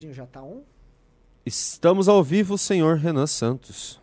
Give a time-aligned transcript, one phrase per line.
[0.00, 0.62] Já tá on?
[1.44, 4.00] Estamos ao vivo, senhor Renan Santos.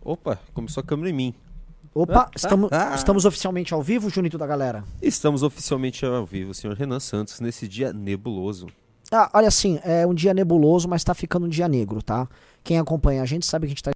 [0.00, 1.34] Opa, começou a câmera em mim.
[1.92, 2.94] Opa, Ah, estamos, ah.
[2.94, 4.84] estamos oficialmente ao vivo, Junito da galera.
[5.02, 8.68] Estamos oficialmente ao vivo, senhor Renan Santos, nesse dia nebuloso.
[9.10, 12.28] Ah, olha assim, é um dia nebuloso, mas tá ficando um dia negro, tá?
[12.62, 13.90] Quem acompanha a gente sabe que a gente tá.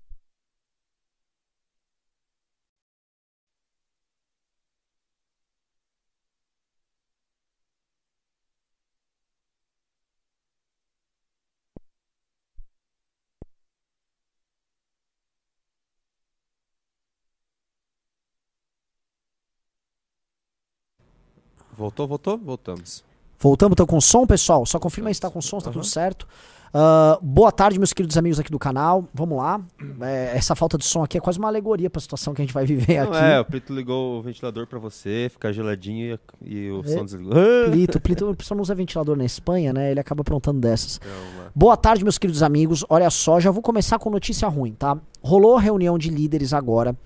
[21.76, 22.38] Voltou, voltou?
[22.38, 23.04] Voltamos.
[23.38, 24.64] Voltamos, então com som, pessoal?
[24.64, 26.26] Só confirma aí se tá com som, se tá tudo certo.
[26.72, 29.04] Ah, boa tarde, meus queridos amigos aqui do canal.
[29.14, 29.60] Vamos lá.
[30.00, 32.52] É, essa falta de som aqui é quase uma alegoria pra situação que a gente
[32.54, 33.24] vai viver Não aqui.
[33.24, 36.88] é, o Plito ligou o ventilador pra você, ficar geladinho e, e o É.
[36.88, 37.32] som desligou.
[37.70, 39.90] Plito, Plito, o pessoal não usa ventilador na Espanha, né?
[39.90, 40.98] Ele acaba aprontando dessas.
[40.98, 41.50] Calma.
[41.54, 42.84] Boa tarde, meus queridos amigos.
[42.88, 44.98] Olha só, já vou começar com notícia ruim, tá?
[45.22, 46.96] Rolou a reunião de líderes agora.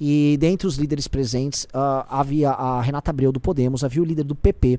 [0.00, 4.24] E dentre os líderes presentes, ah, havia a Renata Abreu do Podemos, havia o líder
[4.24, 4.78] do PP,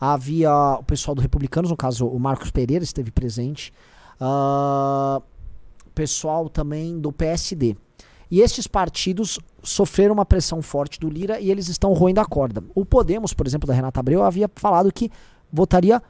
[0.00, 3.72] havia o pessoal do Republicanos, no caso o Marcos Pereira esteve presente,
[4.20, 5.20] ah,
[5.94, 7.76] pessoal também do PSD.
[8.30, 12.62] E estes partidos sofreram uma pressão forte do Lira e eles estão roendo a corda.
[12.74, 15.10] O Podemos, por exemplo, da Renata Abreu, havia falado que
[15.52, 16.00] votaria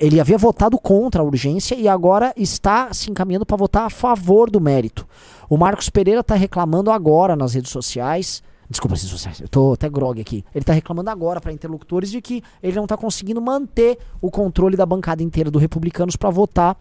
[0.00, 4.50] ele havia votado contra a urgência e agora está se encaminhando para votar a favor
[4.50, 5.06] do mérito.
[5.48, 8.42] O Marcos Pereira está reclamando agora nas redes sociais.
[8.68, 10.44] Desculpa, redes sociais, eu tô até grog aqui.
[10.54, 14.76] Ele está reclamando agora para interlocutores de que ele não está conseguindo manter o controle
[14.76, 16.76] da bancada inteira do Republicanos para votar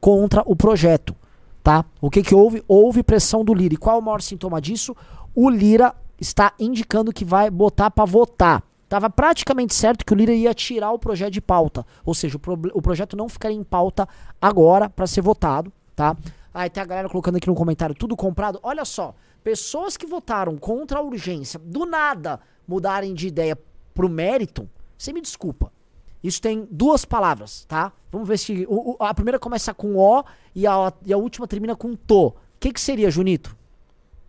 [0.00, 1.14] contra o projeto.
[1.62, 1.84] Tá?
[2.00, 2.62] O que, que houve?
[2.68, 3.74] Houve pressão do Lira.
[3.74, 4.96] E qual é o maior sintoma disso?
[5.34, 8.62] O Lira está indicando que vai botar para votar.
[8.88, 11.84] Tava praticamente certo que o Lira ia tirar o projeto de pauta.
[12.04, 14.08] Ou seja, o, proble- o projeto não ficaria em pauta
[14.40, 16.16] agora para ser votado, tá?
[16.54, 18.60] Aí tem a galera colocando aqui no comentário tudo comprado.
[18.62, 23.58] Olha só, pessoas que votaram contra a urgência, do nada mudarem de ideia
[23.92, 25.72] pro mérito, você me desculpa.
[26.22, 27.92] Isso tem duas palavras, tá?
[28.10, 28.66] Vamos ver se.
[28.68, 32.28] o- o- a primeira começa com O e a, e a última termina com To.
[32.28, 33.56] O que, que seria, Junito?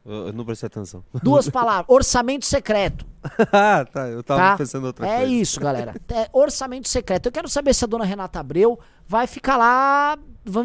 [0.07, 1.03] Eu, não prestei atenção.
[1.21, 1.85] Duas palavras.
[1.89, 3.05] Orçamento secreto.
[3.51, 4.07] ah, tá.
[4.07, 4.57] Eu tava Tá?
[4.57, 5.31] pensando outra é coisa.
[5.33, 5.93] isso, galera.
[6.07, 7.25] É orçamento secreto.
[7.25, 10.17] Eu quero saber se a dona Renata Abreu vai ficar lá.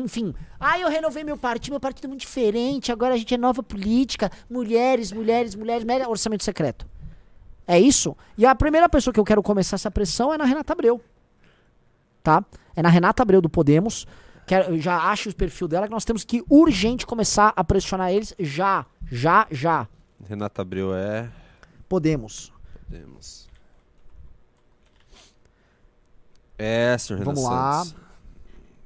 [0.04, 0.32] Enfim.
[0.60, 2.92] Ah, eu renovei meu partido, meu partido é muito diferente.
[2.92, 4.30] Agora a gente é nova política.
[4.48, 6.06] Mulheres, mulheres, mulheres, mulheres.
[6.06, 6.86] Orçamento secreto.
[7.66, 8.16] É isso?
[8.38, 11.00] E a primeira pessoa que eu quero começar essa pressão é na Renata Abreu.
[12.22, 12.44] Tá?
[12.76, 14.06] É na Renata Abreu do Podemos.
[14.46, 18.34] Quero, já acho o perfil dela que nós temos que urgente começar a pressionar eles
[18.38, 18.84] já.
[19.10, 19.88] Já, já.
[20.28, 21.30] Renata Abreu é.
[21.88, 22.52] Podemos.
[22.84, 23.48] Podemos.
[26.58, 27.84] É, senhor Renan Vamos lá.
[27.84, 28.02] Santos.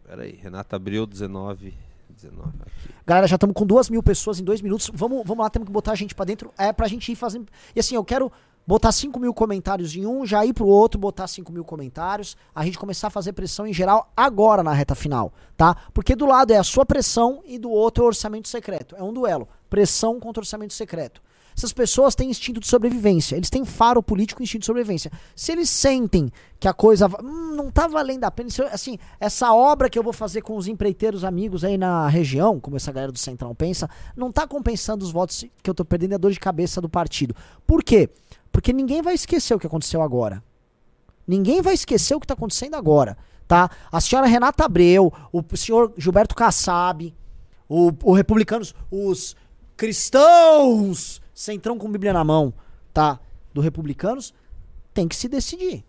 [0.07, 1.75] Pera aí, Renata Abreu, 19.
[2.11, 2.95] 19 aqui.
[3.07, 4.91] Galera, já estamos com duas mil pessoas em dois minutos.
[4.95, 6.53] Vamos, vamos lá, temos que botar a gente pra dentro.
[6.57, 7.47] É pra gente ir fazendo.
[7.75, 8.33] E assim, eu quero
[8.67, 12.37] botar 5 mil comentários em um, já ir pro outro, botar 5 mil comentários.
[12.55, 15.77] A gente começar a fazer pressão em geral agora na reta final, tá?
[15.95, 18.97] Porque do lado é a sua pressão e do outro é o orçamento secreto.
[18.97, 19.49] É um duelo.
[19.71, 21.23] Pressão contra orçamento secreto.
[21.57, 23.35] Essas pessoas têm instinto de sobrevivência.
[23.35, 25.11] Eles têm faro político e instinto de sobrevivência.
[25.35, 29.89] Se eles sentem que a coisa hum, não tá valendo a pena, assim, essa obra
[29.89, 33.19] que eu vou fazer com os empreiteiros amigos aí na região, como essa galera do
[33.19, 36.79] Centrão pensa, não tá compensando os votos que eu tô perdendo a dor de cabeça
[36.79, 37.35] do partido.
[37.67, 38.11] Por quê?
[38.57, 40.43] Porque ninguém vai esquecer o que aconteceu agora.
[41.27, 43.15] Ninguém vai esquecer o que tá acontecendo agora,
[43.47, 43.71] tá?
[43.93, 47.15] A senhora Renata Abreu, o senhor Gilberto Kassab,
[47.69, 49.37] o, o republicanos, os
[49.77, 52.55] cristãos, centrão com Bíblia na mão,
[52.95, 53.21] tá?
[53.53, 54.33] Do republicanos,
[54.95, 55.85] tem que se decidir.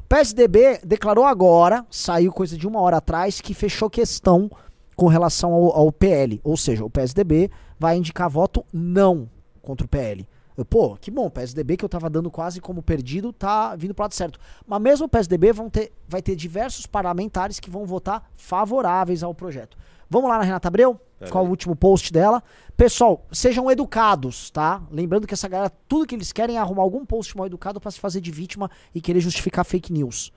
[0.00, 4.50] O PSDB declarou agora, saiu coisa de uma hora atrás, que fechou questão
[4.96, 6.40] com relação ao, ao PL.
[6.42, 9.30] Ou seja, o PSDB vai indicar voto não
[9.62, 10.28] contra o PL.
[10.64, 14.04] Pô, que bom, o PSDB que eu tava dando quase como perdido tá vindo pro
[14.04, 14.40] lado certo.
[14.66, 19.34] Mas mesmo o PSDB vão ter, vai ter diversos parlamentares que vão votar favoráveis ao
[19.34, 19.76] projeto.
[20.10, 20.98] Vamos lá na Renata Abreu?
[21.18, 21.50] Pera Qual o aí.
[21.50, 22.42] último post dela?
[22.76, 24.82] Pessoal, sejam educados, tá?
[24.90, 27.90] Lembrando que essa galera, tudo que eles querem é arrumar algum post mal educado pra
[27.90, 30.32] se fazer de vítima e querer justificar fake news,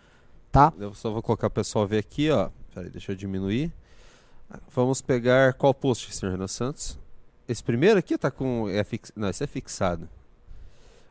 [0.51, 0.73] tá?
[0.77, 2.49] Eu só vou colocar o pessoal ver aqui, ó.
[2.73, 3.71] Pera aí, deixa eu diminuir.
[4.69, 6.99] Vamos pegar qual post, senhor Renan Santos?
[7.47, 8.69] Esse primeiro aqui tá com.
[8.69, 9.11] É fix...
[9.15, 10.07] Não, esse é fixado.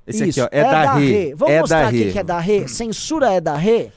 [0.06, 0.58] Esse Isso, aqui, ó.
[0.58, 1.34] É, da Rê.
[1.34, 2.12] Vamos é mostrar da Rê.
[2.12, 2.68] que é da Rê?
[2.68, 3.90] Censura é da Rê?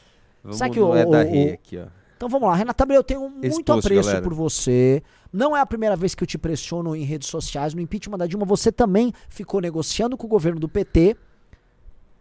[0.43, 1.85] Vamos Sabe que o- É da Rê aqui, ó.
[2.17, 4.23] Então vamos lá, Renata Abreu, eu tenho muito post, apreço galera.
[4.23, 5.03] por você.
[5.31, 7.73] Não é a primeira vez que eu te pressiono em redes sociais.
[7.73, 11.17] No impeachment da Dilma, você também ficou negociando com o governo do PT,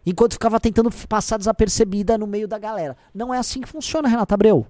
[0.05, 2.97] enquanto ficava tentando passar desapercebida no meio da galera.
[3.13, 4.65] Não é assim que funciona, Renata Abreu.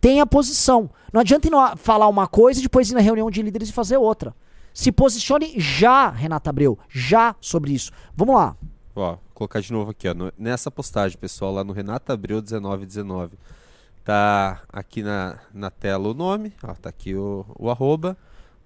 [0.00, 0.88] tenha posição.
[1.12, 3.96] Não adianta ir falar uma coisa e depois ir na reunião de líderes e fazer
[3.96, 4.34] outra.
[4.74, 7.92] Se posicione já, Renata Abreu, já sobre isso.
[8.16, 8.56] Vamos lá.
[8.96, 10.12] Ó, vou colocar de novo aqui, ó.
[10.14, 13.38] no- nessa postagem, pessoal, lá no Renata Abreu 1919.
[14.04, 18.16] Tá aqui na, na tela o nome, ó, tá aqui o, o arroba,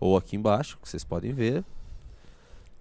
[0.01, 1.63] ou aqui embaixo, que vocês podem ver.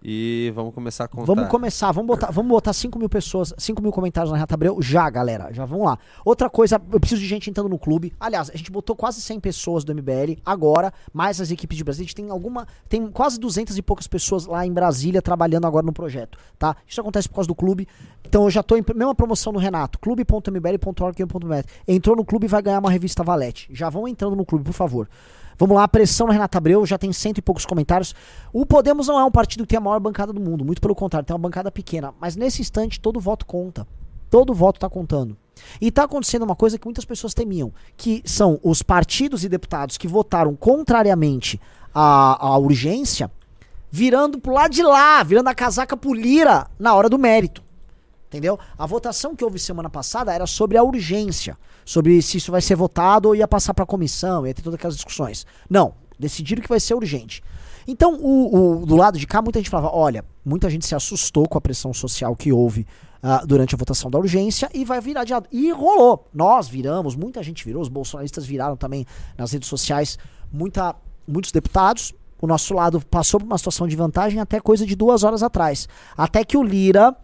[0.04, 1.26] E vamos começar a contar.
[1.26, 4.82] Vamos começar, vamos botar, vamos botar 5 mil pessoas, 5 mil comentários na Renata Abreu
[4.82, 5.52] já, galera.
[5.52, 5.98] Já vamos lá.
[6.24, 8.14] Outra coisa, eu preciso de gente entrando no clube.
[8.20, 12.06] Aliás, a gente botou quase 100 pessoas do MBL agora, mais as equipes de Brasília.
[12.06, 15.86] A gente tem alguma, tem quase 200 e poucas pessoas lá em Brasília trabalhando agora
[15.86, 16.76] no projeto, tá?
[16.88, 17.88] Isso acontece por causa do clube.
[18.24, 21.68] Então eu já tô em mesma promoção do Renato, clube.mbl.org.br.
[21.88, 23.68] Entrou no clube e vai ganhar uma revista Valete.
[23.72, 25.10] Já vão entrando no clube, por favor.
[25.58, 28.14] Vamos lá, pressão na Renata Abreu, já tem cento e poucos comentários.
[28.54, 30.94] O Podemos não é um partido que tem a maior bancada do mundo, muito pelo
[30.94, 32.14] contrário, tem uma bancada pequena.
[32.20, 33.88] Mas nesse instante, todo voto conta.
[34.30, 35.36] Todo voto tá contando.
[35.82, 39.98] E tá acontecendo uma coisa que muitas pessoas temiam, que são os partidos e deputados
[39.98, 41.60] que votaram contrariamente
[41.94, 43.32] à, à urgência,
[43.90, 47.64] virando pro lado de lá, virando a casaca pro Lira na hora do mérito.
[48.28, 48.60] Entendeu?
[48.78, 52.76] A votação que houve semana passada era sobre a urgência, sobre se isso vai ser
[52.76, 55.46] votado ou ia passar para a comissão, ia ter todas aquelas discussões.
[55.70, 57.42] Não, decidiram que vai ser urgente.
[57.88, 61.48] Então, o, o- do lado de cá, muita gente falava: olha, muita gente se assustou
[61.48, 62.86] com a pressão social que houve
[63.24, 65.48] ah, durante a votação da urgência e vai virar de lado.
[65.50, 66.28] E rolou.
[66.34, 69.06] Nós viramos, muita gente virou, os bolsonaristas viraram também
[69.38, 70.20] nas redes sociais,
[70.52, 70.94] muita,
[71.26, 72.14] muitos deputados.
[72.42, 75.88] O nosso lado passou por uma situação de vantagem até coisa de duas horas atrás.
[76.16, 77.16] Até que o Lira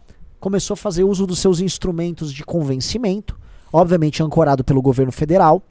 [0.43, 3.39] começou a fazer uso dos seus instrumentos de convencimento,
[3.71, 5.63] obviamente ancorado pelo governo federal.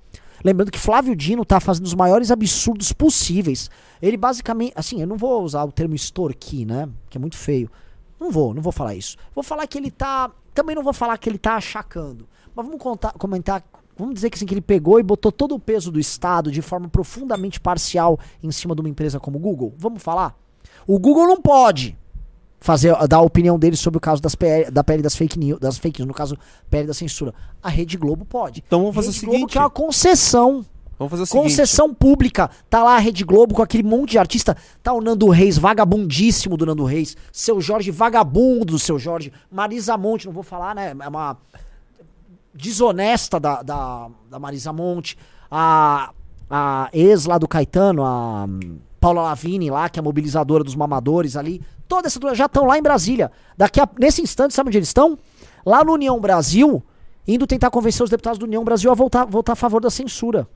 [0.43, 3.71] Lembrando que Flávio Dino tá fazendo os maiores absurdos possíveis.
[4.01, 6.89] Ele basicamente, assim, eu não vou usar o termo extorquir, né?
[7.11, 7.71] Que é muito feio.
[8.19, 9.19] Não vou, não vou falar isso.
[9.35, 12.27] Vou falar que ele tá, também não vou falar que ele tá achacando.
[12.57, 13.63] Mas vamos contar, comentar,
[13.95, 16.63] vamos dizer que assim que ele pegou e botou todo o peso do estado de
[16.63, 19.75] forma profundamente parcial em cima de uma empresa como o Google.
[19.77, 20.35] Vamos falar?
[20.87, 21.99] O Google não pode
[22.63, 25.59] fazer dar a opinião dele sobre o caso das PL, da PL das fake news,
[25.61, 26.39] das fake news, no caso
[26.71, 27.35] PL da censura.
[27.63, 28.63] A Rede Globo pode.
[28.67, 29.53] Então vamos fazer Rede o Globo seguinte.
[29.53, 30.65] que é uma concessão.
[30.99, 31.43] Vamos fazer o seguinte.
[31.43, 32.49] Concessão pública.
[32.71, 34.57] Tá lá a Rede Globo com aquele monte de artista.
[34.83, 37.17] Tá o Nando Reis, vagabundíssimo do Nando Reis.
[37.33, 39.33] Seu Jorge, vagabundo do seu Jorge.
[39.51, 40.95] Marisa Monte, não vou falar, né?
[40.99, 41.37] É uma
[42.55, 45.19] desonesta da, da, da Marisa Monte.
[45.51, 46.13] A,
[46.49, 48.47] a ex lá do Caetano, a
[49.03, 51.61] Paula Lavini lá, que é a mobilizadora dos mamadores ali.
[51.89, 53.33] Toda essa turma já estão lá em Brasília.
[53.59, 55.19] Daqui a, nesse instante, sabe onde eles estão?
[55.67, 56.81] Lá no União Brasil,
[57.27, 60.47] indo tentar convencer os deputados do União Brasil a voltar, votar a favor da censura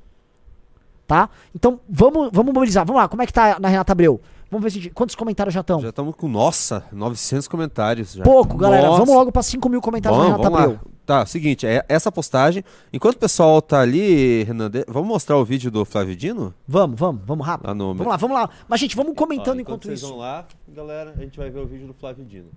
[1.06, 1.31] tá?
[1.54, 2.84] Então, vamos, vamos mobilizar.
[2.84, 4.20] Vamos lá, como é que tá na Renata Abreu?
[4.50, 5.81] Vamos ver se, quantos comentários já estão?
[5.81, 8.25] Já estamos com, nossa, 900 comentários já.
[8.25, 8.88] Pouco, galera.
[8.88, 9.00] Nossa.
[9.00, 10.95] Vamos logo para 5 mil comentários Vamos, na Renata vamos lá.
[11.06, 12.64] Tá, seguinte, é essa postagem.
[12.93, 16.53] Enquanto o pessoal tá ali, Renan, vamos mostrar o vídeo do Flávio Dino?
[16.67, 17.69] Vamos, vamos, vamos rápido.
[17.69, 18.50] Lá no- Vamos lá, vamos lá.
[18.69, 20.08] Mas, gente, vamos comentando Ó, enquanto, vocês isso.
[20.08, 22.49] vão lá, galera, a gente vai ver o vídeo do Flávio Dino.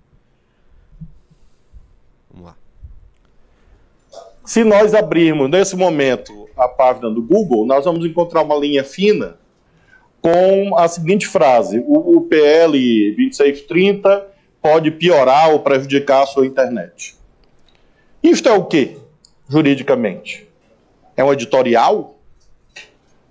[2.32, 2.56] Vamos lá.
[4.44, 9.36] Se nós abrirmos nesse momento a página do Google, nós vamos encontrar uma linha fina
[10.20, 12.72] com a seguinte frase: o, o PL
[13.16, 14.26] 2630
[14.60, 17.14] pode piorar ou prejudicar a sua internet.
[18.22, 18.98] Isto é o que,
[19.48, 20.48] juridicamente?
[21.16, 22.18] É um editorial?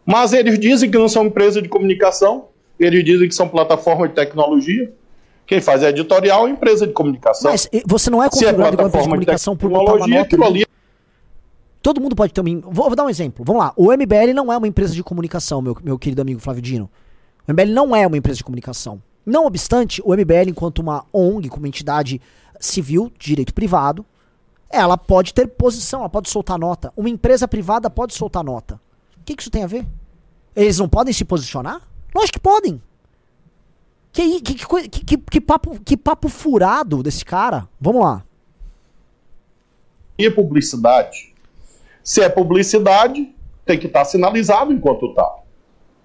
[0.05, 2.45] Mas eles dizem que não são empresa de comunicação,
[2.79, 4.91] eles dizem que são plataforma de tecnologia.
[5.45, 7.51] Quem faz é editorial é empresa de comunicação.
[7.51, 10.45] Mas você não é é configurado de plataforma de comunicação por botar uma tecnologia, nota
[10.45, 10.65] ali.
[11.81, 12.41] Todo mundo pode ter.
[12.41, 13.43] Vou, vou dar um exemplo.
[13.45, 13.73] Vamos lá.
[13.75, 16.89] O MBL não é uma empresa de comunicação, meu, meu querido amigo Flávio Dino.
[17.47, 19.01] O MBL não é uma empresa de comunicação.
[19.25, 22.21] Não obstante, o MBL, enquanto uma ONG, como entidade
[22.59, 24.05] civil, de direito privado,
[24.71, 26.93] ela pode ter posição, ela pode soltar nota.
[26.95, 28.79] Uma empresa privada pode soltar nota.
[29.19, 29.85] O que, que isso tem a ver?
[30.55, 31.81] Eles não podem se posicionar?
[32.13, 32.81] Lógico que podem.
[34.11, 37.67] Que, que, que, que, que, que papo, que papo furado desse cara.
[37.79, 38.23] Vamos lá.
[40.17, 41.33] é publicidade.
[42.03, 43.33] Se é publicidade,
[43.65, 45.45] tem que estar sinalizado enquanto tal.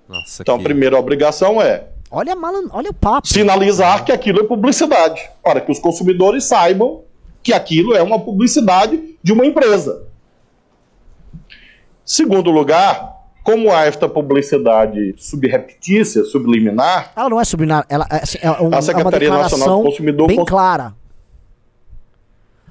[0.08, 2.68] Nossa, Então, a que- primeira obrigação é Olha, a malan...
[2.70, 3.26] Olha o papo.
[3.26, 7.02] sinalizar que aquilo é publicidade, para que os consumidores saibam
[7.44, 10.02] que aquilo é uma publicidade de uma empresa.
[12.04, 18.38] Segundo lugar, como há esta publicidade subreptícia, subliminar, Ela não é subliminar, ela é, assim,
[18.40, 20.94] é um- é uma Secretaria Nacional do Consumidor bem clara.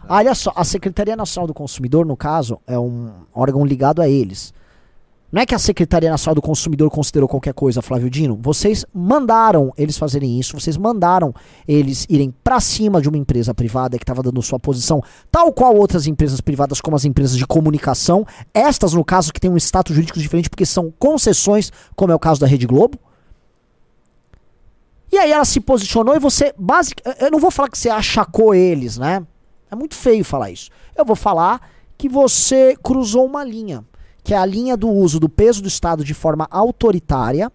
[0.09, 4.53] Olha só, a Secretaria Nacional do Consumidor, no caso, é um órgão ligado a eles.
[5.33, 8.37] Não é que a Secretaria Nacional do Consumidor considerou qualquer coisa, Flávio Dino.
[8.39, 11.33] Vocês mandaram eles fazerem isso, vocês mandaram
[11.67, 15.75] eles irem pra cima de uma empresa privada que estava dando sua posição, tal qual
[15.75, 18.27] outras empresas privadas, como as empresas de comunicação.
[18.53, 22.19] Estas, no caso, que têm um status jurídico diferente porque são concessões, como é o
[22.19, 22.99] caso da Rede Globo.
[25.11, 28.53] E aí ela se posicionou e você, basic, eu não vou falar que você achacou
[28.53, 29.25] eles, né?
[29.71, 30.69] É muito feio falar isso.
[30.95, 31.59] Eu vou falar
[31.97, 33.83] que você cruzou uma linha
[34.23, 37.51] que é a linha do uso do peso do Estado de forma autoritária,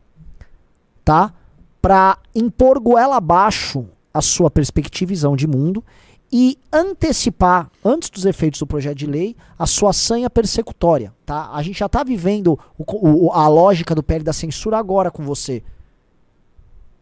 [1.02, 1.32] tá?
[1.80, 5.82] Para impor goela abaixo a sua perspectiva e visão de mundo
[6.30, 11.50] e antecipar, antes dos efeitos do projeto de lei, a sua sanha persecutória, tá?
[11.52, 12.84] A gente já está vivendo o,
[13.28, 15.62] o, a lógica do PL da censura agora com você.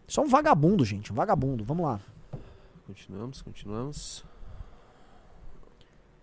[0.07, 1.65] Isso é um vagabundo, gente, um vagabundo.
[1.65, 1.99] Vamos lá.
[2.87, 4.25] Continuamos, continuamos.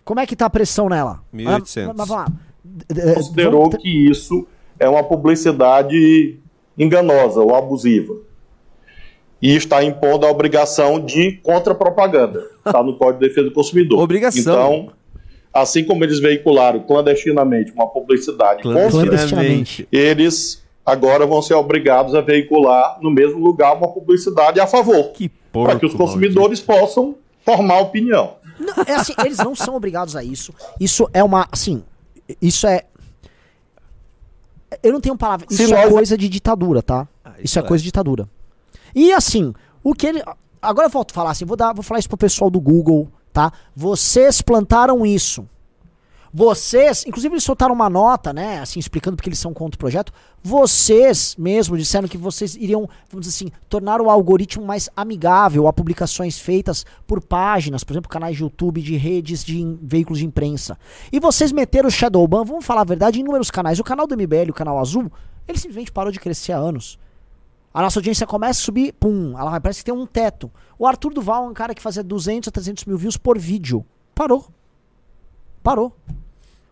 [0.05, 1.21] Como é que tá a pressão nela?
[1.33, 1.43] 1.800.
[1.43, 2.27] Mas, mas vamos lá
[3.15, 4.47] considerou que isso
[4.79, 6.39] é uma publicidade
[6.77, 8.15] enganosa ou abusiva.
[9.41, 12.45] E está impondo a obrigação de contra-propaganda.
[12.65, 13.99] Está no Código de Defesa do Consumidor.
[13.99, 14.41] Obrigação.
[14.41, 14.93] Então,
[15.53, 22.97] assim como eles veicularam clandestinamente uma publicidade clandestinamente, eles agora vão ser obrigados a veicular
[23.01, 25.11] no mesmo lugar uma publicidade a favor.
[25.11, 26.85] Que para que os consumidores maldito.
[26.85, 27.15] possam
[27.45, 28.35] formar opinião.
[28.59, 30.53] Não, é assim, eles não são obrigados a isso.
[30.79, 31.47] Isso é uma.
[31.51, 31.83] Assim,
[32.41, 32.83] isso é.
[34.81, 35.45] Eu não tenho palavra.
[35.49, 37.07] Isso Se é coisa de ditadura, tá?
[37.23, 38.27] Ah, isso, isso, é, é coisa de ditadura.
[38.95, 39.53] E assim,
[39.83, 40.23] o que ele.
[40.61, 43.09] Agora eu volto a falar assim, vou, dar, vou falar isso pro pessoal do Google,
[43.33, 43.51] tá?
[43.75, 45.47] Vocês plantaram isso.
[46.35, 50.11] Vocês, inclusive eles soltaram uma nota, né, assim, explicando porque eles são contra o projeto.
[50.41, 55.73] Vocês mesmo disseram que vocês iriam, vamos dizer assim, tornar o algoritmo mais amigável a
[55.73, 60.75] publicações feitas por páginas, por exemplo, canais de YouTube, de redes, de veículos de imprensa.
[61.11, 63.79] E vocês meteram o Shadowban, vamos falar a verdade, em inúmeros canais.
[63.79, 65.11] O canal do MBL, o canal azul,
[65.47, 66.97] ele simplesmente parou de crescer há anos.
[67.71, 70.51] A nossa audiência começa a subir, pum, ela parece que tem um teto.
[70.79, 73.85] O Arthur Duval é um cara que fazia 200 a 300 mil views por vídeo.
[74.15, 74.47] Parou.
[75.63, 75.95] Parou.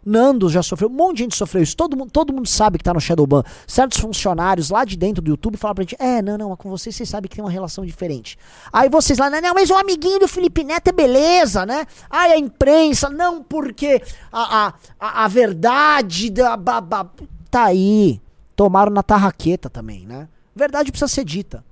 [0.03, 1.77] Nando já sofreu, um monte de gente sofreu isso.
[1.77, 3.43] Todo mundo, todo mundo sabe que tá no Shadowban.
[3.67, 6.95] Certos funcionários lá de dentro do YouTube falam pra gente: É, não, não, com vocês
[6.95, 8.35] vocês sabem que tem uma relação diferente.
[8.73, 11.85] Aí vocês lá, não, não, mas o amiguinho do Felipe Neto é beleza, né?
[12.09, 16.57] Ai, a imprensa, não, porque a, a, a, a verdade da.
[16.57, 17.07] Ba, ba,
[17.51, 18.19] tá aí.
[18.55, 20.27] Tomaram na tarraqueta também, né?
[20.55, 21.63] Verdade precisa ser dita.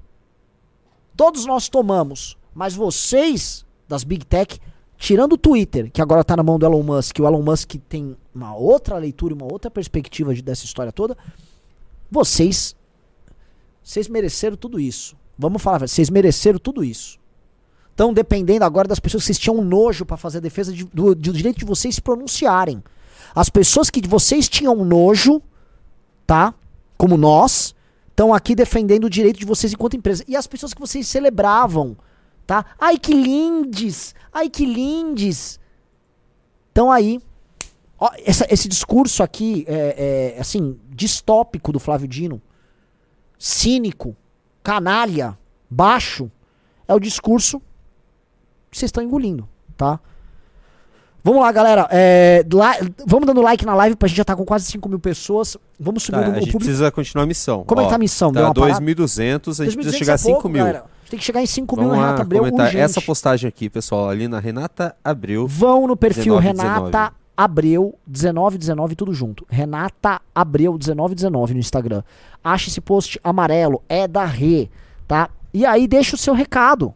[1.16, 4.60] Todos nós tomamos, mas vocês das Big Tech
[5.00, 8.18] tirando o Twitter, que agora tá na mão do Elon Musk, o Elon Musk tem
[8.36, 11.18] uma outra leitura, uma outra perspectiva de, dessa história toda,
[12.12, 12.76] vocês
[13.82, 15.16] vocês mereceram tudo isso.
[15.38, 17.18] Vamos falar, vocês mereceram tudo isso.
[17.90, 21.16] Estão dependendo agora das pessoas que vocês tinham nojo para fazer a defesa de, do,
[21.16, 22.84] do direito de vocês se pronunciarem.
[23.34, 25.42] As pessoas que vocês tinham nojo,
[26.28, 26.54] tá?
[26.98, 27.74] Como nós,
[28.10, 30.24] estão aqui defendendo o direito de vocês enquanto empresa.
[30.28, 31.98] E as pessoas que vocês celebravam
[32.50, 32.66] tá?
[32.80, 35.60] Ai que lindes, ai que lindes.
[36.72, 37.22] Então aí,
[38.00, 42.42] ó, essa, esse discurso aqui, é, é, assim, distópico do Flávio Dino,
[43.38, 44.16] cínico,
[44.64, 45.38] canalha,
[45.70, 46.32] baixo,
[46.88, 47.62] é o discurso
[48.72, 50.00] que vocês estão engolindo, tá?
[51.24, 51.88] Vamos lá, galera.
[51.92, 55.00] É, lá, vamos dando like na live, pra gente já tá com quase 5 mil
[55.00, 55.56] pessoas.
[55.80, 56.60] Vamos subir tá, o, a gente público.
[56.60, 57.64] precisa continuar a missão.
[57.64, 58.32] Como Ó, é que tá a missão?
[58.32, 60.66] Tá 2.200, a gente precisa chegar a 5 mil.
[60.66, 60.99] Galera.
[61.10, 62.78] Tem que chegar em 5 mil na Renata Abreu urgente.
[62.78, 65.48] essa postagem aqui, pessoal, ali na Renata Abreu.
[65.48, 67.20] Vão no perfil 19, Renata 19.
[67.36, 69.46] Abreu 1919 tudo junto.
[69.50, 72.04] Renata Abreu 1919 no Instagram.
[72.44, 74.70] Acha esse post amarelo, é da Rê,
[75.08, 75.30] tá?
[75.52, 76.94] E aí deixa o seu recado.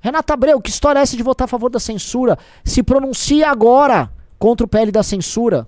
[0.00, 2.38] Renata Abreu, que história é essa de votar a favor da censura?
[2.64, 5.66] Se pronuncia agora contra o PL da censura.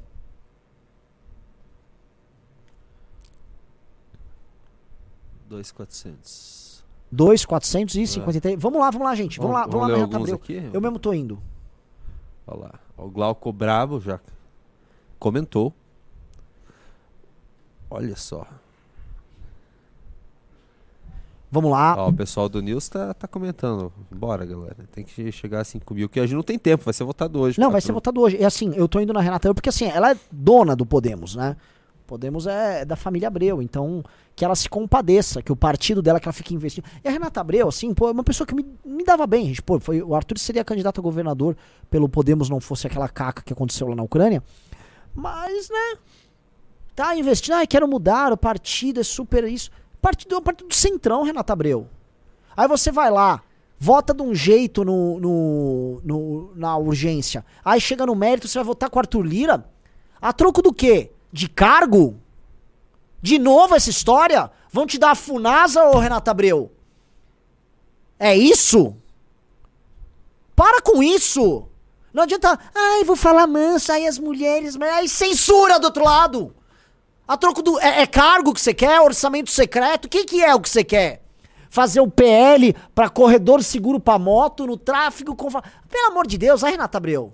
[5.49, 6.60] Dois quatrocentos.
[7.12, 8.55] 2,453.
[8.55, 8.57] É.
[8.57, 9.38] Vamos lá, vamos lá, gente.
[9.38, 10.71] Vamos, vamos lá, vamos, vamos lá, Aqui?
[10.73, 11.38] Eu mesmo tô indo.
[12.47, 12.75] Olha lá.
[12.97, 14.21] O Glauco Bravo já
[15.19, 15.73] comentou.
[17.90, 18.47] Olha só.
[21.50, 21.97] Vamos lá.
[21.99, 23.93] Ó, o pessoal do News tá, tá comentando.
[24.09, 24.76] Bora, galera.
[24.93, 27.40] Tem que chegar a 5 mil, que a gente não tem tempo, vai ser votado
[27.40, 27.59] hoje.
[27.59, 28.37] Não, vai ser votado hoje.
[28.38, 31.57] E assim, eu tô indo na Renata, porque assim, ela é dona do Podemos, né?
[32.11, 34.02] Podemos é da família Abreu, então
[34.35, 36.85] que ela se compadeça, que o partido dela que ela fique investindo.
[37.05, 39.62] E a Renata Abreu, assim, pô, é uma pessoa que me, me dava bem, gente.
[39.62, 41.57] Pô, foi, o Arthur seria candidato a governador
[41.88, 44.43] pelo Podemos não fosse aquela caca que aconteceu lá na Ucrânia.
[45.14, 45.99] Mas, né?
[46.97, 49.71] Tá investindo, ah, quero mudar, o partido é super isso.
[50.02, 51.87] Partido é um partido do centrão, Renata Abreu.
[52.57, 53.40] Aí você vai lá,
[53.79, 57.45] vota de um jeito no, no, no, na urgência.
[57.64, 59.64] Aí chega no mérito, você vai votar com Arthur Lira?
[60.21, 61.12] A troco do quê?
[61.32, 62.16] De cargo?
[63.22, 64.50] De novo essa história?
[64.72, 66.72] Vão te dar a funasa, ô Renata Abreu?
[68.18, 68.96] É isso?
[70.54, 71.66] Para com isso!
[72.12, 76.54] Não adianta, ai, vou falar manso, aí as mulheres, mas aí censura do outro lado.
[77.26, 77.78] A troco do.
[77.78, 79.00] É, é cargo que você quer?
[79.00, 80.06] Orçamento secreto?
[80.06, 81.22] O que, que é o que você quer?
[81.68, 85.49] Fazer o PL para corredor seguro para moto no tráfego com.
[85.49, 87.32] Pelo amor de Deus, a Renata Abreu.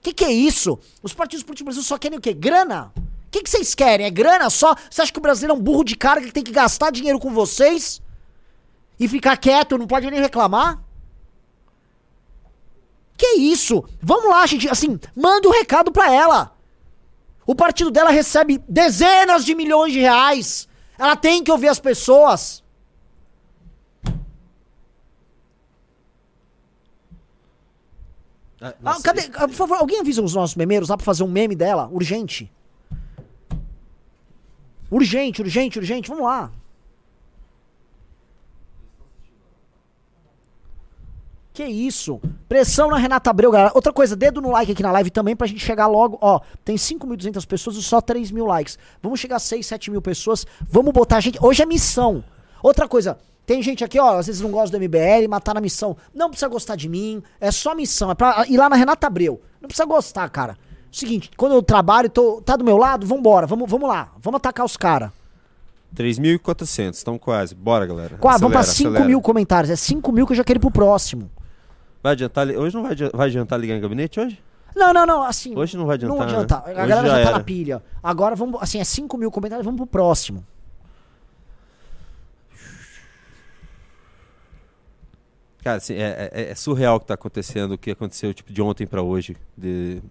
[0.00, 0.78] O que, que é isso?
[1.02, 2.32] Os partidos políticos do Brasil só querem o quê?
[2.32, 2.90] Grana?
[2.96, 4.06] O que, que vocês querem?
[4.06, 4.74] É grana só?
[4.90, 7.20] Você acha que o brasileiro é um burro de carga que tem que gastar dinheiro
[7.20, 8.00] com vocês?
[8.98, 10.82] E ficar quieto, não pode nem reclamar?
[13.16, 13.84] Que isso?
[14.00, 14.68] Vamos lá, gente.
[14.68, 16.56] Assim, manda um recado pra ela.
[17.46, 20.66] O partido dela recebe dezenas de milhões de reais.
[20.98, 22.64] Ela tem que ouvir as pessoas.
[28.60, 29.22] Ah, Ah, cadê?
[29.28, 31.88] Por favor, alguém avisa os nossos memeiros lá pra fazer um meme dela?
[31.92, 32.50] Urgente.
[34.90, 36.08] Urgente, urgente, urgente.
[36.08, 36.50] Vamos lá.
[41.52, 42.20] Que isso?
[42.48, 43.72] Pressão na Renata Abreu, galera.
[43.74, 46.16] Outra coisa, dedo no like aqui na live também pra gente chegar logo.
[46.20, 48.78] Ó, tem 5.200 pessoas e só 3 mil likes.
[49.02, 50.46] Vamos chegar a 6, 7 mil pessoas.
[50.62, 51.38] Vamos botar a gente.
[51.42, 52.22] Hoje é missão.
[52.62, 53.18] Outra coisa,
[53.50, 55.96] tem gente aqui, ó, às vezes não gosta do MBL, mas tá na missão.
[56.14, 57.20] Não precisa gostar de mim.
[57.40, 58.08] É só missão.
[58.08, 59.42] É pra ir lá na Renata Abreu.
[59.60, 60.56] Não precisa gostar, cara.
[60.92, 63.48] Seguinte, quando eu trabalho, tô, tá do meu lado, vambora.
[63.48, 64.12] Vamos, vamos lá.
[64.22, 65.10] Vamos atacar os caras.
[65.96, 67.52] 3.400, estão quase.
[67.56, 68.18] Bora, galera.
[68.18, 69.08] Quase, vamos pra Acelera, 5 acelera.
[69.08, 69.68] mil comentários.
[69.68, 71.28] É 5 mil que eu já quero ir pro próximo.
[72.00, 72.46] Vai adiantar?
[72.46, 74.40] Hoje não vai, vai adiantar ligar em gabinete hoje?
[74.76, 75.58] Não, não, não, assim.
[75.58, 76.16] Hoje não vai adiantar.
[76.18, 76.62] Não adianta.
[76.66, 76.80] né?
[76.80, 77.30] A galera já, tá era.
[77.32, 77.82] na pilha.
[78.00, 80.46] Agora vamos, assim, é 5 mil comentários, vamos pro próximo.
[85.62, 88.62] Cara, assim, é, é- é surreal o que tá acontecendo, o que aconteceu tipo, de
[88.62, 89.36] ontem pra hoje.
[89.56, 90.02] De,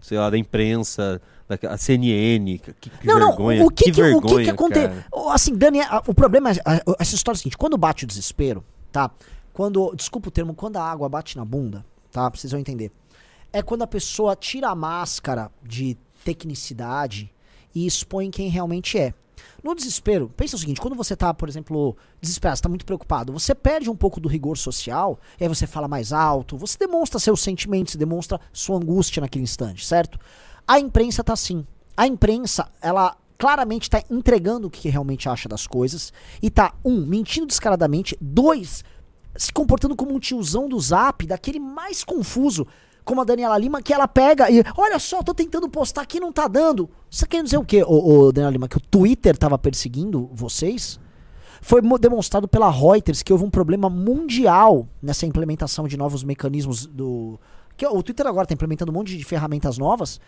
[0.00, 2.58] sei lá, da imprensa, da a CNN.
[2.58, 3.58] Que, que não, vergonha.
[3.60, 4.88] não, o que que, o que, vergonha, que aconteceu?
[4.88, 5.34] cara.
[5.34, 6.56] Assim, Dani, o problema é,
[6.98, 9.10] essa história é o seguinte, quando bate o desespero, tá?
[9.52, 12.28] Quando, desculpa o termo, quando a água bate na bunda, tá?
[12.30, 12.90] Vocês vão entender.
[13.52, 17.30] É quando a pessoa tira a máscara de tecnicidade
[17.74, 19.12] e expõe quem realmente é.
[19.62, 23.32] No desespero, pensa o seguinte, quando você tá, por exemplo, desesperado, você tá muito preocupado,
[23.32, 27.18] você perde um pouco do rigor social, e aí você fala mais alto, você demonstra
[27.18, 30.18] seus sentimentos, demonstra sua angústia naquele instante, certo?
[30.66, 31.66] A imprensa tá assim.
[31.96, 36.12] A imprensa, ela claramente tá entregando o que realmente acha das coisas
[36.42, 38.84] e tá, um, mentindo descaradamente, dois,
[39.36, 42.66] se comportando como um tiozão do zap, daquele mais confuso,
[43.08, 46.30] como a Daniela Lima, que ela pega e, olha só, tô tentando postar aqui, não
[46.30, 46.90] tá dando.
[47.10, 48.68] Você quer dizer o quê, ô, ô, Daniela Lima?
[48.68, 51.00] Que o Twitter tava perseguindo vocês?
[51.62, 56.84] Foi mo- demonstrado pela Reuters que houve um problema mundial nessa implementação de novos mecanismos
[56.86, 57.40] do.
[57.78, 60.20] Que o Twitter agora tá implementando um monte de ferramentas novas.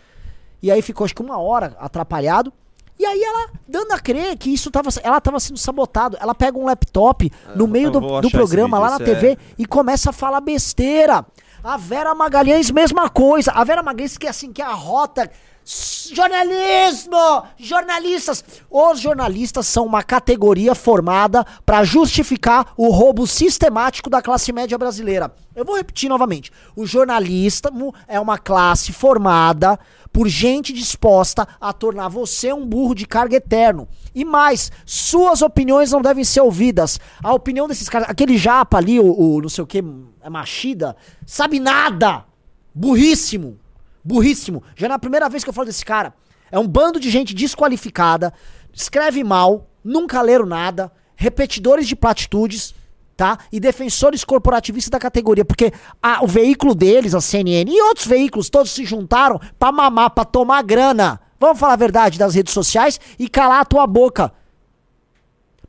[0.61, 2.51] E aí ficou acho que uma hora atrapalhado.
[2.99, 6.17] E aí ela, dando a crer que isso tava, ela tava sendo sabotado.
[6.19, 9.65] Ela pega um laptop no meio do, do programa lá na isso é- TV e
[9.65, 11.25] começa a falar besteira.
[11.63, 13.51] A Vera Magalhães, mesma coisa.
[13.51, 15.29] A Vera Magalhães que é assim, que é a rota.
[15.63, 17.43] Jornalismo!
[17.55, 18.43] Jornalistas!
[18.67, 25.31] Os jornalistas são uma categoria formada para justificar o roubo sistemático da classe média brasileira.
[25.55, 26.51] Eu vou repetir novamente.
[26.75, 29.79] O jornalismo é uma classe formada
[30.11, 33.87] por gente disposta a tornar você um burro de carga eterno.
[34.13, 36.99] E mais, suas opiniões não devem ser ouvidas.
[37.23, 39.83] A opinião desses caras, aquele japa ali, o, o não sei o que,
[40.21, 40.95] é machida,
[41.25, 42.25] sabe nada.
[42.73, 43.57] Burríssimo.
[44.03, 44.63] Burríssimo.
[44.75, 46.13] Já na primeira vez que eu falo desse cara.
[46.51, 48.33] É um bando de gente desqualificada,
[48.73, 52.75] escreve mal, nunca leram nada, repetidores de platitudes,
[53.21, 53.37] tá?
[53.51, 58.49] E defensores corporativistas da categoria, porque a- o veículo deles, a CNN e outros veículos,
[58.49, 61.21] todos se juntaram pra mamar, pra tomar grana.
[61.39, 64.33] Vamos falar a verdade das redes sociais e calar a tua boca.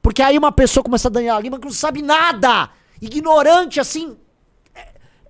[0.01, 2.71] Porque aí uma pessoa como essa Daniela Lima que não sabe nada,
[3.03, 4.17] ignorante assim,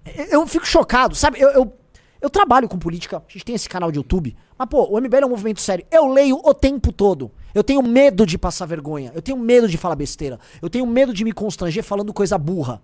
[0.05, 1.41] é- eu fico chocado, sabe?
[1.41, 1.77] Eu, eu,
[2.21, 5.25] eu trabalho com política, a gente tem esse canal de YouTube, mas pô, o MBL
[5.25, 5.85] é um movimento sério.
[5.91, 7.33] Eu leio o tempo todo.
[7.55, 11.13] Eu tenho medo de passar vergonha, eu tenho medo de falar besteira, eu tenho medo
[11.13, 12.83] de me constranger falando coisa burra.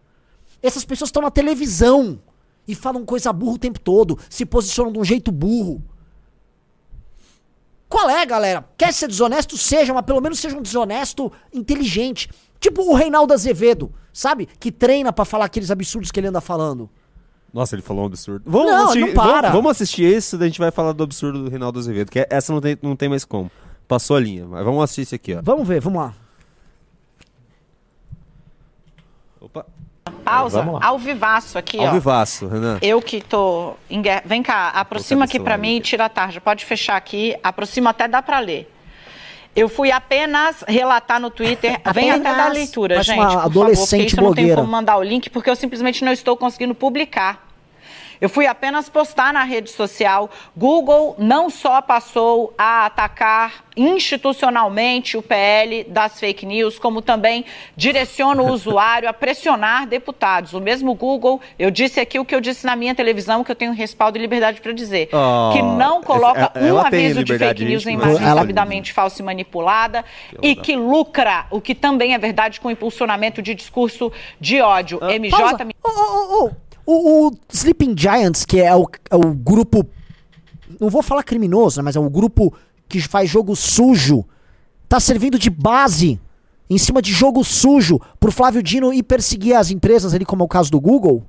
[0.63, 2.21] Essas pessoas estão na televisão
[2.67, 5.83] e falam coisa burra o tempo todo, se posicionam de um jeito burro.
[7.89, 8.69] Qual é, galera?
[8.77, 9.57] Quer ser desonesto?
[9.57, 12.29] Seja, mas pelo menos seja um desonesto inteligente.
[12.61, 14.47] Tipo o Reinaldo Azevedo, sabe?
[14.61, 16.91] Que treina pra falar aqueles absurdos que ele anda falando.
[17.53, 18.43] Nossa, ele falou um absurdo.
[18.47, 19.49] Vamos, Não, assistir, não para.
[19.49, 22.19] Vamos, vamos assistir esse, daí a gente vai falar do absurdo do Reinaldo Azevedo, que
[22.19, 23.51] é- essa não tem, não tem mais como.
[23.89, 25.41] Passou a linha, mas vamos assistir aqui, ó.
[25.43, 26.13] Vamos ver, vamos lá.
[29.41, 29.65] Opa.
[30.25, 30.87] pausa, Vamos lá.
[30.87, 31.93] ao vivaço aqui, Ao ó.
[31.93, 32.79] vivaço, Renan.
[32.83, 34.23] Eu que tô em guerra.
[34.27, 36.41] Vem cá, aproxima aqui pra lado mim e tira a tarja.
[36.41, 38.71] Pode fechar aqui, aproxima até dá pra ler.
[39.57, 41.81] Eu fui apenas relatar no Twitter.
[41.95, 42.37] Vem até Apenas.
[42.37, 43.19] da leitura, Parece gente.
[43.21, 44.61] uma por favor, adolescente porque isso eu não tenho blogueira.
[44.61, 47.48] como mandar o link, porque eu simplesmente não estou conseguindo publicar.
[48.21, 50.29] Eu fui apenas postar na rede social.
[50.57, 57.45] Google não só passou a atacar institucionalmente o PL das fake news, como também
[57.77, 60.53] direciona o usuário a pressionar deputados.
[60.53, 63.57] O mesmo Google, eu disse aqui o que eu disse na minha televisão, que eu
[63.57, 67.65] tenho respaldo e liberdade para dizer, Oh, que não coloca ela- um aviso de fake
[67.65, 70.05] news em mas imagem ela- sabidamente falsa e manipulada
[70.43, 74.99] e que lucra, o que também é verdade, com o impulsionamento de discurso de ódio.
[75.03, 75.69] MJ Pausa.
[75.85, 76.51] Ô, ô, ô.
[76.91, 79.87] O, o Sleeping Giants, que é o, é o grupo.
[80.81, 82.51] Não vou falar criminoso, né, mas é o grupo
[82.89, 84.25] que faz jogo sujo.
[84.89, 86.19] Tá servindo de base
[86.71, 90.47] em cima de jogo sujo pro Flávio Dino ir perseguir as empresas ali, como é
[90.47, 91.27] o caso do Google.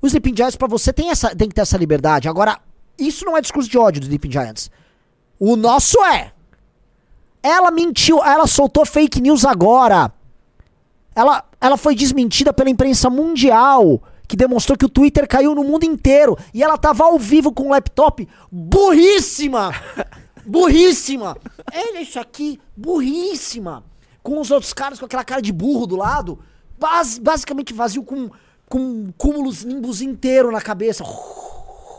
[0.00, 2.26] O Sleeping Giants, pra você, tem, essa, tem que ter essa liberdade.
[2.26, 2.58] Agora,
[2.98, 4.70] isso não é discurso de ódio do Sleeping Giants.
[5.38, 6.32] O nosso é.
[7.42, 10.10] Ela mentiu, ela soltou fake news agora.
[11.14, 15.84] Ela, ela foi desmentida pela imprensa mundial, que demonstrou que o Twitter caiu no mundo
[15.84, 16.36] inteiro.
[16.52, 18.26] E ela tava ao vivo com o laptop.
[18.50, 19.72] Burríssima!
[20.46, 21.36] Burríssima!
[21.74, 23.82] Olha isso aqui, burríssima!
[24.22, 26.38] Com os outros caras com aquela cara de burro do lado.
[26.78, 28.30] bas- basicamente vazio com,
[28.68, 31.02] com cúmulos nimbus inteiro na cabeça.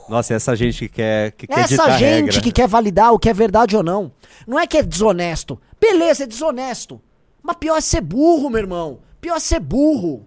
[0.07, 2.41] Nossa, essa gente que quer, que quer Essa gente regra.
[2.41, 4.11] que quer validar o que é verdade ou não.
[4.47, 5.59] Não é que é desonesto.
[5.79, 7.01] Beleza, é desonesto.
[7.43, 8.99] Mas pior é ser burro, meu irmão.
[9.19, 10.25] Pior é ser burro.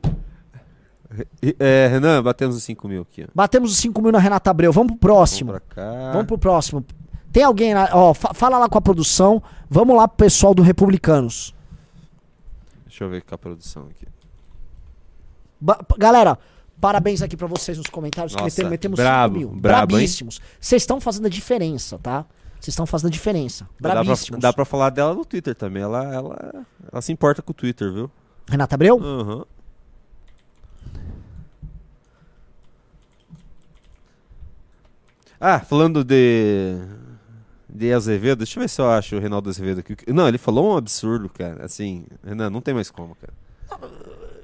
[1.59, 3.27] É, Renan, batemos os 5 mil aqui.
[3.35, 4.73] Batemos os 5 mil na Renata Abreu.
[4.73, 5.53] Vamos pro próximo.
[5.75, 6.12] Vamos.
[6.12, 6.85] Vamos pro próximo.
[7.33, 9.42] Tem alguém lá, ó, fa- fala lá com a produção.
[9.68, 11.55] Vamos lá pro pessoal do Republicanos.
[12.87, 14.07] Deixa eu ver com a produção aqui.
[15.61, 16.38] Ba- galera,
[16.81, 18.35] parabéns aqui pra vocês nos comentários.
[18.35, 19.61] que Nossa, metemos, metemos brabo, 5 mil.
[19.61, 19.87] brabo?
[19.88, 20.40] Brabíssimos.
[20.61, 22.25] Vocês estão fazendo a diferença, tá?
[22.61, 23.64] Vocês estão fazendo a diferença.
[23.81, 24.40] Dá pra, Brabíssimos.
[24.40, 25.83] dá pra falar dela no Twitter também.
[25.83, 28.11] Ela, ela, ela se importa com o Twitter, viu?
[28.49, 29.01] Renata Abreu?
[29.03, 29.44] Aham.
[35.40, 36.76] Ah, falando de.
[37.72, 39.96] De Azevedo, deixa eu ver se eu acho o Reinaldo Azevedo aqui.
[40.12, 41.64] Não, ele falou um absurdo, cara.
[41.64, 43.33] Assim, Renan, não tem mais como, cara.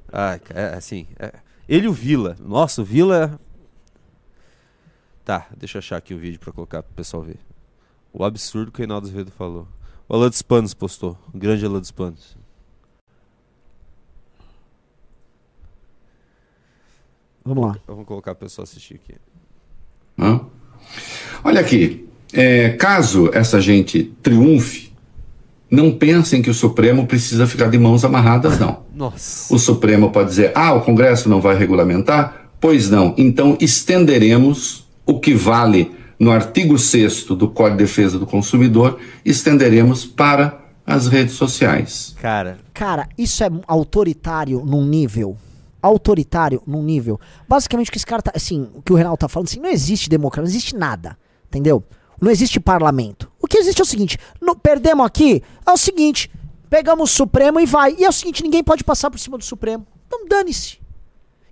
[0.09, 1.05] Cara, é, assim.
[1.19, 1.33] é,
[1.67, 2.37] ele e o Vila.
[2.39, 3.37] Nossa, o Vila.
[5.25, 7.37] Tá, deixa eu achar aqui o vídeo pra colocar pro pessoal ver.
[8.13, 9.67] O absurdo que o Reinaldo Azevedo falou.
[10.07, 11.17] O Alan dos Panos postou.
[11.33, 12.37] O grande Alan dos Panos.
[17.43, 17.77] Vamos lá.
[17.85, 19.15] Vamos colocar pro pessoal assistir aqui.
[20.17, 20.47] Hã?
[21.43, 24.91] Olha aqui, é, caso essa gente triunfe,
[25.69, 28.85] não pensem que o Supremo precisa ficar de mãos amarradas, não.
[28.95, 29.53] Nossa.
[29.53, 32.49] O Supremo pode dizer, ah, o Congresso não vai regulamentar?
[32.59, 33.13] Pois não.
[33.17, 40.05] Então estenderemos o que vale no artigo 6 do Código de Defesa do Consumidor, estenderemos
[40.05, 42.15] para as redes sociais.
[42.19, 45.35] Cara, Cara, isso é autoritário num nível.
[45.87, 47.19] Autoritário num nível.
[47.47, 48.31] Basicamente, o que esse cara tá.
[48.35, 51.17] Assim, o que o Reinaldo tá falando, assim, não existe democracia, não existe nada.
[51.47, 51.83] Entendeu?
[52.21, 53.31] Não existe parlamento.
[53.41, 56.31] O que existe é o seguinte: no- perdemos aqui, é o seguinte:
[56.69, 57.95] pegamos o Supremo e vai.
[57.97, 59.85] E é o seguinte: ninguém pode passar por cima do Supremo.
[60.07, 60.79] Então dane-se.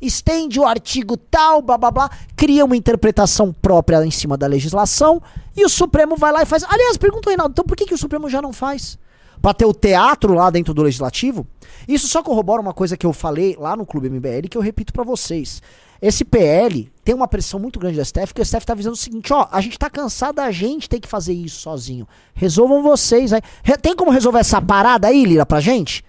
[0.01, 5.21] Estende o artigo tal, blá blá blá, cria uma interpretação própria em cima da legislação
[5.55, 6.63] e o Supremo vai lá e faz.
[6.67, 8.99] Aliás, pergunta o Reinaldo, então por que, que o Supremo já não faz?
[9.41, 11.45] Pra ter o teatro lá dentro do legislativo?
[11.87, 14.91] Isso só corrobora uma coisa que eu falei lá no Clube MBL que eu repito
[14.91, 15.61] pra vocês.
[16.01, 18.97] Esse PL tem uma pressão muito grande da STF, que o STF tá avisando o
[18.97, 22.07] seguinte, ó, a gente tá cansado da gente ter que fazer isso sozinho.
[22.33, 23.41] Resolvam vocês aí.
[23.81, 26.03] Tem como resolver essa parada aí, Lira, pra gente?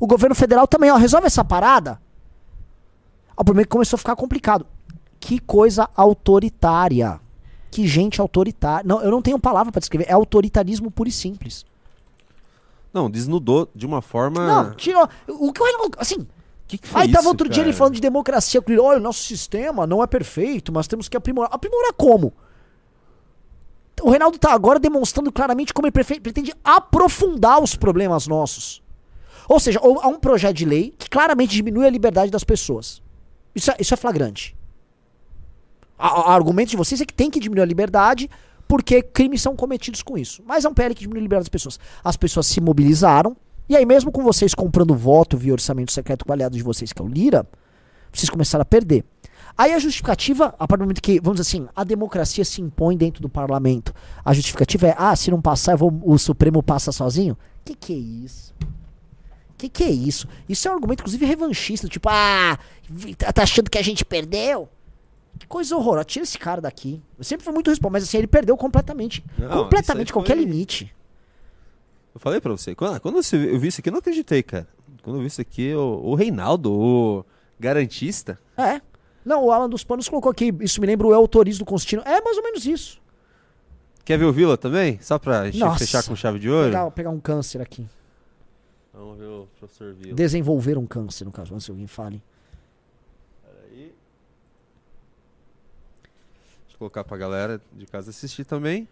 [0.00, 2.00] O governo federal também, ó, resolve essa parada.
[3.36, 4.66] O problema é que começou a ficar complicado.
[5.20, 7.20] Que coisa autoritária.
[7.70, 8.86] Que gente autoritária.
[8.86, 10.06] Não, eu não tenho palavra pra descrever.
[10.08, 11.64] É autoritarismo puro e simples.
[12.92, 14.46] Não, desnudou de uma forma.
[14.46, 15.08] Não, tirou.
[15.28, 15.98] O que o Reinaldo.
[15.98, 16.26] Assim.
[16.66, 17.68] que, que foi Aí tava isso, outro dia cara?
[17.68, 18.62] ele falando de democracia.
[18.66, 21.50] ele, Olha, o nosso sistema não é perfeito, mas temos que aprimorar.
[21.52, 22.32] Aprimorar como?
[24.00, 28.82] O Reinaldo tá agora demonstrando claramente como ele pretende aprofundar os problemas nossos.
[29.48, 33.02] Ou seja, há um projeto de lei que claramente diminui a liberdade das pessoas.
[33.54, 34.56] Isso é, isso é flagrante.
[35.98, 38.30] O argumento de vocês é que tem que diminuir a liberdade
[38.68, 40.42] porque crimes são cometidos com isso.
[40.46, 41.80] Mas é um PL que diminui a liberdade das pessoas.
[42.04, 43.36] As pessoas se mobilizaram.
[43.68, 46.92] E aí, mesmo com vocês comprando voto via orçamento secreto com o aliado de vocês,
[46.92, 47.46] que é o Lira,
[48.12, 49.04] vocês começaram a perder.
[49.56, 52.96] Aí a justificativa, a partir do momento que, vamos dizer assim, a democracia se impõe
[52.96, 53.92] dentro do parlamento,
[54.24, 57.36] a justificativa é, ah, se não passar, vou- o Supremo passa sozinho?
[57.64, 58.54] Que que é isso?
[59.58, 60.28] Que que é isso?
[60.48, 61.88] Isso é um argumento, inclusive, revanchista.
[61.88, 62.56] Tipo, ah,
[63.18, 64.68] tá tá achando que a gente perdeu?
[65.38, 66.04] Que coisa horrorosa.
[66.04, 67.00] Tira esse cara daqui.
[67.16, 69.24] Eu sempre fui muito responsável, mas assim, ele perdeu completamente.
[69.38, 70.94] Não, completamente qualquer foi- limite.
[72.14, 74.66] Eu falei pra você, quando, quando você- eu vi isso aqui, eu não acreditei, cara.
[75.02, 77.24] Quando eu vi isso aqui, o, o Reinaldo, o
[77.60, 78.38] garantista.
[78.56, 78.80] É.
[79.24, 80.52] Não, o Alan dos Panos colocou aqui.
[80.60, 82.02] Isso me lembra o El Toriz do Constantino.
[82.04, 83.00] É mais ou menos isso.
[84.04, 84.98] Quer ver o Vila também?
[85.02, 85.78] Só pra gente Nossa.
[85.80, 86.68] fechar com chave de ouro?
[86.70, 87.86] Pegar, pegar um câncer aqui.
[88.92, 90.14] Vamos ver o professor Vila.
[90.14, 92.22] Desenvolver um câncer, no caso, antes que alguém fale.
[93.44, 93.92] Peraí.
[96.42, 98.86] Deixa eu colocar pra galera de casa assistir também.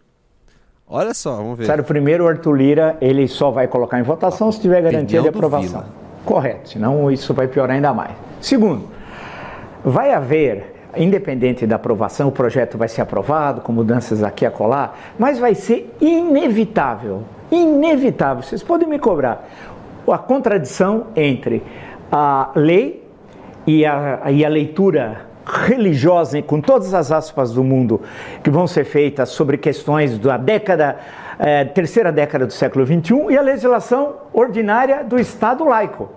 [0.87, 1.65] Olha só, vamos ver.
[1.65, 5.27] Sério, primeiro o Arthur Lira, ele só vai colocar em votação se tiver garantia de
[5.27, 5.85] aprovação.
[6.25, 8.11] Correto, senão isso vai piorar ainda mais.
[8.41, 8.87] Segundo,
[9.83, 14.93] vai haver, independente da aprovação, o projeto vai ser aprovado, com mudanças aqui e acolá,
[15.17, 19.47] mas vai ser inevitável, inevitável, vocês podem me cobrar,
[20.09, 21.63] a contradição entre
[22.11, 23.05] a lei
[23.65, 28.01] e a, e a leitura religiosa, com todas as aspas do mundo
[28.43, 30.97] que vão ser feitas sobre questões da década,
[31.39, 36.09] eh, terceira década do século XXI, e a legislação ordinária do Estado laico.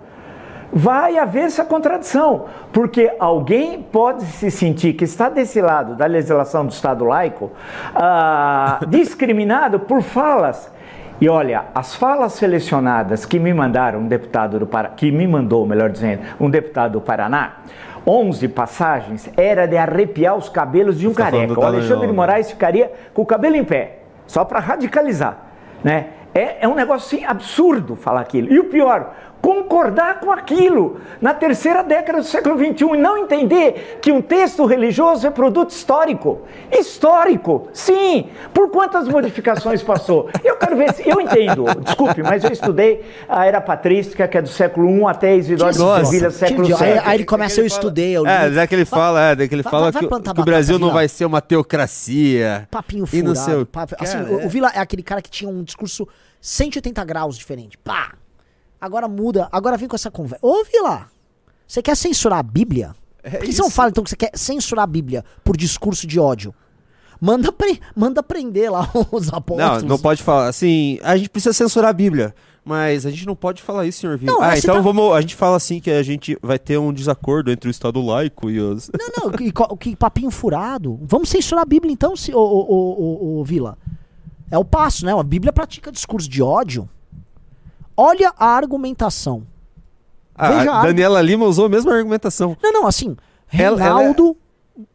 [0.73, 6.65] Vai haver essa contradição, porque alguém pode se sentir que está desse lado da legislação
[6.65, 7.51] do Estado laico,
[7.93, 10.71] ah, discriminado por falas
[11.21, 15.67] e olha, as falas selecionadas que me mandaram um deputado do Paraná, que me mandou,
[15.67, 17.57] melhor dizendo, um deputado do Paraná,
[18.05, 21.53] 11 passagens, era de arrepiar os cabelos de um Você tá careca.
[21.53, 22.13] do O Alexandre de né?
[22.13, 25.37] Moraes ficaria com o cabelo em pé, só para radicalizar,
[25.83, 26.07] né?
[26.33, 28.51] É, é um negócio assim, absurdo falar aquilo.
[28.51, 33.97] E o pior, concordar com aquilo na terceira década do século XXI e não entender
[34.01, 36.41] que um texto religioso é produto histórico.
[36.71, 38.29] Histórico, sim.
[38.53, 40.29] Por quantas modificações passou?
[40.43, 41.07] Eu quero ver se.
[41.09, 45.35] Eu entendo, desculpe, mas eu estudei a era patrística, que é do século I até
[45.35, 47.01] Isidoro de Sevilha, século de- aí, VII.
[47.05, 48.29] aí ele começa, eu estudei, eu li.
[48.29, 50.41] É, é que ele fala, é, daí que ele Vai- fala vai- vai que, que
[50.41, 52.67] o Brasil não vai ser uma teocracia.
[52.69, 53.51] Papinho E não furado.
[53.51, 56.07] sei o- papo- assim, o, é- o Vila é aquele cara que tinha um discurso
[56.39, 57.77] 180 graus diferente.
[57.77, 58.11] Pá!
[58.81, 60.43] Agora muda, agora vem com essa conversa.
[60.45, 61.07] Ô, Vila,
[61.67, 62.95] você quer censurar a Bíblia?
[63.23, 63.75] É Por que você não isso.
[63.75, 66.53] fala então que você quer censurar a Bíblia por discurso de ódio?
[67.23, 69.83] Manda, pre manda prender lá os Não, apóstolos.
[69.83, 70.47] não pode falar.
[70.47, 72.33] Assim, a gente precisa censurar a Bíblia.
[72.63, 74.33] Mas a gente não pode falar isso, senhor Vila.
[74.33, 75.13] Não, ah, você então tá- vamos.
[75.15, 78.51] A gente fala assim que a gente vai ter um desacordo entre o Estado laico
[78.51, 78.89] e os.
[78.99, 80.99] Não, não, que, que papinho furado.
[81.03, 82.75] Vamos censurar a Bíblia então, se, ô, ô,
[83.35, 83.77] ô, ô, Vila.
[84.51, 85.13] É o passo, né?
[85.17, 86.87] A Bíblia pratica discurso de ódio.
[88.01, 89.43] Olha a argumentação.
[90.37, 92.57] Veja A a- Daniela Lima usou a mesma argumentação.
[92.61, 93.15] Não, não, assim,
[93.51, 94.35] é- Reinaldo,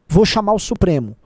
[0.09, 1.17] vou chamar o Supremo.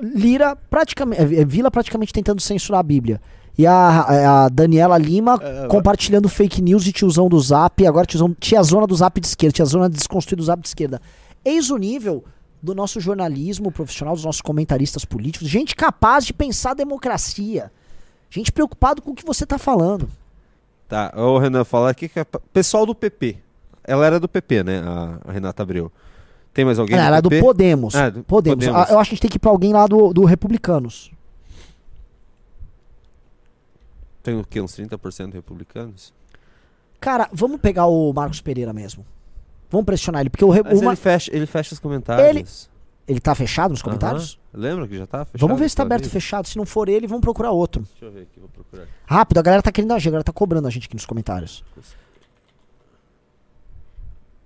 [0.00, 3.20] Lira praticamente, é, Vila praticamente tentando censurar a Bíblia.
[3.58, 8.32] E a, a Daniela Lima É, compartilhando fake news de tiozão do Zap, agora tiozão,
[8.38, 11.02] tiazona do Zap de esquerda, tiazona desconstruída do Zap de esquerda.
[11.44, 12.24] Eis o nível
[12.62, 17.72] do nosso jornalismo profissional, dos nossos comentaristas políticos, gente capaz de pensar a democracia.
[18.30, 20.08] Gente preocupado com o que você tá falando.
[20.88, 23.36] Tá, o Renan fala aqui que é pessoal do PP.
[23.84, 24.80] Ela era do PP, né?
[25.26, 25.92] A, Renata Abreu.
[26.54, 26.96] Tem mais alguém?
[26.96, 27.42] Ela era do PP?
[27.42, 27.94] Podemos.
[27.94, 28.64] Ah, do Podemos.
[28.66, 28.88] Podemos.
[28.90, 31.10] Ah, eu acho que a gente tem que ir pra alguém lá do, do Republicanos.
[34.22, 34.60] Tem o quê?
[34.60, 36.12] Uns 30% republicanos?
[37.00, 39.06] Cara, vamos pegar o Marcos Pereira mesmo.
[39.70, 42.26] Vamos pressionar ele, porque o, re- Mas ele, fecha, ele fecha os comentários.
[42.26, 42.44] ele
[43.20, 44.38] tá fechado nos comentários?
[44.54, 44.60] Aham.
[44.62, 45.40] Lembra que já tá fechado?
[45.40, 46.46] Vamos ver se tá aberto ou fechado.
[46.46, 47.82] Se não for ele, vamos procurar outro.
[47.82, 48.86] Deixa eu ver aqui, vou procurar.
[49.06, 51.64] Rápido, a galera tá querendo agir, a galera tá cobrando a gente aqui nos comentários.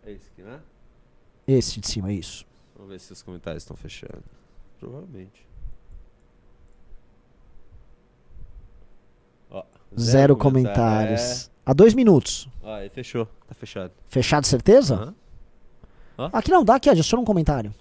[0.04, 0.60] É esse aqui, né?
[1.46, 2.46] Esse de cima, é isso.
[2.76, 4.22] Vamos ver se os comentários estão fechando.
[4.78, 5.46] Provavelmente.
[9.50, 9.64] Ó,
[9.98, 10.76] Zero, comentário.
[10.78, 11.50] comentários.
[11.64, 12.48] Há dois minutos.
[12.62, 12.66] É.
[12.66, 13.26] Ó, aí fechou.
[13.46, 13.92] Tá fechado.
[14.08, 14.94] Fechado, certeza?
[14.96, 15.14] Aham.
[16.18, 16.30] Ó.
[16.32, 17.72] Aqui não, dá aqui, adiciona um comentário.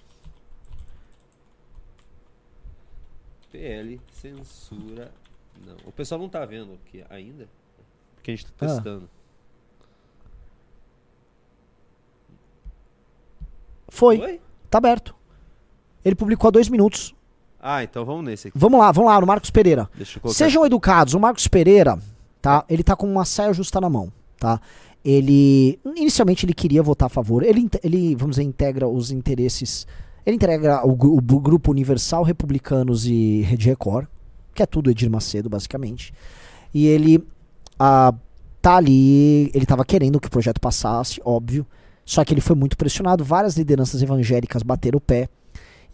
[3.52, 5.12] PL, censura.
[5.66, 5.76] Não.
[5.86, 7.46] O pessoal não tá vendo aqui ainda.
[8.16, 8.68] Porque a gente tá Ah.
[8.74, 9.08] testando.
[13.88, 14.40] Foi, Oi?
[14.70, 15.14] tá aberto.
[16.04, 17.14] Ele publicou há dois minutos.
[17.60, 18.58] Ah, então vamos nesse aqui.
[18.58, 19.88] Vamos lá, vamos lá, no Marcos Pereira.
[20.30, 21.14] Sejam educados.
[21.14, 21.98] O Marcos Pereira,
[22.40, 22.64] tá?
[22.68, 24.60] Ele tá com uma saia justa na mão, tá?
[25.04, 27.42] Ele inicialmente ele queria votar a favor.
[27.42, 29.86] Ele, ele vamos dizer, integra os interesses.
[30.24, 34.06] Ele integra o, o bu- grupo Universal, Republicanos e Rede Record,
[34.54, 36.12] que é tudo Edir Macedo, basicamente.
[36.72, 37.26] E ele
[37.78, 38.14] ah,
[38.60, 41.66] tá ali, ele tava querendo que o projeto passasse, óbvio.
[42.04, 45.28] Só que ele foi muito pressionado, várias lideranças evangélicas bateram o pé.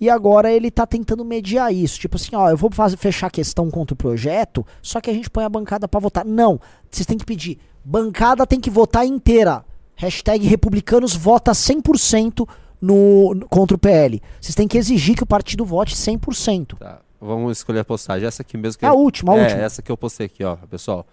[0.00, 1.98] E agora ele tá tentando mediar isso.
[1.98, 5.12] Tipo assim, ó, eu vou fazer, fechar a questão contra o projeto, só que a
[5.12, 6.24] gente põe a bancada pra votar.
[6.24, 6.60] Não,
[6.90, 7.58] vocês têm que pedir.
[7.84, 9.64] Bancada tem que votar inteira.
[9.96, 12.48] Hashtag republicanos vota 100%
[12.80, 14.22] no, contra o PL.
[14.40, 16.78] Vocês têm que exigir que o partido vote 100%.
[16.78, 18.26] Tá, vamos escolher a postagem.
[18.26, 19.60] Essa aqui mesmo que É a última, a é, última.
[19.62, 21.06] essa que eu postei aqui, ó, pessoal.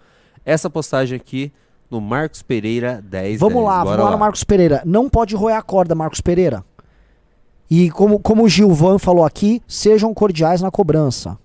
[0.44, 1.52] Essa postagem aqui
[1.90, 3.40] no Marcos Pereira 10.
[3.40, 4.82] Vamos lá, Bora vamos lá no Marcos Pereira.
[4.84, 6.64] Não pode roer a corda, Marcos Pereira.
[7.68, 11.36] E como, como o Gilvan falou aqui, sejam cordiais na cobrança.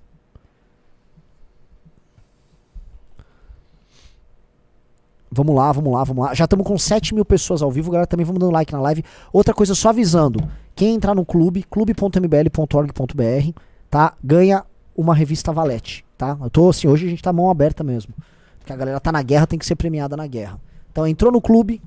[5.32, 6.34] Vamos lá, vamos lá, vamos lá.
[6.34, 8.06] Já estamos com 7 mil pessoas ao vivo, galera.
[8.06, 9.04] Também vamos dando like na live.
[9.32, 10.44] Outra coisa, só avisando:
[10.76, 14.14] quem entrar no clube, clube.mbl.org.br, tá?
[14.22, 14.66] Ganha
[14.96, 16.38] uma revista Valete, tá?
[16.42, 18.14] Eu tô assim, hoje a gente tá mão aberta mesmo.
[18.60, 20.60] Porque a galera tá na guerra, tem que ser premiada na guerra.
[20.92, 21.82] Então entrou no clube,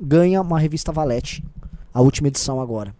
[0.00, 1.44] ganha uma revista Valete.
[1.94, 2.94] A última edição agora.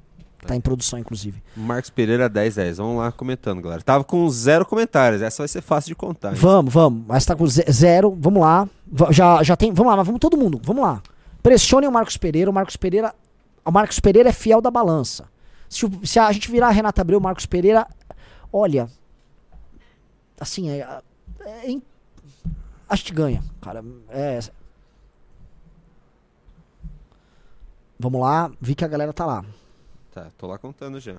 [0.47, 1.43] Tá em produção, inclusive.
[1.57, 2.79] Marcos Pereira 1010.
[2.79, 3.83] Vamos lá comentando, galera.
[3.83, 5.21] Tava com zero comentários.
[5.21, 6.31] Essa vai ser fácil de contar.
[6.31, 6.37] hein?
[6.37, 7.05] Vamos, vamos.
[7.07, 8.17] Mas tá com ze- zero.
[8.19, 8.69] Vamos lá.
[8.87, 9.73] Va- Já, já tem.
[9.73, 10.61] Vamos lá, mas vamos todo mundo.
[10.65, 11.03] Vamos lá.
[11.43, 12.51] Pressionem o Marcos Pereira.
[12.51, 13.13] O Marcos Pereira.
[13.65, 15.27] O Marcos Pereira é fiel da balança.
[15.69, 17.87] Se, o- se a gente virar a Renata Abreu, o Marcos Pereira.
[18.53, 18.89] Olha.
[20.41, 20.87] Assim, é.
[21.45, 21.83] é im-
[22.89, 23.85] a gente ganha, cara.
[24.09, 24.39] É.
[27.99, 28.51] Vamos lá.
[28.61, 29.45] Vi que a galera tá lá.
[30.19, 31.15] Tá, tô lá contando já.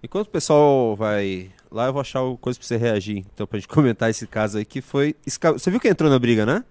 [0.00, 3.24] Enquanto o pessoal vai lá, eu vou achar o coisa pra você reagir.
[3.34, 5.16] Então, pra gente comentar esse caso aí que foi.
[5.26, 6.64] Você viu quem entrou na briga, né?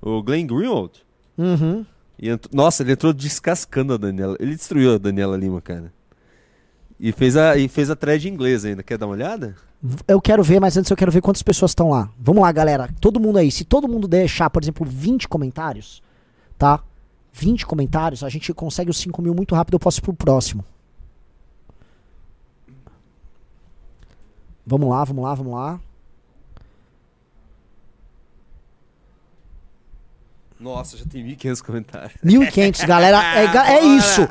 [0.00, 1.04] O Glenn Greenwald.
[1.38, 1.86] Uhum.
[2.18, 4.36] E entrou- Nossa, ele entrou descascando a Daniela.
[4.40, 5.92] Ele destruiu a Daniela Lima, cara.
[6.98, 8.82] E fez a, e fez a thread em inglês ainda.
[8.82, 9.54] Quer dar uma olhada?
[10.08, 12.10] Eu quero ver, mas antes eu quero ver quantas pessoas estão lá.
[12.18, 12.88] Vamos lá, galera.
[13.00, 13.50] Todo mundo aí.
[13.52, 16.02] Se todo mundo deixar, por exemplo, 20 comentários,
[16.58, 16.82] tá?
[17.32, 19.74] 20 comentários, a gente consegue os 5 mil muito rápido.
[19.74, 20.64] Eu posso ir pro próximo.
[24.66, 25.80] Vamos lá, vamos lá, vamos lá.
[30.60, 32.12] Nossa, já tem 1.500 comentários.
[32.24, 33.20] 1.500, galera.
[33.34, 34.28] É, é isso.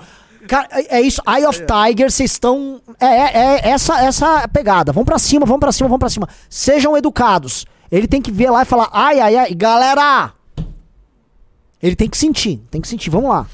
[0.47, 1.21] Cara, é, é isso.
[1.27, 2.81] Eye of Tiger, vocês estão.
[2.99, 4.93] É, é, é essa, essa pegada.
[4.93, 6.29] Vamos pra cima, vamos pra cima, vamos pra cima.
[6.49, 7.65] Sejam educados.
[7.91, 10.33] Ele tem que ver lá e falar: ai, ai, ai, galera!
[11.81, 13.09] Ele tem que sentir, tem que sentir.
[13.09, 13.47] Vamos lá.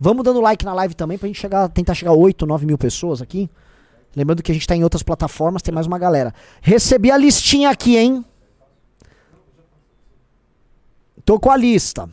[0.00, 2.78] Vamos dando like na live também pra gente chegar, tentar chegar a 8, 9 mil
[2.78, 3.50] pessoas aqui.
[4.14, 6.34] Lembrando que a gente tá em outras plataformas, tem mais uma galera.
[6.60, 8.24] Recebi a listinha aqui, hein?
[11.24, 12.08] Tô com a lista.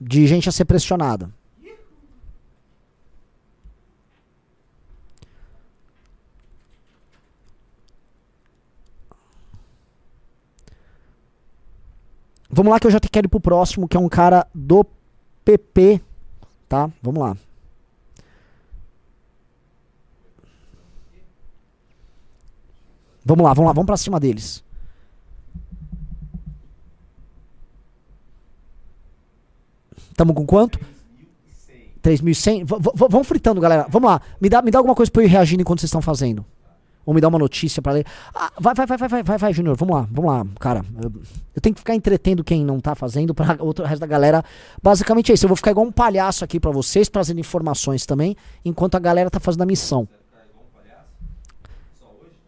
[0.00, 1.32] De gente a ser pressionada.
[12.50, 14.84] Vamos lá que eu já te quero ir pro próximo, que é um cara do
[15.44, 16.00] PP,
[16.68, 16.90] tá?
[17.02, 17.36] Vamos lá.
[23.24, 24.64] Vamos lá, vamos lá, vamos pra cima deles.
[30.16, 30.78] Tamo com quanto?
[32.02, 32.64] 3.100?
[32.64, 33.86] V- v- vamos fritando, galera.
[33.88, 34.20] Vamos lá.
[34.40, 36.44] Me dá, me dá alguma coisa pra eu ir reagindo enquanto vocês estão fazendo.
[37.04, 38.06] Ou me dá uma notícia pra ler.
[38.34, 39.76] Ah, vai, vai, vai, vai, vai, vai, vai, Júnior.
[39.76, 40.84] Vamos lá, vamos lá, cara.
[41.02, 41.12] Eu,
[41.56, 44.44] eu tenho que ficar entretendo quem não tá fazendo pra outro resto da galera.
[44.82, 45.44] Basicamente é isso.
[45.44, 49.30] Eu vou ficar igual um palhaço aqui pra vocês, trazendo informações também, enquanto a galera
[49.30, 50.06] tá fazendo a missão.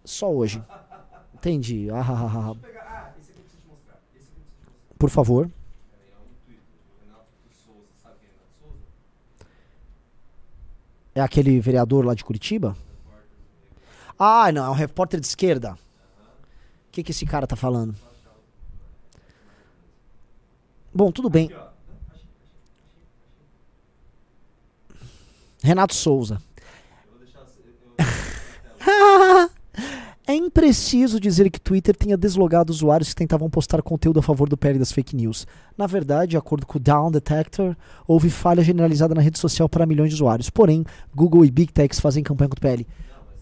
[0.05, 0.63] Só hoje.
[1.35, 1.89] Entendi.
[1.91, 2.57] Ah, ah, ah, ah.
[4.99, 5.51] Por favor.
[11.15, 12.77] É aquele vereador lá de Curitiba?
[14.25, 15.73] Ah, não, é um repórter de esquerda.
[15.73, 15.77] O
[16.93, 17.93] que, que esse cara tá falando?
[20.95, 21.51] Bom, tudo bem.
[25.61, 26.41] Renato Souza.
[30.25, 34.57] É impreciso dizer que Twitter tenha deslogado usuários que tentavam postar conteúdo a favor do
[34.57, 35.49] PL das fake news.
[35.77, 39.85] Na verdade, de acordo com o Down Detector, houve falha generalizada na rede social para
[39.85, 40.49] milhões de usuários.
[40.49, 42.87] Porém, Google e Big Techs fazem campanha contra o PL.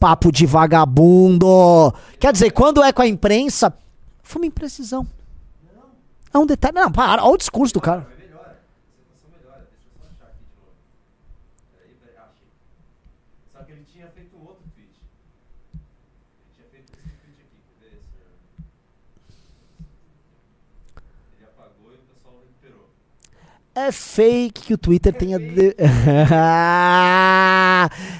[0.00, 1.92] Papo de vagabundo!
[2.18, 3.72] Quer dizer, quando é com a imprensa,
[4.22, 5.06] foi uma imprecisão.
[6.32, 6.74] É um detalhe.
[6.74, 8.06] Não, para, olha o discurso do cara.
[23.74, 25.38] É fake que o Twitter tenha.
[25.38, 25.76] de-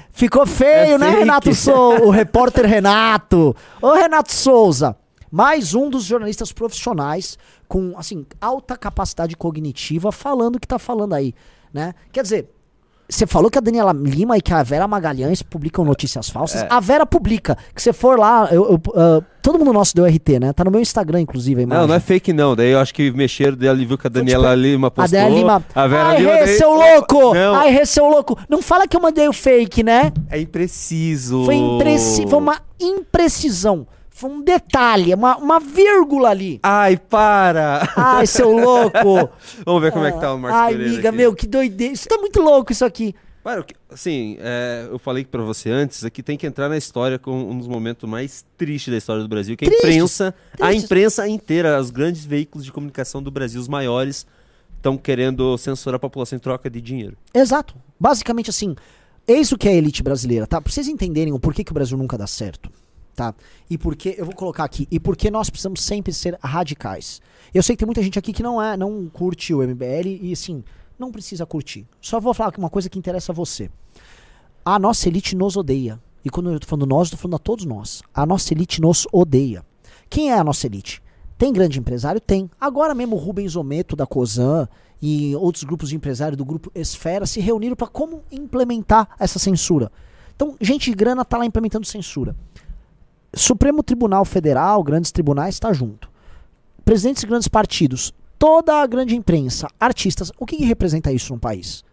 [0.21, 1.19] Ficou feio, É né, fake.
[1.21, 2.03] Renato Souza?
[2.03, 3.55] O repórter Renato.
[3.81, 4.95] Ô, Renato Souza.
[5.31, 11.13] Mais um dos jornalistas profissionais com, assim, alta capacidade cognitiva falando o que tá falando
[11.13, 11.33] aí,
[11.73, 11.95] né?
[12.11, 12.49] Quer dizer,
[13.09, 16.61] você falou que a Daniela Lima e que a Vera Magalhães publicam notícias falsas.
[16.61, 16.67] É.
[16.69, 17.57] A Vera publica.
[17.73, 20.53] Que você for lá, eu, eu, ah, todo mundo nosso deu RT, né?
[20.53, 21.81] Tá no meu Instagram, inclusive, a imagem.
[21.81, 22.55] Não, não é fake não.
[22.55, 25.19] Daí eu acho que mexeram, daí ela viu que a Daniela tipo, Lima A postou.
[25.19, 25.65] Daniela Lima.
[25.75, 26.31] A Vera Ai, Lima.
[26.33, 27.33] Rê, daí- seu louco!
[27.33, 28.37] Não, Ai, Rê, seu louco!
[28.49, 30.11] Não fala que eu mandei o fake, né?
[30.29, 31.45] é impreciso.
[31.45, 33.87] Foi, impreci foi uma imprecisão.
[34.09, 36.59] Foi um detalhe, uma, uma vírgula ali.
[36.61, 37.89] Ai, para!
[37.95, 39.29] Ai, seu louco!
[39.65, 41.17] Vamos ver como é que tá o Marcos Ai, Pereira amiga, aqui.
[41.17, 41.93] meu, que doideira.
[41.93, 43.15] Isso tá muito louco, isso aqui.
[43.43, 46.77] Para, o que- assim, é, eu falei pra você antes, aqui tem que entrar na
[46.77, 50.35] história com um dos momentos mais tristes da história do Brasil, que é a imprensa,
[50.53, 50.83] a tristes.
[50.83, 54.27] imprensa inteira, os grandes veículos de comunicação do Brasil, os maiores,
[54.77, 57.17] estão querendo censurar a população em troca de dinheiro.
[57.33, 57.75] Exato.
[57.99, 58.75] Basicamente assim,
[59.27, 60.61] eis o que é a elite brasileira, tá?
[60.61, 62.69] Pra vocês entenderem o porquê que o Brasil nunca dá certo,
[63.15, 63.33] tá?
[63.69, 67.21] E porquê, eu vou colocar aqui, e porquê nós precisamos sempre ser radicais.
[67.53, 70.31] Eu sei que tem muita gente aqui que não é, não curte o MBL e
[70.31, 70.63] assim,
[71.01, 71.85] não precisa curtir.
[71.99, 73.69] Só vou falar uma coisa que interessa a você.
[74.63, 75.99] A nossa elite nos odeia.
[76.23, 78.03] E quando eu tô falando nós, tô falando a todos nós.
[78.13, 79.65] A nossa elite nos odeia.
[80.07, 81.01] Quem é a nossa elite?
[81.37, 82.21] Tem grande empresário?
[82.21, 82.49] Tem.
[82.59, 84.69] Agora mesmo o Rubens Ometo da Cosan
[85.01, 89.91] e outros grupos de empresário do grupo Esfera se reuniram para como implementar essa censura.
[90.35, 92.35] Então, gente de grana tá lá implementando censura.
[93.33, 96.11] Supremo Tribunal Federal, grandes tribunais, está junto.
[96.85, 101.39] Presidentes de grandes partidos, toda a grande imprensa, artistas, o que, que representa isso no
[101.39, 101.83] país?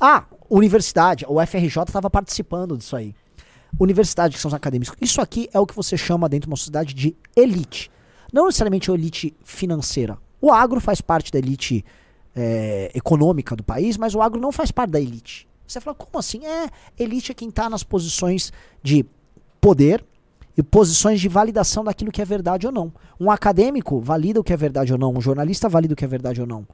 [0.00, 3.14] Ah, universidade, o FRJ estava participando disso aí.
[3.78, 4.96] Universidade, que são os acadêmicos.
[4.98, 7.90] Isso aqui é o que você chama dentro de uma sociedade de elite.
[8.32, 10.16] Não necessariamente elite financeira.
[10.40, 11.84] O agro faz parte da elite
[12.34, 15.46] é, econômica do país, mas o agro não faz parte da elite.
[15.66, 16.46] Você fala, como assim?
[16.46, 19.04] É, elite é quem está nas posições de
[19.60, 20.02] poder
[20.62, 22.92] posições de validação daquilo que é verdade ou não.
[23.18, 26.08] Um acadêmico valida o que é verdade ou não, um jornalista valida o que é
[26.08, 26.66] verdade ou não.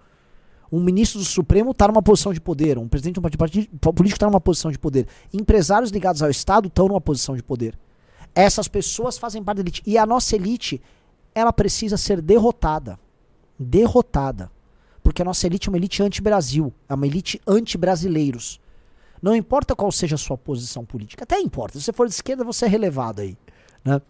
[0.70, 3.68] Um ministro do Supremo está numa posição de poder, um presidente de um partido partido
[3.92, 5.06] político está numa posição de poder.
[5.32, 7.78] Empresários ligados ao Estado estão numa posição de poder.
[8.34, 9.82] Essas pessoas fazem parte da elite.
[9.86, 10.82] E a nossa elite,
[11.34, 12.98] ela precisa ser derrotada.
[13.58, 14.50] Derrotada.
[15.02, 18.60] Porque a nossa elite é uma elite anti-Brasil, é uma elite anti-brasileiros.
[19.22, 21.78] Não importa qual seja a sua posição política, até importa.
[21.78, 23.36] Se você for de esquerda, você é relevado aí.
[23.86, 24.02] Né?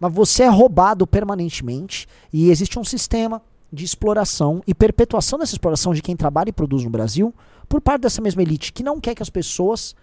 [0.00, 5.92] Mas você é roubado permanentemente e existe um sistema de exploração e perpetuação dessa exploração
[5.92, 7.34] de quem trabalha e produz no Brasil
[7.68, 9.94] por parte dessa mesma elite que não quer que as pessoas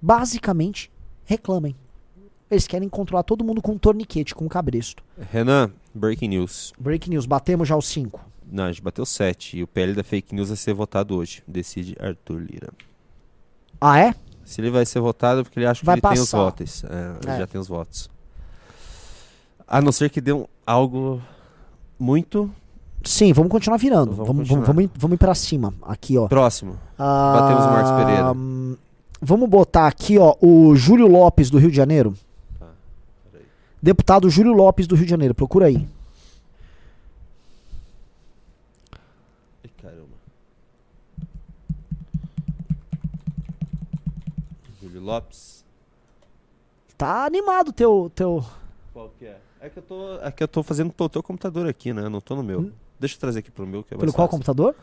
[0.00, 0.90] basicamente
[1.24, 1.76] reclamem.
[2.50, 5.02] Eles querem controlar todo mundo com um torniquete, com um cabresto.
[5.30, 6.72] Renan, breaking news.
[6.78, 8.20] Break news, batemos já os 5.
[8.50, 11.42] Não, a gente bateu 7 e o PL da fake news vai ser votado hoje.
[11.46, 12.70] Decide Arthur Lira.
[13.80, 14.14] Ah, é?
[14.44, 16.38] Se ele vai ser votado é porque ele acha que Vai ele tem os passar.
[16.38, 16.84] votos.
[16.84, 17.38] É, ele É.
[17.38, 18.10] já tem os votos.
[19.70, 21.22] A não ser que dê um- algo
[21.98, 22.50] muito
[23.02, 24.10] Sim, vamos continuar virando.
[24.12, 24.66] Vamos Vamos, vamos, continuar.
[24.66, 25.72] vamos, ir- vamos ir pra cima.
[25.82, 26.28] Aqui, ó.
[26.28, 26.78] próximo.
[26.98, 28.24] Ah, Batemos o Marcos Pereira.
[29.22, 32.14] Vamos botar aqui, ó, o Júlio Lopes do Rio de Janeiro.
[32.58, 32.66] Tá,
[33.32, 33.46] peraí.
[33.82, 35.34] Deputado Júlio Lopes do Rio de Janeiro.
[35.34, 35.88] Procura aí.
[39.64, 40.16] Ai, caramba.
[44.82, 45.64] Júlio Lopes.
[46.98, 48.44] Tá animado teu teu
[48.92, 49.38] Qual que é?
[49.62, 52.02] É que eu tô, é que eu tô fazendo pelo teu computador aqui, né?
[52.02, 52.70] Eu não tô no meu.
[52.98, 54.38] Deixa eu trazer aqui pro meu, que é pelo qual fácil.
[54.38, 54.74] computador?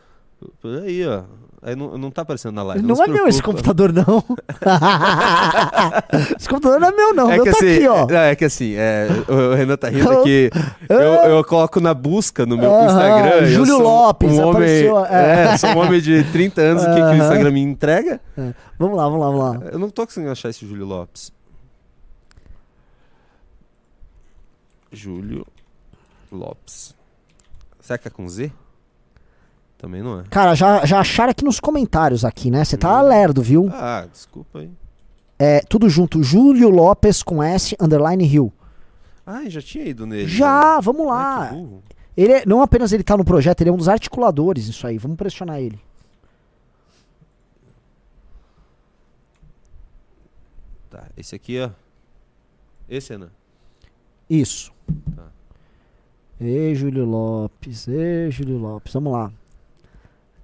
[0.62, 1.24] Por aí, ó.
[1.64, 2.86] Aí não, não tá aparecendo na live.
[2.86, 3.74] Não, se é meu esse preocupa.
[3.74, 4.24] computador não.
[6.38, 7.32] esse computador não é meu não.
[7.32, 8.06] É meu que, tá assim, aqui, ó.
[8.06, 10.52] não, é que assim, é, o, Renan tá rindo que
[10.88, 13.30] eu, eu coloco na busca no meu Aham, Instagram.
[13.30, 15.54] eu Júlio Lopes, um homem, apareceu, é.
[15.54, 15.58] é.
[15.58, 16.84] sou um homem de 30 anos.
[16.84, 17.16] O que, que o.
[17.16, 18.22] Instagram me entrega?
[18.78, 19.72] Vamos lá, vamos lá, vamos lá.
[19.72, 21.36] Eu não tô conseguindo achar esse Júlio Lopes.
[24.98, 25.46] Júlio
[26.32, 26.94] Lopes.
[27.80, 28.52] Será que é com Z?
[29.78, 30.24] Também não é.
[30.30, 32.66] Cara, já, já acharam aqui nos comentários aqui, né?
[32.66, 32.80] Você Hum.
[32.80, 33.70] tá lerdo, viu?
[33.72, 34.72] Ah, desculpa aí.
[35.40, 36.22] É, tudo junto.
[36.24, 38.52] Júlio Lopes com S, underline Rio.
[39.26, 40.28] Ah, já tinha ido nele.
[40.28, 41.48] Já, vamos Ai, lá.
[41.50, 41.84] que burro.
[42.18, 44.98] Ele é- não apenas ele tá no projeto, ele é um dos articuladores disso aí.
[44.98, 45.80] Vamos pressionar ele.
[50.90, 51.70] Tá, esse aqui, ó.
[52.90, 53.30] Esse, Renan.
[54.30, 54.72] Isso.
[55.16, 55.28] Tá.
[56.40, 57.88] Ei, Júlio Lopes.
[57.88, 58.94] Ei, Júlio Lopes.
[58.94, 59.32] Vamos lá.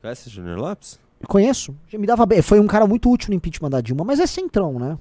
[0.02, 1.00] Conhece Júnior Lopes?
[1.22, 1.76] Eu conheço.
[1.88, 2.42] Já me dava bem.
[2.42, 4.98] Foi um cara muito útil no impeachment da Dilma, mas é centrão, né?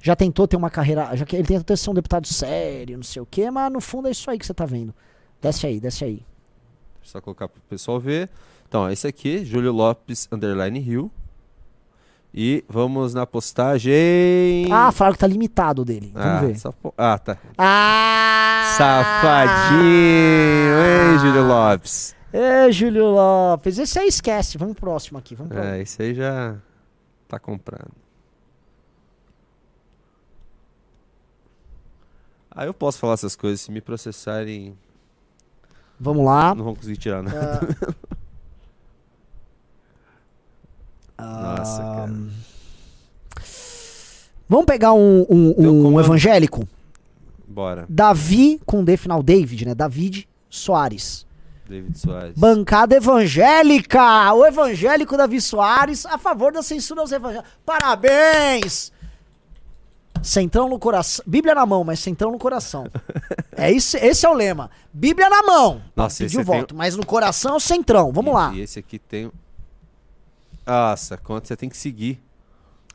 [0.00, 1.14] Já tentou ter uma carreira.
[1.16, 4.08] Já que ele tentou ser um deputado sério, não sei o quê, mas no fundo
[4.08, 4.94] é isso aí que você tá vendo.
[5.42, 6.14] Desce aí, desce aí.
[6.14, 6.26] Deixa
[7.04, 8.30] eu só colocar pro pessoal ver.
[8.68, 11.10] Então, ó, esse aqui, Júlio Lopes, underline Rio.
[12.32, 14.70] E vamos na postagem.
[14.70, 16.12] Ah, falaram que tá limitado dele.
[16.14, 16.58] Vamos ah, ver.
[16.58, 17.36] só po- ah, tá.
[17.58, 18.74] Ah!
[18.78, 22.14] Safadinho, hein, Júlio Lopes?
[22.32, 23.78] É, Júlio Lopes.
[23.78, 24.56] Esse aí esquece.
[24.56, 25.34] Vamos pro próximo aqui.
[25.34, 25.62] Vamos pro...
[25.62, 26.56] É, esse aí já
[27.26, 27.90] tá comprado.
[32.48, 33.60] Ah, eu posso falar essas coisas.
[33.60, 34.76] Se me processarem,
[35.98, 36.54] Vamos lá.
[36.54, 37.32] não vão conseguir tirar, né?
[41.20, 42.12] Nossa, Ah, cara.
[44.48, 46.04] Vamos pegar um, um- Deu um comando.
[46.04, 46.68] evangélico?
[47.46, 47.84] Bora.
[47.88, 49.74] Davi, com D final, David, né?
[49.74, 51.26] David Soares.
[51.68, 52.34] David Soares.
[52.36, 54.32] Bancada evangélica!
[54.34, 57.48] O evangélico Davi Soares a favor da censura aos evangélicos.
[57.64, 58.92] Parabéns!
[60.22, 61.24] Centrão no coração.
[61.26, 62.86] Bíblia na mão, mas centrão no coração.
[63.56, 64.70] É isso, esse é o lema.
[64.90, 65.82] Bíblia na mão.
[65.94, 68.10] Nossa, Pediu esse tem- voto, mas no coração é centrão.
[68.10, 68.52] Vamos E- lá.
[68.54, 69.30] E esse aqui tem.
[70.70, 72.22] Nossa, conta você tem que seguir.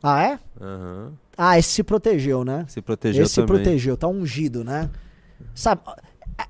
[0.01, 0.39] Ah, é?
[0.61, 1.13] Aham.
[1.37, 2.65] Ah, esse se protegeu, né?
[2.69, 3.61] Se protegeu esse se também.
[3.63, 4.89] protegeu, tá ungido, né?
[5.53, 5.81] Sabe,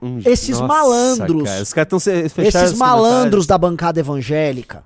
[0.02, 1.44] Um- Esses malandros.
[1.44, 2.00] Cara, os caras estão
[2.30, 2.56] fechados.
[2.70, 4.84] esses malandros da bancada evangélica.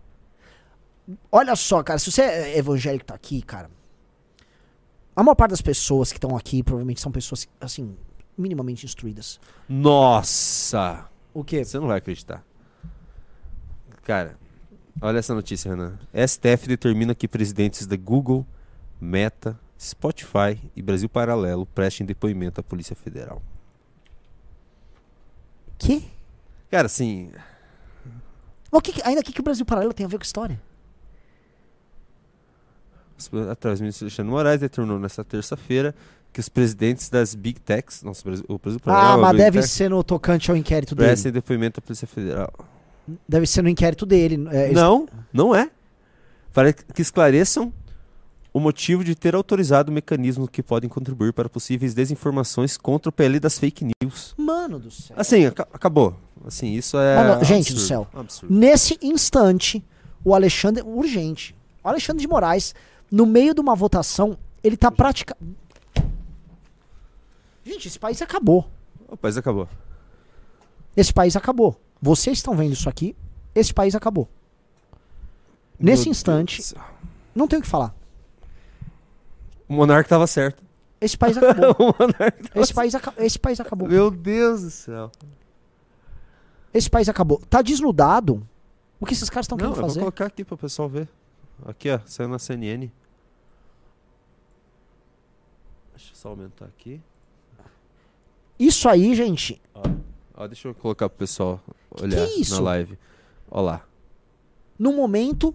[1.32, 3.70] Olha só, cara, se você é evangélico e tá aqui, cara.
[5.16, 7.98] A maior parte das pessoas que estão aqui provavelmente são pessoas, assim,
[8.38, 9.40] minimamente instruídas.
[9.68, 11.06] Nossa!
[11.34, 11.64] O quê?
[11.66, 12.44] Você não vai acreditar.
[14.04, 14.38] Cara,
[15.02, 15.98] olha essa notícia, Renan.
[16.14, 18.46] STF determina que presidentes da Google,
[19.00, 23.42] Meta, Spotify e Brasil Paralelo prestem depoimento à Polícia Federal.
[25.78, 26.04] Que?
[26.70, 27.32] Cara, assim,
[28.72, 30.60] O que, que- ainda o que, que o Brasil Paralelo tem a ver com história?
[33.52, 35.94] atrás do ministro Alexandre Moraes determinou nesta terça-feira
[36.32, 39.32] que os presidentes das Big Techs, nossa, o Brasil- o Brasil Ah, Paralelo, a mas
[39.32, 41.08] Big deve Tech, ser no tocante ao inquérito dele.
[41.10, 42.54] prestem depoimento à Polícia Federal.
[43.28, 44.48] Deve ser no inquérito dele.
[44.52, 45.70] é, Não, não é.
[46.54, 47.72] Para que esclareçam
[48.54, 53.40] o motivo de ter autorizado mecanismos que podem contribuir para possíveis desinformações contra o PL
[53.40, 54.34] das fake news.
[54.38, 55.16] Mano do céu.
[55.18, 56.16] Assim, aca- acabou.
[56.46, 57.16] Assim, isso é.
[57.16, 58.08] Mano, gente do céu.
[58.14, 58.54] absurdo.
[58.54, 59.84] Nesse instante,
[60.26, 60.82] o Alexandre.
[60.84, 61.56] Urgente.
[61.84, 62.74] O Alexandre de Moraes,
[63.12, 65.56] no meio de uma votação, ele tá praticamente.
[67.64, 68.68] Gente, esse país acabou.
[69.08, 69.68] O país acabou.
[70.98, 71.80] Esse país acabou.
[72.02, 73.16] Vocês estão vendo isso aqui.
[73.54, 74.28] Esse país acabou.
[75.80, 76.86] Nesse Meu instante- Deus do céu.
[77.36, 77.96] Não tem o que falar.
[79.68, 80.64] O monarca tava certo.
[81.02, 81.96] Esse país acabou.
[82.56, 83.88] Esse país, aca- esse país acabou.
[83.88, 85.12] Meu Deus do céu.
[86.74, 87.40] Esse país acabou.
[87.50, 88.46] Tá desnudado.
[89.00, 90.00] O que esses caras estão querendo eu vou fazer?
[90.00, 91.08] colocar aqui para o pessoal ver.
[91.66, 92.90] Aqui, ó, saiu na CNN.
[95.96, 97.02] Deixa eu só aumentar aqui.
[98.58, 99.62] Isso aí, gente.
[99.74, 99.82] Ó,
[100.48, 101.60] deixa eu colocar pro pessoal
[102.02, 102.56] olhar que é isso?
[102.56, 102.98] na live.
[103.52, 103.82] Ó lá.
[104.78, 105.54] no momento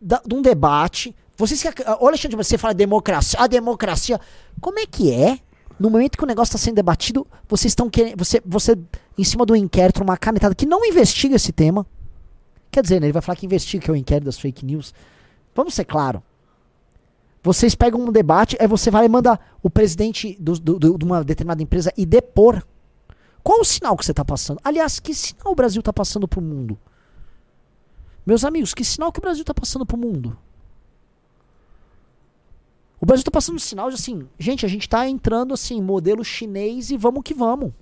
[0.00, 1.14] da- de um debate.
[1.36, 1.82] Vocês que.
[2.00, 3.38] Ô, Alexandre, você fala democracia.
[3.40, 4.20] A democracia.
[4.60, 5.38] Como é que é?
[5.78, 8.18] No momento que o negócio está sendo debatido, vocês estão querendo.
[8.18, 8.76] Você, você,
[9.16, 11.86] em cima do inquérito, uma canetada que não investiga esse tema.
[12.70, 14.92] Quer dizer, né, ele vai falar que investiga, que é o inquérito das fake news.
[15.54, 16.22] Vamos ser claro.
[17.42, 21.04] Vocês pegam um debate, aí você vai e manda o presidente do- do- do- de
[21.04, 22.62] uma determinada empresa e depor.
[23.42, 24.60] Qual o sinal que você está passando?
[24.62, 26.78] Aliás, que sinal o Brasil está passando pro mundo?
[28.24, 30.36] Meus amigos, que sinal que o Brasil tá passando pro mundo?
[33.00, 36.22] O Brasil tá passando um sinal de assim, gente, a gente tá entrando assim, modelo
[36.22, 37.72] chinês e vamos que vamos.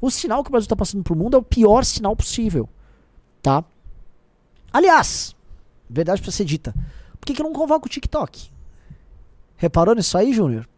[0.00, 2.68] O sinal que o Brasil tá passando pro mundo é o pior sinal possível,
[3.40, 3.64] tá?
[4.72, 5.34] Aliás,
[5.88, 6.74] verdade pra ser dita,
[7.20, 8.50] por que, que eu não convoco o TikTok?
[9.56, 10.68] Reparou nisso aí, Júnior?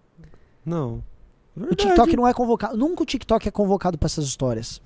[0.64, 1.02] Não.
[1.56, 4.82] O TikTok não é convocado, nunca o TikTok é convocado pra essas histórias.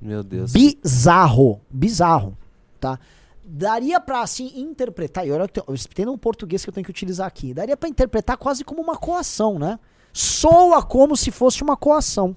[0.00, 0.52] Meu Deus.
[0.52, 2.36] bizarro, bizarro,
[2.78, 2.98] tá?
[3.42, 6.90] Daria pra assim interpretar, e olha que eu tem um português que eu tenho que
[6.90, 7.54] utilizar aqui.
[7.54, 9.78] Daria pra interpretar quase como uma coação, né?
[10.12, 12.36] Soa como se fosse uma coação.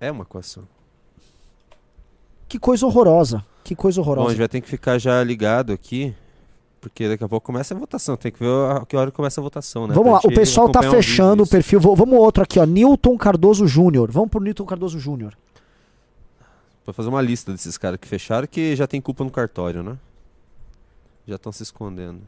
[0.00, 0.62] É uma coação.
[2.48, 3.44] Que coisa horrorosa.
[3.64, 4.30] Que coisa Bom, a horrorosa.
[4.30, 6.14] gente vai ter que ficar já ligado aqui,
[6.84, 8.14] porque daqui a pouco começa a votação.
[8.14, 9.94] Tem que ver a que hora começa a votação, né?
[9.94, 11.80] Vamos Pra lá, o pessoal tá fechando o perfil.
[11.80, 12.66] Vou- Vamos outro aqui, ó.
[12.66, 14.10] Newton Cardoso Júnior.
[14.10, 15.34] Vamos pro Newton Cardoso Júnior.
[16.84, 19.96] Pra fazer uma lista desses caras que fecharam que já tem culpa no cartório, né?
[21.26, 22.20] Já estão se escondendo.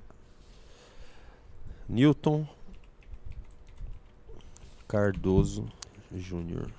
[1.86, 2.46] Newton
[4.88, 5.66] Cardoso
[6.16, 6.70] Júnior.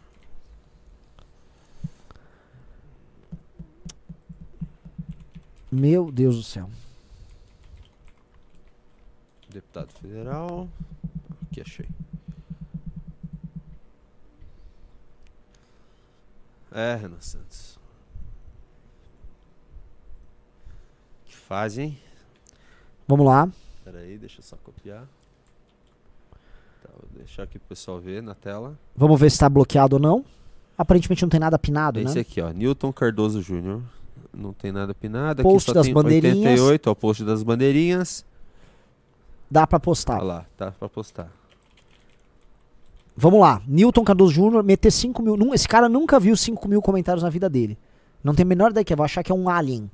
[5.71, 6.69] Meu Deus do céu.
[9.49, 10.67] Deputado federal.
[11.49, 11.87] Aqui achei.
[16.71, 17.77] É, Renan Santos.
[21.47, 21.97] fase, hein?
[23.07, 23.49] Vamos lá.
[23.85, 25.07] Pera aí, deixa eu só copiar.
[26.83, 28.77] Tá, vou deixar aqui pro pessoal ver na tela.
[28.93, 30.25] Vamos ver se tá bloqueado ou não.
[30.77, 32.21] Aparentemente não tem nada pinado, Esse né?
[32.21, 32.51] aqui, ó.
[32.51, 33.81] Newton Cardoso Júnior.
[34.33, 35.41] Não tem nada pinado.
[35.41, 36.59] Post aqui só das tem bandeirinhas.
[36.59, 36.93] 88, ó.
[36.95, 38.25] Post das bandeirinhas.
[39.49, 40.15] Dá pra postar.
[40.17, 41.31] Olha lá, tá pra postar.
[43.15, 43.61] Vamos lá.
[43.67, 45.35] Newton Cardoso Júnior meter 5 mil.
[45.37, 47.77] Num- Esse cara nunca viu 5 mil comentários na vida dele.
[48.23, 49.89] Não tem a menor ideia que vai achar que é um alien.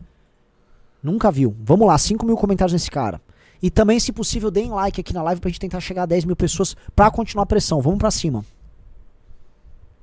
[1.02, 1.56] Nunca viu.
[1.62, 3.22] Vamos lá, 5 mil comentários nesse cara.
[3.62, 6.26] E também, se possível, deem like aqui na live pra gente tentar chegar a 10
[6.26, 7.80] mil pessoas pra continuar a pressão.
[7.82, 8.44] Vamos pra cima.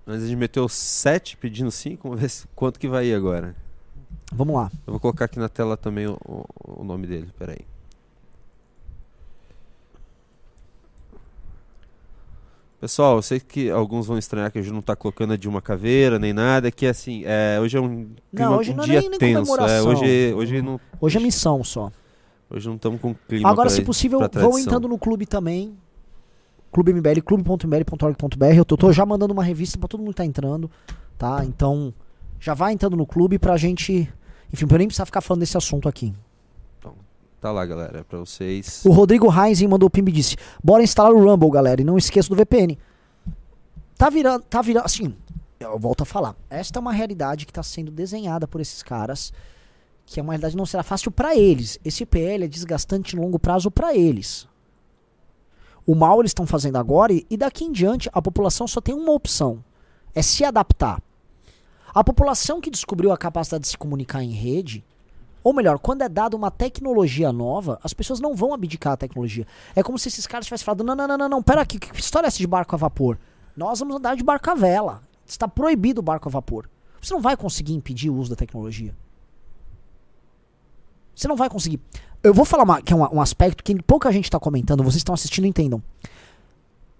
[0.06, 2.08] Mas a gente meteu 7 pedindo 5.
[2.08, 3.54] Vamos ver quanto que vai ir agora.
[4.32, 4.70] Vamos lá.
[4.86, 7.28] Eu vou colocar aqui na tela também o, o- nome dele.
[7.38, 7.52] Pera
[12.80, 15.60] Pessoal, eu sei que alguns vão estranhar que a gente não tá colocando a Dilma
[15.60, 19.00] Caveira nem nada, que assim, é, hoje é um, clima, hoje um não é dia
[19.02, 19.54] nem- nem tenso.
[19.60, 21.92] É, hoje, hoje não Hoje é missão só.
[22.48, 25.76] hoje não estamos com clima Agora, pra- se possível, vão entrando no clube também.
[26.72, 28.44] Clube MBL, clube.mbl.org.br.
[28.56, 30.70] Eu tô, tô já mandando uma revista pra todo mundo que tá entrando,
[31.18, 31.44] tá?
[31.44, 31.92] Então,
[32.38, 34.08] já vai entrando no clube pra gente.
[34.52, 36.14] Enfim, pra eu nem precisar ficar falando desse assunto aqui.
[37.40, 38.82] Tá lá, galera, pra vocês.
[38.84, 41.96] O Rodrigo Heinz mandou o pimba e disse: Bora instalar o Rumble, galera, e não
[41.96, 42.78] esqueça do VPN.
[43.96, 45.14] Tá virando, tá virando, assim,
[45.58, 46.36] eu volto a falar.
[46.50, 49.32] Esta é uma realidade que tá sendo desenhada por esses caras,
[50.04, 51.78] que é uma realidade não será fácil pra eles.
[51.82, 54.46] Esse PL é desgastante no longo prazo pra eles.
[55.86, 59.12] O mal eles estão fazendo agora e daqui em diante a população só tem uma
[59.12, 59.64] opção:
[60.14, 61.02] é se adaptar.
[61.94, 64.84] A população que descobriu a capacidade de se comunicar em rede,
[65.42, 69.46] ou melhor, quando é dada uma tecnologia nova, as pessoas não vão abdicar a tecnologia.
[69.74, 71.98] É como se esses caras tivessem falado: não, não, não, não, não, pera aqui, que
[71.98, 73.18] história é essa de barco a vapor?
[73.56, 75.02] Nós vamos andar de barco a vela.
[75.26, 76.68] Está proibido o barco a vapor.
[77.00, 78.94] Você não vai conseguir impedir o uso da tecnologia.
[81.14, 81.80] Você não vai conseguir.
[82.22, 84.96] Eu vou falar uma- que é um, um aspecto que pouca gente está comentando, vocês
[84.96, 85.82] estão assistindo entendam.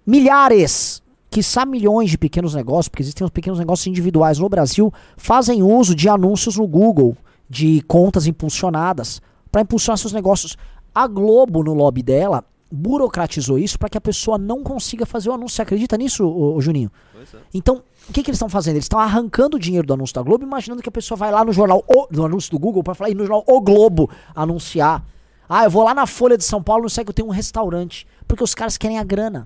[0.05, 5.61] Milhares, quiçá milhões de pequenos negócios, porque existem os pequenos negócios individuais no Brasil, fazem
[5.61, 7.15] uso de anúncios no Google,
[7.51, 9.21] de contas impulsionadas,
[9.51, 10.57] para impulsionar seus negócios.
[10.95, 15.33] A Globo, no lobby dela, burocratizou isso para que a pessoa não consiga fazer o
[15.33, 15.57] anúncio.
[15.57, 16.89] Você acredita nisso, ô, ô, Juninho?
[17.13, 17.37] Pois é.
[17.53, 18.75] Então, o que, que eles estão fazendo?
[18.75, 21.43] Eles estão arrancando o dinheiro do anúncio da Globo, imaginando que a pessoa vai lá
[21.43, 25.03] no jornal, o, do anúncio do Google, para falar e no jornal O Globo anunciar.
[25.49, 27.31] Ah, eu vou lá na Folha de São Paulo, não sei que eu tenho um
[27.31, 28.07] restaurante.
[28.25, 29.45] Porque os caras querem a grana.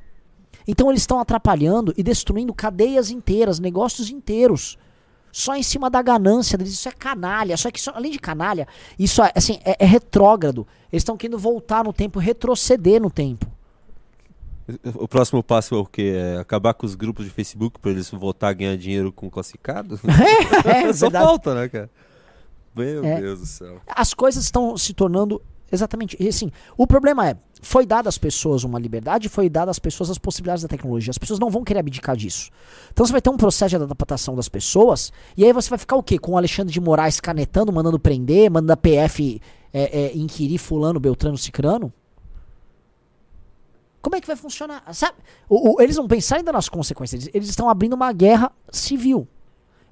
[0.68, 4.78] Então eles estão atrapalhando e destruindo cadeias inteiras, negócios inteiros.
[5.38, 6.72] Só em cima da ganância deles.
[6.72, 7.58] Isso é canalha.
[7.58, 8.66] Só que isso, além de canalha,
[8.98, 10.66] isso é, assim, é, é retrógrado.
[10.90, 13.46] Eles estão querendo voltar no tempo, retroceder no tempo.
[14.98, 16.14] O próximo passo é o quê?
[16.16, 20.00] É acabar com os grupos de Facebook pra eles voltar a ganhar dinheiro com classificado?
[20.66, 21.26] É, Só verdade.
[21.26, 21.90] falta, né, cara?
[22.74, 23.20] Meu É.
[23.20, 23.82] Deus do céu.
[23.88, 25.42] as coisas estão se tornando
[25.72, 26.52] exatamente e assim.
[26.78, 30.62] O problema é, foi dada às pessoas uma liberdade, foi dada às pessoas as possibilidades
[30.64, 31.12] da tecnologia.
[31.12, 32.50] As pessoas não vão querer abdicar disso.
[32.92, 35.96] Então você vai ter um processo de adaptação das pessoas, e aí você vai ficar
[35.96, 36.18] o quê?
[36.20, 39.42] Com o Alexandre de Moraes canetando, mandando prender, mandando a PF
[39.74, 41.92] é, é, inquirir fulano, beltrano, cicrano?
[44.02, 44.84] Como é que vai funcionar?
[44.94, 45.18] Sabe?
[45.50, 47.24] O- o- eles não pensaram ainda nas consequências.
[47.24, 49.28] Eles, eles estão abrindo uma guerra civil.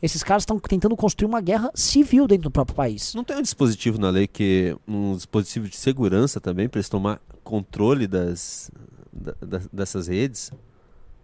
[0.04, 3.14] Esses caras estão tentando construir uma guerra civil dentro do próprio país.
[3.16, 4.76] Não tem um dispositivo na lei que.
[4.86, 8.70] um dispositivo de segurança também pra eles tomar controle das,
[9.14, 10.52] da- da- dessas redes?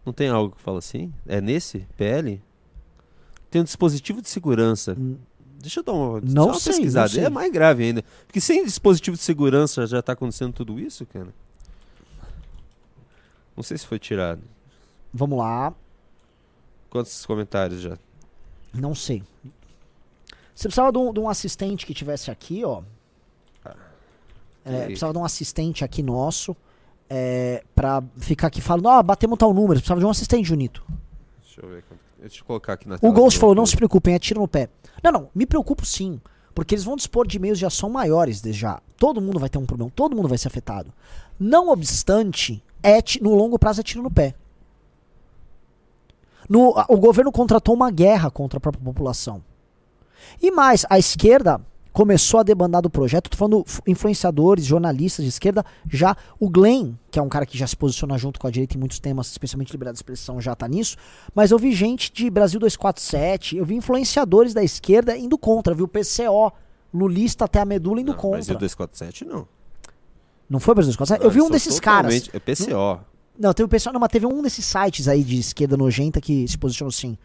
[0.05, 1.13] Não tem algo que fala assim?
[1.27, 2.41] É nesse PL?
[3.51, 4.95] Tem um dispositivo de segurança.
[5.61, 7.07] Deixa eu dar uma, Não uma sei, pesquisada.
[7.09, 7.25] não sei.
[7.25, 8.01] É mais grave ainda.
[8.25, 11.27] Porque sem dispositivo de segurança já tá acontecendo tudo isso, cara?
[13.57, 14.41] Não sei se foi tirado.
[15.13, 15.73] Vamos lá.
[16.89, 17.97] Quantos comentários já?
[18.73, 19.23] Não sei.
[20.53, 22.81] Você precisava de um, de um assistente que tivesse aqui, ó.
[24.65, 26.55] É, precisava de um assistente aqui nosso.
[27.09, 29.75] É, pra ficar aqui falando, ó, batemos tal número.
[29.79, 30.83] Precisava de um assistente, Junito.
[31.41, 31.83] Deixa eu ver.
[32.19, 34.69] Deixa eu colocar aqui na O Ghost falou, não se preocupem, é tiro no pé.
[35.01, 36.19] Não, não, me preocupo sim.
[36.53, 38.81] Porque eles vão dispor de meios de ação maiores desde já.
[38.97, 40.91] Todo mundo vai ter um problema, todo mundo vai ser afetado.
[41.39, 44.35] Não obstante, é no longo prazo é tiro no pé.
[46.49, 49.43] No, o governo contratou uma guerra contra a própria população.
[50.41, 51.61] E mais, a esquerda
[51.93, 53.29] começou a debandar do projeto.
[53.29, 55.65] Tô falando influenciadores, jornalistas de esquerda.
[55.89, 58.75] Já o Glenn, que é um cara que já se posiciona junto com a direita
[58.75, 60.97] em muitos temas, especialmente liberdade de expressão, já tá nisso.
[61.35, 65.73] Mas eu vi gente de Brasil 247, eu vi influenciadores da esquerda indo contra.
[65.73, 66.51] Eu vi o PCO,
[66.93, 68.37] lulista até a medula indo Não, contra.
[68.37, 69.47] Brasil 247 não.
[70.49, 71.23] Não foi Brasil 247?
[71.23, 72.29] eu vi Não, um desses caras.
[72.33, 72.99] É PCO.
[73.39, 76.45] Não, teve o pessoal, não, mas teve um desses sites aí de esquerda nojenta que
[76.47, 77.17] se posicionou assim.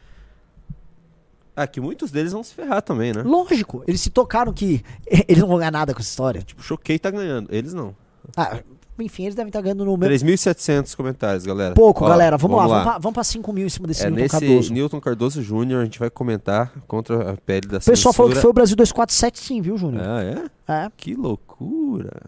[1.57, 3.23] Ah, que muitos deles vão se ferrar também, né?
[3.23, 4.83] Lógico, eles se tocaram que
[5.29, 6.43] eles não vão ganhar nada com essa história.
[6.43, 7.49] Tipo, Choquei tá ganhando.
[7.53, 7.95] Eles não.
[8.37, 8.59] ah,
[8.99, 10.09] enfim, eles devem estar ganhando no meu.
[10.09, 11.75] 3.700 comentários, galera.
[11.75, 12.37] Pouco, Ó, galera.
[12.37, 14.73] Vamos, lá, vamos pra, vamos pra 5 mil em cima desse É Newton nesse Cardoso.
[14.73, 18.37] Newton Cardoso Júnior, a gente vai comentar contra a pele da O pessoal falou que
[18.37, 18.43] censura.
[18.43, 20.05] foi o Brasil 247 sim, viu, Júnior?
[20.07, 20.45] Ah, é?
[20.73, 20.91] É.
[20.97, 22.23] Que loucura.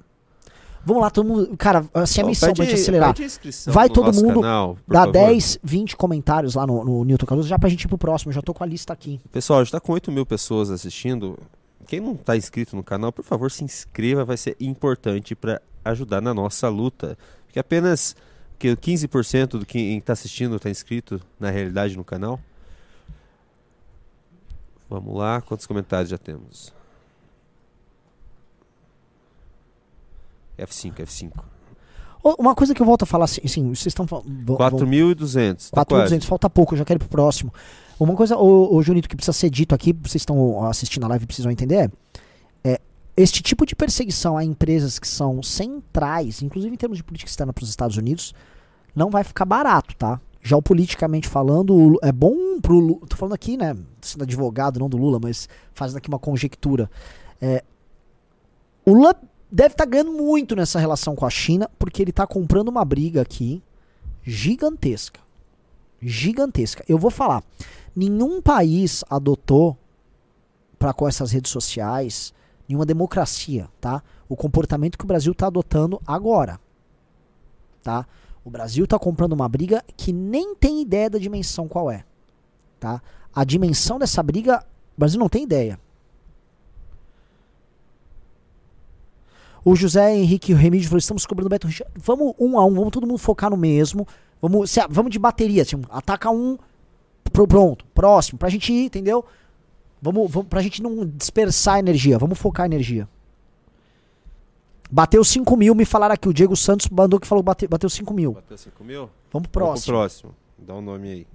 [0.87, 1.57] Vamos lá, todo mundo.
[1.57, 3.15] Cara, assim, a missão pede- pra gente acelerar.
[3.67, 5.13] Vai no todo mundo canal, Dá favor.
[5.13, 8.33] 10, 20 comentários lá no, no Newton Cardoso, já pra gente ir pro próximo.
[8.33, 9.21] Já tô com a lista aqui.
[9.33, 11.37] Pessoal, gente tá com 8 mil pessoas assistindo.
[11.89, 16.21] Quem não tá inscrito no canal, por favor, se inscreva, vai ser importante para ajudar
[16.21, 17.19] na nossa luta.
[17.47, 18.15] Porque apenas
[18.57, 22.39] que 15% do que tá assistindo tá inscrito na realidade no canal.
[24.89, 26.73] Vamos lá, quantos comentários já temos?
[30.59, 31.33] F5, F5.
[32.23, 34.29] Ô, Uma coisa que eu volto a falar, assim, assim vocês estão falando.
[34.57, 35.71] 4.200.
[35.71, 36.17] Tá quase.
[36.17, 37.53] 4.200, falta pouco, eu já quero ir pro próximo.
[37.99, 41.25] Uma coisa, ô, ô Junito, que precisa ser dito aqui, vocês estão assistindo a live
[41.25, 41.91] e precisam entender,
[42.63, 42.81] é, é
[43.17, 47.53] este tipo de perseguição a empresas que são centrais, inclusive em termos de política externa
[47.53, 48.35] para os Estados Unidos,
[48.95, 50.21] não vai ficar barato, tá?
[50.43, 53.07] Geopoliticamente falando, é bom pro Lula.
[53.09, 53.75] Tô falando aqui, né?
[54.01, 56.91] Sendo advogado, não do Lula, mas fazendo aqui uma conjectura.
[57.41, 57.65] É,
[58.85, 59.15] o Lula
[59.51, 63.23] deve estar ganhando muito nessa relação com a China, porque ele tá comprando uma briga
[63.23, 63.63] aqui
[64.23, 65.21] gigantesca.
[66.01, 66.85] Gigantesca.
[66.89, 67.43] Eu vou falar.
[67.95, 69.77] Nenhum país adotou
[70.79, 72.35] para com essas redes sociais
[72.69, 74.03] nenhuma democracia, tá?
[74.29, 76.61] O comportamento que o Brasil tá adotando agora,
[77.83, 78.07] tá?
[78.45, 82.05] O Brasil tá comprando uma briga que nem tem ideia da dimensão qual é,
[82.79, 83.01] tá?
[83.35, 84.65] A dimensão dessa briga,
[84.97, 85.79] o Brasil não tem ideia.
[89.69, 91.85] O José Henrique Remídio falou: estamos cobrando o Beto Richa.
[91.97, 94.07] Vamos um a um, vamos todo mundo focar no mesmo.
[94.41, 96.57] Vamos, se- vamos de bateria, assim, ataca um,
[97.33, 99.25] pro- pronto, próximo, pra gente ir, entendeu?
[100.01, 103.09] Vamos, vamos, pra gente não dispersar energia, vamos focar a energia.
[104.89, 106.29] Bateu 5 mil, me falaram aqui.
[106.29, 108.35] O Diego Santos mandou que falou bateu, bateu 5 mil.
[108.35, 109.11] Bateu 5 mil?
[109.33, 109.93] Vamos pro Vamos pro próximo.
[109.97, 110.35] próximo.
[110.59, 111.27] Dá um nome aí.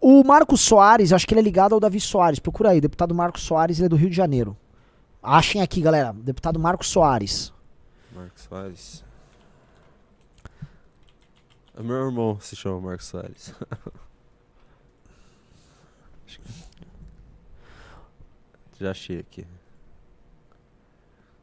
[0.00, 2.38] O Marcos Soares, acho que ele é ligado ao Davi Soares.
[2.38, 4.56] Procura aí, deputado Marcos Soares, ele é do Rio de Janeiro.
[5.22, 6.12] Achem aqui, galera.
[6.12, 7.52] Deputado Marcos Soares.
[8.14, 9.04] Marcos Soares.
[11.76, 13.52] O meu irmão se chama Marcos Soares.
[18.80, 19.44] Já achei aqui.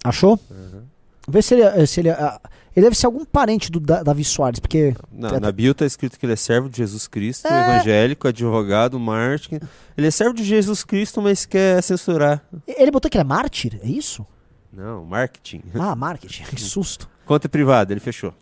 [0.03, 0.39] Achou?
[0.49, 0.86] Uhum.
[1.28, 2.12] Vê se ele, se ele.
[2.12, 2.39] ah,
[2.76, 4.93] ele deve ser algum parente do Da- Davi Soares, porque.
[5.11, 7.76] Não, É, na bio tá escrito que ele é servo de Jesus Cristo, É.
[7.76, 9.61] evangélico, advogado, mártir.
[9.97, 12.43] Ele é servo de Jesus Cristo, mas quer censurar.
[12.67, 13.80] Ele botou que ele é mártir?
[13.84, 14.26] É isso?
[14.73, 15.61] Não, marketing.
[15.80, 16.43] Ah, marketing.
[16.43, 17.09] Que susto.
[17.26, 18.34] Conta privada, ele fechou.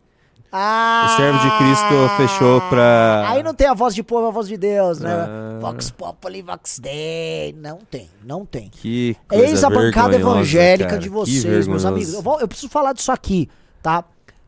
[0.55, 1.07] Ah!
[1.09, 4.47] O servo de Cristo fechou pra- Aí não tem a voz de povo, a voz
[4.47, 5.11] de Deus, né?
[5.11, 5.57] Ah.
[5.59, 7.53] Vox Populi, Vox Dei.
[7.59, 8.69] Não tem, não tem.
[8.69, 11.01] Que coisa Eis a bancada evangélica cara.
[11.01, 12.13] de vocês, meus amigos.
[12.13, 13.49] Eu, vou- eu preciso falar disso aqui,
[13.81, 14.03] tá?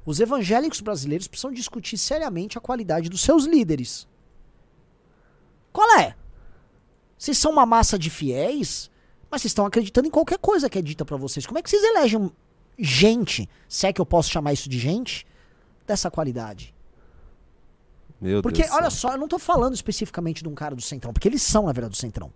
[0.05, 4.07] Os evangélicos brasileiros precisam discutir seriamente a qualidade dos seus líderes.
[5.73, 6.15] Qual é?
[7.17, 8.91] Vocês são uma massa de fiéis,
[9.31, 11.45] mas vocês estão acreditando em qualquer coisa que é dita pra vocês.
[11.45, 12.31] Como é que vocês elegem
[12.77, 15.25] gente, se é que eu posso chamar isso de gente,
[15.87, 16.73] dessa qualidade?
[18.21, 19.09] Meu Porque, Deus olha céu.
[19.09, 21.71] só, eu não tô falando especificamente de um cara do Centrão, porque eles são, na
[21.71, 22.31] verdade, do Centrão.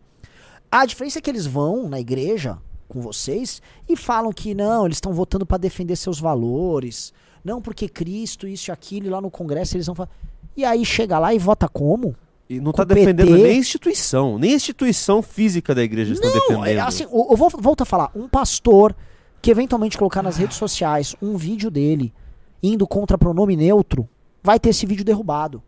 [0.72, 2.58] A diferença é que eles vão na igreja
[2.88, 7.14] com vocês e falam que não, eles estão votando pra defender seus valores.
[7.44, 10.10] Não, porque Cristo, isso e aquilo, e lá no Congresso eles vão falar.
[10.56, 12.16] E aí chega lá e vota como?
[12.50, 13.00] E não tá PT.
[13.00, 16.66] defendendo nem a instituição, nem a instituição física da igreja estão Não, defendendo.
[16.68, 18.96] é assim, eu, eu vou, volto a falar, um pastor
[19.42, 22.14] que eventualmente colocar nas redes sociais um vídeo dele
[22.62, 24.10] indo contra pronome neutro,
[24.44, 25.62] vai ter esse vídeo derrubado.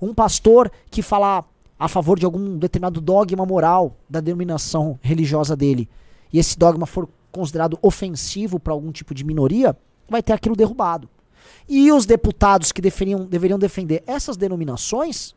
[0.00, 1.44] Um pastor que falar
[1.78, 5.88] a favor de algum determinado dogma moral da denominação religiosa dele,
[6.32, 9.76] e esse dogma for considerado ofensivo para algum tipo de minoria,
[10.08, 11.08] vai ter aquilo derrubado.
[11.68, 15.34] E os deputados que deveriam, deveriam defender essas denominações,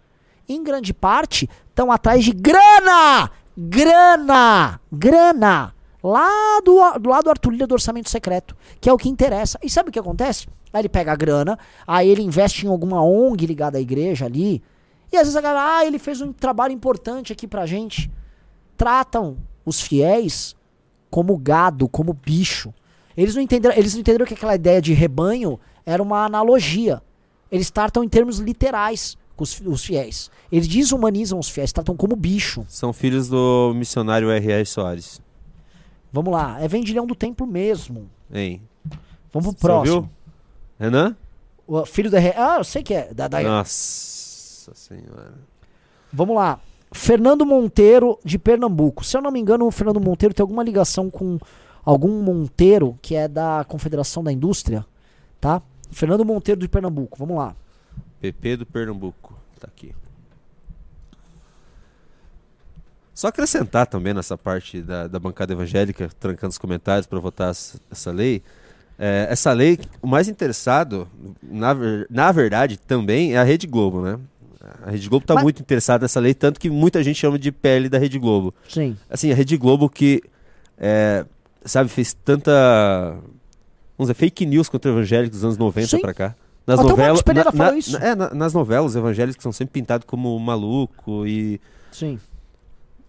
[0.47, 3.32] em grande parte, estão atrás de grana!
[3.57, 4.80] Grana!
[4.91, 5.76] Grana!
[6.01, 9.60] Lá do, do lado do Arthur Lira do orçamento secreto, que é o que interessa.
[9.62, 10.47] E sabe o que acontece?
[10.72, 14.64] Aí ele pega a grana, aí ele investe em alguma ONG ligada à igreja ali,
[15.12, 18.12] e às vezes a galera, ah, ele fez um trabalho importante aqui pra gente.
[18.78, 20.55] Tratam os fiéis
[21.10, 22.74] como gado, como bicho.
[23.18, 27.02] Eles não entenderam, eles não entenderam que aquela ideia de rebanho era uma analogia.
[27.52, 30.30] Eles tratam em termos literais com os, os fiéis.
[30.52, 32.66] Eles desumanizam os fiéis, tratam como bicho.
[32.68, 34.66] São filhos do missionário R.R.
[34.66, 35.22] Soares.
[36.12, 38.10] Vamos lá, é vendilhão do templo mesmo.
[38.34, 38.62] Hein?
[39.32, 40.10] Vamos pro próximo.
[40.80, 41.16] Renan?
[41.68, 42.18] O filho da.
[42.20, 43.14] Re- Ah, eu sei que é.
[43.14, 45.34] Da, da- Nossa senhora.
[46.12, 46.60] Vamos lá.
[46.92, 49.04] Fernando Monteiro, de Pernambuco.
[49.04, 51.38] Se eu não me engano, o Fernando Monteiro tem alguma ligação com
[51.86, 54.84] algum Monteiro que é da Confederação da Indústria,
[55.40, 55.62] tá?
[55.92, 57.18] Fernando Monteiro de Pernambuco.
[57.18, 57.56] Vamos lá.
[58.22, 59.38] PP do Pernambuco.
[59.60, 59.94] Tá aqui.
[63.14, 67.78] Só acrescentar também nessa parte da, da bancada evangélica, trancando os comentários para votar essa,
[67.92, 68.42] essa lei.
[68.98, 71.08] É, essa lei, o mais interessado,
[71.44, 71.76] na,
[72.10, 74.20] na verdade, também é a Rede Globo, né?
[74.86, 77.52] A Rede Globo está Mas- muito interessada nessa lei, tanto que muita gente chama de
[77.52, 78.54] pele da Rede Globo.
[78.70, 78.96] Sim.
[79.10, 80.22] Assim, a Rede Globo que,
[80.78, 81.26] é,
[81.66, 83.18] sabe, fez tanta,
[84.00, 86.00] vamos dizer, fake news contra evangélicos dos anos 90 Sim.
[86.02, 86.36] pra cá.
[86.66, 87.91] Nas novelas, na- na- isso.
[88.00, 91.60] na- é, na- nas novelas evangélicos são sempre pintados como maluco e
[91.91, 92.20] Sim.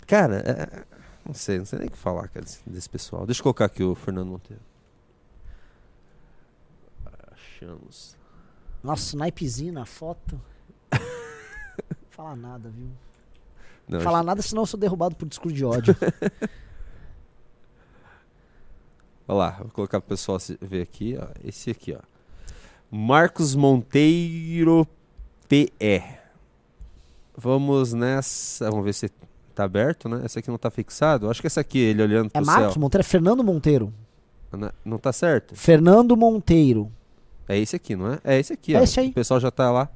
[0.07, 0.84] cara, é-
[1.26, 3.24] não sei, não sei nem o que falar cara, desse, desse pessoal.
[3.26, 4.62] Deixa eu colocar aqui o Fernando Monteiro.
[7.32, 8.16] Achamos.
[8.82, 10.41] Nossa, naipezinho na foto.
[12.11, 12.88] Fala nada, viu?
[13.88, 15.95] Não, Falar nada, senão eu sou derrubado por discurso de ódio.
[19.31, 21.26] Olha lá, vou colocar pro pessoal se- ver aqui, ó.
[21.45, 22.01] Esse aqui, ó.
[22.91, 24.85] Marcos Monteiro
[25.49, 26.03] PE.
[27.37, 28.68] Vamos nessa.
[28.70, 29.09] Vamos ver se
[29.55, 30.22] tá aberto, né?
[30.24, 31.31] Esse aqui não tá fixado.
[31.31, 32.81] Acho que esse aqui, ele olhando É pro Marcos céu.
[32.81, 33.93] Monteiro, é Fernando Monteiro.
[34.53, 35.55] Não- Não tá certo?
[35.55, 36.91] Fernando Monteiro.
[37.49, 38.18] É esse aqui, não é?
[38.24, 38.83] É esse aqui, É ó.
[38.83, 39.09] esse aí.
[39.11, 39.89] O pessoal já tá lá.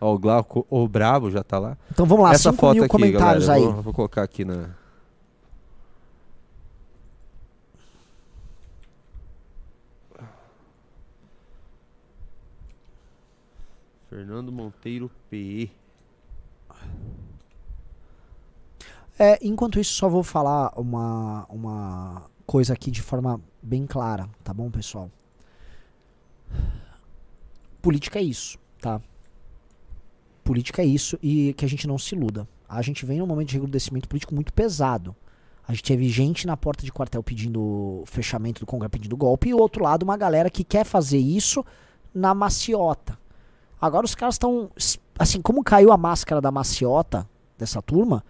[0.00, 1.78] Ó, o Glauco, o Brabo já tá lá.
[1.90, 3.66] Então vamos lá, Essa 5 foto mil aqui, comentários galera.
[3.66, 3.72] aí.
[3.72, 4.68] Vou, vou colocar aqui na.
[14.14, 15.72] Fernando Monteiro PE.
[19.18, 24.54] É, enquanto isso, só vou falar uma, uma coisa aqui de forma bem clara, tá
[24.54, 25.10] bom, pessoal?
[27.82, 29.00] Política é isso, tá?
[30.44, 32.46] Política é isso e que a gente não se iluda.
[32.68, 35.16] A gente vem num momento de recrudescimento político muito pesado.
[35.66, 39.54] A gente teve gente na porta de quartel pedindo fechamento do Congresso, pedindo golpe, e
[39.54, 41.64] o outro lado, uma galera que quer fazer isso
[42.14, 43.23] na maciota.
[43.84, 44.70] Agora os caras estão.
[45.18, 47.28] Assim, como caiu a máscara da maciota
[47.58, 48.24] dessa turma,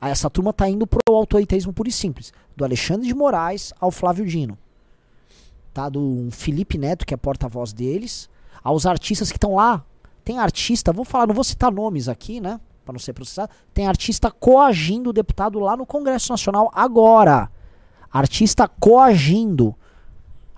[0.00, 2.32] essa turma tá indo pro autoritarismo puro e simples.
[2.56, 4.56] Do Alexandre de Moraes ao Flávio Dino.
[5.74, 5.90] Tá?
[5.90, 8.30] Do um Felipe Neto, que é porta-voz deles.
[8.62, 9.84] Aos artistas que estão lá.
[10.24, 12.58] Tem artista, vou falar, não vou citar nomes aqui, né?
[12.82, 13.52] Pra não ser processado.
[13.74, 17.50] Tem artista coagindo o deputado lá no Congresso Nacional agora.
[18.10, 19.76] Artista coagindo.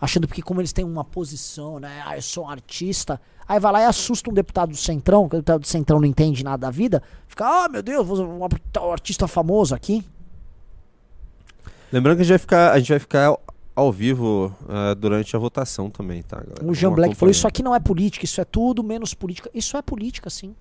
[0.00, 2.02] Achando que como eles têm uma posição, né?
[2.04, 3.20] Ah, eu sou um artista.
[3.48, 6.06] Aí vai lá e assusta um deputado do Centrão, que o deputado do Centrão não
[6.06, 7.02] entende nada da vida.
[7.26, 10.04] Fica, ah, meu Deus, vou um um artista famoso aqui.
[11.92, 13.34] Lembrando que a gente vai ficar, a gente vai ficar
[13.74, 16.64] ao, vivo ah, durante a votação também, tá, galera?
[16.64, 17.30] O Jean Vamos Black falou.
[17.30, 19.48] Isso aqui não é política, isso é tudo menos política.
[19.54, 20.54] Isso é política, sim.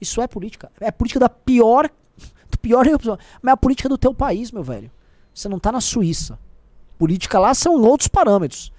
[0.00, 0.70] Isso é política.
[0.78, 1.90] É política da pior.
[2.50, 2.84] Do pior
[3.42, 4.90] mas é a política do teu país, meu velho.
[5.34, 6.38] Você não tá na Suíça.
[6.98, 8.72] Política lá são outros parâmetros.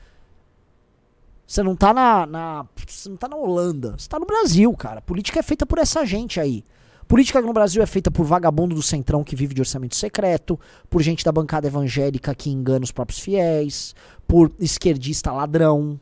[1.46, 2.66] Você não tá na, na.
[2.88, 3.96] Você não tá na Holanda.
[3.98, 5.02] Você tá no Brasil, cara.
[5.02, 6.64] Política é feita por essa gente aí.
[7.08, 10.60] Política no Brasil é feita por vagabundo do centrão que vive de orçamento secreto,
[10.90, 13.94] por gente da bancada evangélica que engana os próprios fiéis,
[14.28, 16.00] por esquerdista ladrão.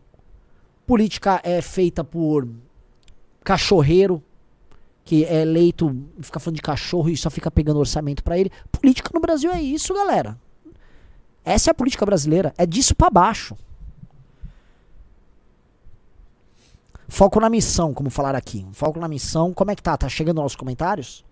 [0.86, 2.48] Política é feita por
[3.44, 4.24] cachorreiro
[5.04, 8.52] que é eleito, fica falando de cachorro e só fica pegando orçamento pra ele.
[8.72, 10.38] Política no Brasil é isso, galera.
[11.44, 13.56] Essa é a política brasileira, é disso pra baixo.
[17.08, 18.66] Foco na missão, como falar aqui.
[18.72, 19.54] Foco na missão.
[19.54, 19.98] Como é que tá?
[19.98, 21.26] Tá chegando aos comentários?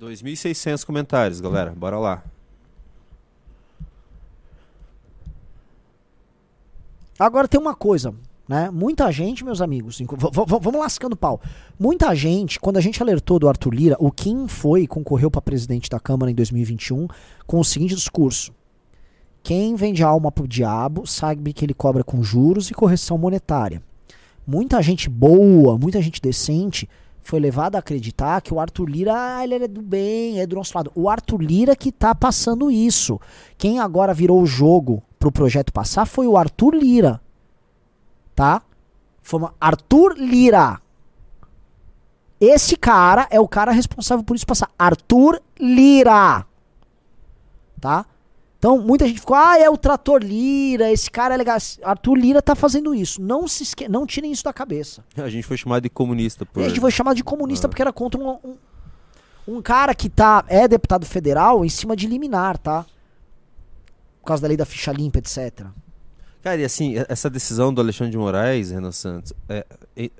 [0.00, 1.72] 2.600 comentários, galera.
[1.76, 2.22] Bora lá.
[7.18, 8.14] Agora tem uma coisa,
[8.46, 8.70] né?
[8.70, 11.40] Muita gente, meus amigos, vamos lascando pau.
[11.76, 15.40] Muita gente, quando a gente alertou do Arthur Lira, o Kim foi e concorreu para
[15.40, 17.08] presidente da Câmara em 2021
[17.46, 18.52] com o seguinte discurso:
[19.46, 23.80] Quem vende alma pro diabo sabe que ele cobra com juros e correção monetária.
[24.44, 26.88] Muita gente boa, muita gente decente
[27.22, 30.56] foi levada a acreditar que o Arthur Lira, ah, ele é do bem, é do
[30.56, 30.90] nosso lado.
[30.96, 33.20] O Arthur Lira que tá passando isso.
[33.56, 37.20] Quem agora virou o jogo pro projeto passar foi o Arthur Lira.
[38.34, 38.62] Tá?
[39.22, 40.80] Foi uma Arthur Lira.
[42.40, 44.72] Esse cara é o cara responsável por isso passar.
[44.76, 46.44] Arthur Lira.
[47.80, 48.06] Tá?
[48.58, 51.58] Então, muita gente ficou, ah, é o Trator Lira, esse cara é legal.
[51.82, 53.20] Arthur Lira tá fazendo isso.
[53.20, 53.88] Não se esque...
[53.88, 55.04] não tirem isso da cabeça.
[55.16, 56.62] A gente foi chamado de comunista por.
[56.62, 58.56] A gente foi chamado de comunista porque era contra um, um,
[59.46, 62.84] um cara que tá, é deputado federal em cima de liminar, tá?
[64.20, 65.66] Por causa da lei da ficha limpa, etc.
[66.42, 70.10] Cara, e assim, essa decisão do Alexandre de Moraes, Renan Santos, é, é-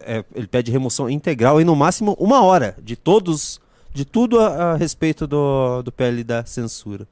[0.00, 3.60] é, ele pede remoção integral e no máximo uma hora de todos,
[3.92, 7.08] de tudo a, a respeito do, do PL da censura.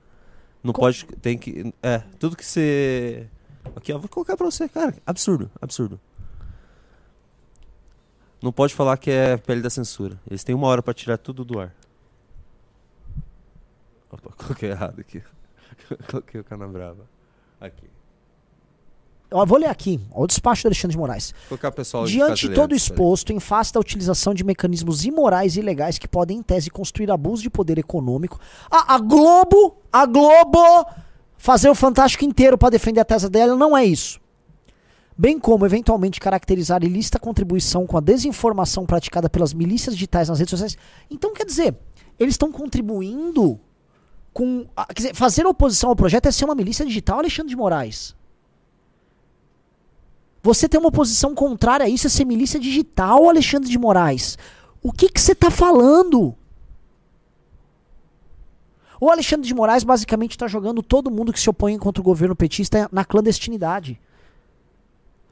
[0.65, 3.29] Não pode, tem que, é, tudo que você...
[3.77, 6.01] Aqui, ó, vou colocar pra você, cara, absurdo, absurdo.
[8.43, 10.19] Não pode falar que é PL da censura.
[10.27, 11.75] Eles têm uma hora pra tirar tudo do ar.
[14.11, 15.23] Opa, coloquei errado aqui.
[16.11, 17.07] coloquei o cana brava.
[17.61, 17.94] Aqui.
[19.35, 21.35] Ó, vou ler aqui, ó, o despacho do Alexandre de Moraes.
[21.49, 25.99] Colocar pessoal Diante de todo exposto, em face da utilização de mecanismos imorais e ilegais
[25.99, 28.39] que podem, em tese, construir abuso de poder econômico,
[28.71, 30.87] a, a Globo, a Globo,
[31.37, 34.21] fazer o Fantástico inteiro para defender a tese dela, não é isso.
[35.19, 40.51] Bem como, eventualmente, caracterizar ilícita contribuição com a desinformação praticada pelas milícias digitais nas redes
[40.51, 40.77] sociais.
[41.11, 41.77] Então, quer dizer,
[42.21, 43.59] eles estão contribuindo
[44.33, 44.65] com.
[44.95, 48.15] Quer dizer, fazer oposição ao projeto é ser uma milícia digital, Alexandre de Moraes.
[50.45, 54.37] Você tem uma posição contrária a isso, é ser milícia digital, Alexandre de Moraes.
[54.83, 56.35] O que você está falando?
[59.01, 62.37] O Alexandre de Moraes basicamente está jogando todo mundo que se opõe contra o governo
[62.37, 63.99] petista na clandestinidade.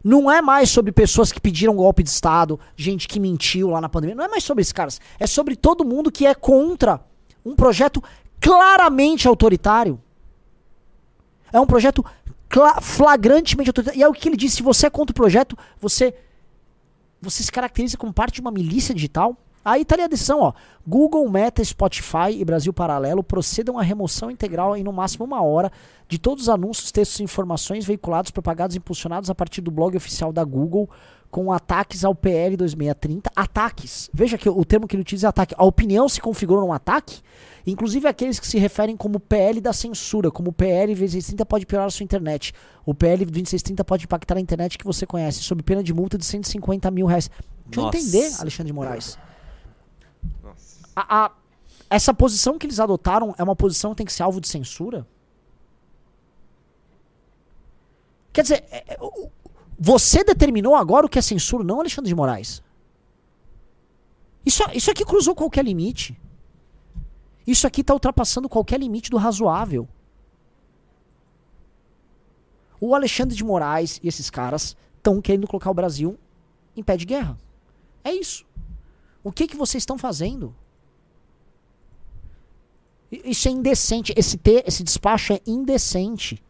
[0.02, 3.90] Não é mais sobre pessoas que pediram golpe de Estado, gente que mentiu lá na
[3.90, 4.16] pandemia.
[4.16, 4.98] Não é mais sobre esses caras.
[5.20, 7.04] É sobre todo mundo que é contra
[7.44, 8.02] um projeto
[8.40, 10.00] claramente autoritário.
[11.52, 12.02] É um projeto
[12.80, 13.98] flagrantemente autoritário.
[13.98, 16.14] E é o que ele disse: se você é contra o projeto, você,
[17.20, 19.36] você se caracteriza como parte de uma milícia digital.
[19.64, 20.52] Aí tá ali a decisão, ó.
[20.84, 25.70] Google, Meta, Spotify e Brasil Paralelo procedam à remoção integral em no máximo uma hora
[26.08, 29.96] de todos os anúncios, textos e informações veiculados, propagados e impulsionados a partir do blog
[29.96, 30.90] oficial da Google
[31.30, 33.30] com ataques ao PL 2630.
[33.34, 34.10] Ataques.
[34.12, 35.54] Veja que o termo que ele utiliza é ataque.
[35.56, 37.22] A opinião se configurou num ataque,
[37.66, 41.86] inclusive aqueles que se referem como PL da censura, como o PL 2630 pode piorar
[41.86, 42.52] a sua internet.
[42.84, 46.24] O PL 2630 pode impactar a internet que você conhece, sob pena de multa de
[46.24, 47.30] 150 mil reais.
[47.66, 47.98] Deixa eu Nossa.
[47.98, 49.18] entender, Alexandre de Moraes.
[50.96, 51.32] A- a-
[51.88, 55.06] essa posição que eles adotaram é uma posição que tem que ser alvo de censura?
[58.32, 58.98] Quer dizer, é- é,
[59.78, 62.62] você determinou agora o que é censura, não Alexandre de Moraes.
[64.44, 66.18] Isso, isso aqui cruzou qualquer limite.
[67.46, 69.88] Isso aqui está ultrapassando qualquer limite do razoável.
[72.80, 76.18] O Alexandre de Moraes e esses caras estão querendo colocar o Brasil
[76.76, 77.38] em pé de guerra.
[78.04, 78.44] É isso.
[79.22, 80.54] O que, que vocês estão fazendo?
[83.10, 84.12] Isso é indecente.
[84.16, 86.42] Esse, esse despacho é indecente.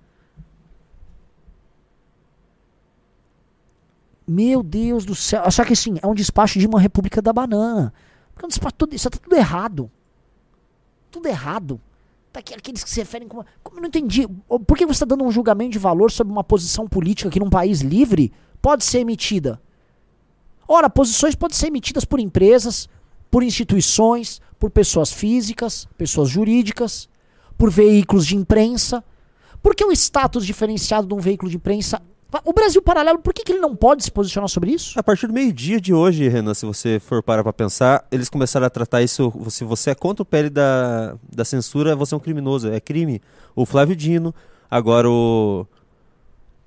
[4.26, 5.50] Meu Deus do céu.
[5.50, 7.92] Só que assim, é um despacho de uma República da Banana.
[8.32, 9.90] Porque é um despacho tudo, isso tá tudo errado.
[11.12, 11.80] Tudo errado.
[12.32, 13.44] Tá aqueles que se referem como.
[13.62, 14.26] Como eu não entendi.
[14.66, 17.50] Por que você está dando um julgamento de valor sobre uma posição política que num
[17.50, 19.60] país livre pode ser emitida?
[20.66, 22.88] Ora, posições podem ser emitidas por empresas,
[23.30, 27.08] por instituições, por pessoas físicas, pessoas jurídicas,
[27.58, 29.04] por veículos de imprensa.
[29.62, 32.00] Por que o status diferenciado de um veículo de imprensa?
[32.44, 34.98] O Brasil Paralelo, por que, que ele não pode se posicionar sobre isso?
[34.98, 38.66] A partir do meio-dia de hoje, Renan, se você for parar pra pensar, eles começaram
[38.66, 39.30] a tratar isso.
[39.50, 42.68] Se você é contra o PL da, da censura, você é um criminoso.
[42.70, 43.20] É crime.
[43.54, 44.34] O Flávio Dino,
[44.70, 45.66] agora o.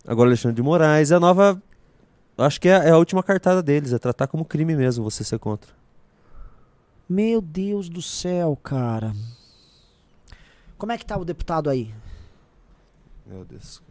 [0.08, 1.10] Agora o Alexandre de Moraes.
[1.10, 1.60] É a nova.
[2.38, 3.92] Acho que é, é a última cartada deles.
[3.92, 5.72] É tratar como crime mesmo você ser contra.
[7.10, 9.14] Meu Deus do céu, cara.
[10.78, 11.92] Como é que tá o deputado aí?
[13.26, 13.82] Meu Deus.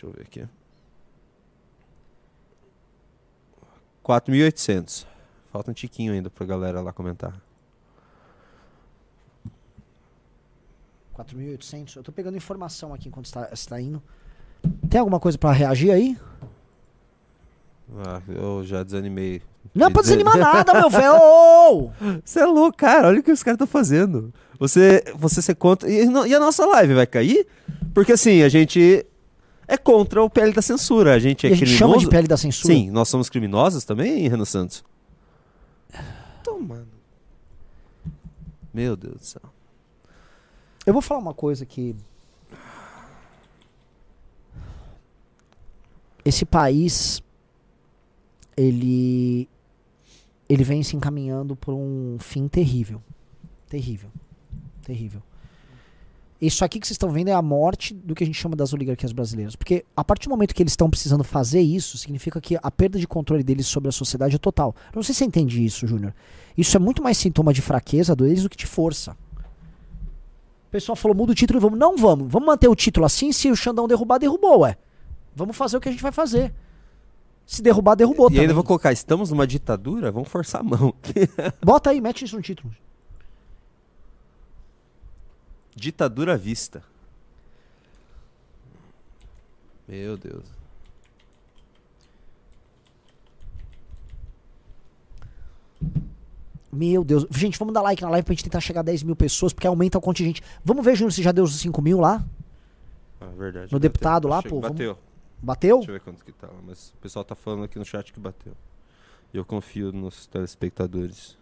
[0.00, 0.48] Deixa eu ver aqui.
[4.02, 5.06] 4.800.
[5.52, 7.38] Falta um tiquinho ainda pra galera lá comentar.
[11.14, 11.96] 4.800.
[11.96, 14.02] Eu tô pegando informação aqui enquanto está, está indo.
[14.88, 16.16] Tem alguma coisa pra reagir aí?
[17.98, 19.42] Ah, eu já desanimei.
[19.74, 21.92] Não é pra desanimar nada, meu velho.
[22.24, 23.08] Você é louco, cara.
[23.08, 24.32] Olha o que os caras estão fazendo.
[24.58, 25.90] Você, você ser contra.
[25.90, 27.46] E, e a nossa live vai cair?
[27.92, 29.06] Porque assim, a gente
[29.72, 31.14] é contra o PL da censura.
[31.14, 31.92] A gente é E a gente criminoso.
[31.92, 32.74] chama de pele da censura?
[32.74, 34.82] Sim, nós somos criminosos também, Renan Santos?
[36.42, 36.88] Tomando.
[38.74, 39.42] Meu Deus do céu.
[40.84, 41.94] Eu vou falar uma coisa que.
[46.24, 47.22] Esse país.
[48.56, 49.48] Ele.
[50.48, 53.00] Ele vem se encaminhando por um fim terrível.
[53.68, 54.10] Terrível.
[54.82, 55.22] Terrível.
[56.40, 58.72] Isso aqui que vocês estão vendo é a morte do que a gente chama das
[58.72, 59.54] oligarquias brasileiras.
[59.54, 62.98] Porque a partir do momento que eles estão precisando fazer isso, significa que a perda
[62.98, 64.74] de controle deles sobre a sociedade é total.
[64.94, 66.14] Não sei se você entende isso, Júnior.
[66.56, 69.12] Isso é muito mais sintoma de fraqueza deles do que de força.
[69.12, 71.78] O pessoal falou, muda o título e vamos.
[71.78, 72.30] Não vamos.
[72.32, 73.32] Vamos manter o título assim.
[73.32, 74.78] Se o Xandão derrubar, derrubou, ué.
[75.36, 76.54] Vamos fazer o que a gente vai fazer.
[77.44, 78.54] Se derrubar, derrubou E ainda também.
[78.54, 80.10] vou colocar, estamos numa ditadura?
[80.12, 80.94] Vamos forçar a mão.
[81.62, 82.72] Bota aí, mete isso no título.
[85.74, 86.82] Ditadura à vista.
[89.88, 90.44] Meu Deus.
[96.72, 97.26] Meu Deus.
[97.30, 99.66] Gente, vamos dar like na live pra gente tentar chegar a 10 mil pessoas, porque
[99.66, 100.40] aumenta o contingente.
[100.64, 102.24] Vamos ver, Júnior, se já deu os 5 mil lá?
[103.20, 103.66] Ah, verdade.
[103.72, 103.80] No bateu.
[103.80, 104.98] deputado lá, pô, vamos- Bateu.
[105.42, 105.76] Bateu?
[105.78, 106.60] Deixa eu ver quanto que tá lá.
[106.64, 108.52] Mas o pessoal tá falando aqui no chat que bateu.
[109.32, 111.36] E eu confio nos telespectadores.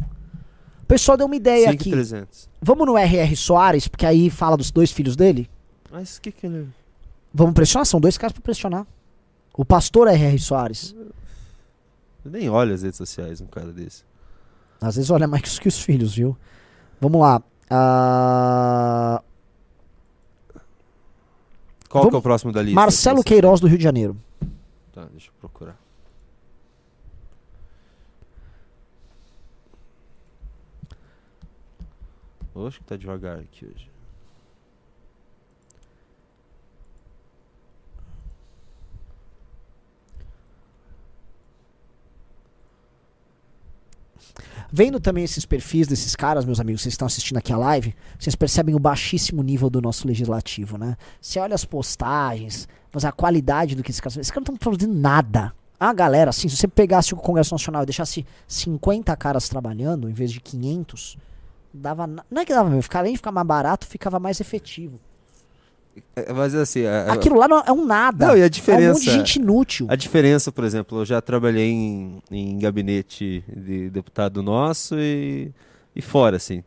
[0.00, 1.84] O pessoal deu uma ideia aqui.
[1.90, 2.48] 5,300.
[2.60, 5.48] Vamos no RR Soares, porque aí fala dos dois filhos dele?
[5.90, 6.68] Mas o que que ele...
[7.32, 7.86] Vamos pressionar?
[7.86, 8.86] São dois caras pra pressionar.
[9.56, 10.94] O pastor RR Soares.
[12.24, 14.02] Eu nem olha as redes sociais um cara desse.
[14.80, 16.36] Às vezes olha mais que os filhos, viu?
[17.00, 17.42] Vamos lá.
[17.70, 19.22] Ah,
[21.88, 22.74] Qual Vamos- que é o próximo da lista?
[22.74, 24.16] Marcelo Esse- Queiroz do Rio de Janeiro.
[24.92, 25.76] Tá, deixa eu procurar.
[32.58, 33.88] Oxe, que tá devagar aqui hoje.
[44.70, 48.36] Vendo também esses perfis desses caras, meus amigos, vocês estão assistindo aqui a live, vocês
[48.36, 50.94] percebem o baixíssimo nível do nosso legislativo, né?
[51.20, 54.18] Você olha as postagens, mas a qualidade do que esses caras.
[54.18, 55.54] Esses caras não estão produzindo nada.
[55.80, 60.12] A galera, assim, se você pegasse o Congresso Nacional e deixasse 50 caras trabalhando em
[60.12, 61.16] vez de 500,
[61.72, 62.06] dava.
[62.06, 64.98] Não é que dava mesmo, ficar- além de ficar mais barato, ficava mais efetivo.
[66.14, 68.28] É, mas assim, a, a- Aquilo lá não, é um nada.
[68.28, 69.86] Não, e a É um monte diferença- de gente inútil.
[69.90, 75.52] a diferença, por exemplo, eu já trabalhei em, em gabinete de deputado nosso e,
[75.96, 76.62] e fora, assim.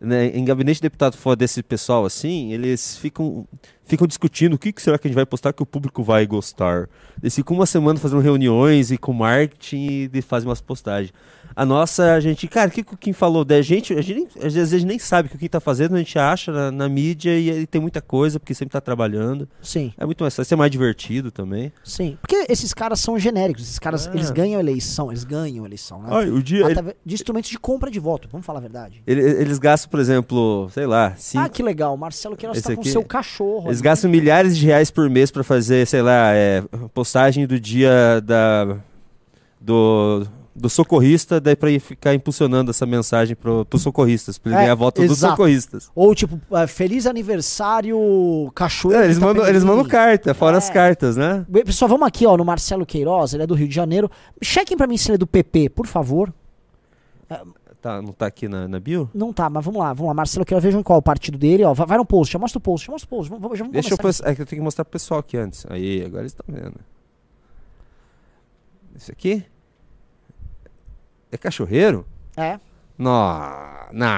[0.00, 3.48] Né, em gabinete de deputado fora desse pessoal, assim, eles ficam,
[3.88, 6.26] ficam discutindo o que, que será que a gente vai postar que o público vai
[6.26, 6.88] gostar.
[7.22, 11.12] Eles ficam uma semana fazendo reuniões e com marketing e fazem umas postagens.
[11.56, 13.44] A nossa, a gente, cara, o que, que o Kim falou?
[13.44, 15.58] Da gente, a gente às vezes a gente nem sabe o que o Kim tá
[15.58, 18.80] fazendo, a gente acha na, na mídia e, e tem muita coisa, porque sempre tá
[18.80, 19.48] trabalhando.
[19.60, 21.72] Sim, É muito mais fácil, é mais divertido também.
[21.82, 22.16] sim.
[22.20, 24.10] Porque esses caras são genéricos, esses caras, É.
[24.14, 26.08] eles ganham eleição, eles ganham eleição, né?
[26.12, 29.02] Ai, o dia, ele- de instrumentos de compra de voto, vamos falar a verdade.
[29.06, 32.68] ele- eles gastam, por exemplo, sei lá, cinco, Ah, que legal, o Marcelo Queiroz Esse
[32.68, 33.68] tá com aqui- seu cachorro.
[33.68, 33.84] Eles ali.
[33.88, 36.62] gastam milhares de reais por mês pra fazer, sei lá, é,
[36.94, 38.76] postagem do dia da
[39.60, 40.24] do,
[40.54, 44.74] do socorrista, daí ir ficar impulsionando essa mensagem pro, pros socorristas, ele É, ganhar a
[44.74, 45.32] volta dos exato.
[45.32, 45.90] socorristas.
[45.94, 47.98] Ou tipo, ah, feliz aniversário
[48.54, 49.02] cachoeiro.
[49.02, 50.58] É, eles, de mandam, eles mandam carta, fora É.
[50.58, 51.44] as cartas, né?
[51.64, 54.10] Pessoal, vamos aqui, ó, no Marcelo Queiroz, ele é do Rio de Janeiro.
[54.40, 56.32] Chequem pra mim se ele é do PP, por favor.
[57.80, 59.08] Tá, não tá aqui na, na bio?
[59.14, 60.14] Não tá, mas vamos lá, vamos lá.
[60.14, 61.72] Marcelo Queiroz, vejam qual é o partido dele, ó.
[61.72, 63.30] Vai, vai no post, já mostra o post, já mostra o post.
[63.30, 65.64] Vamos, vamos, Deixa eu, pos- é que eu tenho que mostrar pro pessoal aqui antes.
[65.70, 66.74] Aí, agora eles estão vendo.
[68.96, 69.44] Esse aqui?
[71.30, 72.04] É cachorreiro?
[72.36, 72.58] É.
[72.98, 73.38] Não,
[73.92, 74.08] não.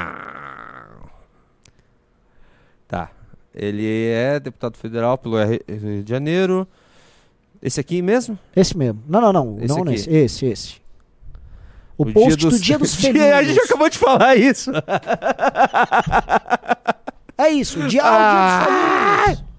[2.88, 3.10] Tá.
[3.54, 6.66] Ele é deputado federal pelo Rio de Janeiro.
[7.60, 8.38] Esse aqui mesmo?
[8.56, 9.02] Esse mesmo.
[9.06, 9.58] Não, não, não.
[9.60, 10.79] Esse não esse, esse, esse.
[12.02, 13.32] O, dia post do dia dos felinos.
[13.32, 14.70] a gente acabou de falar isso.
[17.36, 19.50] É isso, o dia, ah, o dia dos felinos.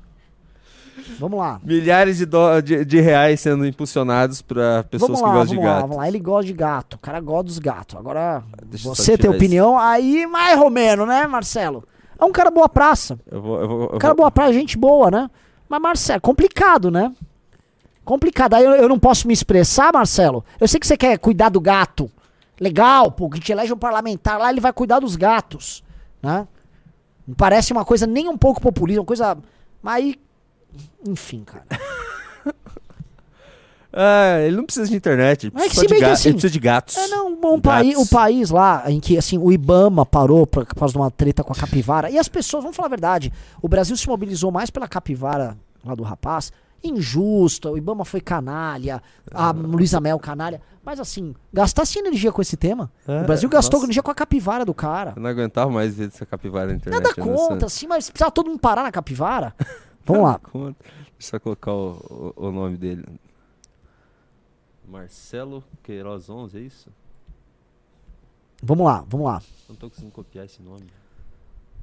[1.20, 1.60] Vamos lá.
[1.64, 5.64] Milhares de, dó- de, de reais sendo impulsionados para pessoas vamos que lá, gostam de
[5.64, 5.82] lá, gato.
[5.82, 6.08] vamos lá.
[6.08, 6.94] Ele gosta de gato.
[6.96, 7.96] O cara gosta dos gatos.
[7.96, 11.84] Agora, Deixa você tem opinião, aí mais romeno, né, Marcelo?
[12.20, 13.20] É um cara boa praça.
[13.32, 15.30] Eu vou, eu vou, eu Um cara vou- boa praça, gente boa, né?
[15.70, 17.12] Mas, Marcelo, complicado, né?
[18.04, 18.56] Complicado.
[18.56, 20.44] Aí eu, eu não posso me expressar, Marcelo.
[20.60, 22.10] Eu sei que você quer cuidar do gato.
[22.62, 25.84] Legal, pô, que te elege um parlamentar lá, ele vai cuidar dos gatos,
[26.22, 26.48] né?
[27.28, 29.36] Não parece uma coisa nem um pouco populista, uma coisa...
[29.82, 30.16] Mas aí...
[31.08, 31.66] Enfim, cara.
[33.92, 36.54] Ah, ele não precisa de internet, ele é que precisa, se de, assim- ele precisa
[36.54, 36.98] de gatos.
[36.98, 41.00] É, não, país, o país lá, em que assim, o Ibama parou por causa de
[41.00, 44.08] uma treta com a capivara, e as pessoas, vamos falar a verdade, o Brasil se
[44.08, 46.54] mobilizou mais pela capivara lá do rapaz,
[46.84, 49.02] injusta, o Ibama foi canalha,
[49.32, 52.92] a Luísa Mel canalha, mas assim, gastasse energia com esse tema.
[53.08, 53.88] É, o Brasil gastou nossa.
[53.88, 55.14] energia com a capivara do cara.
[55.16, 57.02] Eu não aguentava mais ver essa capivara na internet.
[57.02, 59.54] Nada eu não contra, assim, mas precisava todo mundo parar na capivara.
[60.06, 60.40] Vamos lá.
[60.40, 60.78] Conta.
[60.82, 63.06] Deixa eu só colocar o, o, o nome dele.
[64.88, 66.90] Marcelo Queiroz 11, é isso?
[68.62, 69.42] Vamos lá, vamos lá.
[69.70, 70.86] Não tô conseguindo copiar esse nome.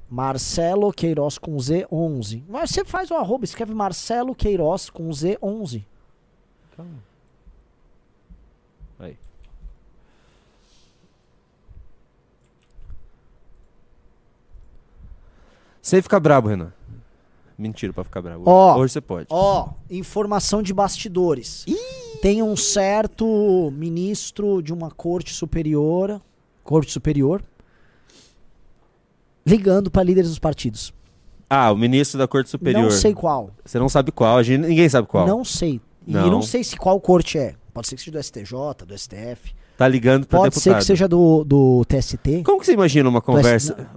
[0.09, 2.43] Marcelo Queiroz com Z11.
[2.47, 5.83] Mas você faz o arroba, escreve Marcelo Queiroz com Z11.
[6.75, 7.03] Calma.
[8.99, 9.17] Aí.
[15.81, 16.73] Sem ficar brabo, Renan.
[17.57, 18.43] Mentira pra ficar bravo.
[18.45, 18.77] Ó.
[18.77, 19.27] Hoje você pode.
[19.29, 21.65] Ó, informação de bastidores.
[22.21, 26.21] Tem um certo ministro de uma corte superior,
[26.63, 27.43] corte superior,
[29.49, 30.93] ligando pra líderes dos partidos.
[31.49, 32.83] Ah, o ministro da Corte Superior.
[32.83, 33.49] Não sei qual.
[33.65, 35.25] Você não sabe qual, a gente, ninguém sabe qual.
[35.27, 35.81] Não sei.
[36.05, 36.41] E Não.
[36.41, 37.55] sei se qual corte é.
[37.73, 39.53] Pode ser que seja do STJ, do STF.
[39.77, 40.61] Tá ligando Pode deputado.
[40.61, 42.43] ser que seja do, do TST.
[42.43, 43.87] Como que você imagina uma conversa?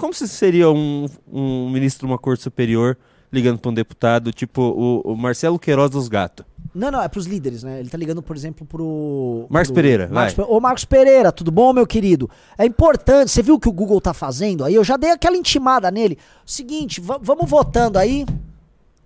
[0.00, 2.96] Como se seria um, um ministro de uma corte superior
[3.32, 6.44] ligando pra um deputado, tipo o, o Marcelo Queiroz dos Gatos?
[6.74, 7.80] Não, não, é pros líderes, né?
[7.80, 9.46] Ele tá ligando, por exemplo, pro.
[9.50, 10.46] Marcos pro- Pereira, Marcos vai.
[10.48, 12.30] Ô, Marcos Pereira, tudo bom, meu querido?
[12.56, 14.64] É importante, você viu o que o Google tá fazendo?
[14.64, 16.16] Aí eu já dei aquela intimada nele.
[16.46, 18.24] Seguinte, va- vamos votando aí.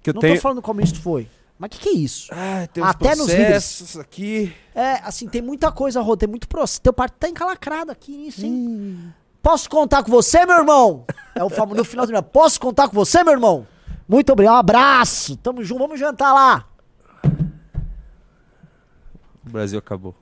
[0.03, 0.35] Que eu não tenho.
[0.37, 1.29] tô falando como isso foi.
[1.59, 2.29] Mas o que, que é isso?
[2.33, 4.53] Ah, tem Até nos processos aqui.
[4.75, 6.81] É, assim, tem muita coisa, Rô, tem muito processo.
[6.83, 9.13] Teu partido tá encalacrado aqui nisso, hein?
[9.43, 11.05] Posso contar com você, meu irmão?
[11.35, 12.21] É o famoso no final do dia.
[12.23, 13.67] Posso contar com você, meu irmão?
[14.09, 15.37] Muito obrigado, um abraço.
[15.37, 16.69] Tamo junto, vamos jantar lá.
[19.45, 20.15] O Brasil acabou.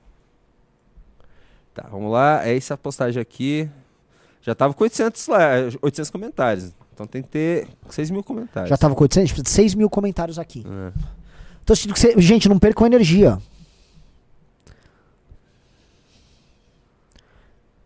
[1.73, 2.45] Tá, vamos lá.
[2.47, 3.69] É essa postagem aqui.
[4.41, 5.39] Já tava com 800, lá,
[5.81, 6.73] 800 comentários.
[6.93, 8.69] Então tem que ter 6 mil comentários.
[8.69, 10.63] Já tava com 800, a gente precisa de 6 mil comentários aqui.
[10.65, 10.93] É.
[11.65, 12.21] Tô sentindo que você...
[12.21, 13.37] Gente, não percam energia.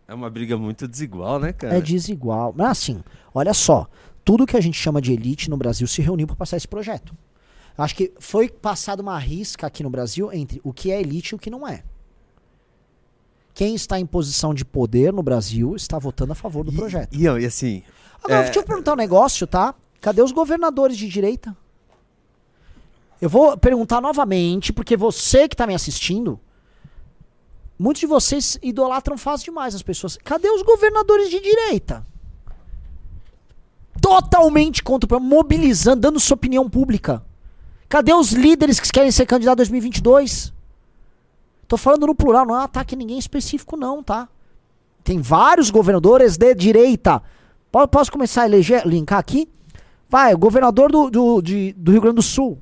[0.06, 1.76] É uma briga muito desigual, né, cara?
[1.76, 2.52] É desigual.
[2.56, 3.02] Mas assim,
[3.32, 3.88] olha só.
[4.24, 7.14] Tudo que a gente chama de elite no Brasil se reuniu para passar esse projeto.
[7.76, 11.34] Acho que foi passada uma risca aqui no Brasil entre o que é elite e
[11.34, 11.82] o que não é.
[13.54, 17.14] Quem está em posição de poder no Brasil está votando a favor do projeto.
[17.14, 17.82] E, e assim,
[18.22, 18.44] Agora, É.
[18.44, 19.74] deixa eu perguntar um negócio, tá?
[20.00, 21.56] Cadê os governadores de direita?
[23.20, 26.38] Eu vou perguntar novamente, porque você que tá me assistindo,
[27.78, 30.16] muitos de vocês idolatram fácil demais as pessoas.
[30.24, 32.06] Cadê os governadores de direita?
[34.00, 37.22] Totalmente contra o programa, mobilizando, dando sua opinião pública.
[37.88, 40.52] Cadê os líderes que querem ser candidato em 2022?
[41.66, 44.28] Tô falando no plural, não é um ataque a ninguém específico, não, tá?
[45.04, 47.22] Tem vários governadores de direita.
[47.70, 49.48] Po- Posso começar a eleger, linkar aqui?
[50.08, 52.58] Vai, governador do, do, de- do Rio Grande do Sul.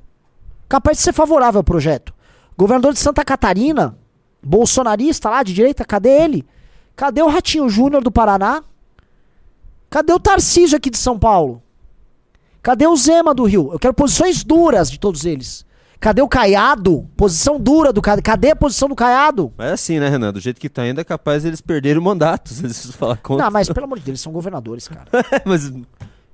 [0.67, 2.13] Capaz de ser favorável ao projeto.
[2.57, 3.97] Governador de Santa Catarina,
[4.43, 6.45] bolsonarista lá de direita, cadê ele?
[6.95, 8.63] Cadê o Ratinho Júnior do Paraná?
[9.89, 11.61] Cadê o Tarcísio aqui de São Paulo?
[12.61, 13.69] Cadê o Zema do Rio?
[13.71, 15.65] Eu quero posições duras de todos eles.
[15.99, 17.09] Cadê o Caiado?
[17.17, 18.21] Posição dura do Caiado.
[18.21, 19.51] Cadê a posição do Caiado?
[19.57, 20.31] mas é assim, né, Renan?
[20.31, 22.49] Do jeito que tá indo, é capaz eles perderem o mandato.
[22.53, 23.45] Se eles falar contra.
[23.45, 25.07] Não, mas pelo amor de Deus, eles são governadores, cara.
[25.45, 25.85] mas, meu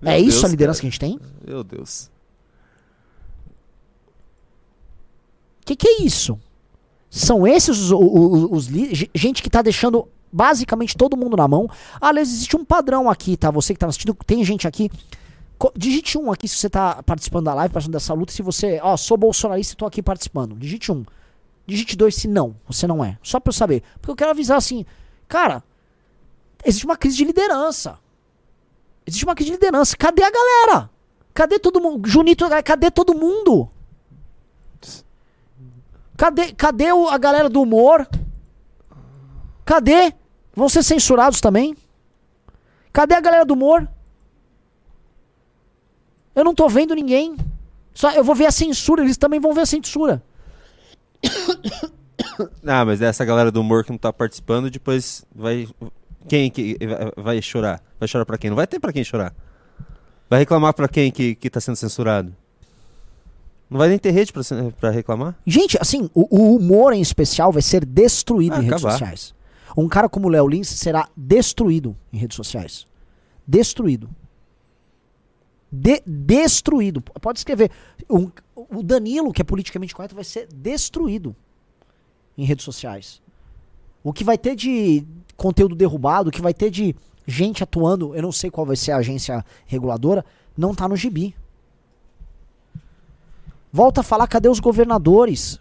[0.04, 0.82] é isso Deus, a liderança cara.
[0.82, 1.20] que a gente tem?
[1.48, 2.12] Meu Deus.
[5.62, 6.40] O que, que é isso?
[7.10, 7.92] São esses os,
[8.52, 11.70] os li- ge- gente que tá deixando basicamente todo mundo na mão.
[12.02, 13.50] Aliás, existe um padrão aqui, tá?
[13.52, 14.92] Você que tá assistindo, tem gente aqui.
[15.78, 18.34] Digite um aqui se você tá participando da live, participando dessa luta.
[18.34, 20.56] Se você, ó, sou bolsonarista e tô aqui participando.
[20.58, 21.06] Digite um.
[21.66, 23.18] Digite dois se não, você não é.
[23.24, 23.82] Só pra eu saber.
[23.96, 24.86] Porque eu quero avisar assim,
[25.28, 25.64] cara,
[26.66, 27.98] existe uma crise de liderança.
[29.08, 29.96] Existe uma crise de liderança.
[29.96, 30.90] Cadê a galera?
[31.34, 32.08] Cadê todo mundo?
[32.08, 33.70] Junito, cadê todo mundo?
[36.18, 38.08] Cadê, cadê o- a galera do humor?
[39.66, 40.14] Cadê?
[40.56, 41.76] Vão ser censurados também?
[42.94, 43.88] Cadê a galera do humor?
[46.34, 47.36] Eu não tô vendo ninguém.
[47.94, 50.24] Só eu vou ver a censura, eles também vão ver a censura.
[52.66, 55.68] Ah, mas essa galera do humor que não tá participando, depois vai.
[56.28, 56.78] Quem que
[57.18, 57.82] vai- chorar?
[58.00, 58.50] Vai chorar pra quem?
[58.50, 59.34] Não vai ter pra quem chorar.
[60.30, 62.36] Vai reclamar pra quem que, que tá sendo censurado?
[63.70, 64.34] Não vai nem ter rede
[64.80, 65.36] pra reclamar?
[65.46, 68.92] Gente, assim, o, o humor em especial vai ser destruído Ah, em redes acabar.
[68.94, 69.34] sociais.
[69.76, 72.86] Um cara como o Léo Lins será destruído em redes sociais.
[73.46, 74.10] Destruído.
[75.72, 77.02] De- destruído.
[77.02, 77.70] Pode escrever.
[78.10, 81.36] Um- o Danilo, que é politicamente correto, vai ser destruído
[82.38, 83.22] em redes sociais.
[84.04, 86.96] O que vai ter de conteúdo derrubado, o que vai ter de
[87.28, 90.24] gente atuando, eu não sei qual vai ser a agência reguladora,
[90.58, 91.36] não tá no gibi.
[93.74, 95.60] Volta a falar, cadê os governadores?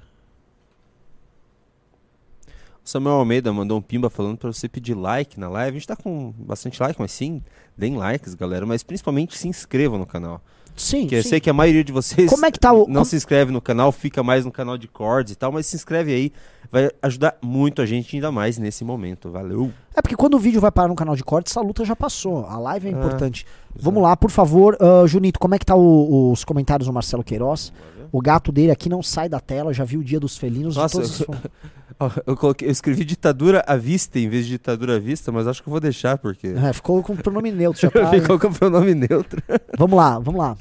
[2.85, 5.77] Samuel Almeida mandou um pimba falando pra você pedir like na live.
[5.77, 7.43] A gente tá com bastante like, mas sim,
[7.77, 8.67] deem likes, galera.
[8.67, 10.41] Mas principalmente se inscrevam no canal.
[10.77, 11.29] Sim, Porque eu sim.
[11.29, 13.61] sei que a maioria de vocês Como é que tá o- não se inscreve no
[13.61, 16.33] canal, fica mais no canal de cords e tal, mas se inscreve aí.
[16.71, 19.31] Vai ajudar muito a gente ainda mais nesse momento.
[19.31, 19.71] Valeu!
[19.97, 22.45] É porque quando o vídeo vai parar no canal de cortes, a luta já passou.
[22.47, 23.47] A live é Ah, importante.
[23.77, 24.77] Vamos lá, por favor.
[24.81, 27.73] ah, Junito, como é que tá o- os comentários do Marcelo Queiroz?
[28.15, 30.77] O gato dele aqui não sai da tela, já viu o dia dos felinos.
[30.77, 31.35] Nossa, todas eu-.
[31.99, 35.49] Ó, Eu, coloquei- eu escrevi ditadura à vista em vez de ditadura à vista, mas
[35.49, 36.47] acho que eu vou deixar porque.
[36.47, 37.81] É, ficou com o pronome neutro.
[37.81, 39.43] Já tá, Ficou com o pronome neutro.
[39.77, 40.57] Vamos lá, vamos lá.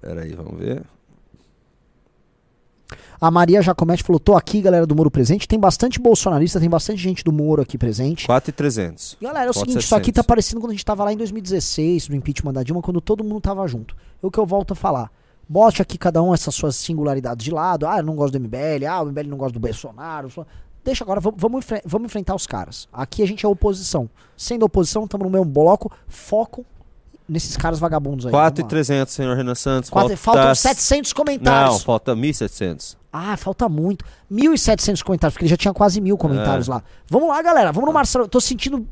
[0.00, 0.82] Pera aí, vamos ver.
[3.20, 5.46] A Maria Jacomete falou: tô aqui, galera do Moro presente.
[5.46, 8.26] Tem bastante bolsonarista, tem bastante gente do Moro aqui presente.
[8.26, 9.16] 4,300.
[9.22, 10.14] Galera, é o seguinte, isso aqui 700.
[10.14, 13.22] tá parecendo quando a gente tava lá em 2016, no impeachment da Dilma, quando todo
[13.22, 13.94] mundo tava junto.
[14.20, 15.08] É o que eu volto a falar.
[15.48, 17.86] Bote aqui cada um essas suas singularidades de lado.
[17.86, 18.86] Ah, eu não gosto do MBL.
[18.88, 20.28] Ah, o MBL não gosta do Bolsonaro.
[20.84, 22.88] Deixa agora, vamos, vamos, enfre- vamos enfrentar os caras.
[22.92, 24.08] Aqui a gente é oposição.
[24.36, 25.90] Sendo oposição, estamos no mesmo bloco.
[26.08, 26.64] Foco
[27.28, 28.32] nesses caras vagabundos aí.
[28.32, 28.50] Vamos lá.
[28.50, 29.88] 4,300, senhor Renan Santos.
[29.90, 30.16] Falta...
[30.16, 31.72] Faltam 700 comentários.
[31.74, 32.96] Não, falta 1.700.
[33.12, 34.04] Ah, falta muito.
[34.30, 36.72] 1.700 comentários, porque ele já tinha quase mil comentários É.
[36.72, 36.82] lá.
[37.08, 37.72] Vamos lá, galera.
[37.72, 38.24] Vamos no Marcelo.
[38.24, 38.86] Eu tô sentindo.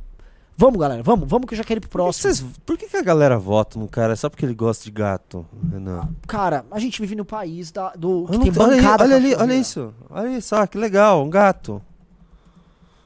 [0.57, 1.03] Vamos, galera.
[1.03, 2.35] Vamos, vamos que eu já quero ir pro Por que, próximo.
[2.35, 5.47] vocês- por que que a galera vota no cara só porque ele gosta de gato,
[5.70, 6.09] Renan?
[6.27, 8.27] Cara, a gente vive no país da, do.
[8.27, 9.93] Que Eu tem não- olha, ali, olha ali, olha isso.
[10.11, 11.83] Olha isso, ah, que legal, um gato.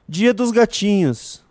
[0.08, 1.44] Dia dos gatinhos.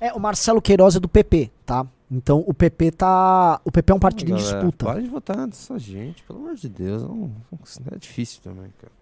[0.00, 1.86] É, o Marcelo Queiroz é do PP, tá?
[2.10, 3.60] Então o PP tá.
[3.64, 4.84] O PP é um partido em Galera, disputa.
[4.86, 7.02] Para de votar nessa gente, pelo amor de Deus.
[7.02, 7.30] Não,
[7.92, 8.92] é difícil também, cara.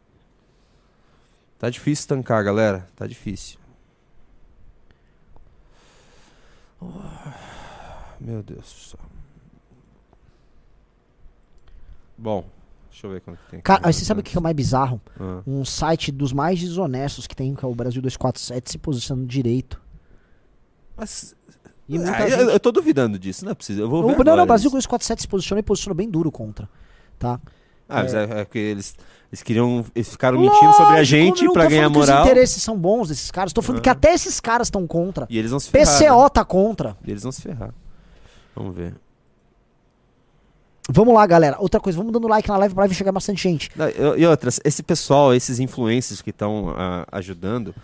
[1.58, 2.86] Tá difícil tancar, galera.
[2.96, 3.58] Tá difícil.
[5.36, 5.40] Oh,
[8.20, 9.00] Meu Deus do céu.
[12.18, 12.44] Bom,
[12.90, 13.60] deixa eu ver quanto que tem.
[13.60, 15.00] Cara, aí você sabe o que é o mais bizarro?
[15.20, 15.42] Ah.
[15.46, 19.80] Um site dos mais desonestos que tem, que é o Brasil 247, se posicionando direito.
[20.96, 21.36] Mas,
[21.88, 23.84] E muita ah, gente- eu, eu tô duvidando disso, não é possível.
[23.84, 24.76] Eu vou O- ver não, não, o Brasil isso.
[24.76, 26.68] 247 se posicionou e posicionou bem duro contra.
[27.18, 27.38] Tá?
[27.88, 28.96] Ah, mas é, é porque eles,
[29.30, 29.84] eles queriam.
[29.94, 32.22] Eles ficaram mentindo sobre a Lógico, gente tô ganhar moral.
[32.22, 33.52] Os interesses são bons desses caras.
[33.52, 33.82] Tô falando Ah.
[33.82, 35.26] que até esses caras estão contra.
[35.30, 35.98] E eles vão se ferrar.
[35.98, 36.28] PCO né?
[36.28, 36.96] tá contra.
[37.04, 37.72] E eles vão se ferrar.
[38.54, 38.94] Vamos ver.
[40.88, 41.56] Vamos lá, galera.
[41.58, 43.70] Outra coisa, vamos dando like na live pra live chegar bastante gente.
[44.16, 46.74] E e outras, esse pessoal, esses influencers que estão
[47.10, 47.74] ajudando,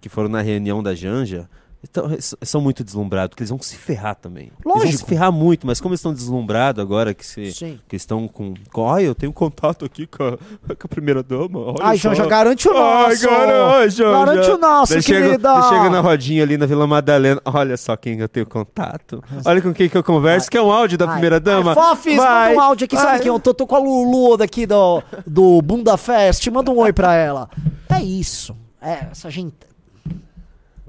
[0.00, 1.48] que foram na reunião da Janja,
[1.82, 2.10] então,
[2.42, 4.44] são muito deslumbrados, porque eles vão se ferrar também.
[4.44, 5.08] Eles vão se Lógico.
[5.08, 7.80] ferrar muito, mas como eles estão deslumbrados agora, que, se, Sim.
[7.88, 8.52] que estão com.
[8.70, 10.36] com ai, eu tenho contato aqui com a,
[10.76, 11.74] com a primeira dama.
[11.80, 13.26] Ai, só." Janja, garante o Ai, nosso.
[13.26, 14.10] garante, Janja.
[14.26, 15.54] Garante o nosso, Daí chega, querida.
[15.54, 17.40] daí chega na rodinha ali na Vila Madalena.
[17.46, 19.24] Olha só quem eu tenho contato.
[19.44, 21.70] Olha com quem que eu converso, que é um áudio da Ai, primeira dama.
[21.70, 23.28] Ai, Fofis, manda um áudio aqui, sabe quem?
[23.28, 26.46] Eu tô, tô com a Lulu daqui do, do Bunda Fest.
[26.48, 27.48] Manda um oi pra ela.
[27.88, 28.54] É isso.
[28.82, 29.56] É, essa gente.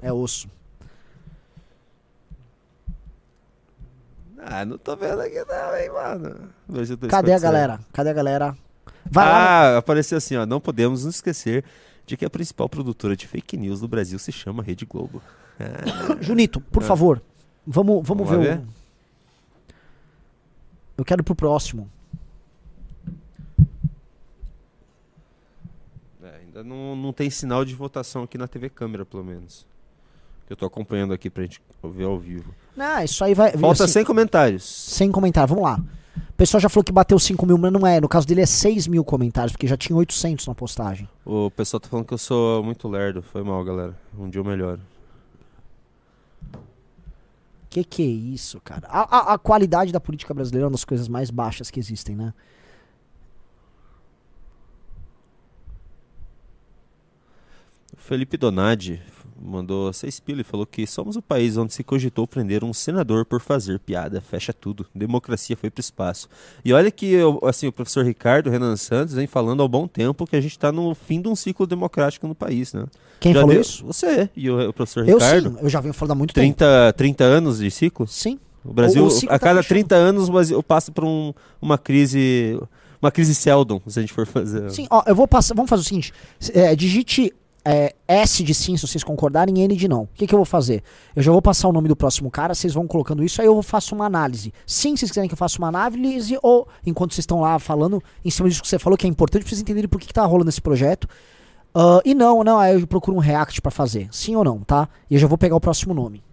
[0.02, 0.48] É osso.
[4.44, 6.50] Ah, não tô vendo aqui não, hein, mano.
[7.08, 7.80] Cadê a galera?
[7.92, 8.56] Cadê a galera?
[9.08, 9.36] Vai lá.
[9.36, 10.44] Ah, apareceu assim, ó.
[10.44, 11.64] Não podemos nos esquecer
[12.04, 15.22] de que a principal produtora de fake news do Brasil se chama Rede Globo.
[16.20, 17.22] Junito, por favor.
[17.66, 18.32] Vamos, vamos, Ah.
[18.32, 18.66] Vamos ver, lá o.
[20.98, 21.88] Eu quero ir pro próximo.
[26.22, 29.66] É, ainda não, não tem sinal de votação aqui na TV Câmera, pelo menos.
[30.46, 32.54] Que eu tô acompanhando aqui pra gente ver ao vivo.
[32.76, 33.52] Não, isso aí vai.
[33.52, 34.64] Falta assim, 100 comentários.
[34.64, 35.80] Sem comentário, vamos lá.
[36.30, 38.00] O pessoal já falou que bateu 5 mil, mas não é.
[38.00, 41.08] No caso dele é 6 mil comentários, porque já tinha 800 na postagem.
[41.24, 43.22] O pessoal tá falando que eu sou muito lerdo.
[43.22, 43.96] Foi mal, galera.
[44.18, 44.80] Um dia eu melhoro.
[47.70, 48.86] Que que é isso, cara?
[48.88, 52.14] A, a- a qualidade da política brasileira é uma das coisas mais baixas que existem,
[52.16, 52.34] né?
[57.96, 59.00] Felipe Donadi
[59.44, 63.24] mandou seis pila e falou que somos o país onde se cogitou prender um senador
[63.24, 64.20] por fazer piada.
[64.20, 64.86] Fecha tudo.
[64.94, 66.28] Democracia foi pro espaço.
[66.64, 70.26] E olha que eu- assim, o professor Ricardo Renan Santos vem falando há bom tempo
[70.26, 72.84] que a gente está no fim de um ciclo democrático no país, né?
[73.20, 73.84] Quem Já falou deu- isso?
[73.86, 75.50] Você e o, o professor Eu Ricardo.
[75.50, 76.44] sim, eu já venho falando há muito tempo.
[76.56, 78.06] 30, 30 anos de ciclo?
[78.06, 78.38] Sim.
[78.64, 79.68] O Brasil, O- o a tá cada fechando.
[79.80, 82.58] 30 anos, o Brasil passa por um- uma crise.
[83.00, 84.70] Uma crise Seldon, se a gente for fazer.
[84.70, 85.54] Sim, ó, eu vou passar.
[85.56, 86.12] Vamos fazer o seguinte:
[86.54, 87.34] é, digite
[87.64, 90.02] é, S de sim se vocês concordarem e N de não.
[90.02, 90.82] O que, que eu vou fazer?
[91.14, 93.62] Eu já vou passar o nome do próximo cara, vocês vão colocando isso, aí eu
[93.62, 94.52] faço uma análise.
[94.66, 98.02] Sim, se vocês quiserem que eu faça uma análise, ou enquanto vocês estão lá falando,
[98.24, 100.12] em cima disso que você falou, que é importante pra vocês entenderem por que, que
[100.14, 101.08] tá rolando esse projeto.
[101.74, 104.08] Ah, e não, não, aí eu procuro um react pra fazer.
[104.10, 104.88] Sim ou não, tá?
[105.10, 106.22] E eu já vou pegar o próximo nome.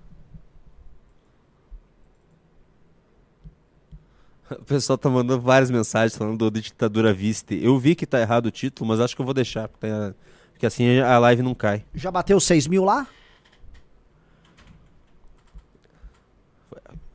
[4.51, 7.59] O pessoal tá mandando várias mensagens falando do ditadura viste.
[7.63, 10.15] Eu vi que tá errado o título, mas acho que eu vou deixar, porque, tá-
[10.59, 11.85] porque assim a live não cai.
[11.95, 13.07] Já bateu 6 mil lá?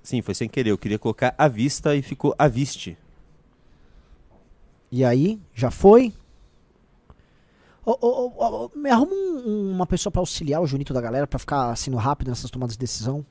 [0.02, 0.70] Sim, foi sem querer.
[0.70, 2.96] Eu queria colocar a vista e ficou a viste.
[4.90, 6.14] E aí, já foi?
[7.84, 8.32] Ô, ô,
[8.64, 11.76] ô, me arruma um- um- uma pessoa pra auxiliar o Junito da galera, pra ficar
[11.76, 13.26] sendo rápido nessas tomadas de decisão.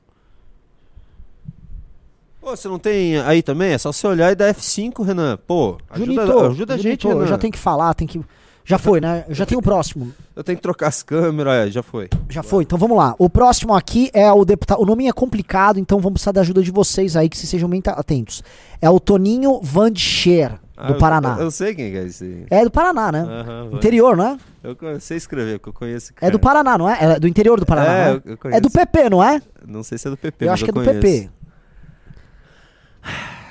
[2.40, 3.72] Pô, você não tem aí também?
[3.72, 5.36] É só você olhar e dar F5, Renan.
[5.38, 7.20] Pô, ajuda, Junito, ajuda a gente, Junito, Renan.
[7.22, 8.20] eu já tenho que falar, tem que.
[8.64, 9.24] Já foi, né?
[9.28, 10.10] Eu já tenho o próximo.
[10.34, 12.08] Eu tenho que trocar as câmeras, é, já foi.
[12.30, 13.14] Já foi, então vamos lá.
[13.18, 14.80] O próximo aqui é o deputado.
[14.80, 17.68] O nome é complicado, então vamos precisar da ajuda de vocês aí, que vocês sejam
[17.68, 18.42] bem atentos.
[18.80, 21.36] É o Toninho Van Scher, Ah, do eu- Paraná.
[21.38, 22.46] Eu, sei quem que é esse.
[22.50, 23.22] É do Paraná, né?
[23.68, 23.76] Vai.
[23.78, 24.38] Interior, não é?
[24.62, 26.12] Eu sei escrever, porque eu conheço.
[26.22, 26.62] É do cara.
[26.62, 26.98] Paraná, não é?
[27.16, 27.92] É do interior do Paraná.
[27.92, 28.58] É, não eu- eu conheço.
[28.58, 29.42] é do PP, não é?
[29.66, 31.00] Não sei se é do PP, Eu acho que é do conheço.
[31.00, 31.30] PP.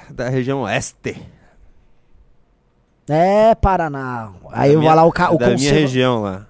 [0.10, 1.16] Da região oeste.
[3.08, 4.32] É, Paraná.
[4.52, 5.32] Aí Da eu minha- vou lá o, ca...
[5.34, 6.48] o Da minha conselho- região lá.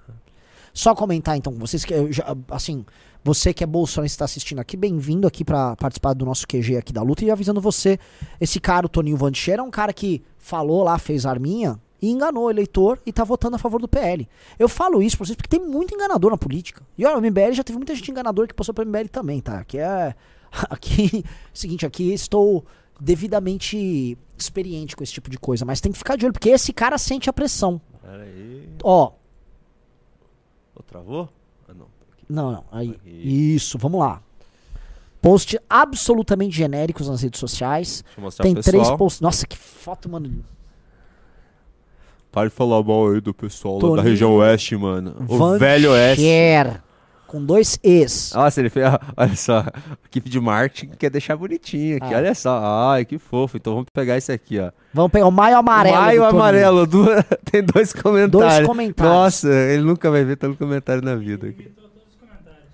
[0.72, 2.84] Só comentar então, vocês que já- assim,
[3.22, 6.92] você que é bolsonarista está assistindo aqui, bem-vindo aqui pra participar do nosso QG aqui
[6.92, 7.98] da luta e avisando você,
[8.40, 12.46] esse cara, o Toninho Vandicher, é um cara que falou lá, fez arminha e enganou
[12.46, 14.28] o eleitor e tá votando a favor do PL.
[14.58, 16.82] Eu falo isso pra vocês porque tem muito enganador na política.
[16.98, 19.58] E olha, o MBL já teve muita gente enganadora que passou pelo MBL também, tá?
[19.58, 20.14] Aqui é
[20.68, 22.64] aqui, seguinte, aqui estou
[23.04, 26.72] devidamente experiente com esse tipo de coisa, mas tem que ficar de olho porque esse
[26.72, 27.80] cara sente a pressão.
[28.02, 28.68] Pera aí.
[28.82, 29.12] Ó,
[30.74, 31.28] Ô, travou?
[31.68, 31.86] Ah, não.
[32.28, 32.64] Não, não.
[32.72, 32.98] Aí.
[33.04, 33.54] Aí.
[33.54, 34.20] Isso, vamos lá.
[35.22, 38.02] Post absolutamente genéricos nas redes sociais.
[38.04, 39.20] Deixa eu mostrar Tem três posts.
[39.20, 40.44] Nossa, que foto, mano.
[42.32, 45.14] Para de falar mal aí do pessoal lá da região oeste, mano.
[45.28, 46.22] O Van velho oeste.
[46.22, 46.82] Scher,
[47.34, 48.32] Com dois E's.
[48.32, 48.86] Nossa, ele fez.
[49.16, 49.72] Olha só, a
[50.06, 52.14] equipe de marketing quer deixar bonitinho aqui.
[52.14, 52.18] Ah.
[52.18, 52.60] Olha só.
[52.92, 53.56] Ai, que fofo.
[53.56, 54.70] Então vamos pegar esse aqui, ó.
[54.92, 55.96] Vamos pegar o Maio Amarelo.
[55.96, 56.40] Maio do Toninho.
[56.40, 56.86] amarelo.
[56.86, 58.68] duas- Tem dois comentários.
[58.68, 59.12] comentários.
[59.14, 61.48] Nossa, ele nunca vai ver tanto comentário na vida.
[61.48, 61.72] Aqui.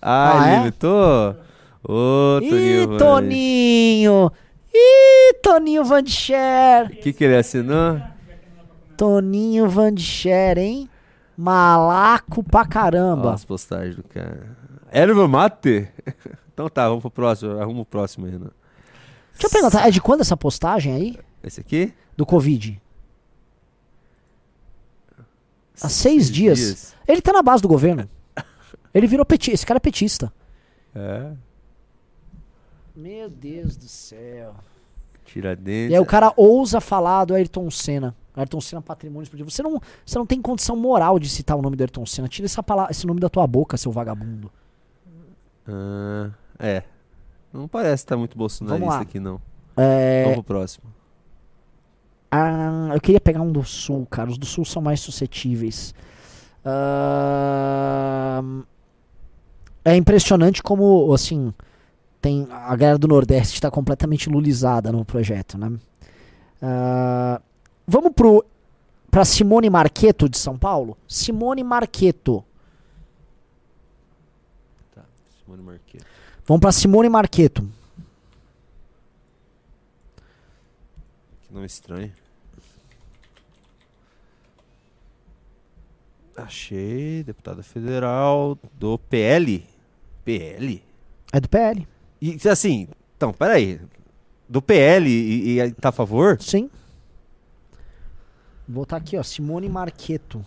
[0.02, 0.60] Ah, Ah, ele é?
[0.60, 1.36] imitou?
[1.82, 2.98] Ô, Ih, Toninho.
[2.98, 4.32] Toninho.
[4.74, 6.00] Ih, Toninho Van.
[6.02, 7.98] O que, que ele assinou?
[8.98, 9.94] Toninho Van
[10.58, 10.86] hein?
[11.40, 13.32] Malaco pra caramba.
[13.32, 14.56] as postagens do cara.
[14.90, 15.88] Erva mate?
[16.52, 17.58] Então tá, vamos pro próximo.
[17.58, 18.48] Arruma o próximo aí, né?
[19.32, 21.18] Deixa eu perguntar, é de quando essa postagem aí?
[21.42, 21.94] Esse aqui?
[22.14, 22.78] Do Covid?
[25.80, 26.94] Há seis dias.
[27.08, 28.06] Ele tá na base do governo.
[28.92, 29.54] Ele virou petista.
[29.54, 30.30] Esse cara é petista.
[30.94, 31.32] É.
[32.94, 34.54] Meu Deus do céu.
[35.24, 35.92] Tiradentes.
[35.92, 38.14] E aí o cara ousa falar do Ayrton Senna.
[38.34, 39.50] Ayrton Senna patrimônio esportivo.
[39.50, 42.28] Você não, você não tem condição moral de citar o nome do Ayrton Senna.
[42.28, 44.50] Tira essa palavra, esse nome da tua boca, seu vagabundo.
[45.66, 46.82] Ah, é.
[47.52, 49.40] Não parece estar muito Vamos bolsonarista aqui, não.
[49.76, 50.84] É, Vamos pro próximo.
[52.30, 54.30] ah, eu queria pegar um do Sul, cara.
[54.30, 55.94] Os do Sul são mais suscetíveis.
[56.64, 58.42] Ah,
[59.84, 61.52] é impressionante como, assim,
[62.20, 65.72] tem a galera do Nordeste está completamente lulizada no projeto, né?
[66.62, 67.40] Ah,
[67.90, 68.44] vamos pro
[69.10, 70.96] para Simone Marqueto de São Paulo.
[71.08, 72.44] Simone Marqueto.
[74.94, 75.02] Tá,
[75.42, 76.06] Simone Marquete.
[76.46, 77.68] Vamos pra Simone Marqueto.
[81.42, 82.12] Que nome estranho.
[86.36, 89.66] Achei, deputada federal do PL.
[90.24, 90.82] PL?
[91.32, 91.86] É do PL.
[92.22, 93.80] E assim, então, peraí.
[94.48, 96.40] Do PL e, e tá a favor?
[96.40, 96.70] Sim.
[98.70, 99.22] Vou botar aqui, ó.
[99.22, 100.44] Simone Marqueto.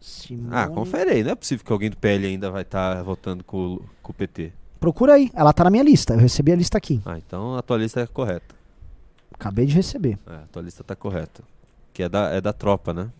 [0.00, 0.50] Simone...
[0.54, 1.24] Ah, confere aí.
[1.24, 4.14] Não é possível que alguém do PL ainda vai estar votando com, o- com o
[4.14, 4.52] PT.
[4.78, 5.30] Procura aí.
[5.34, 6.14] Ela tá na minha lista.
[6.14, 7.02] Eu recebi a lista aqui.
[7.04, 8.54] Ah, então a tua lista é correta.
[9.32, 10.18] Acabei de receber.
[10.26, 11.42] É, a tua lista tá correta.
[11.92, 13.10] Que é da, é da tropa, né?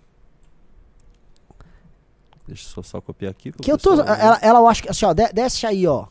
[2.46, 3.52] Deixa eu só, só copiar aqui.
[3.52, 3.96] Que eu tô.
[3.96, 4.02] ver.
[4.08, 4.88] Ela, ela, eu acho que.
[4.90, 5.12] Assim, ó.
[5.12, 6.06] de- desce aí, ó.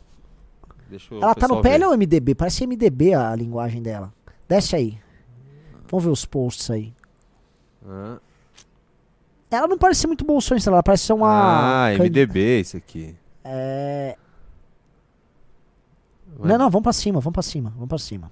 [0.89, 1.85] Deixa Ela tá no PL ver.
[1.85, 2.35] ou MDB?
[2.35, 4.13] Parece MDB a linguagem dela.
[4.47, 4.97] Desce aí.
[5.89, 6.93] Vamos ver os posts aí.
[7.87, 8.17] Ah,
[9.49, 11.87] Ela não parece ser muito bolsonarista, ela parece ser uma.
[11.87, 13.15] ah, can- MDB, isso aqui.
[13.43, 14.15] É...
[16.39, 18.31] Ué, Não, não, vamos pra cima, vamos pra cima, vamos pra cima.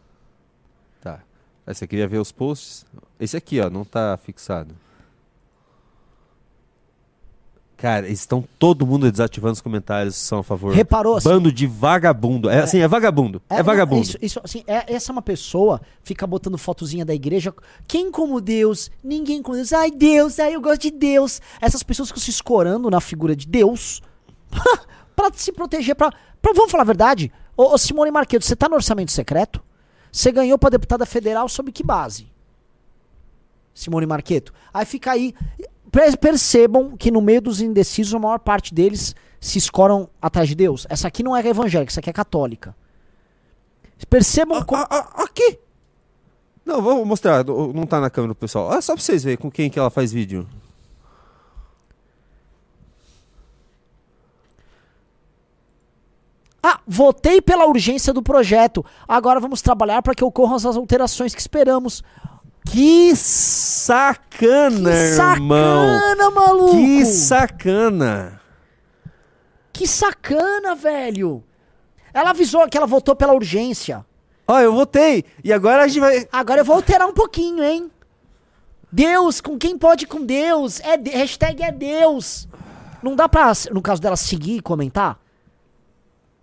[1.01, 1.19] Tá.
[1.65, 2.85] Aí você queria ver os posts?
[3.19, 4.75] Esse aqui, ó, não tá fixado.
[7.77, 10.73] Cara, estão todo mundo desativando os comentários que são a favor.
[10.73, 11.29] Reparou assim?
[11.29, 12.49] Bando de vagabundo.
[12.49, 13.39] É assim, é vagabundo.
[13.47, 14.01] É, não, vagabundo.
[14.01, 17.53] Isso, isso, assim, é, essa é uma pessoa, fica botando fotozinha da igreja.
[17.87, 18.89] Quem como Deus?
[19.03, 19.71] Ninguém como Deus.
[19.73, 21.39] Ai, Deus, ai, eu gosto de Deus.
[21.61, 24.01] Essas pessoas ficam se escorando na figura de Deus
[25.15, 25.93] pra se proteger.
[25.95, 27.31] Pra, pra- vamos falar a verdade?
[27.55, 29.61] Ô, ô Simone Marquedo, você tá no orçamento secreto?
[30.11, 32.27] Você ganhou pra deputada federal sob que base?
[33.71, 34.51] Simone Marqueto.
[34.73, 35.35] Aí fica aí.
[35.91, 40.85] Percebam que no meio dos indecisos, a maior parte deles se escoram atrás de Deus.
[40.89, 42.75] Essa aqui não é evangélica, essa aqui é católica.
[44.09, 44.83] Percebam como.
[44.83, 45.59] Ah, ah, aqui!
[46.65, 47.43] Não, vou mostrar.
[47.45, 48.67] Não tá na câmera pessoal.
[48.67, 50.47] Olha só pra vocês verem com quem que ela faz vídeo.
[56.61, 58.85] Ah, votei pela urgência do projeto.
[59.07, 62.03] Agora vamos trabalhar para que ocorram as alterações que esperamos.
[62.71, 64.97] Que sacana, Que
[65.35, 65.87] irmão.
[65.99, 66.71] sacana, maluco!
[66.75, 68.41] Que sacana.
[69.73, 71.43] Que sacana, velho!
[72.13, 74.05] Ela avisou que ela votou pela urgência.
[74.47, 75.23] Ó, eu votei.
[75.43, 76.27] E agora a gente vai.
[76.31, 77.91] Agora eu vou alterar um pouquinho, hein?
[78.91, 80.79] Deus, com quem pode com Deus?
[80.79, 82.47] É de- hashtag é Deus.
[83.03, 85.19] Não dá pra, no caso dela, seguir e comentar?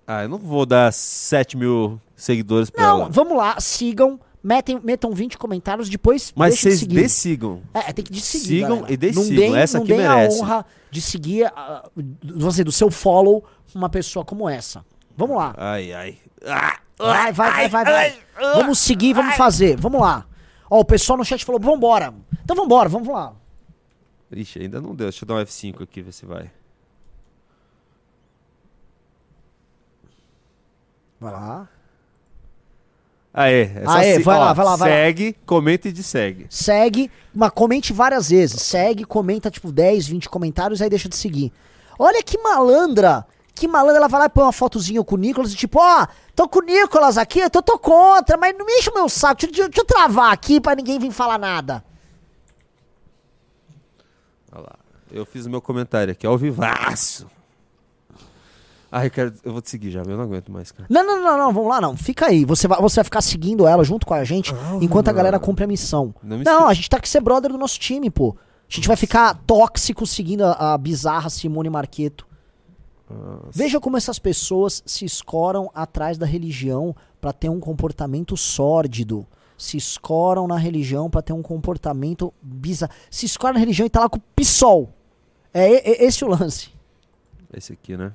[0.07, 3.09] Ah, eu não vou dar 7 mil seguidores pra Não, ela.
[3.11, 6.95] vamos lá, sigam, metem, metam 20 comentários, depois Mas de vocês seguir.
[6.97, 7.63] dessigam.
[7.73, 8.93] É, tem que de seguir, Sigam galera.
[8.93, 10.39] e deem não sigam, deem, essa não aqui merece.
[10.41, 11.89] a honra de seguir, ah,
[12.37, 13.43] você, do seu follow,
[13.75, 14.85] uma pessoa como essa.
[15.17, 15.55] Vamos lá.
[15.57, 16.19] Ai, ai.
[16.47, 18.19] Ah, Vai, vai, vai, vai, vai.
[18.55, 19.77] Vamos seguir, vamos fazer.
[19.77, 20.25] Vamos lá.
[20.71, 22.15] Ó, o pessoal no chat falou, vambora.
[22.45, 23.35] Então vambora, vamos lá.
[24.31, 25.09] Ixi, ainda não deu.
[25.09, 26.51] Deixa eu dar um F5 aqui, ver se vai.
[31.21, 31.69] Vai lá.
[33.37, 34.95] Aê, é Aê, se- vai ó, lá, vai lá, vai lá.
[34.97, 36.47] Segue, comenta e de segue.
[36.49, 38.63] Segue, mas comente várias vezes.
[38.63, 41.53] Segue, comenta tipo 10, 20 comentários, aí deixa de seguir.
[41.99, 43.27] Olha que malandra.
[43.53, 46.07] Que malandra, ela vai lá e põe uma fotozinha com o Nicolas e tipo, ó,
[46.35, 49.09] tô com o Nicolas aqui, eu tô, tô contra, mas não me enche o meu
[49.09, 51.85] saco, deixa, deixa- deixa eu travar aqui pra ninguém vir falar nada.
[54.53, 54.77] Olha lá.
[55.11, 57.27] Eu fiz o meu comentário aqui, ao vivaço.
[59.03, 60.87] Eu, quero, eu vou te seguir já, eu não aguento mais, cara.
[60.89, 63.67] Não, não, não, não, vamos lá não, fica aí, você vai, você vai ficar seguindo
[63.67, 66.15] ela junto com a gente enquanto a galera cumpre a missão.
[66.23, 68.37] Não Não, me a gente tá que ser brother do nosso time, pô.
[68.71, 72.27] A gente vai ficar tóxico seguindo a, a bizarra Simone Marqueto.
[73.53, 79.27] Veja como essas pessoas se escoram atrás da religião pra ter um comportamento sórdido.
[79.57, 82.93] Se escoram na religião pra ter um comportamento bizarro.
[83.11, 84.91] Se escoram na religião e tá lá com o PSOL.
[85.53, 86.71] É, e- e- esse o lance.
[87.53, 88.13] Esse aqui, né?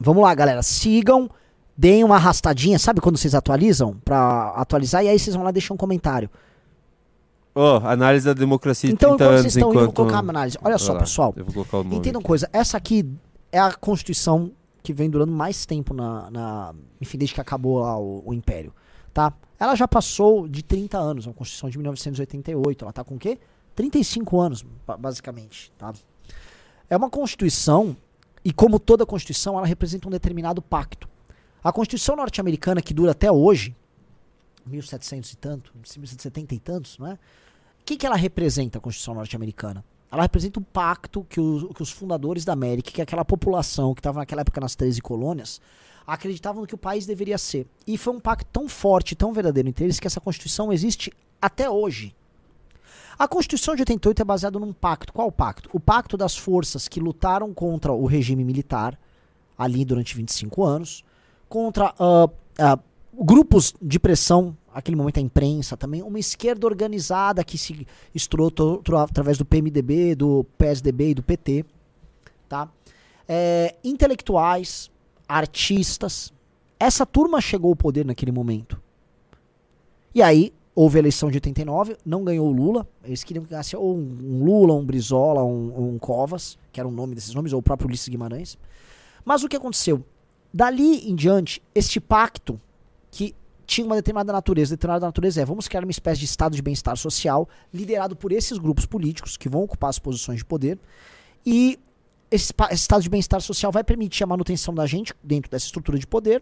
[0.00, 0.62] Vamos lá, galera.
[0.62, 1.28] Sigam,
[1.76, 2.78] deem uma arrastadinha.
[2.78, 3.96] Sabe quando vocês atualizam?
[4.04, 5.04] Pra atualizar.
[5.04, 6.30] E aí vocês vão lá e deixam um comentário.
[7.54, 9.96] Ó, análise da democracia de Então, 30 enquanto anos vocês estão indo, eu vou enquanto...
[9.96, 10.56] colocar a análise.
[10.62, 11.34] Olha só, lá, pessoal.
[11.36, 12.28] Eu vou colocar o nome Entendam uma aqui.
[12.28, 12.48] coisa.
[12.52, 13.10] Essa aqui
[13.50, 14.52] é a Constituição
[14.82, 16.30] que vem durando mais tempo na.
[16.30, 18.72] na- enfim, desde que acabou lá o, o Império.
[19.12, 19.32] Tá?
[19.58, 21.26] Ela já passou de 30 anos.
[21.26, 22.84] É uma Constituição de 1988.
[22.84, 23.38] Ela tá com o quê?
[23.74, 25.72] 35 anos, ba- basicamente.
[25.76, 25.92] Tá?
[26.88, 27.96] É uma Constituição.
[28.48, 31.06] E como toda Constituição, ela representa um determinado pacto.
[31.62, 33.76] A Constituição norte-americana, que dura até hoje,
[34.64, 37.12] 1700 e tanto, 1770 e tantos, não é?
[37.12, 39.84] O que, que ela representa, a Constituição norte-americana?
[40.10, 43.92] Ela representa um pacto que os, que os fundadores da América, que é aquela população
[43.92, 45.60] que estava naquela época nas 13 colônias,
[46.06, 47.66] acreditavam no que o país deveria ser.
[47.86, 51.68] E foi um pacto tão forte, tão verdadeiro entre eles, que essa Constituição existe até
[51.68, 52.16] hoje.
[53.18, 55.12] A Constituição de 88 é baseada num pacto.
[55.12, 55.68] Qual pacto?
[55.72, 58.98] O pacto das forças que lutaram contra o regime militar,
[59.56, 61.04] ali durante 25 anos,
[61.48, 62.78] contra ah, ah,
[63.12, 67.86] grupos de pressão, aquele momento a imprensa também, uma esquerda organizada que se
[68.54, 71.64] to- através do PMDB, do PSDB e do PT,
[72.48, 72.68] tá?
[73.26, 74.90] É, intelectuais,
[75.28, 76.32] artistas,
[76.78, 78.80] essa turma chegou ao poder naquele momento.
[80.14, 83.74] E aí, houve a eleição de 89, não ganhou o Lula, eles queriam que ganhasse
[83.74, 87.52] ou um, um Lula, um Brizola, um, um Covas, que era o nome desses nomes,
[87.52, 88.56] ou o próprio Ulisses Guimarães.
[89.24, 90.04] Mas o que aconteceu?
[90.54, 92.60] Dali em diante, este pacto,
[93.10, 93.34] que
[93.66, 96.96] tinha uma determinada natureza, determinada natureza é, vamos criar uma espécie de estado de bem-estar
[96.96, 100.78] social, liderado por esses grupos políticos que vão ocupar as posições de poder,
[101.44, 101.76] e
[102.30, 105.98] esse, esse estado de bem-estar social vai permitir a manutenção da gente dentro dessa estrutura
[105.98, 106.40] de poder,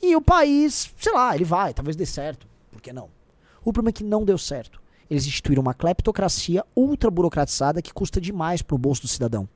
[0.00, 3.17] e o país, sei lá, ele vai, talvez dê certo, por que não?
[3.64, 4.80] O problema é que não deu certo.
[5.10, 9.48] Eles instituíram uma cleptocracia ultra burocratizada que custa demais pro bolso do cidadão.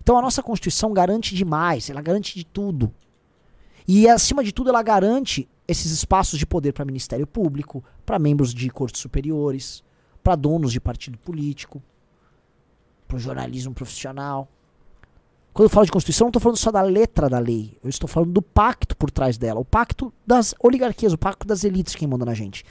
[0.00, 2.92] Então a nossa Constituição garante demais, ela garante de tudo.
[3.86, 8.52] E acima de tudo, ela garante esses espaços de poder para Ministério Público, para membros
[8.52, 9.82] de cortes superiores,
[10.22, 11.82] para donos de partido político,
[13.06, 14.48] para o jornalismo profissional.
[15.54, 18.06] Quando eu falo de Constituição, não estou falando só da letra da lei, eu estou
[18.06, 22.06] falando do pacto por trás dela, o pacto das oligarquias, o pacto das elites que
[22.06, 22.64] manda na gente.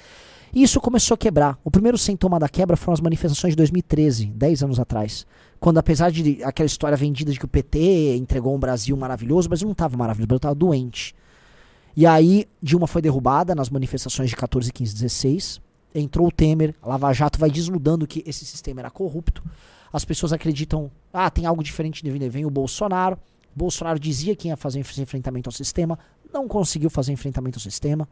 [0.57, 1.55] E isso começou a quebrar.
[1.63, 5.23] O primeiro sintoma da quebra foram as manifestações de 2013, 10 anos atrás.
[5.59, 9.49] Quando, apesar de aquela história vendida de que o PT entregou um Brasil maravilhoso, o
[9.49, 11.13] Brasil não estava maravilhoso, o Brasil estava doente.
[11.95, 15.61] E aí, Dilma foi derrubada nas manifestações de 14, 15, 16.
[15.93, 19.43] Entrou o Temer, a Lava Jato vai desnudando que esse sistema era corrupto.
[19.93, 22.29] As pessoas acreditam, ah, tem algo diferente de.
[22.29, 23.19] Vem o Bolsonaro.
[23.55, 25.99] Bolsonaro dizia que ia fazer enfrentamento ao sistema,
[26.33, 28.09] não conseguiu fazer enfrentamento ao sistema.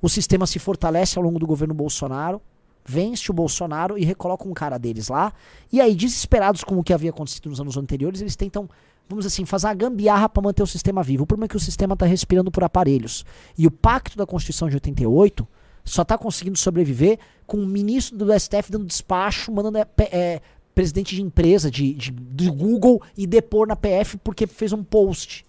[0.00, 2.40] O sistema se fortalece ao longo do governo Bolsonaro,
[2.84, 5.32] vence o Bolsonaro e recoloca um cara deles lá.
[5.72, 8.68] E aí, desesperados com o que havia acontecido nos anos anteriores, eles tentam
[9.08, 11.24] vamos assim, fazer uma gambiarra para manter o sistema vivo.
[11.24, 13.24] O problema é que o sistema está respirando por aparelhos.
[13.56, 15.46] E o pacto da Constituição de 88
[15.84, 20.42] só está conseguindo sobreviver com o ministro do STF dando despacho, mandando é, é,
[20.74, 25.46] presidente de empresa de, de, de Google e depor na PF porque fez um post.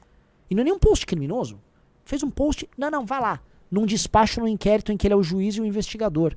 [0.49, 1.59] E não é nem um post criminoso.
[2.05, 2.69] Fez um post.
[2.77, 3.41] Não, não, vai lá.
[3.69, 6.35] Num despacho no inquérito em que ele é o juiz e o investigador.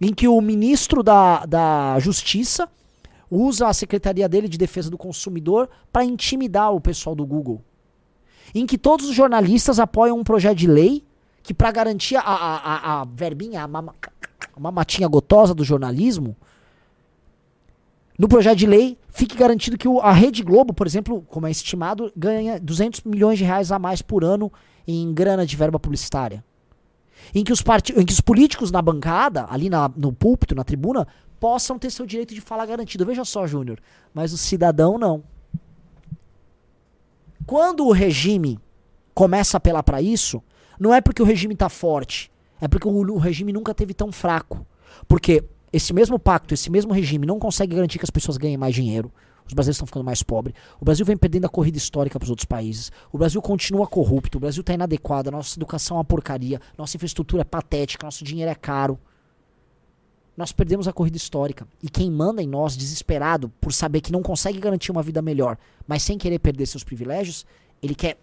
[0.00, 2.68] Em que o ministro da, da Justiça
[3.30, 7.62] usa a secretaria dele de defesa do consumidor para intimidar o pessoal do Google.
[8.54, 11.04] Em que todos os jornalistas apoiam um projeto de lei
[11.42, 13.94] que, para garantir a, a, a, a verbinha, a mama,
[14.56, 16.36] uma matinha gotosa do jornalismo,
[18.18, 21.50] no projeto de lei fique garantido que o, a Rede Globo, por exemplo, como é
[21.50, 24.50] estimado, ganha 200 milhões de reais a mais por ano
[24.86, 26.44] em grana de verba publicitária.
[27.34, 27.62] Em que os,
[27.96, 31.06] em que os políticos na bancada, ali na, no púlpito, na tribuna,
[31.40, 33.04] possam ter seu direito de fala garantido.
[33.04, 33.80] Veja só, Júnior,
[34.14, 35.22] mas o cidadão não.
[37.46, 38.58] Quando o regime
[39.14, 40.42] começa a apelar para isso,
[40.78, 42.30] não é porque o regime está forte,
[42.60, 44.66] é porque o, o regime nunca teve tão fraco.
[45.08, 48.74] Porque esse mesmo pacto, esse mesmo regime não consegue garantir que as pessoas ganhem mais
[48.74, 49.12] dinheiro.
[49.46, 50.54] Os brasileiros estão ficando mais pobres.
[50.80, 52.90] O Brasil vem perdendo a corrida histórica para os outros países.
[53.12, 54.38] O Brasil continua corrupto.
[54.38, 55.28] O Brasil está inadequado.
[55.28, 56.60] A nossa educação é uma porcaria.
[56.76, 58.06] Nossa infraestrutura é patética.
[58.06, 58.98] Nosso dinheiro é caro
[60.36, 61.66] nós perdemos a corrida histórica.
[61.82, 65.56] E quem manda em nós, desesperado por saber que não consegue garantir uma vida melhor,
[65.86, 67.46] mas sem querer perder seus privilégios,
[67.82, 68.18] ele quer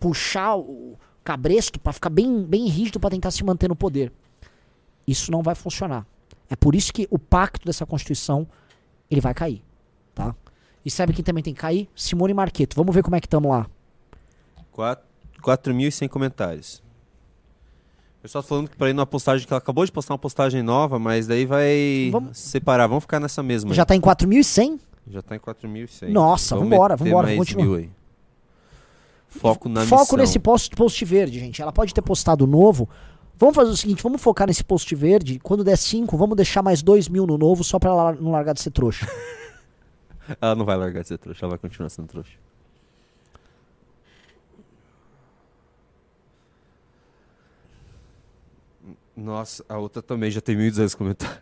[0.00, 4.12] puxar o cabresto para ficar bem, bem rígido para tentar se manter no poder.
[5.06, 6.04] Isso não vai funcionar.
[6.50, 8.46] É por isso que o pacto dessa Constituição
[9.10, 9.62] ele vai cair?
[10.84, 11.88] E sabe quem também tem que cair?
[11.94, 12.76] Simone Marqueto.
[12.76, 13.66] Vamos ver como é que estamos lá.
[15.40, 16.84] 4.100 comentários
[18.24, 20.62] pessoal tá falando que para ir numa postagem que ela acabou de postar uma postagem
[20.62, 22.38] nova, mas daí vai vamos...
[22.38, 22.86] separar.
[22.86, 23.74] Vamos ficar nessa mesma.
[23.74, 23.86] Já aí.
[23.86, 24.80] tá em 4.100?
[25.08, 26.08] Já tá em 4.100.
[26.08, 27.78] Nossa, vamos vambora, vambora, vamos continuar.
[27.78, 27.90] Aí.
[29.28, 30.18] Foco na Foco missão.
[30.18, 31.60] nesse post, post verde, gente.
[31.60, 32.88] Ela pode ter postado novo.
[33.36, 35.38] Vamos fazer o seguinte, vamos focar nesse post verde.
[35.42, 38.54] Quando der 5, vamos deixar mais 2 mil no novo só pra ela não largar
[38.54, 39.06] de ser trouxa.
[40.40, 42.38] ela não vai largar de ser trouxa, ela vai continuar sendo trouxa.
[49.16, 51.38] Nossa, a outra também já tem 1.200 comentários.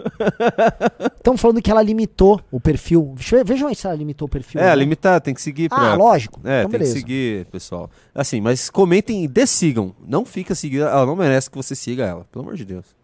[1.16, 3.14] Estão falando que ela limitou o perfil.
[3.44, 4.60] Vejam aí se ela limitou o perfil.
[4.60, 4.74] É, né?
[4.76, 5.68] limitar, tem que seguir.
[5.68, 5.92] Pra...
[5.92, 6.40] Ah, lógico.
[6.42, 6.94] É, então, tem beleza.
[6.94, 7.90] que seguir, pessoal.
[8.14, 9.94] Assim, mas comentem e dessigam.
[10.06, 10.84] Não fica seguindo.
[10.84, 12.99] Ela não merece que você siga ela, pelo amor de Deus.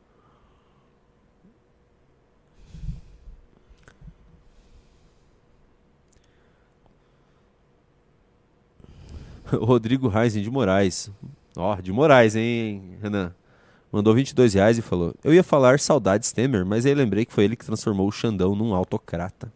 [9.61, 11.11] Rodrigo Reisen de Moraes.
[11.57, 13.33] Ó, oh, de Moraes, hein, Renan?
[13.91, 17.45] mandou 22 reais e falou: Eu ia falar saudades Temer, mas aí lembrei que foi
[17.45, 19.53] ele que transformou o Xandão num autocrata.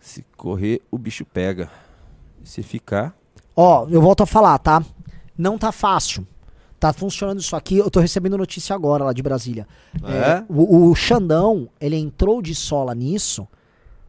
[0.00, 1.70] Se correr, o bicho pega.
[2.42, 3.14] Se ficar.
[3.54, 4.82] Ó, oh, eu volto a falar, tá?
[5.36, 6.26] Não tá fácil.
[6.78, 7.78] Tá funcionando isso aqui.
[7.78, 9.66] Eu tô recebendo notícia agora lá de Brasília.
[10.04, 10.12] É?
[10.12, 13.48] é o, o Xandão, ele entrou de sola nisso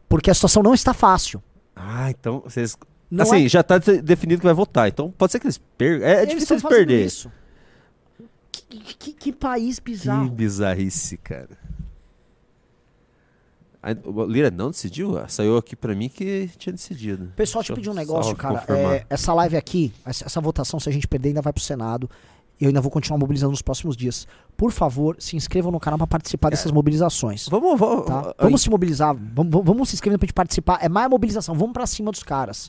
[0.08, 1.42] porque a situação não está fácil.
[1.76, 2.76] Ah, então vocês.
[3.10, 3.48] Não assim, é...
[3.48, 4.88] já tá definido que vai votar.
[4.88, 6.06] Então pode ser que eles percam.
[6.06, 7.06] É, é difícil eles perderem.
[7.06, 7.32] Isso.
[8.68, 10.28] Que, que país bizarro.
[10.28, 11.56] Que bizarrice, cara.
[14.28, 15.16] Lira não decidiu?
[15.18, 17.32] Ah, saiu aqui pra mim que tinha decidido.
[17.36, 18.64] Pessoal, te pedir um negócio, cara.
[18.68, 22.10] É, essa live aqui, essa, essa, votação, se a gente perder, ainda vai pro Senado.
[22.60, 24.26] Eu ainda vou continuar mobilizando nos próximos dias.
[24.56, 27.48] Por favor, se inscrevam no canal para participar dessas mobilizações.
[27.48, 28.34] Vamos, vamos, tá?
[28.36, 29.14] vamos se mobilizar.
[29.14, 30.80] Vamos, vamos se inscrever pra gente participar.
[30.82, 31.54] É mais mobilização.
[31.54, 32.68] Vamos para cima dos caras.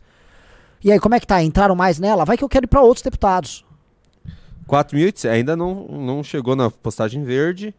[0.83, 1.41] E aí, como é que tá?
[1.43, 2.25] Entraram mais nela?
[2.25, 3.65] Vai que eu quero ir para outros deputados.
[4.67, 7.73] 4.800, ainda não, não chegou na postagem verde.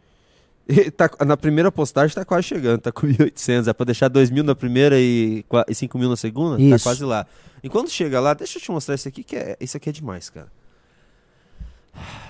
[0.69, 3.69] E tá, na primeira postagem tá quase chegando, tá com 1.800.
[3.69, 6.57] É pra deixar 2.000 na primeira e, e 5.000 na segunda?
[6.57, 6.79] Tá Isso.
[6.79, 7.27] Tá quase lá.
[7.63, 10.31] Enquanto chega lá, deixa eu te mostrar esse aqui, que é, esse aqui é demais,
[10.31, 10.49] cara.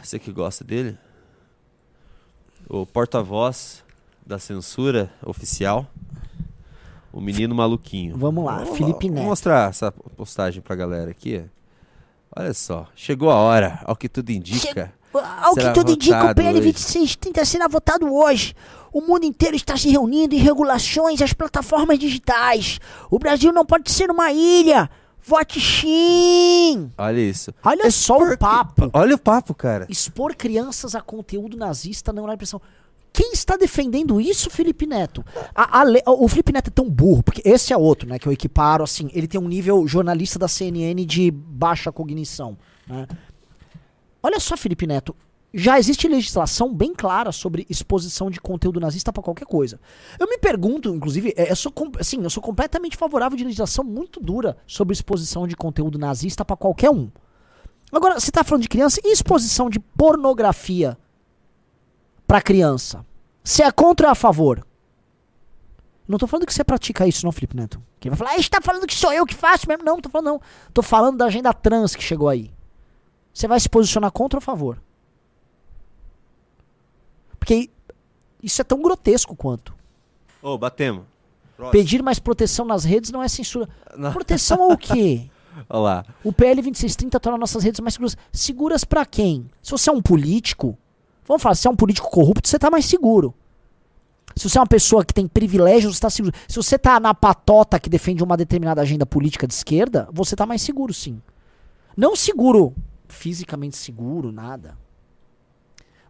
[0.03, 0.97] Você que gosta dele?
[2.69, 3.85] O porta-voz
[4.27, 5.87] da censura oficial.
[7.13, 8.17] O menino maluquinho.
[8.17, 9.23] Vamos lá, vou, Felipe Neto.
[9.23, 11.45] Vou mostrar essa postagem pra galera aqui.
[12.35, 14.87] Olha só, chegou a hora, ao que tudo indica.
[14.87, 15.01] Che
[15.43, 18.55] ao que tudo indica, o PL 26 tenta ser votado hoje.
[18.93, 22.79] O mundo inteiro está se reunindo em regulações às plataformas digitais.
[23.11, 24.89] O Brasil não pode ser uma ilha.
[25.23, 26.91] Vote sim!
[26.97, 27.53] Olha isso.
[27.63, 28.91] Olha Expor só o papo.
[28.93, 29.87] Olha o papo, cara.
[29.89, 32.61] Expor crianças a conteúdo nazista não é impressão.
[33.13, 35.25] Quem está defendendo isso, Felipe Neto?
[35.55, 38.19] A, a, o Felipe Neto é tão burro, porque esse é outro, né?
[38.19, 42.57] Que eu equiparo, assim, ele tem um nível jornalista da CNN de baixa cognição.
[42.87, 43.07] Né?
[44.23, 45.15] Olha só, Felipe Neto.
[45.53, 49.81] já existe legislação bem clara sobre exposição de conteúdo nazista para qualquer coisa.
[50.19, 54.21] Eu me pergunto, inclusive, é, eu sou, assim, eu sou completamente favorável de legislação muito
[54.21, 57.11] dura sobre exposição de conteúdo nazista para qualquer um.
[57.91, 60.97] Agora, você tá falando de criança e exposição de pornografia
[62.31, 63.05] para criança?
[63.43, 64.65] Você é contra ou a favor?
[66.07, 67.83] Não tô falando que você pratica isso, não, Felipe Neto.
[67.99, 69.83] Quem vai falar, ah, tá falando que sou eu que faço mesmo.
[69.83, 70.41] Não, não tô falando não.
[70.73, 72.53] Tô falando da agenda trans que chegou aí.
[73.35, 74.81] Você vai se posicionar contra ou a favor?
[77.37, 77.69] Porque
[78.41, 79.75] isso é tão grotesco quanto.
[80.41, 81.07] Ô, oh, batemos.
[81.57, 81.73] Próximo.
[81.73, 83.69] Pedir mais proteção nas redes não é censura.
[83.97, 84.13] Não.
[84.13, 85.29] Proteção ao quê?
[85.69, 86.05] Olha lá.
[86.23, 88.17] O PL 2630 torna nossas redes mais seguras.
[88.33, 89.51] Seguras para quem?
[89.61, 90.79] Se você é um político,
[91.31, 93.35] vamos falar, se você é um político corrupto, você tá mais seguro.
[94.37, 96.35] Se você é uma pessoa que tem privilégios, você está seguro.
[96.49, 100.47] Se você está na patota que defende uma determinada agenda política de esquerda, você está
[100.47, 101.21] mais seguro, sim.
[101.97, 102.75] Não seguro,
[103.09, 104.77] fisicamente seguro, nada.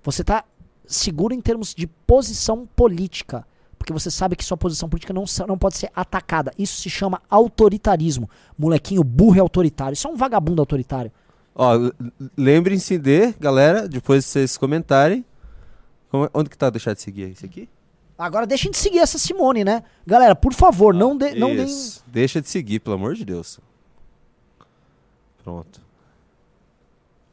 [0.03, 0.45] Você está
[0.87, 3.47] seguro em termos de posição política.
[3.79, 6.53] Porque você sabe que sua posição política não, não pode ser atacada.
[6.59, 8.29] Isso se chama autoritarismo.
[8.59, 9.95] Molequinho burro e autoritário.
[9.95, 11.11] Isso é um vagabundo autoritário.
[11.63, 11.93] Ó,
[12.39, 15.23] lembrem-se de, galera, depois de vocês comentarem.
[16.11, 17.29] Como, onde que tá deixar de seguir?
[17.29, 17.69] Isso aqui?
[18.17, 19.85] Agora deixem de seguir essa Simone, né?
[20.07, 21.69] Galera, por favor, não, de, não deem.
[22.07, 23.61] Deixa de seguir, pelo amor de Deus.
[25.45, 25.83] Pronto.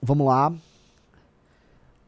[0.01, 0.51] Vamos lá.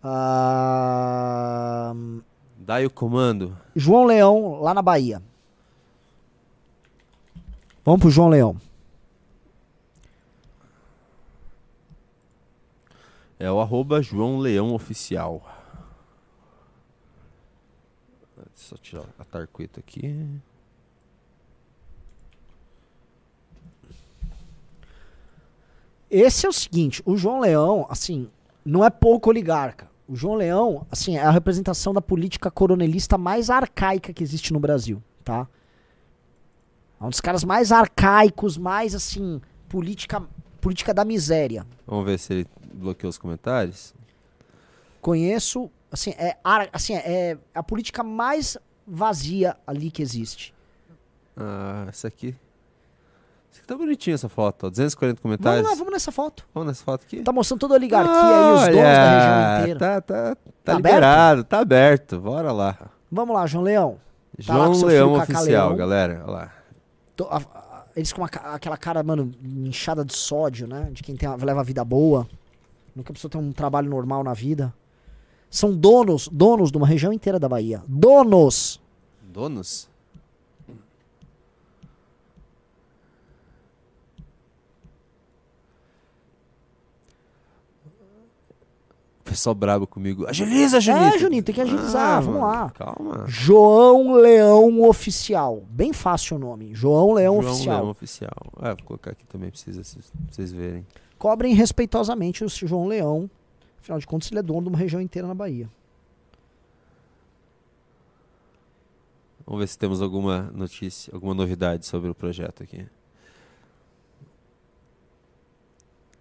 [0.03, 2.21] Uh...
[2.57, 3.57] Dai o comando.
[3.73, 5.23] João Leão, lá na Bahia.
[7.85, 8.57] Vamos pro João Leão.
[13.39, 15.41] É o arroba João Leão Oficial.
[18.53, 20.41] Só tirar a tarqueta aqui.
[26.11, 28.29] Esse é o seguinte, o João Leão, assim,
[28.65, 29.89] não é pouco oligarca.
[30.07, 34.59] O João Leão, assim, é a representação da política coronelista mais arcaica que existe no
[34.59, 35.47] Brasil, tá?
[36.99, 39.39] É um dos caras mais arcaicos, mais, assim,
[39.69, 40.21] política,
[40.59, 41.65] política da miséria.
[41.85, 43.93] Vamos ver se ele bloqueou os comentários.
[45.01, 46.37] Conheço Assim, é,
[46.71, 50.53] assim, é a política mais vazia ali que existe.
[51.35, 52.35] Ah, essa aqui.
[53.51, 54.69] Essa aqui tá bonitinha essa foto, ó.
[54.69, 55.61] 240 comentários.
[55.61, 56.47] Vamos lá, vamos nessa foto.
[56.53, 57.23] Vamos nessa foto aqui?
[57.23, 59.79] Tá mostrando toda a oligarquia ah, aí, os donos da região inteira.
[59.79, 61.47] Tá, tá, tá, tá liberado, aberto?
[61.47, 62.19] tá aberto.
[62.19, 62.77] Bora lá.
[63.11, 63.97] Vamos lá, João Leão.
[64.45, 65.75] Tá João Leão oficial, Leão.
[65.75, 66.21] galera.
[66.23, 66.53] Olha lá.
[67.15, 70.89] Tô, a, a, eles com uma, aquela cara, mano, inchada de sódio, né?
[70.91, 72.27] De quem tem, leva a vida boa.
[72.95, 74.73] Nunca precisou ter um trabalho normal na vida.
[75.49, 77.81] São donos, donos de uma região inteira da Bahia.
[77.87, 78.79] Donos!
[79.23, 79.89] Donos?
[89.29, 90.27] pessoal brabo comigo.
[90.27, 91.03] Agiliza, Juninho.
[91.03, 92.17] É, Juninho, tem que agilizar.
[92.17, 92.69] Ah, vamos lá.
[92.71, 93.25] Calma.
[93.27, 95.63] João Leão Oficial.
[95.69, 96.73] Bem fácil o nome.
[96.73, 97.77] João Leão João Oficial.
[97.77, 98.53] Leão Oficial.
[98.61, 100.85] É, vou colocar aqui também, precisa pra vocês verem.
[101.19, 103.29] Cobrem respeitosamente o João Leão.
[103.79, 105.69] Afinal de contas, ele é dono de uma região inteira na Bahia.
[109.45, 112.87] Vamos ver se temos alguma notícia, alguma novidade sobre o projeto aqui.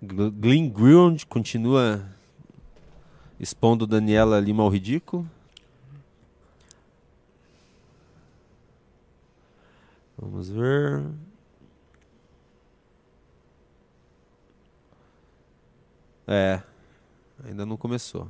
[0.03, 2.05] Glenn Grund continua
[3.39, 5.29] expondo Daniela Lima ao ridículo.
[10.17, 11.05] Vamos ver.
[16.31, 16.61] É,
[17.43, 18.29] ainda não começou.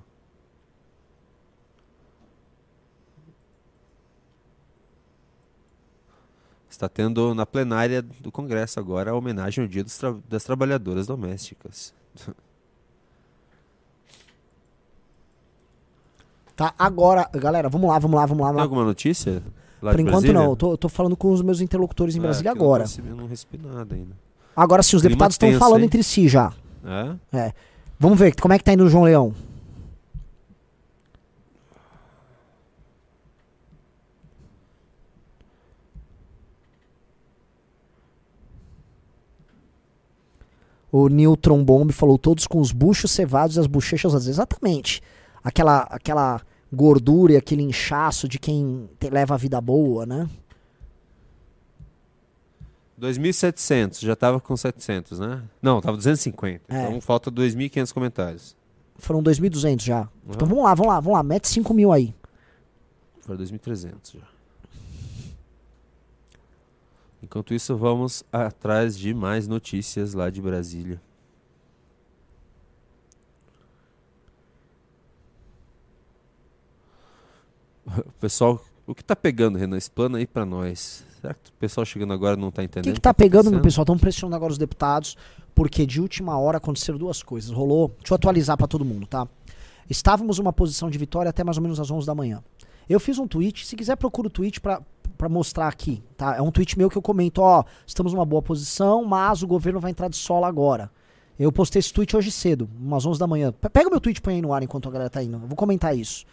[6.71, 11.93] Está tendo na plenária do Congresso agora a homenagem ao Dia tra das Trabalhadoras Domésticas.
[16.55, 18.53] Tá, agora, galera, vamos lá, vamos lá, vamos lá.
[18.53, 19.41] Tem alguma notícia?
[19.81, 20.35] Por enquanto Brasília?
[20.35, 22.85] não, eu tô, eu tô, falando com os meus interlocutores em é, Brasília agora.
[22.99, 24.17] Eu não, recebi nada ainda.
[24.57, 25.87] Agora sim, os Clima deputados estão falando hein?
[25.87, 26.53] entre si já.
[26.85, 27.39] É?
[27.39, 27.53] É.
[28.01, 29.35] Vamos ver, como é que tá indo o João Leão?
[40.91, 44.29] O Newton Bomb falou todos com os buchos cevados e as bochechas vezes.
[44.29, 45.03] Exatamente.
[45.43, 46.41] Aquela, aquela
[46.73, 50.29] gordura e aquele inchaço de quem te, leva a vida boa, né?
[52.99, 55.43] 2.700, já tava com 700, né?
[55.63, 56.65] Não, tava 250.
[56.69, 56.83] É.
[56.83, 58.57] Então falta 2.500 comentários.
[58.97, 60.01] Foram 2.200 já.
[60.01, 60.09] Uhum.
[60.31, 61.23] Então vamos lá, vamos lá, vamos lá.
[61.23, 62.15] Mete 5 mil aí.
[63.21, 64.27] Foram 2.300 já.
[67.23, 71.01] Enquanto isso, vamos atrás de mais notícias lá de Brasília.
[78.21, 79.77] pessoal, o que tá pegando, Renan?
[79.77, 81.05] Explana aí pra nós.
[81.21, 82.85] Será que o pessoal chegando agora não tá O entendendo?
[82.85, 83.63] que, que o tá pegando, meu acontecendo?
[83.65, 83.83] pessoal?
[83.85, 85.17] Estão pressionando agora os deputados,
[85.55, 87.51] porque de última hora aconteceram duas coisas.
[87.51, 87.89] Rolou.
[87.99, 89.27] Deixa eu atualizar pra todo mundo, tá?
[89.89, 92.43] Estávamos numa posição de vitória até mais ou menos às 11 da manhã.
[92.89, 94.81] Eu fiz um tweet, se quiser procura o tweet pra,
[95.17, 96.37] pra mostrar aqui, tá?
[96.37, 99.81] É um tweet meu que eu comento, ó, estamos numa boa posição, mas o governo
[99.81, 100.91] vai entrar de sola agora.
[101.39, 103.53] Eu postei esse tweet hoje cedo, umas 11 da manhã.
[103.53, 105.35] Pe- Pega o meu tweet e põe aí no ar enquanto a galera tá indo.
[105.37, 106.25] Eu vou comentar isso.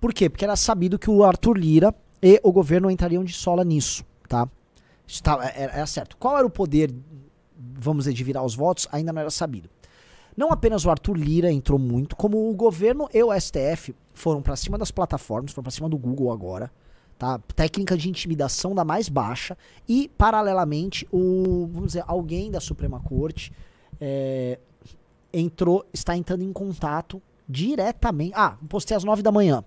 [0.00, 0.28] Por quê?
[0.28, 4.48] Porque era sabido que o Arthur Lira e o governo entrariam de sola nisso, tá?
[5.22, 6.16] Tá- era, era certo.
[6.16, 6.94] Qual era o poder,
[7.58, 8.86] vamos dizer, de virar os votos?
[8.92, 9.68] Ainda não era sabido.
[10.36, 14.54] Não apenas o Arthur Lira entrou muito, como o governo e o STF foram pra
[14.54, 16.70] cima das plataformas, foram pra cima do Google agora,
[17.18, 17.40] tá?
[17.56, 19.58] Técnica de intimidação da mais baixa
[19.88, 23.52] e paralelamente o, vamos dizer, alguém da Suprema Corte
[24.00, 24.60] é,
[25.32, 28.32] entrou, está entrando em contato diretamente.
[28.36, 29.64] Ah, postei às 9 da manhã.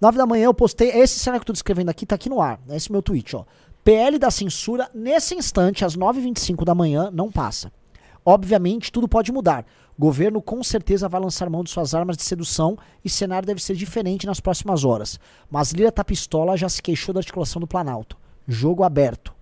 [0.00, 0.90] 9 da manhã eu postei.
[0.90, 2.58] Esse cenário que eu tô descrevendo aqui tá aqui no ar.
[2.70, 3.44] Esse é meu tweet, ó.
[3.88, 7.72] PL da censura, nesse instante, às 9h25 da manhã, não passa.
[8.22, 9.64] Obviamente, tudo pode mudar.
[9.98, 13.74] Governo com certeza vai lançar mão de suas armas de sedução e cenário deve ser
[13.74, 15.18] diferente nas próximas horas.
[15.50, 18.18] Mas Lira tá pistola já se queixou da articulação do Planalto.
[18.46, 19.34] Jogo aberto.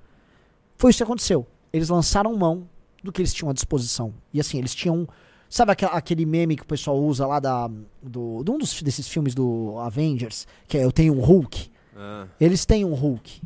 [0.76, 1.44] Foi isso que aconteceu.
[1.72, 2.68] Eles lançaram mão
[3.02, 4.14] do que eles tinham à disposição.
[4.32, 5.08] E assim, eles tinham.
[5.50, 7.68] Sabe aquele meme que o pessoal usa lá da,
[8.00, 10.46] do, de um dos, desses filmes do Avengers?
[10.68, 11.68] Que é Eu Tenho um Hulk.
[11.96, 13.40] Ah, Eles têm um Hulk.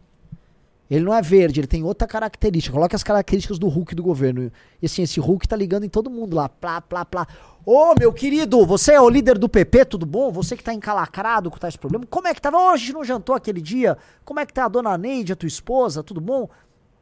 [0.90, 2.74] Ele não é verde, ele tem outra característica.
[2.74, 4.50] Coloca as características do Hulk do governo.
[4.82, 6.48] E assim, esse Hulk tá ligando em todo mundo lá.
[6.48, 7.28] Plá, plá, plá.
[7.64, 10.32] Ô, meu querido, você é o líder do PP, tudo bom?
[10.32, 12.08] Você que tá encalacrado com tais problemas.
[12.10, 12.58] Como é que tava?
[12.58, 13.96] A gente não jantou aquele dia.
[14.24, 16.02] Como é que tá a dona Neide, a tua esposa?
[16.02, 16.48] Tudo bom?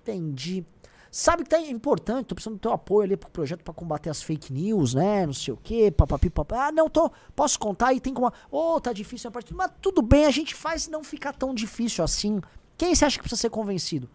[0.03, 0.67] Entendi.
[1.11, 4.23] Sabe que tá importante, tô precisando do teu apoio ali pro projeto pra combater as
[4.23, 5.25] fake news, né?
[5.25, 6.67] Não sei o quê, papapi, papá.
[6.67, 7.11] Ah, não, tô.
[7.35, 8.31] Posso contar aí, tem como.
[8.51, 9.55] Ô, tá difícil a partir.
[9.55, 12.43] Mas tudo bem, a gente faz não ficar tão difícil assim.
[12.79, 14.09] Quem você acha que precisa ser convencido?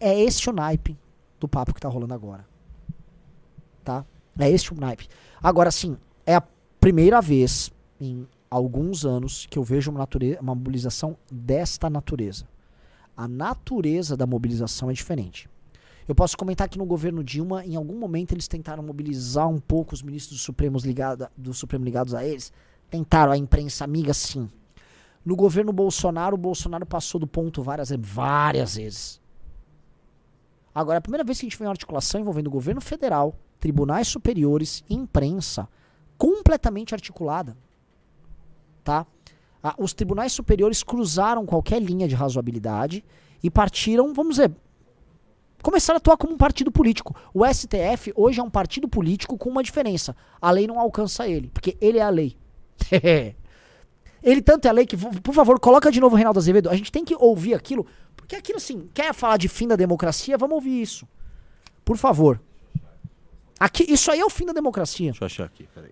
[0.00, 0.98] É esse o naipe
[1.38, 2.44] do papo que tá rolando agora.
[3.84, 4.04] Tá?
[4.38, 5.06] É esse o naipe.
[5.42, 6.42] Agora, sim, é a
[6.80, 7.70] primeira vez
[8.00, 12.48] em alguns anos que eu vejo uma, nature- uma mobilização desta natureza.
[13.14, 15.48] A natureza da mobilização é diferente.
[16.06, 19.92] Eu posso comentar que no governo Dilma, em algum momento, eles tentaram mobilizar um pouco
[19.92, 22.50] os ministros do Supremo, ligado, do Supremo ligados a eles.
[22.88, 24.48] Tentaram, a imprensa amiga, sim.
[25.24, 29.20] No governo Bolsonaro, o Bolsonaro passou do ponto várias, várias vezes.
[30.74, 34.08] Agora, a primeira vez que a gente vê uma articulação envolvendo o governo federal, tribunais
[34.08, 35.68] superiores imprensa
[36.16, 37.56] completamente articulada.
[38.84, 39.06] Tá?
[39.62, 43.04] Ah, os tribunais superiores cruzaram qualquer linha de razoabilidade
[43.42, 44.54] e partiram, vamos dizer,
[45.62, 47.14] começaram a atuar como um partido político.
[47.34, 50.14] O STF hoje é um partido político com uma diferença.
[50.40, 52.36] A lei não alcança ele, porque ele é a lei.
[54.22, 56.68] ele tanto é lei que, por favor, coloca de novo o Reinaldo Azevedo.
[56.70, 57.86] A gente tem que ouvir aquilo,
[58.16, 61.06] porque aquilo assim, quer falar de fim da democracia, vamos ouvir isso.
[61.84, 62.40] Por favor.
[63.58, 65.10] Aqui, isso aí é o fim da democracia.
[65.10, 65.90] deixa eu achar aqui, peraí.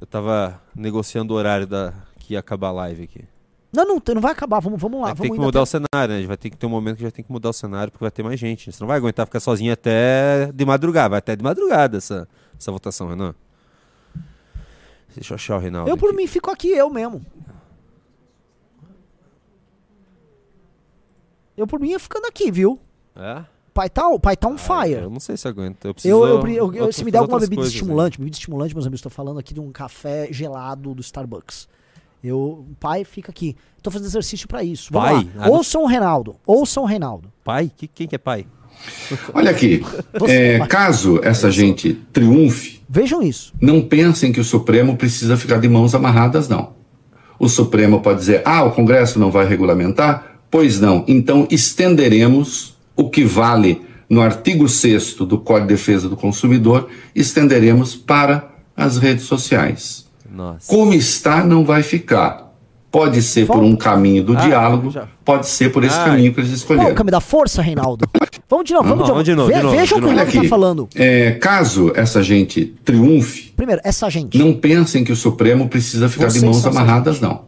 [0.00, 3.24] Eu tava negociando o horário da, que ia acabar a live aqui.
[3.72, 5.08] Não, não, não vai acabar, vamos, vamos lá.
[5.08, 6.26] Vamos tem que mudar até- o cenário, né?
[6.26, 8.10] Vai ter que ter um momento que já tem que mudar o cenário, porque vai
[8.10, 8.72] ter mais gente.
[8.72, 11.10] Você não vai aguentar ficar sozinho até de madrugada.
[11.10, 13.34] Vai até de madrugada essa, essa votação, Renan.
[15.14, 15.90] Deixa eu achar o Reinaldo.
[15.90, 16.16] Eu, por aqui.
[16.16, 17.24] mim, fico aqui, eu mesmo.
[21.56, 22.78] Eu, por mim, ia ficando aqui, viu?
[23.14, 23.42] É?
[23.72, 25.02] Pai tá, o pai tá on Ah, fire.
[25.02, 25.84] Eu não sei se aguento.
[25.86, 26.14] Eu preciso.
[26.14, 27.76] Eu, eu, eu- eu- se me der alguma bebida coisas, né?
[27.78, 31.68] estimulante, bebida estimulante, meus amigos, tô falando aqui de um café gelado do Starbucks.
[32.24, 33.54] Eu, pai, fica aqui.
[33.82, 34.90] Tô fazendo exercício pra isso.
[34.92, 35.30] Vamos Pai?
[35.36, 35.44] lá.
[35.46, 36.36] Ah, Ouçam o Reinaldo.
[36.46, 37.30] Ouçam o Reinaldo.
[37.44, 37.70] Pai?
[37.74, 38.46] Que- quem que é pai?
[39.32, 39.80] Olha aqui,
[40.28, 43.52] é, caso essa gente triunfe, Vejam isso.
[43.60, 46.74] não pensem que o Supremo precisa ficar de mãos amarradas, não.
[47.38, 50.38] O Supremo pode dizer, ah, o Congresso não vai regulamentar?
[50.50, 51.04] Pois não.
[51.06, 57.94] Então estenderemos o que vale no artigo 6 do Código de Defesa do Consumidor, estenderemos
[57.94, 60.06] para as redes sociais.
[60.30, 60.68] Nossa.
[60.68, 62.45] Como está, não vai ficar.
[62.90, 65.06] Pode ser por um caminho do Ah, diálogo, já.
[65.24, 66.94] pode ser por esse Ah, caminho que eles escolheram.
[67.04, 68.08] me dá força, Reinaldo.
[68.48, 69.24] Vamos de novo, vamos de Não, novo.
[69.24, 70.12] de novo, Ve- de novo, Vejam o de que o novo.
[70.12, 70.88] Olha Reinaldo tá aqui, falando.
[70.94, 74.38] é, caso essa gente triunfe, Primeiro, essa gente.
[74.38, 77.42] não pensem que o Supremo precisa ficar Vocês de mãos amarradas, não.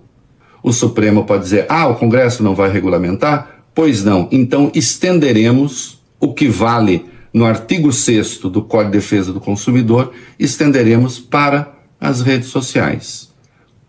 [0.63, 3.49] O Supremo pode dizer, ah, o Congresso não vai regulamentar?
[3.75, 4.29] Pois não.
[4.33, 11.19] Então estenderemos o que vale no artigo 6 do Código de Defesa do Consumidor, estenderemos
[11.21, 13.28] para as redes sociais.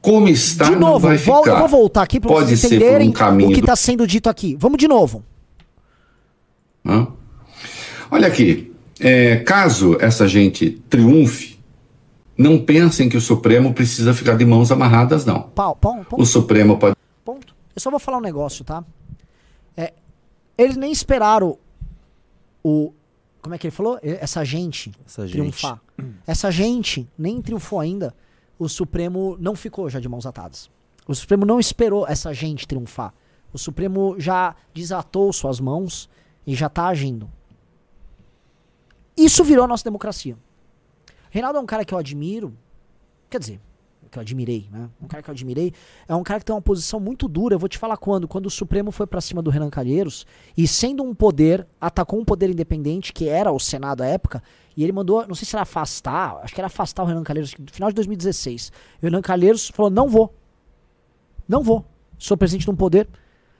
[0.01, 1.51] Como está, De não novo, vai vol- ficar.
[1.55, 4.07] eu vou voltar aqui para Pode vocês entenderem um caminho o que do está sendo
[4.07, 4.55] dito aqui.
[4.57, 5.23] Vamos de novo.
[6.85, 7.07] Hã?
[8.09, 11.59] Olha aqui, é, caso essa gente triunfe,
[12.37, 15.41] Não pensem que o Supremo precisa ficar de mãos amarradas, não.
[15.49, 16.95] Pau, pau, O Supremo pode.
[17.25, 17.53] Ponto.
[17.75, 18.81] Eu só vou falar um negócio, tá?
[19.75, 19.91] É,
[20.57, 21.57] eles nem esperaram
[22.63, 22.93] o.
[23.41, 23.99] Como é que ele falou?
[24.01, 25.33] Essa gente Essa gente.
[25.37, 25.81] triunfar.
[26.25, 28.15] Essa gente nem triunfou ainda.
[28.59, 30.69] O Supremo não ficou já de mãos atadas.
[31.07, 33.13] O Supremo não esperou essa gente triunfar.
[33.53, 36.09] O Supremo já desatou suas mãos
[36.45, 37.31] e já tá agindo.
[39.17, 40.37] Isso virou a nossa democracia.
[41.31, 42.55] Reinaldo é um cara que eu admiro.
[43.29, 43.61] Quer dizer,
[44.09, 44.89] que eu admirei, né?
[45.01, 45.73] Um cara que eu admirei.
[46.07, 47.55] É um cara que tem uma posição muito dura.
[47.55, 48.27] Eu vou te falar quando.
[48.27, 50.25] Quando o Supremo foi pra cima do Renan Calheiros
[50.57, 54.41] e sendo um poder, atacou um poder independente, que era o Senado à época,
[54.75, 57.53] e ele mandou, não sei se era afastar, acho que era afastar o Renan Calheiros
[57.57, 58.71] no final de 2016.
[59.01, 60.33] E o Renan Calheiros falou: não vou.
[61.47, 61.85] Não vou.
[62.17, 63.07] Sou presidente de um poder.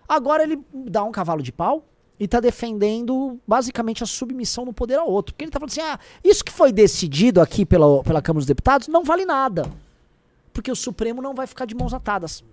[0.07, 1.85] Agora ele dá um cavalo de pau
[2.19, 5.33] e tá defendendo basicamente a submissão do poder ao outro.
[5.33, 8.47] Porque ele tá falando assim: ah, isso que foi decidido aqui pela, pela Câmara dos
[8.47, 9.69] Deputados não vale nada.
[10.59, 12.43] Porque o Supremo não vai ficar de mãos atadas.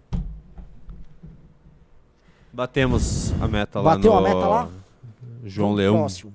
[2.52, 4.18] Batemos a meta lá Bateu no...
[4.18, 4.68] a meta lá?
[5.44, 5.96] João Leão.
[5.96, 6.32] Próximo.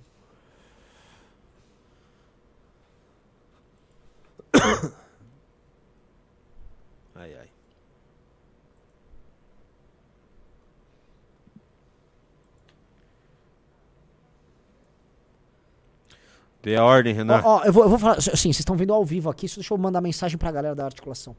[7.15, 7.49] Ai, ai.
[16.61, 17.41] Dê a ordem, Renan.
[17.45, 18.17] Ó, ó, eu, vou, eu vou falar.
[18.17, 20.83] Assim, vocês estão vendo ao vivo aqui, só deixa eu mandar mensagem pra galera da
[20.83, 21.33] articulação.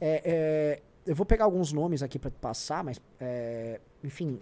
[0.00, 3.00] É, é, eu vou pegar alguns nomes aqui pra passar, mas.
[3.20, 4.40] é, enfim,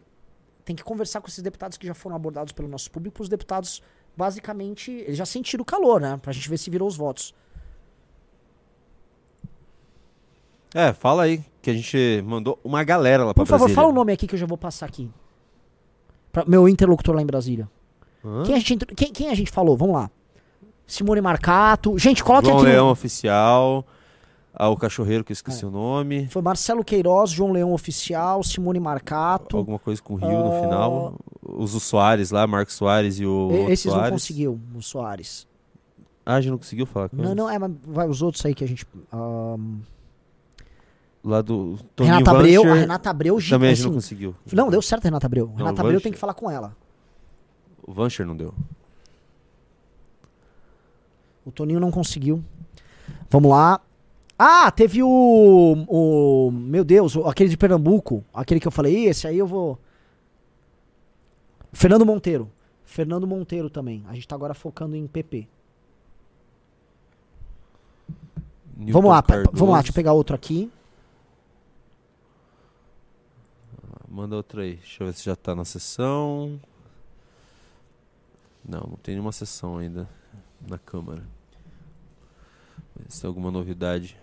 [0.65, 3.23] tem que conversar com esses deputados que já foram abordados pelo nosso público.
[3.23, 3.83] Os deputados,
[4.17, 6.19] basicamente, eles já sentiram o calor, né?
[6.23, 7.35] Pra gente ver se virou os votos.
[10.75, 13.75] É, fala aí, que a gente mandou uma galera lá pra Por favor, Brasília.
[13.75, 15.11] fala o nome aqui que eu já vou passar aqui.
[16.31, 17.69] Pra meu interlocutor lá em Brasília.
[18.25, 18.43] Hã?
[18.45, 19.77] Quem a, gente, quem, quem a gente falou?
[19.77, 20.11] Vamos lá.
[20.87, 21.99] Simone Marcato.
[21.99, 22.67] Gente, coloque João aqui.
[22.67, 23.85] no- Leão Oficial.
[24.61, 25.37] Ah, o cachorreiro que eu É.
[25.37, 26.27] esqueci o nome.
[26.29, 29.57] Foi Marcelo Queiroz, João Leão Oficial, Simone Marcato.
[29.57, 30.43] Alguma coisa com Rio Ah.
[30.45, 31.15] no final.
[31.43, 34.11] Os o Soares lá, Marcos Soares e o E- Esses não Soares.
[34.13, 35.47] conseguiu, o Soares.
[36.27, 37.37] Ah, a gente não conseguiu falar com Não, eles?
[37.37, 38.85] não, é, mas vai os outros aí que a gente.
[39.13, 39.79] ahn,
[41.25, 44.35] Lá do Toninho Renata Abreu, a Renata Abreu, gi- Também a gente assim, não conseguiu.
[44.53, 45.47] Não, deu certo a Renata Abreu.
[45.49, 46.03] Não, Renata o Abreu Vancher.
[46.03, 46.77] tem que falar com ela.
[47.87, 48.55] O Vancher não deu.
[51.45, 52.43] O Toninho não conseguiu.
[53.31, 53.81] Vamos lá.
[54.39, 55.85] Ah, teve o.
[55.89, 58.25] o meu Deus, aquele de Pernambuco.
[58.33, 59.79] Aquele que eu falei, "Ih, esse aí eu vou.
[61.73, 62.49] Fernando Monteiro.
[62.85, 64.05] Fernando Monteiro também.
[64.09, 65.49] A gente tá agora focando em PP.
[68.77, 69.57] Newton vamos lá, Cardoso.
[69.57, 70.71] vamos lá, deixa eu pegar outro aqui.
[74.09, 74.77] Manda outro aí.
[74.77, 76.61] Deixa eu ver se já tá na sessão.
[78.65, 80.09] Não, não tem nenhuma sessão ainda
[80.67, 81.23] na Câmara.
[83.09, 84.17] Se tem alguma novidade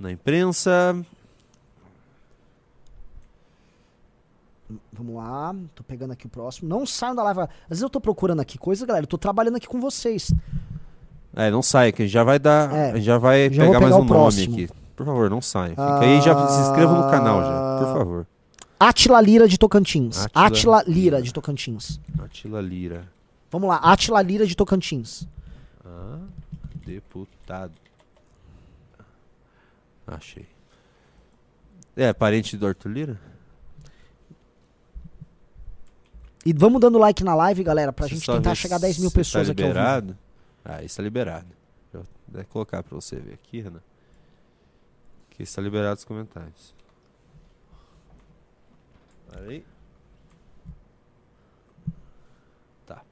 [0.00, 0.96] na imprensa.
[4.92, 6.68] Vamos lá, tô pegando aqui o próximo.
[6.68, 7.40] Não saiam da live.
[7.40, 9.04] Às vezes eu tô procurando aqui coisa, galera.
[9.04, 10.32] Eu tô trabalhando aqui com vocês.
[11.34, 12.72] É, não sai, que a gente já vai dar.
[12.72, 14.54] É, a gente já vai já vou pegar mais pegar um o nome próximo.
[14.54, 14.68] aqui.
[14.96, 15.70] Por favor, não sai.
[15.70, 18.26] Fica aí e já se inscreva no canal já, por favor.
[18.78, 20.26] Atila Lira de Tocantins.
[20.34, 21.22] Átila Atila Lira Lira.
[21.22, 22.00] de Tocantins.
[22.18, 23.08] Atila Lira.
[23.50, 25.26] Vamos lá, Atila Lira de Tocantins.
[25.84, 26.18] Ah,
[26.86, 27.72] deputado.
[30.10, 30.46] Achei.
[31.94, 33.20] É, parente do Arthur Lira?
[36.44, 38.98] E vamos dando like na live, galera, pra Deixa gente tentar chegar a se 10
[38.98, 39.78] mil tá pessoas aqui ao vivo.
[39.78, 40.18] liberado.
[40.64, 41.46] Ah, isso tá liberado.
[41.92, 43.82] Vou até colocar pra você ver aqui, Renan.
[45.30, 46.74] Que está liberado os comentários.
[49.32, 49.64] Aí.
[52.86, 53.02] Tá.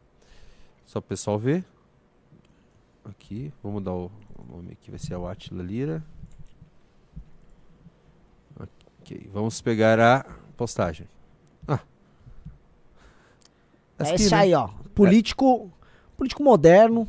[0.87, 1.65] Só o pessoal ver.
[3.05, 6.03] Aqui, vou mudar o, o nome aqui, vai ser o Atila Lira.
[9.11, 10.25] Ok, vamos pegar a
[10.57, 11.07] postagem.
[11.67, 11.79] Ah.
[13.99, 14.41] Essa É aqui, esse né?
[14.41, 14.69] aí, ó.
[14.95, 15.71] Político,
[16.17, 17.09] político moderno.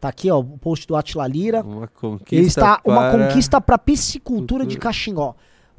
[0.00, 1.62] Tá aqui, ó, o post do Atila Lira.
[1.62, 4.80] Uma conquista Ele está uma para- conquista para piscicultura de Cultura.
[4.92, 5.34] Caxingó.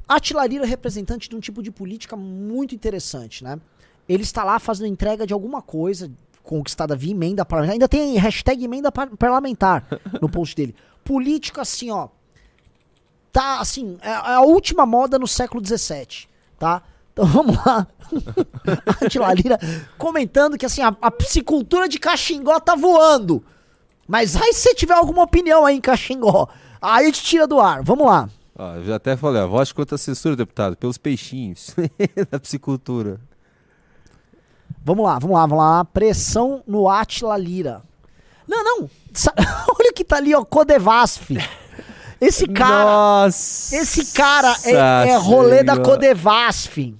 [0.07, 3.59] Atila Lira é representante de um tipo de política muito interessante, né?
[4.07, 6.11] Ele está lá fazendo entrega de alguma coisa
[6.41, 7.73] conquistada via emenda parlamentar.
[7.73, 9.85] Ainda tem hashtag emenda par- parlamentar
[10.19, 10.75] no post dele.
[11.03, 12.09] Política assim, ó.
[13.31, 16.27] Tá assim, é é a última moda no século XVII,
[16.57, 16.81] tá?
[17.13, 17.87] Então vamos lá.
[19.01, 19.59] Atila Lira
[19.97, 23.43] comentando que assim, a, a piscicultura de Caxingó tá voando.
[24.07, 26.47] Mas aí se você tiver alguma opinião aí em Caxingó,
[26.81, 27.83] aí a gente tira do ar.
[27.83, 28.27] Vamos lá.
[28.57, 31.75] Ó, eu já até falei, ó, vote contra a censura, deputado, pelos peixinhos
[32.29, 33.19] da piscicultura.
[34.83, 35.85] Vamos lá, vamos lá, vamos lá.
[35.85, 37.83] Pressão no Atila Lira.
[38.47, 38.77] Não, não.
[39.79, 40.43] Olha o que tá ali, ó.
[40.43, 41.29] Codevasf.
[42.21, 42.83] Esse cara.
[42.85, 43.75] Nossa!
[43.75, 45.77] Esse cara é, é rolê da.
[45.77, 46.95] Codevasf.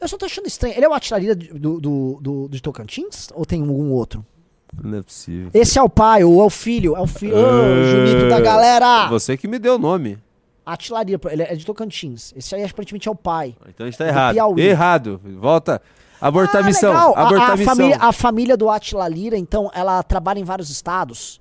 [0.00, 0.74] Eu só tô achando estranho.
[0.76, 3.28] Ele é o Atilarira do, do, do, de Tocantins?
[3.34, 4.24] Ou tem algum outro?
[4.82, 5.50] Não é possível.
[5.54, 6.96] Esse é o pai ou é o filho?
[6.96, 7.36] É o filho.
[7.36, 9.06] Ô, Ah, Junito da galera!
[9.08, 10.18] Você que me deu o nome.
[10.64, 12.32] Atilarira, ele é de Tocantins.
[12.36, 13.54] Esse aí aparentemente é o pai.
[13.68, 14.58] Então a gente tá Do errado.
[14.58, 15.20] Errado.
[15.38, 15.82] Volta.
[16.20, 16.90] Abortar a Ah, missão.
[16.92, 17.14] legal.
[17.16, 17.76] A- Abortar a, a, missão.
[17.76, 21.40] família, a família do Atila Lira, então, ela trabalha em vários estados.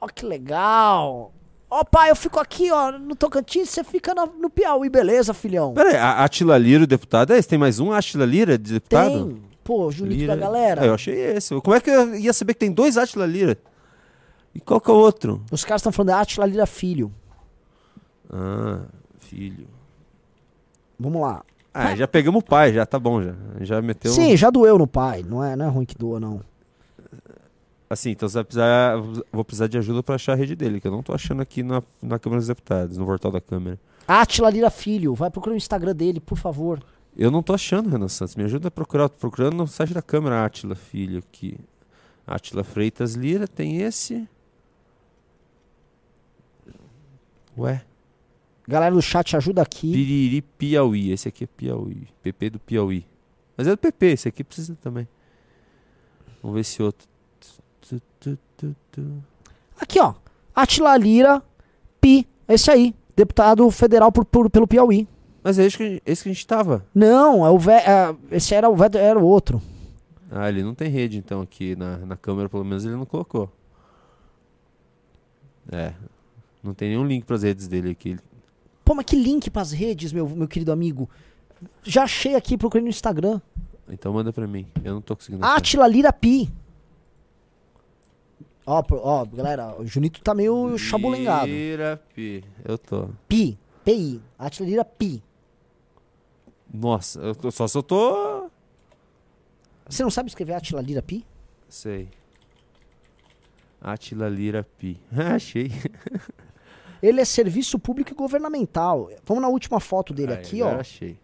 [0.00, 1.32] Ó, que legal.
[1.68, 5.74] Ó, pai, eu fico aqui, ó, no Tocantins, você fica no, no Piauí, beleza, filhão?
[5.74, 7.48] Pera aí, a Atila Lira, o deputado, é esse?
[7.48, 9.26] Tem mais um Atila Lira de deputado?
[9.26, 9.42] Tem.
[9.64, 10.36] Pô, Junito Lira.
[10.36, 10.82] da galera.
[10.82, 11.60] Ah, eu achei esse.
[11.60, 13.58] Como é que eu ia saber que tem dois Atila Lira?
[14.54, 15.42] E qual que é o outro?
[15.50, 17.12] Os caras estão falando de Atila Lira Filho.
[18.32, 18.82] Ah,
[19.18, 19.66] filho.
[20.98, 21.42] Vamos lá.
[21.74, 23.34] Ah, já pegamos o pai, já tá bom já.
[23.60, 24.12] Já meteu.
[24.12, 25.24] Sim, já doeu no pai.
[25.28, 26.40] Não é, não é ruim que doa, não.
[27.88, 28.96] Assim, então você vai precisar.
[29.32, 31.62] Vou precisar de ajuda pra achar a rede dele, que eu não tô achando aqui
[31.62, 33.78] na, na Câmara dos Deputados, no portal da Câmara.
[34.06, 35.14] Atila Lira Filho.
[35.14, 36.82] Vai procurar o Instagram dele, por favor.
[37.16, 38.34] Eu não tô achando, Renan Santos.
[38.36, 39.08] Me ajuda a procurar.
[39.08, 41.58] Tô procurando no site da Câmara Atila Filho aqui.
[42.26, 44.28] Atila Freitas Lira, tem esse.
[47.56, 47.82] Ué,
[48.68, 49.92] Galera do chat, ajuda aqui.
[49.92, 51.12] Piriri Piauí.
[51.12, 52.08] Esse aqui é Piauí.
[52.22, 53.06] PP do Piauí.
[53.56, 55.06] Mas é do PP, esse aqui precisa também.
[56.42, 57.06] Vamos ver esse outro.
[59.80, 60.14] Aqui, ó.
[60.54, 61.42] Atila Lira
[62.00, 62.26] Pi.
[62.48, 62.94] Esse aí.
[63.16, 65.08] Deputado federal por, por- pelo Piauí.
[65.42, 66.84] Mas é esse que, esse que a gente tava.
[66.94, 69.62] Não, é o vé, é, esse era o vé, era o outro.
[70.30, 73.50] Ah, ele não tem rede, então, aqui na, na câmera, pelo menos ele não colocou.
[75.70, 75.92] É.
[76.62, 78.18] Não tem nenhum link pras redes dele aqui.
[78.84, 81.08] Pô, mas que link pras redes, meu, meu querido amigo.
[81.82, 83.40] Já achei aqui, procurei no Instagram.
[83.88, 84.66] Então manda pra mim.
[84.84, 85.44] Eu não tô conseguindo.
[85.44, 86.50] Atila Lira Pi.
[88.66, 91.48] Ó, ó, galera, o Junito tá meio chabulengado.
[91.48, 92.42] Irapi.
[92.64, 93.08] Eu tô.
[93.28, 93.56] Pi.
[93.84, 94.20] PI.
[94.36, 95.22] Atila Lira Pi.
[96.74, 98.50] Nossa, eu tô, só se eu tô.
[99.88, 101.24] Você não sabe escrever Atila Lira Pi?
[101.68, 102.08] Sei.
[103.80, 105.00] Atila Lira Pi.
[105.16, 105.70] Achei.
[107.00, 109.08] Ele é serviço público e governamental.
[109.24, 110.80] Vamos na última foto dele Aí, aqui, ó.
[110.80, 111.16] Achei.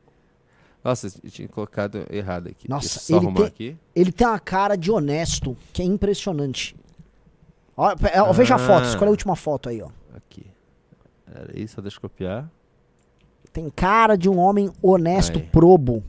[0.84, 2.68] Nossa, eu tinha colocado errado aqui.
[2.68, 3.76] Nossa, ele tem- aqui.
[3.94, 6.76] Ele tem uma cara de honesto, que é impressionante.
[7.76, 8.88] Ó, pe- ó, veja a foto, Ah.
[8.88, 9.88] escolhe a última foto aí, ó.
[10.14, 10.46] Aqui.
[11.34, 12.48] Era isso, deixa eu copiar.
[13.52, 15.44] Tem cara de um homem honesto, Aí.
[15.46, 16.02] probo.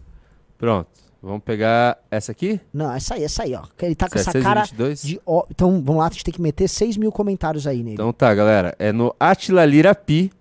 [0.57, 0.89] Pronto.
[1.21, 2.59] Vamos pegar essa aqui?
[2.73, 3.63] Não, essa aí, essa aí, ó.
[3.81, 5.01] Ele tá com essa 722?
[5.01, 5.21] cara de.
[5.25, 7.93] ó, então, vamos lá, a gente tem que meter 6 mil comentários aí nele.
[7.93, 8.75] Então tá, galera.
[8.77, 10.31] É no Atila Lira Pi.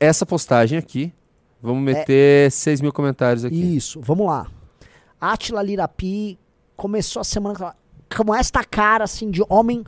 [0.00, 1.12] Essa postagem aqui.
[1.60, 3.60] Vamos meter 6 mil comentários aqui.
[3.60, 3.66] É.
[3.66, 4.46] Isso, vamos lá.
[5.20, 6.38] Atila Lirapi
[6.76, 9.84] começou a semana com- com esta cara assim de homem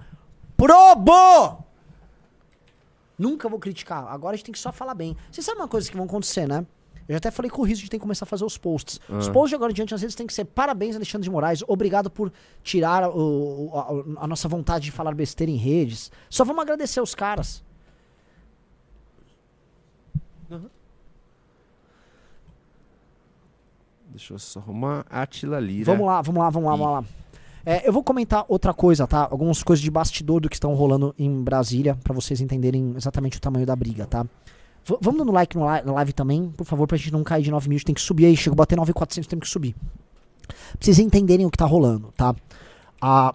[0.67, 1.65] probo.
[3.19, 4.07] Nunca vou criticar.
[4.09, 5.17] Agora a gente tem que só falar bem.
[5.31, 6.67] Vocês sabem uma coisa que vão acontecer, né?
[7.09, 8.57] Eu já até falei com o Riso, a gente tem que começar a fazer os
[8.57, 9.01] posts.
[9.09, 9.33] Os Ah.
[9.33, 11.63] posts de agora em diante, às vezes, tem que ser parabéns, Alexandre de Moraes.
[11.67, 12.33] Obrigado por
[12.63, 13.79] tirar o- o-
[14.19, 16.11] a, a nossa vontade de falar besteira em redes.
[16.29, 17.63] Só vamos agradecer os caras.
[24.09, 25.85] Deixa eu só arrumar Atila Lira.
[25.93, 27.05] Vamos lá, vamos lá, vamos lá, vamos lá.
[27.65, 29.29] É, eu vou comentar outra coisa, tá?
[29.31, 33.41] Algumas coisas de bastidor do que estão rolando em Brasília, pra vocês entenderem exatamente o
[33.41, 34.23] tamanho da briga, tá?
[34.85, 37.43] V- vamos dando like no li- na live também, por favor, pra gente não cair
[37.43, 37.77] de 9 mil.
[37.77, 39.75] A tem que subir aí, chegou a bater 9,400, temos que subir.
[40.47, 42.35] Pra vocês entenderem o que tá rolando, tá?
[43.01, 43.35] A,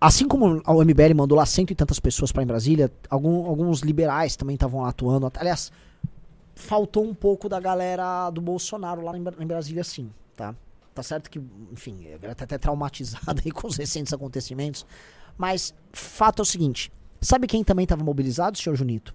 [0.00, 3.80] assim como o MBL mandou lá cento e tantas pessoas ir em Brasília, algum- alguns
[3.80, 5.30] liberais também estavam lá atuando.
[5.38, 5.70] Aliás,
[6.56, 10.54] faltou um pouco da galera do Bolsonaro lá em, em Brasília, sim, tá?
[10.94, 11.40] Tá certo que,
[11.72, 14.84] enfim, a galera tá até traumatizada aí com os recentes acontecimentos.
[15.38, 19.14] Mas, fato é o seguinte: sabe quem também tava mobilizado, senhor Junito?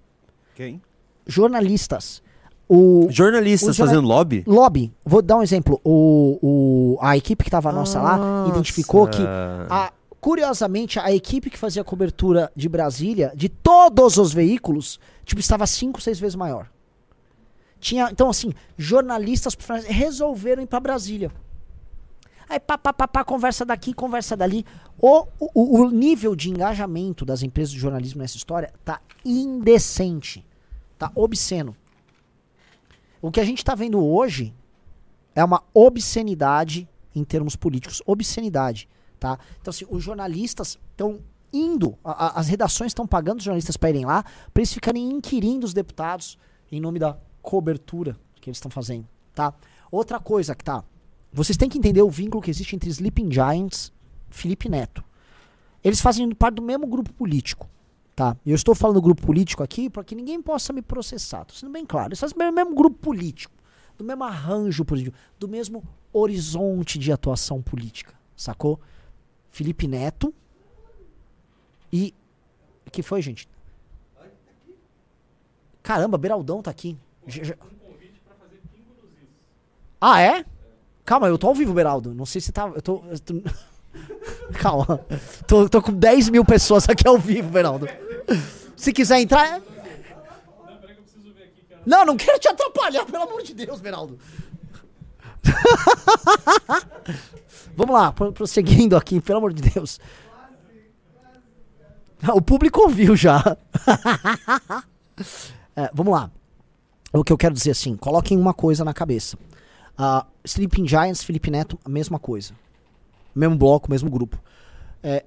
[0.55, 0.81] Quem?
[1.27, 2.23] Jornalistas.
[2.67, 4.43] O Jornalistas o jorna- fazendo lobby?
[4.47, 5.79] lobby, vou dar um exemplo.
[5.83, 9.21] O, o, a equipe que tava nossa lá identificou que
[9.69, 15.39] a- curiosamente, a equipe que fazia a cobertura de Brasília, de todos os veículos, tipo,
[15.39, 16.67] estava cinco, seis vezes maior.
[17.79, 19.55] Tinha, então, assim, jornalistas
[19.87, 21.31] resolveram ir para Brasília.
[22.47, 24.65] Aí, pá, pá, pá, pá, conversa daqui, conversa dali.
[24.99, 30.45] O, o, o nível de engajamento das empresas de jornalismo nessa história tá indecente.
[30.97, 31.75] Tá obsceno.
[33.21, 34.53] O que a gente tá vendo hoje
[35.33, 38.01] é uma obscenidade em termos políticos.
[38.05, 38.87] Obscenidade,
[39.19, 39.39] tá?
[39.59, 41.19] Então, assim, os jornalistas estão
[41.51, 45.09] indo, a- a- as redações estão pagando os jornalistas para irem lá, para eles ficarem
[45.09, 46.37] inquirindo os deputados
[46.71, 49.53] em nome da cobertura que eles estão fazendo, tá?
[49.89, 50.83] Outra coisa que tá,
[51.35, 53.91] vocês têm que entender o vínculo que existe entre Sleeping Giants,
[54.29, 55.03] Felipe Neto.
[55.83, 57.69] eles fazem parte do mesmo grupo político.
[58.15, 58.35] Tá?
[58.45, 61.41] Eu estou falando grupo político aqui para que ninguém possa me processar.
[61.41, 62.07] Estou sendo bem claro.
[62.09, 63.53] Eles fazem do mesmo grupo político,
[63.97, 65.83] do mesmo arranjo político, do mesmo
[66.13, 68.13] horizonte de atuação política.
[68.35, 68.79] Sacou?
[69.51, 70.33] Felipe Neto
[71.91, 72.13] e.
[72.87, 73.49] O que foi, gente?
[75.83, 76.97] Caramba, Beraldão tá aqui.
[77.27, 77.55] Já-
[79.99, 80.45] Ah, é?
[81.05, 82.13] Calma, eu tô ao vivo, Beraldo.
[82.13, 82.67] Não sei se tá.
[82.73, 83.03] Eu tô.
[83.09, 83.41] eu tô-
[84.59, 84.99] Calma.
[85.47, 87.87] Tô, tô com 10 mil pessoas aqui ao vivo, Beraldo.
[88.75, 89.57] Se quiser entrar.
[89.57, 89.61] é-
[91.85, 94.17] Não, não quero te atrapalhar, pelo amor de Deus, Beraldo.
[97.77, 99.99] Vamos lá, pro- prosseguindo aqui, pelo amor de Deus.
[102.33, 103.41] O público ouviu já.
[105.77, 106.31] É, vamos lá.
[107.13, 109.37] O que eu quero dizer assim, coloquem uma coisa na cabeça.
[109.97, 112.53] Uh, Sleeping Giants, Felipe Neto, a mesma coisa.
[113.33, 114.41] Mesmo bloco, mesmo grupo.
[115.01, 115.25] É,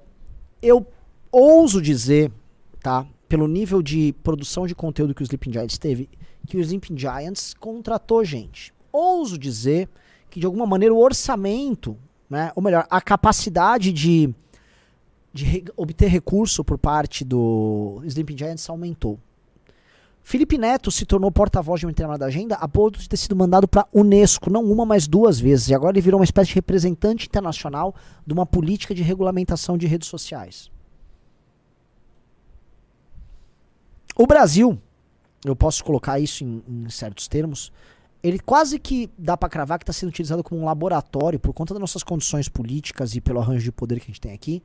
[0.62, 0.86] eu
[1.30, 2.30] ouso dizer,
[2.82, 3.06] tá?
[3.28, 6.08] Pelo nível de produção de conteúdo que o Sleeping Giants teve,
[6.46, 8.72] que o Sleeping Giants contratou gente.
[8.92, 9.88] Ouso dizer
[10.30, 11.96] que de alguma maneira o orçamento,
[12.28, 12.52] né?
[12.54, 14.34] Ou melhor, a capacidade de,
[15.32, 19.18] de re- obter recurso por parte do Sleeping Giants aumentou.
[20.28, 23.66] Felipe Neto se tornou porta-voz de uma determinada agenda a ponto de ter sido mandado
[23.66, 25.70] para a Unesco, não uma, mas duas vezes.
[25.70, 27.94] E agora ele virou uma espécie de representante internacional
[28.26, 30.70] de uma política de regulamentação de redes sociais.
[34.14, 34.78] O Brasil,
[35.46, 37.72] eu posso colocar isso em, em certos termos,
[38.22, 41.72] ele quase que dá para cravar que está sendo utilizado como um laboratório, por conta
[41.72, 44.62] das nossas condições políticas e pelo arranjo de poder que a gente tem aqui,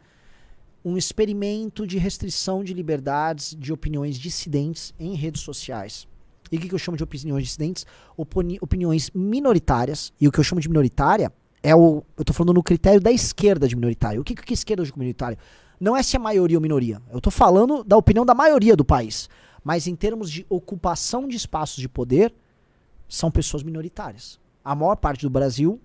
[0.84, 6.08] um experimento de restrição de liberdades de opiniões dissidentes em redes sociais.
[6.52, 7.86] E o que, eu chamo de opiniões dissidentes?
[8.16, 10.14] Opini opiniões minoritárias.
[10.20, 11.32] E o que eu chamo de minoritária
[11.64, 12.04] é o.
[12.18, 14.22] Eu tô falando no critério da esquerda de minoritário.
[14.22, 15.38] O que, que é esquerda de minoritário?
[15.80, 17.02] Não é se é maioria ou minoria.
[17.12, 19.30] Eu tô falando da opinião da maioria do país.
[19.64, 22.34] Mas em termos de ocupação de espaços de poder,
[23.08, 24.40] são pessoas minoritárias.
[24.64, 25.80] A maior parte do Brasil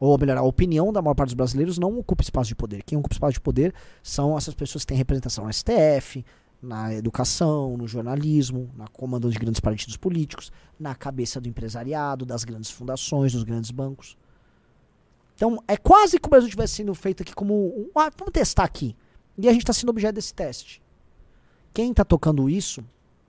[0.00, 2.82] ou melhor, a opinião da maior parte dos brasileiros não ocupa espaço de poder.
[2.82, 6.24] Quem ocupa espaço de poder são essas pessoas que têm representação no STF,
[6.62, 12.44] na educação, no jornalismo, na comando de grandes partidos políticos, na cabeça do empresariado, das
[12.44, 14.16] grandes fundações, dos grandes bancos.
[15.34, 18.96] Então, é quase que o Brasil estivesse sendo feito aqui como ah, vamos testar aqui.
[19.36, 20.82] E a gente está sendo objeto desse teste.
[21.74, 22.82] Quem está tocando isso,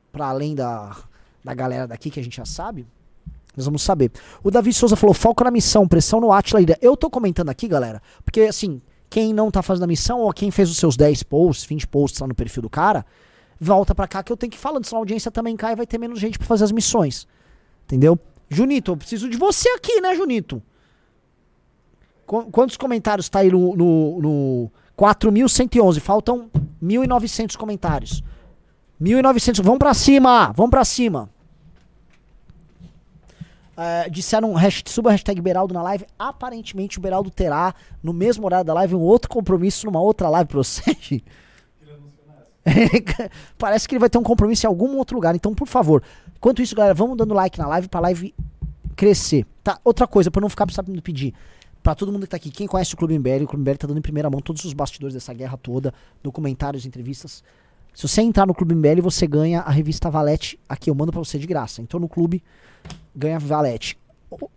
[0.10, 0.98] para além da,
[1.43, 2.88] da galera daqui que a gente já sabe,
[3.56, 4.11] nós vamos saber.
[4.44, 6.61] O Davi Souza falou: foco na missão, pressão no Atila.
[6.82, 10.52] Eu tô comentando aqui, galera, porque assim, quem não tá fazendo a missão, ou quem
[10.52, 13.06] fez os seus 10 posts, 20 posts lá no perfil do cara,
[13.60, 15.76] volta pra cá que eu tenho que ir falando, senão a audiência também cai e
[15.76, 17.28] vai ter menos gente pra fazer as missões.
[17.86, 18.18] Entendeu?
[18.49, 20.61] Junito, eu preciso de você aqui, né, Junito?
[22.26, 25.99] Qu- Quantos comentários tá aí no, no, no 4.111?
[25.99, 26.49] Faltam
[26.84, 28.23] 1.900 comentários.
[29.02, 29.61] 1.900.
[29.64, 30.52] Vamos pra cima!
[30.56, 31.30] Vamos pra cima!
[33.81, 36.05] É, disseram hash- suba hashtag Beraldo na live.
[36.19, 40.47] Aparentemente o Beraldo terá, no mesmo horário da live, um outro compromisso numa outra live.
[40.47, 41.23] Procede?
[43.57, 45.35] Parece que ele vai ter um compromisso em algum outro lugar.
[45.35, 46.03] Então, por favor,
[46.35, 48.33] enquanto isso, galera, vamos dando like na live pra live
[48.95, 49.45] crescer.
[49.63, 51.33] Tá, outra coisa, pra não ficar sabendo pedir.
[51.81, 53.87] Pra todo mundo que tá aqui, quem conhece o Clube MBL, o Clube MBL tá
[53.87, 55.91] dando em primeira mão todos os bastidores dessa guerra toda,
[56.21, 57.43] documentários, entrevistas.
[57.93, 61.19] Se você entrar no Clube MBL, você ganha a revista Valete aqui, eu mando pra
[61.19, 61.81] você de graça.
[61.81, 62.41] Entrou no clube,
[63.15, 63.99] ganha Valete.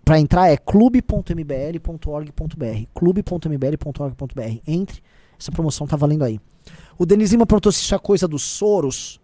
[0.05, 2.87] Pra entrar é clube.mbl.org.br.
[2.95, 4.61] clube.mbl.org.br.
[4.67, 5.03] Entre,
[5.39, 6.41] essa promoção tá valendo aí.
[6.97, 9.21] O Denis Lima perguntou se isso é coisa dos Soros.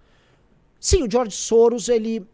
[0.80, 2.26] Sim, o George Soros, ele.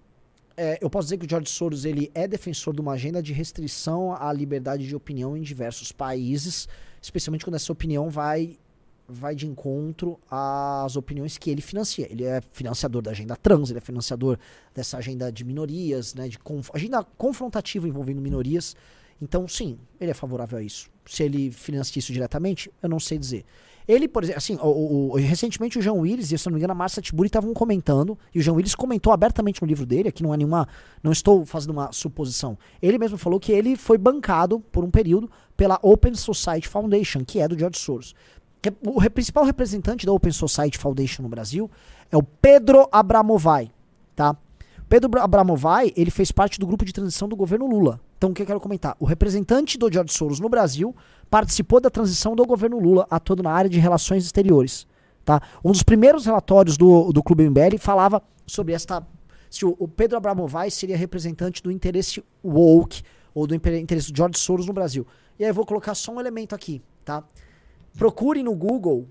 [0.57, 3.35] é, eu posso dizer que o George Soros ele é defensor de uma agenda de
[3.35, 6.67] restrição à liberdade de opinião em diversos países,
[7.03, 8.57] especialmente quando essa opinião vai
[9.09, 12.07] vai de encontro às opiniões que ele financia.
[12.11, 14.39] Ele é financiador da agenda trans, ele é financiador
[14.75, 18.75] dessa agenda de minorias, né, de conf agenda confrontativa envolvendo minorias.
[19.21, 20.91] Então, sim, ele é favorável a isso.
[21.07, 23.45] Se ele financia isso diretamente, eu não sei dizer.
[23.89, 26.73] Ele, por exemplo, assim, o, o- recentemente o João Willis e, se não me engano,
[26.73, 30.25] a Márcia Tiburi estavam comentando, e o João Willis comentou abertamente no livro dele, aqui
[30.25, 30.67] não é nenhuma,
[31.05, 32.59] não estou fazendo uma suposição.
[32.83, 37.39] Ele mesmo falou que ele foi bancado por um período pela Open Society Foundation, que
[37.39, 38.13] é do George Soros.
[38.85, 41.71] O principal representante da Open Society Foundation no Brasil
[42.11, 43.71] é o Pedro Abramovay,
[44.15, 44.37] tá?
[44.89, 48.01] Pedro Bra- Abramovay, ele fez parte do grupo de transição do governo Lula.
[48.17, 48.97] Então, o que eu quero comentar?
[49.01, 50.95] O representante do George Soros no Brasil
[51.29, 54.87] participou da transição do governo Lula, atuando na área de relações exteriores.
[55.25, 55.41] Tá?
[55.65, 59.05] Um dos primeiros relatórios do, do Clube MBL falava sobre esta.
[59.51, 63.03] Se o, o Pedro Abramovay seria representante do interesse woke,
[63.35, 65.07] ou do interesse do George Soros no Brasil.
[65.39, 67.23] E aí eu vou colocar só um elemento aqui, tá?
[67.97, 69.09] Procure no Google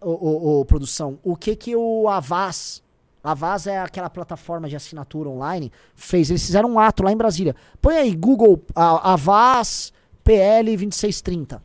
[0.00, 2.82] ô, produção, o que que o Avaz,
[3.22, 6.30] Avaz é aquela plataforma de assinatura online, fez.
[6.30, 7.54] Eles fizeram um ato lá em Brasília.
[7.80, 9.92] Põe aí, Google, a, Avaz
[10.24, 11.62] PL 2630.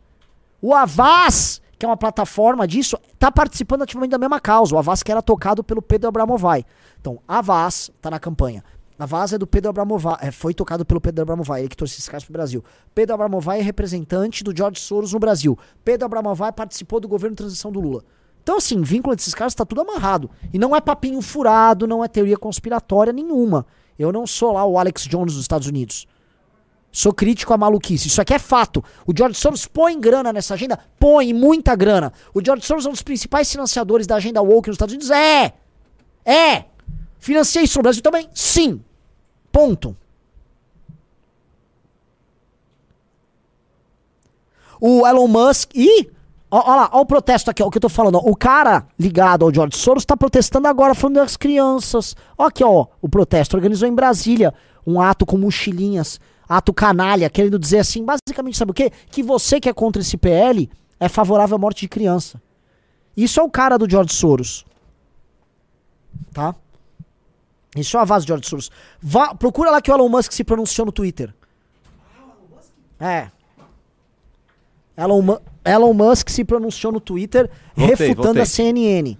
[0.61, 4.75] O Avaz, que é uma plataforma disso, tá participando ativamente da mesma causa.
[4.75, 6.65] O Avaz que era tocado pelo Pedro Abramovay.
[6.99, 8.63] Então, Avaz tá na campanha.
[8.97, 11.95] A vaza é do Pedro Abramovay, é, foi tocado pelo Pedro Abramovay, ele que trouxe
[11.95, 12.63] esses caras pro Brasil.
[12.93, 15.57] Pedro Abramovay é representante do George Soros no Brasil.
[15.83, 18.03] Pedro Abramovay participou do governo de transição do Lula.
[18.41, 20.29] Então, assim, vínculo desses caras tá tudo amarrado.
[20.53, 23.65] E não é papinho furado, não é teoria conspiratória nenhuma.
[23.97, 26.07] Eu não sou lá o Alex Jones dos Estados Unidos.
[26.91, 28.07] Sou crítico à maluquice.
[28.07, 28.81] Isso aqui é fato.
[29.05, 30.79] O George Soros põe grana nessa agenda?
[30.97, 32.13] Põe muita grana.
[32.33, 35.11] O George Soros é um dos principais financiadores da agenda woke nos Estados Unidos?
[35.11, 35.53] É!
[36.23, 36.65] É!
[37.25, 38.29] Financiei isso no Brasil também?
[38.35, 38.83] Sim.
[39.51, 39.97] Ponto.
[44.79, 45.71] O Elon Musk.
[45.73, 46.07] Ih!
[46.51, 48.19] Olha lá, olha o protesto aqui, ó, o que eu tô falando.
[48.19, 48.29] Ó.
[48.29, 52.15] O cara ligado ao George Soros tá protestando agora, falando das crianças.
[52.37, 53.55] Olha aqui, ó, o protesto.
[53.57, 54.53] Organizou em Brasília
[54.85, 58.91] um ato com mochilinhas, ato canalha, querendo dizer assim, basicamente, sabe o quê?
[59.09, 60.69] Que você que é contra esse PL
[60.99, 62.39] é favorável à morte de criança.
[63.17, 64.63] Isso é o cara do George Soros.
[66.31, 66.53] Tá?
[67.75, 68.71] Isso é uma vaso de George Soros.
[69.01, 71.33] Vá, procura lá que o Elon Musk se pronunciou no Twitter.
[72.99, 73.29] É.
[74.97, 78.41] Elon, Elon Musk se pronunciou no Twitter Voltei, refutando voltei.
[78.43, 79.17] a CNN.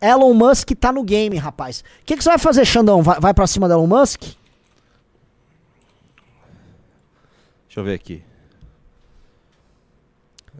[0.00, 1.82] Elon Musk tá no game, rapaz.
[2.02, 3.02] O que, que você vai fazer, Xandão?
[3.02, 4.20] Vai, vai pra cima do Elon Musk?
[7.66, 8.22] Deixa eu ver aqui.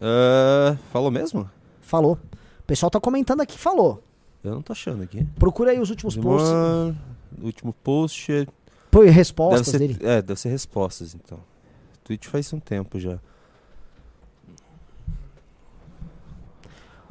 [0.01, 1.49] Ah, falou mesmo?
[1.83, 2.19] Falou.
[2.61, 4.03] O pessoal tá comentando aqui, falou.
[4.43, 5.25] Eu não tô achando aqui.
[5.39, 6.51] Procura aí os últimos posts.
[7.47, 8.33] Último post.
[8.33, 8.47] é-
[8.91, 9.99] Põe Deve respostas ser, dele.
[10.03, 11.39] é, deve ser respostas, então.
[12.05, 13.19] Tweet faz um tempo já.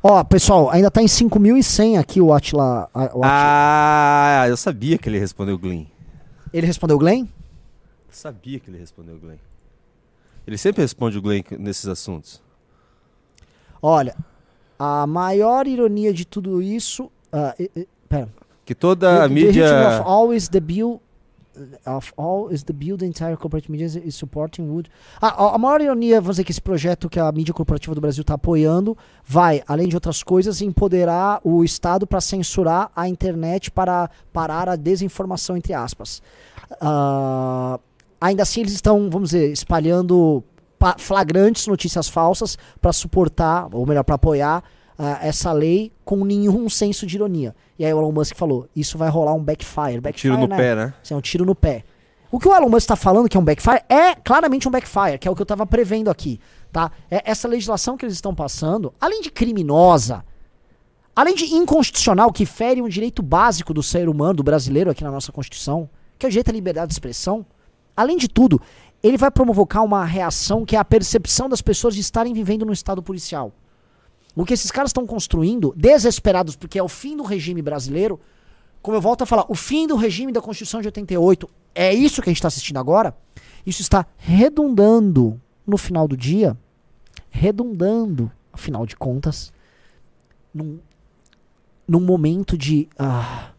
[0.01, 2.89] Ó, pessoal, ainda tá em 5.100 aqui o Atila.
[2.93, 3.21] a- o Atila.
[3.25, 5.85] Ah, eu sabia que ele respondeu Glenn.
[6.53, 7.25] Ele respondeu Glenn?
[8.11, 9.37] Sabia que ele respondeu Glenn.
[10.45, 12.41] Ele sempre responde o Glenn nesses assuntos.
[13.81, 14.15] Olha,
[14.77, 17.09] a maior ironia de tudo isso.
[17.35, 18.29] ah, e- e- pera.
[18.65, 19.99] Que toda a The- the hitting mídia.
[19.99, 21.01] of all is the bill
[21.85, 24.89] of all is the the entire corporate media is supporting would.
[25.21, 28.01] Ah, a, a maior ironia, vamos dizer que esse projeto que a mídia corporativa do
[28.01, 33.69] Brasil está apoiando vai, além de outras coisas, empoderar o Estado para censurar a internet
[33.69, 36.23] para parar a desinformação entre aspas.
[36.81, 37.79] Ah,
[38.19, 40.43] ainda assim, eles estão, vamos dizer, espalhando
[40.79, 44.63] pa- flagrantes notícias falsas para suportar, ou melhor, para apoiar
[44.97, 47.55] ah, essa lei com nenhum senso de ironia.
[47.77, 49.99] E aí o Elon Musk falou: isso vai rolar um backfire.
[49.99, 50.57] backfire Tiro no né?
[50.57, 50.93] pé, né?
[51.03, 51.83] Isso é um tiro no pé.
[52.31, 55.19] O que o Elon Musk está falando que é um backfire é claramente um backfire,
[55.19, 56.39] que é o que eu estava prevendo aqui,
[56.71, 56.91] tá?
[57.09, 60.25] É essa legislação que eles estão passando, além de criminosa,
[61.15, 65.11] além de inconstitucional, que fere um direito básico do ser humano, do brasileiro aqui na
[65.11, 65.87] nossa Constituição,
[66.17, 67.45] que é o direito à liberdade de expressão,
[67.95, 68.59] além de tudo,
[69.03, 72.73] ele vai provocar uma reação que é a percepção das pessoas de estarem vivendo num
[72.73, 73.51] estado policial.
[74.35, 78.19] O que esses caras estão construindo, desesperados, porque é o fim do regime brasileiro,
[78.81, 82.21] como eu volto a falar, o fim do regime da Constituição de 88, é isso
[82.21, 83.15] que a gente está assistindo agora,
[83.65, 86.57] isso está redundando no final do dia,
[87.29, 89.53] redundando, afinal de contas,
[90.53, 90.79] num,
[91.87, 93.51] num momento de, ah,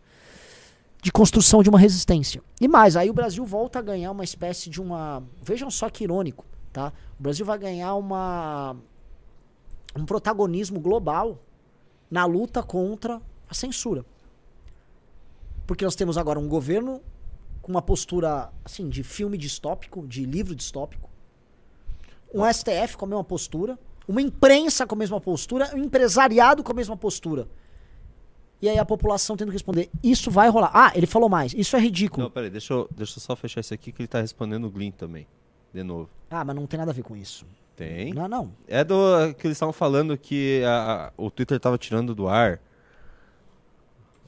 [1.01, 2.43] de construção de uma resistência.
[2.61, 5.23] E mais, aí o Brasil volta a ganhar uma espécie de uma.
[5.43, 6.93] Vejam só que irônico, tá?
[7.19, 8.77] O Brasil vai ganhar uma
[9.97, 11.39] um protagonismo global
[12.11, 14.05] na luta contra a censura.
[15.67, 17.01] Porque nós temos agora um governo
[17.63, 21.09] com uma postura assim de filme distópico, de livro distópico,
[22.33, 26.73] um STF com a mesma postura, uma imprensa com a mesma postura, um empresariado com
[26.73, 27.49] a mesma postura.
[28.61, 30.71] E aí a população tendo que responder, isso vai rolar.
[30.75, 32.25] Ah, ele falou mais, isso é ridículo.
[32.25, 34.71] Não, peraí, deixa eu, deixa eu só fechar isso aqui que ele tá respondendo o
[34.71, 35.27] Glenn também.
[35.73, 36.09] De novo.
[36.31, 37.47] Ah, mas não tem nada a ver com isso.
[37.77, 38.13] Tem.
[38.15, 38.53] Não, não.
[38.69, 38.95] É do
[39.39, 42.61] que eles estavam falando que a- a- o Twitter tava tirando do ar.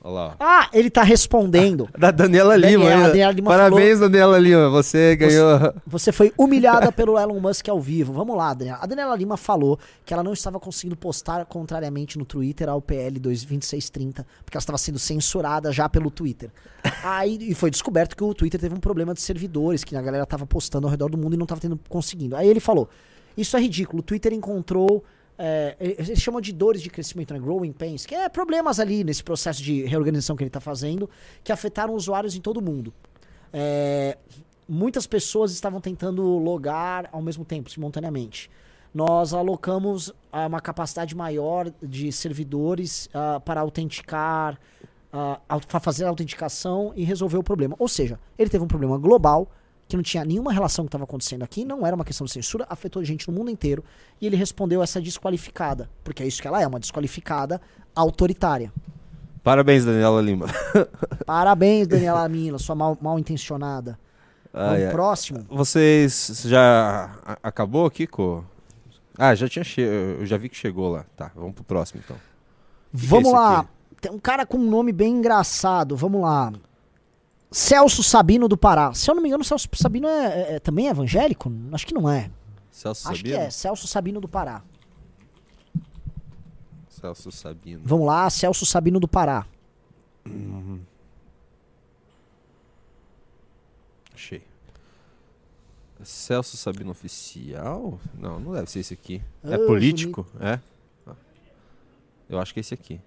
[0.02, 0.36] Olha lá.
[0.38, 1.88] Ah, ele tá respondendo.
[1.98, 2.84] Da Daniela Lima.
[2.84, 3.08] Daniela-.
[3.08, 4.68] Daniela Lima Parabéns, Daniela Lima.
[4.70, 5.74] Você ganhou.
[5.86, 8.12] Você foi humilhada pelo Elon Musk ao vivo.
[8.12, 8.78] Vamos lá, Daniela.
[8.82, 13.18] A Daniela Lima falou que ela não estava conseguindo postar contrariamente no Twitter ao PL
[13.18, 16.50] 2630, porque ela estava sendo censurada já pelo Twitter.
[17.02, 20.22] Aí e foi descoberto que o Twitter teve um problema de servidores, que a galera
[20.24, 22.36] estava postando ao redor do mundo e não estava tendo conseguindo.
[22.36, 22.88] Aí ele falou:
[23.36, 24.00] Isso é ridículo.
[24.00, 25.04] O Twitter encontrou.
[25.38, 27.38] É, eles chamam de dores de crescimento, né?
[27.38, 31.10] Growing pains, que é problemas ali nesse processo de reorganização que ele está fazendo,
[31.44, 32.92] que afetaram usuários em todo o mundo.
[33.52, 34.16] É,
[34.68, 38.50] muitas pessoas estavam tentando logar ao mesmo tempo, simultaneamente.
[38.94, 44.58] nós alocamos ah, uma capacidade maior de servidores ah, para autenticar,
[45.12, 45.38] ah,
[45.80, 47.76] fazer a autenticação e resolver o problema.
[47.78, 49.50] Ou seja, ele teve um problema global
[49.88, 52.66] que não tinha nenhuma relação que estava acontecendo aqui, não era uma questão de censura,
[52.68, 53.84] afetou gente no mundo inteiro
[54.20, 57.60] e ele respondeu essa desqualificada, porque é isso que ela é, uma desqualificada
[57.94, 58.72] autoritária.
[59.42, 60.46] Parabéns, Daniela Lima.
[61.24, 63.96] Parabéns, Daniela Mila, sua mal, mal intencionada.
[64.52, 64.90] Ai, Vamos ai.
[64.90, 65.46] próximo.
[65.48, 68.44] Vocês já acabou aqui, co?
[69.16, 69.80] Ah, já tinha che...
[69.80, 71.04] eu já vi que chegou lá.
[71.16, 72.16] Tá, vamos pro próximo então.
[72.92, 73.60] Vamos esse lá.
[73.60, 73.68] aqui?
[74.00, 75.96] Tem um cara com um nome bem engraçado.
[75.96, 76.52] Vamos lá.
[77.50, 78.92] Celso Sabino do Pará.
[78.92, 81.50] Se eu não me engano, Celso Sabino é, é- é- também é evangélico?
[81.72, 82.30] Acho que não é.
[82.70, 83.46] Celso Acho que Sabino?
[83.46, 83.50] é.
[83.50, 84.62] Celso Sabino do Pará.
[86.88, 87.82] Celso Sabino.
[87.84, 89.46] Vamos lá, Celso Sabino do Pará.
[94.14, 94.42] Achei.
[96.04, 97.98] Celso Sabino Oficial?
[98.14, 99.22] Não, não deve ser esse aqui.
[99.44, 100.26] É político?
[100.40, 100.58] É?
[102.28, 103.00] Eu acho que é esse aqui.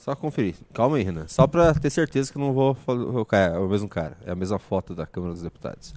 [0.00, 0.54] Só conferir.
[0.72, 1.28] Calma aí, Renan.
[1.28, 3.36] Só pra ter certeza que não vou colocar.
[3.36, 4.16] É o mesmo cara.
[4.24, 5.92] É a mesma foto da Câmara dos Deputados.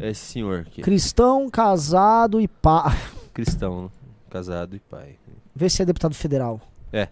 [0.00, 0.80] É esse senhor aqui.
[0.80, 2.96] Cristão, casado e pá.
[3.34, 3.92] Cristão,
[4.30, 5.18] casado e pai.
[5.54, 6.58] Vê se é deputado federal.
[6.90, 7.08] É.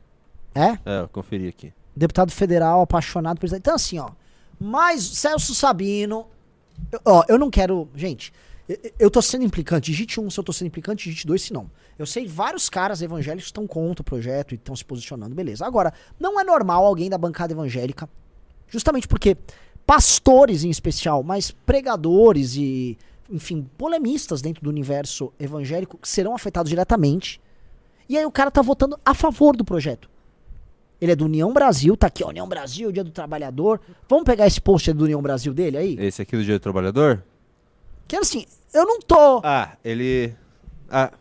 [0.54, 0.78] É?
[0.86, 1.70] É, eu conferi aqui.
[1.94, 3.52] Deputado federal, apaixonado por.
[3.52, 4.12] Então, assim, ó.
[4.58, 6.28] Mas Celso Sabino.
[7.04, 7.90] Ó, eu não quero.
[7.94, 8.32] Gente,
[8.98, 9.86] eu, tô sendo implicante.
[9.86, 11.70] Digite um se eu tô sendo implicante, digite dois se não.
[11.98, 15.64] Eu sei vários caras evangélicos estão contra o projeto e estão se posicionando, beleza.
[15.64, 18.09] Agora, não é normal alguém da bancada evangélica,
[18.68, 19.36] justamente porque
[19.86, 22.98] pastores em especial, mas pregadores e,
[23.30, 27.40] enfim, polemistas dentro do universo evangélico serão afetados diretamente.
[28.09, 30.10] E aí o cara tá votando a favor do projeto.
[31.01, 33.80] Ele é do União Brasil, tá aqui, ó, União Brasil, Dia do Trabalhador.
[34.09, 35.97] Vamos pegar esse post do União Brasil dele aí?
[36.01, 37.22] Esse aqui do Dia do Trabalhador?
[38.06, 39.40] Que assim, eu não tô.
[39.44, 40.34] Ah, ele.
[40.88, 41.12] Ah,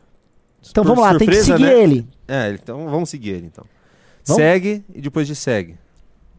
[0.70, 1.84] então vamos lá, tem que surpresa, seguir né?
[1.84, 2.08] ele.
[2.28, 3.66] É, então vamos seguir ele então.
[4.26, 4.42] Vamos?
[4.42, 5.78] Segue e depois de segue.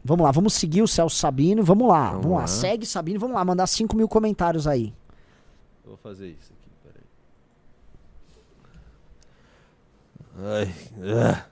[0.05, 1.65] Vamos lá, vamos seguir o Celso Sabino.
[1.65, 2.41] Vamos lá, Vamos vamos, lá.
[2.43, 2.47] lá.
[2.47, 4.95] Segue Sabino, vamos lá, mandar 5 mil comentários aí.
[5.85, 7.03] Eu vou fazer isso aqui, peraí.
[10.65, 10.73] Ai,
[11.19, 11.45] ah.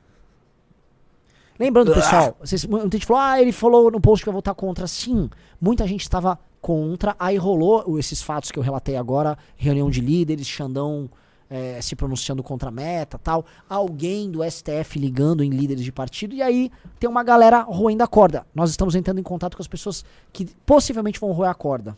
[1.58, 4.86] Lembrando, pessoal, vocês, muita gente falou, ah, ele falou no post que vai votar contra.
[4.86, 5.28] Sim,
[5.60, 7.14] muita gente estava contra.
[7.18, 11.10] Aí rolou esses fatos que eu relatei agora: reunião de líderes, Xandão
[11.51, 13.44] eh, se pronunciando contra a meta tal.
[13.68, 16.35] Alguém do STF ligando em líderes de partido.
[16.35, 18.47] E aí tem uma galera roendo a corda.
[18.55, 21.97] Nós estamos entrando em contato com as pessoas que possivelmente vão roer a corda.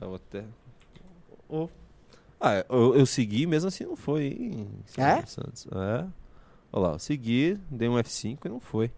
[0.00, 0.44] Eu vou até.
[1.48, 1.68] Oh.
[2.40, 4.26] Ah, eu, eu segui, mesmo assim não foi.
[4.26, 4.68] hein,
[4.98, 5.24] É?
[5.24, 5.66] Santos.
[5.72, 6.04] É.
[6.72, 8.90] Olha lá, eu segui, dei um F5 e não foi.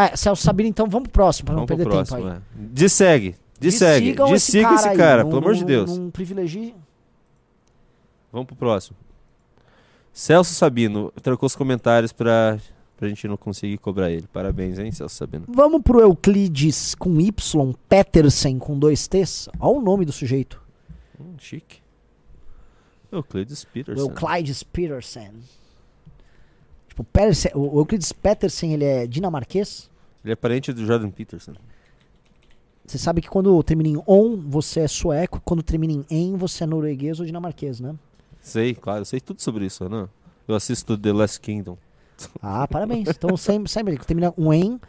[0.00, 2.36] É, Celso Sabino, então vamos pro próximo, pra não Vamos pro perder próximo, tempo aí.
[2.36, 2.68] é.
[2.72, 5.98] Dessegue, dessegue, Dessigam dessiga esse aí, cara, não- pelo amor de não- Deus.
[5.98, 6.74] Não privilegie.
[8.32, 8.96] Vamos pro próximo.
[10.12, 12.58] Celso Sabino, trocou os comentários pra,
[12.96, 14.26] pra gente não conseguir cobrar ele.
[14.32, 15.44] Parabéns, hein, Celso Sabino.
[15.48, 19.48] Vamos pro Euclides com Y, Petersen com dois T's.
[19.60, 20.60] Olha o nome do sujeito.
[21.20, 21.80] Hum, chique.
[23.10, 24.02] Euclides Peterson.
[24.04, 25.30] Euclides Petersen.
[26.98, 29.88] Tipo, o Euclides Petersen, ele é dinamarquês.
[30.24, 31.52] Ele é parente do Jordan Peterson.
[32.84, 35.40] Você sabe que quando termina em on, você é sueco.
[35.44, 37.94] Quando termina em en, você é norueguês ou dinamarquês, né?
[38.40, 40.08] Sei, claro, sei tudo sobre isso, Renan.
[40.46, 41.76] Eu assisto The Last Kingdom.
[42.42, 43.08] Ah, parabéns.
[43.08, 44.80] Então sempre, sempre termina um en,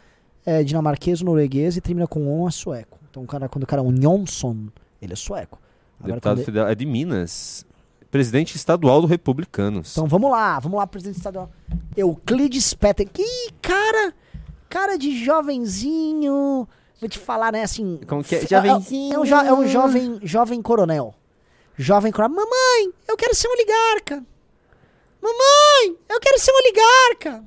[0.44, 2.98] é dinamarquês ou norueguês e termina com on, é sueco.
[3.08, 4.66] Então o cara, quando o cara é um Jonsson,
[5.00, 5.56] ele é sueco.
[6.00, 6.66] Agora, Deputado federal.
[6.66, 7.64] É de Minas.
[8.10, 9.92] Presidente estadual do Republicanos.
[9.92, 11.50] Então vamos lá, vamos lá, presidente estadual.
[11.96, 13.08] Euclides Peter.
[13.08, 14.12] Que cara,
[14.68, 16.66] cara de jovenzinho.
[17.00, 18.00] Vou te falar, né, assim.
[18.06, 18.38] Como que é?
[18.38, 19.14] f- Jovenzinho.
[19.14, 21.14] É, um, jo- é um jovem, jovem coronel.
[21.78, 22.36] Jovem coronel.
[22.36, 24.22] Mamãe, eu quero ser um oligarca.
[25.22, 27.44] Mamãe, eu quero ser um oligarca.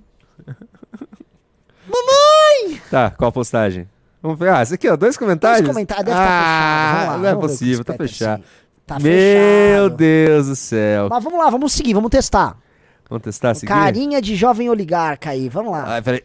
[1.88, 2.81] Mamãe!
[2.90, 3.88] Tá, qual a postagem?
[4.22, 4.49] Vamos ver.
[4.49, 5.61] Ah, esse aqui, ó, dois comentários.
[5.61, 6.95] Dois comentários, deve ah, estar fechado.
[7.11, 8.44] Vamos lá, não é possível, tá fechado.
[8.85, 9.97] Tá Meu fechado.
[9.97, 11.07] Deus do céu.
[11.10, 12.57] Mas vamos lá, vamos seguir, vamos testar.
[13.10, 13.68] Vamos testar, seguir?
[13.68, 15.84] Carinha de jovem oligarca aí, vamos lá.
[15.88, 16.23] Ai, peraí.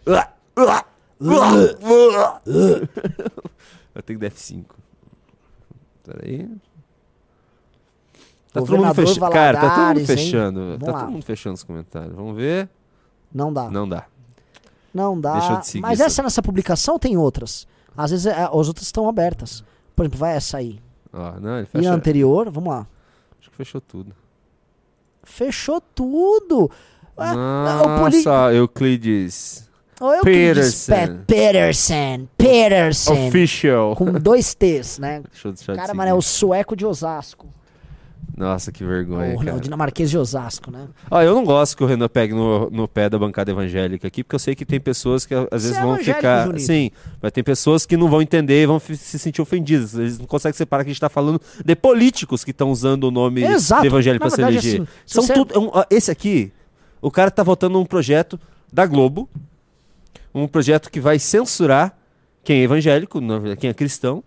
[3.95, 4.65] Eu tenho F5.
[6.05, 6.49] Peraí.
[8.53, 9.31] Tá todo mundo fechando.
[9.31, 10.79] Cara, tá todo mundo fechando.
[10.79, 11.01] Tá lá.
[11.01, 12.15] todo mundo fechando os comentários.
[12.15, 12.69] Vamos ver.
[13.33, 13.71] Não dá.
[13.71, 14.07] Não dá.
[14.93, 15.33] Não dá.
[15.35, 17.67] Deixa eu te seguir, Mas essa nessa publicação tem outras.
[17.97, 19.63] Às vezes é, as outras estão abertas.
[19.95, 20.81] Por exemplo, vai essa aí.
[21.13, 21.93] Ó, não, ele E a fecha.
[21.93, 22.87] anterior, vamos lá.
[23.41, 24.13] Acho que fechou tudo.
[25.23, 26.71] Fechou tudo.
[27.17, 29.69] O poli- Nossa, Euclides.
[30.01, 31.07] o Euclides Peterson.
[31.17, 32.29] Pe- Peterson.
[32.37, 33.27] Peterson.
[33.29, 33.97] Official.
[33.97, 35.23] Com dois T's, né?
[35.31, 35.97] Deixa eu deixar de Cara, seguir.
[35.99, 37.47] mano, é o sueco de Osasco.
[38.39, 39.57] Nossa, que vergonha, o, cara.
[39.57, 40.87] o dinamarquês de Osasco, né?
[41.11, 44.23] Ah, eu não gosto que o Renan pegue no, no pé da bancada evangélica aqui,
[44.23, 46.47] porque eu sei que tem pessoas que às vezes é vão ficar.
[46.47, 46.63] Junito.
[46.65, 46.91] Sim,
[47.21, 49.95] mas tem pessoas que não vão entender e vão se sentir ofendidas.
[49.95, 53.11] Eles não conseguem separar que a gente tá falando de políticos que estão usando o
[53.11, 53.83] nome Exato.
[53.83, 54.75] de evangélico Na pra se eleger.
[54.83, 55.73] assim, se São você- tudo.
[55.91, 56.53] é esse aqui,
[57.03, 58.39] o cara tá votando um projeto
[58.73, 59.29] da Globo,
[60.35, 61.97] um projeto que vai censurar
[62.45, 63.21] quem é evangélico,
[63.59, 64.23] quem é cristão.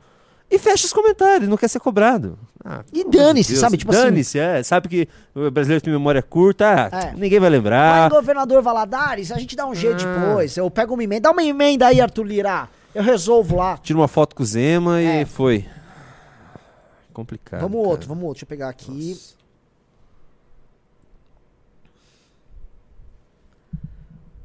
[0.51, 2.37] E fecha os comentários, não quer ser cobrado.
[2.63, 3.77] Ah, E dane-se, sabe?
[3.77, 4.61] Tipo assim- dane-se, é.
[4.61, 7.13] Sabe que o brasileiro tem memória curta, ah, É.
[7.13, 8.09] ninguém vai Vai, lembrar.
[8.09, 10.13] governador Valadares, a gente dá um jeito Ah.
[10.27, 10.57] depois.
[10.57, 11.21] Eu pego uma emenda.
[11.21, 12.67] Dá uma emenda aí, Arthur Lira.
[12.93, 13.77] Eu resolvo lá.
[13.77, 15.21] Tira uma foto com o Zema É.
[15.21, 15.65] e foi.
[17.13, 17.61] Complicado.
[17.61, 17.89] vamos cara.
[17.89, 18.35] outro, vamos outro.
[18.35, 19.09] Deixa eu pegar aqui.
[19.11, 19.41] Nossa.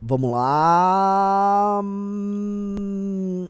[0.01, 1.81] Vamos lá.
[1.83, 3.49] Hum.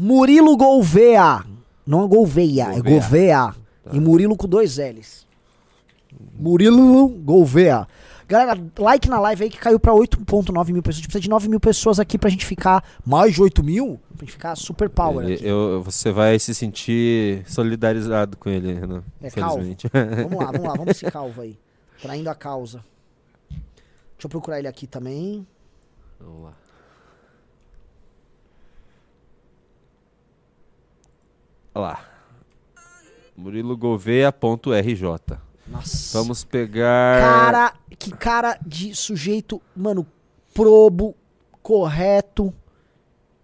[0.00, 1.44] Murilo Gouveia.
[1.86, 3.00] Não é Gouveia, é Gouveia.
[3.00, 3.54] Gouveia.
[3.92, 5.26] E Murilo com dois L's.
[6.38, 7.86] Murilo Gouveia.
[8.28, 10.96] Galera, like na live aí que caiu pra 8.9 mil pessoas.
[10.96, 13.98] A gente precisa de 9 mil pessoas aqui pra gente ficar mais de 8 mil.
[14.16, 15.44] Pra gente ficar super power aqui.
[15.46, 19.02] eu- você vai se sentir solidarizado com ele, Renan.
[19.22, 19.62] É calvo.
[19.64, 21.58] Vamos lá, vamos lá, vamos esse calvo aí.
[22.02, 22.84] Traindo a causa.
[23.50, 25.46] Deixa eu procurar ele aqui também.
[26.20, 26.52] Vamos lá.
[31.78, 31.98] Olha lá.
[33.36, 35.02] Murilo Gouveia.rj.
[35.68, 36.18] Nossa.
[36.18, 37.20] Vamos pegar.
[37.20, 40.04] Cara, que cara de sujeito, mano,
[40.52, 41.14] probo,
[41.62, 42.52] correto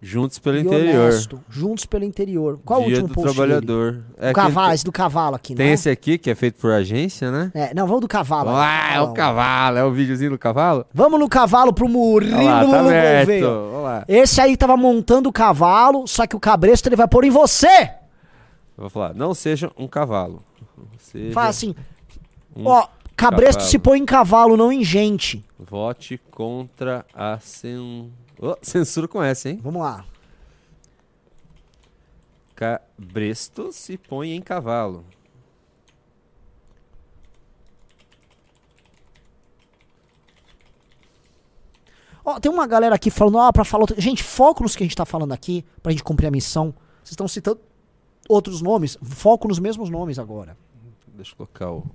[0.01, 1.03] Juntos pelo interior.
[1.11, 1.41] honesto.
[1.49, 2.59] Juntos pelo interior.
[2.65, 4.03] Qual Dia o último do post trabalhador.
[4.17, 5.73] É o cavalo, aquele- esse do cavalo aqui, Tem né?
[5.73, 7.51] esse aqui que é feito por agência, né?
[7.55, 8.49] É, não, vamos do cavalo.
[8.53, 9.77] Ah, é o cavalo.
[9.77, 10.85] É o videozinho do cavalo?
[10.93, 12.65] Vamos no cavalo pro Murilo tá.
[12.65, 14.05] Gouveia.
[14.09, 17.91] Esse aí tava montando o cavalo, só que o cabresto ele vai pôr em você.
[18.77, 20.43] Eu vou falar, não seja um cavalo.
[20.99, 21.73] Seja Fala assim,
[22.55, 23.71] um ó, cabresto cavalo.
[23.71, 25.43] se põe em cavalo, não em gente.
[25.57, 28.11] Vote contra a cen...
[28.37, 29.59] Ô, censura com essa, hein?
[29.63, 30.05] Vamos lá.
[32.53, 35.05] Cabresto se põe em cavalo.
[42.25, 43.85] Ó, tem uma galera aqui falando, ó, pra falar.
[43.97, 46.73] Gente, foco nos que a gente tá falando aqui, pra gente cumprir a missão.
[47.03, 47.59] Vocês estão citando
[48.27, 50.57] outros nomes, foco nos mesmos nomes agora.
[51.07, 51.85] Deixa eu colocar o,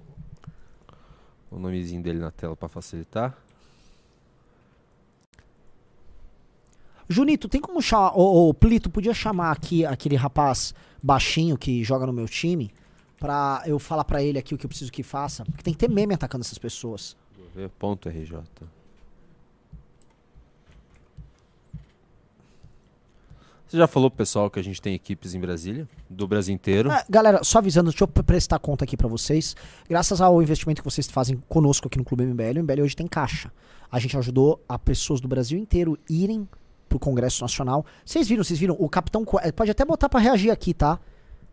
[1.51, 3.37] o nomezinho dele na tela pra facilitar.
[7.09, 8.13] Junito, tem como chamar.
[8.17, 12.71] Ô, Plito, podia chamar aqui aquele rapaz baixinho que joga no meu time
[13.19, 15.45] pra eu falar pra ele aqui o que eu preciso que faça?
[15.45, 17.17] Porque tem que ter meme atacando essas pessoas.
[17.79, 18.39] Ponto RJ.
[23.71, 25.89] Você já falou pro pessoal que a gente tem equipes em Brasília?
[26.09, 26.91] Do Brasil inteiro?
[26.91, 29.55] Ah, galera, só avisando, deixa eu pre- prestar conta aqui pra vocês.
[29.89, 33.07] Graças ao investimento que vocês fazem conosco aqui no Clube MBL, o MBL hoje tem
[33.07, 33.53] caixa.
[33.89, 36.49] A gente ajudou a pessoas do Brasil inteiro irem
[36.89, 37.87] pro Congresso Nacional.
[38.05, 38.75] Vocês viram, vocês viram?
[38.77, 40.99] O Capitão Cueca, pode até botar pra reagir aqui, tá?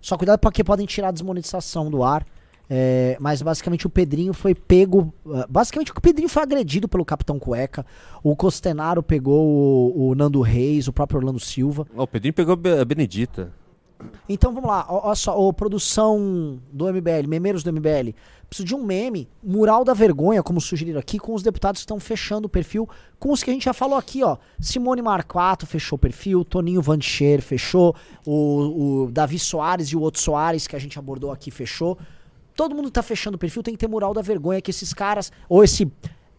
[0.02, 2.26] Só cuidado porque podem tirar a desmonetização do ar.
[2.70, 5.14] É, mas basicamente o Pedrinho foi pego.
[5.34, 7.86] ah, Basicamente o Pedrinho foi agredido pelo Capitão Cueca.
[8.22, 11.86] O Costenaro pegou o, o Nando Reis, o próprio Orlando Silva.
[11.96, 13.54] Ó, o Pedrinho pegou a Be- a Benedita.
[14.30, 18.14] Então vamos lá, ó só, produção do MBL, memeiros do MBL.
[18.48, 22.00] Preciso de um meme, mural da vergonha, como sugeriram aqui, com os deputados que estão
[22.00, 22.88] fechando o perfil,
[23.20, 24.38] com os que a gente já falou aqui, ó.
[24.60, 27.96] Simone Marquato fechou o perfil, Toninho Vancher fechou,
[28.26, 31.98] o, o Davi Soares e o outro Soares que a gente abordou aqui fechou.
[32.58, 35.32] Todo mundo tá fechando o perfil tem que ter mural da vergonha que esses caras,
[35.48, 35.90] ou esse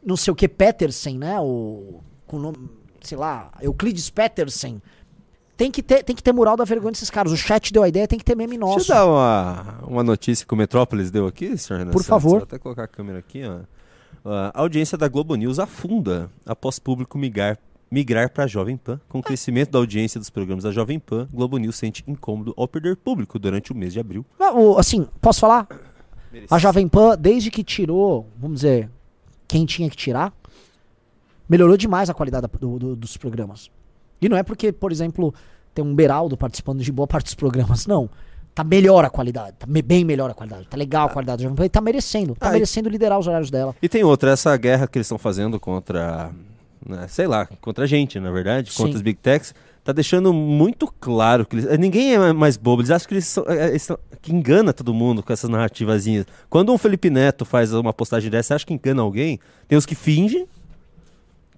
[0.05, 2.69] não sei o que Petersen, né, o com nome,
[3.01, 4.83] sei lá, Euclides Petersen,
[5.57, 7.33] tem que ter, tem que ter mural da vergonha desses caras.
[7.33, 8.79] O chat deu a ideia, tem que ter meme nosso.
[8.79, 12.09] Deixa eu dar uma, uma notícia que o Metrópolis deu aqui, senhor Renan Por Santos.
[12.09, 12.31] favor.
[12.39, 13.61] Vou até colocar a câmera aqui, ó.
[14.25, 17.57] A audiência da Globo News afunda após público migrar,
[17.91, 19.01] migrar para a Jovem Pan.
[19.09, 22.69] Com o crescimento da audiência dos programas da Jovem Pan, Globo News sente incômodo ao
[22.69, 24.27] perder público durante o mês de abril.
[24.39, 25.67] Ah, Assim, posso falar?
[26.51, 28.91] A Jovem Pan, desde que tirou, vamos dizer,
[29.47, 30.33] quem tinha que tirar,
[31.49, 33.71] melhorou demais a qualidade da- do- do- dos programas.
[34.21, 35.35] E não é porque, por exemplo,
[35.75, 38.09] tem um Beraldo participando de boa parte dos programas, não.
[38.55, 41.43] Tá melhor a qualidade, tá me- bem melhor a qualidade, tá legal a qualidade da
[41.45, 43.75] Jovem Pan e tá merecendo, tá Ah, e- merecendo liderar os horários dela.
[43.81, 46.33] E tem outra, essa guerra que eles estão fazendo contra,
[46.85, 48.79] né, sei lá, contra a gente, na verdade, Sim.
[48.79, 49.55] contra os Big Techs,
[49.89, 53.27] tá deixando muito claro que eles, eh, ninguém é mais bobo, eles acham que eles
[53.27, 56.27] são, eh, eles são- que engana todo mundo com essas narrativazinhas.
[56.51, 59.41] Quando um Felipe Neto faz uma postagem dessa, você acha que engana alguém?
[59.67, 60.47] Tem os que fingem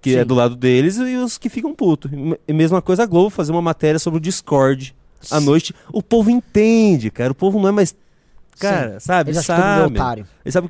[0.01, 0.19] que Sim.
[0.19, 2.09] é do lado deles e os que ficam putos.
[2.47, 4.95] E mesma coisa a Globo fazer uma matéria sobre o Discord
[5.29, 5.75] à noite.
[5.91, 7.33] O povo entende, cara.
[7.33, 7.93] O povo não é mais.
[8.59, 9.31] Cara, sabe?
[9.31, 10.21] Eles acham que todo mundo é sabe.
[10.25, 10.27] otário.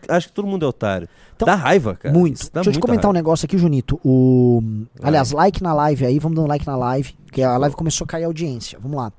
[0.07, 1.09] Acho que todo mundo é otário.
[1.35, 2.13] Então, dá raiva, cara.
[2.13, 2.41] Muito.
[2.41, 3.19] Isso dá Deixa eu te comentar um raiva.
[3.19, 3.99] negócio aqui, Junito.
[4.03, 4.61] O...
[5.01, 8.07] Aliás, like na live aí, vamos dando like na live, porque a live começou a
[8.07, 8.79] cair a audiência.
[8.79, 9.11] Vamos lá.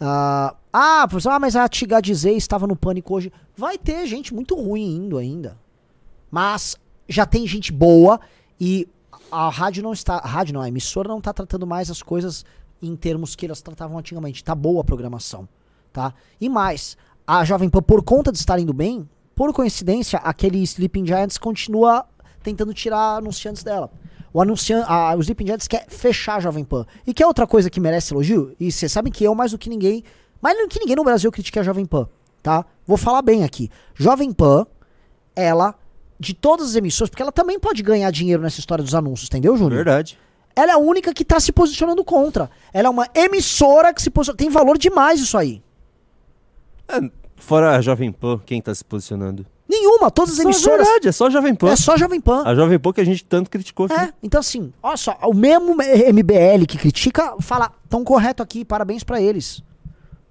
[0.00, 3.32] Ah, ah, professor, ah, mas a Tiga dizer estava no pânico hoje.
[3.56, 5.56] Vai ter gente muito ruim indo ainda.
[6.30, 6.76] Mas
[7.08, 8.20] já tem gente boa
[8.60, 8.88] e
[9.30, 10.16] a rádio não está.
[10.16, 12.44] A rádio não, a emissora não está tratando mais as coisas
[12.82, 14.44] em termos que elas tratavam antigamente.
[14.44, 15.48] Tá boa a programação.
[15.92, 16.12] Tá?
[16.38, 16.96] E mais,
[17.26, 22.06] a Jovem Pan, por conta de estar indo bem, por coincidência, aquele Sleeping Giants continua
[22.42, 23.90] tentando tirar anunciantes dela.
[24.32, 26.86] O, anuncian a, o Sleeping Giants quer fechar a Jovem Pan.
[27.06, 28.54] E quer outra coisa que merece elogio?
[28.60, 30.04] E vocês sabem que eu, mais do que ninguém,
[30.40, 32.08] mais do que ninguém no Brasil, critique a Jovem Pan.
[32.42, 32.64] Tá?
[32.86, 33.70] Vou falar bem aqui.
[33.94, 34.66] Jovem Pan,
[35.34, 35.74] ela,
[36.20, 39.56] de todas as emissoras, porque ela também pode ganhar dinheiro nessa história dos anúncios, entendeu,
[39.56, 39.84] Júnior?
[39.84, 40.18] Verdade.
[40.54, 42.48] Ela é a única que tá se posicionando contra.
[42.72, 44.38] Ela é uma emissora que se posiciona.
[44.38, 45.62] Tem valor demais isso aí.
[46.88, 49.46] É, fora a Jovem Pan, quem tá se posicionando?
[49.68, 50.86] Nenhuma, todas as emissoras.
[50.86, 51.70] verdade, é só a Jovem Pan.
[51.70, 52.42] É só Jovem Pan.
[52.44, 53.88] A Jovem Pan que a gente tanto criticou.
[53.90, 59.02] É, então assim, olha só, o mesmo MBL que critica fala, tão correto aqui, parabéns
[59.02, 59.62] pra eles.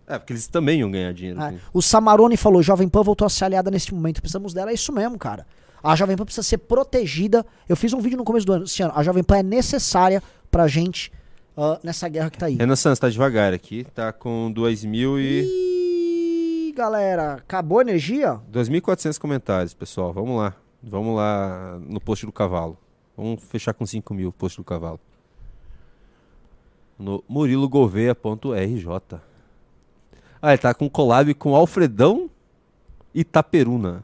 [0.07, 1.41] É, porque eles também iam ganhar dinheiro.
[1.41, 1.55] É.
[1.73, 4.93] O Samarone falou, Jovem Pan voltou a ser aliada neste momento, precisamos dela, é isso
[4.93, 5.45] mesmo, cara.
[5.83, 7.45] A Jovem Pan precisa ser protegida.
[7.67, 10.23] Eu fiz um vídeo no começo do ano, esse ano, a Jovem Pan é necessária
[10.49, 11.11] pra gente
[11.57, 12.55] ah, nessa guerra que tá aí.
[12.55, 15.41] Renan Santos tá devagar aqui, tá com 2.000 e...
[15.41, 15.74] Ih,
[16.75, 18.39] galera, acabou a energia?
[18.51, 20.13] 2.400 comentários, pessoal.
[20.13, 20.53] Vamos lá.
[20.83, 22.77] Vamos lá no post do cavalo.
[23.17, 24.99] Vamos fechar com 5 mil post do cavalo.
[26.99, 29.19] No murilogouveia.rj.
[30.41, 32.29] Ah, ele tá com collab com Alfredão
[33.13, 34.03] Itaperuna.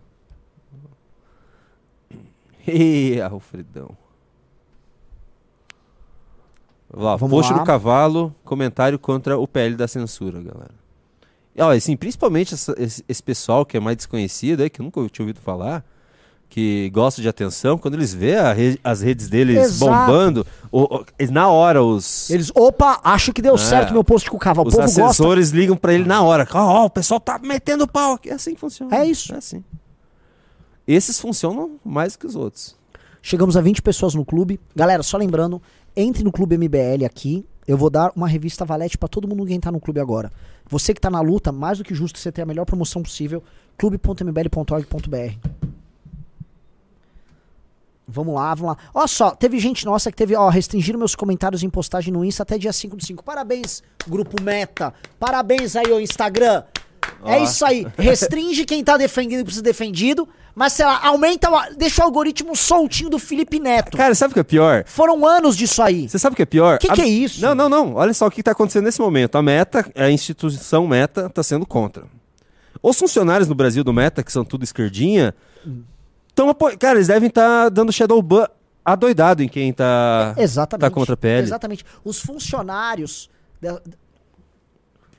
[2.67, 3.95] Ih, Alfredão.
[6.93, 7.59] Lá, Vamos post lá.
[7.59, 10.80] do cavalo, comentário contra o PL da censura, galera.
[11.57, 15.01] Ó, assim, principalmente essa- esse, esse pessoal que é mais desconhecido aí, que eu nunca
[15.09, 15.83] tinha ouvido falar,
[16.49, 19.89] que gosta de atenção, quando eles vê re- as redes deles Exato.
[19.91, 23.57] bombando, o- o- na hora os, Eles, opa, acho que deu É.
[23.57, 24.67] certo meu post com o cavalo.
[24.67, 25.05] O os povo gosta.
[25.05, 26.47] assessores ligam pra ele na hora.
[26.53, 28.29] Ó, ó, o pessoal tá metendo pau aqui.
[28.29, 28.95] É assim que funciona.
[28.95, 29.33] É isso.
[29.33, 29.63] É assim.
[30.87, 32.75] Esses funcionam mais que os outros.
[33.21, 34.59] Chegamos a 20 pessoas no clube.
[34.75, 35.61] Galera, só lembrando,
[35.95, 37.45] entre no clube MBL aqui.
[37.67, 40.31] Eu vou dar uma revista Valete pra todo mundo que entrar no clube agora.
[40.69, 43.43] Você que tá na luta, mais do que justo você ter a melhor promoção possível.
[43.77, 45.49] clube.mbl.org.br.
[48.07, 48.77] Vamos lá, vamos lá.
[48.93, 52.43] Ó só, teve gente nossa que teve, ó, restringiram meus comentários em postagem no Insta
[52.43, 53.23] até dia 5 do 5.
[53.23, 54.93] Parabéns, grupo Meta.
[55.17, 56.63] Parabéns aí, ô Instagram.
[57.25, 57.85] É isso aí.
[57.97, 62.55] Restringe quem tá defendendo pra ser defendido, mas sei lá, aumenta, o- deixa o algoritmo
[62.55, 63.95] soltinho do Felipe Neto.
[63.95, 64.83] Cara, sabe o que é pior?
[64.87, 66.09] Foram anos disso aí.
[66.09, 66.77] Você sabe o que é pior?
[66.79, 67.41] Que A- que é isso?
[67.41, 67.95] Não, não, não.
[67.95, 69.35] Olha só o que tá acontecendo nesse momento.
[69.37, 72.05] A Meta, a instituição Meta, tá sendo contra.
[72.81, 75.35] Os funcionários no Brasil do Meta, que são tudo esquerdinha,
[76.27, 76.79] estão apoiando.
[76.79, 78.47] Cara, eles devem estar dando shadow ban
[78.83, 80.81] adoidado em quem tá, Exatamente.
[80.81, 81.43] tá contra a PL.
[81.43, 81.85] Exatamente.
[82.03, 83.29] Os funcionários
[83.61, 85.10] da- da- Insta- pra falar,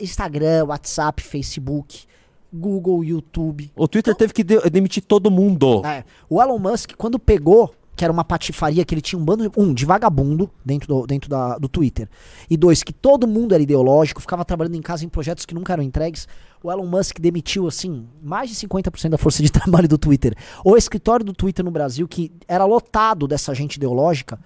[0.00, 2.06] Instagram, WhatsApp, Facebook,
[2.52, 3.70] Google, YouTube.
[3.76, 5.84] O Twitter teve que de- demitir todo mundo.
[5.84, 9.50] É, o Elon Musk, quando pegou, que era uma patifaria, que ele tinha um bando,
[9.50, 12.08] de, um, de vagabundo dentro, do, dentro da, do Twitter,
[12.48, 15.72] e dois, que todo mundo era ideológico, ficava trabalhando em casa em projetos que nunca
[15.72, 16.28] eram entregues,
[16.62, 20.34] o Elon Musk demitiu, assim, mais de 50% da força de trabalho do Twitter.
[20.64, 24.38] O escritório do Twitter no Brasil, que era lotado dessa gente ideológica,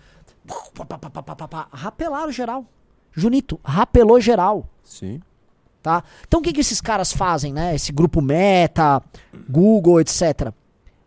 [0.74, 2.66] pá, pá, pá, rapelaram geral.
[3.14, 5.20] Junito, rapelou geral Sim.
[5.82, 6.02] tá?
[6.26, 7.74] Então o que, que esses caras fazem, né?
[7.74, 9.02] Esse grupo Meta,
[9.48, 10.52] Google, etc.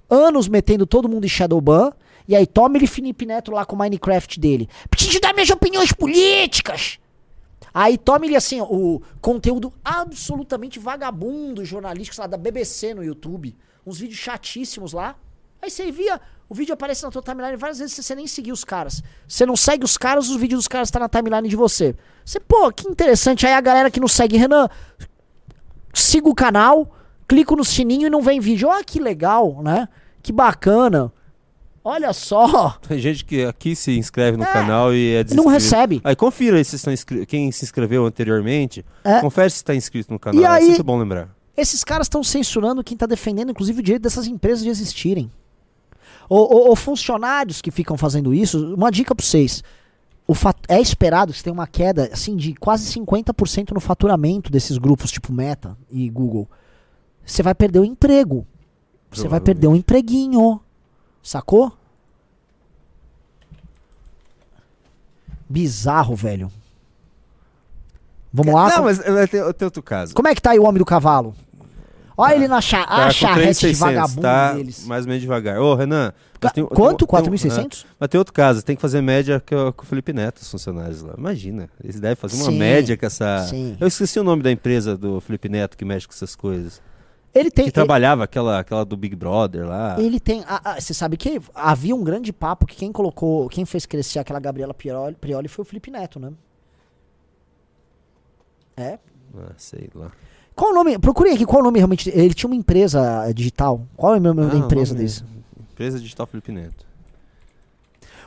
[0.09, 1.91] Anos metendo todo mundo em Shadowban,
[2.27, 4.67] e aí toma ele Felipe Neto lá com o Minecraft dele.
[4.89, 6.99] Preciso dar minhas opiniões políticas.
[7.73, 13.55] Aí toma ele assim, o conteúdo absolutamente vagabundo jornalístico lá da BBC no YouTube.
[13.85, 15.15] Uns vídeos chatíssimos lá.
[15.61, 18.63] Aí você via, o vídeo aparece na tua timeline várias vezes você nem seguiu os
[18.63, 19.01] caras.
[19.27, 21.95] Você não segue os caras, os vídeos dos caras tá na timeline de você.
[22.23, 23.45] Você, pô, que interessante.
[23.47, 24.67] Aí a galera que não segue, Renan,
[25.93, 26.91] siga o canal,
[27.27, 28.67] clico no sininho e não vem vídeo.
[28.69, 29.87] Olha que legal, né?
[30.21, 31.11] Que bacana.
[31.83, 32.71] Olha só.
[32.87, 36.01] Tem gente que aqui se inscreve no É, canal e é E não recebe.
[36.03, 38.83] Aí confira aí se estão inscri- quem se inscreveu anteriormente.
[39.03, 39.19] É.
[39.21, 40.41] Confere se está inscrito no canal.
[40.41, 41.29] E É aí- sempre bom lembrar.
[41.55, 45.31] Esses caras estão censurando quem tá defendendo, inclusive, o direito dessas empresas de existirem.
[46.29, 49.63] Ou, ou- ou funcionários que ficam fazendo isso, uma dica pra vocês.
[50.27, 54.51] O fat- é esperado que você tenha uma queda assim, de quase 50% no faturamento
[54.51, 56.49] desses grupos, tipo Meta e Google.
[57.23, 58.45] Você vai perder o emprego.
[59.11, 60.59] Você vai perder um empreguinho.
[61.23, 61.71] Sacou?
[65.47, 66.51] Bizarro, velho.
[68.33, 68.69] Vamos lá.
[68.69, 70.13] Não, mas eh, tem, tem outro caso.
[70.13, 71.35] Como é que tá aí o homem do cavalo?
[72.17, 74.85] Olha ele na cha Tá a charrete de 3.600, vagabundo tá deles.
[74.85, 75.59] mais ou menos devagar.
[75.59, 76.13] Ô, Renan.
[76.53, 77.05] tem- Quanto?
[77.05, 77.83] tem um- 4.600?
[77.83, 80.49] é, mas tem outro caso, tem que fazer média com, com o Felipe Neto, os
[80.49, 81.13] funcionários lá.
[81.17, 83.45] Imagina, eles devem fazer uma Sim, média com essa...
[83.49, 83.75] sim.
[83.79, 86.81] Eu esqueci o nome da empresa do Felipe Neto que mexe com essas coisas.
[87.33, 87.65] Ele tem.
[87.65, 89.97] que trabalhava aquela, aquela do Big Brother lá.
[89.99, 90.45] Ele tem.
[90.47, 93.49] ah, ah, Você sabe que havia um grande papo que quem colocou.
[93.49, 96.31] Quem fez crescer aquela Gabriela Prioli, Prioli foi o Felipe Neto, né?
[98.77, 98.99] É.
[99.37, 100.11] Ah, sei lá.
[100.55, 100.97] Qual o nome?
[100.97, 102.09] Procurei aqui qual o nome realmente.
[102.09, 103.85] Ele tinha uma empresa digital.
[103.97, 105.23] Qual é o nome da Ah, empresa nome- desse?
[105.73, 106.85] Empresa Digital Felipe Neto.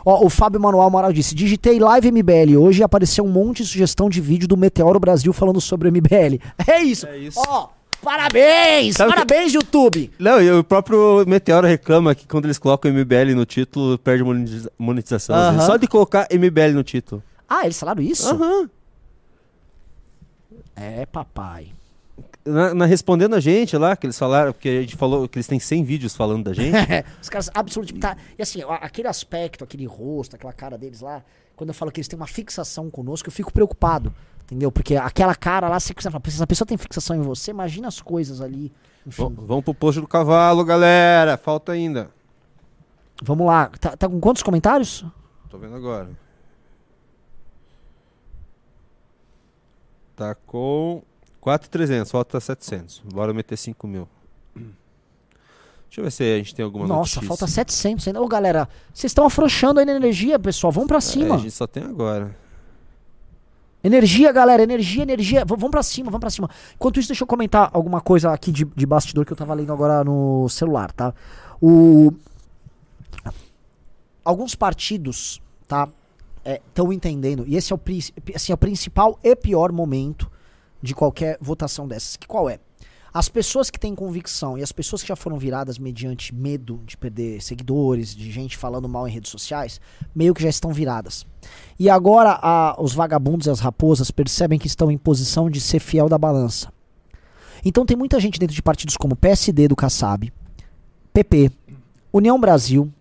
[0.04, 3.68] Ó, o Fábio Manuel Amaral disse: Digitei Live MBL hoje e apareceu um monte de
[3.70, 6.38] sugestão de vídeo do Meteoro Brasil falando sobre o MBL.
[6.68, 7.06] É isso.
[7.06, 7.40] É isso.
[7.48, 7.68] Ó,
[8.02, 8.96] parabéns!
[8.96, 10.10] Sabe parabéns, YouTube!
[10.18, 14.70] Não, e o próprio Meteoro reclama que quando eles colocam MBL no título, perde monetiza-
[14.78, 15.34] monetização.
[15.34, 15.56] vezes.
[15.60, 15.66] Aham.
[15.66, 17.22] Só de colocar MBL no título.
[17.48, 18.28] Ah, eles falaram isso?
[18.28, 18.68] Aham.
[20.76, 21.68] É, papai.
[22.48, 25.46] Na, na- respondendo a gente lá, que eles falaram, que a gente falou que eles
[25.46, 26.74] têm 100 vídeos falando da gente.
[27.20, 28.00] Os caras absolutamente.
[28.00, 31.22] Tá, e assim, aquele aspecto, aquele rosto, aquela cara deles lá,
[31.56, 34.12] quando eu falo que eles têm uma fixação conosco, eu fico preocupado.
[34.44, 34.72] Entendeu?
[34.72, 38.72] Porque aquela cara lá, se a pessoa tem fixação em você, imagina as coisas ali.
[39.06, 41.36] Enfim, Vamos pro posto do cavalo, galera.
[41.36, 42.10] Falta ainda.
[43.22, 43.70] vamos lá.
[43.78, 45.04] Tá, tá com quantos comentários?
[45.50, 46.08] Tô vendo agora.
[50.16, 51.02] Tá com
[51.48, 53.02] 4,300, falta 700.
[53.10, 54.06] Bora meter 5 mil.
[54.54, 57.22] Deixa eu ver se a gente tem alguma Nossa, notícia.
[57.22, 58.20] falta 700 ainda.
[58.20, 60.70] Ô, galera, vocês estão afrouxando aí na energia, pessoal.
[60.70, 61.34] Vamos pra É, cima.
[61.36, 62.36] a gente só tem agora.
[63.82, 65.40] Energia, galera, energia, energia.
[65.46, 66.50] V- vamos pra cima, vamos pra cima.
[66.74, 69.72] Enquanto isso, deixa eu comentar alguma coisa aqui de, de bastidor que eu tava lendo
[69.72, 71.14] agora no celular, tá?
[71.62, 72.12] O...
[74.22, 75.88] Alguns partidos, tá?
[76.44, 77.80] Estão entendendo, e esse é o,
[78.34, 80.30] assim, é o principal e pior momento
[80.82, 82.16] de qualquer votação dessas.
[82.16, 82.58] Que qual é?
[83.12, 86.96] As pessoas que têm convicção e as pessoas que já foram viradas mediante medo de
[86.96, 89.80] perder seguidores, de gente falando mal em redes sociais,
[90.14, 91.26] meio que já estão viradas.
[91.78, 95.80] E agora a- os vagabundos e as raposas percebem que estão em posição de ser
[95.80, 96.70] fiel da balança.
[97.64, 100.30] Então tem muita gente dentro de partidos como PSD do Kassab,
[101.12, 101.50] PP,
[102.12, 102.92] União Brasil,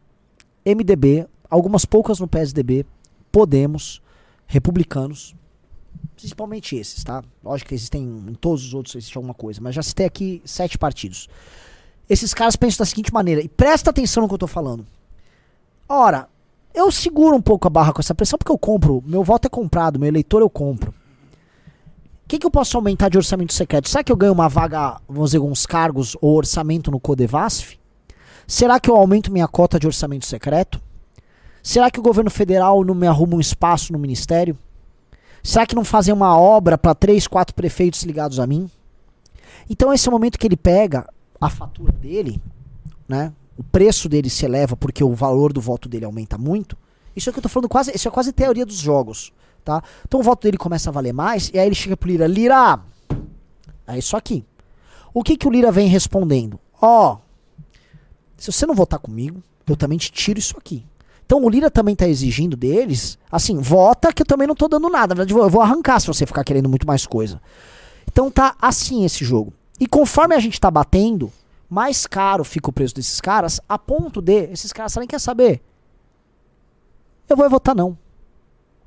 [0.65, 2.85] MDB, algumas poucas no PSDB,
[3.31, 4.01] Podemos,
[4.47, 5.35] Republicanos,
[6.17, 7.23] principalmente esses, tá?
[7.43, 10.77] Lógico que existem em todos os outros existe alguma coisa, mas já citei aqui sete
[10.77, 11.29] partidos.
[12.09, 14.85] Esses caras pensam da seguinte maneira, e presta atenção no que eu tô falando.
[15.87, 16.27] Ora,
[16.73, 19.49] eu seguro um pouco a barra com essa pressão porque eu compro, meu voto é
[19.49, 20.89] comprado, meu eleitor eu compro.
[20.91, 23.87] O que, que eu posso aumentar de orçamento secreto?
[23.87, 27.77] Será que eu ganho uma vaga, vamos dizer, uns cargos ou orçamento no Codevasf?
[28.45, 30.81] Será que eu aumento minha cota de orçamento secreto?
[31.63, 34.57] Será que o governo federal não me arruma um espaço no ministério?
[35.48, 38.69] Será que não fazem uma obra para três, quatro prefeitos ligados a mim?
[39.69, 41.08] Então esse é o momento que ele pega
[41.40, 42.42] a fatura dele,
[43.08, 43.32] né?
[43.58, 46.77] O preço dele se eleva porque o valor do voto dele aumenta muito.
[47.16, 49.32] Isso é que eu tô falando quase, isso é quase teoria dos jogos,
[49.64, 49.82] tá?
[50.06, 52.82] Então o voto dele começa a valer mais e aí ele chega pro Lira, Lira,
[53.88, 54.45] é isso aqui.
[55.14, 56.59] O que que o Lira vem respondendo?
[56.82, 57.19] Ó,
[58.35, 60.85] se você não votar comigo, eu também te tiro isso aqui.
[61.27, 64.89] Então o Lira também tá exigindo deles, assim, vota que eu também não tô dando
[64.89, 65.14] nada.
[65.14, 67.41] Na verdade, eu vou arrancar se você ficar querendo muito mais coisa.
[68.07, 69.51] Então tá assim esse jogo.
[69.77, 71.30] E conforme a gente tá batendo,
[71.69, 75.61] mais caro fica o preço desses caras, a ponto de esses caras falarem, quer saber?
[77.27, 77.97] Eu vou votar não.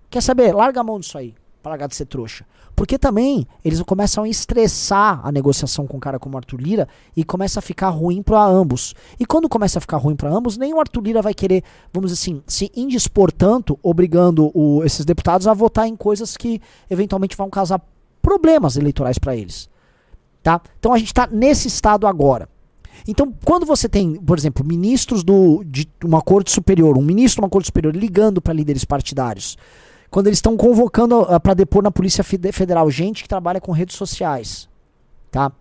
[0.09, 0.55] Quer saber?
[0.55, 1.35] Larga a mão disso aí,
[1.69, 2.47] largar de ser trouxa.
[2.75, 6.89] Porque também eles começam a estressar a negociação com um cara como o Arthur Lira
[7.15, 8.95] e começa a ficar ruim para ambos.
[9.19, 12.11] E quando começa a ficar ruim para ambos, nem o Arthur Lira vai querer, vamos
[12.11, 17.37] dizer assim, se indispor tanto, obrigando o- esses deputados a votar em coisas que eventualmente
[17.37, 17.81] vão causar
[18.23, 19.69] problemas eleitorais para eles.
[20.43, 20.61] Tá?
[20.79, 22.49] Então a gente está nesse estado agora.
[23.07, 27.45] Então, quando você tem, por exemplo, ministros do, de uma corte superior, um ministro de
[27.45, 29.57] uma corte superior ligando para líderes partidários,
[30.11, 33.97] quando eles estão convocando para depor na Polícia Fede- Federal gente que trabalha com redes
[33.97, 34.69] sociais,
[35.31, 35.53] tá?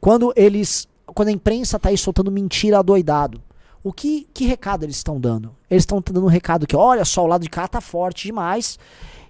[0.00, 3.40] Quando eles, quando a imprensa tá aí soltando mentira adoidado,
[3.82, 5.54] o que, que recado eles estão dando?
[5.70, 8.78] Eles estão dando um recado que, olha só, o lado de cá tá forte demais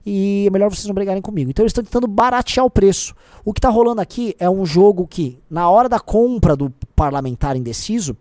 [0.06, 1.50] e é melhor vocês não brigarem comigo.
[1.50, 3.14] Então eles estão tentando baratear o preço.
[3.44, 7.56] O que tá rolando aqui é um jogo que, na hora da compra do parlamentar
[7.56, 8.16] indeciso,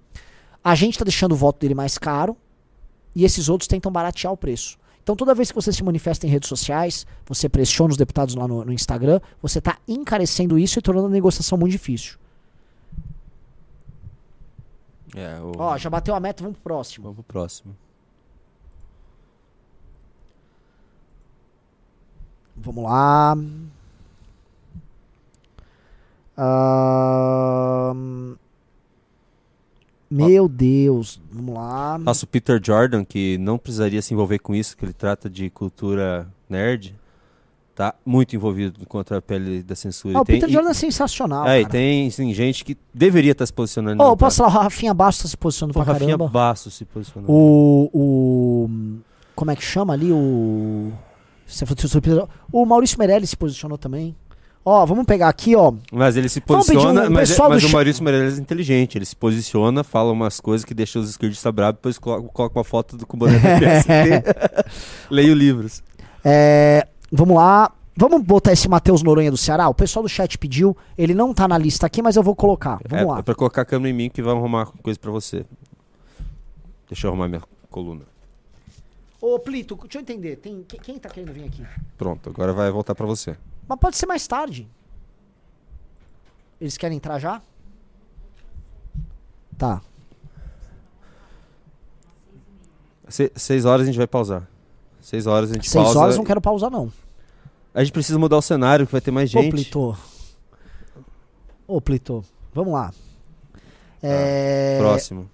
[0.64, 2.38] a gente tá deixando o voto dele mais caro
[3.16, 4.78] e esses outros tentam baratear o preço.
[5.04, 8.48] Então, toda vez que você se manifesta em redes sociais, você pressiona os deputados lá
[8.48, 12.18] no, no Instagram, você está encarecendo isso e tornando a negociação muito difícil.
[15.14, 15.52] É, o...
[15.58, 17.04] Ó, já bateu a meta, vamos pro próximo.
[17.04, 17.76] Vamos pro próximo.
[22.56, 23.36] Vamos lá.
[26.38, 28.36] Ahn,
[30.14, 31.98] Meu Deus, vamos lá.
[31.98, 35.50] Nossa, o Peter Jordan, que não precisaria se envolver com isso, que ele trata de
[35.50, 36.96] cultura nerd,
[37.76, 40.18] tá muito envolvido contra a pele da censura.
[40.18, 43.32] Ah, o tem- Peter e- Jordan é sensacional, É, e tem sim, gente que deveria
[43.32, 43.96] estar se posicionando.
[44.04, 44.44] Não posso tá.
[44.50, 46.28] falar, o Rafinha Bastos tá se posicionando Pô, pra Rafinha caramba.
[46.32, 47.32] Bastos se posicionando.
[47.32, 48.70] O, o.
[49.36, 50.12] Como é que chama ali?
[50.12, 50.92] O.
[51.46, 54.16] Você falou O Maurício Meirelles se posicionou também.
[54.66, 55.74] Ó, vamos pegar aqui, ó.
[55.92, 58.98] Mas ele se posiciona, um mas, pessoal mas o Maurício Meirelles é inteligente.
[58.98, 62.64] Ele se posiciona, fala umas coisas que deixam os esquerdistas bravos, depois coloca, coloca uma
[62.64, 64.72] foto do com o boné do PST.
[65.12, 65.84] Leio livros.
[66.24, 67.72] É, vamos lá.
[67.96, 69.68] Vamos botar esse Matheus Noronha do Ceará?
[69.68, 70.76] O pessoal do chat pediu.
[70.98, 72.80] Ele não tá na lista aqui, mas eu vou colocar.
[72.88, 73.20] Vamos é, lá.
[73.20, 75.46] é pra colocar a câmera em mim que vai arrumar coisa pra você.
[76.90, 78.02] Deixa eu arrumar minha coluna.
[79.22, 80.38] Ô, Plito, deixa eu entender.
[80.38, 81.64] Tem, quem, quem tá querendo vir aqui?
[81.98, 83.36] Pronto, agora vai voltar pra você.
[83.68, 84.68] Mas pode ser mais tarde.
[86.60, 87.42] Eles querem entrar já?
[89.58, 89.82] Tá.
[93.08, 94.48] Se- seis horas a gente vai pausar.
[95.02, 96.00] Seis horas a gente Seis pausa.
[96.00, 96.92] horas não quero pausar, não.
[97.74, 99.52] A gente precisa mudar o cenário, que vai ter mais Ô, gente.
[99.52, 99.98] Plito.
[101.68, 102.24] Ô, Plito.
[102.54, 102.94] Vamos lá.
[104.02, 104.78] É...
[104.80, 105.30] Próximo.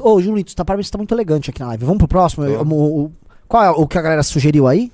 [0.00, 1.84] Ô, Julito, você tá, parabéns, você tá muito elegante aqui na live.
[1.84, 2.44] Vamos pro próximo?
[2.46, 2.64] Tô.
[2.74, 3.12] O- o-
[3.46, 4.90] qual é o que a galera sugeriu aí?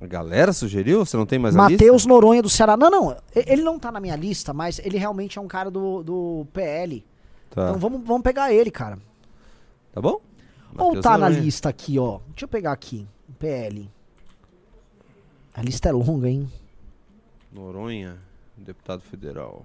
[0.00, 1.04] A galera sugeriu?
[1.04, 1.84] Você não tem mais a lista?
[1.84, 2.76] Matheus Noronha do Ceará.
[2.76, 3.16] Não, não.
[3.34, 7.04] Ele não tá na minha lista, mas ele realmente é um cara do, do PL.
[7.50, 7.68] Tá.
[7.68, 8.98] Então vamos, vamos pegar ele, cara.
[9.92, 10.20] Tá bom?
[10.76, 11.40] Ou tá na Noronha.
[11.40, 12.18] lista aqui, ó.
[12.28, 13.06] Deixa eu pegar aqui.
[13.38, 13.90] PL.
[15.54, 16.50] A lista é longa, hein?
[17.50, 18.18] Noronha,
[18.54, 19.64] deputado federal.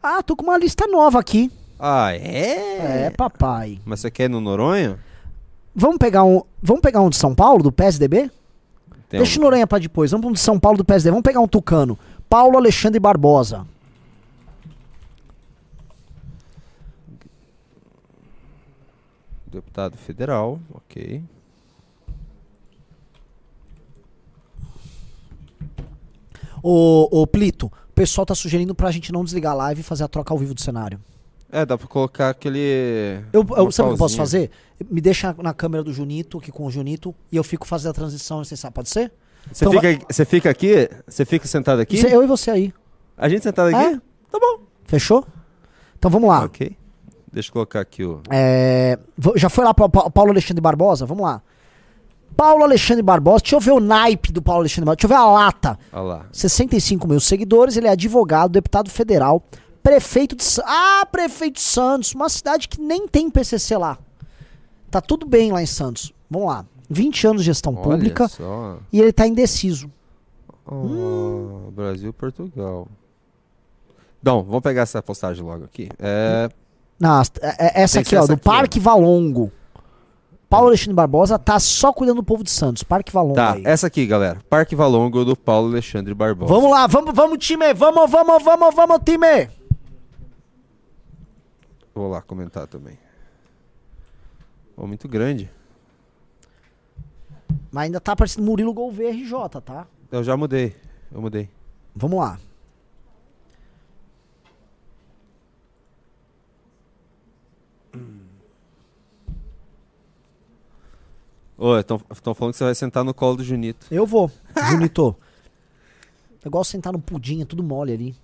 [0.00, 1.50] Ah, tô com uma lista nova aqui.
[1.78, 3.04] Ah, é?
[3.06, 3.78] É, papai.
[3.84, 4.98] Mas você quer ir no Noronha?
[5.74, 6.42] Vamos pegar um.
[6.62, 8.30] Vamos pegar um de São Paulo, do PSDB?
[9.08, 10.10] Tem Deixa o um- Noronha pra depois.
[10.10, 11.10] Vamos pro de São Paulo do PSDB.
[11.12, 11.98] Vamos pegar um tucano.
[12.28, 13.64] Paulo Alexandre Barbosa.
[19.46, 21.22] Deputado federal, ok.
[26.62, 30.04] Ô, ô, Plito, o pessoal tá sugerindo pra gente não desligar a live e fazer
[30.04, 31.00] a troca ao vivo do cenário.
[31.50, 33.20] É, dá pra colocar aquele.
[33.32, 34.50] Eu, eu- sabe o que eu posso fazer?
[34.90, 37.94] Me deixa na câmera do Junito, aqui com o Junito, e eu fico fazendo a
[37.94, 39.10] transição, você sabe, pode ser?
[39.50, 40.90] Você, Então fica, você fica aqui?
[41.06, 42.04] Você fica sentado aqui?
[42.06, 42.74] É eu e você aí.
[43.16, 43.76] A gente sentado aqui?
[43.94, 43.96] É?
[44.30, 44.60] Tá bom.
[44.84, 45.26] Fechou?
[45.98, 46.44] Então vamos lá.
[46.44, 46.76] Ok.
[47.32, 48.20] Deixa eu colocar aqui o.
[48.30, 48.98] É,
[49.36, 51.06] já foi lá para Paulo Alexandre Barbosa?
[51.06, 51.42] Vamos lá.
[52.36, 55.24] Paulo Alexandre Barbosa, deixa eu ver o naipe do Paulo Alexandre Barbosa, deixa eu ver
[55.24, 55.78] a lata.
[55.92, 56.26] Olha lá.
[56.30, 59.42] 65 mil seguidores, ele é advogado, deputado federal,
[59.88, 63.98] prefeito de Ah, prefeito de Santos, uma cidade que nem tem PCC lá.
[64.90, 66.12] Tá tudo bem lá em Santos.
[66.30, 66.64] Vamos lá.
[66.90, 68.78] 20 anos de gestão Olha pública só.
[68.92, 69.90] e ele tá indeciso.
[70.66, 71.70] Oh, Hum.
[71.72, 72.86] Brasil, Portugal.
[74.22, 75.88] Bom, vamos pegar essa postagem logo aqui.
[75.98, 76.48] É,
[76.98, 77.24] Não, é-
[77.80, 78.50] é- essa aqui, ó, essa do aqui, ó.
[78.52, 79.52] Parque Valongo.
[80.50, 82.82] Paulo Alexandre Barbosa tá só cuidando do povo de Santos.
[82.82, 83.62] Parque Valongo tá, aí.
[83.66, 84.40] essa aqui, galera.
[84.48, 86.52] Parque Valongo do Paulo Alexandre Barbosa.
[86.52, 87.72] Vamos lá, vamos, vamos, time!
[87.74, 89.48] Vamos, vamos, vamos, vamos, time!
[91.98, 92.96] Vou lá comentar também.
[94.76, 95.50] Oh, muito grande.
[97.72, 99.84] Mas ainda tá parecendo Murilo Gouveia RJ, tá?
[100.12, 100.76] Eu já mudei.
[101.10, 101.50] Eu mudei.
[101.96, 102.38] Vamos lá.
[111.56, 113.88] Ô, estão falando que você vai sentar no colo do Junito.
[113.90, 114.30] Eu vou,
[114.70, 115.16] Junito.
[116.44, 118.16] Eu gosto de sentar no pudim, é tudo mole ali.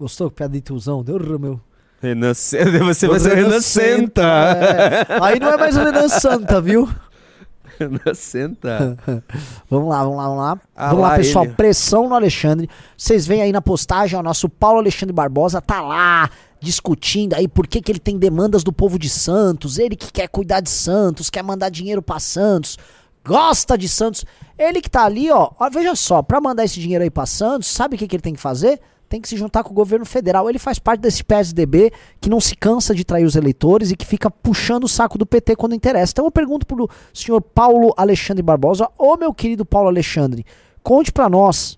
[0.00, 0.32] Gostou?
[0.32, 1.04] Piada de tiozão?
[1.04, 1.60] Deu meu.
[2.00, 2.78] Renan Senta.
[2.84, 4.22] Você vai ser Renan Senta.
[4.22, 5.06] É.
[5.22, 6.88] Aí não é mais o Renan Santa, viu?
[7.78, 8.96] Renan Senta.
[9.70, 10.60] Vamos lá, vamos lá, vamos lá.
[10.76, 11.44] Ah vamos lá, lá, pessoal.
[11.44, 11.54] ele.
[11.54, 12.68] Pressão no Alexandre.
[12.96, 16.28] Vocês veem aí na postagem, ó, nosso Paulo Alexandre Barbosa tá lá
[16.60, 19.78] discutindo aí por que, que ele tem demandas do povo de Santos.
[19.78, 22.78] Ele que quer cuidar de Santos, quer mandar dinheiro pra Santos,
[23.24, 24.24] gosta de Santos.
[24.58, 27.68] Ele que tá ali, ó, ó veja só, pra mandar esse dinheiro aí pra Santos,
[27.68, 28.78] sabe o que, que ele tem que fazer?
[29.10, 30.48] Tem que se juntar com o governo federal.
[30.48, 34.06] Ele faz parte desse PSDB que não se cansa de trair os eleitores e que
[34.06, 36.12] fica puxando o saco do PT quando interessa.
[36.12, 40.46] Então eu pergunto pro senhor Paulo Alexandre Barbosa, ô meu querido Paulo Alexandre,
[40.80, 41.76] conte pra nós.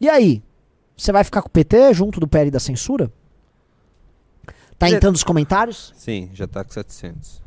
[0.00, 0.42] E aí?
[0.96, 3.12] Você vai ficar com o PT junto do PL da censura?
[4.78, 5.92] Tá entrando nos comentários?
[5.96, 7.42] Sim, já tá com 700.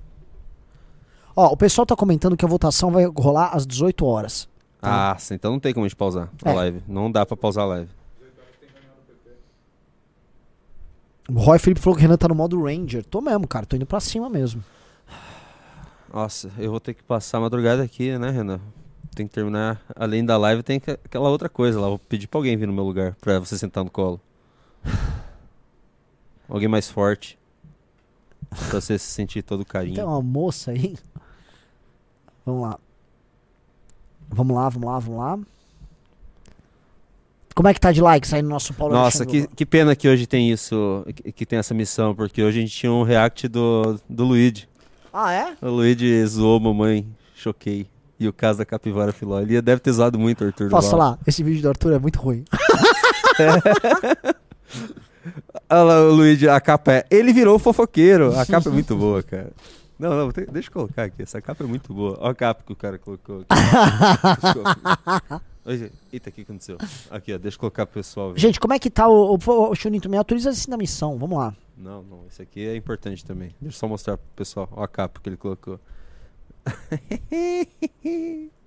[1.35, 4.47] Ó, o pessoal tá comentando que a votação vai rolar às 18 horas.
[4.79, 6.53] Ah, sim, então não tem como a gente pausar a É.
[6.53, 6.83] live.
[6.87, 7.98] Não dá pra pausar a live.
[11.29, 13.05] O Roy Felipe falou que o Renan tá no modo Ranger.
[13.05, 13.65] Tô mesmo, cara.
[13.65, 14.63] Tô indo pra cima mesmo.
[16.11, 18.59] Nossa, eu vou ter que passar a madrugada aqui, né, Renan?
[19.15, 19.81] tem que terminar.
[19.97, 21.87] Além da live, tem que- aquela outra coisa lá.
[21.89, 24.19] Vou pedir pra alguém vir no meu lugar, pra você sentar no colo.
[26.47, 27.37] alguém mais forte.
[28.69, 29.95] Pra você se sentir todo carinho.
[29.95, 30.95] Tem uma moça aí.
[32.45, 32.79] Vamos lá.
[34.29, 35.39] Vamos lá, vamos lá, vamos lá.
[37.55, 40.07] Como é que tá de likes aí no nosso Paulo Nossa, que, que pena que
[40.07, 43.47] hoje tem isso, que, que tem essa missão, porque hoje a gente tinha um react
[43.47, 44.67] do, do Luigi.
[45.13, 45.53] Ah, é?
[45.61, 47.05] O Luigi zoou mamãe,
[47.35, 47.87] choquei.
[48.19, 49.39] E o caso da capivara filó.
[49.39, 51.17] Ele deve ter zoado muito o Arthur Posso falar?
[51.25, 52.43] Esse vídeo do Arthur é muito ruim.
[55.69, 57.05] Olha lá, o Luigi, a capa é.
[57.09, 58.37] Ele virou fofoqueiro.
[58.37, 59.51] A capa é muito boa, cara.
[59.97, 61.21] Não, não, deixa eu colocar aqui.
[61.21, 62.17] Essa capa é muito boa.
[62.19, 63.47] Olha a capa que o cara colocou aqui.
[65.65, 66.77] Eita, o que aconteceu?
[67.11, 68.39] Aqui, ó, deixa eu colocar pro pessoal ver.
[68.39, 70.09] Gente, como é que tá o, o, o Chunito?
[70.09, 71.17] Me autoriza assim na missão.
[71.17, 71.55] Vamos lá.
[71.77, 73.49] Não, não, esse aqui é importante também.
[73.61, 74.67] Deixa eu só mostrar pro pessoal.
[74.71, 75.79] Olha a capa que ele colocou.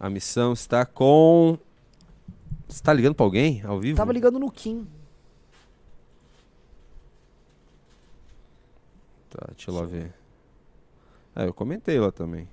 [0.00, 1.58] A missão está com.
[2.66, 3.98] Você tá ligando pra alguém ao vivo?
[3.98, 4.86] Tava ligando no Kim.
[9.28, 10.19] Tá, deixa eu lá ver.
[11.34, 12.48] É, eu comentei lá também.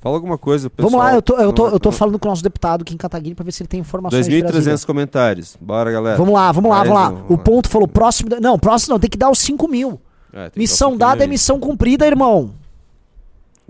[0.00, 0.90] Fala alguma coisa, pessoal.
[0.90, 3.34] Vamos lá, eu tô, eu, tô, eu tô falando com o nosso deputado Kim Kataguiri
[3.34, 4.74] pra ver se ele tem informações de Brasília.
[4.74, 5.56] 2.300 comentários.
[5.58, 6.18] Bora, galera.
[6.18, 7.24] Vamos lá, vamos lá, vamos lá.
[7.30, 8.28] O ponto falou próximo.
[8.28, 9.98] da- Não, próximo não, tem que dar os 5 mil.
[10.30, 12.52] É, Missão dada é missão cumprida, irmão.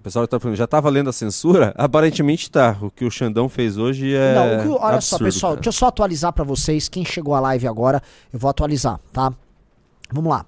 [0.04, 1.72] O pessoal tá falando, já tá valendo a censura?
[1.78, 2.76] Aparentemente tá.
[2.82, 4.34] O que o Xandão fez hoje é.
[4.34, 5.60] Não, o que- olha só, absurdo, pessoal, cara.
[5.62, 6.90] deixa eu só atualizar pra vocês.
[6.90, 9.32] Quem chegou à live agora, eu vou atualizar, tá?
[10.12, 10.44] Vamos lá.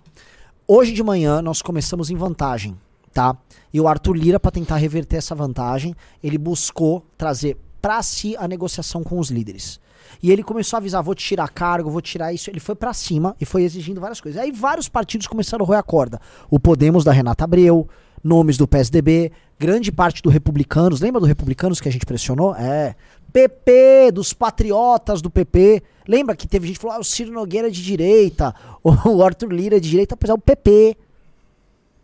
[0.68, 2.76] Hoje de manhã nós começamos em vantagem,
[3.14, 3.34] tá?
[3.72, 8.46] E o Arthur Lira, pra tentar reverter essa vantagem, ele buscou trazer pra si a
[8.46, 9.80] negociação com os líderes.
[10.22, 12.50] E ele começou a avisar: vou tirar cargo, vou tirar isso.
[12.50, 14.38] Ele foi pra cima e foi exigindo várias coisas.
[14.38, 16.20] Aí vários partidos começaram a roer a corda.
[16.50, 17.88] O Podemos da Renata Abreu,
[18.22, 21.00] nomes do PSDB, grande parte do Republicanos.
[21.00, 22.54] Lembra do Republicanos que a gente pressionou?
[22.54, 22.94] É.
[23.32, 25.82] PP, dos patriotas do PP.
[26.08, 29.52] Lembra que teve gente que falou: ah, o Ciro Nogueira é de direita, o Arthur
[29.52, 30.96] Lira é de direita, apesar do PP.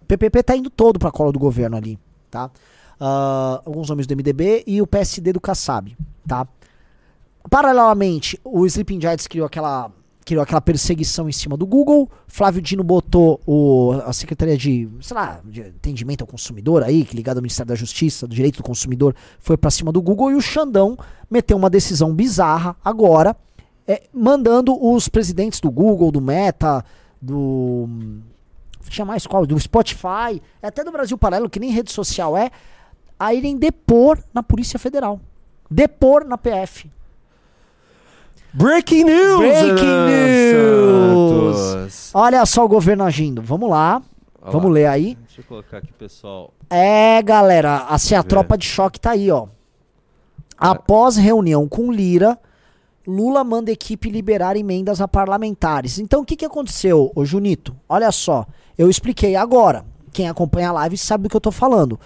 [0.02, 1.98] O PPP tá indo todo pra cola do governo ali,
[2.30, 2.50] tá?
[3.00, 6.46] Ah, alguns nomes do MDB e o PSD do Kassab, tá?
[7.48, 9.90] Paralelamente, o Sleeping Giants criou aquela,
[10.24, 12.08] criou aquela perseguição em cima do Google.
[12.26, 17.16] Flávio Dino botou o, a Secretaria de, sei lá, de Atendimento ao Consumidor aí, que
[17.16, 20.30] ligado ao Ministério da Justiça, do Direito do Consumidor, foi pra cima do Google.
[20.30, 20.96] E o Xandão
[21.30, 23.36] meteu uma decisão bizarra agora,
[23.86, 26.84] é, mandando os presidentes do Google, do Meta,
[27.20, 27.88] do.
[28.88, 29.46] Tinha mais qual?
[29.46, 32.50] Do Spotify, até do Brasil Paralelo, que nem rede social é,
[33.18, 35.20] a irem depor na Polícia Federal.
[35.70, 36.90] Depor na PF.
[38.54, 39.38] Breaking news!
[39.38, 42.10] Breaking news!
[42.12, 43.40] Olha só o governo agindo.
[43.40, 44.02] Vamos lá.
[44.42, 45.16] Olha Vamos ler aí.
[45.26, 46.52] Deixa eu colocar aqui, pessoal.
[46.68, 49.46] É, galera, assim, a tropa de choque tá aí, ó.
[50.58, 52.38] Após reunião com Lira,
[53.06, 55.98] Lula manda equipe liberar emendas a parlamentares.
[55.98, 57.74] Então, o que, que aconteceu, ô Junito?
[57.88, 59.84] Olha só, eu expliquei agora.
[60.12, 61.98] Quem acompanha a live sabe do que eu tô falando.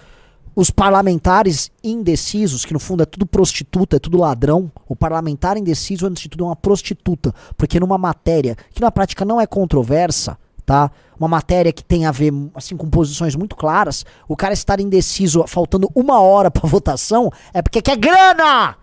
[0.59, 4.71] Os parlamentares indecisos, que no fundo é tudo prostituta, é tudo ladrão.
[4.87, 7.31] O parlamentar indeciso, antes de tudo, é uma prostituta.
[7.55, 10.89] Porque numa matéria que na prática não é controversa, tá?
[11.15, 15.45] Uma matéria que tem a ver, assim, com posições muito claras, o cara estar indeciso,
[15.45, 18.77] faltando uma hora pra votação, é porque quer grana!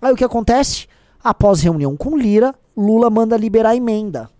[0.00, 0.86] Aí o que acontece?
[1.22, 4.30] Após reunião com Lira, Lula manda liberar a emenda.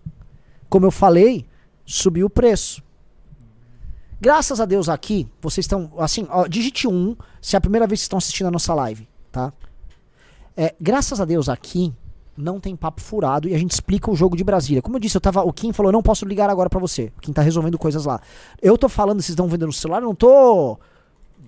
[0.71, 1.45] Como eu falei,
[1.85, 2.81] subiu o preço.
[4.23, 7.99] Graças a Deus aqui, vocês estão, assim, ó, digite um se é a primeira vez
[7.99, 9.51] que estão assistindo a nossa live, tá?
[10.55, 11.93] É, graças a Deus aqui
[12.37, 14.81] não tem papo furado e a gente explica o jogo de Brasília.
[14.81, 17.11] Como eu disse, eu tava, o Kim falou, não posso ligar agora pra você.
[17.17, 18.21] O Kim tá resolvendo coisas lá.
[18.61, 20.79] Eu tô falando, vocês estão vendo no celular, eu não tô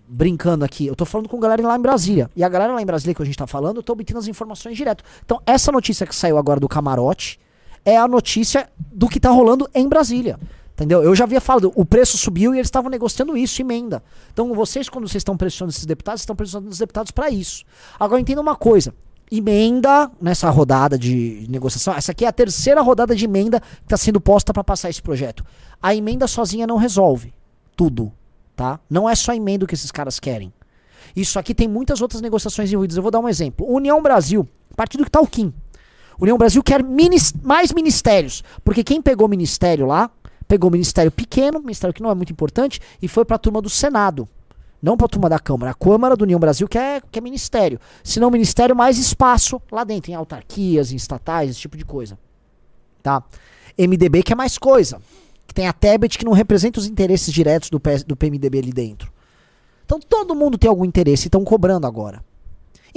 [0.05, 0.85] brincando aqui.
[0.85, 2.29] Eu tô falando com galera lá em Brasília.
[2.35, 4.27] E a galera lá em Brasília que a gente tá falando, eu tô obtendo as
[4.27, 5.01] informações direto.
[5.23, 7.39] Então, essa notícia que saiu agora do camarote
[7.85, 10.37] é a notícia do que tá rolando em Brasília.
[10.75, 11.01] Entendeu?
[11.01, 14.03] Eu já havia falado, o preço subiu e eles estavam negociando isso, emenda.
[14.33, 17.63] Então, vocês, quando vocês estão pressionando esses deputados, estão pressionando os deputados para isso.
[17.97, 18.93] Agora, entenda uma coisa.
[19.31, 21.93] Emenda nessa rodada de negociação.
[21.93, 25.01] Essa aqui é a terceira rodada de emenda que está sendo posta para passar esse
[25.01, 25.45] projeto.
[25.81, 27.33] A emenda sozinha não resolve
[27.73, 28.11] tudo,
[28.53, 28.77] tá?
[28.89, 30.53] Não é só emenda que esses caras querem.
[31.15, 32.97] Isso aqui tem muitas outras negociações envolvidas.
[32.97, 33.65] Eu vou dar um exemplo.
[33.65, 34.45] União Brasil,
[34.75, 35.53] partido que tá o Kim.
[36.19, 36.83] União Brasil quer
[37.41, 40.11] mais ministérios, porque quem pegou ministério lá,
[40.47, 44.27] pegou ministério pequeno, ministério que não é muito importante, e foi pra turma do Senado.
[44.81, 45.71] Não para a turma da Câmara.
[45.71, 47.79] A Câmara do União Brasil que é, que é ministério.
[48.03, 52.19] Se não ministério, mais espaço lá dentro, em autarquias, em estatais, esse tipo de coisa.
[53.01, 53.23] Tá?
[53.77, 55.01] MDB que é mais coisa.
[55.47, 58.71] Que tem a Tebet que não representa os interesses diretos do, PS, do PMDB ali
[58.71, 59.11] dentro.
[59.85, 62.23] Então todo mundo tem algum interesse e estão cobrando agora.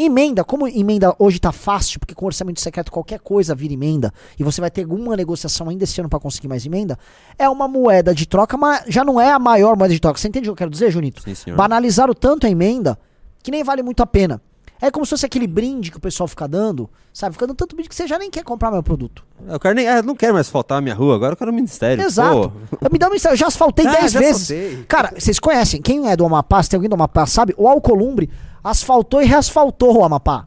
[0.00, 4.44] Emenda, como emenda hoje tá fácil, porque com orçamento secreto qualquer coisa vira emenda, e
[4.44, 6.96] você vai ter alguma negociação ainda esse ano para conseguir mais emenda,
[7.36, 10.20] é uma moeda de troca, mas já não é a maior moeda de troca.
[10.20, 11.20] Você entende o que eu quero dizer, Junito?
[11.22, 11.56] Sim, senhor.
[11.56, 12.96] Banalizaram tanto a emenda
[13.42, 14.40] que nem vale muito a pena.
[14.80, 17.32] É como se fosse aquele brinde que o pessoal fica dando, sabe?
[17.32, 19.24] Fica dando tanto brinde que você já nem quer comprar meu produto.
[19.48, 21.54] Eu quero nem, ah, não quero mais asfaltar a minha rua, agora eu quero o
[21.54, 22.04] ministério.
[22.04, 22.52] Exato.
[22.80, 24.42] Eu me dá uma eu já asfaltei Ah, 10 já vezes.
[24.52, 24.84] asfaltei.
[24.86, 27.52] Cara, vocês conhecem, quem é do Amapá, se tem alguém do Amapá, sabe?
[27.58, 28.30] O Alcolumbre
[28.62, 30.46] asfaltou e reasfaltou o Amapá.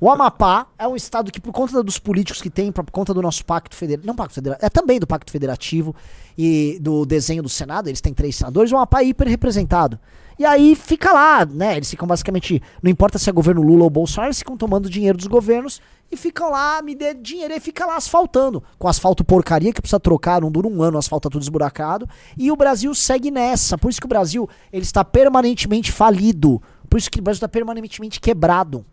[0.00, 3.20] O Amapá é um estado que, por conta dos políticos que tem, por conta do
[3.20, 5.94] nosso pacto federativo, não pacto federativo, é também do pacto federativo
[6.36, 9.98] e do desenho do Senado, eles têm três senadores, o Amapá é hiper representado.
[10.38, 11.76] E aí fica lá, né?
[11.76, 15.18] Eles ficam basicamente, não importa se é governo Lula ou Bolsonaro, eles ficam tomando dinheiro
[15.18, 18.62] dos governos e ficam lá, me dê dinheiro e fica lá asfaltando.
[18.78, 22.08] Com asfalto porcaria que precisa trocar, não dura um ano, o asfalto tá tudo esburacado.
[22.36, 23.76] E o Brasil segue nessa.
[23.76, 26.62] Por isso que o Brasil ele está permanentemente falido.
[26.88, 28.86] Por isso que o Brasil está permanentemente quebrado.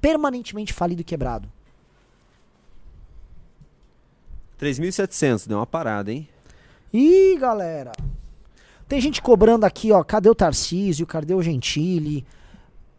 [0.00, 1.50] Permanentemente falido e quebrado.
[4.60, 6.28] 3.700, deu uma parada, hein?
[6.92, 7.92] Ih, galera.
[8.90, 10.02] Tem gente cobrando aqui, ó.
[10.02, 11.06] Cadê o Tarcísio?
[11.06, 12.26] Cadê o Gentili?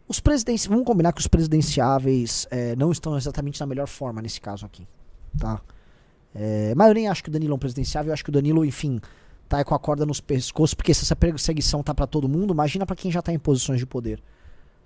[0.08, 0.66] Os presidentes.
[0.66, 4.86] Vamos combinar que os presidenciáveis é, não estão exatamente na melhor forma nesse caso aqui.
[5.38, 5.60] Tá?
[6.34, 8.08] É, mas eu nem acho que o Danilo é um presidenciável.
[8.08, 9.02] Eu acho que o Danilo, enfim,
[9.46, 10.72] tá com a corda nos pescoços.
[10.72, 13.78] Porque se essa perseguição tá pra todo mundo, imagina pra quem já tá em posições
[13.78, 14.18] de poder.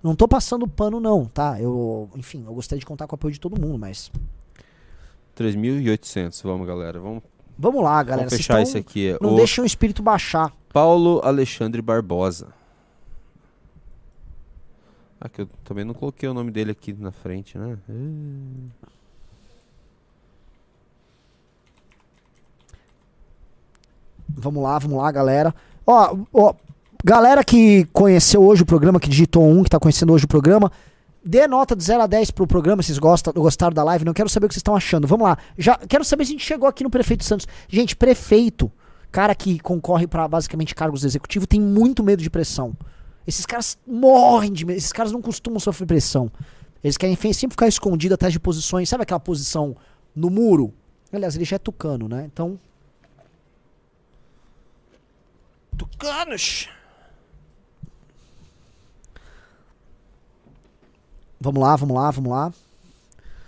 [0.03, 1.55] Não tô passando pano, não, tá?
[1.57, 4.11] Eu, enfim, eu gostaria de contar com o apoio de todo mundo, mas.
[5.37, 6.99] 3.800, vamos, galera.
[6.99, 7.23] Vamos,
[7.57, 8.29] Vamos lá, galera.
[8.29, 9.17] vamos fechar isso aqui.
[9.19, 10.53] Não O deixem o espírito baixar.
[10.71, 12.49] Paulo Alexandre Barbosa.
[15.19, 17.77] Ah, que eu também não coloquei o nome dele aqui na frente, né?
[17.89, 18.87] Eh.
[24.29, 25.55] Vamos lá, vamos lá, galera.
[25.85, 26.53] Ó, ó,
[27.03, 30.71] galera que conheceu hoje o programa, que digitou um, que tá conhecendo hoje o programa,
[31.27, 34.29] dê nota de 0 a 10 pro programa, vocês gostam, gostaram da live, não quero
[34.29, 35.07] saber o que vocês estão achando.
[35.07, 35.37] Vamos lá.
[35.57, 37.47] Já quero saber se a gente chegou aqui no prefeito Santos.
[37.67, 38.71] Gente, prefeito,
[39.11, 42.75] cara que concorre para basicamente cargos executivos, tem muito medo de pressão.
[43.25, 46.31] Esses caras morrem de medo, esses caras não costumam sofrer pressão.
[46.83, 49.75] Eles querem sempre ficar escondido atrás de posições, sabe aquela posição
[50.15, 50.73] no muro?
[51.11, 52.29] Aliás, ele já é tucano, né?
[52.31, 52.59] Então,
[55.77, 56.69] Tucanos.
[61.39, 62.53] Vamos lá, vamos lá, vamos lá.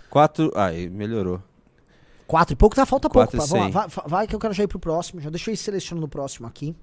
[0.08, 0.52] Quatro.
[0.54, 1.40] Ai, melhorou.
[2.26, 2.86] Quatro e pouco, tá?
[2.86, 3.36] Falta pouco.
[3.36, 5.20] Vamos lá, vai, vai- que eu quero já ir pro próximo.
[5.20, 6.76] Já deixa eu ir selecionando o próximo aqui.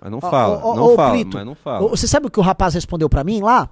[0.00, 1.86] Mas não Ó, fala, ó, ó, não fala, Plito, mas não fala.
[1.88, 3.68] Você sabe o que o rapaz respondeu pra mim lá?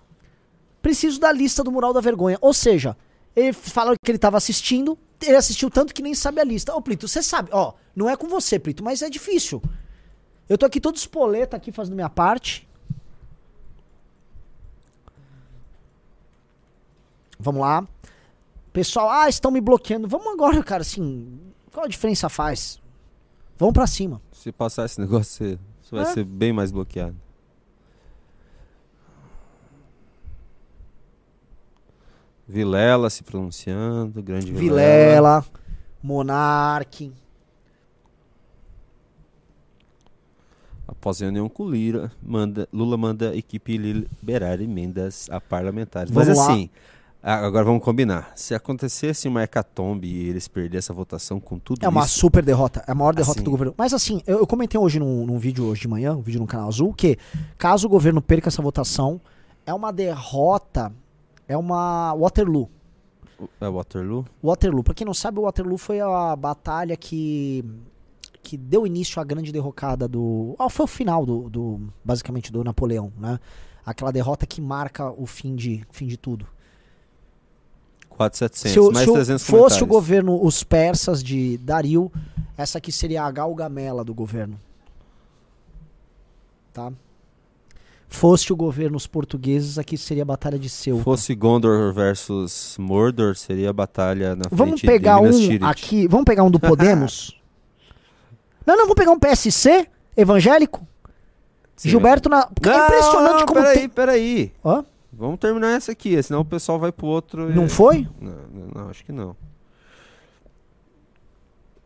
[0.83, 2.37] Preciso da lista do Mural da Vergonha.
[2.43, 2.95] Ou seja,
[3.35, 6.75] ele falou que ele tava assistindo, ele assistiu tanto que nem sabe a lista.
[6.75, 9.63] Ô, Plito, você sabe, ó, não é com você, Plito, mas é difícil.
[10.47, 12.68] Eu tô aqui todo espoleta aqui fazendo minha parte.
[17.39, 17.87] Vamos lá.
[18.73, 20.09] Pessoal, ah, estão me bloqueando.
[20.09, 21.41] Vamos agora, cara, assim,
[21.73, 22.81] qual a diferença faz?
[23.57, 24.21] Vamos pra cima.
[24.33, 26.15] Se passar esse negócio, você, vai É.
[26.15, 27.17] ser bem mais bloqueado.
[32.47, 35.41] Vilela se pronunciando, grande Vilela.
[35.43, 35.45] Vilela,
[36.03, 37.13] Monarque.
[40.87, 46.11] Após reunião com Lira, manda, Lula manda equipe liberar emendas a parlamentares.
[46.11, 46.45] Vamos Mas lá.
[46.53, 46.71] assim,
[47.23, 48.33] agora vamos combinar.
[48.37, 52.45] Se acontecesse uma hecatombe e eles perdessem essa votação com tudo É uma isso, super
[52.45, 52.85] derrota.
[52.87, 53.45] É a maior derrota Assim.
[53.45, 53.75] do governo.
[53.77, 56.47] Mas assim, eu, eu comentei hoje num, num vídeo hoje de manhã, um vídeo no
[56.47, 57.19] canal Azul, que
[57.57, 59.21] caso o governo perca essa votação,
[59.67, 60.93] é uma derrota,
[61.47, 62.71] é uma Waterloo.
[63.61, 64.25] é Waterloo?
[64.43, 67.65] Waterloo, pra quem não sabe, o Waterloo foi a batalha que
[68.41, 72.65] que deu início à grande derrocada do, ah, foi o final do, do basicamente do
[72.65, 73.39] Napoleão, né?
[73.85, 76.47] Aquela derrota que marca o fim de fim de tudo.
[78.19, 82.11] 4,700, se o, mais se o- 300 fosse o governo, os persas de Dario,
[82.57, 84.59] essa aqui seria a Galgamela do governo.
[86.73, 86.93] Tá?
[88.09, 91.05] Fosse o governo os portugueses, aqui seria a Batalha de Ceuta.
[91.05, 95.63] fosse Gondor versus Mordor, seria a batalha na Vamos frente pegar de Minas um Tirith.
[95.65, 97.39] aqui, vamos pegar um do Podemos?
[98.67, 100.87] não, não, vamos pegar um PSC evangélico?
[101.77, 102.49] Sim, Gilberto na...
[102.63, 103.89] É Não, impressionante não, como peraí, tem...
[103.89, 104.53] peraí.
[104.65, 104.85] Hã?
[105.19, 107.51] Vamos terminar essa aqui, senão o pessoal vai pro outro.
[107.51, 108.09] e- Não foi?
[108.21, 109.35] Não, não, não, acho que não.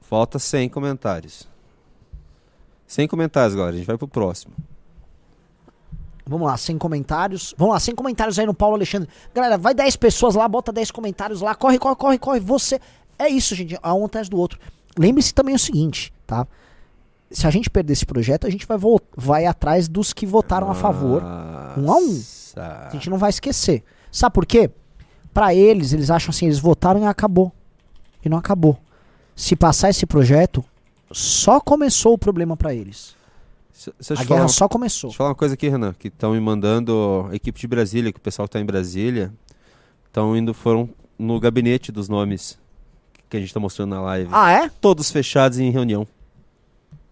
[0.01, 1.49] Falta 100 comentários.
[2.87, 3.75] 100 comentários, galera.
[3.75, 4.53] A gente vai pro próximo.
[6.27, 7.55] Vamos lá, sem comentários.
[7.57, 9.09] Vamos lá, sem comentários aí no Paulo Alexandre.
[9.35, 11.55] Galera, vai 10 pessoas lá, bota 10 comentários lá.
[11.55, 12.41] Corre, corre, corre, corre.
[12.41, 12.79] Você.
[13.19, 13.79] É isso, gente.
[13.83, 14.59] A um atrás do outro.
[14.99, 16.47] Lembre-se também o seguinte, tá?
[17.33, 18.79] Se a gente perder esse projeto, a gente vai,
[19.17, 21.23] vai atrás dos que votaram a favor.
[21.23, 22.13] Um a um.
[22.13, 22.89] Nossa.
[22.89, 23.83] A gente não vai esquecer.
[24.11, 24.71] Sabe por quê?
[25.33, 27.51] Pra eles, eles acham assim, eles votaram e acabou.
[28.25, 28.79] E não acabou.
[29.35, 30.63] Se passar esse projeto,
[31.11, 33.17] só começou o problema pra eles.
[33.73, 35.09] Se, se A guerra falar, só começou.
[35.09, 38.13] Deixa eu falar uma coisa aqui, Renan, que estão me mandando a equipe de Brasília,
[38.13, 39.33] que o pessoal que tá em Brasília,
[40.07, 40.89] estão indo, foram
[41.19, 42.59] no gabinete dos nomes
[43.29, 44.29] que a gente tá mostrando na live.
[44.31, 44.69] Ah, é?
[44.81, 46.07] Todos fechados em reunião.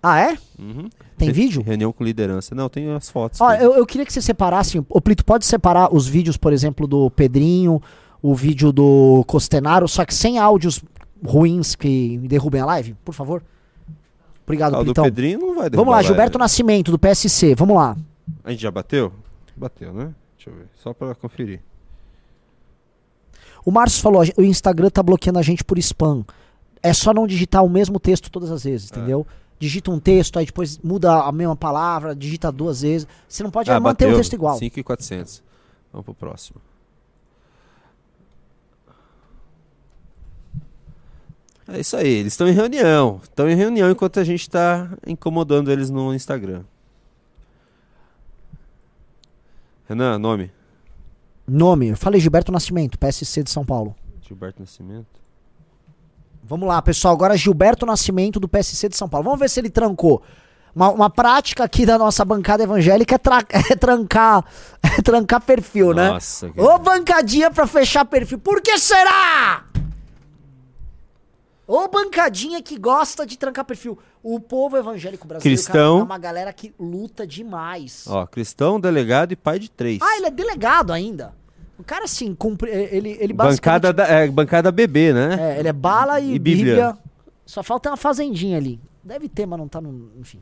[0.03, 0.39] Ah, é?
[0.59, 0.89] Uhum.
[1.19, 1.63] Tem Re- vídeo?
[1.63, 2.55] Reunião com liderança.
[2.55, 3.41] Não, tem as fotos.
[3.41, 3.63] Aqui.
[3.63, 4.83] eu, eu queria que você separasse.
[4.89, 7.83] Ô, Plito, pode separar os vídeos, por exemplo, do Pedrinho,
[8.23, 10.83] o vídeo do Costenaro, só que sem áudios
[11.25, 13.43] ruins que derrubem a live, por favor?
[14.45, 15.05] Obrigado, Ah, o do Plitão.
[15.05, 16.39] Pedrinho não vai Vamos lá, Gilberto.
[16.39, 17.55] Nascimento, do PSC.
[17.55, 17.95] Vamos lá.
[18.43, 19.13] A gente já bateu?
[19.55, 20.15] Bateu, né?
[20.37, 20.67] Deixa eu ver.
[20.83, 21.61] Só pra conferir.
[23.65, 26.25] O Márcio falou, o Instagram tá bloqueando a gente por spam.
[26.83, 29.27] É só não digitar o mesmo texto todas as vezes, entendeu?
[29.61, 33.07] Digita um texto, aí depois muda a mesma palavra, digita duas vezes.
[33.29, 34.57] Você não pode é, manter o texto igual.
[34.57, 35.43] 5,400.
[35.93, 36.59] Vamos pro próximo.
[41.69, 43.21] É isso aí, eles estão em reunião.
[43.23, 46.65] Estão em reunião enquanto a gente está incomodando eles no Instagram.
[49.87, 50.51] Renan, nome?
[51.47, 53.95] Nome, eu falei Gilberto Nascimento, PSC de São Paulo.
[54.23, 55.20] Gilberto Nascimento.
[56.51, 57.15] Vamos lá, pessoal.
[57.15, 59.23] Agora Gilberto Nascimento do PSC de São Paulo.
[59.25, 60.21] Vamos ver se ele trancou.
[60.75, 64.45] Uma, uma prática aqui da nossa bancada evangélica é, tra- é trancar,
[64.83, 66.09] é trancar perfil, né?
[66.09, 68.39] Nossa, que- Ô bancadinha pra fechar perfil.
[68.41, 69.65] Por que será?
[71.69, 73.97] Ô bancadinha que gosta de trancar perfil.
[74.21, 75.93] O povo evangélico brasileiro Cristão.
[75.95, 78.05] cara, é uma galera que luta demais.
[78.09, 80.01] Ó, cristão, delegado e pai de três.
[80.03, 81.33] Ah, ele é delegado ainda.
[81.81, 83.97] O cara, assim, cumpre, ele, ele bancada, basicamente...
[83.97, 85.55] da, é, bancada bebê, né?
[85.57, 86.75] É, ele é bala e, E bíblia.
[86.75, 86.99] Bíblia.
[87.47, 88.79] Só falta uma fazendinha ali.
[89.03, 90.13] Deve ter, mas não tá no.
[90.21, 90.41] Enfim.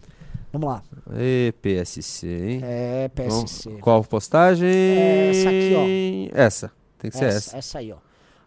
[0.53, 0.83] Vamos lá.
[1.17, 2.61] E PSC, hein?
[2.65, 3.69] É, PSC.
[3.69, 4.69] Vamos- Qual postagem?
[4.69, 6.37] Essa aqui, ó.
[6.39, 6.73] Essa.
[6.99, 7.57] Tem que ser essa, essa.
[7.59, 7.97] essa aí, ó.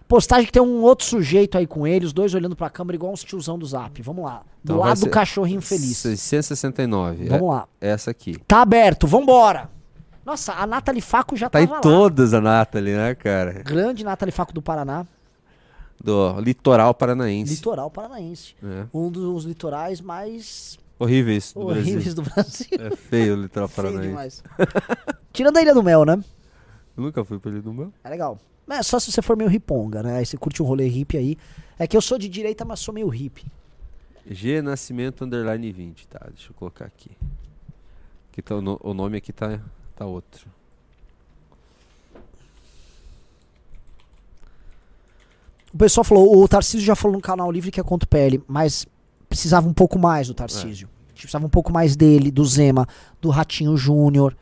[0.07, 3.13] Postagem que tem um outro sujeito aí com ele, os dois olhando pra câmera igual
[3.13, 4.01] uns tiozão do zap.
[4.01, 4.43] Vamos lá.
[4.61, 5.97] Do Então lado do cachorrinho feliz.
[5.97, 7.29] 669.
[7.29, 7.67] Vamos lá.
[7.79, 8.35] É, essa aqui.
[8.45, 9.69] Tá aberto, vambora.
[10.25, 11.79] Nossa, a Nathalie Faco já Tá em lá.
[11.79, 13.53] todas a Nathalie, né, cara?
[13.63, 15.05] Grande Nathalie Faco do Paraná.
[16.03, 17.53] Do litoral paranaense.
[17.55, 18.55] Litoral paranaense.
[18.63, 18.85] É.
[18.93, 22.67] Um dos litorais mais Horríveis do horríveis do Brasil.
[22.77, 22.93] Brasil.
[22.93, 24.07] É feio o litoral Feio paranaense.
[24.09, 24.43] demais.
[25.33, 26.23] Tirando a Ilha do Mel, né?
[26.97, 27.93] Eu nunca fui pra ele do meu.
[28.03, 28.37] É legal.
[28.69, 30.17] É só se você for meio riponga, né?
[30.17, 31.37] Aí você curte um rolê hippie aí.
[31.77, 33.45] É que eu sou de direita, mas sou meio hippie.
[34.29, 36.19] G Nascimento Underline 20, tá?
[36.29, 37.11] Deixa eu colocar aqui.
[38.31, 39.59] aqui tá, o nome aqui tá,
[40.05, 40.47] outro.
[45.73, 48.43] O pessoal falou, o Tarcísio já falou no canal livre que é contra o PL,
[48.47, 48.85] mas
[49.29, 50.89] precisava um pouco mais do Tarcísio.
[51.07, 52.85] A gente precisava um pouco mais dele, do Zema,
[53.21, 54.35] do Ratinho Júnior,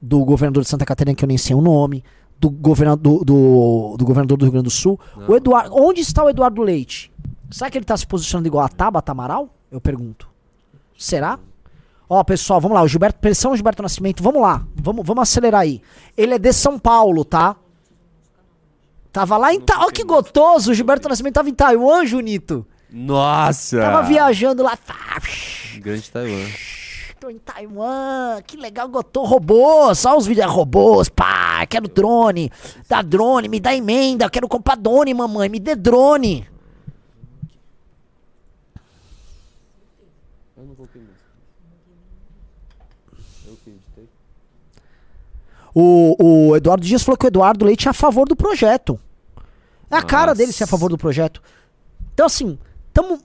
[0.00, 2.04] do governador de Santa Catarina, que eu nem sei o nome,
[2.38, 5.00] do, governa do, do, do governador do Rio Grande do Sul.
[5.26, 7.10] O Eduardo, onde está o Eduardo Leite?
[7.50, 9.48] Será que ele está se posicionando igual a Tabata Amaral?
[9.70, 10.28] Eu pergunto.
[10.98, 11.38] Será?
[12.08, 12.82] Ó, pessoal, vamos lá.
[12.82, 14.66] O Gilberto, pressão Gilberto Nascimento, vamos lá.
[14.74, 15.80] Vamos, vamos acelerar aí.
[16.16, 17.56] Ele é de São Paulo, tá?
[19.12, 19.78] Tava lá em Ta...
[19.86, 20.72] Ó, que gostoso!
[20.72, 22.66] O Gilberto Nascimento tava em Taiwan, Junito.
[22.90, 23.80] Nossa!
[23.80, 24.76] Tava viajando lá.
[24.76, 25.20] Tá,
[25.78, 26.46] Grande Taiwan.
[27.20, 29.98] Tô em Taiwan, que legal, gotou robôs.
[30.00, 32.52] Só os vídeos, é, robôs, pá, quero drone.
[32.86, 36.46] Dá drone, me dá emenda, eu quero comprar drone, mamãe, me dê drone.
[45.74, 48.98] O, o Eduardo Dias falou que o Eduardo Leite é a favor do projeto.
[49.90, 50.38] É a cara Nossa.
[50.38, 51.42] dele ser a favor do projeto.
[52.12, 52.58] Então, assim,
[52.92, 53.18] tamo.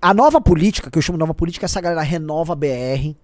[0.00, 3.14] A nova política, que eu chamo nova política, essa galera renova BR.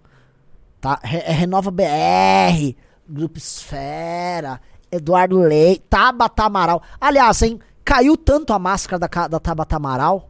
[0.80, 0.98] Tá?
[1.02, 2.74] Re- é renova BR,
[3.08, 4.60] Grupo Esfera,
[4.90, 6.82] Eduardo Leite, Tabata Amaral.
[7.00, 7.60] Aliás, hein?
[7.84, 10.28] Caiu tanto a máscara da, da Tabata Amaral.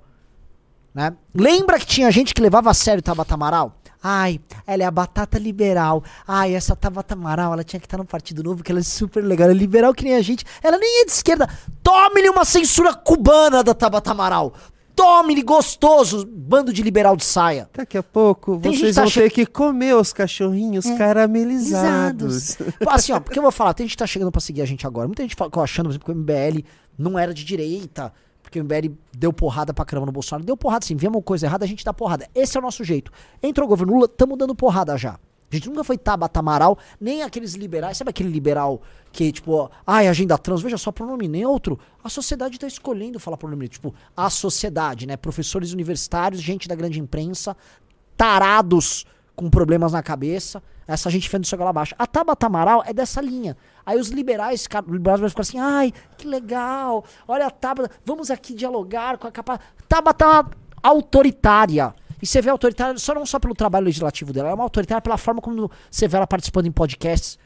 [0.95, 1.15] Né?
[1.35, 3.75] Lembra que tinha gente que levava a sério Tabata Amaral?
[4.03, 6.03] Ai, ela é a batata liberal.
[6.27, 9.23] Ai, essa Tabata Amaral, ela tinha que estar no Partido Novo, que ela é super
[9.25, 9.45] legal.
[9.49, 10.45] Ela é liberal que nem a gente.
[10.63, 11.49] Ela nem é de esquerda.
[11.83, 14.53] Tome-lhe uma censura cubana da Tabata Amaral.
[14.95, 17.67] Tome-lhe gostoso, bando de liberal de saia.
[17.73, 22.57] Daqui a pouco Tem vocês tá vão che- ter que comer os cachorrinhos caramelizados.
[22.79, 24.67] Pô, Assim, ó, porque eu vou falar, tem gente que tá chegando pra seguir a
[24.67, 25.07] gente agora.
[25.07, 26.65] Muita gente fala, achando, por exemplo, que o MBL
[26.99, 28.13] não era de direita,
[28.53, 30.45] porque o MBL deu porrada pra caramba no Bolsonaro.
[30.45, 32.29] Deu porrada sim, vemos coisa errada, a gente dá porrada.
[32.35, 33.11] Esse é o nosso jeito.
[33.43, 35.13] Entrou o governo Lula, tamo dando porrada já.
[35.51, 37.97] A gente nunca foi Tabata Amaral, nem aqueles liberais.
[37.97, 41.79] Sabe aquele liberal que, tipo, ai, agenda trans, veja só, pronome neutro.
[42.05, 43.79] A sociedade tá escolhendo falar pronome neutro.
[43.79, 45.17] Tipo, a sociedade, né?
[45.17, 47.57] Professores universitários, gente da grande imprensa,
[48.17, 50.63] tarados com problemas na cabeça.
[50.87, 51.95] Essa gente fez isso lá abaixo.
[51.99, 53.57] A Tabata Amaral é dessa linha.
[53.85, 57.05] Aí os liberais, cara, liberais vão ficar assim, ai, que legal.
[57.27, 59.61] Olha a Tabata, vamos aqui dialogar com a capa.
[59.89, 60.47] Tabata
[60.83, 61.95] autoritária.
[62.21, 65.01] E você vê autoritária só não só pelo trabalho legislativo dela, ela é uma autoritária
[65.01, 67.39] pela forma como você vê ela participando em podcasts.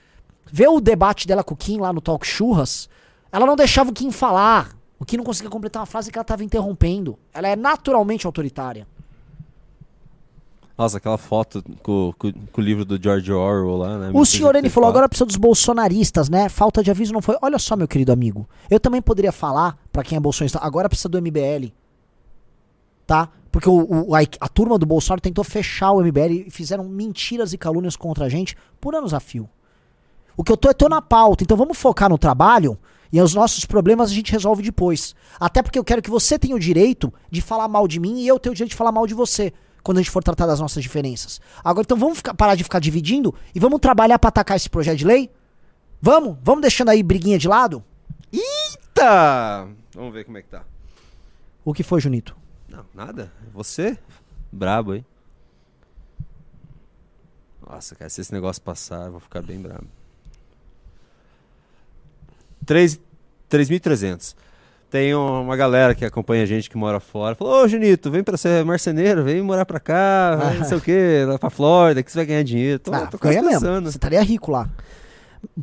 [0.52, 2.88] Vê o debate dela com o Kim lá no Talk Churras.
[3.32, 4.76] Ela não deixava o Kim falar.
[4.98, 7.18] O Kim não conseguia completar uma frase que ela estava interrompendo.
[7.32, 8.86] Ela é naturalmente autoritária.
[10.76, 14.10] Nossa, aquela foto com, com, com o livro do George Orwell lá, né?
[14.12, 16.50] O senhor ele falou, agora precisa dos bolsonaristas, né?
[16.50, 17.36] Falta de aviso não foi.
[17.40, 18.46] Olha só, meu querido amigo.
[18.70, 21.72] Eu também poderia falar, para quem é bolsonarista, agora precisa do MBL.
[23.06, 23.30] Tá?
[23.50, 27.54] Porque o, o, a, a, turma do Bolsonaro tentou fechar o MBL e fizeram mentiras
[27.54, 29.48] e calúnias contra a gente por anos a fio.
[30.36, 32.78] O que eu tô é tô na pauta, então vamos focar no trabalho
[33.10, 35.14] e os nossos problemas a gente resolve depois.
[35.40, 38.28] Até porque eu quero que você tenha o direito de falar mal de mim e
[38.28, 39.54] eu tenho o direito de falar mal de você
[39.86, 41.40] quando a gente for tratar das nossas diferenças.
[41.62, 44.98] Agora então vamos ficar, parar de ficar dividindo e vamos trabalhar para atacar esse projeto
[44.98, 45.30] de lei?
[46.02, 46.36] Vamos?
[46.42, 47.84] Vamos deixando aí briguinha de lado?
[48.32, 49.68] Eita!
[49.94, 50.64] Vamos ver como é que tá.
[51.64, 52.36] O que foi, Junito?
[52.68, 53.32] Não, nada.
[53.54, 53.96] Você?
[54.50, 55.06] Brabo, hein?
[57.64, 59.86] Nossa, cara, se esse negócio passar, eu vou ficar bem brabo.
[62.66, 64.34] 3.300.
[64.90, 67.34] Tem uma galera que acompanha a gente que mora fora.
[67.34, 70.54] Falou, ô Junito, vem pra ser marceneiro, vem morar pra cá, ah.
[70.54, 72.78] não sei o quê, lá pra Flórida, que você vai ganhar dinheiro.
[72.78, 73.80] Tô, ah, tô ganha mesmo.
[73.82, 74.68] Você estaria rico lá.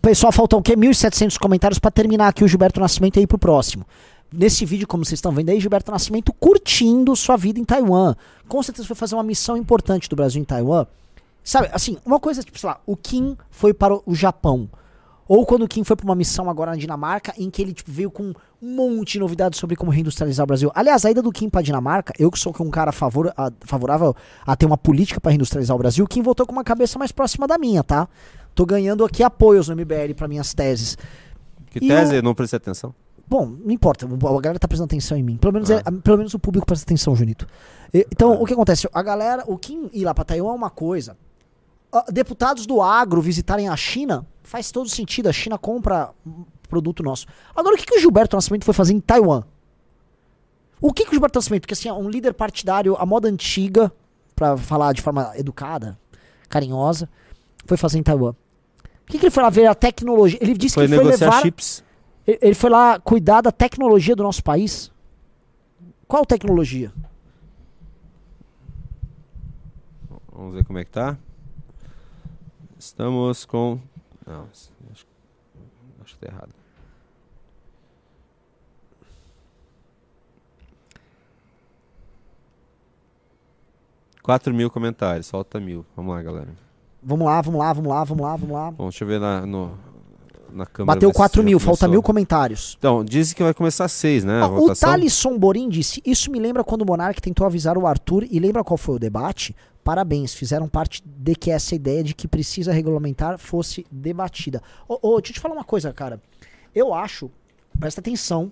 [0.01, 0.75] Pessoal, faltam o quê?
[0.75, 3.85] 1.700 comentários para terminar aqui o Gilberto Nascimento e ir pro próximo.
[4.31, 8.15] Nesse vídeo, como vocês estão vendo aí, Gilberto Nascimento curtindo sua vida em Taiwan.
[8.47, 10.85] Com certeza foi fazer uma missão importante do Brasil em Taiwan.
[11.43, 14.69] Sabe, assim, uma coisa, tipo, sei lá, o Kim foi para o Japão.
[15.27, 17.91] Ou quando o Kim foi para uma missão agora na Dinamarca, em que ele tipo,
[17.91, 18.33] veio com
[18.63, 20.71] um monte de novidades sobre como reindustrializar o Brasil.
[20.73, 23.51] Aliás, a ida do Kim para a Dinamarca, eu que sou um cara favor, a,
[23.61, 26.97] favorável a ter uma política para reindustrializar o Brasil, o Kim voltou com uma cabeça
[26.97, 28.07] mais próxima da minha, tá?
[28.55, 30.97] Tô ganhando aqui apoios no MBL para minhas teses.
[31.71, 32.15] Que e tese?
[32.15, 32.23] Eu...
[32.23, 32.95] Não prestei atenção.
[33.27, 35.37] Bom, não importa, a galera tá prestando atenção em mim.
[35.37, 35.83] Pelo menos, é, ah.
[35.85, 37.45] é, pelo menos o público presta atenção, Junito.
[37.93, 38.37] Então, ah.
[38.39, 38.87] o que acontece?
[38.93, 41.17] A galera, o Kim ir lá pra Taiwan é uma coisa.
[41.93, 45.29] Uh, deputados do agro visitarem a China faz todo sentido.
[45.29, 46.11] A China compra
[46.73, 47.27] produto nosso.
[47.55, 49.43] Agora, o que, que o Gilberto Nascimento foi fazer em Taiwan?
[50.81, 53.91] O que, que o Gilberto Nascimento, que assim, é um líder partidário à moda antiga,
[54.35, 55.99] para falar de forma educada,
[56.49, 57.07] carinhosa,
[57.67, 58.31] foi fazer em Taiwan?
[58.31, 60.39] O que, que ele foi lá ver a tecnologia?
[60.41, 61.41] Ele disse foi que foi levar.
[61.43, 61.83] Chips.
[62.25, 64.91] Ele foi lá cuidar da tecnologia do nosso país.
[66.07, 66.91] Qual tecnologia?
[70.31, 71.17] Vamos ver como é que tá.
[72.79, 73.79] Estamos com.
[74.25, 75.05] Não, acho,
[76.03, 76.62] acho que tá errado.
[84.23, 85.85] Quatro mil comentários, falta mil.
[85.97, 86.47] Vamos lá, galera.
[87.03, 88.71] Vamos lá, vamos lá, vamos lá, vamos lá, vamos lá.
[88.71, 89.77] Bom, deixa eu ver na, no,
[90.53, 90.95] na câmera.
[90.95, 92.77] Bateu 4 mil, falta mil comentários.
[92.79, 94.41] Então, dizem que vai começar seis, né?
[94.41, 98.25] Ah, o Thalisson Borim disse: Isso me lembra quando o Monark tentou avisar o Arthur
[98.31, 99.53] e lembra qual foi o debate?
[99.83, 104.61] Parabéns, fizeram parte de que essa ideia de que precisa regulamentar fosse debatida.
[104.87, 106.21] Ô, ô, deixa eu te falar uma coisa, cara.
[106.73, 107.29] Eu acho,
[107.77, 108.49] presta atenção.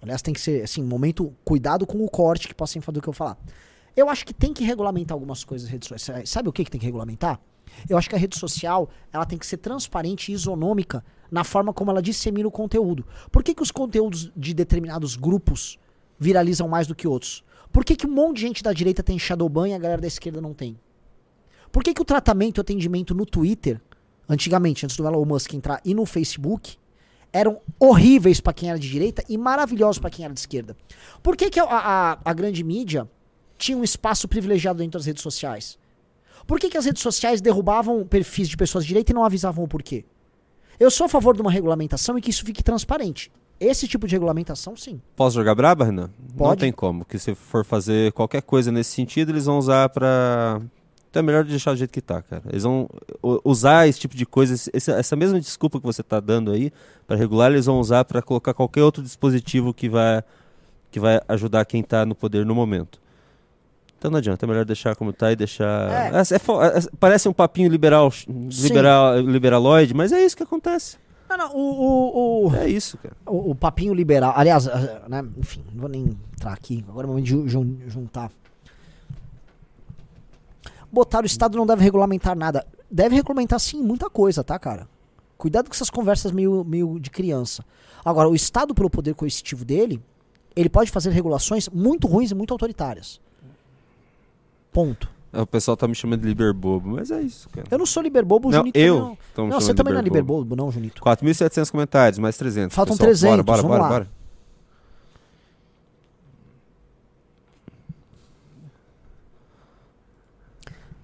[0.00, 3.08] Aliás, tem que ser, assim, momento, cuidado com o corte que possa enfadar do que
[3.08, 3.36] eu falar.
[3.96, 6.30] Eu acho que tem que regulamentar algumas coisas redes sociais.
[6.30, 7.40] Sabe o que, que tem que regulamentar?
[7.88, 11.72] Eu acho que a rede social ela tem que ser transparente e isonômica na forma
[11.72, 13.06] como ela dissemina o conteúdo.
[13.30, 15.78] Por que, que os conteúdos de determinados grupos
[16.18, 17.44] viralizam mais do que outros?
[17.72, 20.06] Por que, que um monte de gente da direita tem Shadowban e a galera da
[20.06, 20.78] esquerda não tem?
[21.70, 23.80] Por que, que o tratamento e o atendimento no Twitter,
[24.28, 26.76] antigamente, antes do Elon Musk entrar, e no Facebook,
[27.32, 30.76] eram horríveis para quem era de direita e maravilhosos para quem era de esquerda?
[31.22, 33.08] Por que, que a, a, a grande mídia
[33.62, 35.78] tinha um espaço privilegiado dentro das redes sociais?
[36.46, 39.64] Por que, que as redes sociais derrubavam perfis de pessoas de direita e não avisavam
[39.64, 40.04] o porquê?
[40.80, 43.30] Eu sou a favor de uma regulamentação e que isso fique transparente.
[43.60, 45.00] Esse tipo de regulamentação, sim.
[45.14, 46.10] Posso jogar braba, Renan?
[46.36, 46.50] Pode.
[46.50, 47.04] Não tem como.
[47.04, 50.60] Que se for fazer qualquer coisa nesse sentido, eles vão usar pra.
[51.08, 52.42] Então é melhor deixar do jeito que tá, cara.
[52.48, 52.88] Eles vão
[53.44, 56.72] usar esse tipo de coisa, essa mesma desculpa que você tá dando aí
[57.06, 60.24] para regular, eles vão usar para colocar qualquer outro dispositivo que vai,
[60.90, 63.01] que vai ajudar quem tá no poder no momento.
[64.02, 65.88] Então não adianta, é melhor deixar como tá e deixar.
[65.88, 66.08] É.
[66.08, 70.96] É, é, é parece um papinho liberal, liberal liberaloide, mas é isso que acontece.
[71.28, 73.14] Não, não, o, o, o, É isso, cara.
[73.24, 74.32] O, o, papinho liberal.
[74.34, 74.66] Aliás,
[75.08, 76.84] né, enfim, não vou nem entrar aqui.
[76.88, 78.32] Agora é o momento de juntar.
[80.90, 82.66] Botar o Estado não deve regulamentar nada.
[82.90, 84.88] deve regulamentar sim muita coisa, tá, cara?
[85.38, 87.64] Cuidado com essas conversas meio, meio de criança.
[88.04, 90.02] Agora, o Estado, pelo poder coercitivo dele,
[90.56, 93.20] ele pode fazer regulações muito ruins e muito autoritárias.
[94.72, 95.08] Ponto.
[95.32, 97.66] É, O pessoal tá me chamando de liberbobo, mas é isso, cara.
[97.70, 99.46] Eu não sou liberbobo, o Não, Junito eu também não.
[99.48, 100.54] Não, você também não é liberbobo.
[100.56, 101.02] não, Junito.
[101.02, 102.74] 4.700 comentários, mais 300.
[102.74, 103.08] Faltam pessoal.
[103.08, 103.88] 300, Bora, bora, vamos bora, lá.
[103.88, 104.08] bora.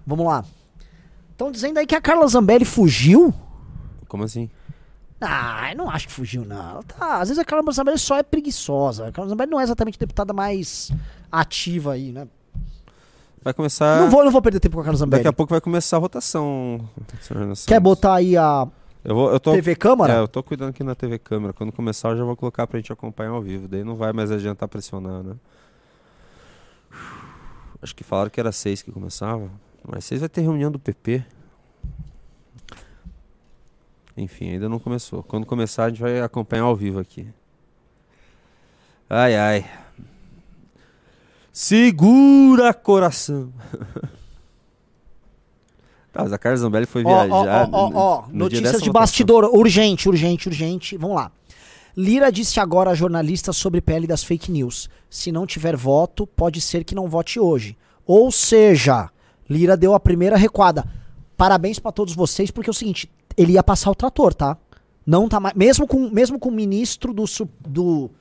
[0.05, 0.43] Vamos lá.
[1.31, 3.33] Estão dizendo aí que a Carla Zambelli fugiu?
[4.07, 4.49] Como assim?
[5.21, 6.81] Ah, eu não acho que fugiu, não.
[6.83, 9.07] Tá, às vezes a Carla Zambelli só é preguiçosa.
[9.07, 10.91] A Carla Zambelli não é exatamente a deputada mais
[11.31, 12.27] ativa aí, né?
[13.41, 14.01] Vai começar.
[14.01, 15.23] Não, vou, não vou perder tempo com a Carla Zambelli.
[15.23, 18.67] Daqui a pouco vai começar a Renan Quer botar aí a
[19.03, 19.53] Eu, vou, eu tô.
[19.53, 20.13] TV Câmara?
[20.13, 21.53] É, eu tô cuidando aqui na TV Câmara.
[21.53, 23.67] Quando começar, eu já vou colocar pra gente acompanhar ao vivo.
[23.67, 25.35] Daí não vai mais adiantar pressionar, né?
[27.81, 29.49] Acho que falaram que era seis que começava.
[29.87, 31.23] Mas seis vai ter reunião do PP.
[34.17, 35.23] Enfim, ainda não começou.
[35.23, 37.25] Quando começar, a gente vai acompanhar ao vivo aqui.
[39.09, 39.65] Ai, ai.
[41.51, 43.51] Segura coração.
[46.11, 47.69] tá, mas a Carla Zambelli foi Ó, ó, viajar.
[47.71, 48.93] ó, ó, ó, notícias de votação.
[48.93, 50.97] bastidor, urgente, urgente, urgente.
[50.97, 51.31] Vamos lá.
[51.97, 54.89] Lira disse agora a jornalistas sobre pele das fake news.
[55.09, 57.75] Se não tiver voto, pode ser que não vote hoje.
[58.05, 59.09] Ou seja,
[59.49, 60.85] Lira deu a primeira recuada.
[61.35, 64.57] Parabéns pra todos vocês, porque é o seguinte, ele ia passar o trator, tá?
[65.05, 67.25] Não tá mais, mesmo com mesmo com o ministro do,
[67.67, 68.11] do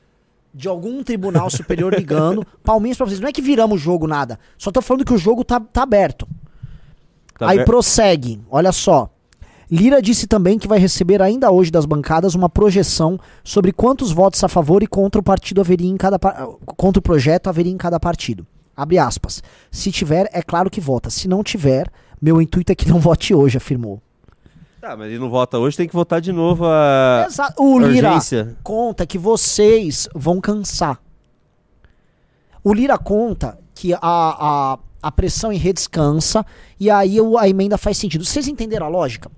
[0.58, 3.20] de algum tribunal superior ligando, palminhas pra vocês.
[3.20, 4.40] Não é que viramos o jogo nada.
[4.58, 6.26] Só tô falando que o jogo tá, tá aberto.
[7.38, 9.08] Tá Aí ver- prossegue, olha só.
[9.70, 14.42] Lira disse também que vai receber ainda hoje das bancadas uma projeção sobre quantos votos
[14.42, 18.00] a favor e contra o partido haveria em cada contra o projeto haveria em cada
[18.00, 18.44] partido.
[18.76, 19.42] Abre aspas.
[19.70, 21.08] Se tiver, é claro que vota.
[21.10, 21.86] Se não tiver,
[22.20, 24.02] meu intuito é que não vote hoje, afirmou.
[24.80, 28.08] Tá, mas ele não vota hoje, tem que votar de novo a Exa- o Lira
[28.10, 28.56] urgência.
[28.62, 31.00] conta que vocês vão cansar.
[32.62, 36.44] O Lira conta que a, a, a pressão em redes cansa
[36.78, 38.24] e aí a emenda faz sentido.
[38.24, 39.30] Vocês entenderam a lógica?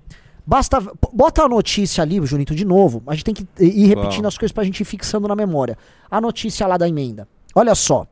[0.45, 0.79] Basta.
[1.13, 3.01] Bota a notícia ali, Junito, de novo.
[3.07, 5.77] A gente tem que ir repetindo as coisas pra gente ir fixando na memória.
[6.09, 7.27] A notícia lá da emenda.
[7.55, 8.05] Olha só.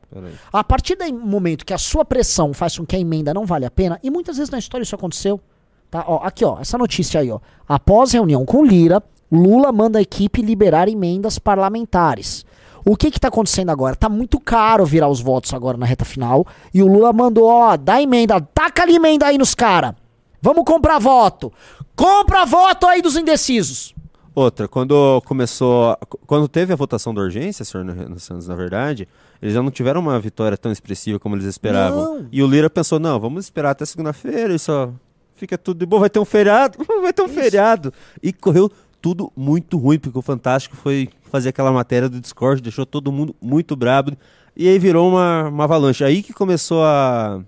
[0.52, 3.64] A partir do momento que a sua pressão faz com que a emenda não vale
[3.66, 5.40] a pena, e muitas vezes na história isso aconteceu,
[5.90, 6.04] tá?
[6.06, 7.40] Ó, aqui, ó, essa notícia aí, ó.
[7.68, 12.44] Após reunião com Lira, Lula manda a equipe liberar emendas parlamentares.
[12.84, 13.94] O que que tá acontecendo agora?
[13.94, 17.76] Tá muito caro virar os votos agora na reta final, e o Lula mandou, ó,
[17.76, 19.94] dá emenda, taca ali emenda aí nos cara.
[20.40, 21.52] Vamos comprar voto.
[21.94, 23.94] Compra voto aí dos indecisos.
[24.34, 25.96] Outra, quando começou.
[26.26, 27.84] Quando teve a votação da urgência, senhor
[28.16, 29.06] Santos, na verdade,
[29.42, 32.20] eles já não tiveram uma vitória tão expressiva como eles esperavam.
[32.20, 32.28] Não.
[32.32, 34.94] E o Lira pensou: não, vamos esperar até segunda-feira, isso
[35.40, 37.92] fica tudo de boa, vai ter um feriado, vai ter um feriado.
[38.22, 38.70] E correu
[39.00, 43.34] tudo muito ruim, porque o Fantástico foi fazer aquela matéria do Discord, deixou todo mundo
[43.40, 44.12] muito brabo.
[44.54, 46.04] E aí virou uma, uma avalanche.
[46.04, 47.40] Aí que começou a.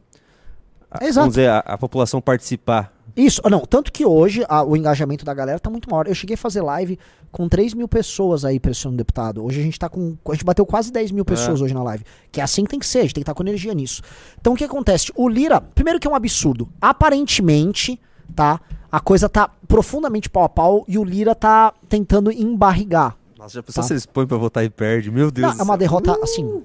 [0.90, 0.98] a-.
[1.12, 2.92] Vamos dizer, a, a população participar.
[3.16, 6.07] Isso, não, tanto que hoje a- o engajamento da galera tá muito maior.
[6.08, 6.99] Eu cheguei a fazer live
[7.31, 9.44] com 3 mil pessoas aí pressionando o deputado.
[9.44, 10.16] Hoje a gente tá com.
[10.28, 12.05] A gente bateu quase 10 mil pessoas hoje na live.
[12.31, 14.02] Que é assim que tem que ser, a gente tem que estar com energia nisso.
[14.41, 15.12] Então o que acontece?
[15.15, 16.68] O Lira, primeiro que é um absurdo.
[16.81, 18.00] Aparentemente,
[18.34, 18.60] tá?
[18.91, 23.16] A coisa tá profundamente pau a pau e o Lira tá tentando embarrigar.
[23.39, 23.86] Nossa, já pensou Tá.
[23.89, 25.10] se eles põem pra votar e perde?
[25.10, 26.62] Meu Deus Não, é uma derrota, assim.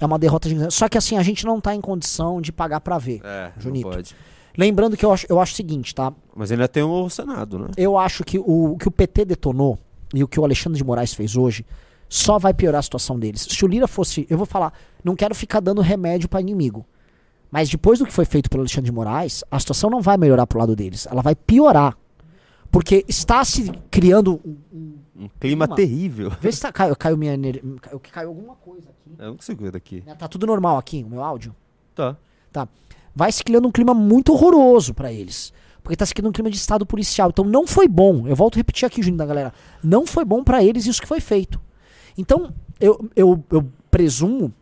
[0.00, 0.74] É uma derrota gigante.
[0.74, 3.20] Só que assim, a gente não tá em condição de pagar pra ver.
[3.24, 3.86] É, Junito.
[3.88, 4.16] não pode.
[4.56, 6.12] Lembrando que eu acho, eu acho o seguinte, tá?
[6.36, 7.68] Mas ainda tem o Senado, né?
[7.76, 9.78] eu acho que o, que o PT detonou
[10.14, 11.64] e o que o Alexandre de Moraes fez hoje
[12.08, 13.46] só vai piorar a situação deles.
[13.48, 14.72] Se o Lira fosse, eu vou falar,
[15.02, 16.84] não quero ficar dando remédio pra inimigo.
[17.50, 20.46] Mas depois do que foi feito pelo Alexandre de Moraes, a situação não vai melhorar
[20.46, 21.96] pro lado deles, ela vai piorar.
[22.70, 24.40] Porque está se criando.
[24.44, 26.32] um- um- Um clima terrível.
[26.40, 29.14] Vê se tá, caiu, caiu minha ener- caiu, caiu alguma coisa aqui.
[29.18, 30.02] Eu não consigo ver daqui.
[30.18, 31.54] Tá tudo normal aqui, o meu áudio.
[31.94, 32.16] Tá.
[32.50, 32.66] Tá.
[33.14, 35.52] Vai se criando um clima muito horroroso pra eles.
[35.82, 37.30] Porque tá se criando um clima de estado policial.
[37.30, 38.26] Então não foi bom.
[38.26, 39.52] Eu volto a repetir aqui, Juninho da galera.
[39.82, 41.60] Não foi bom pra eles isso que foi feito.
[42.16, 44.52] Então, eu, eu, eu presumo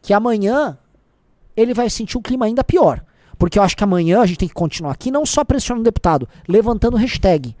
[0.00, 0.78] que amanhã
[1.56, 3.04] ele vai sentir um clima ainda pior.
[3.38, 5.84] Porque eu acho que amanhã a gente tem que continuar aqui, não só pressionando o
[5.84, 7.54] deputado, levantando hashtag.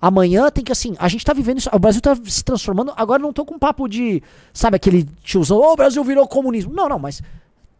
[0.00, 1.70] Amanhã tem que, assim, a gente tá vivendo isso.
[1.72, 2.92] O Brasil tá se transformando.
[2.96, 4.22] Agora não tô com papo de,
[4.52, 6.74] sabe, aquele tiozão, ô, o Brasil virou comunismo.
[6.74, 7.22] Não, não, mas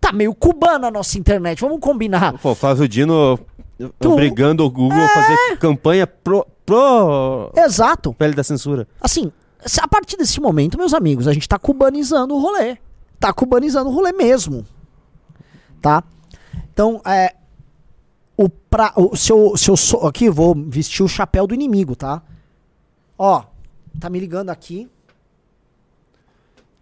[0.07, 1.61] tá meio cubana a nossa internet.
[1.61, 2.39] Vamos combinar.
[2.39, 3.39] Pô, Flávio Dino
[3.99, 8.13] Tu- obrigando o Google a fazer campanha pro, pro Exato.
[8.13, 8.87] pele da censura.
[9.01, 9.33] Assim,
[9.65, 12.77] se- a partir desse momento, meus amigos, a gente tá cubanizando o rolê.
[13.19, 14.67] Tá cubanizando o rolê mesmo.
[15.81, 16.03] Tá?
[16.73, 17.35] Então, é.
[18.37, 22.21] o, pra, o seu, seu so- aqui vou vestir o chapéu do inimigo, tá?
[23.17, 23.43] Ó,
[24.01, 24.89] tá me ligando aqui.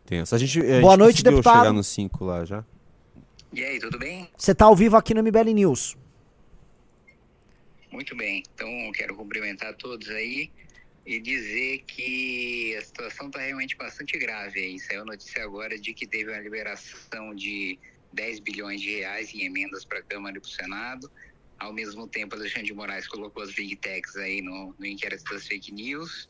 [0.05, 0.35] Tenso.
[0.35, 1.59] A gente, a Boa gente noite, deputado.
[1.59, 2.65] chegar nos 5 lá já.
[3.53, 4.31] E aí, tudo bem?
[4.35, 5.95] Você tá ao vivo aqui no MBL News.
[7.91, 8.43] Muito bem.
[8.55, 10.51] Então, quero cumprimentar todos aí
[11.05, 14.59] e dizer que a situação está realmente bastante grave.
[14.59, 17.79] Aí saiu notícia agora de que teve uma liberação de
[18.15, 21.13] 10 bilhões de reais em emendas para a Câmara e para o Senado.
[21.59, 25.47] Ao mesmo tempo, Alexandre de Moraes colocou as big techs aí no, no inquérito das
[25.47, 26.27] fake news.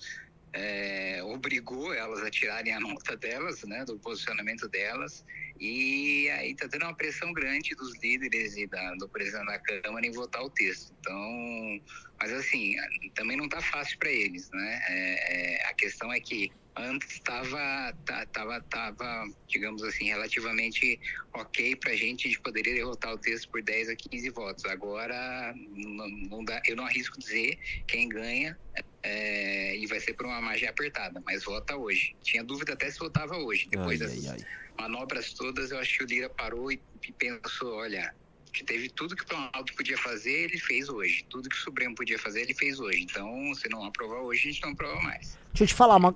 [0.55, 5.25] É, obrigou elas a tirarem a nota delas, né, do posicionamento delas,
[5.59, 10.07] e aí está tendo uma pressão grande dos líderes e da, do presidente da Câmara
[10.07, 10.93] em votar o texto.
[11.01, 11.81] Então,
[12.21, 12.75] mas assim,
[13.15, 14.81] também não está fácil para eles, né?
[14.89, 17.95] É, é, a questão é que antes estava,
[18.33, 20.99] tava, tava, digamos assim, relativamente
[21.35, 24.65] ok para a gente, gente poderia derrotar o texto por 10 a 15 votos.
[24.65, 28.59] Agora, não, não dá, eu não arrisco dizer quem ganha
[29.03, 32.15] é, e vai ser por uma margem apertada, mas vota hoje.
[32.23, 33.69] Tinha dúvida até se votava hoje.
[33.69, 34.47] Depois Ai, das ai, ai.
[34.79, 38.15] manobras todas, eu acho que o Lira parou e, e pensou, olha,
[38.53, 41.25] que teve tudo que o Planalto podia fazer, ele fez hoje.
[41.29, 43.03] Tudo que o Supremo podia fazer, ele fez hoje.
[43.03, 45.39] Então, se não aprovar hoje, a gente não aprova mais.
[45.53, 46.15] Deixa eu te falar uma,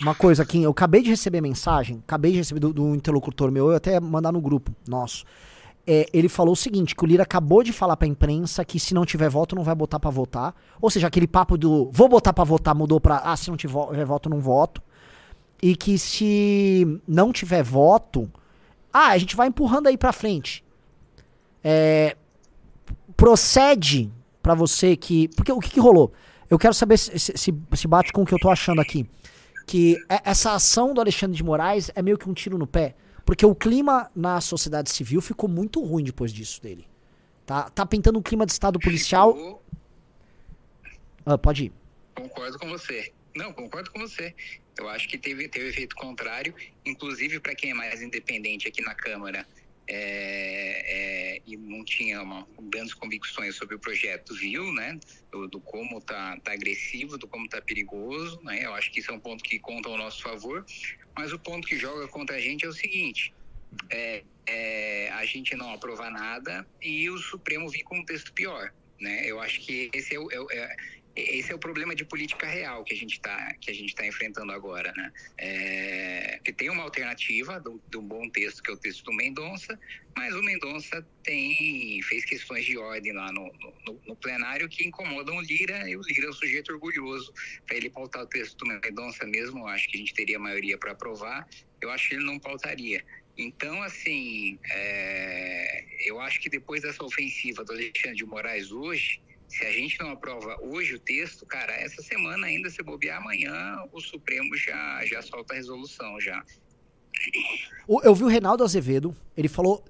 [0.00, 0.62] uma coisa aqui.
[0.62, 4.32] Eu acabei de receber mensagem, acabei de receber do, do interlocutor meu, eu até mandar
[4.32, 5.24] no grupo nosso.
[5.86, 8.92] É, ele falou o seguinte, que o Lira acabou de falar pra imprensa que se
[8.92, 10.52] não tiver voto, não vai botar pra votar.
[10.80, 14.04] Ou seja, aquele papo do vou botar pra votar mudou pra ah, se não tiver
[14.04, 14.82] voto, não voto.
[15.62, 18.28] E que se não tiver voto,
[18.92, 20.64] ah, a gente vai empurrando aí pra frente.
[21.62, 22.16] É,
[23.16, 25.28] procede pra você que.
[25.28, 26.12] Porque o que, que rolou?
[26.50, 29.08] Eu quero saber se, se, se- bate com o que eu tô achando aqui.
[29.66, 32.94] Que essa ação do Alexandre de Moraes é meio que um tiro no pé.
[33.26, 36.86] Porque o clima na sociedade civil ficou muito ruim depois disso dele.
[37.44, 39.36] Tá, tá pintando um clima de estado policial.
[39.36, 39.60] Eu
[41.26, 41.72] Ah, pode ir.
[42.14, 43.12] concordo com você.
[43.34, 44.32] Não, concordo com você.
[44.78, 48.94] Eu acho que teve, teve efeito contrário, inclusive para quem é mais independente aqui na
[48.94, 49.44] Câmara
[49.88, 54.98] é, é, e não tinha uma, grandes convicções sobre o projeto, viu, né?
[55.32, 58.64] Do, do como tá, tá agressivo, do como tá perigoso, né?
[58.64, 60.64] Eu acho que isso é um ponto que conta ao nosso favor.
[61.18, 63.34] Mas o ponto que joga contra a gente é o seguinte:
[63.90, 68.72] é, é, a gente não aprovar nada e o Supremo vir com um texto pior,
[69.00, 69.24] né?
[69.26, 70.76] Eu acho que esse é o, é é-
[71.16, 74.06] esse é o problema de política real que a gente está que a gente está
[74.06, 75.12] enfrentando agora, né?
[75.38, 79.78] É, que tem uma alternativa do, do bom texto que é o texto do Mendonça,
[80.14, 83.50] mas o Mendonça tem fez questões de ordem lá no,
[83.86, 87.32] no, no plenário que incomodam o Lira e o Lira é um sujeito orgulhoso
[87.66, 89.60] para ele pautar o texto do Mendonça mesmo.
[89.60, 91.48] Eu acho que a gente teria maioria para aprovar.
[91.80, 93.02] Eu acho que ele não pautaria.
[93.38, 99.64] Então, assim, é, eu acho que depois dessa ofensiva do Alexandre de Moraes hoje, se
[99.64, 104.00] a gente não aprova hoje o texto, cara, essa semana ainda, se bobear amanhã, o
[104.00, 106.44] Supremo já, já solta a resolução já.
[108.02, 109.84] Eu vi o Reinaldo Azevedo, ele falou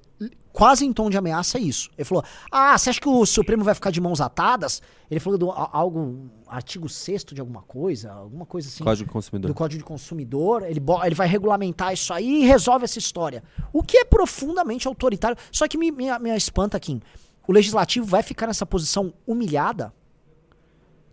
[0.53, 1.91] quase em tom de ameaça isso.
[1.97, 4.81] Ele falou: Ah, você acha que o Supremo vai ficar de mãos atadas?
[5.11, 8.83] Ele falou do algo, artigo 6 de alguma coisa, alguma coisa assim.
[8.83, 9.51] Código do Consumidor.
[9.51, 13.45] do Código de Consumidor, ele, ele vai regulamentar isso aí e resolve essa história.
[13.73, 15.37] O que é profundamente autoritário.
[15.53, 17.01] Só que me, me, me espanta aqui.
[17.47, 19.95] O legislativo vai ficar nessa posição humilhada?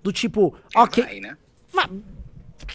[0.02, 1.04] Do tipo, ok.
[1.04, 1.38] Vai, né?
[1.72, 1.90] Mas,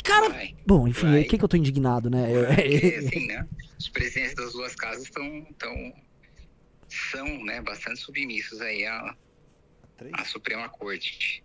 [0.03, 0.28] cara.
[0.31, 0.57] Vai.
[0.67, 2.27] Bom, enfim, o que, que eu tô indignado, né?
[2.47, 3.47] Porque, assim, né?
[3.78, 5.93] Os presidentes das duas casas estão tão,
[6.89, 9.15] são, né, bastante submissos aí à,
[10.15, 11.45] à Suprema Corte.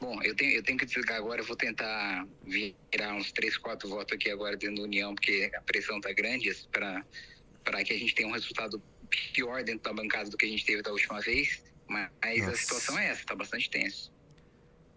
[0.00, 3.88] Bom, eu tenho, eu tenho que desligar agora, eu vou tentar virar uns três, quatro
[3.88, 8.14] votos aqui agora dentro da União, porque a pressão tá grande para que a gente
[8.14, 11.62] tenha um resultado pior dentro da bancada do que a gente teve da última vez.
[11.88, 12.56] Mas a Nossa.
[12.56, 14.12] situação é essa, tá bastante tenso.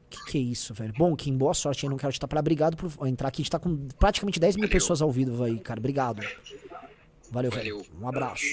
[0.09, 0.93] Que que é isso, velho?
[0.97, 1.89] Bom, Kim, boa sorte aí.
[1.89, 2.41] Não quero te atrapalhar.
[2.41, 3.41] Obrigado por entrar aqui.
[3.41, 4.71] A gente tá com praticamente 10 mil Valeu.
[4.71, 5.79] pessoas ao vivo aí, cara.
[5.79, 6.25] Obrigado.
[7.31, 7.77] Valeu, velho.
[7.77, 7.85] Valeu.
[8.01, 8.43] Um abraço.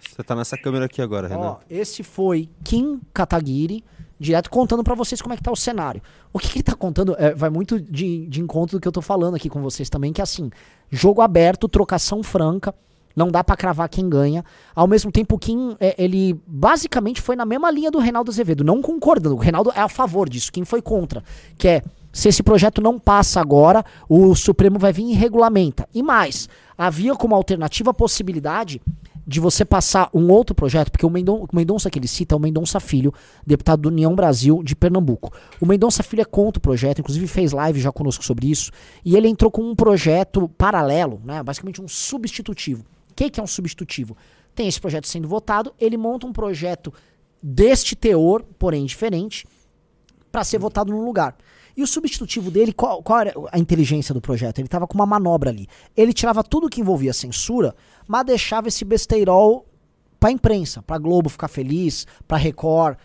[0.00, 1.40] Você tá nessa câmera aqui agora, Renan.
[1.40, 3.84] Ó, esse foi Kim Kataguiri,
[4.18, 6.02] direto contando pra vocês como é que tá o cenário.
[6.32, 8.92] O que, que ele tá contando é, vai muito de, de encontro do que eu
[8.92, 10.50] tô falando aqui com vocês também, que é assim,
[10.90, 12.74] jogo aberto, trocação franca,
[13.14, 14.44] não dá pra cravar quem ganha.
[14.74, 18.82] Ao mesmo tempo, Kim, é, ele basicamente foi na mesma linha do Reinaldo Azevedo, não
[18.82, 19.36] concordando.
[19.36, 21.22] O Reinaldo é a favor disso, Kim foi contra,
[21.56, 25.88] que é se esse projeto não passa agora, o Supremo vai vir e regulamenta.
[25.92, 28.80] E mais, havia como alternativa a possibilidade
[29.26, 32.36] de você passar um outro projeto, porque o, Mendon, o Mendonça que ele cita é
[32.36, 33.12] o Mendonça Filho,
[33.44, 35.32] deputado do União Brasil de Pernambuco.
[35.60, 38.70] O Mendonça Filho é contra o projeto, inclusive fez live já conosco sobre isso,
[39.04, 42.84] e ele entrou com um projeto paralelo, né, basicamente um substitutivo.
[43.14, 44.16] Que, que é um substitutivo?
[44.54, 46.92] Tem esse projeto sendo votado, ele monta um projeto
[47.42, 49.46] deste teor, porém diferente,
[50.30, 51.36] para ser votado no lugar.
[51.76, 54.60] E o substitutivo dele, qual, qual era a inteligência do projeto?
[54.60, 55.66] Ele tava com uma manobra ali.
[55.96, 57.74] Ele tirava tudo que envolvia censura,
[58.06, 59.66] mas deixava esse besteirol
[60.20, 62.96] pra imprensa, pra Globo ficar feliz, pra Record.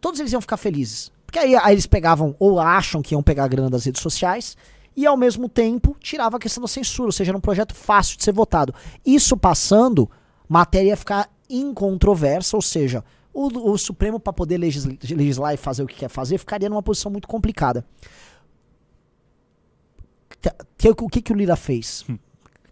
[0.00, 1.10] Todos eles iam ficar felizes.
[1.24, 4.56] Porque aí, aí eles pegavam, ou acham que iam pegar a grana das redes sociais,
[4.96, 8.16] e ao mesmo tempo tirava a questão da censura, ou seja, era um projeto fácil
[8.16, 8.74] de ser votado.
[9.04, 10.10] Isso passando,
[10.48, 15.82] matéria ia ficar incontroversa, ou seja, o, o Supremo, para poder legislar, legislar e fazer
[15.82, 17.84] o que quer fazer, ficaria numa posição muito complicada.
[21.00, 22.04] O que, que o Lira fez?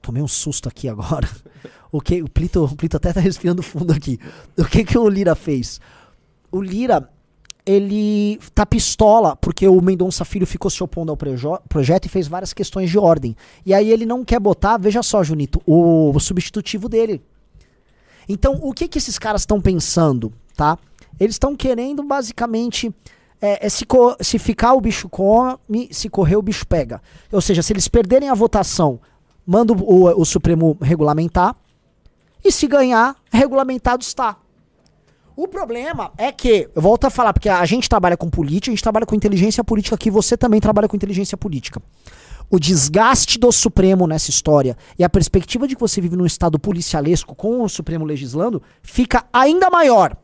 [0.00, 1.28] Tomei um susto aqui agora.
[1.90, 4.20] O que o Plito, o Plito até tá respirando fundo aqui.
[4.58, 5.80] O que que o Lira fez?
[6.52, 7.10] O Lira
[7.68, 11.16] ele tá pistola porque o Mendonça Filho ficou se opondo ao
[11.68, 13.36] projeto e fez várias questões de ordem.
[13.66, 17.20] E aí ele não quer botar, veja só, Junito, o, o substitutivo dele.
[18.26, 20.78] Então, o que que esses caras estão pensando, tá?
[21.20, 22.90] Eles estão querendo basicamente
[23.40, 23.86] é, é se,
[24.20, 27.02] se ficar o bicho come, se correr o bicho pega.
[27.30, 28.98] Ou seja, se eles perderem a votação,
[29.46, 31.54] manda o- o Supremo regulamentar.
[32.42, 34.36] E se ganhar, regulamentado está.
[35.40, 38.74] O problema é que, eu volto a falar, porque a gente trabalha com política, a
[38.74, 41.80] gente trabalha com inteligência política aqui, você também trabalha com inteligência política.
[42.50, 46.58] O desgaste do Supremo nessa história e a perspectiva de que você vive num estado
[46.58, 50.16] policialesco com o Supremo legislando fica ainda maior.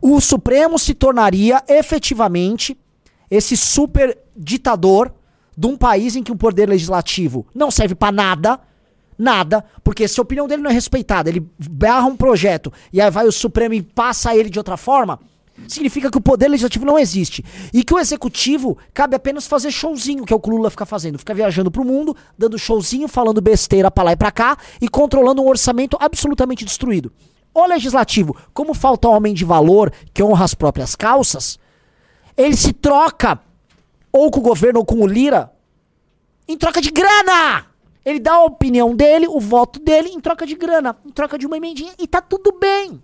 [0.00, 2.80] O Supremo se tornaria efetivamente
[3.30, 5.12] esse super ditador
[5.54, 8.58] de um país em que o poder legislativo não serve pra nada,
[9.20, 13.10] nada, porque se a opinião dele não é respeitada, ele barra um projeto e aí
[13.10, 15.20] vai o Supremo e passa ele de outra forma,
[15.68, 17.44] significa que o poder legislativo não existe.
[17.72, 20.86] E que o executivo cabe apenas fazer showzinho, que é o que o Lula fica
[20.86, 21.18] fazendo.
[21.18, 25.42] Fica viajando pro mundo, dando showzinho, falando besteira pra lá e pra cá e controlando
[25.42, 27.12] um orçamento absolutamente destruído.
[27.52, 31.58] O legislativo, como falta homem de valor que honra as próprias calças,
[32.36, 33.38] ele se troca
[34.10, 35.52] ou com o governo ou com o Lira
[36.48, 37.69] em troca de grana.
[38.04, 41.46] Ele dá a opinião dele, o voto dele em troca de grana, em troca de
[41.46, 43.02] uma emendinha e tá tudo bem.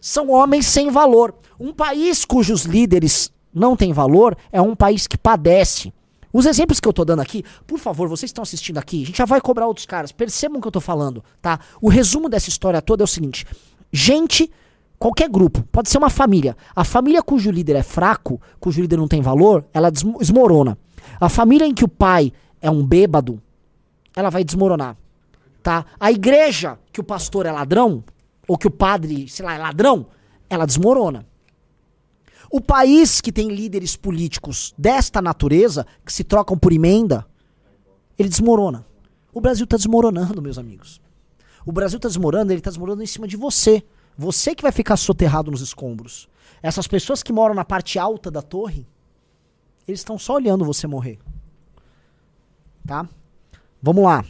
[0.00, 1.34] São homens sem valor.
[1.58, 5.94] Um país cujos líderes não têm valor é um país que padece.
[6.32, 9.18] Os exemplos que eu tô dando aqui, por favor, vocês estão assistindo aqui, a gente
[9.18, 11.60] já vai cobrar outros caras, percebam o que eu tô falando, tá?
[11.80, 13.46] O resumo dessa história toda é o seguinte:
[13.92, 14.50] gente,
[14.98, 16.56] qualquer grupo, pode ser uma família.
[16.74, 20.76] A família cujo líder é fraco, cujo líder não tem valor, ela desmorona.
[21.20, 23.40] A família em que o pai é um bêbado,
[24.14, 24.96] ela vai desmoronar,
[25.62, 25.84] tá?
[25.98, 28.04] A igreja que o pastor é ladrão,
[28.46, 30.06] ou que o padre, sei lá, é ladrão,
[30.48, 31.26] ela desmorona.
[32.50, 37.26] O país que tem líderes políticos desta natureza, que se trocam por emenda,
[38.18, 38.86] ele desmorona.
[39.32, 41.00] O Brasil está desmoronando, meus amigos.
[41.66, 43.82] O Brasil está desmoronando, ele está desmoronando em cima de você.
[44.16, 46.28] Você que vai ficar soterrado nos escombros.
[46.62, 48.86] Essas pessoas que moram na parte alta da torre,
[49.88, 51.18] eles estão só olhando você morrer.
[52.86, 53.08] Tá?
[53.84, 54.24] Vamos lá.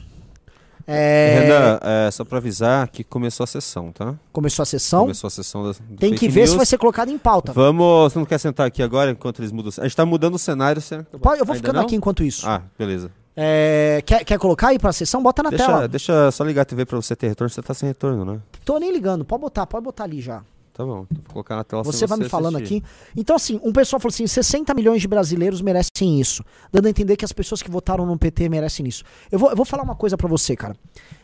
[0.84, 4.14] É, Renan, é, só pra avisar que começou a sessão, tá?
[4.32, 5.02] começou a sessão.
[5.02, 6.56] Começou a sessão do Tem que ver se news.
[6.56, 7.52] vai ser colocado em pauta.
[7.52, 8.12] Vamos.
[8.12, 9.70] Você não quer sentar aqui agora enquanto eles mudam?
[9.78, 10.82] A gente tá mudando o cenário.
[10.82, 11.02] Você...
[11.22, 11.84] Pode- eu vou Ainda ficando não?
[11.84, 12.46] aqui enquanto isso.
[12.46, 13.10] Ah, beleza.
[13.36, 15.22] É, quer, quer colocar aí pra sessão?
[15.22, 15.88] Bota na Deixa, tela.
[15.88, 17.48] deixa só ligar a TV pra você ter retorno.
[17.48, 18.40] Você tá sem retorno, né?
[18.64, 19.24] Tô nem ligando.
[19.24, 20.42] Pode botar, pode botar ali já.
[20.74, 21.06] Tá bom.
[21.08, 22.78] Vou colocar na tela Você vai me falando assistir.
[22.78, 22.86] aqui.
[23.16, 26.44] Então, assim, um pessoal falou assim: 60 milhões de brasileiros merecem isso.
[26.72, 29.04] Dando a entender que as pessoas que votaram no PT merecem isso.
[29.30, 30.74] Eu vou, eu vou falar uma coisa pra você, cara.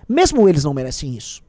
[0.09, 1.43] Mesmo eles não merecem isso.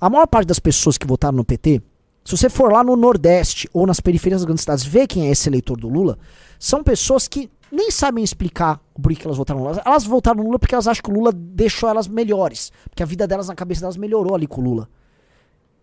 [0.00, 1.80] A maior parte das pessoas que votaram no PT,
[2.24, 5.30] se você for lá no Nordeste ou nas periferias das grandes cidades ver quem é
[5.30, 6.18] esse eleitor do Lula,
[6.58, 9.82] são pessoas que nem sabem explicar por que elas votaram no Lula.
[9.84, 12.72] Elas votaram no Lula porque elas acham que o Lula deixou elas melhores.
[12.90, 14.88] Porque a vida delas na cabeça delas melhorou ali com o Lula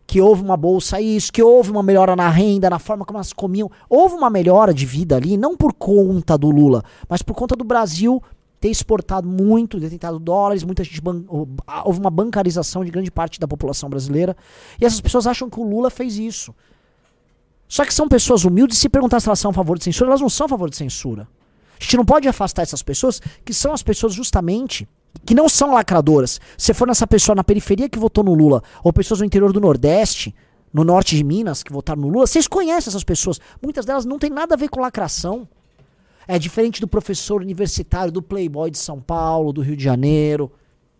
[0.08, 3.34] que houve uma bolsa isso, que houve uma melhora na renda, na forma como elas
[3.34, 3.70] comiam.
[3.90, 7.64] Houve uma melhora de vida ali, não por conta do Lula, mas por conta do
[7.64, 8.22] Brasil
[8.60, 13.48] ter exportado muito, ter tentado dólares, muita gente houve uma bancarização de grande parte da
[13.48, 14.36] população brasileira.
[14.80, 16.54] E essas pessoas acham que o Lula fez isso.
[17.68, 20.22] Só que são pessoas humildes, se perguntar se elas são a favor de censura, elas
[20.22, 21.28] não são a favor de censura.
[21.80, 24.88] A gente não pode afastar essas pessoas, que são as pessoas justamente
[25.26, 26.40] que não são lacradoras.
[26.58, 29.62] Se for nessa pessoa na periferia que votou no Lula, ou pessoas no interior do
[29.62, 30.34] Nordeste,
[30.74, 33.40] no norte de Minas, que votaram no Lula, vocês conhecem essas pessoas.
[33.62, 35.48] Muitas delas não tem nada a ver com lacração.
[36.28, 40.52] É diferente do professor universitário, do Playboy de São Paulo, do Rio de Janeiro,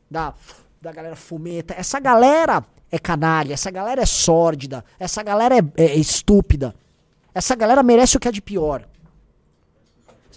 [0.10, 0.34] da,
[0.82, 1.74] da galera fumeta.
[1.78, 6.76] Essa galera é canalha, essa galera é sórdida, essa galera é, é estúpida.
[7.34, 8.88] Essa galera merece o que é de pior.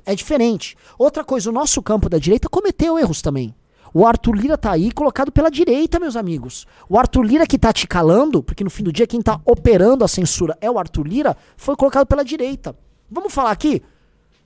[0.04, 0.76] É diferente.
[0.98, 3.54] Outra coisa, o nosso campo da direita cometeu erros também.
[3.92, 6.66] O Arthur Lira tá aí colocado pela direita, meus amigos.
[6.88, 10.04] O Arthur Lira que tá te calando, porque no fim do dia quem tá operando
[10.04, 12.76] a censura é o Arthur Lira, foi colocado pela direita.
[13.10, 13.82] Vamos falar aqui?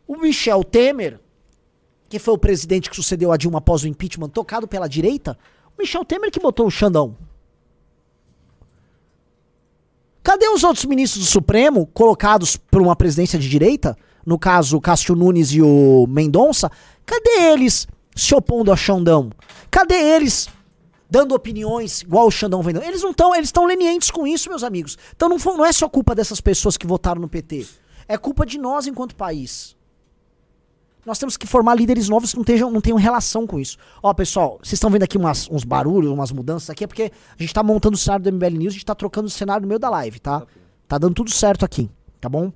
[0.07, 1.21] O Michel Temer,
[2.09, 5.37] que foi o presidente que sucedeu a Dilma após o impeachment, tocado pela direita,
[5.77, 7.17] o Michel Temer que botou o Xandão.
[10.23, 13.97] Cadê os outros ministros do Supremo colocados por uma presidência de direita?
[14.25, 16.71] No caso, Cássio Nunes e o Mendonça.
[17.05, 19.31] Cadê eles se opondo a Xandão?
[19.71, 20.49] Cadê eles
[21.11, 22.85] dando opiniões igual o Xandão vendendo?
[22.85, 24.97] Eles não estão, eles estão lenientes com isso, meus amigos.
[25.15, 27.67] Então não, foi, não é só culpa dessas pessoas que votaram no PT.
[28.09, 29.77] É culpa de nós enquanto país.
[31.05, 33.77] Nós temos que formar líderes novos que não tenham, não tenham relação com isso.
[34.01, 37.43] Ó, pessoal, vocês estão vendo aqui umas, uns barulhos, umas mudanças aqui, é porque a
[37.43, 39.69] gente tá montando o cenário do MBL News, a gente tá trocando o cenário no
[39.69, 40.47] meio da live, tá?
[40.87, 42.53] Tá dando tudo certo aqui, tá bom?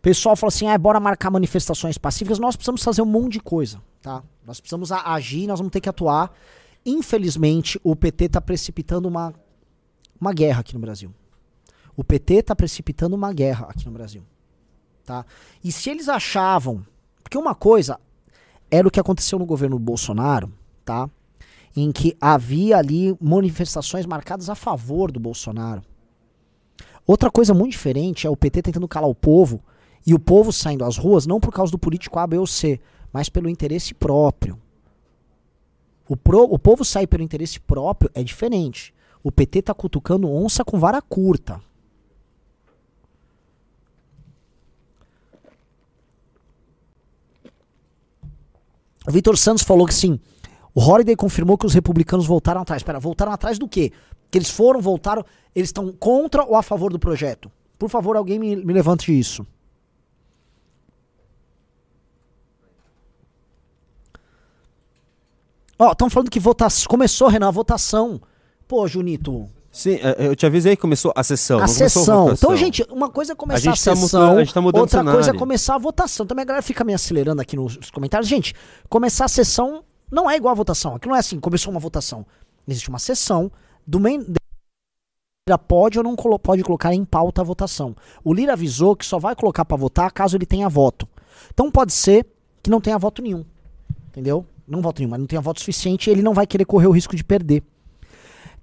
[0.00, 2.38] Pessoal fala assim, ah, bora marcar manifestações pacíficas.
[2.38, 4.22] Nós precisamos fazer um monte de coisa, tá?
[4.46, 6.32] Nós precisamos agir, nós vamos ter que atuar.
[6.86, 9.34] Infelizmente, o PT tá precipitando uma,
[10.20, 11.12] uma guerra aqui no Brasil.
[11.96, 14.24] O PT tá precipitando uma guerra aqui no Brasil
[15.08, 15.24] tá?
[15.64, 16.84] E se eles achavam,
[17.22, 17.98] porque uma coisa
[18.70, 20.52] era o que aconteceu no governo Bolsonaro,
[20.84, 21.08] tá?
[21.74, 25.82] Em que havia ali manifestações marcadas a favor do Bolsonaro.
[27.06, 29.62] Outra coisa muito diferente é o PT tentando calar o povo
[30.06, 32.80] e o povo saindo às ruas não por causa do político A, B ou C,
[33.12, 34.58] mas pelo interesse próprio.
[36.08, 38.94] O, pro, o povo sair pelo interesse próprio é diferente.
[39.22, 41.60] O PT tá cutucando onça com vara curta.
[49.06, 50.20] O Vitor Santos falou que sim.
[50.74, 52.80] O Holiday confirmou que os republicanos voltaram atrás.
[52.80, 53.92] Espera, voltaram atrás do quê?
[54.30, 55.24] Que eles foram, voltaram.
[55.54, 57.50] Eles estão contra ou a favor do projeto?
[57.78, 59.46] Por favor, alguém me, me levante isso.
[65.78, 66.88] Ó, estão falando que votação.
[66.88, 68.20] Começou, Renan, a votação.
[68.66, 69.48] Pô, Junito.
[69.70, 71.60] Sim, é, eu te avisei que começou a sessão.
[71.60, 72.28] A sessão.
[72.28, 74.60] A então, gente, uma coisa é começar a, a tá sessão, tá a gente tá
[74.60, 76.26] mudando outra coisa é começar a votação.
[76.26, 78.28] Também a galera fica me acelerando aqui nos comentários.
[78.28, 78.54] Gente,
[78.88, 80.96] começar a sessão não é igual a votação.
[80.96, 82.26] Aqui não é assim, começou uma votação.
[82.66, 83.50] Existe uma sessão
[83.86, 84.24] do main
[85.56, 87.96] pode ou não pode colocar em pauta a votação.
[88.22, 91.08] O Lira avisou que só vai colocar para votar caso ele tenha voto.
[91.54, 92.26] Então pode ser
[92.62, 93.44] que não tenha voto nenhum.
[94.08, 94.44] Entendeu?
[94.68, 97.16] Não voto nenhum, mas não tenha voto suficiente ele não vai querer correr o risco
[97.16, 97.62] de perder.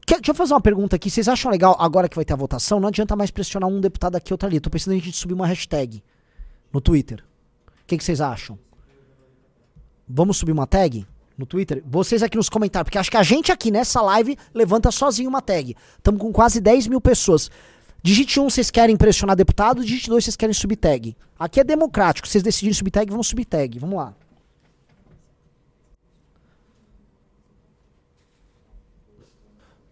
[0.06, 1.10] Quer, deixa eu fazer uma pergunta aqui.
[1.10, 4.16] Vocês acham legal, agora que vai ter a votação, não adianta mais pressionar um deputado
[4.16, 4.60] aqui, outro ali.
[4.60, 6.04] Tô pensando em a gente subir uma hashtag
[6.72, 7.24] no Twitter.
[7.84, 8.58] O que, que vocês acham?
[10.08, 11.84] Vamos subir uma tag no Twitter?
[11.86, 15.42] Vocês aqui nos comentários, porque acho que a gente aqui nessa live levanta sozinho uma
[15.42, 15.76] tag.
[15.98, 17.50] Estamos com quase 10 mil pessoas.
[18.04, 19.84] Digite 1, um, vocês querem pressionar deputado.
[19.84, 21.18] Digite 2, vocês querem subir tag.
[21.40, 22.28] Aqui é democrático.
[22.28, 23.80] Vocês decidirem subir tag, vão subir tag.
[23.80, 24.14] Vamos lá.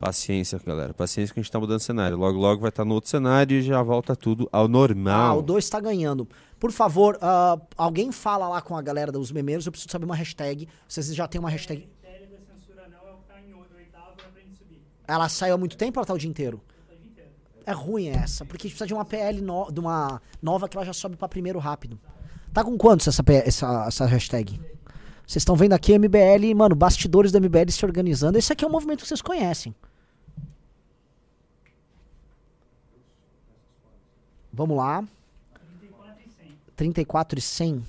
[0.04, 0.94] Paciência, galera.
[0.94, 2.18] Paciência que a gente tá mudando de cenário.
[2.18, 5.32] Logo, logo vai estar tá no outro cenário e já volta tudo ao normal.
[5.32, 6.28] Ah, o 2 está ganhando.
[6.60, 9.66] Por favor, uh, alguém fala lá com a galera dos memeiros.
[9.66, 10.68] Eu preciso saber uma hashtag.
[10.86, 11.88] Vocês já tem uma hashtag.
[15.08, 16.60] Ela saiu há muito tempo ou ela tá o dia inteiro?
[17.66, 20.76] É ruim essa, porque a gente precisa de uma PL no, de uma nova que
[20.76, 21.98] ela já sobe para primeiro rápido.
[22.52, 24.60] Tá com quantos essa, essa, essa hashtag?
[25.26, 28.38] Vocês estão vendo aqui MBL, mano, bastidores da MBL se organizando.
[28.38, 29.74] Esse aqui é um movimento que vocês conhecem.
[34.54, 35.04] Vamos lá.
[36.76, 37.84] 34 e 100.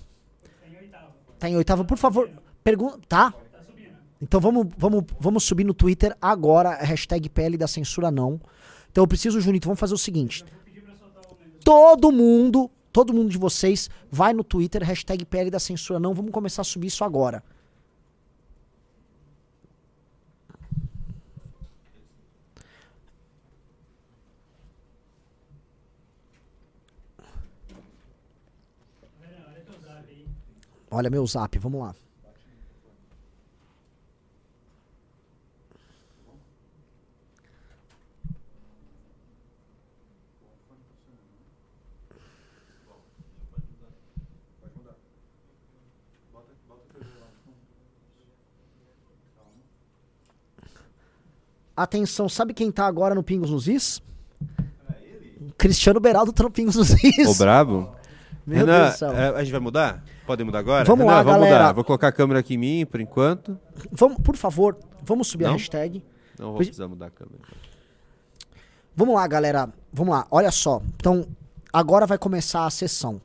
[1.38, 1.84] Tá em oitava.
[1.84, 2.30] Por favor,
[2.62, 2.98] pergunta.
[3.06, 3.34] Tá?
[4.20, 8.40] Então vamos, vamos, vamos subir no Twitter agora, hashtag PL da censura não.
[8.90, 10.44] Então eu preciso, Junito, vamos fazer o seguinte.
[11.62, 16.14] Todo mundo, todo mundo de vocês, vai no Twitter, hashtag PL da censura não.
[16.14, 17.42] Vamos começar a subir isso agora.
[30.94, 31.92] Olha meu zap, vamos lá.
[51.76, 54.00] Atenção, sabe quem tá agora no Pingos nos Is?
[55.58, 57.26] Cristiano Beraldo tá no Pingos nos Is.
[57.26, 57.92] O brabo?
[58.46, 59.12] Meu Renan, Deus do céu.
[59.12, 60.04] É, a gente vai mudar?
[60.26, 60.84] Pode mudar agora?
[60.84, 61.58] Vamos Renan, lá, vamos galera.
[61.64, 61.72] Mudar.
[61.74, 63.58] Vou colocar a câmera aqui em mim por enquanto.
[63.92, 65.50] Vamos, por favor, vamos subir Não?
[65.50, 66.02] a hashtag.
[66.38, 67.38] Não vou precisar mudar a câmera.
[68.96, 69.68] Vamos lá, galera.
[69.92, 70.26] Vamos lá.
[70.30, 70.80] Olha só.
[70.96, 71.26] Então,
[71.72, 73.20] agora vai começar a sessão.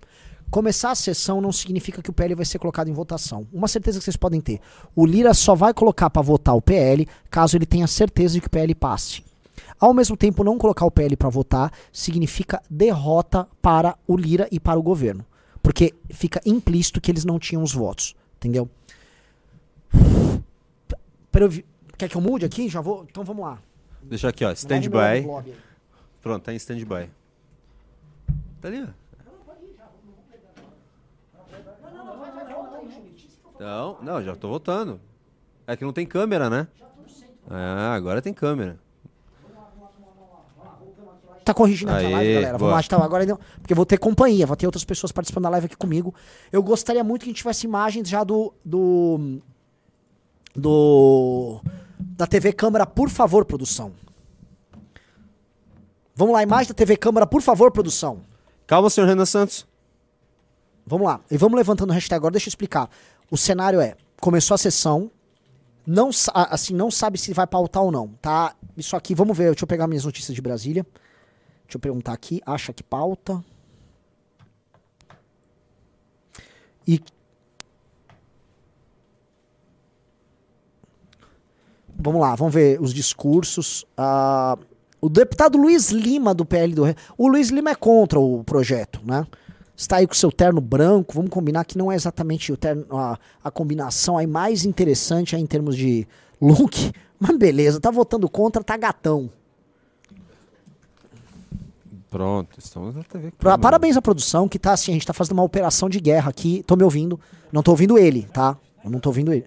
[0.50, 3.48] Começar a sessão não significa que o PL vai ser colocado em votação.
[3.54, 4.60] Uma certeza que vocês podem ter:
[4.96, 8.48] o Lira só vai colocar para votar o PL caso ele tenha certeza de que
[8.48, 9.24] o PL passe.
[9.80, 14.60] Ao mesmo tempo, não colocar o PL para votar significa derrota para o Lira e
[14.60, 15.24] para o governo.
[15.62, 18.16] Porque fica implícito que eles não tinham os votos.
[18.38, 18.70] Entendeu?
[21.32, 21.66] Pra eu vi-
[21.98, 22.70] Quer que eu mude aqui?
[22.70, 23.04] Já vou.
[23.04, 23.60] Então vamos lá.
[24.02, 24.52] Deixa aqui, ó.
[24.52, 25.22] Stand-by.
[26.22, 27.10] Pronto, tá em stand-by.
[28.62, 28.88] Tá ali, ó.
[33.60, 35.00] Não, não, já tô voltando.
[35.68, 36.68] É que não tem câmera, né?
[37.50, 38.80] Ah, agora tem câmera.
[41.50, 42.52] Tá corrigindo aqui a live, galera.
[42.60, 42.74] Vamos boa.
[42.74, 43.02] lá, então.
[43.02, 46.14] Agora, não- porque vou ter companhia, vou ter outras pessoas participando da live aqui comigo.
[46.52, 48.54] Eu gostaria muito que a gente tivesse imagens já do.
[48.64, 49.40] do.
[50.56, 51.60] do.
[52.00, 53.94] da TV Câmara, por favor, produção.
[56.16, 58.22] Vamos lá, imagem da TV Câmara, por favor, produção.
[58.68, 59.66] Calma, senhor Renan Santos.
[60.86, 61.20] Vamos lá.
[61.32, 62.92] E vamos levantando o hashtag agora, deixa eu explicar.
[63.32, 65.10] O cenário é: começou a sessão,
[65.84, 68.54] não, assim, não sabe se vai pautar ou não, tá?
[68.78, 70.86] Isso aqui, vamos ver, deixa eu pegar minhas notícias de Brasília.
[71.70, 73.46] Deixa eu perguntar aqui, acha que pauta?
[76.88, 77.00] E
[81.96, 83.86] Vamos lá, vamos ver os discursos.
[83.96, 84.58] Ah,
[85.00, 86.84] o deputado Luiz Lima, do PL do.
[87.16, 89.28] O Luiz Lima é contra o projeto, né?
[89.78, 91.14] Está aí com seu terno branco.
[91.14, 95.42] Vamos combinar que não é exatamente o terno, a, a combinação aí mais interessante aí
[95.42, 96.08] em termos de
[96.42, 96.92] look.
[97.20, 99.30] Mas beleza, tá votando contra, tá gatão.
[102.10, 103.32] Pronto, estamos na TV.
[103.38, 106.30] Pra- parabéns à produção, que tá assim, a gente tá fazendo uma operação de guerra
[106.30, 106.64] aqui.
[106.66, 107.20] Tô me ouvindo.
[107.52, 108.58] Não tô ouvindo ele, tá?
[108.84, 109.46] Eu não tô ouvindo ele.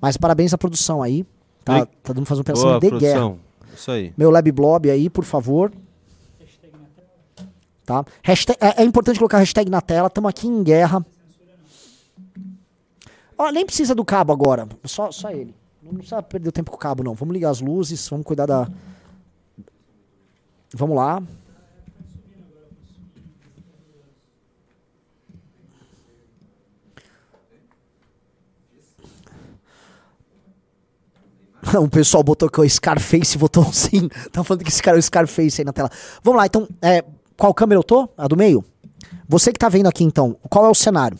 [0.00, 1.24] Mas parabéns à produção aí.
[1.64, 2.98] Tá, tá dando fazer uma operação Boa, de guerra.
[3.20, 3.38] produção.
[3.74, 4.12] Isso aí.
[4.16, 5.72] Meu Lab Blob aí, por favor.
[7.84, 8.04] Tá?
[8.22, 10.08] Hashtag- é, é importante colocar hashtag na tela.
[10.08, 11.04] Estamos aqui em guerra.
[13.36, 14.68] Ó, nem precisa do cabo agora.
[14.84, 15.54] Só, só ele.
[15.82, 17.14] Não precisa perder o tempo com o cabo, não.
[17.14, 18.06] Vamos ligar as luzes.
[18.08, 18.68] Vamos cuidar da.
[20.74, 21.22] Vamos lá.
[31.80, 34.08] O pessoal botou que o Scarface votou um sim.
[34.26, 35.90] Estão falando que esse cara é o Scarface aí na tela.
[36.22, 37.04] Vamos lá, então, é,
[37.36, 38.08] qual câmera eu tô?
[38.16, 38.64] A do meio?
[39.28, 41.18] Você que tá vendo aqui, então, qual é o cenário?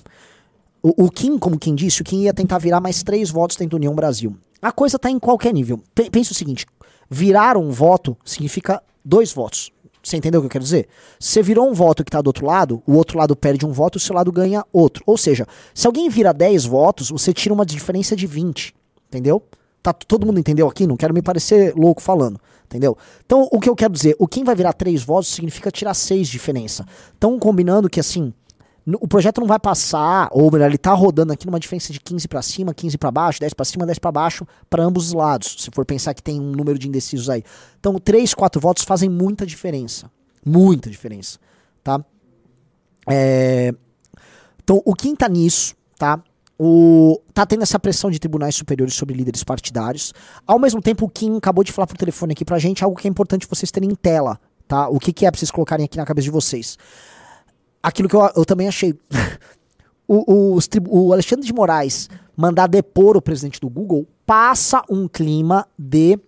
[0.83, 3.73] O, o Kim, como quem disse, o Kim ia tentar virar mais três votos dentro
[3.73, 4.37] do União Brasil.
[4.61, 5.83] A coisa tá em qualquer nível.
[5.95, 6.67] Pe- Pensa o seguinte:
[7.11, 9.71] virar um voto significa dois votos.
[10.03, 10.89] Você entendeu o que eu quero dizer?
[11.21, 13.97] Você virou um voto que tá do outro lado, o outro lado perde um voto,
[13.97, 15.03] o seu lado ganha outro.
[15.07, 18.75] Ou seja, se alguém vira 10 votos, você tira uma diferença de 20.
[19.09, 19.43] Entendeu?
[19.89, 20.87] Tá, todo mundo entendeu aqui?
[20.87, 22.39] Não quero me parecer louco falando.
[22.67, 22.99] Entendeu?
[23.25, 26.27] Então, o que eu quero dizer, o quem vai virar 3 votos significa tirar 6
[26.27, 26.85] de diferença.
[27.17, 28.35] Então, combinando que assim,
[29.01, 32.29] o projeto não vai passar, ou melhor, ele tá rodando aqui numa diferença de 15
[32.29, 35.57] pra cima, 15 pra baixo, 10 pra cima, 10 pra baixo, para ambos os lados.
[35.59, 37.43] Se for pensar que tem um número de indecisos aí.
[37.81, 40.11] Então, 3, 4 votos fazem muita diferença.
[40.45, 41.39] Muita diferença,
[41.83, 42.05] tá?
[43.09, 43.73] É,
[44.63, 46.23] Então, o Kim tá nisso, tá?
[46.59, 50.13] O, tá tendo essa pressão de tribunais superiores sobre líderes partidários.
[50.47, 53.07] Ao mesmo tempo, o Kim acabou de falar por telefone aqui pra gente algo que
[53.07, 54.89] é importante vocês terem em tela, tá?
[54.89, 56.77] O que, que é pra vocês colocarem aqui na cabeça de vocês.
[57.81, 58.93] Aquilo que eu, eu também achei.
[60.09, 65.67] o, o- o Alexandre de Moraes mandar depor o presidente do Google passa um clima
[65.79, 66.19] de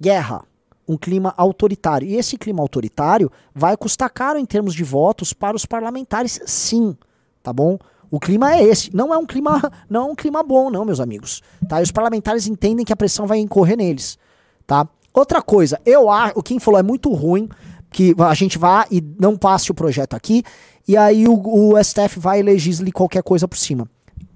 [0.00, 0.42] guerra,
[0.88, 2.08] um clima autoritário.
[2.08, 6.96] E esse clima autoritário vai custar caro em termos de votos para os parlamentares, sim,
[7.42, 7.78] tá bom?
[8.10, 8.94] O clima é esse.
[8.94, 11.42] Não é um clima, não é um clima bom, não, meus amigos.
[11.68, 11.80] Tá?
[11.80, 14.18] E os parlamentares entendem que a pressão vai incorrer neles,
[14.66, 14.88] tá?
[15.12, 17.48] Outra coisa, eu acho, o Kim falou é muito ruim
[17.90, 20.44] que a gente vá e não passe o projeto aqui
[20.86, 23.88] e aí o, o STF vai e legisle qualquer coisa por cima.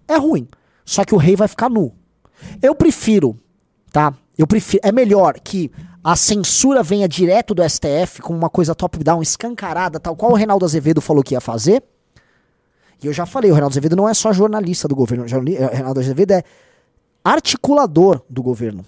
[0.06, 0.48] É ruim.
[0.84, 1.92] Só que o rei vai ficar nu.
[2.60, 3.36] Eu prefiro,
[3.92, 4.12] tá?
[4.36, 5.70] Eu prefiro, é melhor que
[6.02, 10.64] a censura venha direto do STF como uma coisa top-down, escancarada, tal qual o Reinaldo
[10.64, 11.82] Azevedo falou que ia fazer.
[13.02, 15.68] E eu já falei, o Reinaldo Azevedo não é só jornalista do governo, o o
[15.70, 16.44] Reinaldo Azevedo é
[17.22, 18.84] articulador do governo.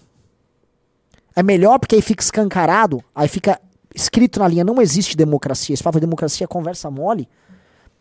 [1.35, 3.61] É melhor porque aí fica escancarado, aí fica
[3.95, 5.75] escrito na linha, não existe democracia.
[5.75, 7.29] Esse papo de democracia é conversa mole.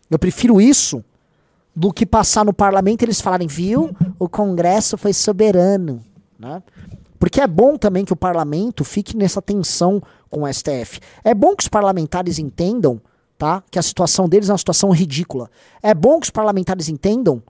[0.10, 1.04] Eu prefiro isso
[1.76, 6.04] do que passar no parlamento e eles falarem, viu, o Congresso foi soberano.
[6.40, 6.62] Né?
[7.20, 11.00] Porque é bom também que o parlamento fique nessa tensão com o STF.
[11.24, 13.02] É bom que os parlamentares entendam
[13.38, 15.50] tá, que a situação deles é uma situação ridícula.
[15.82, 17.42] É bom que os parlamentares entendam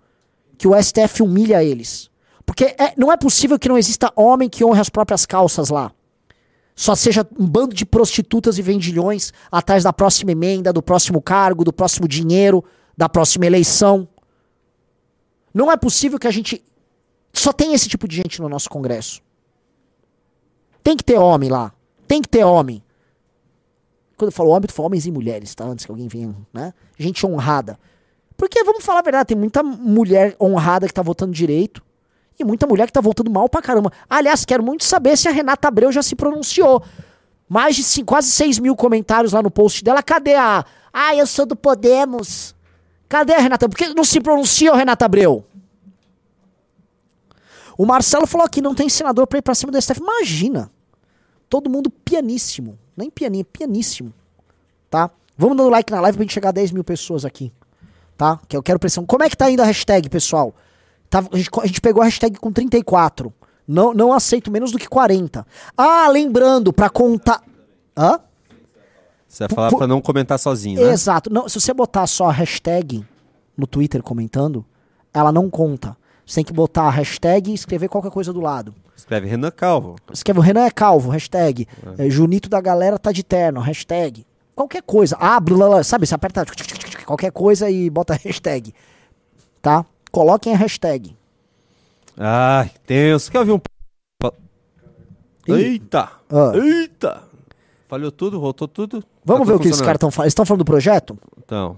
[0.58, 2.10] que o STF humilha eles.
[2.46, 5.92] Porque é- não é possível que não exista homem que honre as próprias calças lá.
[6.76, 11.64] Só seja um bando de prostitutas e vendilhões atrás da próxima emenda, do próximo cargo,
[11.64, 12.64] do próximo dinheiro,
[12.98, 14.08] da próxima eleição.
[15.54, 16.62] Não é possível que a gente
[17.32, 19.22] só tenha esse tipo de gente no nosso Congresso.
[20.84, 21.74] Tem que ter homem lá.
[22.08, 22.84] Tem que ter homem.
[24.18, 25.66] Quando eu falo homem, eu falo homens e mulheres, tá?
[25.66, 26.74] Antes que alguém venha, né?
[26.98, 27.78] Gente honrada.
[28.38, 31.84] Porque, vamos falar a verdade, tem muita mulher honrada que tá votando direito.
[32.38, 33.92] E muita mulher que tá votando mal pra caramba.
[34.10, 36.84] Aliás, quero muito saber se a Renata Abreu já se pronunciou.
[37.48, 40.04] Mais de cinco, quase 6 mil comentários lá no post dela.
[40.04, 40.66] Cadê a.
[40.92, 42.54] Ah, eu sou do Podemos.
[43.08, 43.70] Cadê a Renata?
[43.70, 45.46] Por que não se pronuncia, Renata Abreu?
[47.78, 50.02] O Marcelo falou aqui: não tem senador pra ir pra cima do STF.
[50.02, 50.72] Imagina.
[51.48, 52.78] Todo mundo pianíssimo.
[52.96, 54.14] Nem pianinho, pianíssimo.
[54.90, 55.10] Tá?
[55.38, 57.52] Vamos dando like na live pra gente chegar a 10 mil pessoas aqui.
[58.18, 58.40] Tá?
[58.48, 59.06] Que eu quero pressão.
[59.06, 60.54] Como é que tá indo a hashtag, pessoal?
[61.10, 63.34] Tá, a, gente, a gente pegou a hashtag com 34.
[63.68, 65.46] Não, não aceito menos do que 40.
[65.78, 67.42] Ah, lembrando, pra contar.
[67.98, 68.20] Hã?
[69.28, 70.92] Você vai falar Pu- pra não comentar sozinho, né?
[70.92, 71.30] Exato.
[71.30, 73.06] Não, se você botar só a hashtag
[73.58, 74.64] no Twitter comentando,
[75.14, 75.98] ela não conta.
[76.26, 78.74] Você tem que botar a hashtag e escrever qualquer coisa do lado.
[78.96, 79.96] Escreve Renan Calvo.
[80.12, 81.68] Escreve Renan é calvo, hashtag.
[81.98, 84.26] É, Junito da galera tá de terno, hashtag.
[84.56, 85.16] Qualquer coisa.
[85.20, 86.08] Ah, blá, blá, sabe?
[86.08, 86.46] Você aperta
[87.06, 88.74] qualquer coisa e bota a hashtag.
[89.62, 89.86] Tá?
[90.12, 91.16] Coloquem a hashtag.
[92.18, 93.30] Ai, tenso.
[93.32, 93.60] Quer ouvir um...
[95.48, 96.10] Eita!
[96.30, 96.52] Ah.
[96.56, 97.24] Eita!
[97.88, 99.04] Falhou tudo, voltou tudo.
[99.24, 100.26] Vamos Tá ver o que esses caras estão falando.
[100.26, 101.18] Eles estão falando do projeto?
[101.38, 101.78] Então,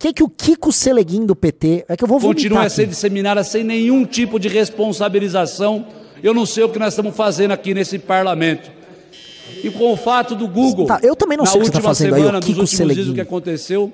[0.00, 1.84] que, que o Kiko Seleguin do PT.
[1.88, 5.86] É que eu vou vomitar continua a ser disseminada sem nenhum tipo de responsabilização.
[6.22, 8.70] Eu não sei o que nós estamos fazendo aqui nesse parlamento.
[9.62, 11.78] E com o fato do Google, Tá, eu também não sei o que você tá
[11.78, 13.10] última fazendo aí, semana, ô dos Kiko Seleguin.
[13.10, 13.92] o que aconteceu,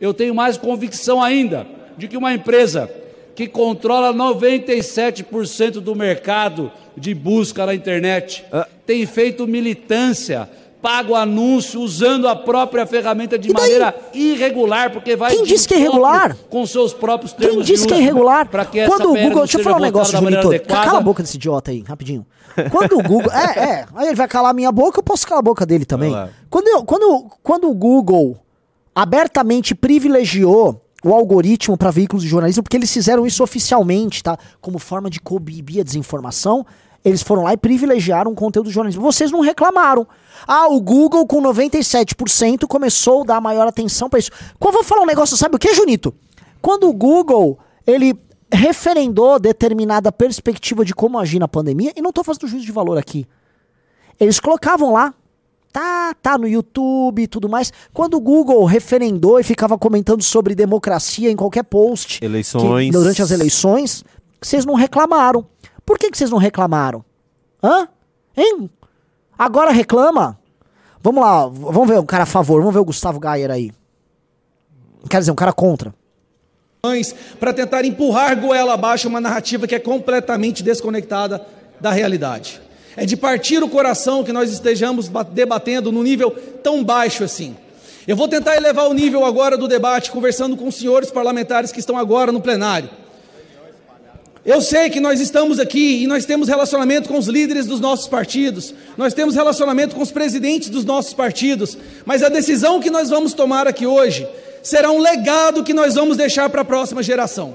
[0.00, 1.66] eu tenho mais convicção ainda
[1.96, 2.90] de que uma empresa
[3.36, 8.66] que controla 97% do mercado de busca na internet Ah.
[8.86, 10.48] tem feito militância,
[10.84, 15.72] pago anúncio usando a própria ferramenta de maneira irregular, porque vai Quem de disse que
[15.72, 16.36] é irregular?
[16.50, 18.46] com seus próprios Quem termos de disse que é irregular?
[18.70, 19.38] que Quando o Google.
[19.44, 20.62] Deixa eu falar um negócio, da maneira Junito.
[20.62, 20.86] adequada.
[20.86, 22.26] Cala a boca desse idiota aí, rapidinho.
[22.70, 23.32] Quando o Google.
[23.32, 23.86] É, é.
[23.94, 26.14] Aí ele vai calar a minha boca, eu posso calar a boca dele também.
[26.50, 28.36] Quando, eu- quando, quando o Google
[28.94, 34.38] abertamente privilegiou o algoritmo para veículos de jornalismo, porque eles fizeram isso oficialmente, tá?
[34.60, 36.64] Como forma de coibir a desinformação.
[37.04, 39.02] Eles foram lá e privilegiaram o conteúdo do jornalismo.
[39.02, 40.06] Vocês não reclamaram.
[40.46, 44.30] Ah, o Google com 97% começou a dar maior atenção para isso.
[44.58, 46.14] Quando eu vou falar um negócio, sabe o que, Junito?
[46.62, 48.14] Quando o Google, ele
[48.50, 52.96] referendou determinada perspectiva de como agir na pandemia, e não tô fazendo juízo de valor
[52.96, 53.26] aqui.
[54.18, 55.12] Eles colocavam lá,
[55.72, 57.72] tá, tá no YouTube e tudo mais.
[57.92, 62.92] Quando o Google referendou e ficava comentando sobre democracia em qualquer post que- Eleições.
[62.92, 64.04] durante as eleições,
[64.40, 65.44] vocês não reclamaram.
[65.84, 67.04] Por que, que vocês não reclamaram?
[67.62, 67.88] Hã?
[68.36, 68.70] Hein?
[69.38, 70.38] Agora reclama?
[71.02, 73.70] Vamos lá, vamos ver um cara a favor, vamos ver o Gustavo Gayer aí.
[75.08, 75.94] Quer dizer, um cara contra.
[77.38, 81.44] para tentar empurrar goela abaixo uma narrativa que é completamente desconectada
[81.80, 82.60] da realidade.
[82.96, 86.30] É de partir o coração que nós estejamos ba- debatendo num nível
[86.62, 87.56] tão baixo assim.
[88.06, 91.80] Eu vou tentar elevar o nível agora do debate, conversando com os senhores parlamentares que
[91.80, 92.88] estão agora no plenário.
[94.44, 98.06] Eu sei que nós estamos aqui e nós temos relacionamento com os líderes dos nossos
[98.06, 103.08] partidos, nós temos relacionamento com os presidentes dos nossos partidos, mas a decisão que nós
[103.08, 104.28] vamos tomar aqui hoje
[104.62, 107.54] será um legado que nós vamos deixar para a próxima geração.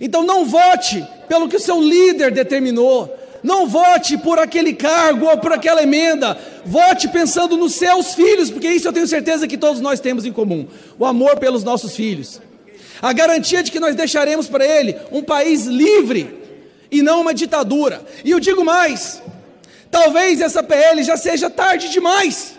[0.00, 3.12] Então não vote pelo que o seu líder determinou,
[3.42, 8.68] não vote por aquele cargo ou por aquela emenda, vote pensando nos seus filhos, porque
[8.68, 12.40] isso eu tenho certeza que todos nós temos em comum: o amor pelos nossos filhos
[13.02, 16.42] a garantia de que nós deixaremos para ele um país livre
[16.90, 18.02] e não uma ditadura.
[18.24, 19.22] E eu digo mais:
[19.90, 22.54] talvez essa PL já seja tarde demais.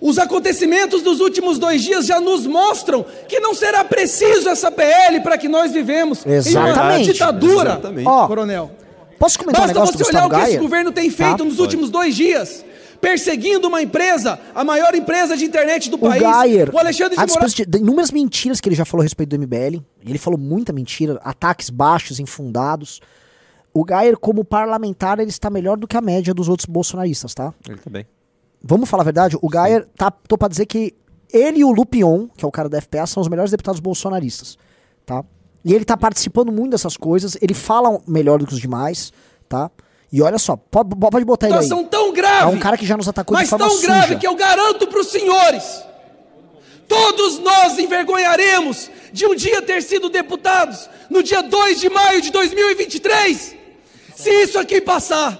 [0.00, 5.20] Os acontecimentos dos últimos dois dias já nos mostram que não será preciso essa PL
[5.20, 7.12] para que nós vivemos em uma Exatamente.
[7.12, 8.04] ditadura, Exatamente.
[8.26, 8.70] Coronel.
[9.18, 10.60] Posso comentar um Basta negócio do você olhar o que esse Gayer?
[10.62, 11.44] governo tem feito Tá?
[11.44, 12.64] nos últimos dois dias,
[13.00, 16.22] perseguindo uma empresa, a maior empresa de internet do O país.
[16.22, 17.54] Gayer, o Alexandre a de Moraes.
[17.54, 20.72] de de inúmeras mentiras que ele já falou a respeito do MBL, ele falou muita
[20.72, 23.00] mentira, ataques baixos, infundados.
[23.72, 27.54] O Gayer, como parlamentar, ele está melhor do que a média dos outros bolsonaristas, tá?
[27.68, 28.06] ele tá bem.
[28.62, 29.38] Vamos falar a verdade?
[29.40, 30.94] O Gayer, tá, tô pra dizer que
[31.32, 34.58] ele e o Lupion, que é o cara da FPA, são os melhores deputados bolsonaristas,
[35.06, 35.24] tá?
[35.64, 39.12] E ele tá participando muito dessas coisas, ele fala melhor do que os demais,
[39.48, 39.70] tá?
[40.12, 41.62] E olha só, pode, pode botar ele aí.
[41.62, 42.44] situação tão grave.
[42.44, 44.18] É um cara que já nos atacou de mas forma tão grave suja.
[44.18, 45.84] que eu garanto para os senhores.
[46.88, 52.32] Todos nós envergonharemos de um dia ter sido deputados no dia 2 de maio de
[52.32, 53.54] 2023.
[54.16, 55.38] Se isso aqui passar.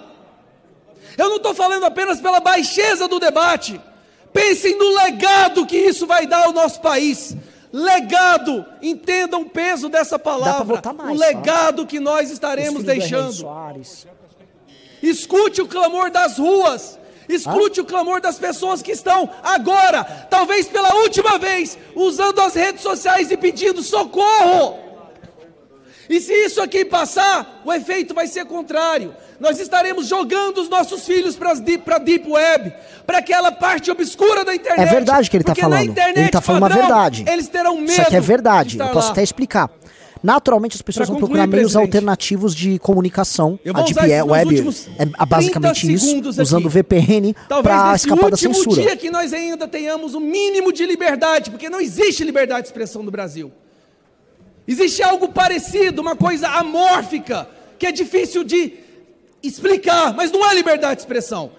[1.19, 3.81] Eu não estou falando apenas pela baixeza do debate.
[4.33, 7.37] Pensem no legado que isso vai dar ao nosso país.
[7.73, 10.65] legado, entendam o peso dessa palavra.
[10.65, 11.27] votar mais, o tá?
[11.27, 13.45] legado que nós Os estaremos deixando.
[15.03, 16.99] Escute o clamor das ruas.
[17.29, 22.83] Escute o clamor das pessoas que estão agora, talvez pela última vez, usando as redes
[22.83, 24.79] sociais e pedindo socorro.
[26.09, 29.15] E se isso aqui passar, o efeito vai ser contrário.
[29.39, 32.75] Nós estaremos jogando os nossos filhos para a Deep Web,
[33.07, 34.89] para aquela parte obscura da internet.
[34.89, 35.85] É verdade que ele está falando.
[35.85, 37.25] internet, Ele está falando padrão, verdade.
[37.29, 37.93] Eles terão medo.
[37.93, 38.77] Isso aqui é verdade.
[38.77, 39.13] de Eu posso lá.
[39.13, 39.71] até explicar.
[40.23, 41.87] Naturalmente as pessoas Pra vão procurar meios presidente.
[41.87, 43.59] alternativos de comunicação.
[43.65, 44.61] A meus Web
[44.99, 48.83] é basicamente 30 isso, usando VPN Talvez para escapar da último censura.
[48.83, 53.03] dia que nós ainda tenhamos o mínimo de liberdade, porque não existe liberdade de expressão
[53.03, 53.51] no Brasil.
[54.69, 58.75] Existe algo parecido, uma coisa amórfica, que é difícil de
[59.43, 61.51] explicar, mas não é liberdade de expressão.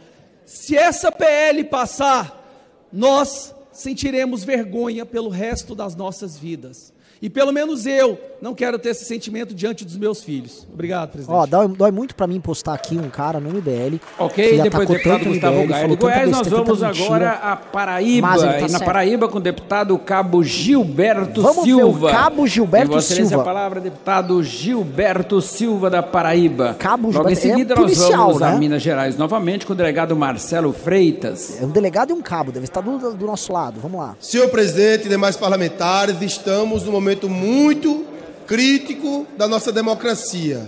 [0.45, 6.90] Se essa PL passar, nós sentiremos vergonha pelo resto das nossas vidas.
[7.21, 10.67] E pelo menos eu não quero ter esse sentimento diante dos meus filhos.
[10.73, 11.35] Obrigado, presidente.
[11.35, 13.97] Ó, dói, dói muito pra mim postar aqui um cara no MBL.
[14.17, 18.27] Ok, que depois do deputado Gustavo MBL, Gaia de Goiás, nós vamos agora a Paraíba.
[18.29, 18.85] Tá e na certo.
[18.85, 22.09] Paraíba com o deputado Cabo Gilberto Vamos ver o Silva.
[22.09, 23.43] Cabo Gilberto Excelência, Silva.
[23.43, 26.75] a palavra, deputado Gilberto Silva da Paraíba.
[26.79, 28.57] Cabo Logo em Gilberto, ele é seguida, nós policial, vamos a né?
[28.57, 31.61] Minas Gerais novamente com o delegado Marcelo Freitas.
[31.61, 33.79] É um delegado e um cabo, deve estar do, do nosso lado.
[33.79, 34.15] Vamos lá.
[34.19, 38.05] Senhor presidente e demais parlamentares, estamos num momento muito
[38.47, 40.67] crítico da nossa democracia.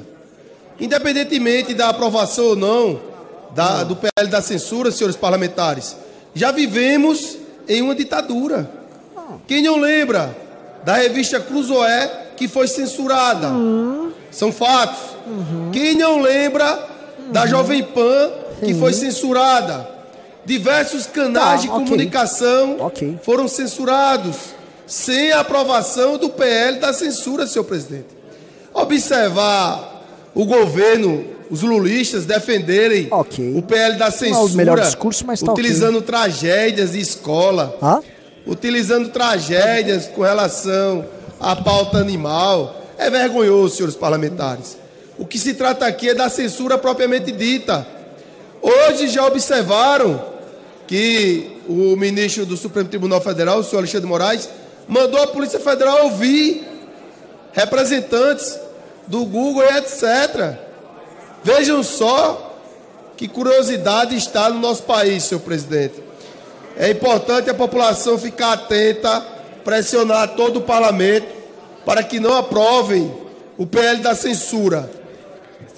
[0.79, 2.99] Independentemente da aprovação ou não
[3.53, 5.95] da- do PL da censura, senhores parlamentares,
[6.33, 8.69] já vivemos em uma ditadura.
[9.47, 10.35] Quem não lembra
[10.83, 13.49] da revista Cruzoé que foi censurada?
[14.31, 14.99] São fatos.
[15.71, 16.89] Quem não lembra
[17.31, 18.31] da Jovem Pan
[18.65, 19.87] que foi censurada?
[20.45, 23.17] Diversos canais Tá, de comunicação Ok.
[23.23, 24.35] foram censurados
[24.85, 28.07] sem a aprovação do PL da censura, senhor presidente.
[28.73, 30.03] Observar
[30.33, 33.53] o governo, os lulistas defenderem Ok.
[33.55, 38.01] o PL da é censura, discurso, mas tá utilizando tragédias de escola, Hã?
[38.45, 41.05] utilizando tragédias com relação
[41.39, 44.77] à pauta animal, é vergonhoso, senhores parlamentares.
[45.17, 47.85] O que se trata aqui é da censura propriamente dita.
[48.61, 50.19] Hoje já observaram
[50.87, 54.49] que o ministro do Supremo Tribunal Federal, o senhor Alexandre de Moraes,
[54.87, 56.67] mandou a Polícia Federal ouvir
[57.51, 58.59] representantes
[59.07, 60.57] do Google e etc.
[61.43, 62.57] Vejam só
[63.15, 66.01] que curiosidade está no nosso país, senhor presidente.
[66.75, 69.21] É importante a população ficar atenta,
[69.63, 71.27] pressionar todo o parlamento
[71.85, 73.13] para que não aprovem
[73.57, 74.89] o PL da censura.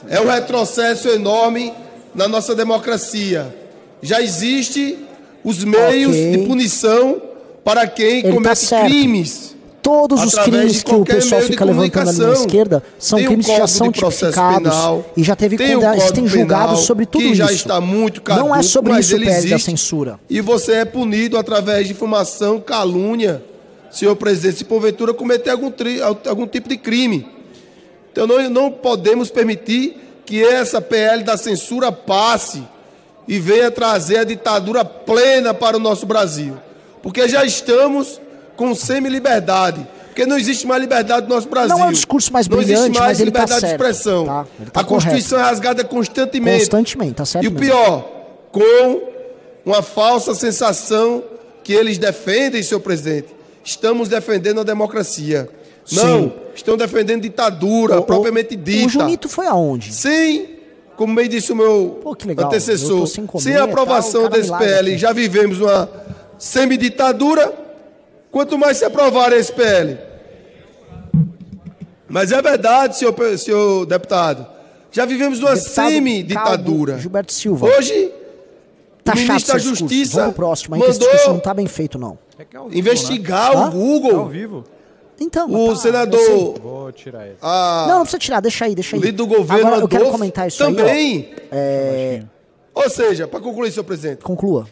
[0.07, 1.73] É um retrocesso enorme
[2.13, 3.53] na nossa democracia.
[4.01, 4.97] Já existe
[5.43, 6.31] os meios Ok.
[6.31, 7.21] de punição
[7.65, 8.85] para quem Ele tá comete certo.
[8.85, 9.55] crimes.
[9.81, 13.67] Todos os crimes que o pessoal fica levantando ali na esquerda são crimes que já
[13.67, 17.21] são tipificados Penal, e já teve tem o condena- Código tem julgado Penal, sobre tudo
[17.21, 17.35] que isso.
[17.35, 19.65] já está muito Não é caduco, sobre mas isso o ele PL da existe.
[19.65, 20.19] censura.
[20.27, 23.43] E você é punido através de difamação, calúnia,
[23.91, 27.27] senhor presidente, se porventura cometer algum, tri- algum tipo de crime.
[28.11, 32.63] Então não, não podemos permitir que essa PL da censura passe
[33.27, 36.57] e venha trazer a ditadura plena para o nosso Brasil.
[37.05, 38.19] Porque já estamos
[38.57, 39.87] com semi-liberdade.
[40.07, 41.77] Porque não existe mais liberdade no nosso Brasil.
[41.77, 44.25] Não é o discurso mais Não brilhante, existe mais tá liberdade certo, de expressão.
[44.25, 44.45] tá?
[44.73, 46.59] Tá a Constituição é rasgada constantemente.
[46.59, 47.65] Constantemente, tá certo E o mesmo.
[47.65, 48.09] pior,
[48.51, 49.01] com
[49.65, 51.23] uma falsa sensação
[51.63, 53.27] que eles defendem, senhor presidente.
[53.63, 55.49] Estamos defendendo a democracia.
[55.91, 56.33] Não, Sim.
[56.55, 58.87] estão defendendo ditadura, O- o- propriamente dita.
[58.87, 59.93] O Junito foi aonde?
[59.93, 60.47] Sim,
[60.95, 64.41] como bem disse o meu Pô, antecessor, sem comer sem a tal, aprovação o cara
[64.41, 64.97] desse PL, aqui.
[64.97, 65.89] já vivemos uma
[66.37, 67.53] semiditadura.
[68.31, 69.97] Quanto mais se aprovar esse PL.
[72.07, 74.45] Mas é verdade, senhor, senhor deputado.
[74.91, 76.97] Já vivemos uma Deputado semiditadura.
[76.99, 77.67] Gilberto Silva.
[77.67, 78.11] Hoje,
[79.03, 79.59] Tá o ministro da.
[79.59, 80.87] Justiça Vamos próximo mandou
[81.27, 82.17] não tá bem feito, não.
[82.71, 83.67] investigar Hã?
[83.67, 84.19] o Google.
[84.21, 84.63] Ao vivo?
[85.19, 86.53] Então, O tá, senador- sei.
[86.61, 87.35] Vou tirar ele.
[87.41, 89.01] a- Não, não precisa tirar, deixa aí, deixa aí.
[89.01, 90.85] o líder do governo Agora, eu quero comentar isso também.
[90.89, 91.45] aí, ó.
[91.51, 92.23] É,
[92.73, 94.23] Ou seja, para concluir, senhor presidente.
[94.23, 94.67] conclua.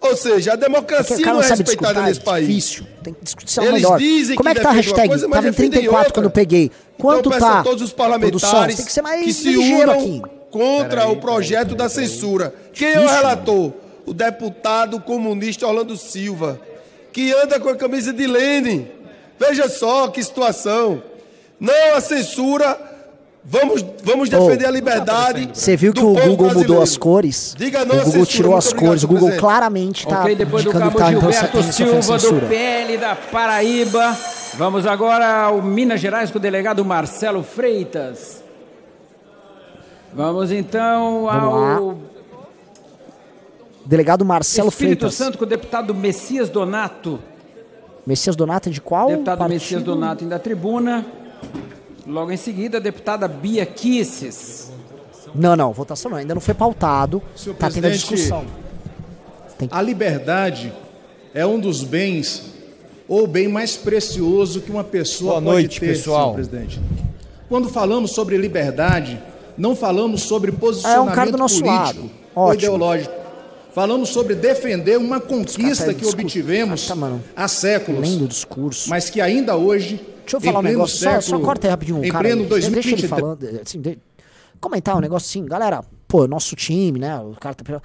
[0.00, 2.46] Ou seja, a democracia não não é respeitada nesse é país.
[2.46, 2.86] difícil.
[3.02, 3.98] Tem que discutir Eles melhor.
[3.98, 5.08] dizem Como que é que tá a hashtag?
[5.08, 6.12] coisa, mas Tava em defendem 34 outra.
[6.14, 6.70] quando eu peguei.
[6.96, 7.60] Quanto então, peço tá?
[7.60, 10.22] a todos os parlamentares Tem que ser mais que se unam aqui.
[10.50, 12.54] contra Peraí, o projeto da censura.
[12.72, 13.72] Quem é o Difícil, relator?
[14.06, 16.60] O deputado comunista Orlando Silva,
[17.12, 18.86] que anda com a camisa de Lenin.
[19.38, 21.02] Veja só que situação.
[21.60, 22.78] Não a censura
[23.50, 25.48] Vamos, vamos defender a liberdade.
[25.54, 26.82] Você viu que do o povo Google mudou brasileiro.
[26.82, 27.54] as cores?
[27.56, 28.26] Diga não o Google censura.
[28.26, 29.04] tirou as obrigado, cores.
[29.04, 29.40] O Google presidente.
[29.40, 32.46] claramente tá ok, depois do indicando cabo tá Gilberto Silva do censura.
[32.46, 34.18] PL da Paraíba.
[34.54, 38.44] Vamos agora ao Minas Gerais com o delegado Marcelo Freitas.
[40.12, 41.98] Vamos então Vamos ao
[43.86, 45.14] Delegado Marcelo Espírito Freitas.
[45.14, 47.18] Santo com o deputado Messias Donato.
[48.06, 49.08] Messias Donato é de qual?
[49.08, 49.54] Deputado partido?
[49.54, 51.06] Messias Donato à tribuna.
[52.08, 54.70] Logo em seguida, a deputada Bia Kisses.
[55.34, 56.16] Não, não, votação não.
[56.18, 57.22] Ainda não foi pautado.
[57.36, 58.44] Senhor tá tendo a discussão.
[59.70, 60.72] A liberdade
[61.34, 62.44] é um dos bens
[63.06, 66.22] ou bem mais precioso que uma pessoa Boa pode noite, ter, pessoal.
[66.32, 66.80] senhor presidente.
[67.48, 69.20] Quando falamos sobre liberdade,
[69.56, 72.10] não falamos sobre É um posicionamento cara do nosso político lado.
[72.34, 73.14] ou ideológico.
[73.74, 76.22] Falamos sobre defender uma conquista tá- que desculpa.
[76.22, 78.46] obtivemos Ah, tá, há séculos,
[78.88, 80.00] mas que ainda hoje,
[80.30, 80.96] Deixa eu falar um negócio.
[80.98, 82.04] Só, século, só corta aí rapidinho.
[82.04, 82.42] em cara, pleno.
[82.46, 83.44] Deixa 2023, ele falando.
[83.44, 83.98] eh, Assim, de-
[84.60, 85.82] comentar um negócio assim, galera.
[86.06, 87.18] Pô, nosso time, né?
[87.20, 87.82] O cara tá.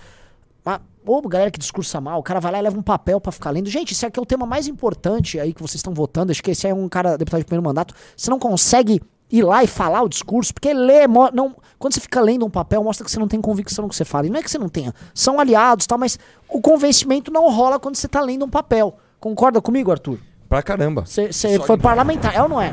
[0.65, 3.31] Mas, ô, galera que discursa mal, o cara vai lá e leva um papel pra
[3.31, 3.69] ficar lendo.
[3.69, 6.31] Gente, esse aqui é o tema mais importante aí que vocês estão votando.
[6.31, 7.93] Acho que esse aí é um cara deputado de primeiro mandato.
[8.15, 12.22] Você não consegue ir lá e falar o discurso, porque ler, não, quando você fica
[12.22, 14.27] lendo um papel, mostra que você não tem convicção no que você fala.
[14.27, 17.80] E não é que você não tenha, são aliados, tal, mas o convencimento não rola
[17.80, 18.95] quando você tá lendo um papel.
[19.19, 20.19] Concorda comigo, Arthur?
[20.53, 21.03] Pra caramba.
[21.03, 22.72] Você foi parlamentar, é ou não é?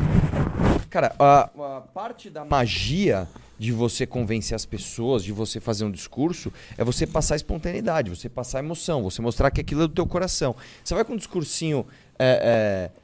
[0.90, 3.26] Cara, a, a parte da magia
[3.58, 8.28] de você convencer as pessoas, de você fazer um discurso, é você passar espontaneidade, você
[8.28, 10.54] passar emoção, você mostrar que aquilo é do teu coração.
[10.84, 11.86] Você vai com um discursinho
[12.18, 12.99] é, é,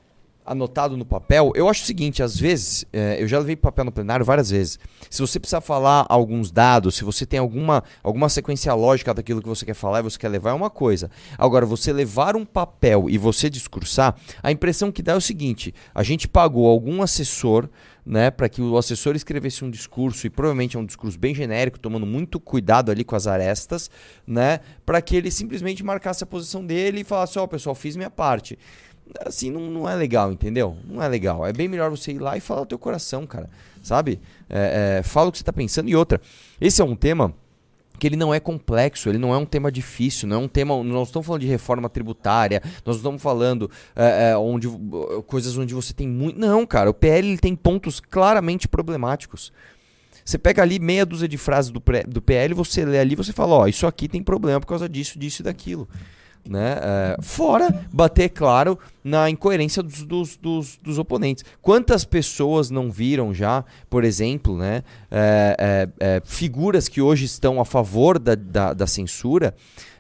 [0.47, 1.53] anotado no papel.
[1.55, 4.79] Eu acho o seguinte, às vezes, é, eu já levei papel no plenário várias vezes.
[5.11, 9.49] Se você precisar falar alguns dados, se você tem alguma, alguma sequência lógica daquilo que
[9.49, 11.11] você quer falar e você quer levar, é uma coisa.
[11.37, 15.75] Agora, você levar um papel e você discursar, a impressão que dá é o seguinte:
[15.95, 17.69] a gente pagou algum assessor
[18.07, 21.77] né, para que o assessor escrevesse um discurso e provavelmente é um discurso bem genérico,
[21.77, 23.91] tomando muito cuidado ali com as arestas,
[24.25, 28.11] né, para que ele simplesmente marcasse a posição dele e falasse, ó, pessoal, fiz minha
[28.11, 28.57] parte.
[29.25, 30.77] Assim, não, não é legal, entendeu?
[30.85, 31.47] Não é legal.
[31.47, 33.49] É bem melhor você ir lá e falar o teu coração, cara.
[33.83, 34.21] Sabe?
[34.49, 35.89] É, é, fala o que você tá pensando.
[35.89, 36.21] E outra,
[36.61, 37.35] esse é um tema
[37.99, 40.75] que ele não é complexo, ele não é um tema difícil, não é um tema.
[40.77, 44.69] Nós não estamos falando de reforma tributária, nós estamos falando é, é, onde,
[45.27, 46.39] coisas onde você tem muito.
[46.39, 49.53] Não, cara, o PL ele tem pontos claramente problemáticos.
[50.25, 53.55] Você pega ali meia dúzia de frases do, do PL, você lê ali você fala,
[53.55, 55.89] ó, isso aqui tem problema por causa disso, disso e daquilo.
[56.49, 56.79] Né?
[56.81, 61.45] É, fora bater, claro, na incoerência dos, dos, dos, dos oponentes.
[61.61, 67.61] Quantas pessoas não viram já, por exemplo, né, é, é, é, figuras que hoje estão
[67.61, 69.55] a favor da, da, da censura,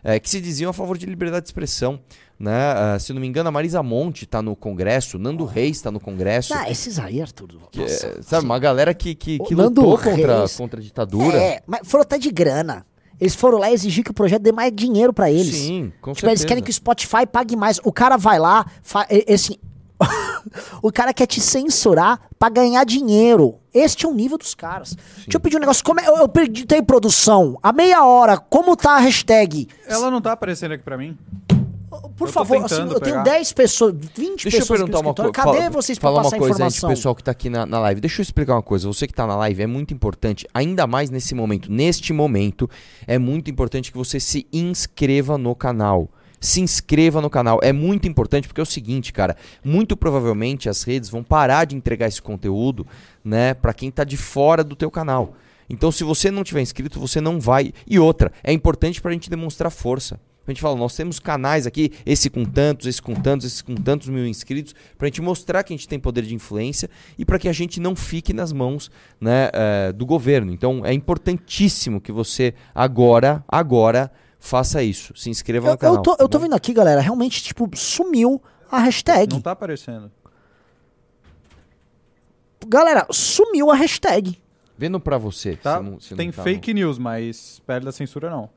[0.05, 2.01] é, que se diziam a favor de liberdade de expressão?
[2.39, 2.95] Né?
[2.95, 5.99] É, se não me engano, a Marisa Monte está no Congresso, Nando Reis está no
[5.99, 6.53] Congresso.
[6.55, 7.49] Ah, esses aí, Arthur.
[7.73, 11.39] Que, nossa, sabe, uma galera que, que, que lutou contra, contra a ditadura.
[11.39, 12.85] É, mas foram até de grana.
[13.21, 15.55] Eles foram lá exigir que o projeto dê mais dinheiro pra eles.
[15.55, 16.47] Sim, com tipo, eles certeza.
[16.47, 17.81] querem que o Spotify pague mais.
[17.85, 19.55] O cara vai lá, fa- assim,
[20.83, 23.55] o cara quer te censurar pra ganhar dinheiro.
[23.73, 24.97] Este é o nível dos caras.
[25.17, 25.85] Deixa eu pedir um negócio.
[25.85, 29.69] Como é, eu, eu perguntei produção, a meia hora, como tá a hashtag?
[29.87, 31.17] Ela não tá aparecendo aqui pra mim.
[32.17, 33.23] Por Eu favor, assim, eu tenho pegar.
[33.23, 35.33] 10 pessoas, 20 Deixa eu pessoas aqui perguntar uma coisa.
[35.33, 36.89] Cadê vocês pra Fala uma coisa informação?
[36.89, 38.01] pessoal que tá aqui na, na live.
[38.01, 38.89] Deixa eu explicar uma coisa.
[38.89, 42.71] Você que tá na live, é muito importante, ainda mais nesse momento, neste momento,
[43.07, 46.09] é muito importante que você se inscreva no canal.
[46.41, 47.59] Se inscreva no canal.
[47.63, 49.37] É muito importante porque é o seguinte, cara.
[49.65, 52.87] Muito provavelmente as redes vão parar de entregar esse conteúdo,
[53.25, 55.35] né, para quem tá de fora do teu canal.
[55.69, 57.73] Então, se você não tiver inscrito, você não vai.
[57.87, 60.21] E outra, é importante pra gente demonstrar força.
[60.47, 63.75] A gente fala, nós temos canais aqui, esse com tantos, esse com tantos, esse com
[63.75, 67.39] tantos mil inscritos, pra gente mostrar que a gente tem poder de influência e para
[67.39, 70.53] que a gente não fique nas mãos né, eh, do governo.
[70.53, 75.13] Então é importantíssimo que você agora, agora, faça isso.
[75.17, 75.97] Se inscreva no Eu, canal.
[75.97, 79.35] eu, tô, eu tô vendo aqui, galera, realmente, tipo, sumiu a hashtag.
[79.35, 80.11] Não tá aparecendo.
[82.69, 84.39] Galera, sumiu a hashtag.
[84.79, 85.57] Vendo pra você.
[85.57, 85.79] Tá?
[85.79, 88.51] se não- se não Tem tá fake news, mas pele da censura não.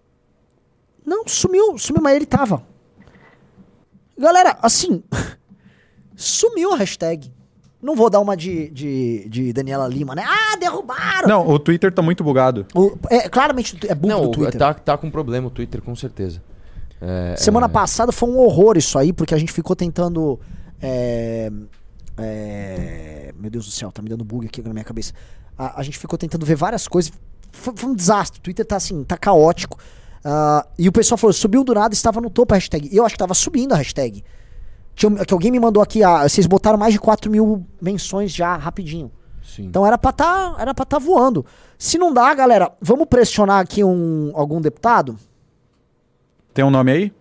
[1.05, 2.63] Não, sumiu, sumiu, mas ele tava.
[4.17, 5.03] Galera, assim,
[6.15, 7.31] sumiu a hashtag.
[7.81, 10.23] Não vou dar uma de, de, de Daniela Lima, né?
[10.27, 11.29] Ah, derrubaram!
[11.29, 12.65] Não, o Twitter tá muito bugado.
[12.75, 14.59] O- é, claramente é bug Não, do o- Twitter.
[14.59, 16.43] tá, tá com problema o Twitter, com certeza.
[17.01, 20.37] É, Semana é, passada foi um horror isso aí, porque a gente ficou tentando.
[20.81, 21.49] é,
[22.17, 25.13] é, meu Deus do céu, tá me dando bug aqui na minha cabeça.
[25.57, 27.13] A, a gente ficou tentando ver várias coisas.
[27.53, 28.39] Foi, foi um desastre.
[28.39, 29.79] O Twitter tá assim, tá caótico.
[30.23, 32.89] Ah, e o pessoal falou, subiu do nada, estava no topo a hashtag.
[32.95, 34.23] Eu acho que tava subindo a hashtag.
[34.95, 38.55] Tinha, que alguém me mandou aqui, ah, vocês botaram mais de 4 mil menções já,
[38.57, 39.11] rapidinho.
[39.43, 39.65] Sim.
[39.65, 41.45] Então era pra tá, era pra tá voando.
[41.77, 45.17] Se não dá, galera, vamos pressionar aqui um, algum deputado?
[46.53, 47.13] Tem um nome aí?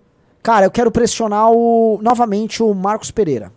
[0.43, 3.53] Cara, eu quero pressionar o, novamente o Marcos Pereira.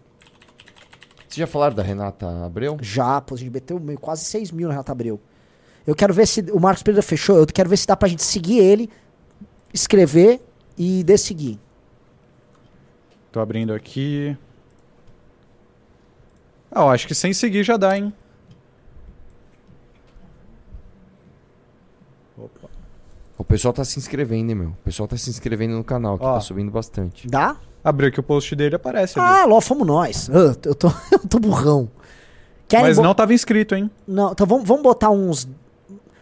[1.27, 2.77] Vocês já falaram da Renata Abreu?
[2.81, 5.19] Já, pô, a gente meteu meio- quase 6 mil no Renato Abreu.
[5.87, 6.41] Eu quero ver se.
[6.51, 7.37] O Marcos Pereira fechou.
[7.37, 8.89] Eu quero ver se dá pra gente seguir ele,
[9.73, 10.41] escrever
[10.77, 11.57] e desseguir.
[13.31, 14.35] Tô abrindo aqui.
[16.71, 18.13] Ah, eu acho que sem seguir já dá, hein?
[23.37, 24.69] O pessoal tá se inscrevendo, hein, meu?
[24.69, 26.33] O pessoal tá se inscrevendo no canal, que Ó.
[26.35, 27.27] tá subindo bastante.
[27.27, 27.55] Dá?
[27.83, 29.27] Abriu aqui o post dele aparece ali.
[29.27, 30.29] Ah, lá fomos nós.
[30.29, 31.89] Ah, eu, tô, eu tô burrão.
[32.67, 33.89] Querem Mas bo- não tava inscrito, hein?
[34.07, 35.47] Não, então vamos, vamos botar uns.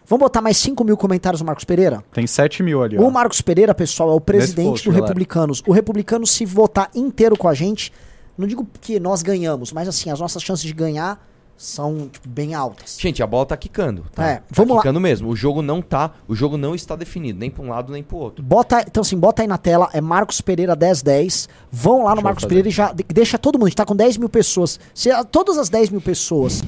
[0.09, 2.03] Vamos botar mais 5 mil comentários no Marcos Pereira?
[2.11, 3.01] Tem 7 mil ali, ó.
[3.01, 5.05] O Marcos Pereira, pessoal, é o presidente post, do galera.
[5.05, 5.61] Republicanos.
[5.67, 7.93] O Republicano, se votar inteiro com a gente,
[8.35, 11.23] não digo que nós ganhamos, mas assim, as nossas chances de ganhar
[11.55, 12.97] são tipo, bem altas.
[12.99, 14.27] Gente, a bola tá quicando, tá?
[14.27, 14.81] É, tá vamos lá.
[14.81, 15.29] quicando mesmo.
[15.29, 18.17] O jogo não tá, o jogo não está definido, nem pra um lado nem pro
[18.17, 18.41] outro.
[18.41, 21.49] Bota, então assim, bota aí na tela, é Marcos Pereira 1010.
[21.69, 22.45] Vão lá no eu Marcos.
[22.45, 23.65] Pereira e já de- deixa todo mundo.
[23.67, 24.79] A gente tá com 10 mil pessoas.
[24.93, 26.63] Se todas as 10 mil pessoas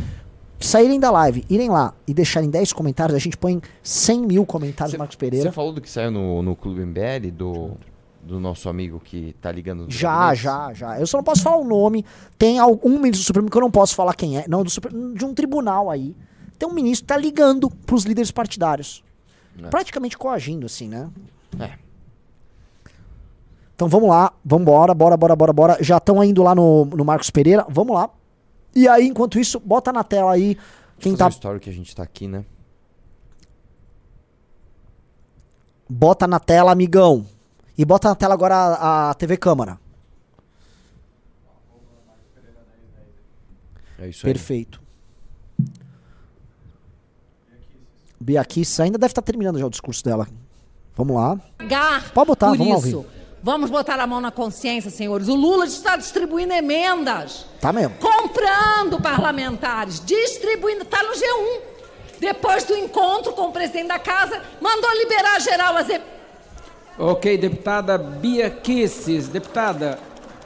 [0.66, 4.94] saírem da live, irem lá e deixarem 10 comentários, a gente põe 100 mil comentários
[4.94, 5.50] no Marcos Pereira.
[5.50, 7.72] Você falou do que saiu no, no Clube MBL, do,
[8.22, 11.00] do nosso amigo que tá ligando Já, já, já.
[11.00, 12.06] Eu só não posso falar o nome.
[12.38, 14.46] Tem algum ministro do Supremo que eu não posso falar quem é.
[14.48, 16.16] Não, do Supremo, de um tribunal aí.
[16.58, 19.04] Tem um ministro que tá ligando pros líderes partidários.
[19.62, 19.68] É.
[19.68, 21.10] Praticamente coagindo, assim, né?
[21.60, 21.72] É.
[23.76, 25.78] Então vamos lá, vamos bora, bora, bora, bora, bora.
[25.82, 28.12] Já estão indo lá no, no Marcos Pereira, vamos lá.
[28.76, 30.58] E aí, enquanto isso, bota na tela aí
[31.00, 31.26] quem tá.
[31.26, 32.46] uma história que a gente tá aqui, né?
[35.90, 37.26] Bota na tela, amigão.
[37.78, 39.80] E bota na tela agora a, a TV Câmara.
[44.00, 44.34] É isso aí.
[44.34, 44.82] Perfeito.
[48.20, 50.28] Bia Kiss ainda deve estar terminando já o discurso dela.
[50.96, 51.40] Vamos lá.
[51.68, 52.98] Gar Pode botar, por vamos lá isso.
[52.98, 53.21] ouvir.
[53.44, 55.28] Vamos botar a mão na consciência, senhores.
[55.28, 57.96] O Lula está distribuindo emendas, Tá mesmo.
[58.00, 60.84] comprando parlamentares, distribuindo.
[60.84, 61.60] Está no G1.
[62.20, 66.08] Depois do encontro com o presidente da casa, mandou liberar geral as emendas.
[67.00, 69.28] Ok, deputada Bia Kisses.
[69.28, 69.98] Deputada,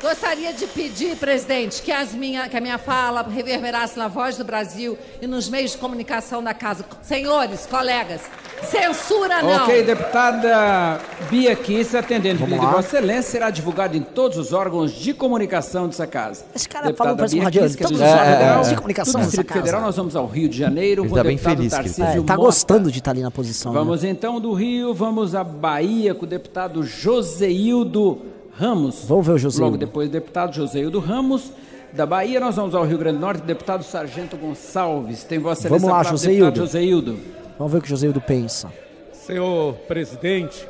[0.01, 4.43] Gostaria de pedir, presidente, que, as minha, que a minha fala reverberasse na voz do
[4.43, 6.85] Brasil e nos meios de comunicação da casa.
[7.01, 8.21] Senhores, colegas,
[8.63, 9.63] censura não.
[9.63, 10.99] Ok, deputada
[11.29, 12.75] Bia Kiss, atendendo o Vamos pedido de.
[12.75, 16.45] Vossa Excelência, será divulgado em todos os órgãos de comunicação dessa casa.
[16.53, 17.75] Esse cara falando parece um radiante.
[17.75, 19.59] É Todos os órgãos Federal, de comunicação do dessa Distrito casa.
[19.61, 21.03] Federal, nós vamos ao Rio de Janeiro.
[21.03, 23.31] Ele com tá o bem deputado feliz Tarcísio É, tá gostando de estar ali na
[23.31, 23.71] posição.
[23.71, 23.79] né?
[23.79, 28.21] Vamos então do Rio, vamos à Bahia com o deputado Joseildo
[28.57, 29.03] Ramos.
[29.05, 29.65] Vamos ver o Joseildo.
[29.71, 31.51] Logo depois, deputado Joseildo Ramos.
[31.93, 35.23] Da Bahia, nós vamos ao Rio Grande do Norte, deputado Sargento Gonçalves.
[35.23, 36.45] Tem Vossa Vamos Excelência lá, Joseildo.
[36.45, 37.19] deputado Joseildo.
[37.57, 38.71] Vamos ver o que o Joseildo pensa.
[39.13, 40.67] Senhor presidente,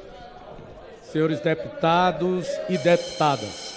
[1.11, 3.75] senhores deputados e deputadas.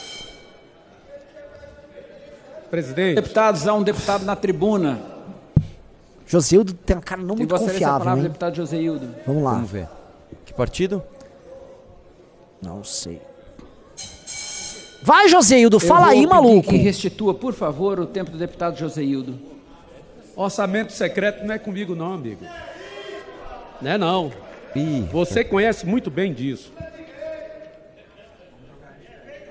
[2.70, 3.14] Presidente.
[3.16, 5.00] Deputados, há um deputado na tribuna.
[6.26, 8.28] Joseildo tem uma cara não Tem muito Vossa Excelência a confiável, palavra, hein?
[8.28, 9.08] deputado Joseildo.
[9.26, 9.52] Vamos lá.
[9.54, 9.88] Vamos ver.
[10.44, 11.02] Que partido?
[12.60, 13.22] Não sei.
[15.02, 16.68] Vai, Joseildo, Eu fala aí, maluco.
[16.70, 19.38] Que restitua, por favor, o tempo do deputado Joseildo.
[20.36, 22.44] Orçamento secreto não é comigo não, amigo.
[23.80, 24.32] Não é não.
[25.12, 26.72] Você conhece muito bem disso.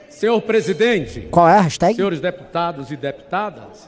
[0.10, 1.94] Senhor presidente, Qual é a hashtag?
[1.96, 3.88] senhores deputados e deputadas,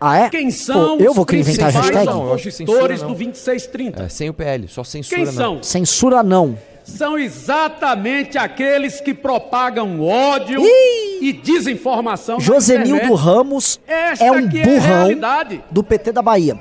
[0.00, 0.30] Ah, é?
[0.30, 2.06] quem são Pô, eu vou os querer inventar hashtag?
[2.06, 3.08] Não, eu acho censura não.
[3.08, 4.02] do 2630?
[4.04, 5.32] É, sem o PL, só censura Quem não.
[5.32, 5.62] são?
[5.62, 6.56] Censura não.
[6.86, 10.62] São exatamente aqueles que propagam ódio
[11.20, 12.38] e desinformação.
[12.38, 13.12] Josenildo.
[13.14, 15.64] Ramos Esta é um é burrão realidade.
[15.68, 16.56] do PT da Bahia.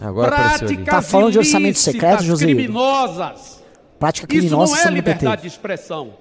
[0.00, 0.30] Agora.
[0.30, 2.62] Práticas Tá falando de orçamento secreto, Josenildo?
[2.62, 3.62] criminosas.
[3.98, 5.10] Prática Isso criminosa não é sendo do PT.
[5.18, 6.14] liberdade de expressão.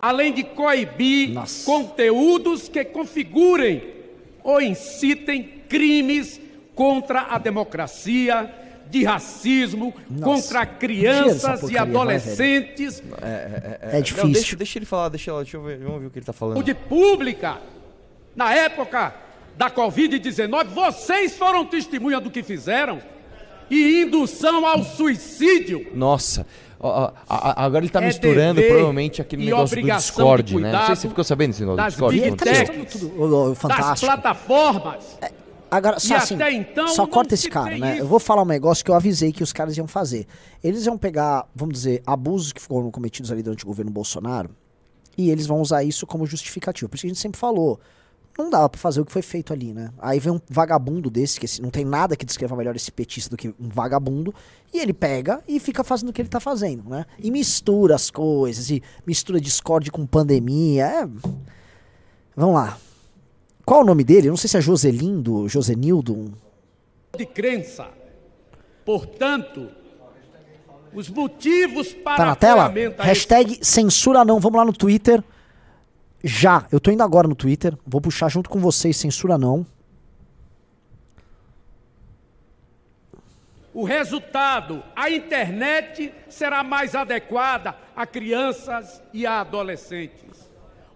[0.00, 3.82] Além de coibir conteúdos que configurem
[4.42, 6.40] ou incitem crimes
[6.74, 8.50] contra a democracia,
[8.90, 10.24] de racismo, Nossa.
[10.24, 13.02] contra crianças e porcaria, vai, adolescentes.
[13.82, 14.24] É difícil.
[14.24, 16.32] Não, deixa, deixa ele falar, deixa, deixa eu ver, vamos ver o que ele tá
[16.32, 16.54] falando.
[16.54, 17.58] Saúde pública,
[18.34, 19.14] na época
[19.56, 23.00] da Covid-19, vocês foram testemunha do que fizeram
[23.70, 25.86] e indução ao suicídio.
[25.94, 26.46] Nossa,
[26.78, 30.70] ó, ó, agora ele tá É misturando provavelmente aquele negócio do Discord, de né?
[30.72, 32.20] Não sei se você ficou sabendo desse negócio do das Discord.
[32.20, 32.66] que aconteceu.
[32.66, 34.06] techs, Tudo, ô, das fantástico.
[34.12, 35.18] plataformas.
[35.70, 37.94] Agora, só E assim, então só corta esse se cara, né?
[37.94, 38.02] isso.
[38.02, 40.26] Eu vou falar um negócio que eu avisei que os caras iam fazer.
[40.62, 44.50] Eles iam pegar, vamos dizer, abusos que foram cometidos ali durante o governo Bolsonaro
[45.18, 46.88] e eles vão usar isso como justificativa.
[46.88, 47.80] Por isso que a gente sempre falou,
[48.38, 49.90] não dava pra fazer o que foi feito ali, né?
[49.98, 53.30] Aí vem um vagabundo desse, que esse- não tem nada que descreva melhor esse petista
[53.30, 54.32] do que um vagabundo,
[54.74, 57.06] e ele pega e fica fazendo o que ele tá fazendo, né?
[57.18, 61.08] E mistura as coisas, e mistura Discord com pandemia, é...
[62.36, 62.76] Vamos lá.
[63.66, 64.28] Qual o nome dele?
[64.28, 66.32] Eu não sei se é Joselindo, Josenildo.
[67.18, 67.88] de crença.
[68.84, 69.68] Portanto,
[70.94, 72.72] os motivos para Tá na tela?
[73.00, 74.38] Hashtag censura não.
[74.38, 75.20] Vamos lá no Twitter.
[76.22, 76.64] Já.
[76.70, 77.76] Eu tô indo agora no Twitter.
[77.84, 79.66] Vou puxar junto com vocês censura não.
[83.74, 90.35] O resultado, a internet será mais adequada a crianças e a adolescentes.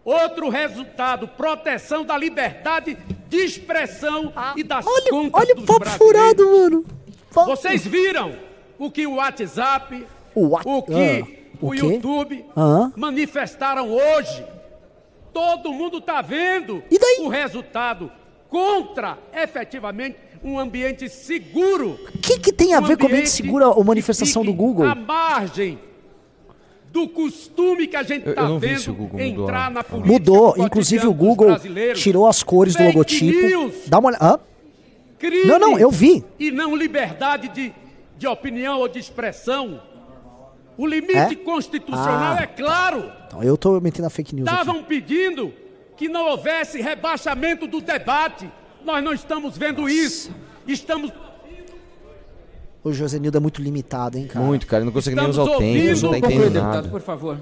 [0.04, 2.96] Outro resultado, proteção da liberdade
[3.28, 6.84] de expressão e das contas olha o dos papo furado, mano.
[7.30, 8.34] Vocês viram
[8.78, 11.26] o que o WhatsApp, O, wa- o que Ah,
[11.60, 11.74] o, o?
[11.74, 12.92] YouTube Hã?
[12.96, 14.42] manifestaram hoje.
[15.32, 16.82] Todo mundo está vendo
[17.20, 18.10] o resultado
[18.48, 22.00] contra, efetivamente, um ambiente seguro.
[22.14, 24.86] O que, que tem a Um ver com a ambiente segura a manifestação do Google?
[24.86, 25.78] à margem
[26.92, 29.70] do costume que a gente está não vi se vendo o Google mudou entrar a-
[29.70, 30.12] na política.
[30.12, 31.48] Mudou, do inclusive o Google
[31.94, 33.40] tirou as cores do logotipo.
[33.46, 33.74] news.
[33.86, 34.40] Dá uma olhada.
[35.46, 36.24] Não, não, eu vi.
[36.38, 37.72] E não liberdade de,
[38.18, 39.82] de opinião ou de expressão.
[40.76, 41.34] O limite É?
[41.36, 42.42] constitucional Ah.
[42.42, 43.12] é claro.
[43.26, 44.48] Então, eu tô metendo a fake news.
[44.48, 45.52] Estavam pedindo
[45.96, 48.50] que não houvesse rebaixamento do debate.
[48.82, 50.30] Nós não estamos vendo isso.
[50.66, 51.12] Estamos
[52.82, 54.44] O Josenildo é muito limitado, hein, cara?
[54.44, 54.80] Muito, cara.
[54.82, 56.88] Ele não consegue nem usar o tempo, não tá entendendo Conclui, deputado, nada.
[56.88, 57.38] por favor.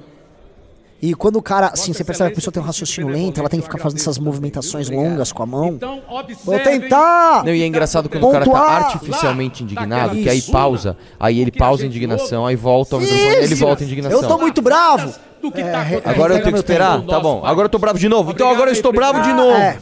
[1.01, 3.49] E quando o cara, assim, você percebe que a pessoa tem um raciocínio lento, ela
[3.49, 5.69] tem que ficar fazendo essas movimentações longas com a mão.
[5.69, 6.03] Então,
[6.45, 7.45] Vou tentar!
[7.45, 8.85] Não, e é engraçado quando o cara tá Pontuar.
[8.85, 13.55] artificialmente indignado, que aí pausa, aí ele pausa a indignação, aí volta ao microfone, ele
[13.55, 14.21] volta a indignação.
[14.21, 15.15] Eu tô muito bravo!
[15.55, 17.01] É, tá Agora eu tenho que esperar?
[17.03, 17.43] Tá bom.
[17.45, 18.33] Agora eu tô bravo de novo.
[18.33, 19.57] Então agora eu estou bravo de novo.
[19.57, 19.79] É.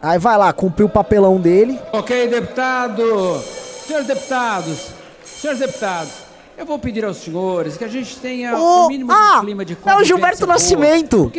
[0.00, 1.76] Aí vai lá, cumpriu o papelão dele.
[1.92, 3.42] Ok, deputado.
[3.86, 4.88] Senhores deputados,
[5.24, 6.12] senhores deputados,
[6.56, 9.64] eu vou pedir aos senhores que a gente tenha Ô, o mínimo ah, de clima
[9.64, 11.32] de é o Gilberto Nascimento.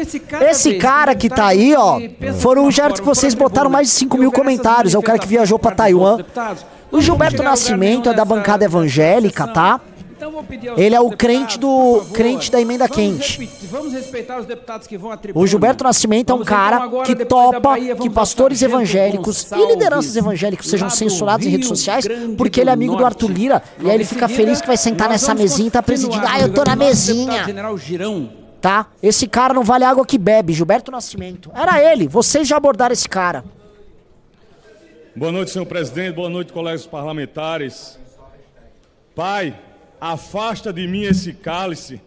[0.49, 1.99] Esse cara que tá aí, ó,
[2.39, 4.95] foram os Gilberto que vocês botaram mais de 5 mil comentários.
[4.95, 6.17] É o cara que viajou pra Taiwan.
[6.91, 9.79] O Gilberto Nascimento é da bancada evangélica, tá?
[10.21, 13.39] Então vou pedir Ele é o crente do favor, crente da emenda vamos quente.
[13.39, 15.43] repetir- vamos respeitar os deputados que vão à tribuna.
[15.43, 18.61] O Gilberto Nascimento é um Vamos, então, cara agora, que topa Bahia, que vamos pastores
[18.61, 22.05] evangélicos e Gonçalves, lideranças evangélicos sejam do censurados em redes Rio sociais
[22.37, 23.15] porque ele é do amigo do Norte.
[23.15, 25.71] Arthur Lira e aí ele fica seguida, feliz que vai sentar nessa vamos mesinha e
[25.71, 26.23] tá presidindo.
[26.27, 27.43] Ah, eu tô na Rio do mesinha.
[27.43, 28.29] General Girão.
[28.61, 28.85] Tá?
[29.01, 31.49] Esse cara não vale água que bebe, Gilberto Nascimento.
[31.55, 33.43] Era ele, vocês já abordaram esse cara.
[35.15, 36.13] Boa noite, senhor presidente.
[36.13, 37.97] Boa noite, colegas parlamentares.
[39.15, 39.55] Pai,
[40.01, 42.01] afasta de mim esse cálice.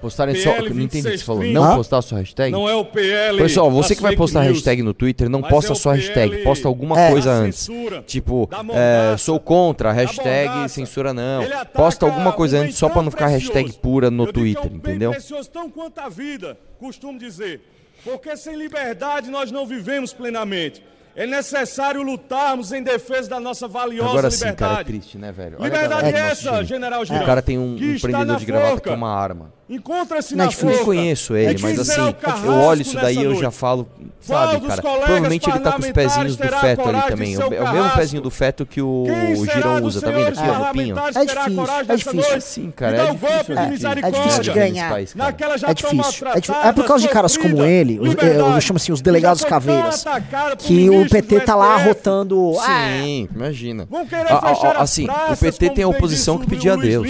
[0.00, 0.50] Postarem só.
[0.60, 1.40] Não entendi o que você falou.
[1.40, 1.52] 2630.
[1.58, 1.76] Não Hã?
[1.76, 2.52] postar a sua hashtag?
[2.52, 5.40] Não é o PL Pessoal, você que vai postar a news, hashtag no Twitter, não
[5.40, 7.66] posta é a sua hashtag, posta alguma da coisa antes.
[8.06, 11.42] Tipo, é, sou contra, hashtag censura não.
[11.72, 13.54] Posta alguma coisa antes só pra não ficar precioso.
[13.54, 15.10] hashtag pura no Eu digo que Twitter, é um entendeu?
[15.12, 17.62] precioso tão quanto a vida, costumo dizer.
[18.04, 20.82] Porque sem liberdade nós não vivemos plenamente.
[21.16, 24.70] É necessário lutarmos em defesa da nossa valiosa Agora sim, liberdade.
[24.70, 25.62] cara, é triste, né, velho?
[25.62, 27.22] Liberdade é essa, general Girão.
[27.22, 27.76] O cara tem um,
[28.26, 28.82] na de gravata forca.
[28.82, 29.52] que é uma arma.
[29.68, 30.70] Encontra-se Não, na é difícil.
[30.70, 33.88] Eu conheço ele, É mas assim, eu olho isso daí e eu já falo,
[34.20, 34.82] sabe, cara?
[34.82, 37.34] Provavelmente ele tá com os pezinhos do feto ali também.
[37.34, 39.06] É o é mesmo pezinho do feto que o
[39.52, 40.96] Girão usa, tá vendo aqui, ó, no pinho?
[40.98, 42.40] É difícil, coragem é dessa difícil.
[42.42, 45.00] Sim, cara, é difícil, de é, é difícil de ganhar.
[45.00, 45.22] É difícil.
[45.22, 45.96] É, difícil.
[45.96, 50.04] maltratada, é por causa de caras como ele, os, eu chamo assim, os delegados caveiras,
[50.58, 52.52] que o PT tá lá rotando.
[52.60, 53.88] Ah, Sim, imagina.
[54.76, 57.08] Assim, o PT tem a oposição que pedia a Deus.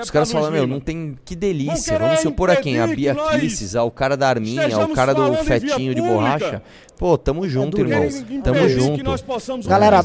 [0.00, 1.16] Os caras falam, meu, não tem.
[1.24, 1.98] Que delícia.
[1.98, 2.80] Vamos se opor a quem?
[2.80, 6.62] A Bia Kicis, ao cara da arminha, ao estejamos cara do fetinho de borracha.
[6.98, 7.90] Pô, tamo junto, duro.
[7.90, 8.42] irmão.
[8.42, 9.68] Tamo junto.
[9.68, 10.02] Galera,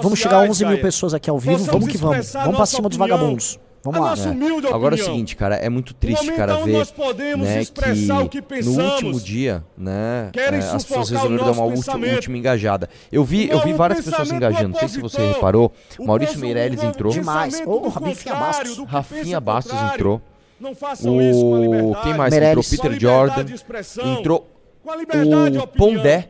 [0.00, 2.32] vamos chegar a sociais, 11 mil pessoas aqui ao vivo, vamos que vamos.
[2.32, 3.18] Vamos pra cima dos opinião.
[3.18, 3.58] vagabundos.
[3.82, 4.10] Vamos A lá.
[4.10, 4.32] nossa É.
[4.32, 8.22] humilde Agora é o seguinte, cara, é muito triste, cara, ver nós podemos né, expressar
[8.22, 8.92] o que no pensamos.
[8.94, 12.88] último dia, né, Querem é, as pessoas o resolveram dar uma última, última engajada.
[13.10, 15.72] Eu vi, eu vi o várias pessoas se engajando, não sei se você reparou.
[15.98, 17.12] O Maurício Meirelles o entrou.
[17.12, 17.62] Demais.
[17.64, 18.76] Ô, do Rafinha Bastos.
[18.76, 20.20] que Rafinha Bastos entrou.
[20.60, 22.02] Não façam isso com a O liberdade.
[22.02, 22.72] quem mais Meirelles.
[22.72, 22.90] entrou?
[22.90, 23.44] Peter Jordan.
[24.18, 24.48] Entrou
[24.82, 25.96] Com a liberdade de o opinião.
[25.96, 26.28] Pondé.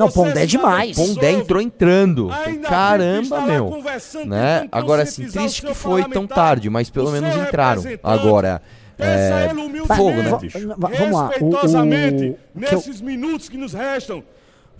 [0.00, 0.96] Não, Pondé é demais.
[0.96, 2.30] Pondé entrou entrando.
[2.32, 3.82] Ainda Caramba, meu.
[4.26, 4.68] Né?
[4.72, 7.82] Agora assim, triste que foi tão tarde, mas pelo menos entraram.
[8.02, 8.62] Agora,
[8.98, 9.48] é,
[9.86, 10.68] fogo, né, bicho?
[10.76, 11.24] va- vamos lá.
[11.26, 14.22] O, Respeitosamente, nesses minutos que nos restam.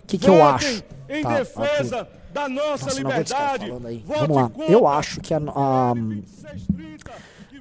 [0.07, 0.83] que que eu acho?
[1.09, 3.71] Em Tá, defesa da nossa, Nossa, liberdade.
[4.05, 4.51] Vamos lá.
[4.69, 5.93] Eu acho que a, a-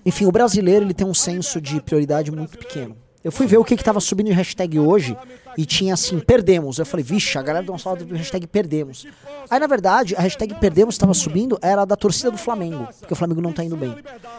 [0.05, 2.97] enfim, o brasileiro ele tem um senso de prioridade muito pequeno.
[3.23, 5.15] Eu fui ver o que que tava subindo em hashtag hoje
[5.61, 6.79] e tinha assim, perdemos.
[6.79, 9.07] Eu falei, vixe, a galera deu uma salva do hashtag perdemos.
[9.51, 13.17] Aí, na verdade, a hashtag perdemos estava subindo era da torcida do Flamengo, porque o
[13.17, 13.95] Flamengo não tá indo bem.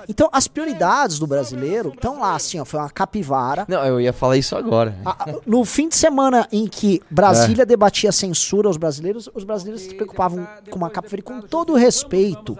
[0.10, 3.66] Então, as prioridades do brasileiro estão lá, assim, ó, foi uma capivara.
[3.68, 4.96] Não, eu ia falar isso agora.
[5.06, 9.82] A- no fim de semana em que Brasília debatia a censura aos brasileiros, os brasileiros
[9.84, 12.58] se preocupavam com uma capivara e com todo o respeito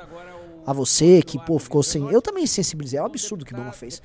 [0.66, 2.10] a você que, pô, ficou sem.
[2.12, 3.00] Eu também sensibilizei.
[3.00, 4.02] É um absurdo o que o Obama fez.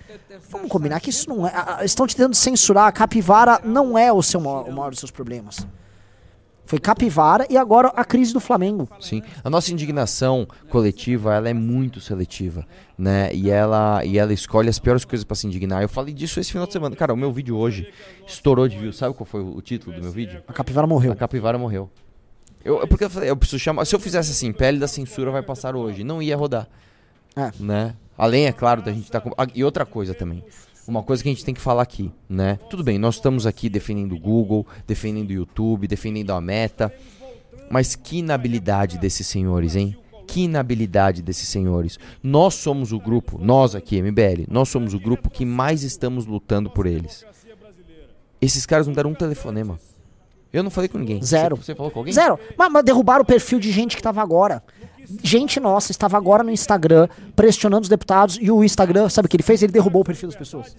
[0.51, 1.51] Vamos combinar que isso não é.
[1.55, 2.87] a- a- Estão te tentando censurar.
[2.87, 5.67] A capivara não é o, seu maior, o maior dos seus problemas.
[6.69, 8.89] Foi capivara e agora a crise do Flamengo.
[9.01, 9.23] Sim.
[9.45, 12.67] A nossa indignação coletiva, ela é muito seletiva,
[12.99, 13.33] né?
[13.33, 15.81] E ela, e ela escolhe as piores coisas pra se indignar.
[15.83, 16.97] Eu falei disso esse final de semana.
[16.97, 17.89] Cara, o meu vídeo hoje
[18.27, 18.97] estourou de views.
[18.97, 20.43] Sabe qual foi o título do meu vídeo?
[20.49, 21.13] A capivara morreu.
[21.13, 21.89] A capivara morreu.
[22.65, 23.85] Eu, eu- porque eu falei, eu preciso chamar.
[23.85, 26.69] Se eu fizesse assim, pele da censura vai passar hoje, não ia rodar.
[27.37, 27.51] É.
[27.61, 27.95] Né?
[28.17, 29.31] Além, é claro, da gente tá com.
[29.37, 30.43] ah, E outra coisa também.
[30.89, 32.59] Uma coisa que a gente tem que falar aqui, né?
[32.71, 36.95] Tudo bem, nós estamos aqui defendendo o Google, defendendo o YouTube, defendendo a Meta.
[37.69, 39.97] Mas que inabilidade desses senhores, hein?
[40.29, 41.99] Que inabilidade desses senhores.
[42.23, 46.71] Nós somos o grupo, nós aqui, MBL, nós somos o grupo que mais estamos lutando
[46.71, 47.25] por eles.
[48.41, 49.79] Esses caras não deram um telefonema.
[50.57, 51.23] Eu não falei com ninguém.
[51.23, 51.57] Zero.
[51.57, 52.13] Você, você falou com alguém?
[52.13, 52.39] Zero.
[52.57, 54.63] Mas, mas derrubaram o perfil de gente que tava agora.
[55.23, 59.37] Gente nossa estava agora no Instagram pressionando os deputados e o Instagram, sabe o que
[59.37, 59.63] ele fez?
[59.63, 60.75] Ele derrubou o perfil das pessoas.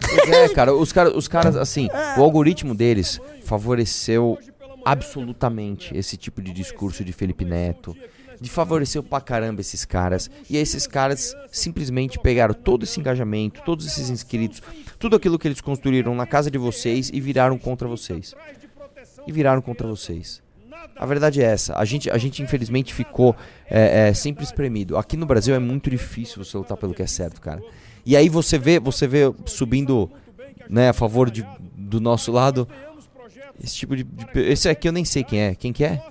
[0.00, 4.38] Pois é, cara, os, cara, os caras, assim, o algoritmo deles favoreceu
[4.84, 7.96] absolutamente esse tipo de discurso de Felipe Neto.
[8.40, 10.30] De favoreceu pra caramba esses caras.
[10.48, 14.62] E esses caras simplesmente pegaram todo esse engajamento, todos esses inscritos,
[14.98, 18.34] tudo aquilo que eles construíram na casa de vocês e viraram contra vocês.
[19.30, 20.42] E viraram contra vocês.
[20.96, 21.78] A verdade é essa.
[21.78, 23.36] A gente, a gente infelizmente ficou
[23.70, 24.96] é, é, sempre espremido.
[24.96, 27.62] Aqui no Brasil é muito difícil você lutar pelo que é certo, cara.
[28.04, 30.10] E aí você vê, você vê subindo,
[30.68, 32.66] né, a favor de, do nosso lado.
[33.62, 35.54] Esse tipo de, de Esse aqui eu nem sei quem é.
[35.54, 36.02] Quem que é?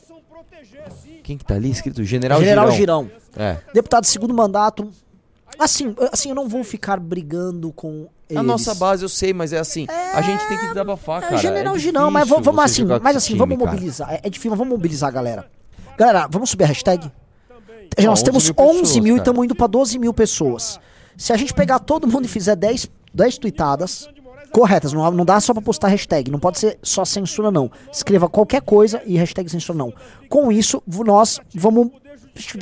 [1.21, 2.01] Quem que tá ali escrito?
[2.05, 3.03] General, General Girão.
[3.03, 3.19] Girão.
[3.35, 3.57] É.
[3.73, 4.89] Deputado de segundo mandato.
[5.59, 8.39] Assim, assim, eu não vou ficar brigando com eles.
[8.39, 9.85] A nossa base eu sei, mas é assim.
[10.13, 11.35] A gente tem que desabafar, cara.
[11.35, 13.71] É, General é Girão, mas vamos, assim, mas assim, time, vamos cara.
[13.71, 14.13] mobilizar.
[14.13, 15.45] É, é difícil, mas vamos mobilizar a galera.
[15.97, 17.11] Galera, vamos subir a hashtag?
[17.97, 19.21] Ah, Nós 11 temos mil 11 pessoas, mil e cara.
[19.21, 20.79] estamos indo para 12 mil pessoas.
[21.17, 24.07] Se a gente pegar todo mundo e fizer 10, 10 tweetadas
[24.51, 27.69] corretas, não, não dá só pra postar hashtag, não pode ser só censura não.
[27.91, 29.93] Escreva qualquer coisa e hashtag censura não.
[30.29, 31.89] Com isso, nós vamos,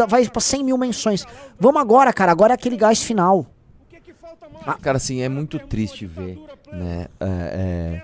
[0.08, 1.26] vai pra 100 mil menções.
[1.60, 3.46] Vamos agora, cara, agora é aquele gás final.
[4.82, 6.38] Cara, assim, é muito triste ver,
[6.74, 8.02] né, é, é,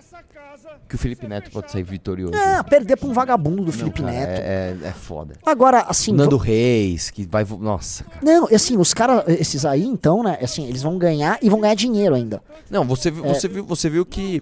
[0.88, 2.36] que o Felipe Neto pode sair vitorioso.
[2.36, 4.40] É, perder pra um vagabundo do Felipe Cara, Neto.
[4.40, 5.36] É, é, é foda.
[5.46, 6.14] Agora, assim...
[6.14, 7.46] Nando Reis, que vai.
[7.60, 8.20] Nossa, cara.
[8.24, 11.76] Não, assim, os caras, esses aí, então, né, assim, eles vão ganhar e vão ganhar
[11.76, 12.42] dinheiro ainda.
[12.70, 13.34] Não, você, viu- É.
[13.34, 14.42] você, viu, você viu que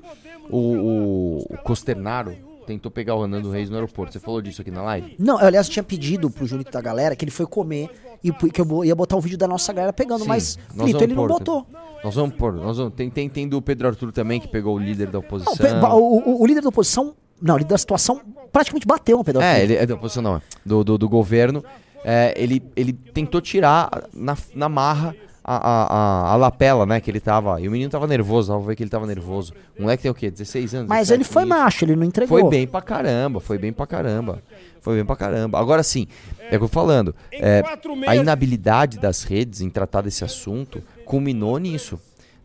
[0.50, 4.14] o, o, o Costernaro tentou pegar o Nando Reis no aeroporto.
[4.14, 5.16] Você falou disso aqui na live?
[5.20, 7.90] Não, eu, aliás, tinha pedido pro Junito da galera que ele foi comer
[8.24, 11.00] e que eu ia botar o vídeo da nossa galera pegando, Sim, mas, nós Lito,
[11.00, 11.66] vamos ele não botou.
[12.04, 12.54] Nós vamos pôr.
[12.54, 15.20] Nós vamos, tem, tem, tem do Pedro Arthur também, que pegou o líder da Não,
[15.20, 15.54] oposição.
[15.54, 18.86] o, Pe- ba- o, o- o líder da oposição, não, o líder da situação praticamente
[18.86, 19.64] bateu no Pedro É, Arthur.
[19.64, 20.36] ele é da oposição, não.
[20.38, 20.42] é.
[20.66, 21.64] Do, do, do governo.
[22.04, 27.00] É, ele, ele tentou tirar na, na marra a, a, a, a lapela, né?
[27.00, 27.60] Que ele tava.
[27.60, 29.54] E o menino tava nervoso, dava pra ver que ele tava nervoso.
[29.78, 30.30] O moleque tem o quê?
[30.30, 30.90] 16 anos?
[30.90, 32.40] Mas 17, ele foi macho, ele não entregou.
[32.40, 34.42] Foi bem pra caramba, foi bem pra caramba.
[34.82, 35.60] Foi bem pra caramba.
[35.60, 36.08] Agora sim,
[36.40, 37.16] é o que eu tô falando.
[37.32, 37.62] é,
[38.08, 42.00] a inabilidade das redes em tratar desse assunto culminou nisso.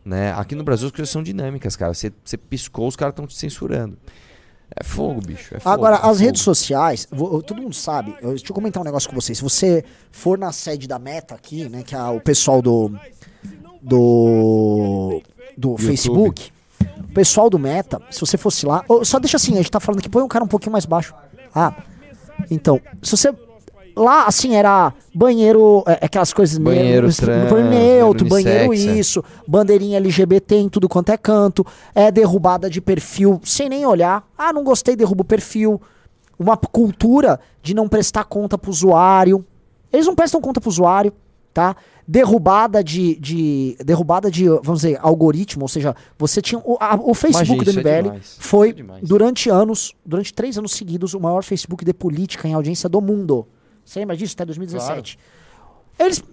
[0.05, 0.31] Né?
[0.33, 1.93] Aqui no Brasil as coisas são dinâmicas, cara.
[1.93, 3.97] Você você piscou, os caras estão te censurando.
[4.79, 5.55] É fogo, bicho.
[5.55, 6.15] É fogo, Agora, é as fogo.
[6.15, 9.37] redes sociais, vou- todo mundo sabe, eu- deixa eu comentar um negócio com vocês.
[9.37, 12.91] Se você for na sede da Meta aqui, né, que é o pessoal do
[13.81, 15.21] do
[15.57, 15.81] do YouTube.
[15.85, 16.51] Facebook,
[16.99, 19.99] o pessoal do Meta, se você fosse lá, só deixa assim, a gente tá falando
[19.99, 21.13] aqui, põe um cara um pouquinho mais baixo.
[21.53, 21.73] Ah.
[22.51, 23.33] Então, se você
[23.97, 27.69] lá assim era banheiro, é, aquelas coisas Banheiro neutro, trans, banheiro
[28.05, 28.99] neutro, banheiro unissex, é.
[28.99, 34.25] isso, bandeirinha LGBT em tudo quanto é canto, é derrubada de perfil sem nem olhar.
[34.37, 35.81] Ah, não gostei, derruba o perfil.
[36.39, 39.43] Uma cultura de não prestar conta pro usuário.
[39.91, 41.11] Eles não prestam conta pro usuário,
[41.53, 41.75] tá?
[42.07, 47.13] Derrubada de, de derrubada de, vamos dizer, algoritmo, ou seja, você tinha o, a- o
[47.13, 51.19] Facebook do é MBL demais, isso foi é durante anos, durante três anos seguidos, o
[51.19, 53.45] maior Facebook de política em audiência do mundo.
[53.87, 54.33] Você lembra disso?
[54.35, 55.17] Até 2017.
[55.97, 56.23] Eles,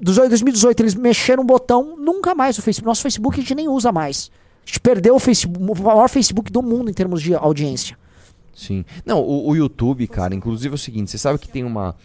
[0.00, 2.86] dos- 2018, eles mexeram um botão, nunca mais o Facebook.
[2.86, 4.30] Nosso Facebook a gente nem usa mais.
[4.62, 7.98] A gente perdeu o Facebook, o maior Facebook do mundo em termos de audiência.
[8.54, 8.84] Sim.
[9.04, 11.96] Não, o, o YouTube, cara, inclusive é o seguinte, você sabe que tem uma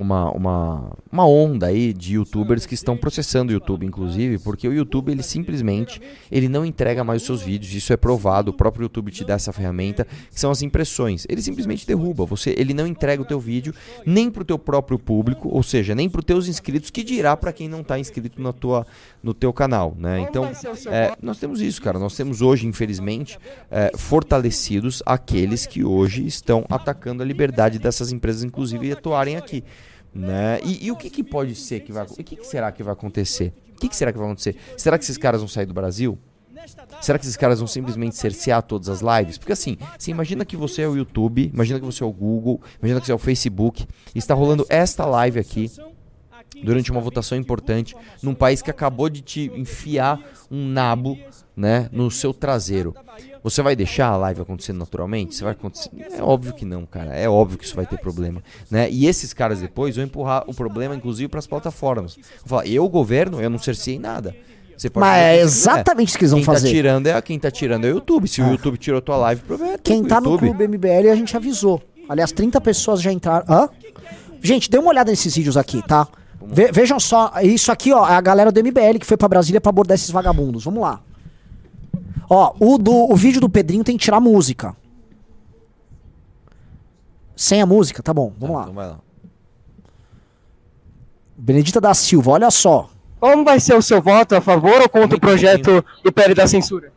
[0.00, 4.72] uma, uma, uma onda aí de youtubers que estão processando o YouTube, inclusive, porque o
[4.72, 6.00] YouTube ele simplesmente
[6.32, 9.34] ele não entrega mais os seus vídeos, isso é provado, o próprio YouTube te dá
[9.34, 11.26] essa ferramenta, que são as impressões.
[11.28, 13.74] Ele simplesmente derruba, você, ele não entrega o teu vídeo
[14.06, 17.68] nem pro teu próprio público, ou seja, nem pro teus inscritos, que dirá para quem
[17.68, 18.86] não tá inscrito na tua,
[19.22, 20.20] no teu canal, né?
[20.20, 20.50] Então,
[20.90, 21.98] é, nós temos isso, cara.
[21.98, 23.38] Nós temos hoje, infelizmente,
[23.70, 29.62] é, fortalecidos aqueles que hoje estão atacando a liberdade dessas empresas, inclusive, atuarem aqui.
[30.14, 30.60] Né?
[30.64, 32.92] E, e o que, que pode ser que vai O que, que será que vai
[32.92, 33.52] acontecer?
[33.76, 34.56] O que, que será que vai acontecer?
[34.76, 36.18] Será que esses caras vão sair do Brasil?
[37.00, 39.38] Será que esses caras vão simplesmente cercear todas as lives?
[39.38, 42.60] Porque assim, você imagina que você é o YouTube, imagina que você é o Google,
[42.78, 45.70] imagina que você é o Facebook, e está rolando esta live aqui
[46.62, 51.18] durante uma votação importante num país que acabou de te enfiar um nabo,
[51.56, 52.94] né, no seu traseiro.
[53.42, 55.34] Você vai deixar a live acontecendo naturalmente?
[55.34, 55.90] Você vai acontecer?
[56.12, 57.14] É óbvio que não, cara.
[57.16, 58.90] É óbvio que isso vai ter problema, né?
[58.90, 62.16] E esses caras depois vão empurrar o problema inclusive para as plataformas.
[62.16, 64.34] Vão falar: "Eu, governo, eu não cercei nada".
[64.76, 65.42] Você pode Mas é quiser.
[65.44, 66.68] exatamente isso que eles vão quem fazer.
[66.68, 68.26] Tá tirando é, quem tá tirando é o YouTube.
[68.28, 70.38] Se o YouTube tirou tua live, problema é Quem tá no.
[70.38, 71.82] Clube MBL a gente avisou.
[72.08, 73.44] Aliás, 30 pessoas já entraram.
[73.48, 73.68] Hã?
[74.42, 76.08] Gente, dê uma olhada nesses vídeos aqui, tá?
[76.42, 79.60] Ve- vejam só, isso aqui, ó, é a galera do MBL que foi pra Brasília
[79.60, 80.64] pra abordar esses vagabundos.
[80.64, 81.00] Vamos lá.
[82.32, 84.76] Ó, o, do, o vídeo do Pedrinho tem que tirar a música.
[87.34, 88.62] Sem a música, tá bom, vamos lá.
[88.62, 89.00] Então lá.
[91.36, 92.88] Benedita da Silva, olha só.
[93.18, 96.46] Como vai ser o seu voto a favor ou contra o projeto do PL da
[96.46, 96.92] censura?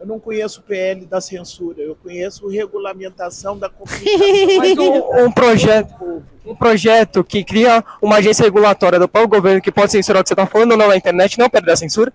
[0.00, 4.58] Eu não conheço o PL da censura, eu conheço regulamentação da comunicação.
[4.58, 9.70] Mas um, um projeto, um projeto que cria uma agência regulatória do próprio governo que
[9.70, 11.66] pode censurar o que você está falando ou não na internet, não é o PL
[11.66, 12.12] da censura?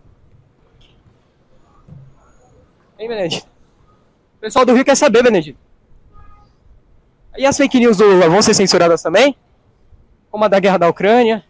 [3.01, 3.47] Hein, Benedito?
[4.37, 5.57] O pessoal do Rio quer saber, Benedito.
[7.35, 9.35] E as fake news do Lula vão ser censuradas também?
[10.29, 11.43] Como a da guerra da Ucrânia?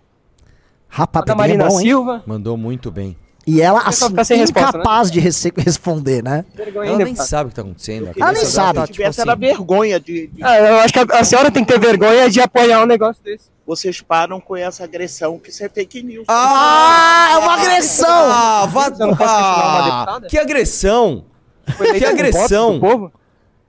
[0.88, 1.88] Rapaz, a da é Marina bom, hein?
[1.88, 2.23] Silva?
[2.25, 3.17] Mandou muito bem.
[3.45, 6.45] E ela, assim, fica sem resposta, incapaz de responder, né?
[6.85, 8.11] Ela nem sabe o que tá acontecendo.
[8.15, 8.75] Ela nem sabe.
[8.80, 11.49] tá, tipo tivesse assim, era vergonha de, de- Ah, eu acho que a, a senhora
[11.51, 13.49] tem que ter vergonha de apoiar um negócio desse.
[13.65, 16.25] Vocês param com essa agressão, que isso é fake news.
[16.27, 18.07] Ah, é uma agressão!
[18.09, 18.91] Ah, vá...
[19.19, 21.25] Ah, que agressão!
[21.98, 22.75] Que agressão!
[22.75, 23.11] do povo?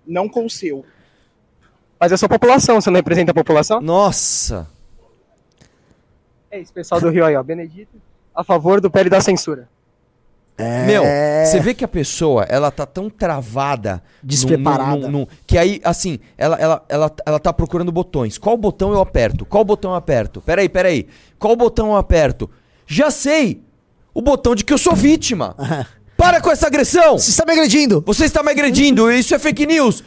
[0.07, 0.85] Não com o seu.
[1.99, 3.81] Mas é só a população, você não representa a população?
[3.81, 4.69] Nossa!
[6.51, 7.43] É isso, pessoal do Rio aí, ó.
[7.43, 7.97] Benedito,
[8.35, 9.69] a favor do PL da censura.
[10.59, 10.85] É...
[10.85, 11.03] Meu,
[11.47, 14.03] você vê que a pessoa, ela tá tão travada.
[14.23, 14.97] Despreparada.
[15.09, 18.37] num- num- que aí, assim, ela, ela, ela, ela tá procurando botões.
[18.37, 19.47] Qual botão eu aperto?
[19.47, 20.43] Qual botão eu aperto?
[20.43, 21.09] Peraí, peraí.
[21.39, 22.51] Qual botão eu aperto?
[22.87, 23.63] Já sei!
[24.13, 25.57] O botão de que eu sou vítima!
[26.23, 27.19] Para com essa agressão!
[27.19, 28.01] Você está me agredindo!
[28.07, 30.05] Você está me agredindo, isso é fake news!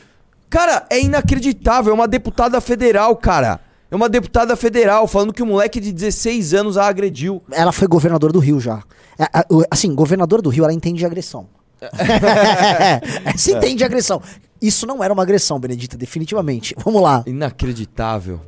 [0.49, 3.59] Cara, é inacreditável, é uma deputada federal, cara.
[3.91, 7.43] É uma deputada federal falando que um moleque de 16 anos a agrediu.
[7.51, 8.81] Ela foi governadora do Rio já.
[9.19, 11.47] É, o- Assim, governadora do Rio, ela entende de agressão.
[13.35, 14.21] Se entende de agressão.
[14.61, 16.73] Isso não era uma agressão, Benedita, definitivamente.
[16.77, 17.23] Vamos lá.
[17.27, 18.39] Inacreditável.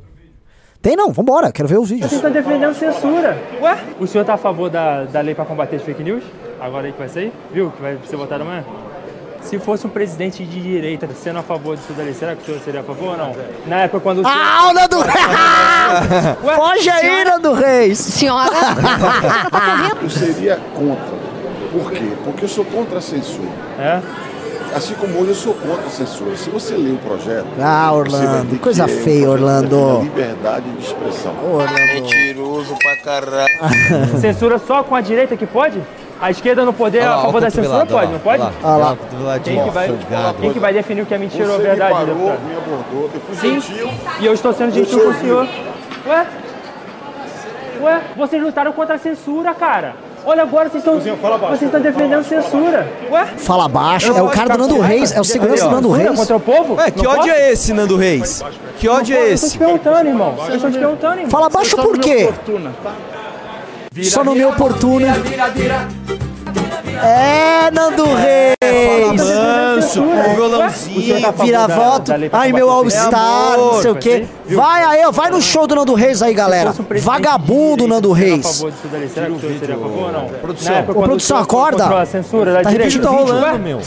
[0.80, 2.08] Tem não, vambora, quero ver os vídeos.
[2.10, 3.36] Vocês estão defendendo censura.
[3.60, 3.78] Ué?
[4.00, 6.24] O senhor está a favor da, da lei para combater as fake news?
[6.60, 7.32] Agora aí que vai sair?
[7.52, 7.70] Viu?
[7.70, 8.64] Que vai ser votado amanhã?
[9.42, 12.60] Se fosse um presidente de direita sendo a favor disso daí, será que o senhor
[12.60, 13.34] seria a favor ou não?
[13.66, 14.36] Na época quando o senhor...
[14.36, 14.96] Ah, o Nando
[16.56, 17.98] Foge aí, Nando Reis!
[17.98, 18.50] Senhora!
[20.02, 21.18] Eu seria contra.
[21.72, 22.12] Por quê?
[22.24, 23.48] Porque eu sou contra a censura.
[23.78, 24.00] É?
[24.74, 26.36] Assim como hoje eu sou contra a censura.
[26.36, 27.46] Se você ler o projeto.
[27.60, 30.00] Ah, Orlando, coisa é um feia, que Orlando.
[30.02, 31.34] Liberdade de expressão.
[31.94, 34.18] Mentiroso pra caralho.
[34.20, 35.82] Censura só com a direita que pode?
[36.20, 38.42] A esquerda no poder lá, a favor da censura pode, não pode?
[38.42, 38.96] olha lá,
[39.42, 39.94] Quem que, vai,
[40.40, 42.40] quem que vai definir o que é mentira ou verdade, me parou, deputado?
[42.40, 43.90] me abordou, eu fui Sim, gentil.
[44.20, 45.48] e eu estou sendo gentil com o senhor.
[46.08, 46.26] Ué?
[47.80, 49.94] Ué, vocês lutaram contra a censura, cara.
[50.26, 52.86] Olha agora, vocês estão vocês estão defendendo censura.
[53.10, 53.24] Ué?
[53.36, 56.18] Fala baixo, é o cara do Nando Reis, é o segurança do Nando Reis.
[56.18, 56.74] contra o povo?
[56.74, 58.42] Ué, que Não ódio é esse, Nando Reis?
[58.78, 59.58] Que ódio é Eu estou te esse?
[59.58, 60.34] perguntando, irmão.
[60.48, 61.30] Eu estou te perguntando, irmão.
[61.30, 62.28] Fala baixo por quê?
[64.04, 65.06] Só no meu oportuno.
[67.02, 68.56] É, Nando Reis!
[69.20, 71.32] Manso, o violãozinho.
[71.42, 72.12] Vira voto.
[72.32, 74.26] Ai, meu All-Star, não sei o quê.
[74.46, 76.74] Vai aí, ó, vai no show do Nando Reis aí, galera.
[77.00, 78.64] Vagabundo Nando Reis.
[79.14, 80.28] será que o senhor seria a favor ou não?
[80.28, 80.80] Produção.
[80.88, 81.88] Ô, produção, acorda.
[82.62, 83.80] Tá repetindo o vídeo, Ué?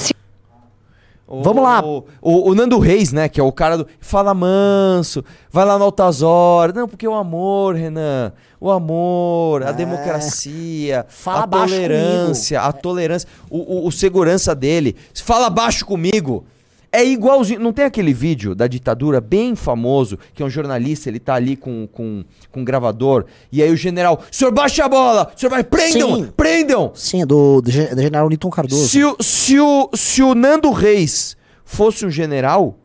[1.41, 1.81] Vamos lá.
[1.83, 3.87] O, o- o Nando Reis, né, que é o cara do.
[3.99, 6.75] Fala manso, vai lá no Altas Horas.
[6.75, 8.33] Não, porque o amor, Renan.
[8.59, 11.05] O amor, a democracia, É.
[11.07, 13.27] Fala a baixo tolerância, a tolerância.
[13.49, 14.95] O, o- o segurança dele.
[15.23, 16.43] Fala baixo comigo.
[16.91, 17.59] É igualzinho.
[17.59, 21.55] Não tem aquele vídeo da ditadura bem famoso, que é um jornalista, ele tá ali
[21.55, 25.31] com, com, com um gravador, e aí o general, senhor baixa a bola!
[25.35, 26.15] Senhor vai, prendam!
[26.15, 26.31] Sim.
[26.35, 26.91] Prendam!
[26.93, 28.89] Sim, é do, do, do general Newton Cardoso.
[28.89, 32.77] Se o, se, o, se o Nando Reis fosse um general,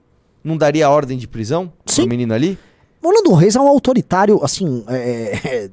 [0.45, 2.57] não daria ordem de prisão pro menino ali?
[3.03, 4.85] O Nando Reis é um autoritário, assim.
[4.89, 5.71] é, é,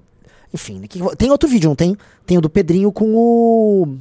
[0.53, 0.87] enfim, né,
[1.17, 1.97] tem outro vídeo, não tem?
[2.25, 3.97] Tem o do Pedrinho com o.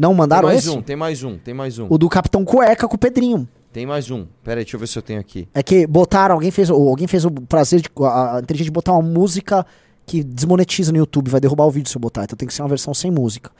[0.00, 0.74] Não mandaram tem mais esse?
[0.74, 1.86] um, tem mais um, tem mais um.
[1.90, 3.46] O do Capitão Cueca com o Pedrinho.
[3.70, 4.26] Tem mais um.
[4.42, 5.46] Pera aí, deixa eu ver se eu tenho aqui.
[5.52, 8.92] É que botaram, alguém fez, alguém fez o prazer de a, a inteligente de botar
[8.92, 9.66] uma música
[10.06, 12.62] que desmonetiza no YouTube, vai derrubar o vídeo se eu botar, então tem que ser
[12.62, 13.50] uma versão sem música.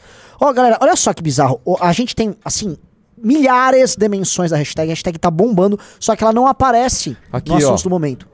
[0.41, 1.61] Ó, galera, olha só que bizarro.
[1.79, 2.75] A gente tem, assim,
[3.23, 7.51] milhares de menções da hashtag, a hashtag tá bombando, só que ela não aparece Aqui,
[7.51, 7.83] no assunto ó.
[7.83, 8.27] do momento.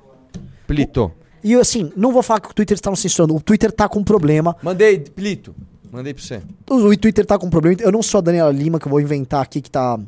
[0.65, 1.11] Plito.
[1.43, 4.05] E assim, não vou falar que o Twitter está não censurando, o Twitter tá com
[4.05, 4.57] problema.
[4.63, 5.55] Mandei, Plito.
[5.97, 6.43] Mandei pra você.
[6.69, 7.81] O Twitter tá com problema.
[7.81, 9.99] Eu não sou a Daniela Lima que eu vou inventar aqui que tá.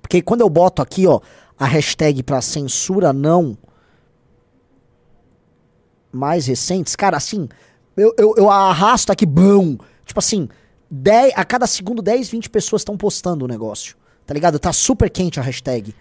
[0.00, 1.20] Porque quando eu boto aqui, ó,
[1.58, 3.54] a hashtag pra censura não
[6.10, 7.46] mais recentes, cara, assim,
[7.94, 9.76] eu, eu, eu arrasto aqui, bom.
[10.06, 10.48] Tipo assim,
[10.90, 13.96] 10, a cada segundo 10, 20 pessoas estão postando o negócio.
[14.24, 14.58] Tá ligado?
[14.58, 15.94] Tá super quente a hashtag.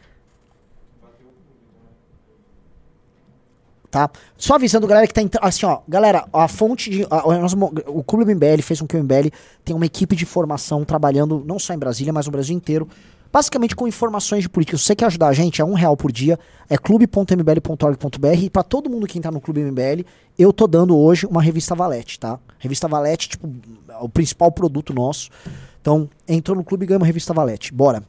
[3.93, 4.09] Tá?
[4.35, 5.45] Só avisando, galera, que tá entrando.
[5.45, 7.03] Assim, ó, galera, a fonte de.
[7.11, 9.30] a- mo- o Clube MBL fez com que o MBL
[9.63, 12.88] tenha uma equipe de formação trabalhando não só em Brasília, mas no Brasil inteiro.
[13.31, 14.77] Basicamente com informações de política.
[14.77, 16.38] Se você quer ajudar a gente, é um real por dia.
[16.69, 18.43] É clube.mbl.org.br.
[18.43, 20.05] E pra todo mundo que entrar no Clube MBL,
[20.38, 22.39] eu tô dando hoje uma revista Valete, tá?
[22.59, 23.49] Revista Valete, tipo,
[23.89, 25.30] é o principal produto nosso.
[25.81, 27.73] Então, entrou no clube e ganha uma revista Valete.
[27.73, 28.03] Bora.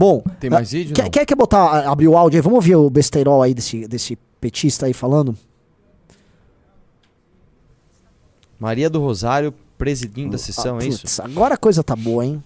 [0.00, 0.22] Bom.
[0.40, 2.40] Tem mais ah, vídeo, Quer, quer, quer botar, abrir o áudio aí?
[2.42, 5.36] Vamos ouvir o besteirol aí desse, desse petista aí falando?
[8.58, 11.02] Maria do Rosário, presidindo da sessão, Ah, é isso?
[11.02, 12.42] putz, Agora a coisa tá boa, hein?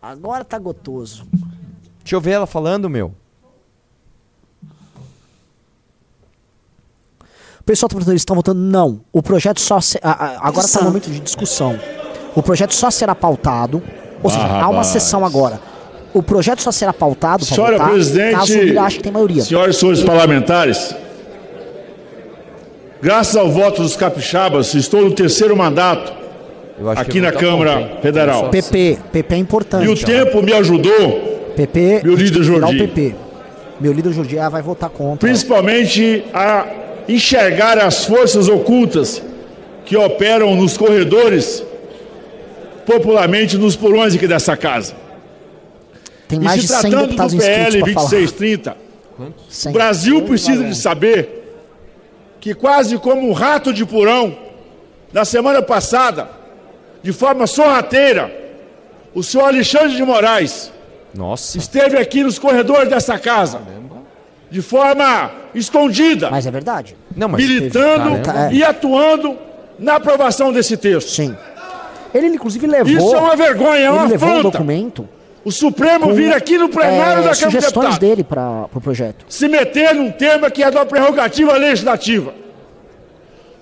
[0.00, 1.26] Agora tá gotoso.
[2.04, 3.12] Deixa eu ver ela falando, meu.
[7.58, 8.60] O pessoal tá perguntando, eles estão votando?
[8.60, 9.00] Não.
[9.12, 9.80] O projeto só.
[9.80, 11.76] se- a- a- agora tá no momento de discussão.
[12.36, 13.82] O projeto só será pautado.
[14.22, 14.86] Ou seja, Ah, há uma rapaz.
[14.86, 15.60] sessão agora.
[16.14, 19.42] O projeto só será pautado Senhora votar, presidente, caso o Lira ache que tem maioria.
[19.42, 20.94] senhoras e senhores parlamentares,
[23.02, 26.12] graças ao voto dos capixabas, estou no terceiro mandato
[26.96, 28.48] aqui na Câmara Federal.
[28.50, 29.84] PP, PP é importante.
[29.84, 33.14] E o tempo me ajudou, PP, meu líder Jordi, PP.
[33.78, 35.28] Meu líder Jordi vai votar contra.
[35.28, 36.66] principalmente a
[37.08, 39.22] enxergar as forças ocultas
[39.84, 41.62] que operam nos corredores,
[42.86, 44.94] popularmente nos porões aqui dessa casa.
[46.28, 48.08] Tem E mais se de 100 tratando deputados do inscritos PL pra falar.
[48.10, 48.76] 2630,
[49.48, 49.70] Cem.
[49.70, 51.42] o Brasil precisa de saber
[52.40, 54.36] que quase como um rato de porão,
[55.12, 56.28] na semana passada,
[57.02, 58.32] de forma sorrateira,
[59.14, 60.70] o senhor Alexandre de Moraes
[61.14, 61.56] Nossa.
[61.58, 63.60] esteve aqui nos corredores dessa casa,
[64.50, 66.96] de forma escondida, Mas é verdade.
[67.16, 68.52] Não, militando Caramba.
[68.52, 69.36] e atuando
[69.78, 71.08] na aprovação desse texto.
[71.10, 71.36] Sim.
[72.14, 72.92] Ele, inclusive, levou.
[72.92, 75.08] Isso é uma vergonha, é ele uma levou um documento.
[75.46, 77.98] O Supremo vir aqui no plenário é, da Câmara sugestões Deputados.
[77.98, 79.24] dele para o projeto.
[79.28, 82.34] se meter num tema que é da prerrogativa legislativa.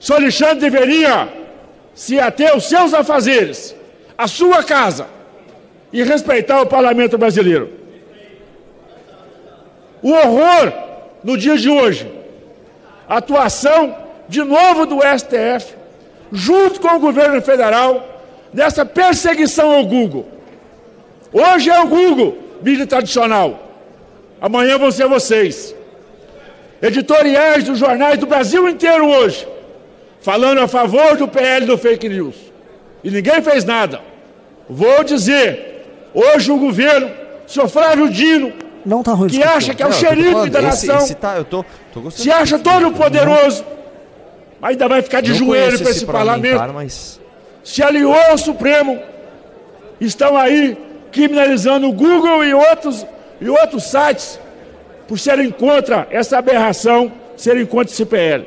[0.01, 1.29] O senhor Alexandre deveria
[1.95, 3.77] se ater aos seus afazeres,
[4.17, 5.09] à sua casa,
[5.93, 7.71] e respeitar o parlamento brasileiro.
[10.01, 10.73] O horror
[11.23, 12.11] no dia de hoje,
[13.07, 13.95] a atuação
[14.27, 15.75] de novo do STF,
[16.33, 18.23] junto com o governo federal,
[18.55, 20.34] nessa perseguição ao Google.
[21.35, 23.61] Hoje é o Google, mídia tradicional.
[24.41, 25.75] Amanhã vão ser vocês.
[26.81, 29.47] Editoriais dos jornais do Brasil inteiro hoje,
[30.21, 32.37] falando a favor do PL do fake news.
[33.03, 34.01] E ninguém fez nada.
[34.69, 37.11] Vou dizer, hoje o governo,
[37.47, 38.53] o senhor Flávio Dino,
[38.87, 39.29] Não tá ruim.
[39.29, 41.45] que acha que é o Não, eu tô xerife da esse- nação, esse tá- eu
[41.45, 43.65] tô, tô se acha todo poderoso,
[44.63, 47.21] ainda vai ficar de Não joelho para esse parlamento, mas
[47.63, 49.01] se aliou ao Supremo,
[50.01, 50.77] estão aí
[51.15, 53.07] criminalizando o Google e outros,
[53.41, 54.41] e outros sites
[55.07, 58.45] por serem contra essa aberração, serem contra esse PL.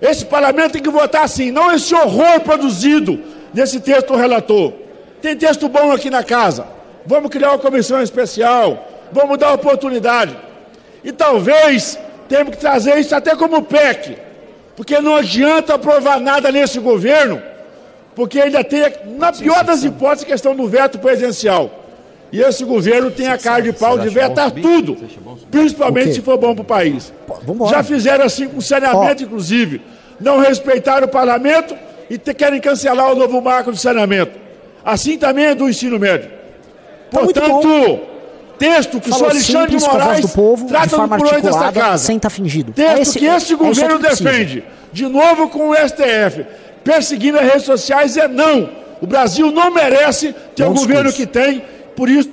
[0.00, 3.20] Esse parlamento tem que votar assim, não esse horror produzido
[3.52, 4.72] nesse texto do relator.
[5.20, 6.66] Tem texto bom aqui na casa.
[7.04, 10.36] Vamos criar uma comissão especial, vamos dar oportunidade.
[11.02, 14.16] E talvez temos que trazer isso até como PEC,
[14.76, 17.42] porque não adianta aprovar nada nesse governo,
[18.14, 18.82] porque ainda tem,
[19.18, 21.80] na pior das hipóteses, a questão do veto presidencial.
[22.32, 24.96] E esse governo tem a cara de pau de vetar tudo,
[25.50, 27.12] principalmente se for bom para o país.
[27.70, 29.80] Já fizeram assim com o saneamento, inclusive.
[30.20, 31.76] Não respeitaram o parlamento
[32.10, 34.32] e querem cancelar o novo marco de saneamento.
[34.84, 36.28] Assim também é do ensino médio.
[37.10, 38.00] Tá Portanto,
[38.58, 40.96] texto que o senhor Falou Alexandre de simples, voz Moraes do povo, de trata do
[40.96, 42.04] forma por desta articulada, casa.
[42.04, 42.72] sem tá fingido.
[42.72, 44.30] Texto É esse- que é- este é governo que precisa.
[44.30, 46.44] defende, de novo com o STF,
[46.84, 48.70] perseguindo as redes sociais, é não.
[49.00, 51.16] O Brasil não merece ter Bom o governo discurso.
[51.16, 51.64] que tem,
[51.96, 52.30] por isso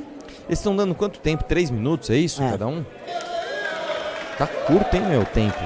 [0.48, 1.44] Eles estão dando quanto tempo?
[1.44, 2.42] Três minutos, é isso?
[2.42, 2.86] Cada um?
[4.38, 5.58] Tá curto, hein, meu, tempo?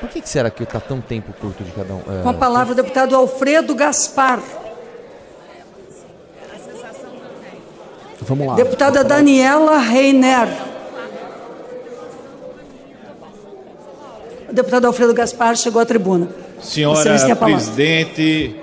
[0.00, 2.00] Por que, que será que tá tão tempo curto de cada um?
[2.00, 4.40] É, Com a palavra o deputado Alfredo Gaspar.
[8.20, 8.54] Vamos lá.
[8.54, 10.48] Deputada Daniela Reiner.
[14.48, 16.28] O deputado Alfredo Gaspar chegou à tribuna.
[16.60, 18.56] Senhora tem presidente,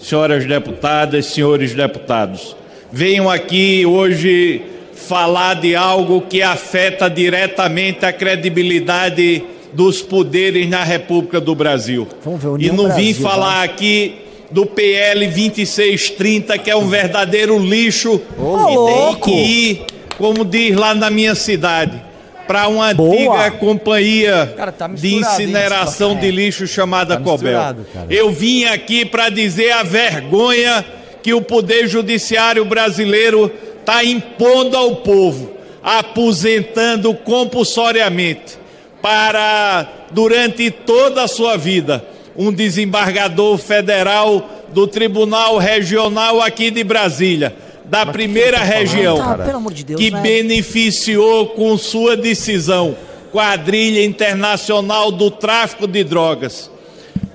[0.00, 2.56] senhoras deputadas, senhores deputados,
[2.90, 4.62] venho aqui hoje
[4.94, 12.06] falar de algo que afeta diretamente a credibilidade dos poderes na República do Brasil.
[12.24, 14.14] Ver, E não vim Brasil, falar aqui
[14.50, 19.20] do PL 2630, que é um verdadeiro lixo e tem louco!
[19.30, 19.82] que ir,
[20.18, 22.02] como diz lá na minha cidade,
[22.50, 27.52] para uma antiga companhia tá de incineração de lixo chamada Tá Cobel.
[27.52, 27.76] cara.
[28.10, 30.84] Eu vim aqui para dizer a vergonha
[31.22, 38.58] que o Poder Judiciário brasileiro está impondo ao povo, aposentando compulsoriamente
[39.00, 42.04] para, durante toda a sua vida,
[42.36, 47.54] um desembargador federal do Tribunal Regional aqui de Brasília,
[47.90, 50.20] da primeira tá região, falando, de Deus, que né?
[50.22, 52.96] beneficiou com sua decisão
[53.32, 56.70] quadrilha internacional do tráfico de drogas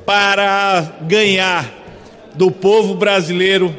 [0.06, 1.70] para ganhar
[2.36, 3.76] do povo brasileiro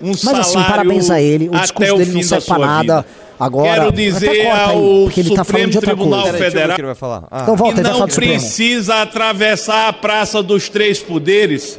[0.00, 1.48] um Mas salário assim, parabéns a ele.
[1.48, 2.80] O até discurso o dele não fim da serve pra sua nada.
[2.82, 3.06] vida.
[3.38, 6.38] Agora, Quero dizer aí, ao porque ele tá Supremo Tribunal coisa.
[6.38, 7.24] Federal que ele vai falar.
[7.30, 7.42] Ah.
[7.42, 11.78] Então volta, que vai não precisa atravessar a Praça dos Três Poderes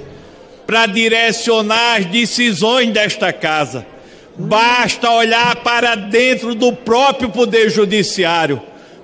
[0.65, 3.85] para direcionar as decisões desta casa.
[4.35, 8.61] Basta olhar para dentro do próprio Poder Judiciário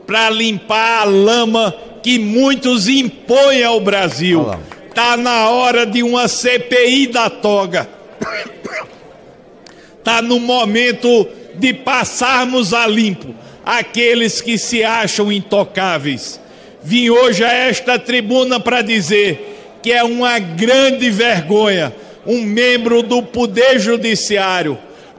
[0.07, 4.47] para limpar a lama que muitos impõem ao Brasil.
[4.87, 7.87] Está na hora de uma CPI da toga.
[9.99, 16.41] Está no momento de passarmos a limpo aqueles que se acham intocáveis.
[16.81, 21.93] Vim hoje a esta tribuna para dizer que é uma grande vergonha
[22.25, 24.77] um membro do Poder Judiciário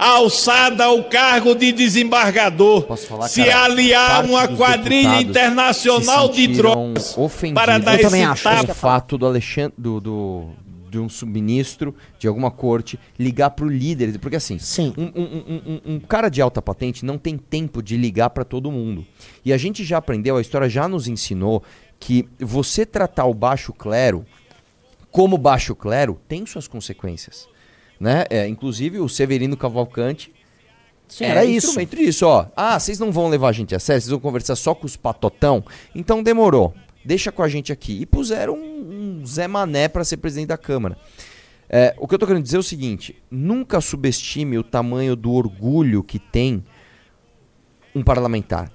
[0.09, 2.87] alçada ao cargo de desembargador.
[2.97, 7.63] Falar, se cara, aliar uma quadrilha internacional se de drogas ofendidos.
[7.63, 8.35] para dar esse com o
[8.67, 8.75] tapa.
[8.75, 10.49] fato do Alexandre do, do-
[10.91, 14.59] de um subministro de alguma corte ligar pro líder, porque assim,
[14.99, 18.45] Um, um- um- um- um cara de alta patente não tem tempo de ligar para
[18.45, 19.07] todo mundo.
[19.45, 21.63] E a gente já aprendeu, a história já nos ensinou
[22.01, 24.25] que você tratar o baixo clero
[25.13, 27.47] como baixo clero tem suas consequências,
[28.01, 28.25] né?
[28.31, 30.33] É, inclusive o Severino Cavalcante
[31.07, 31.67] Sim, é era isso.
[31.69, 32.47] instrumento disso, ó.
[32.57, 34.97] Ah, vocês não vão levar a gente a sério, vocês vão conversar só com os
[34.97, 35.63] patotão?
[35.95, 36.73] Então demorou.
[37.05, 38.01] Deixa com a gente aqui.
[38.01, 40.97] E puseram um, um Zé Mané para ser presidente da Câmara.
[41.69, 45.33] É, o que eu tô querendo dizer é o seguinte: nunca subestime o tamanho do
[45.33, 46.65] orgulho que tem
[47.95, 48.71] um parlamentar,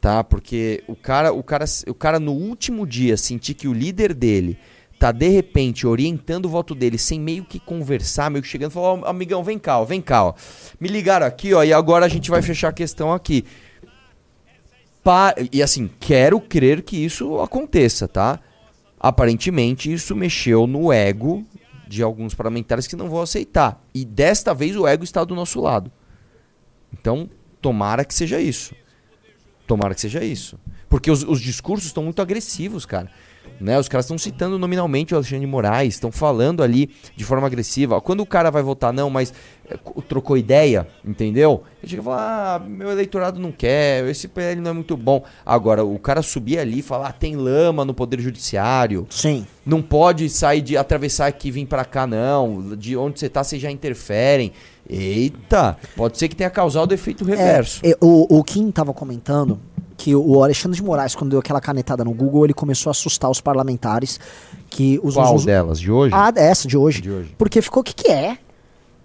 [0.00, 0.22] tá?
[0.22, 4.58] Porque o cara, o cara, o cara no último dia sentir que o líder dele
[4.98, 8.74] tá de repente orientando o voto dele sem meio que conversar, meio que chegando e
[8.74, 10.34] falar, ó, amigão, vem cá, ó, vem cá, ó.
[10.80, 13.44] Me ligaram aqui, ó, e agora a gente vai fechar a questão aqui.
[15.02, 18.40] Pa- e assim, quero crer que isso aconteça, tá?
[18.98, 21.46] Aparentemente isso mexeu no ego
[21.86, 23.82] de alguns parlamentares que não vão aceitar.
[23.94, 25.90] E desta vez o ego está do nosso lado.
[26.92, 27.30] Então,
[27.62, 28.74] tomara que seja isso.
[29.66, 30.58] Tomara que seja isso.
[30.88, 33.10] Porque os, os discursos estão muito agressivos, cara.
[33.60, 33.78] Né?
[33.78, 38.00] Os caras estão citando nominalmente o Alexandre de Moraes, estão falando ali de forma agressiva.
[38.00, 39.32] Quando o cara vai votar não, mas
[39.68, 41.62] é, co- trocou ideia, entendeu?
[41.82, 45.22] Ele chega e fala, ah, meu eleitorado não quer, esse PL não é muito bom.
[45.44, 49.06] Agora, o cara subir ali e falar, ah, tem lama no Poder Judiciário.
[49.10, 49.46] Sim.
[49.66, 52.74] Não pode sair de atravessar aqui e vir pra cá, não.
[52.76, 54.52] De onde você tá, vocês já interferem.
[54.88, 57.80] Eita, pode ser que tenha causado efeito reverso.
[57.84, 59.60] É, é, o, o Kim tava comentando
[59.98, 63.28] que o Alexandre de Moraes, quando deu aquela canetada no Google, ele começou a assustar
[63.30, 64.18] os parlamentares.
[64.70, 65.78] Que os, Qual os- delas?
[65.80, 66.14] De hoje?
[66.14, 67.02] Ah, essa, de hoje.
[67.36, 68.38] Porque ficou, o que que é?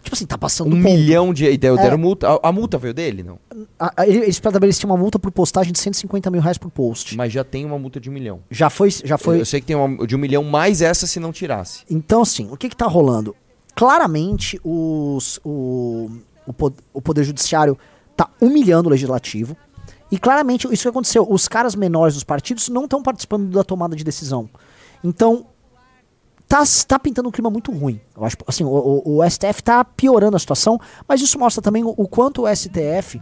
[0.04, 0.84] Tipo assim, tá passando Um ponto.
[0.84, 1.58] milhão de.
[1.58, 1.96] Deram, É.
[1.98, 2.28] multa.
[2.30, 3.24] A, a multa veio dele?
[3.24, 3.40] Não.
[3.80, 7.16] A- a- ele- Eles estabeleciam uma multa por postagem de 150 mil reais por post.
[7.18, 8.42] Mas já tem uma multa de um milhão.
[8.52, 9.36] Já foi, já foi.
[9.36, 11.84] Eu, eu sei que tem uma de um milhão mais essa se não tirasse.
[11.90, 13.34] Então, assim, o que que tá rolando?
[13.74, 16.10] Claramente, os, o,
[16.46, 16.54] o,
[16.94, 17.78] o Poder Judiciário
[18.16, 19.56] tá humilhando o Legislativo.
[20.14, 21.26] E claramente, isso que aconteceu.
[21.28, 24.48] Os caras menores dos partidos não estão participando da tomada de decisão.
[25.04, 25.48] Então,
[26.48, 28.00] tá, tá pintando um clima muito ruim.
[28.16, 31.84] Eu acho, assim, o, o, o STF tá piorando a situação, mas isso mostra também
[31.84, 33.20] o, o quanto o STF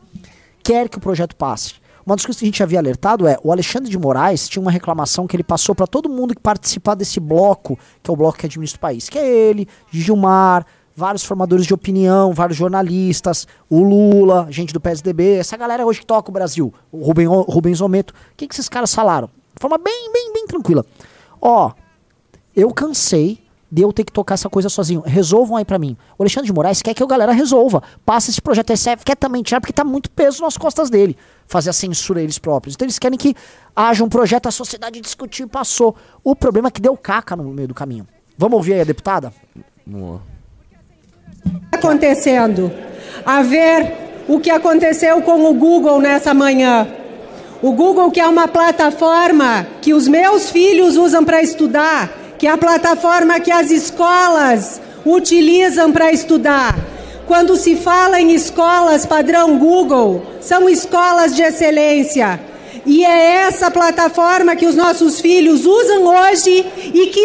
[0.61, 1.75] quer que o projeto passe.
[2.05, 4.69] Uma das coisas que a gente havia alertado é o Alexandre de Moraes tinha uma
[4.69, 8.37] reclamação que ele passou para todo mundo que participar desse bloco, que é o bloco
[8.37, 13.81] que administra o país, que é ele, Gilmar, vários formadores de opinião, vários jornalistas, o
[13.81, 18.13] Lula, gente do PSDB, essa galera hoje que toca o Brasil, o Rubens Ometo.
[18.13, 19.29] O que, que esses caras falaram?
[19.55, 20.85] De forma bem, bem, bem tranquila.
[21.41, 21.71] Ó,
[22.55, 25.01] eu cansei de eu ter que tocar essa coisa sozinho.
[25.01, 25.95] Resolvam aí pra mim.
[26.17, 27.81] O Alexandre de Moraes quer que a galera resolva.
[28.05, 31.15] Passa esse projeto SF, quer também tirar, porque tá muito peso nas costas dele.
[31.47, 32.75] Fazer a censura eles próprios.
[32.75, 33.33] Então eles querem que
[33.73, 35.95] haja um projeto, a sociedade discutiu e passou.
[36.21, 38.05] O problema é que deu caca no meio do caminho.
[38.37, 39.33] Vamos ouvir aí a deputada?
[41.71, 42.71] Acontecendo.
[43.25, 43.93] A ver
[44.27, 46.87] o que aconteceu com o Google nessa manhã.
[47.61, 52.51] O Google, que é uma plataforma que os meus filhos usam para estudar, que é
[52.51, 56.75] a plataforma que as escolas utilizam para estudar.
[57.27, 62.39] Quando se fala em escolas padrão Google, são escolas de excelência.
[62.85, 67.22] E é essa plataforma que os nossos filhos usam hoje e que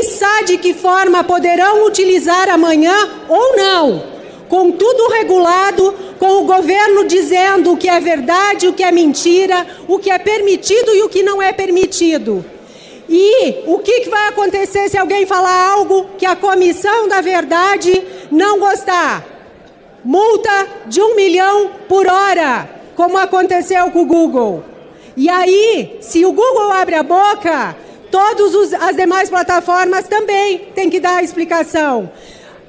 [0.47, 2.95] de que forma poderão utilizar amanhã
[3.29, 4.17] ou não
[4.49, 9.67] com tudo regulado, com o governo dizendo o que é verdade, o que é mentira,
[9.89, 12.45] o que é permitido e o que não é permitido.
[13.09, 18.03] E o que, que vai acontecer se alguém falar algo que a comissão da verdade
[18.31, 19.25] não gostar?
[20.05, 24.65] Multa de um milhão por hora, como aconteceu com o Google.
[25.17, 27.75] E aí, se o Google abre a boca,
[28.11, 32.11] todas as demais plataformas também têm que dar a explicação.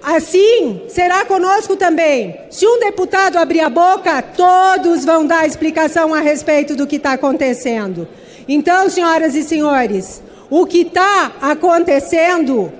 [0.01, 2.39] Assim será conosco também.
[2.49, 7.13] Se um deputado abrir a boca, todos vão dar explicação a respeito do que está
[7.13, 8.07] acontecendo.
[8.47, 12.71] Então, senhoras e senhores, o que está acontecendo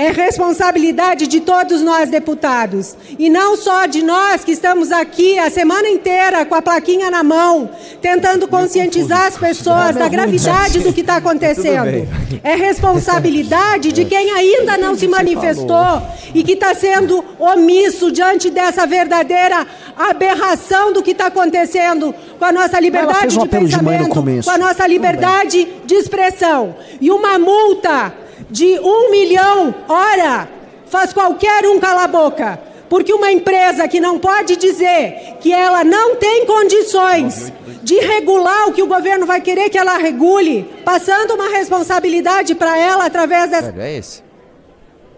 [0.00, 2.96] é responsabilidade de todos nós deputados.
[3.18, 7.22] E não só de nós que estamos aqui a semana inteira com a plaquinha na
[7.22, 7.68] mão,
[8.00, 12.08] tentando conscientizar as pessoas da gravidade do que está acontecendo.
[12.42, 16.00] É responsabilidade de quem ainda não se manifestou
[16.34, 19.66] e que está sendo omisso diante dessa verdadeira
[19.98, 25.68] aberração do que está acontecendo com a nossa liberdade de pensamento, com a nossa liberdade
[25.84, 26.74] de expressão.
[27.02, 28.14] E uma multa
[28.50, 30.48] de um milhão, ora,
[30.86, 32.60] faz qualquer um calar a boca.
[32.88, 37.52] Porque uma empresa que não pode dizer que ela não tem condições
[37.84, 42.76] de regular o que o governo vai querer que ela regule, passando uma responsabilidade para
[42.76, 43.72] ela através dessa.
[43.78, 44.22] É esse?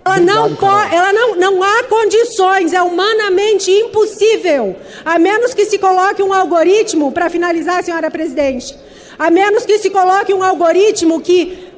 [0.04, 5.78] Ela não pode, ela não, não há condições, é humanamente impossível, a menos que se
[5.78, 8.76] coloque um algoritmo, para finalizar, senhora presidente,
[9.18, 11.71] a menos que se coloque um algoritmo que,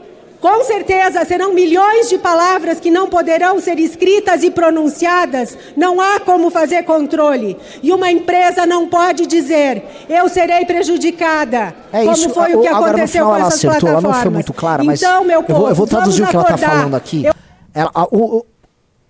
[0.45, 6.21] com certeza, serão milhões de palavras que não poderão ser escritas e pronunciadas, não há
[6.21, 7.57] como fazer controle.
[7.83, 12.29] E uma empresa não pode dizer, eu serei prejudicada, É como isso.
[12.29, 14.17] foi o que aconteceu com ela essas acertou, ela plataformas.
[14.17, 16.37] não foi muito clara, mas então, meu eu, vou, povo, eu vou traduzir o que
[16.37, 16.77] ela está acordar.
[16.77, 17.25] falando aqui.
[17.73, 18.45] Ela- a- o,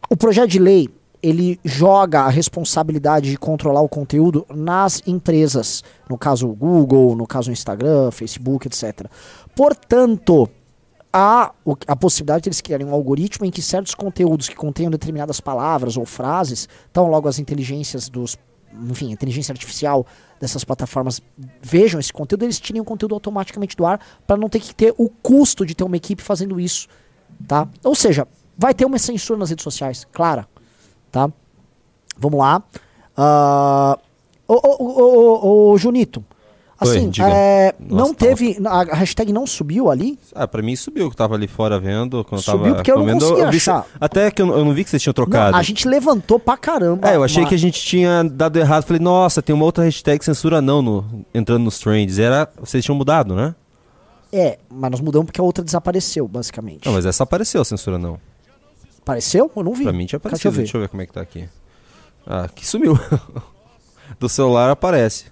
[0.09, 0.89] o- projeto de lei
[1.21, 7.27] ele joga a responsabilidade de controlar o conteúdo nas empresas, no caso o Google, no
[7.27, 9.07] caso o Instagram, Facebook, etc.
[9.53, 10.49] Portanto,
[11.15, 11.53] há
[11.87, 15.97] a possibilidade de eles criarem um algoritmo em que certos conteúdos que contenham determinadas palavras
[15.97, 18.37] ou frases, então logo as inteligências dos,
[18.91, 20.05] enfim, inteligência artificial
[20.41, 21.23] dessas plataformas
[21.63, 24.93] vejam esse conteúdo, eles tirem o conteúdo automaticamente do ar para não ter que ter
[24.99, 26.89] o custo de ter uma equipe fazendo isso,
[27.47, 27.69] tá?
[27.85, 28.27] Ou seja,
[28.59, 30.49] vai ter uma censura nas redes sociais, clara,
[31.13, 31.31] tá?
[32.19, 32.61] Vamos lá.
[33.17, 33.97] Ah,
[34.47, 36.23] Ô, ô, ô, ô, ô, Junito,
[36.91, 40.19] assim, é, Nossa, não teve, a hashtag não subiu ali?
[40.35, 42.25] Ah, pra mim subiu, que eu tava ali fora vendo.
[42.25, 43.87] Quando eu Subiu tava porque eu não conseguia vi- achar.
[44.01, 45.53] Até que eu, não- eu não vi que vocês tinham trocado.
[45.53, 47.09] Não, a gente levantou pra caramba.
[47.09, 48.85] É, eu achei uma- que a gente tinha dado errado.
[48.85, 52.19] Falei, nossa, tem uma outra hashtag censura não no, entrando nos trends.
[52.19, 53.55] Era, vocês tinham mudado, né?
[54.33, 56.87] É, mas nós mudamos porque a outra desapareceu, basicamente.
[56.87, 58.19] Não, mas essa apareceu, censura não.
[59.01, 59.51] Apareceu?
[59.55, 59.85] Eu não vi.
[59.85, 60.59] Pra mim tinha Deixa eu ver.
[60.59, 61.49] Deixa eu ver como é que tá aqui.
[62.27, 62.99] Ah, que sumiu.
[64.19, 65.27] Do celular aparece.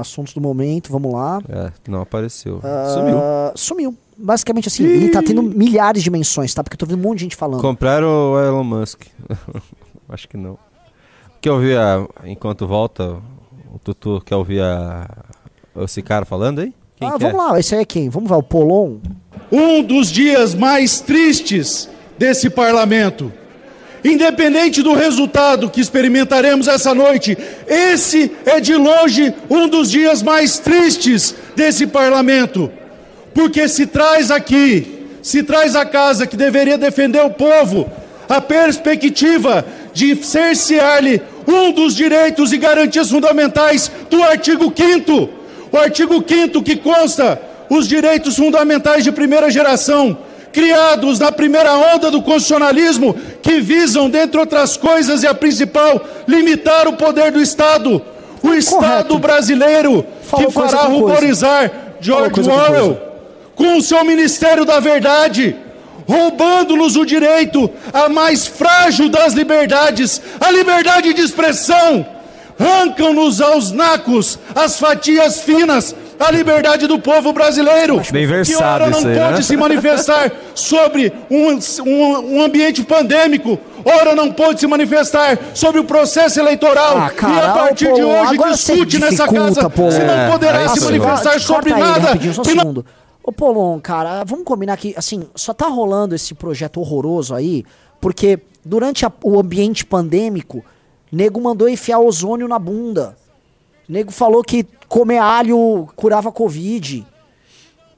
[0.00, 1.40] Assuntos do momento, vamos lá.
[1.48, 2.60] É, não apareceu.
[2.62, 3.18] Ah, Sumiu.
[3.54, 3.96] Sumiu.
[4.16, 6.62] Basicamente assim, ele tá tendo milhares de menções, tá?
[6.62, 7.60] Porque eu tô vendo um monte de gente falando.
[7.60, 9.02] Compraram o Elon Musk.
[10.08, 10.58] Acho que não.
[11.40, 12.06] Quer ouvir a.
[12.24, 13.16] Enquanto volta,
[13.72, 15.08] o Tutu quer ouvir a.
[15.78, 16.74] Esse cara falando aí?
[16.96, 17.32] Quem ah, quer?
[17.32, 18.10] vamos lá, esse aí é quem?
[18.10, 18.98] Vamos ver, o Polon.
[19.50, 21.88] um dos dias mais tristes
[22.18, 23.32] desse parlamento.
[24.04, 30.58] Independente do resultado que experimentaremos essa noite, esse é de longe um dos dias mais
[30.58, 32.70] tristes desse parlamento,
[33.34, 37.90] porque se traz aqui se traz a casa que deveria defender o povo
[38.28, 45.28] a perspectiva de cercear-lhe um dos direitos e garantias fundamentais do artigo 5
[45.72, 50.18] o artigo 5 que consta os direitos fundamentais de primeira geração,
[50.52, 56.88] criados na primeira onda do constitucionalismo, que visam, dentre outras coisas, e a principal, limitar
[56.88, 58.02] o poder do Estado.
[58.42, 61.70] O Estado brasileiro Falou que fará com ruborizar
[62.00, 63.10] George coisa com Orwell
[63.60, 65.54] com o seu Ministério da Verdade,
[66.08, 72.06] roubando-nos o direito à mais frágil das liberdades, a liberdade de expressão.
[72.58, 78.90] Arrancam-nos aos nacos as fatias finas, a liberdade do povo brasileiro, Bem que versado ora
[78.90, 79.42] não isso aí, pode né?
[79.42, 85.84] se manifestar sobre um, um, um ambiente pandêmico, ora não pode se manifestar sobre o
[85.84, 89.90] processo eleitoral, Ah, e a partir ô, de Pô, hoje discute nessa casa pô.
[89.90, 92.84] se não É, poderá aí se manifestar Corta sobre aí, nada só um que não.
[93.22, 97.64] Ô, Polon, cara, vamos combinar que, assim, só tá rolando esse projeto horroroso aí,
[98.00, 100.64] porque durante a- o ambiente pandêmico,
[101.12, 103.16] nego mandou enfiar ozônio na bunda.
[103.90, 107.04] Nego falou que comer alho curava Covid.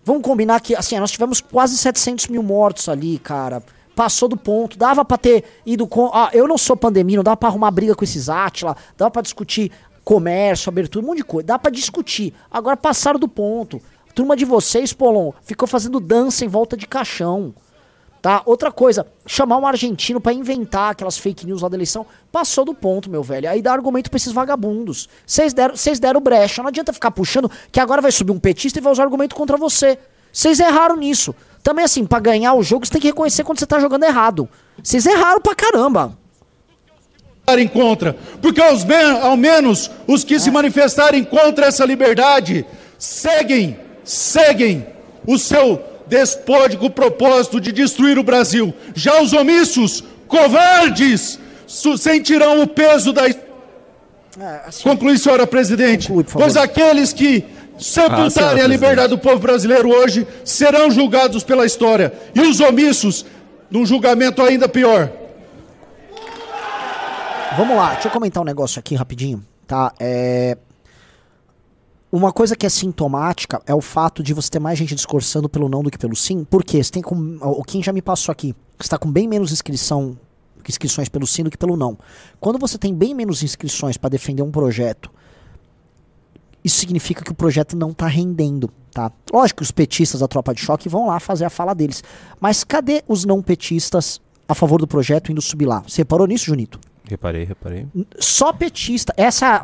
[0.03, 3.63] Vamos combinar que, assim, nós tivemos quase 700 mil mortos ali, cara.
[3.95, 4.79] Passou do ponto.
[4.79, 6.11] Dava pra ter ido com.
[6.15, 8.75] Ah, eu não sou pandemia, não dava pra arrumar briga com esses Atila.
[8.97, 9.71] Dava pra discutir
[10.03, 11.47] comércio, abertura, um monte de coisa.
[11.47, 12.33] Dá pra discutir.
[12.51, 13.79] Agora passaram do ponto.
[14.09, 17.55] A turma de vocês, Polon, ficou fazendo dança em volta de caixão.
[18.23, 18.41] Tá?
[18.47, 22.73] Outra coisa, chamar um argentino pra inventar aquelas fake news lá da eleição, passou do
[22.73, 23.51] ponto, meu velho.
[23.51, 25.09] Aí dá argumento pra esses vagabundos.
[25.27, 26.63] Vocês deram, vocês deram brecha.
[26.63, 29.57] Não adianta ficar puxando que agora vai subir um petista e vai usar argumento contra
[29.57, 29.99] você.
[30.33, 31.35] Vocês erraram nisso.
[31.65, 34.49] Também assim, pra ganhar o jogo, você tem que reconhecer quando você tá jogando errado.
[34.81, 36.17] Vocês erraram pra caramba.
[37.45, 42.65] manifestarem contra, porque aos men- ao menos os que se manifestarem contra essa liberdade
[42.97, 44.87] seguem, seguem
[45.27, 45.83] o seu
[46.13, 48.75] despódico propósito de destruir o Brasil.
[48.95, 53.23] Já os omissos, covardes, sentirão o peso da.
[54.83, 56.13] Conclui, senhora presidente.
[56.31, 57.47] pois aqueles que
[57.79, 62.13] sepultarem senhora a liberdade do povo brasileiro hoje serão julgados pela história.
[62.35, 63.25] E os omissos,
[63.71, 65.11] num julgamento ainda pior.
[67.57, 69.93] Vamos lá, deixa eu comentar um negócio aqui rapidinho, tá?
[69.99, 70.59] É...
[72.13, 75.67] Uma coisa que é sintomática é o fato de você ter mais gente discursando pelo
[75.67, 76.45] não do que pelo sim.
[76.45, 76.85] Por quê?
[76.85, 77.39] Você tem com...
[77.41, 78.55] O Kim já me passou aqui.
[78.77, 80.19] Você está com bem menos inscrição,
[80.69, 81.97] inscrições pelo sim do que pelo não.
[82.39, 85.11] Quando você tem bem menos inscrições para defender um projeto,
[86.63, 89.11] isso significa que o projeto não tá rendendo, tá?
[89.33, 92.05] Lógico que os petistas da tropa de choque vão lá fazer a fala deles.
[92.39, 95.83] Mas cadê os não petistas a favor do projeto indo subir lá?
[95.89, 96.79] Você reparou nisso, Junito?
[97.13, 97.87] Reparei, reparei.
[98.19, 99.13] Só petista.
[99.19, 99.63] Essa.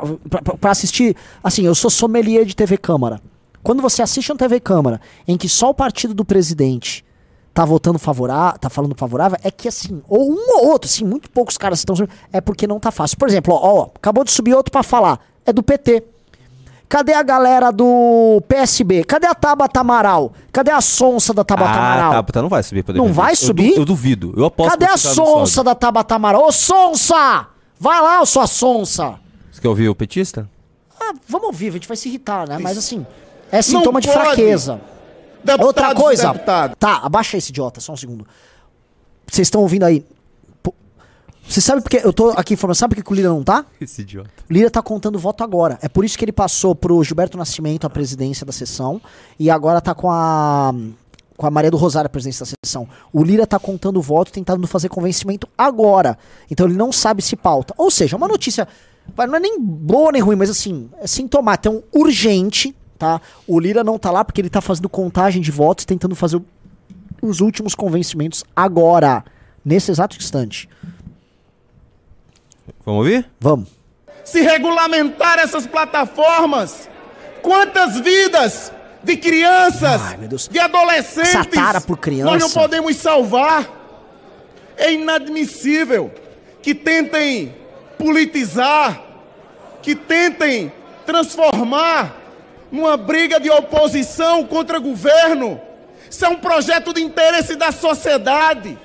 [0.59, 1.15] Pra, assistir.
[1.43, 3.19] Assim, eu sou sommelier de TV Câmara.
[3.63, 7.03] Quando você assiste um TV Câmara em que só o partido do presidente
[7.51, 11.29] tá votando favorável, tá falando favorável, é que assim, ou um ou outro, assim, muito
[11.31, 11.95] poucos caras estão.
[12.31, 13.17] É porque não tá fácil.
[13.17, 15.19] Por exemplo, ó, ó, acabou de subir outro pra falar.
[15.43, 16.03] É do PT.
[16.89, 19.03] Cadê a galera do PSB?
[19.03, 20.33] Cadê a Tabata Amaral?
[20.51, 22.11] Cadê a sonsa da Tabata Amaral?
[22.13, 23.77] Ah, tá, tá, não vai subir pra Não vai subir?
[23.77, 24.33] Eu, duvido.
[24.35, 26.43] Eu aposto Cadê que a não sonsa da Tabata Amaral?
[26.47, 27.45] Ô, sonsa!
[27.79, 29.19] Vai lá, sua sonsa!
[29.51, 30.49] Você quer ouvir o petista?
[30.99, 32.57] Ah, vamos ouvir, a gente vai se irritar, né?
[32.57, 33.05] Mas assim,
[33.51, 34.19] é sintoma de pode.
[34.19, 34.81] fraqueza.
[35.43, 36.33] Deputados Outra coisa.
[36.33, 36.75] deputadas.
[36.79, 38.25] Tá, abaixa esse idiota, só um segundo.
[39.27, 40.03] Vocês estão ouvindo aí?
[41.49, 43.65] Você sabe porque eu tô aqui informando, sabe por que o Lira não tá?
[43.81, 44.29] Esse idiota.
[44.47, 45.79] O Lira tá contando voto agora.
[45.81, 49.01] É por isso que ele passou pro Gilberto Nascimento a presidência da sessão
[49.39, 50.71] e agora tá com a
[51.35, 52.87] com a Maria do Rosário a presidência da sessão.
[53.11, 56.19] O Lira tá contando voto, tentando fazer convencimento agora.
[56.51, 57.73] Então ele não sabe se pauta.
[57.77, 58.67] Ou seja, uma notícia
[59.17, 63.19] não é nem boa nem ruim, mas assim, é sintomática, então urgente, tá?
[63.47, 66.39] O Lira não tá lá porque ele tá fazendo contagem de votos, tentando fazer
[67.21, 69.23] os últimos convencimentos agora,
[69.65, 70.69] nesse exato instante.
[72.89, 73.29] Vamos ouvir?
[73.39, 73.69] Vamos.
[74.25, 76.89] se regulamentar essas plataformas,
[77.39, 78.71] quantas vidas
[79.03, 80.01] de crianças,
[80.49, 82.31] de adolescentes, Essa tara por criança.
[82.31, 83.69] nós não podemos salvar?
[84.75, 86.11] É inadmissível
[86.63, 87.55] que tentem
[87.95, 88.99] politizar,
[89.83, 90.73] que tentem
[91.05, 92.15] transformar
[92.71, 95.61] numa briga de oposição contra governo.
[96.09, 98.75] Isso é um projeto de interesse da sociedade.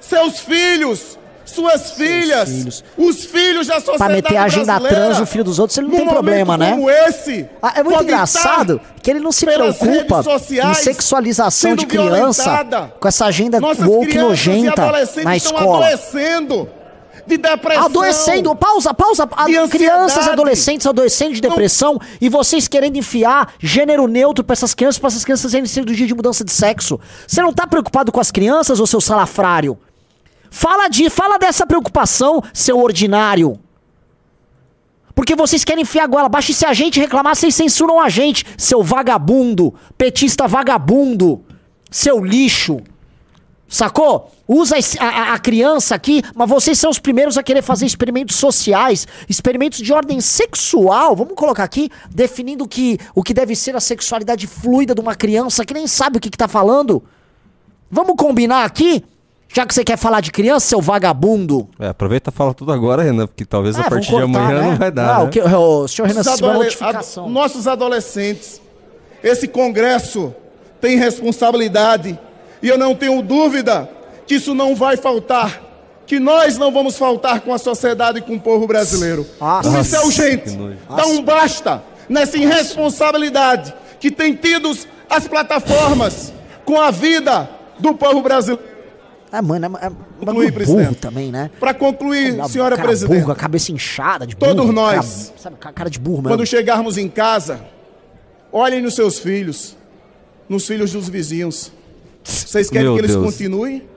[0.00, 1.18] Seus filhos,
[1.50, 5.76] suas filhas, os filhos da sociedade Pra meter a agenda trans no filho dos outros,
[5.78, 6.70] ele não tem problema, né?
[6.70, 11.86] como esse, Ah, é muito engraçado que ele não se preocupa sociais em sexualização de
[11.86, 12.94] criança violentada.
[13.00, 15.86] com essa agenda Nossas woke nojenta adolescentes na escola.
[15.86, 16.68] adoecendo
[17.26, 17.84] de depressão.
[17.84, 19.24] Adoecendo, pausa, pausa.
[19.26, 19.70] De ansiedade.
[19.70, 25.08] crianças, adolescentes adoecendo de depressão e vocês querendo enfiar gênero neutro pra essas crianças, pra
[25.08, 26.98] essas crianças serem cirurgia de mudança de sexo.
[27.26, 29.78] Você não tá preocupado com as crianças, ô seu salafrário?
[30.50, 33.58] Fala de, fala dessa preocupação, seu ordinário.
[35.14, 38.08] Porque vocês querem enfiar a goela abaixo e se a gente reclamar, vocês censuram a
[38.08, 41.44] gente, seu vagabundo, petista vagabundo,
[41.90, 42.80] seu lixo.
[43.68, 44.32] Sacou?
[44.48, 48.34] Usa a, a- a criança aqui, mas vocês são os primeiros a querer fazer experimentos
[48.36, 51.14] sociais, experimentos de ordem sexual.
[51.14, 55.64] Vamos colocar aqui, definindo que, o que deve ser a sexualidade fluida de uma criança
[55.64, 57.00] que nem sabe o que, que tá falando.
[57.88, 59.04] Vamos combinar aqui?
[59.52, 61.68] Já que você quer falar de criança, seu vagabundo.
[61.78, 64.38] É, aproveita e fala tudo agora, Renan, porque talvez É, a vamos partir de cortar,
[64.44, 64.68] amanhã né?
[64.70, 65.14] não vai dar.
[65.14, 65.24] Ah, né?
[65.24, 67.24] o que- o senhor Renan, Nossos se adole- notificação.
[67.24, 68.60] ad- nossos adolescentes,
[69.24, 70.32] esse Congresso
[70.80, 72.16] tem responsabilidade
[72.62, 73.90] e eu não tenho dúvida
[74.26, 75.60] que isso não vai faltar,
[76.06, 79.24] que nós não vamos faltar com a sociedade e com o povo brasileiro.
[79.24, 80.58] Por isso é Nossa, urgente.
[80.96, 84.70] Dá um basta nessa irresponsabilidade que tem tido
[85.08, 86.32] as plataformas
[86.64, 87.48] com a vida
[87.80, 88.69] do povo brasileiro.
[89.32, 90.94] É, mano, é, é Concluir, burro presidente.
[90.96, 91.50] também, né?
[91.60, 94.54] Para concluir, Cara senhora burro, presidente, com a cabeça inchada de burro.
[94.56, 94.94] Todos nós.
[95.28, 96.28] Cara, sabe, ca- cara de burro mesmo.
[96.30, 97.60] quando chegarmos em casa,
[98.52, 99.76] olhem nos seus filhos,
[100.48, 101.70] nos filhos dos vizinhos.
[102.24, 103.24] Vocês querem Meu que eles Deus.
[103.24, 103.88] continuem?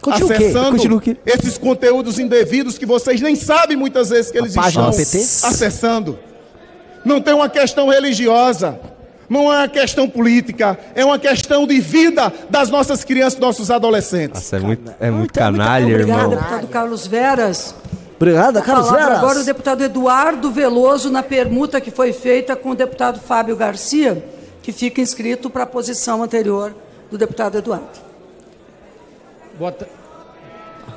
[0.00, 0.44] Continua o quê?
[0.44, 1.16] acessando Continua o quê?
[1.26, 6.18] esses conteúdos indevidos que vocês nem sabem muitas vezes que eles página estão acessando.
[7.04, 8.80] Não tem uma questão religiosa,
[9.30, 13.70] não é uma questão política, é uma questão de vida das nossas crianças, dos nossos
[13.70, 14.40] adolescentes.
[14.42, 16.30] Nossa, é muito, é muito canalha, Obrigada, irmão.
[16.30, 17.74] deputado Carlos Veras.
[18.16, 19.18] Obrigada, Carlos Veras.
[19.18, 24.22] Agora o deputado Eduardo Veloso na permuta que foi feita com o deputado Fábio Garcia,
[24.64, 26.74] que fica inscrito para a posição anterior
[27.08, 28.00] do deputado Eduardo.
[29.56, 29.74] Boa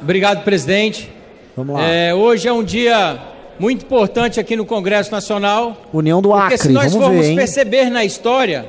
[0.02, 1.14] Obrigado, presidente.
[1.56, 1.86] Vamos lá.
[1.86, 5.84] É, hoje é um dia muito importante aqui no Congresso Nacional.
[5.94, 8.66] União do Porque se Acre, nós vamos formos ver, perceber na história,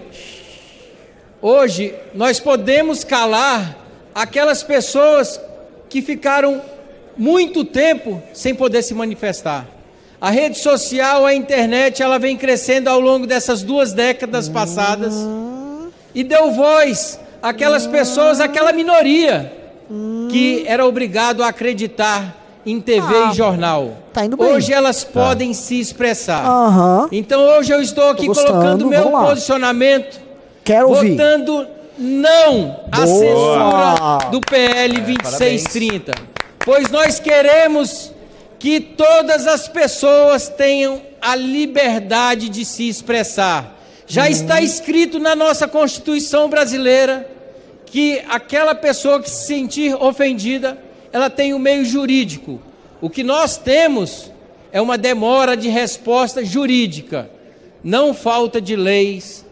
[1.40, 3.78] hoje nós podemos calar
[4.14, 5.40] aquelas pessoas
[5.88, 6.60] que ficaram
[7.16, 9.66] muito tempo sem poder se manifestar.
[10.20, 15.14] A rede social, a internet, ela vem crescendo ao longo dessas duas décadas passadas
[16.14, 19.52] e deu voz àquelas pessoas, àquela minoria
[20.30, 23.92] que era obrigado a acreditar em TV Ah, e jornal.
[24.12, 24.46] tá indo bem.
[24.46, 26.44] Hoje elas podem se expressar.
[26.44, 27.08] Aham.
[27.12, 30.20] Então hoje eu estou aqui gostando, colocando meu posicionamento,
[30.64, 31.10] Quero ouvir.
[31.12, 31.66] votando
[31.98, 36.12] não à censura do PL 2630,
[36.64, 38.12] pois nós queremos
[38.58, 43.72] que todas as pessoas tenham a liberdade de se expressar.
[44.06, 47.26] Já está escrito na nossa Constituição brasileira
[47.86, 50.76] que aquela pessoa que se sentir ofendida,
[51.14, 52.60] ela tem o meio jurídico.
[53.00, 54.30] O que nós temos
[54.72, 57.30] é uma demora de resposta jurídica,
[57.82, 59.46] não falta de leis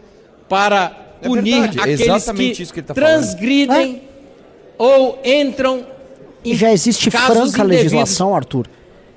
[0.49, 3.09] para É punir verdade, é aqueles exatamente que isso que ele tá falando.
[3.11, 4.01] transgridem
[4.77, 5.85] ou entram
[6.43, 8.67] E já existe casos franca legislação, Arthur.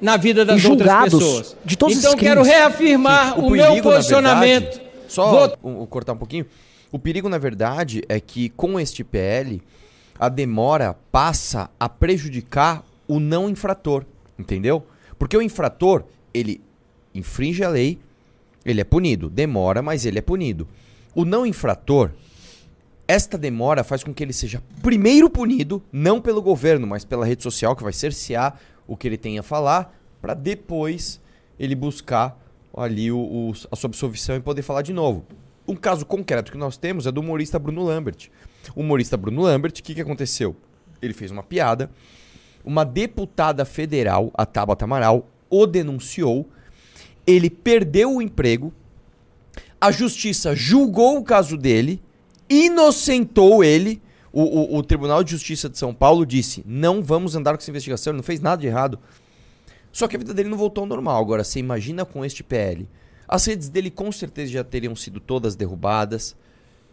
[0.00, 1.56] na vida das E outras julgados pessoas.
[1.64, 4.64] de todos então quero reafirmar o, meu perigo, na posicionamento.
[4.76, 6.46] verdade, só Vou- um- um- cortar um pouquinho.
[6.92, 9.60] O perigo, na verdade, é que com este PL,
[10.18, 14.04] a demora passa a prejudicar o não infrator,
[14.38, 14.84] entendeu?
[15.18, 16.04] Porque o infrator,
[16.34, 16.60] ele
[17.14, 17.98] infringe a lei,
[18.64, 19.30] ele é punido.
[19.30, 20.66] Demora, mas ele é punido.
[21.14, 22.10] O não infrator,
[23.08, 27.42] esta demora faz com que ele seja primeiro punido, não pelo governo, mas pela rede
[27.42, 31.20] social, que vai cercear o que ele tem a falar, para depois
[31.58, 32.36] ele buscar
[32.76, 35.24] ali o, o- a sua absolvição e poder falar de novo.
[35.66, 38.28] Um caso concreto que nós temos é do humorista Bruno Lambert.
[38.74, 40.56] O humorista Bruno Lambert, o que, que aconteceu?
[41.00, 41.90] Ele fez uma piada,
[42.64, 46.48] uma deputada federal, a Tabata Amaral, o denunciou,
[47.26, 48.72] ele perdeu o emprego,
[49.80, 52.02] a justiça julgou o caso dele,
[52.48, 54.02] inocentou ele.
[54.32, 57.70] O, o- o Tribunal de Justiça de São Paulo disse: não vamos andar com essa
[57.70, 58.98] investigação, ele não fez nada de errado.
[59.92, 61.22] Só que a vida dele não voltou ao normal.
[61.22, 62.86] Agora, você imagina com este PL.
[63.26, 66.36] As redes dele com certeza já teriam sido todas derrubadas.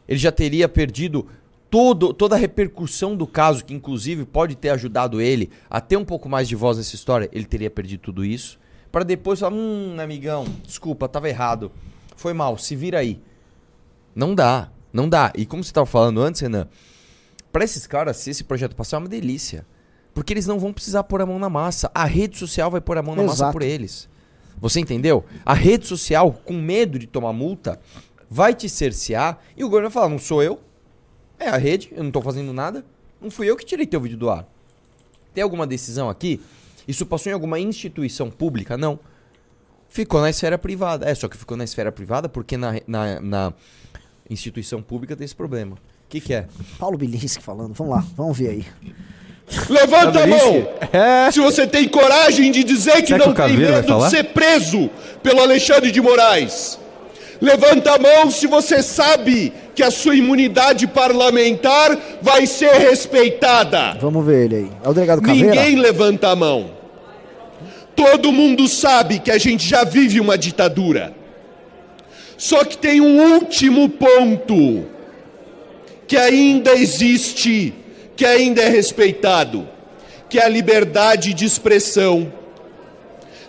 [0.08, 1.28] Ele já teria perdido
[1.74, 6.06] todo, toda a repercussão do caso, que inclusive pode ter ajudado ele a ter um
[6.06, 7.28] pouco mais de voz nessa história.
[7.34, 8.60] Ele teria perdido tudo isso.
[8.92, 11.72] Para depois falar: hum, amigão, desculpa, tava errado.
[12.16, 13.20] Foi mal, se vira aí.
[14.14, 15.34] Não dá, não dá.
[15.36, 16.68] E como você estava falando antes, Renan,
[17.52, 19.66] para esses caras, se esse projeto passar, é uma delícia.
[20.14, 21.90] Porque eles não vão precisar pôr a mão na massa.
[21.92, 23.52] A rede social vai pôr a mão na massa Exato.
[23.52, 24.08] por eles.
[24.60, 25.26] Você entendeu?
[25.44, 27.80] A rede social, com medo de tomar multa,
[28.30, 30.60] vai te cercear e o governo vai falar: não sou eu,
[31.44, 32.86] é a rede, eu não tô fazendo nada,
[33.22, 34.48] não fui eu que tirei teu vídeo do ar.
[35.34, 36.40] Tem alguma decisão aqui
[36.88, 38.78] Isso passou em alguma instituição pública?
[38.78, 39.00] Não.
[39.90, 41.10] Ficou na esfera privada.
[41.10, 43.54] É, só que ficou na esfera privada porque na, na, na
[44.30, 45.76] instituição pública tem esse problema.
[45.76, 46.48] O que, que é?
[46.78, 47.74] Paulo Bilinski falando.
[47.74, 48.66] Vamos lá, vamos ver aí.
[49.70, 51.32] Levanta a mão!
[51.32, 54.24] Se você tem coragem de dizer que Será que não o tem medo de ser
[54.26, 54.90] preso
[55.22, 56.80] pelo Alexandre de Moraes.
[57.44, 63.98] Levanta a mão se você sabe que a sua imunidade parlamentar vai ser respeitada.
[64.00, 64.72] Vamos ver ele aí.
[64.82, 65.54] É o delegado Caveira?
[65.54, 66.72] Ninguém levanta a mão.
[67.94, 71.14] Todo mundo sabe que a gente já vive uma ditadura.
[72.38, 74.86] Só que tem um último ponto
[76.08, 77.74] que ainda existe,
[78.16, 79.68] que ainda é respeitado,
[80.30, 82.32] que é a liberdade de expressão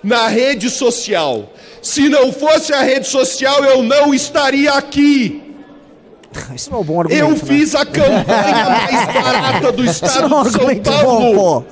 [0.03, 1.54] na rede social.
[1.85, 5.43] Se não fosse a rede social, eu não estaria aqui.
[6.57, 7.23] Isso não é um bom argumento.
[7.23, 7.37] Eu né?
[7.37, 11.35] fiz a campanha mais barata do estado é um de São Paulo.
[11.35, 11.65] bom.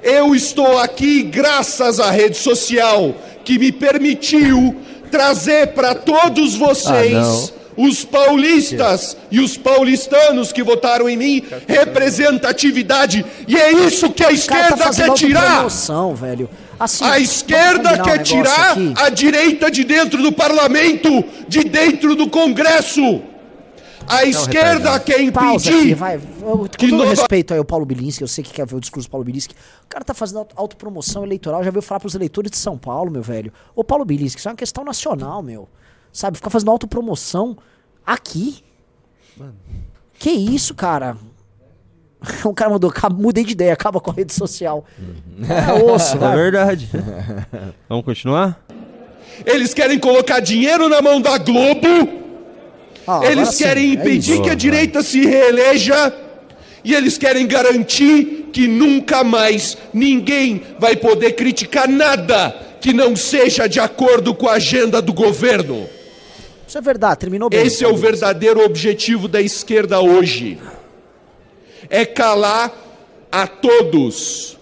[0.00, 4.76] Eu estou aqui graças à rede social que me permitiu
[5.10, 13.26] trazer para todos vocês, Ah, os paulistas e os paulistanos que votaram em mim, representatividade.
[13.48, 15.42] E é isso que a cara esquerda tá quer tirar.
[15.42, 16.48] autopromoção, velho.
[16.78, 18.94] Assim, A esquerda um quer negócio tirar aqui.
[18.96, 21.08] a direita de dentro do parlamento,
[21.48, 23.22] de dentro do Congresso.
[24.06, 26.16] A esquerda quer impedir aqui, vai.
[26.16, 28.74] Eu, com que todo nova- respeito aí ao Paulo Bilinski, eu sei que quer ver
[28.76, 29.54] o discurso do Paulo Bilinski.
[29.84, 33.10] O cara tá fazendo auto- autopromoção eleitoral, já veio falar pros eleitores de São Paulo,
[33.10, 33.50] meu velho.
[33.74, 35.68] Ô Paulo Bilinski, isso é uma questão nacional, meu.
[36.12, 37.56] Sabe, ficar fazendo autopromoção
[38.06, 38.62] aqui.
[40.18, 41.16] Que isso, cara?
[42.44, 44.84] O cara mandou, "Acaba- mudei de ideia, acaba com a rede social.
[45.42, 46.36] É osso, É vai.
[46.36, 46.88] verdade.
[47.88, 48.64] Vamos continuar?
[49.44, 52.22] Eles querem colocar dinheiro na mão da Globo.
[53.06, 54.42] Ah, eles sim, querem é impedir isso.
[54.42, 56.12] que a direita se reeleja.
[56.82, 63.66] E eles querem garantir que nunca mais ninguém vai poder criticar nada que não seja
[63.66, 65.86] de acordo com a agenda do governo.
[66.68, 67.66] Isso é verdade, terminou bem.
[67.66, 70.58] Esse é o verdadeiro objetivo da esquerda hoje.
[71.90, 72.72] É calar
[73.30, 74.56] a todos.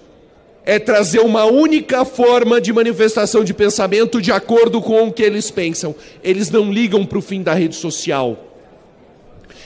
[0.65, 5.51] É trazer uma única forma de manifestação de pensamento de acordo com o que eles
[5.51, 5.95] pensam.
[6.23, 8.37] Eles não ligam para o fim da rede social.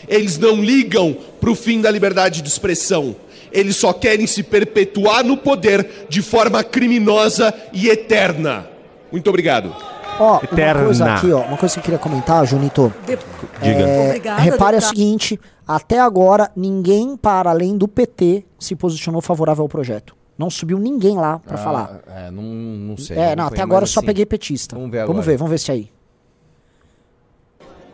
[0.08, 3.14] Eles não ligam para o fim da liberdade de expressão.
[3.52, 8.68] Eles só querem se perpetuar no poder de forma criminosa e eterna.
[9.10, 9.74] Muito obrigado.
[10.18, 10.84] Ó, uma Eterna.
[10.84, 12.92] coisa aqui, ó, uma coisa que eu queria comentar, Junito.
[13.06, 13.80] Diga.
[13.80, 14.88] É, Obrigada, repare o deputado.
[14.88, 20.14] seguinte, até agora ninguém para além do PT se posicionou favorável ao projeto.
[20.38, 22.00] Não subiu ninguém lá pra Ah, falar.
[22.14, 23.16] É, não, não sei.
[23.16, 24.76] É, não, foi, até agora eu só assim, peguei petista.
[24.76, 25.26] Vamos ver Vamos agora.
[25.26, 25.90] ver, vamos ver se é aí.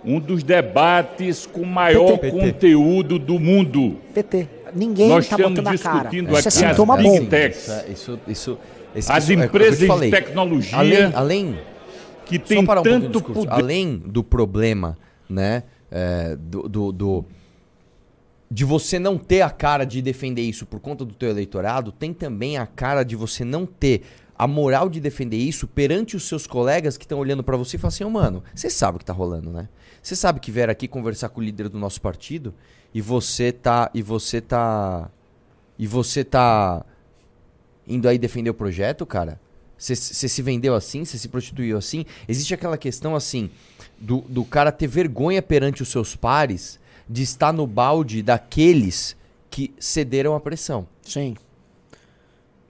[0.05, 2.31] Um dos debates com maior PT.
[2.33, 3.99] conteúdo do mundo.
[4.13, 4.49] PT.
[4.75, 5.95] Ninguém Nós tá estamos botando a cara.
[6.01, 7.27] discutindo Isso é aqui as sintoma big bom.
[7.27, 7.69] techs.
[7.89, 8.59] Isso, isso,
[8.97, 10.11] esse- As isso é empresas de falei.
[10.11, 11.59] tecnologia Além, além
[12.27, 13.49] que só tem um pouquinho tanto poder.
[13.51, 15.63] Além do problema, né?
[15.95, 17.25] é, do, do, do-
[18.53, 22.13] de você não ter a cara de defender isso por conta do teu eleitorado, tem
[22.13, 24.03] também a cara de você não ter
[24.37, 27.81] a moral de defender isso perante os seus colegas que estão olhando pra você e
[27.81, 29.71] falam assim, ô mano, você sabe o que tá rolando, né?
[30.03, 32.53] Você sabe que vieram aqui conversar com o líder do nosso partido
[32.93, 35.11] e você tá e você tá
[35.79, 36.85] e você tá
[37.89, 39.41] indo aí defender o projeto, cara?
[39.79, 41.07] Você se vendeu assim?
[41.07, 42.05] Você se prostituiu assim?
[42.29, 43.49] Existe aquela questão assim
[43.99, 46.82] do, do cara ter vergonha perante os seus pares
[47.13, 49.15] de estar no balde daqueles
[49.51, 50.87] que cederam à pressão.
[51.03, 51.35] Sim.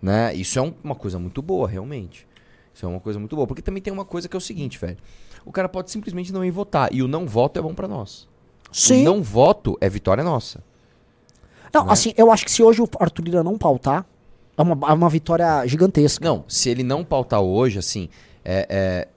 [0.01, 0.35] Né?
[0.35, 2.27] Isso é um- uma coisa muito boa, realmente.
[2.75, 3.47] Isso é uma coisa muito boa.
[3.47, 4.97] Porque também tem uma coisa que é o seguinte, velho.
[5.45, 6.93] O cara pode simplesmente não ir votar.
[6.93, 8.29] E o não voto é bom pra nós.
[8.73, 9.03] Sim.
[9.03, 10.63] O não voto é vitória nossa.
[11.73, 11.93] Não, Né?
[11.93, 14.05] assim, eu acho que se hoje o Arthur Lira não pautar,
[14.57, 16.25] é uma, é uma vitória gigantesca.
[16.25, 18.09] Não, se ele não pautar hoje, assim,
[18.45, 18.67] é,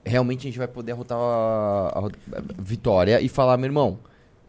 [0.06, 3.98] é, realmente a gente vai poder arrotar a, a- a vitória e falar, meu irmão,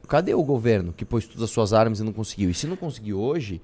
[0.06, 2.50] cadê o governo que pôs todas as suas armas e não conseguiu?
[2.50, 3.60] E se não conseguir hoje,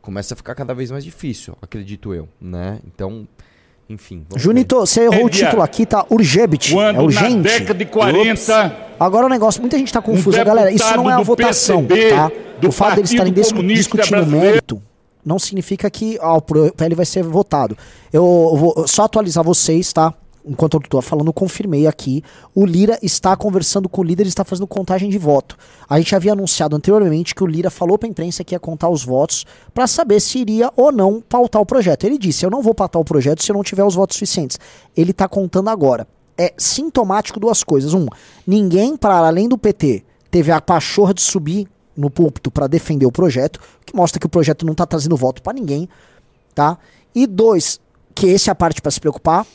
[0.00, 2.80] começa a ficar cada vez mais difícil, acredito eu, né?
[2.86, 3.26] Então,
[3.88, 4.24] enfim.
[4.28, 4.86] vamos Junito, ver.
[4.86, 6.04] você errou o título aqui, tá?
[6.10, 6.72] Urgebit.
[6.72, 7.36] Quando é urgente.
[7.36, 8.48] na década de 40, Ups.
[8.98, 10.42] Agora o negócio, muita gente tá confusa.
[10.42, 12.30] um Galera, isso não é a votação, PCB, tá?
[12.60, 14.82] do O fato deles estarem discutindo o mérito
[15.26, 17.76] não significa que ah, o PL vai ser votado.
[18.12, 20.14] Eu vou só atualizar vocês, tá?
[20.46, 22.22] Enquanto eu tô falando, confirmei aqui.
[22.54, 25.56] O Lira está conversando com o líder e está fazendo contagem de voto.
[25.88, 29.04] A gente havia anunciado anteriormente que o Lira falou pra imprensa que ia contar os
[29.04, 29.44] votos
[29.74, 32.04] para saber se iria ou não pautar o projeto.
[32.04, 34.56] Ele disse: Eu não vou pautar o projeto se eu não tiver os votos suficientes.
[34.96, 36.06] Ele tá contando agora.
[36.38, 37.92] É sintomático duas coisas.
[37.92, 38.06] Um,
[38.46, 41.66] ninguém, para além do PT, teve a pachorra de subir
[41.96, 45.42] no púlpito para defender o projeto, que mostra que o projeto não tá trazendo voto
[45.42, 45.88] para ninguém,
[46.54, 46.78] tá?
[47.14, 47.80] E dois,
[48.14, 49.46] que esse é a parte pra se preocupar,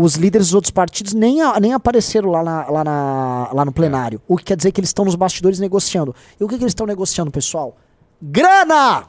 [0.00, 3.72] os líderes dos outros partidos nem, a- nem apareceram lá, na- lá, na- lá no
[3.72, 4.22] plenário.
[4.28, 6.14] O que quer dizer que eles estão nos bastidores negociando.
[6.40, 7.76] E o que, que eles estão negociando, pessoal?
[8.22, 9.06] Grana!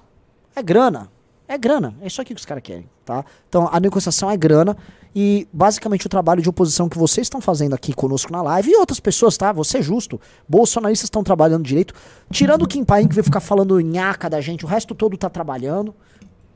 [0.56, 1.10] É grana.
[1.48, 1.96] É grana.
[2.02, 3.24] É isso aqui que os caras querem, tá?
[3.48, 4.76] Então, a negociação é grana.
[5.16, 8.76] E, basicamente, o trabalho de oposição que vocês estão fazendo aqui conosco na live e
[8.76, 9.52] outras pessoas, tá?
[9.52, 10.20] Você é justo.
[10.48, 11.94] Bolsonaristas estão trabalhando direito.
[12.32, 15.30] Tirando o Kim Paim, que veio ficar falando nhaca da gente, o resto todo tá
[15.30, 15.94] trabalhando.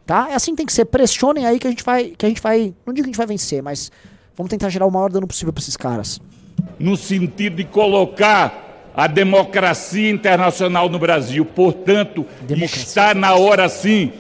[0.06, 0.30] Tá?
[0.30, 0.86] É assim que tem que ser.
[0.86, 2.10] Pressionem aí que a gente vai.
[2.10, 2.74] Que a gente vai.
[2.86, 3.92] Não digo que a gente vai vencer, mas
[4.38, 6.20] vamos tentar gerar o maior dano possível pra esses caras.
[6.80, 11.46] no sentido de colocar a democracia internacional no Brasil.
[11.46, 14.12] Portanto, está na hora sim.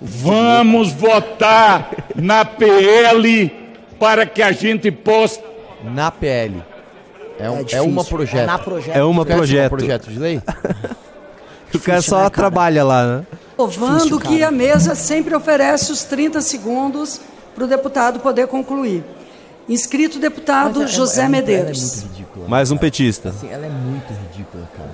[0.00, 3.50] Vamos votar na PL
[3.98, 5.40] para que a gente possa.
[5.82, 6.62] Na PL.
[7.38, 7.84] É, um, é, difícil.
[7.84, 8.42] uma projeto.
[8.42, 8.96] É na projeto.
[8.96, 9.70] É uma projeto.
[9.70, 10.42] projeto de lei?
[11.74, 13.26] O cara só né, trabalha lá, né?
[13.54, 17.20] Provando Difícil, que a mesa sempre oferece os 30 segundos
[17.54, 19.04] para o deputado poder concluir.
[19.68, 21.82] Inscrito deputado é- José é- é- Medeiros.
[21.82, 22.48] Ela é muito ridícula.
[22.48, 23.28] Mais um petista.
[23.30, 24.90] Assim, ela é muito ridícula, cara.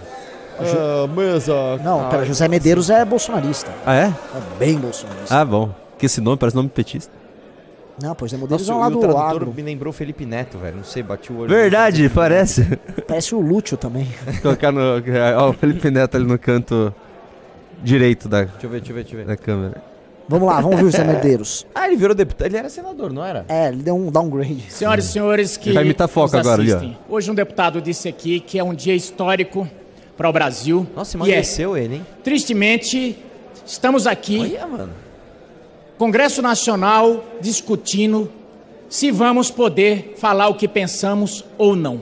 [0.58, 1.52] Ah, mesa.
[1.82, 3.70] Não, pera, José Medeiros é bolsonarista.
[3.84, 4.06] Ah, é?
[4.06, 5.40] É bem bolsonarista.
[5.40, 5.74] Ah, bom.
[5.98, 7.12] Que esse nome parece nome petista.
[8.02, 9.54] Não, pois é, Medeiros Nossa, é um lado o tradutor agro.
[9.56, 10.76] me lembrou Felipe Neto, velho.
[10.78, 11.48] Não sei, bati o olho.
[11.48, 12.66] Verdade, parece.
[13.06, 14.08] Parece o Lúcio também.
[14.42, 14.80] Colocar no.
[15.38, 16.92] Ó, o Felipe Neto ali no canto
[17.82, 19.26] direito da, Deixa eu ver, deixa eu ver, deixa eu ver.
[19.26, 19.82] da câmera.
[20.28, 21.66] Vamos lá, vamos ver o José Medeiros.
[21.74, 22.46] Ah, ele virou deputado.
[22.46, 23.44] Ele era senador, não era?
[23.46, 24.64] É, ele deu um downgrade.
[24.70, 28.08] Senhoras e senhores que Ele vai imitar Foca nos agora ali, Hoje um deputado disse
[28.08, 29.68] aqui que é um dia histórico
[30.16, 30.86] para o Brasil.
[30.96, 32.06] Nossa, e emagreceu ele, hein?
[32.08, 33.18] é, tristemente,
[33.66, 34.92] estamos aqui, Olha, mano.
[35.98, 38.30] Congresso Nacional, discutindo
[38.88, 42.00] se vamos poder falar o que pensamos ou não.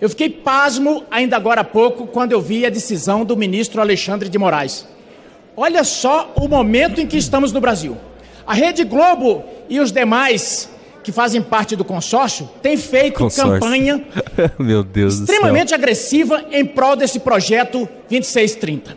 [0.00, 4.28] Eu fiquei pasmo ainda agora há pouco quando eu vi a decisão do ministro Alexandre
[4.28, 4.86] de Moraes.
[5.56, 7.96] Olha só o momento em que estamos no Brasil.
[8.46, 10.68] A Rede Globo e os demais
[11.02, 13.52] que fazem parte do consórcio têm feito Consórcio.
[13.60, 14.04] campanha
[14.58, 15.34] Meu Deus do céu.
[15.34, 18.96] extremamente agressiva em prol desse projeto 2630.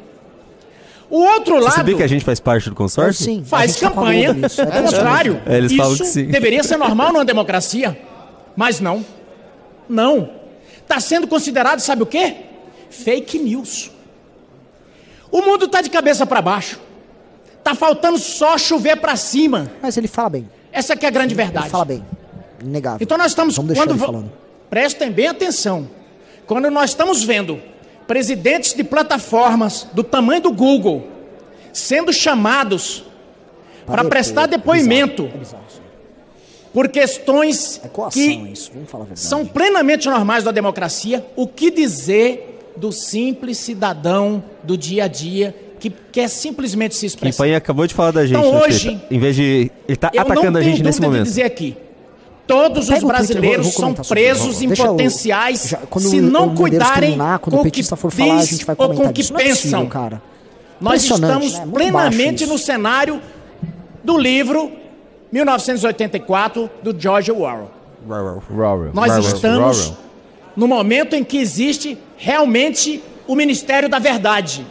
[1.10, 3.24] O outro Você lado sabia que a gente faz parte do consórcio?
[3.24, 5.42] Sim, faz tá campanha nisso, é contrário.
[5.46, 6.26] É, eles Isso falam que sim.
[6.26, 7.98] deveria ser normal numa democracia,
[8.56, 9.06] mas não.
[9.88, 10.30] Não.
[10.82, 12.36] Está sendo considerado, sabe o quê?
[12.90, 13.92] Fake news.
[15.34, 16.80] O mundo está de cabeça para baixo.
[17.64, 19.72] Tá faltando só chover para cima.
[19.82, 20.50] Mas ele fala bem.
[20.72, 21.66] Essa que é a grande verdade.
[21.66, 22.06] Ele fala bem.
[22.64, 23.00] Inegável.
[23.02, 24.32] Então nós estamos Vamos deixar quando ele falando.
[24.70, 25.90] prestem bem atenção.
[26.46, 27.60] Quando nós estamos vendo
[28.06, 31.08] presidentes de plataformas do tamanho do Google
[31.72, 33.04] sendo chamados
[33.88, 35.64] para prestar é depoimento bizarro, é bizarro
[36.72, 39.28] por questões É coação que isso, vamos falar a verdade.
[39.28, 45.56] são plenamente normais da democracia, o que dizer do simples cidadão do dia a dia
[45.80, 47.44] que quer simplesmente se expressar?
[47.44, 48.38] Paim acabou de falar da gente.
[48.40, 49.02] Então, né, hoje?
[49.12, 49.72] Em vez de.
[49.88, 51.24] Ele tá Eu atacando a gente nesse momento.
[51.24, 51.76] dizer aqui.
[52.46, 55.70] Todos Pega os Twitter, eu vou- eu brasileiros vou são presos em Deixa eu- potenciais
[55.70, 58.94] já- se não cuidarem terminar, quando com o que for falar, a gente vai ou
[58.94, 59.32] com o que disso.
[59.34, 59.86] Não é possível, pensam.
[59.88, 60.22] cara.
[60.82, 61.66] Nós estamos né?
[61.72, 63.22] Plenamente no cenário
[64.04, 64.70] do livro
[65.32, 67.72] 1984 do George Orwell.
[68.94, 69.94] Nós estamos
[70.56, 74.66] no momento em que existe realmente o Ministério da Verdade.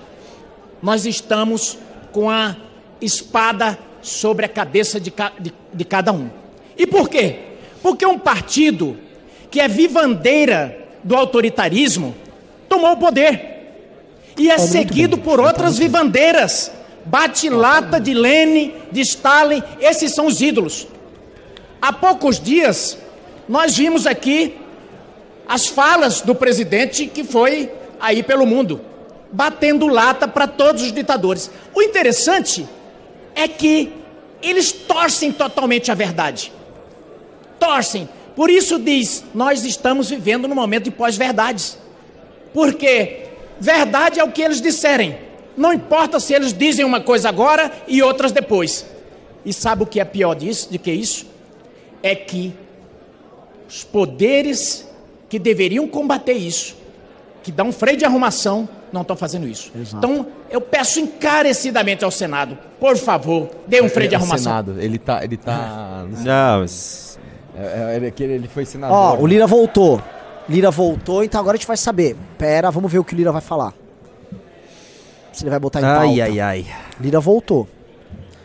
[0.83, 1.79] Nós estamos
[2.13, 2.57] com a
[3.01, 6.29] espada sobre a cabeça de, ca- de- de cada um.
[6.77, 7.37] E por quê?
[7.83, 8.97] Porque um partido
[9.51, 12.15] que é vivandeira do autoritarismo
[12.69, 13.51] tomou o poder.
[14.39, 16.71] E é, seguido por outras vivandeiras.
[17.05, 20.87] Bate-lata de Lenin, de Stalin, esses são os ídolos.
[21.81, 22.97] Há poucos dias,
[23.49, 24.55] nós vimos aqui
[25.49, 28.81] as falas do presidente que foi aí pelo mundo,
[29.33, 31.51] batendo lata para todos os ditadores.
[31.75, 32.67] O interessante
[33.35, 33.93] é que
[34.43, 36.53] eles torcem totalmente a verdade.
[37.59, 38.09] Torcem.
[38.35, 41.79] Por isso diz, nós estamos vivendo no momento de pós-verdades.
[42.53, 43.29] Porque
[43.61, 45.19] verdade é o que eles disserem.
[45.57, 48.87] Não importa se eles dizem uma coisa agora e outras depois.
[49.45, 51.27] E sabe o que é pior disso, de que isso?
[52.03, 52.55] É que
[53.69, 54.89] os poderes
[55.33, 56.77] que deveriam combater isso,
[57.43, 59.73] que dão um freio de arrumação, não estão fazendo isso.
[59.75, 64.45] Então, eu peço encarecidamente ao Senado, por favor, dê um freio de É, arrumação.
[64.53, 64.79] Senado.
[64.79, 65.25] Ele tá.
[65.25, 66.05] Ele tá.
[66.23, 67.19] Não, mas.
[67.57, 68.95] É, é, ele, ele- foi senador.
[68.95, 70.03] Ó, o Lira voltou.
[70.47, 72.15] Lira voltou, então agora a gente vai saber.
[72.37, 73.73] Pera, vamos ver o que o Lira vai falar.
[75.33, 76.01] Se ele vai botar em pauta.
[76.01, 76.67] Ai, ai, ai.
[77.01, 77.67] Lira voltou.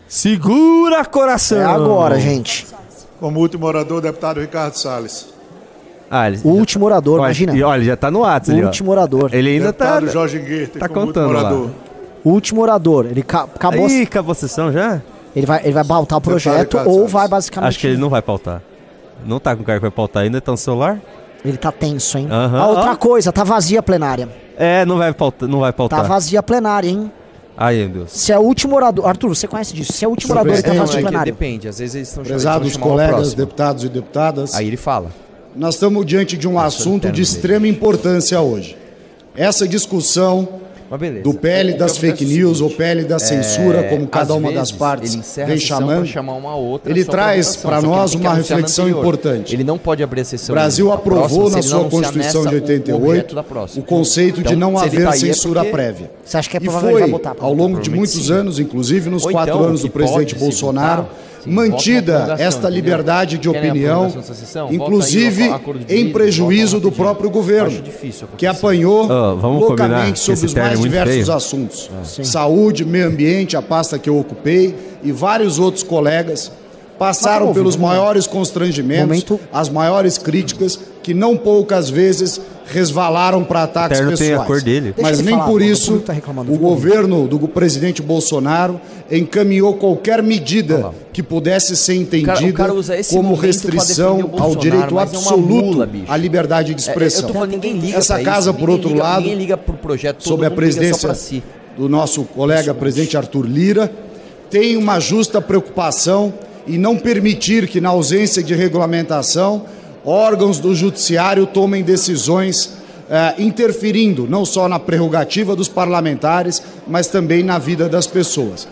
[0.07, 1.59] Segura coração!
[1.59, 2.66] É agora, gente.
[3.19, 5.35] Como último orador, o deputado Ricardo Salles.
[6.10, 6.40] Ah, ele...
[6.44, 7.53] O último orador, imagina.
[7.56, 8.68] E olha, já tá no WhatsApp O ali, ó.
[8.68, 9.30] último orador.
[9.34, 9.86] Ele ainda tá.
[10.00, 11.40] Deputado Jorge Goethe, Tá contando último lá.
[11.50, 11.69] orador.
[12.24, 13.06] O último orador.
[13.10, 13.88] Ele ca- acabou.
[13.90, 15.02] Ih, acabou a sessão já?
[15.36, 17.11] Ele vai, ele vai pautar o projeto ou Salles.
[17.11, 17.69] vai basicamente.
[17.69, 18.61] Acho que ele não vai pautar.
[19.26, 21.00] Não tá com o cara que vai pautar ainda, tá no celular?
[21.45, 22.27] Ele tá tenso, hein?
[22.32, 22.60] Aham.
[22.60, 22.95] Ah, outra Ah.
[22.95, 24.27] coisa, tá vazia a plenária.
[24.58, 25.48] É, não vai pautar.
[25.48, 26.06] Não vai Tá pautar.
[26.08, 27.11] vazia a plenária, hein?
[27.56, 28.11] Ai, meu Deus.
[28.11, 29.08] Se é o último orador.
[29.08, 29.92] Arthur, você conhece disso?
[29.94, 31.32] Se é o último Sobre orador, ele tá vazio é plenária.
[31.34, 34.56] Depende, às vezes eles estão Prezados colegas, deputados e deputadas.
[34.56, 35.10] Aí ele fala.
[35.58, 38.77] Nós estamos diante de um assunto de extrema importância hoje.
[39.36, 40.48] Essa discussão
[41.22, 44.08] do PL O das eu fake é o news ou PL da censura, é, como
[44.08, 48.18] cada uma das partes vem chamando, pra chamar uma outra ele traz para nós que
[48.22, 49.53] uma reflexão importante.
[49.53, 50.53] Ele não pode abrir a O sessão.
[50.56, 53.84] Brasil na aprovou próxima, na sua não Constituição de o- o objeto 88 da próxima.
[53.84, 56.11] o conceito de Então, não se ele haver tá aí é censura porque- prévia.
[56.24, 58.32] Você acha que é E provável vai foi, votar ao longo de muitos sim.
[58.32, 62.69] anos, inclusive nos Ou quatro então, anos do presidente Bolsonaro, votar, sim, mantida esta entendeu?
[62.75, 64.72] liberdade de Querem opinião, sessão?
[64.72, 65.51] Inclusive
[65.90, 67.82] em prejuízo do próprio governo,
[68.38, 71.33] que apanhou combinar loucamente sobre os é mais diversos feio.
[71.33, 71.90] assuntos.
[72.03, 72.24] Sim.
[72.24, 76.51] Saúde, meio ambiente, a pasta que eu ocupei, e vários outros colegas
[76.98, 84.15] passaram pelos maiores constrangimentos, as maiores críticas, que não poucas vezes resvalaram para ataques terno
[84.17, 84.41] tem pessoais.
[84.41, 84.93] a cor dele.
[85.01, 88.79] Mas nem falar, por isso tá reclamando, o governo do presidente Bolsonaro
[89.09, 92.73] encaminhou qualquer medida que pudesse ser entendida cara- o cara
[93.09, 96.05] como restrição ao direito é absoluto mula, bicho.
[96.11, 97.21] à liberdade de É, expressão.
[97.23, 99.75] eu tô falando, ninguém liga Essa casa, isso, por outro liga- lado, ninguém liga pro
[99.75, 101.41] projeto, sob a presidência si.
[101.77, 103.91] do nosso colega presidente Arthur Lira,
[104.49, 106.33] tem uma justa preocupação
[106.67, 109.63] em não permitir que, na ausência de regulamentação,
[110.08, 112.77] órgãos do judiciário tomem decisões
[113.10, 118.68] eh, interferindo não só na prerrogativa dos parlamentares, mas também na vida das pessoas.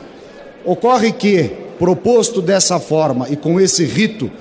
[0.63, 4.31] Ocorre que, proposto dessa forma e com esse rito,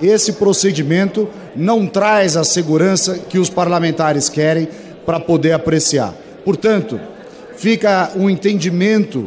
[0.00, 4.68] esse procedimento não traz a segurança que os parlamentares querem
[5.06, 6.14] para poder apreciar.
[6.44, 7.00] Portanto,
[7.56, 9.26] fica um entendimento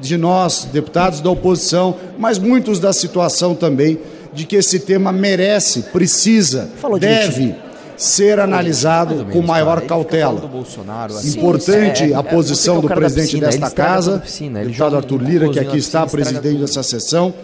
[0.00, 3.98] de nós, deputados da oposição, mas muitos da situação também,
[4.32, 7.54] de que esse tema merece, precisa, Falou deve
[7.96, 9.86] ser analisado ou com menos, maior cara.
[9.88, 10.50] Cautela.
[11.06, 11.38] assim.
[11.38, 15.22] Importante É, é, a é, posição é do presidente piscina, desta casa, piscina, deputado Arthur
[15.22, 16.64] Lira, que aqui está piscina, estraga presidindo tudo.
[16.64, 17.34] essa sessão,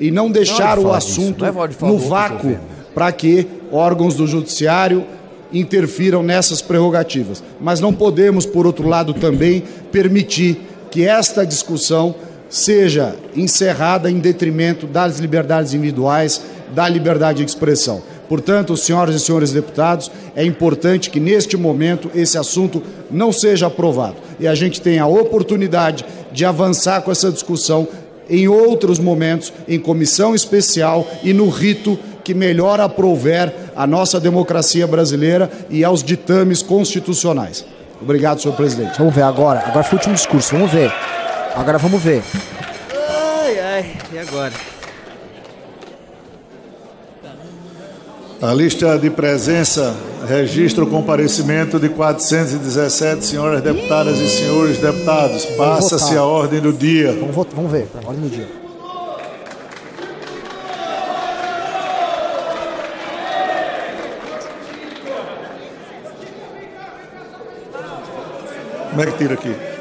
[0.00, 1.44] e não deixar Não é o disso, assunto
[1.82, 2.58] no vácuo
[2.94, 5.04] para que órgãos do judiciário
[5.52, 7.42] interfiram nessas prerrogativas.
[7.60, 10.60] Mas não podemos, por outro lado, também permitir
[10.90, 12.14] que esta discussão
[12.48, 16.42] seja encerrada em detrimento das liberdades individuais,
[16.74, 18.02] da liberdade de expressão.
[18.28, 24.16] Portanto, senhoras e senhores deputados, é importante que neste momento esse assunto não seja aprovado
[24.38, 27.88] e a gente tenha a oportunidade de avançar com essa discussão
[28.28, 34.86] em outros momentos, em comissão especial e no rito que melhor aprouver a nossa democracia
[34.86, 37.64] brasileira e aos ditames constitucionais.
[38.02, 38.98] Obrigado, senhor presidente.
[38.98, 39.60] Vamos ver agora.
[39.66, 40.54] Agora foi o último discurso.
[40.54, 40.92] Vamos ver.
[41.58, 42.22] Agora vamos ver.
[42.94, 44.52] Ai, ai, e agora?
[48.40, 49.96] A lista de presença
[50.28, 55.44] registra o comparecimento de 417 senhoras deputadas e senhores deputados.
[55.56, 56.18] Passa-se votar.
[56.18, 57.12] a ordem do dia.
[57.18, 57.88] Vamos, vo- vamos ver.
[58.06, 58.46] Olha no dia.
[68.90, 69.77] Como é que tira aqui?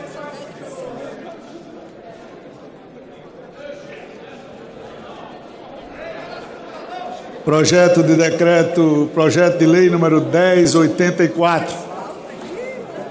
[7.48, 11.74] Projeto de decreto, projeto de lei número 1084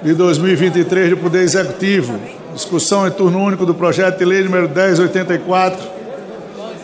[0.03, 2.21] de 2023 do Poder Executivo.
[2.53, 5.89] Discussão em turno único do projeto de lei número 1084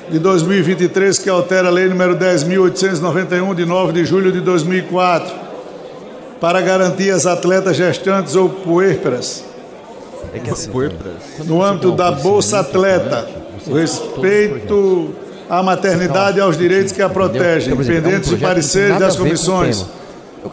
[0.09, 5.35] de 2023 que altera a lei número 10.891 de 9 de julho de 2004
[6.41, 9.45] para garantir às atletas gestantes ou puérperas.
[10.33, 10.71] É que assim,
[11.45, 13.29] no âmbito da Bolsa Atleta,
[13.67, 15.15] o respeito
[15.49, 19.85] à maternidade e aos direitos que a protegem, é pendentes de tem pareceres das comissões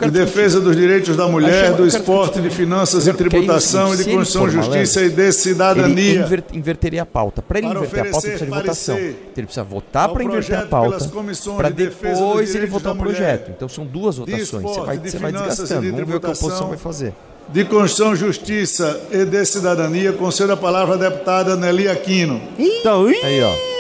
[0.02, 4.04] de defesa dos direitos da mulher, do esporte, de finanças e aí, tributação e de
[4.04, 6.22] ele Constituição, for Justiça e de Ele cidadania.
[6.22, 7.42] inver- inverteria a pauta.
[7.42, 8.98] Para ele inverter a pauta, ele precisa de votação.
[9.00, 11.10] Então, ele precisa votar para inverter a pauta,
[11.58, 13.50] para de depois ele votar o projeto.
[13.50, 14.64] Então são duas de votações.
[14.64, 15.82] Você vai, de você vai desgastando.
[15.82, 17.14] de Vamos ver o que a oposição vai fazer.
[17.52, 22.40] De Constituição, Justiça e de Cidadania, concedo a palavra à deputada Nelly Aquino.
[22.60, 23.79] Então, Aí, ó.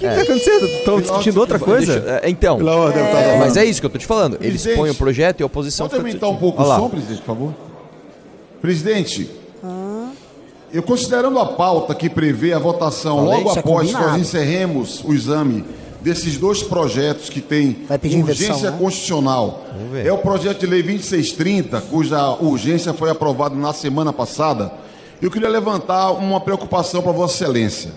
[0.00, 0.66] O que está acontecendo?
[0.66, 2.00] Estão discutindo outra coisa?
[2.00, 4.34] Deixa- é, então, deputada é, mas é isso que eu tô te falando.
[4.40, 6.88] Eles Presidente, põem o projeto e a oposição Pode aumentar um pouco Olha o som,
[6.88, 7.54] presidente, por favor?
[8.62, 9.30] Presidente,
[10.72, 15.02] eu considerando a pauta que prevê a votação Falei, logo é após que nós encerremos
[15.04, 15.64] o exame
[16.00, 18.76] desses dois projetos que têm urgência inversão, né?
[18.78, 19.64] constitucional.
[20.02, 24.72] É o projeto de lei 2630, cuja urgência foi aprovada na semana passada.
[25.20, 27.90] Eu queria levantar uma preocupação para Vossa Excelência.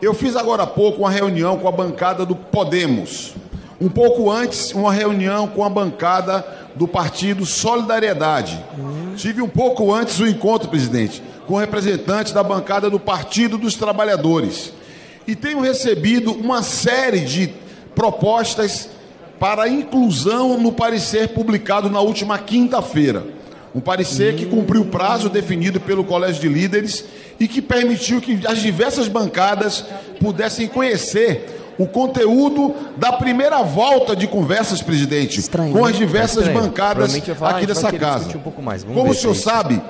[0.00, 3.34] Eu fiz agora há pouco uma reunião com a bancada do Podemos.
[3.80, 6.44] Um pouco antes, uma reunião com a bancada
[6.74, 8.62] do partido Solidariedade.
[9.16, 14.72] Tive um pouco antes o encontro, presidente, com representantes da bancada do Partido dos Trabalhadores.
[15.26, 17.54] E tenho recebido uma série de
[17.94, 18.90] propostas
[19.40, 23.24] para inclusão no parecer publicado na última quinta-feira.
[23.76, 27.04] Um parecer que cumpriu o prazo definido pelo Colégio de Líderes
[27.38, 29.84] e que permitiu que as diversas bancadas
[30.18, 35.42] pudessem conhecer o conteúdo da primeira volta de conversas, presidente,
[35.74, 35.98] com as né?
[35.98, 36.62] diversas Estranho.
[36.62, 38.30] bancadas falar, aqui dessa casa.
[38.38, 38.82] um mais.
[38.82, 39.42] Como o senhor se é isso.
[39.42, 39.82] sabe,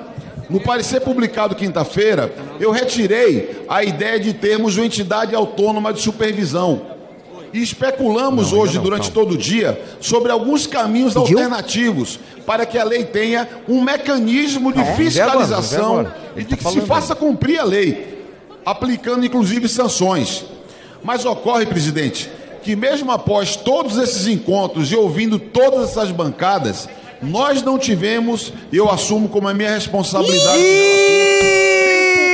[0.49, 6.96] no parecer publicado quinta-feira, eu retirei a ideia de termos uma entidade autônoma de supervisão.
[7.53, 13.05] E especulamos hoje, durante todo o dia, sobre alguns caminhos alternativos para que a lei
[13.05, 14.95] tenha um mecanismo de É?
[14.95, 18.23] fiscalização agora, e de que se faça cumprir a lei,
[18.65, 20.45] aplicando inclusive sanções.
[21.03, 22.29] Mas ocorre, presidente,
[22.63, 26.89] que mesmo após todos esses encontros e ouvindo todas essas bancadas,
[27.21, 30.61] nós não tivemos, e eu assumo como a minha responsabilidade,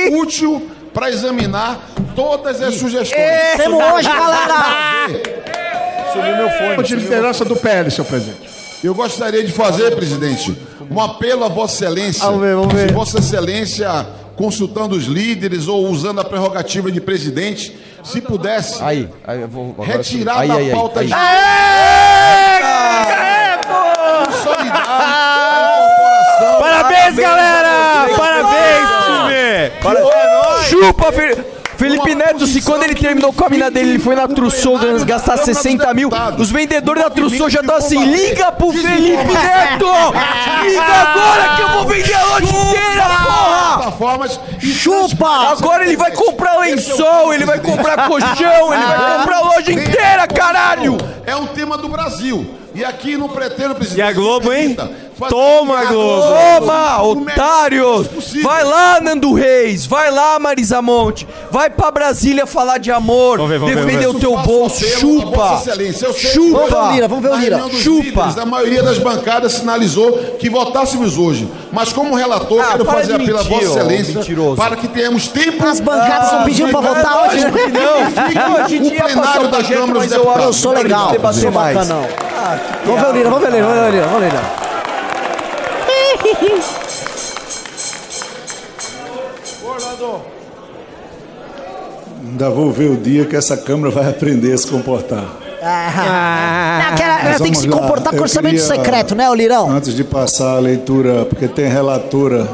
[0.04, 1.80] tempo útil para examinar
[2.14, 3.20] todas as sugestões.
[3.56, 5.08] Temos hoje, galera!
[6.12, 6.82] Sumiu meu fone.
[6.84, 8.48] De liderança do PL, senhor presidente.
[8.82, 10.56] Eu gostaria de fazer, presidente,
[10.90, 12.24] um apelo a Vossa Excelência.
[12.26, 12.88] Vamos ver, vamos ver.
[12.88, 14.06] Se Vossa Excelência,
[14.36, 19.70] consultando os líderes ou usando a prerrogativa de presidente, se pudesse Aí, aí eu vou.
[19.70, 21.06] agora retirar aí, da aí, aí, pauta aí.
[21.06, 21.14] de.
[26.60, 28.06] Parabéns, galera!
[28.16, 30.13] Parabéns, time!
[30.86, 31.44] Chupa, Fe-
[31.76, 35.36] Felipe Neto, se quando ele terminou com a mina dele, ele foi na Trussou gastar
[35.38, 39.86] 60 mil, os vendedores da Trussou já estão assim, liga pro Felipe Neto!
[40.64, 43.92] Liga agora que eu vou vender a loja inteira, porra!
[44.60, 45.28] Chupa!
[45.50, 50.26] Agora ele vai comprar lençol, ele vai comprar colchão, ele vai comprar a loja inteira,
[50.28, 50.96] caralho!
[51.26, 52.54] É um tema do Brasil.
[52.74, 53.98] E aqui no pretendo, presidente.
[53.98, 54.76] E a Globo, hein?
[55.28, 56.22] Toma, Globo!
[56.60, 58.08] Toma, otários!
[58.42, 63.50] Vai lá, Nando Reis, vai lá, Marisa Monte, vai pra Brasília falar de amor, Vamos
[63.52, 65.62] ver, vamos ver, defender vamos o teu bolso, chupa!
[65.62, 66.10] Chupa!
[66.10, 67.62] hoje, Vamos ver o Lira, vamos ver o Lira.
[67.70, 68.34] Chupa!
[68.40, 71.48] A maioria das bancadas sinalizou que votássemos hoje.
[71.72, 74.56] Mas como relator, Ah, quero fazer de apelo a mentir, Vossa Excelência mentiroso.
[74.56, 75.64] para que tenhamos tempo.
[75.64, 78.68] As bancadas estão pedindo pra de- votar hoje, não!
[78.68, 82.04] Gente O plenário da Câmara dos eu acho Eu sou não legal, sou bacana, não.
[82.84, 84.30] Vamos ver o Lira, vamos ver o Lira, vamos ver o Lira, vamos ver o
[84.30, 84.64] Lira.
[92.22, 95.24] Ainda vou ver o dia que essa Câmara vai aprender a se comportar.
[95.62, 97.78] Ah, Naquela- Mas tem que se lá.
[97.80, 99.70] comportar com orçamento queria- secreto, né, ô Lirão?
[99.70, 102.46] Antes de passar a leitura, porque tem relatora.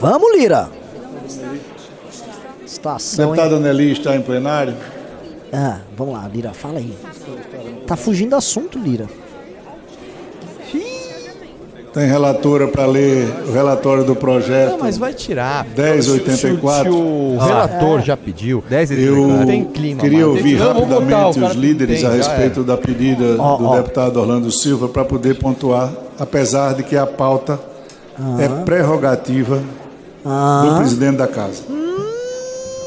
[0.00, 0.68] Vamos, Lira.
[2.66, 3.30] Situação, hein?
[3.36, 4.74] Deputada Nelly está em plenário.
[5.52, 6.96] Ah, vamos lá, Lira, fala aí.
[7.86, 9.06] Tá fugindo do assunto, Lira.
[11.92, 14.70] Tem relatora para ler o relatório do projeto.
[14.70, 15.66] Não, mas vai tirar.
[15.76, 16.90] 1084.
[16.90, 17.44] Se, se o Ah.
[17.46, 18.02] relator É.
[18.02, 20.00] já pediu, Eu tem clima.
[20.00, 22.64] queria ouvir rapidamente os líderes tem, a respeito era.
[22.68, 23.76] da pedida Ó, do ó.
[23.76, 27.60] deputado Orlando Silva para poder pontuar, apesar de que a pauta
[28.38, 29.60] é prerrogativa
[30.24, 31.62] do presidente da casa.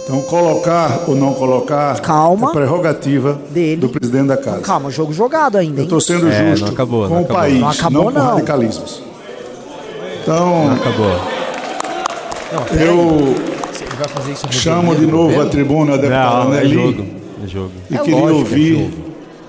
[0.07, 2.49] Então, colocar ou não colocar Calma.
[2.49, 3.39] é prerrogativa
[3.79, 4.59] do presidente da casa.
[4.61, 5.83] Calma, jogo jogado ainda, Eu hein?
[5.85, 7.41] estou sendo É, justo não acabou, com não o acabou.
[7.41, 8.25] país, Não acabou, com não.
[8.27, 9.01] radicalismos.
[10.21, 11.11] Então, Não acabou.
[12.79, 13.35] eu
[13.81, 17.05] Ele vai fazer isso chamo de novo a tribuna a deputada Não, é jogo.
[17.43, 17.71] É jogo.
[17.89, 18.91] e É queria lógico é ouvir jogo.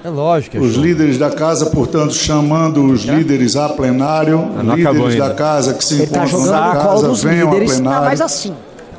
[0.05, 0.87] É lógico é os jogo.
[0.87, 5.95] líderes da casa, portanto, chamando os líderes a plenário, não líderes da casa que se
[5.95, 8.05] Ele tá encontram jogando na casa, venham a não, plenário.
[8.07, 8.55] mas assim.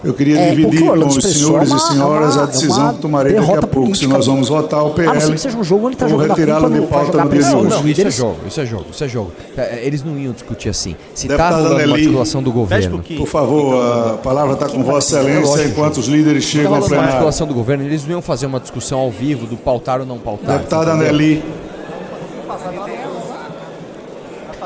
[0.07, 2.89] Eu queria É, dividir com os senhores é uma- e senhoras é uma- a decisão
[2.89, 3.67] é que tomarei daqui a pouco.
[3.67, 4.07] Se política.
[4.13, 6.09] nós vamos votar o A PL, não ser que seja um jogo ele tá eu
[6.09, 7.69] vou jogando a retirá-lo de pauta no dia de hoje.
[7.69, 9.31] Não, isso é jogo, isso é jogo, isso é jogo.
[9.57, 10.95] É, Eles não iam discutir assim.
[11.13, 13.03] Se tá Deputada rolando uma articulação do governo.
[13.17, 16.79] por favor, a palavra está com Vossa É Excelência enquanto os líderes Se chegam ao
[16.79, 17.09] uma plenário.
[17.09, 20.17] articulação do governo, eles não iam fazer uma discussão ao vivo do pautar ou não
[20.17, 20.57] pautar.
[20.59, 20.95] Deputada?
[20.95, 21.43] Nelly,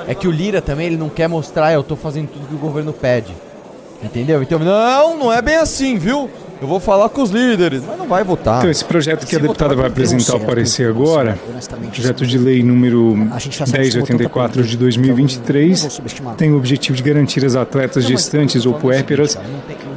[0.08, 2.58] É que o Lira também ele não quer mostrar, eu tô fazendo tudo que o
[2.58, 3.34] governo pede.
[4.04, 4.42] Entendeu?
[4.42, 6.30] Então, não, não é bem assim, viu?
[6.62, 8.60] Eu vou falar com os líderes, mas não vai votar.
[8.60, 11.40] Então, esse projeto que a deputada vai apresentar ao parecer agora,
[11.92, 16.02] projeto de lei número A gente já sabe que 1084 de 2023,
[16.38, 19.36] tem o objetivo de garantir às atletas gestantes ou puérperas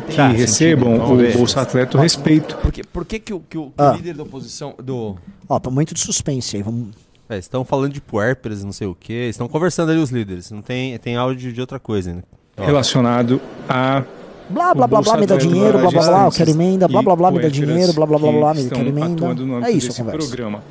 [0.08, 1.32] que Tá, recebam o.
[1.32, 2.56] Bolsa Atleta o respeito.
[2.56, 3.92] Por que, por que, que o, que o- Ah.
[3.96, 4.74] líder da oposição.
[4.82, 5.16] Do...
[5.48, 6.88] Ó, pra muito de suspense aí, vamos.
[7.28, 9.12] É, estão falando de puérperas, não sei o que.
[9.12, 10.50] Estão conversando ali os líderes.
[10.50, 12.24] Não tem, tem áudio de outra coisa ainda.
[12.32, 12.43] Ó.
[12.56, 14.02] relacionado a
[14.48, 17.16] Blá, blá, blá, blá, me dá dinheiro, blá, blá, blá, eu quero emenda, blá, blá,
[17.16, 19.26] blá, me dá dinheiro, blá, blá, blá, blá, me quero emenda.
[19.66, 20.28] É isso a conversa.
[20.28, 20.62] programa.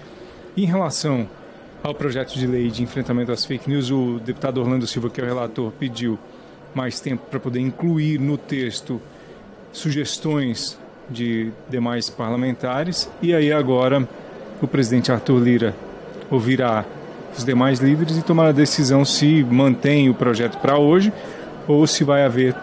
[0.55, 1.27] Em relação
[1.83, 5.23] ao projeto de lei de enfrentamento às fake news, o deputado Orlando Silva, que é
[5.23, 6.19] o relator, pediu
[6.75, 9.01] mais tempo para poder incluir no texto
[9.71, 10.77] sugestões
[11.09, 13.09] de demais parlamentares.
[13.23, 14.07] E aí agora
[14.61, 15.75] o presidente Arthur Lira
[16.29, 16.85] ouvirá
[17.35, 21.11] os demais líderes e tomará a decisão se mantém o projeto para hoje
[21.67, 22.55] ou se vai haver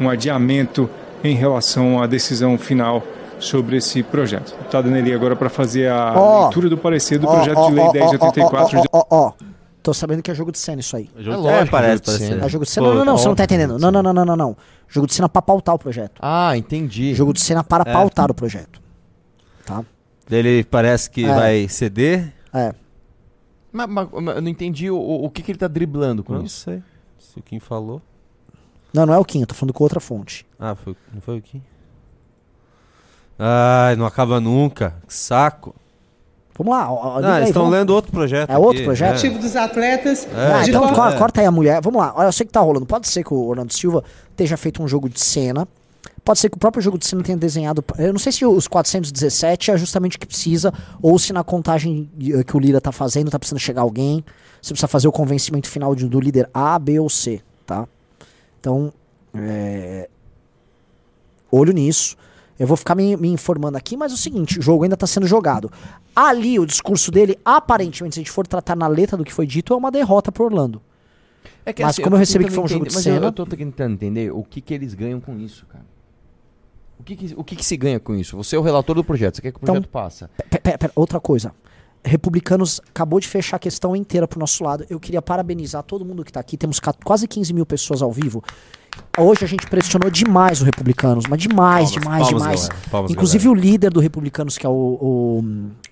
[0.00, 0.88] um adiamento
[1.22, 3.02] em relação à decisão final
[3.38, 4.52] sobre esse projeto.
[4.52, 7.68] O deputado Nelly agora para fazer a Ó, leitura do parecer do ó, projeto ó,
[7.68, 9.32] de lei ó, ó, 1084 ó, de ó.
[9.82, 11.08] Tô sabendo que é jogo de cena isso aí.
[11.16, 11.56] É jogo de cena.
[11.58, 12.42] É, parece, parece ser.
[12.44, 12.86] É jogo de cena.
[12.88, 13.78] Pô, não, não, não, você não tá entendendo.
[13.78, 14.56] Não, não, não, não, não, não.
[14.88, 16.18] Jogo de cena pra pautar o projeto.
[16.20, 17.14] Ah, entendi.
[17.14, 17.92] Jogo de cena para É.
[17.92, 18.80] pautar o projeto.
[19.64, 19.84] Tá?
[20.30, 21.32] Ele parece que É.
[21.34, 22.34] vai ceder.
[22.52, 22.74] É.
[23.72, 26.42] Mas, mas- mas eu não entendi o, o que, que ele tá driblando com Não
[26.44, 26.64] isso.
[26.64, 26.82] sei.
[27.18, 28.02] Se o Kim falou.
[28.92, 30.46] Não, não é o Kim, eu tô falando com outra fonte.
[30.58, 31.62] Ah, foi, não foi o Kim?
[33.38, 34.94] Ai, não acaba nunca.
[35.06, 35.74] Que saco.
[36.56, 36.90] Vamos lá.
[36.92, 38.50] ó, Não, aí, eles estão vamos- lendo outro projeto.
[38.50, 39.14] É outro aqui, projeto?
[39.14, 39.18] é.
[39.20, 40.26] Tipo dos atletas.
[40.34, 41.80] Ah, de então qual- corta aí a mulher.
[41.80, 42.12] Vamos lá.
[42.16, 42.84] Olha, eu sei que tá rolando.
[42.84, 45.68] Pode ser que o Orlando Silva esteja feito um jogo de cena.
[46.24, 47.82] Pode ser que o próprio jogo de cena tenha desenhado.
[47.96, 52.10] Eu não sei se os 417 é justamente o que precisa, ou se na contagem
[52.20, 54.24] eh, que o Lira tá fazendo tá precisando chegar alguém.
[54.60, 57.86] Você precisa fazer o convencimento final de- do líder A, B ou C, tá?
[58.60, 58.92] Então,
[59.34, 60.08] é,
[61.50, 62.16] olho nisso.
[62.58, 65.06] Eu vou ficar me, me informando aqui, mas é o seguinte, o jogo ainda tá
[65.06, 65.70] sendo jogado.
[66.14, 69.46] Ali, o discurso dele, aparentemente, se a gente for tratar na letra do que foi
[69.46, 70.82] dito, é uma derrota pro Orlando.
[71.64, 73.26] É que, mas assim, como eu recebi que foi um jogo de mas eu- cena...
[73.26, 75.84] Eu, tô tentando entender o que, que eles ganham com isso, cara.
[76.98, 78.36] O que, que- o que, que se ganha com isso?
[78.36, 81.20] Você é o relator do projeto, você quer que o Então, projeto pe- pera, outra
[81.20, 81.54] coisa.
[82.08, 84.84] Republicanos acabou de fechar a questão inteira pro nosso lado.
[84.90, 86.56] Eu queria parabenizar todo mundo que tá aqui.
[86.56, 88.42] Temos quase 15 mil pessoas ao vivo.
[89.16, 92.60] Hoje a gente pressionou demais o Republicanos, mas demais, Palmas, demais, palmas, demais.
[92.68, 92.88] galera.
[92.90, 95.38] Palmas, Inclusive o líder do Republicanos, que é o, o,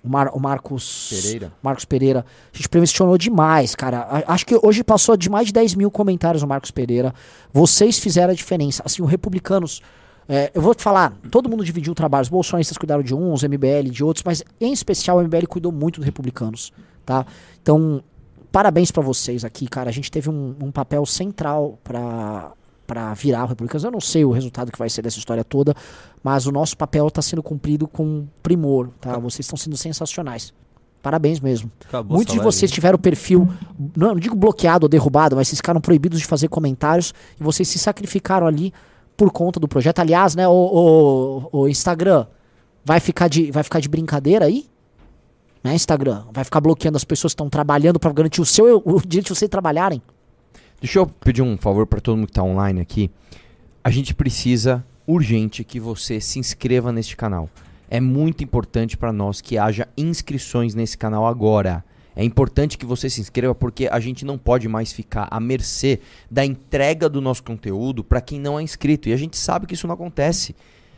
[0.03, 1.53] o Mar- o Marcos Pereira.
[1.63, 2.25] Marcos Pereira.
[2.53, 3.99] A gente pressionou demais, cara.
[4.11, 7.15] A- Acho que hoje passou de mais de 10 mil comentários o Marcos Pereira.
[7.53, 8.83] Vocês fizeram a diferença.
[8.85, 9.81] Assim, o Republicanos.
[10.29, 12.23] É, eu vou te falar, todo mundo dividiu o trabalho.
[12.23, 15.71] Os bolsonistas cuidaram de uns, o MBL de outros, mas em especial o MBL cuidou
[15.71, 16.73] muito dos republicanos,
[17.05, 17.25] tá?
[17.63, 18.03] Então,
[18.51, 19.89] parabéns pra vocês aqui, cara.
[19.89, 22.53] A gente teve um, um papel central pra
[22.87, 23.83] para virar o Republicanos.
[23.83, 25.75] Eu não sei o resultado que vai ser dessa história toda,
[26.23, 29.19] mas o nosso papel tá sendo cumprido com primor, tá?
[29.19, 30.55] Vocês estão sendo sensacionais.
[31.03, 31.71] Parabéns mesmo.
[31.89, 33.49] Acabou Muitos de vocês tiveram o perfil,
[33.97, 37.69] não, não digo bloqueado ou derrubado, mas vocês ficaram proibidos de fazer comentários e vocês
[37.69, 38.73] se sacrificaram ali
[39.17, 40.01] por conta do projeto.
[40.01, 40.53] Aliás, né, o,
[41.53, 42.27] o, o Instagram
[42.85, 44.67] vai ficar, de, vai ficar de brincadeira aí?
[45.65, 46.25] Né, Instagram?
[46.33, 49.35] Vai ficar bloqueando as pessoas que estão trabalhando para garantir o seu o direito de
[49.35, 50.01] vocês trabalharem?
[50.81, 53.11] Deixa eu pedir um favor para todo mundo que tá online aqui.
[53.83, 57.49] A gente precisa urgente que você se inscreva neste canal.
[57.89, 61.85] É muito importante para nós que haja inscrições nesse canal agora.
[62.17, 66.01] É importante que você se inscreva porque a gente não pode mais ficar à mercê
[66.31, 69.11] da entrega do nosso conteúdo para quem não é inscrito.
[69.11, 70.57] E a gente sabe que isso não acontece.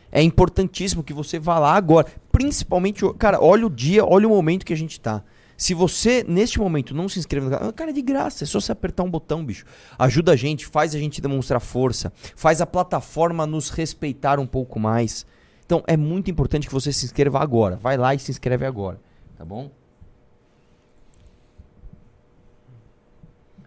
[0.09, 2.07] É importantíssimo que você vá lá agora.
[2.31, 5.21] Principalmente, cara, olha o dia, olha o momento que a gente tá.
[5.57, 8.61] Se você, neste momento, não se inscreve no canal, cara, é de graça, é só
[8.61, 9.65] você apertar um botão, bicho.
[9.99, 14.79] Ajuda a gente, faz a gente demonstrar força, faz a plataforma nos respeitar um pouco
[14.79, 15.25] mais.
[15.65, 17.75] Então, é muito importante que você se inscreva agora.
[17.75, 19.01] Vai lá e se inscreve agora,
[19.37, 19.69] tá bom?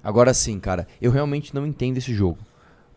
[0.03, 2.39] Agora sim, cara, eu realmente não entendo esse jogo.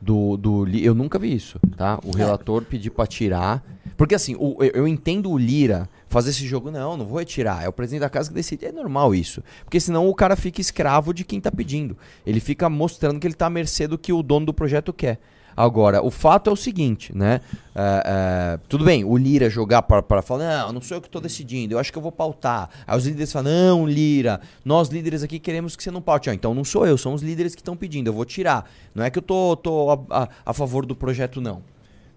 [0.01, 1.99] Do, do, eu nunca vi isso, tá?
[2.03, 3.63] O relator pedir pra tirar.
[3.97, 6.69] Porque assim, o- eu, eu entendo o Lira fazer esse jogo.
[6.69, 7.63] Não, não vou retirar.
[7.63, 8.65] É o presidente da casa que decide.
[8.65, 9.41] É normal isso.
[9.63, 11.97] Porque senão o cara fica escravo de quem tá pedindo.
[12.25, 15.17] Ele fica mostrando que ele tá à mercê do que o dono do projeto quer.
[15.57, 17.39] Agora, o fato é o seguinte, né?
[17.73, 21.21] É, é, tudo bem, o Lira jogar para, falar, não, não sou eu que estou
[21.21, 22.69] decidindo, eu acho que eu vou pautar.
[22.85, 26.29] Aí os líderes falam, não, Lira, nós líderes aqui queremos que você não paute.
[26.29, 28.69] Ah, então não sou eu, são os líderes que estão pedindo, eu vou tirar.
[28.93, 31.61] Não é que eu tô, tô a, a- a favor do projeto, não.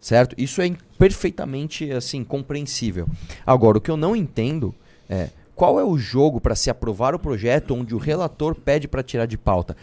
[0.00, 0.34] Certo?
[0.38, 3.08] Isso é perfeitamente, assim, compreensível.
[3.46, 4.74] Agora, o que eu não entendo
[5.08, 9.02] é qual é o jogo para se aprovar o projeto onde o relator pede para
[9.02, 9.76] tirar de pauta?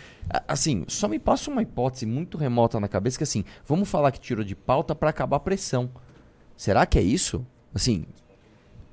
[0.48, 4.20] Assim, só me passa uma hipótese muito remota na cabeça que assim, vamos falar que
[4.22, 5.90] tirou de pauta para acabar a pressão.
[6.56, 7.46] Será que é isso?
[7.74, 8.06] Assim,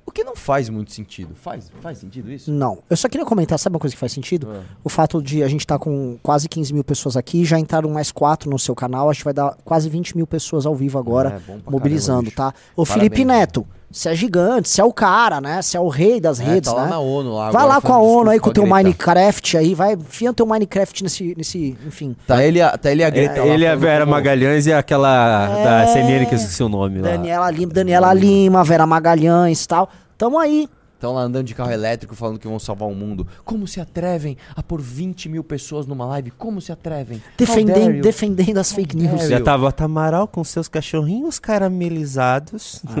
[0.05, 1.33] o que não faz muito sentido.
[1.33, 2.51] Faz, faz sentido isso?
[2.51, 2.83] Não.
[2.89, 4.49] Eu só queria comentar, sabe uma coisa que faz sentido?
[4.51, 4.63] Ah.
[4.83, 8.11] O fato de a gente estar com quase 15 mil pessoas aqui, já entraram mais
[8.11, 11.41] quatro no seu canal, a gente vai dar quase 20 mil pessoas ao vivo agora,
[11.47, 12.59] É, mobilizando, caramba, tá?
[12.75, 13.23] Ô Felipe.
[13.23, 15.61] Neto, Você é gigante, você é o cara, né?
[15.61, 16.89] Você é o rei das É, redes, tá lá né?
[16.89, 18.65] na ONU lá, Vai agora lá com a ONU aí com o teu.
[18.65, 22.15] Minecraft aí, vai, enfia o teu Minecraft nesse, nesse enfim.
[22.25, 25.45] Tá ele, a- tá ele a Greta lá Ele, a Vera como- Magalhães e aquela
[25.47, 25.87] da É.
[25.87, 27.09] CNN que eu esqueci o nome lá.
[27.09, 29.87] Daniela Lima, Daniela Lima, Vera Magalhães e tal.
[30.17, 30.67] Tamo aí.
[31.03, 33.27] Estão lá andando de carro elétrico falando que vão salvar o mundo.
[33.43, 36.31] Como se atrevem a pôr 20 mil pessoas numa live?
[36.31, 37.21] Como se atrevem?
[37.37, 39.27] Defendendo, defendendo as fake news.
[39.27, 42.81] Já tava a Tamaral com seus cachorrinhos caramelizados.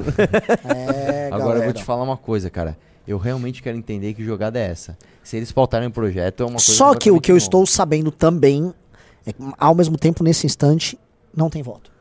[0.65, 1.63] É, Agora eu galera.
[1.65, 2.77] vou te falar uma coisa, cara.
[3.07, 4.97] Eu realmente quero entender que jogada é essa.
[5.23, 7.65] Se eles pautarem o projeto, é uma coisa Só que o que eu completamente estou
[7.65, 8.73] sabendo também
[9.25, 10.99] é que, ao mesmo tempo, nesse instante,
[11.35, 11.92] não tem voto.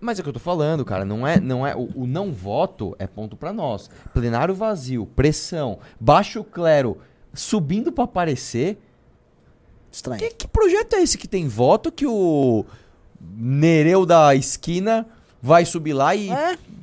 [0.00, 1.04] Mas é o que eu tô falando, cara.
[1.04, 3.88] Não é, não é o, o não voto é ponto pra nós.
[4.12, 6.98] Plenário vazio, pressão, baixo clero
[7.32, 8.78] subindo pra aparecer.
[9.90, 10.20] Estranho.
[10.20, 12.64] Que, que projeto é esse que tem voto que o
[13.20, 15.06] Nereu da esquina
[15.42, 16.30] vai subir lá e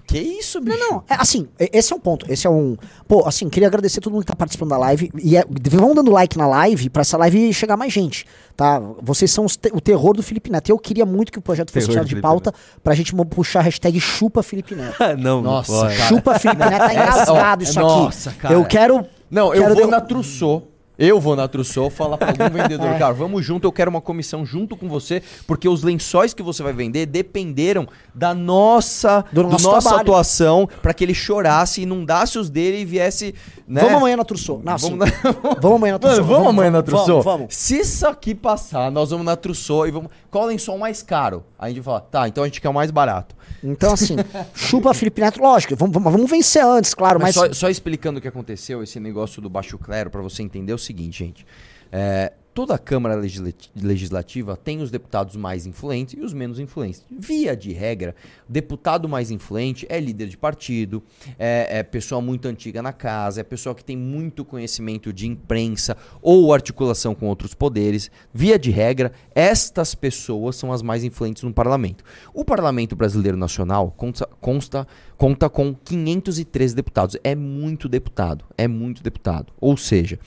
[0.05, 0.77] Que isso, bicho?
[0.77, 1.03] Não, não.
[1.09, 2.25] É, assim, esse é um ponto.
[2.31, 2.75] Esse é um.
[3.07, 5.11] Pô, assim, queria agradecer todo mundo que tá participando da live.
[5.23, 8.25] E é, vão dando like na live pra essa live chegar mais gente.
[8.55, 8.79] Tá?
[9.01, 10.69] Vocês são te- o terror do Felipe Neto.
[10.69, 12.53] Eu queria muito que o projeto fosse Terror tirado do de pauta
[12.83, 14.95] pra gente puxar a hashtag chupa Felipe Neto.
[15.17, 15.89] não, Nossa, não.
[15.91, 17.87] Chupa Felipe Neto, tá engasgado isso aqui.
[17.89, 18.53] Nossa, cara.
[18.53, 19.05] Eu quero.
[19.31, 20.63] Não, eu quero vou na Trussô.
[20.97, 22.99] Eu vou na Trussô falar pra algum vendedor, É.
[22.99, 26.61] cara, vamos junto, eu quero uma comissão junto com você, porque os lençóis que você
[26.61, 30.01] vai vender dependeram da nossa, Do do nossa trabalho.
[30.01, 33.33] atuação pra que ele chorasse, inundasse os dele e viesse,
[33.67, 33.81] né?
[33.81, 34.61] Vamos amanhã na Trussô.
[34.63, 35.21] Não, Vamos, assim,
[35.61, 36.21] vamos amanhã na Trussô.
[36.21, 37.05] Mano, vamos amanhã na Trussô?
[37.05, 37.55] Vamos, vamos.
[37.55, 40.11] Se isso aqui passar, nós vamos na Trussô e vamos...
[40.29, 41.43] Qual lençol mais caro?
[41.57, 43.35] Aí a gente fala, tá, então a gente quer o mais barato.
[43.63, 44.15] Então, assim,
[44.53, 47.49] chupa Felipe Neto, lógico, vamos, vamos, vamos vencer antes, claro, Mas mas.
[47.49, 50.77] só, só explicando o que aconteceu, esse negócio do baixo clero, pra você entender o
[50.77, 51.45] seguinte, gente.
[51.91, 57.03] É, toda a Câmara Legisla- Legislativa tem os deputados mais influentes e os menos influentes.
[57.09, 58.15] Via de regra,
[58.47, 61.03] deputado mais influente é líder de partido,
[61.39, 65.97] é, é pessoa muito antiga na casa, é pessoa que tem muito conhecimento de imprensa
[66.21, 68.11] ou articulação com outros poderes.
[68.33, 72.03] Via de regra, estas pessoas são as mais influentes no parlamento.
[72.33, 74.87] O Parlamento Brasileiro Nacional consta, consta,
[75.17, 77.17] conta com 513 deputados.
[77.23, 78.45] É muito deputado.
[78.57, 79.51] É muito deputado.
[79.59, 80.19] Ou seja,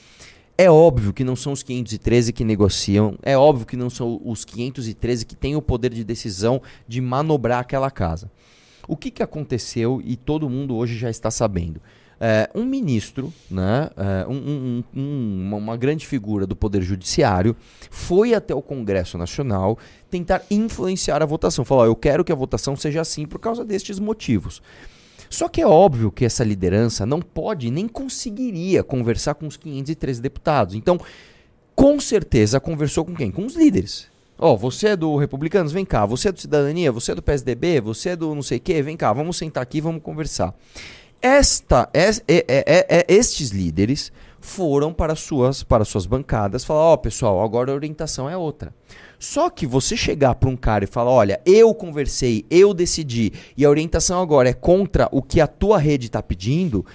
[0.59, 4.45] é óbvio que não são os 513 que negociam, é óbvio que não são os
[4.45, 8.31] 513 que têm o poder de decisão de manobrar aquela casa.
[8.89, 11.81] O que, que aconteceu e todo mundo hoje já está sabendo?
[12.19, 17.55] É, um ministro, né, é, um- um- um- uma, grande figura do Poder Judiciário,
[17.91, 19.79] foi até o Congresso Nacional
[20.11, 21.63] tentar influenciar a votação.
[21.63, 24.63] Falou: "Ó, eu quero que a votação seja assim por causa destes motivos.
[25.31, 30.21] Só que é óbvio que essa liderança não pode nem conseguiria conversar com os 513
[30.21, 30.75] deputados.
[30.75, 30.99] Então,
[31.75, 33.31] com certeza conversou com quem?
[33.31, 34.07] Com os líderes.
[34.39, 36.05] Ó, você é do Republicanos, vem cá.
[36.07, 38.83] Você é do Cidadania, você é do PSDB, você é do não sei o quê,
[38.83, 40.55] vem cá, vamos sentar aqui, vamos conversar.
[41.23, 44.13] Esta, es- é- é- é- é- estes líderes
[44.47, 48.73] foram para suas, para suas bancadas falar: ó, pessoal, agora a orientação é outra.
[49.19, 53.65] Só que você chegar para um cara e falar: olha, eu conversei, eu decidi, e
[53.65, 56.87] a orientação agora é contra o que a tua rede está pedindo,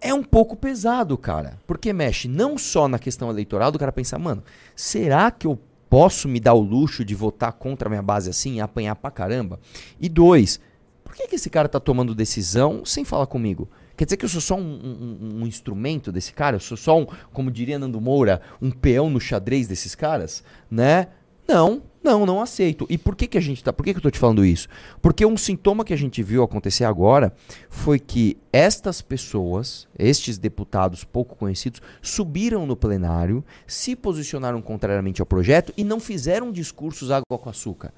[0.00, 1.56] é um pouco pesado, cara.
[1.66, 4.42] Porque mexe não só na questão eleitoral do cara pensar, mano,
[4.74, 8.56] será que eu posso me dar o luxo de votar contra a minha base assim
[8.56, 9.60] e apanhar pra caramba?
[10.00, 10.58] E dois,
[11.04, 13.68] por que, que esse cara tá tomando decisão sem falar comigo?
[14.02, 16.56] Quer dizer que eu sou só um, um- um- um instrumento desse cara?
[16.56, 20.42] Eu sou só um, como diria Nando Moura, um peão no xadrez desses caras?
[20.68, 21.06] Né?
[21.46, 22.84] Não, não, não aceito.
[22.90, 23.72] E por que, que a gente tá.
[23.72, 24.66] Por que, que eu tô te falando isso?
[25.00, 27.32] Porque um sintoma que a gente viu acontecer agora
[27.70, 35.26] foi que estas pessoas, estes deputados pouco conhecidos, subiram no plenário, se posicionaram contrariamente ao
[35.26, 37.92] projeto e não fizeram discursos água com açúcar.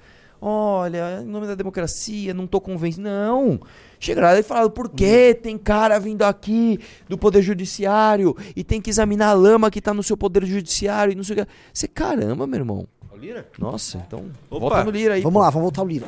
[0.47, 3.09] Olha, em nome da democracia, não tô convencido.
[3.09, 3.59] Não!
[3.99, 6.79] Chegaram lá e falaram, por que tem cara vindo aqui
[7.09, 11.13] do Poder Judiciário e tem que examinar a lama que tá no seu Poder Judiciário
[11.13, 11.51] e não sei o que.
[11.73, 12.87] Você, caramba, meu irmão.
[13.59, 14.27] Nossa, então.
[14.51, 15.23] Volta no Lira aí.
[15.23, 15.43] Vamos pô.
[15.43, 16.07] lá, vamos voltar ao Lira.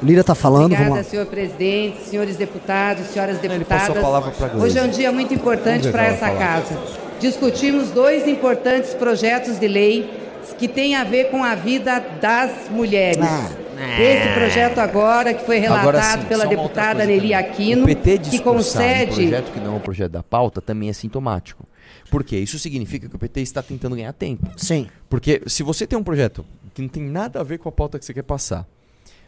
[0.00, 1.10] O Lira tá falando, Obrigada, vamos lá.
[1.10, 3.94] senhor presidente, senhores deputados, senhoras deputadas.
[3.98, 4.66] a palavra pra Gleisi.
[4.66, 6.78] Hoje é um dia muito importante para o ela essa casa.
[7.20, 13.18] Discutimos dois importantes projetos de lei que têm a ver com a vida das mulheres.
[13.98, 17.32] Esse projeto agora, que foi relatado Agora sim, pela deputada Nelly.
[17.32, 19.12] Aquino, o PT que concede...
[19.12, 21.66] um projeto que não é um projeto da pauta também é sintomático.
[22.10, 22.38] Por quê?
[22.38, 24.48] Isso significa que o PT está tentando ganhar tempo.
[24.56, 24.88] Sim.
[25.08, 27.98] Porque se você tem um projeto que não tem nada a ver com a pauta
[27.98, 28.66] que você quer passar,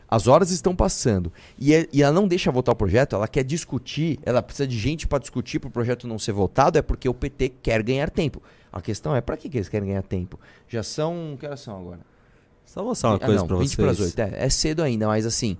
[0.08, 3.44] as horas estão passando e, é- e ela não deixa votar o projeto, ela quer
[3.44, 7.08] discutir, ela precisa de gente para discutir para o projeto não ser votado, é porque
[7.08, 8.42] o PT quer ganhar tempo.
[8.72, 10.38] A questão é, para que, que eles querem ganhar tempo?
[10.69, 11.36] Já são.
[11.38, 12.01] Que horas são agora?
[12.65, 13.76] Só mostrar uma Ah, coisa não, pra 20 vocês.
[13.97, 14.19] pras 8.
[14.20, 15.56] É, é cedo ainda, mas assim.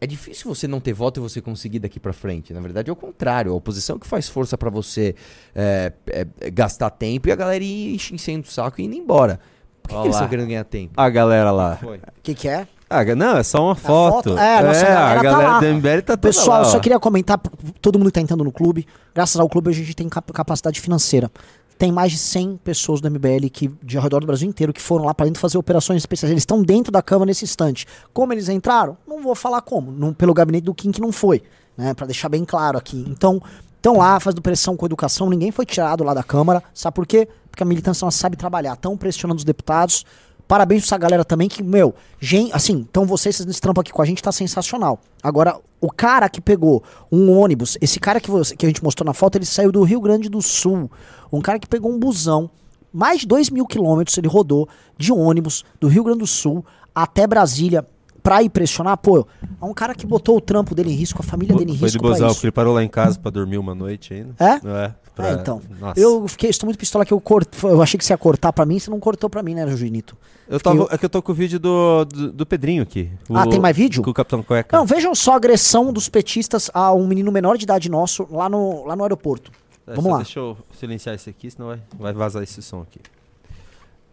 [0.00, 2.52] é difícil você não ter voto e você conseguir daqui pra frente.
[2.54, 3.52] Na verdade, é o contrário.
[3.52, 5.14] A oposição que faz força pra você
[5.54, 9.38] é, é, é, gastar tempo e a galera ir enchendo o saco e indo embora.
[9.82, 10.92] Por que, que eles estão querendo ganhar tempo?
[10.96, 11.78] A galera lá.
[11.82, 12.66] O que, que é?
[12.90, 14.30] Ah, não, é só uma foto.
[14.30, 14.38] foto?
[14.38, 15.60] É, nossa a galera tá galera lá.
[15.60, 17.38] do MBL tá toda Pessoal, lá, eu só queria comentar,
[17.82, 20.80] todo mundo que tá entrando no clube, graças ao clube a gente tem cap- capacidade
[20.80, 21.30] financeira.
[21.78, 24.82] Tem mais de 100 pessoas do MBL que, de ao redor do Brasil inteiro que
[24.82, 26.30] foram lá pra dentro fazer operações especiais.
[26.30, 27.86] Eles estão dentro da Câmara nesse instante.
[28.12, 28.96] Como eles entraram?
[29.06, 29.92] Não vou falar como.
[29.92, 31.42] Não, pelo gabinete do Kim que não foi.
[31.76, 33.04] Né, para deixar bem claro aqui.
[33.08, 33.40] Então,
[33.76, 35.30] estão lá fazendo pressão com educação.
[35.30, 36.62] Ninguém foi tirado lá da Câmara.
[36.74, 37.28] Sabe por quê?
[37.48, 38.72] Porque a militância não sabe trabalhar.
[38.72, 40.04] Estão pressionando os deputados.
[40.48, 44.02] Parabéns pra essa galera também que, meu, gente, assim, então vocês vocês trampo aqui com
[44.02, 44.98] a gente tá sensacional.
[45.22, 49.06] Agora, o cara que pegou um ônibus, esse cara que, você, que a gente mostrou
[49.06, 50.90] na foto, ele saiu do Rio Grande do Sul.
[51.32, 52.50] Um cara que pegou um busão,
[52.92, 57.26] mais de 2 mil quilômetros ele rodou de ônibus do Rio Grande do Sul até
[57.26, 57.86] Brasília
[58.22, 58.96] pra ir pressionar.
[58.98, 59.26] Pô,
[59.60, 61.88] é um cara que botou o trampo dele em risco, a família dele em Foi
[61.88, 64.34] de risco gozar, ele parou lá em casa pra dormir uma noite ainda.
[64.38, 64.54] É?
[64.66, 65.60] É, pra- É, então.
[65.80, 66.00] Nossa.
[66.00, 67.46] Eu fiquei, estou muito pistola que eu cort...
[67.62, 70.16] eu achei que você ia cortar pra mim, você não cortou pra mim, né, Juninito?
[70.48, 73.10] Eu tava, É que eu tô com o vídeo do, do, do Pedrinho aqui.
[73.30, 74.02] Ah, O- tem mais vídeo?
[74.02, 74.76] Com o Capitão Cueca.
[74.76, 78.48] Não, vejam só a agressão dos petistas a um menino menor de idade nosso lá
[78.48, 79.50] no, lá no aeroporto.
[79.86, 80.16] É, Vamos lá.
[80.18, 83.00] Deixa eu silenciar esse aqui, senão vai, vai vazar esse som aqui.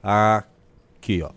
[0.04, 1.30] Aqui, ó.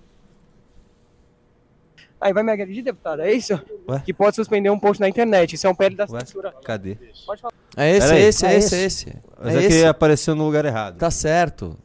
[2.20, 3.60] Aí vai me agredir, deputado, é isso?
[3.88, 4.02] Ué?
[4.04, 5.54] Que pode suspender um post na internet.
[5.54, 6.52] Isso é um PL da censura.
[6.64, 6.96] Cadê?
[7.24, 7.54] Pode falar.
[7.76, 9.16] É esse, é esse, é esse, é esse.
[9.40, 10.98] Mas É é, que apareceu no lugar errado.
[10.98, 11.76] Tá certo.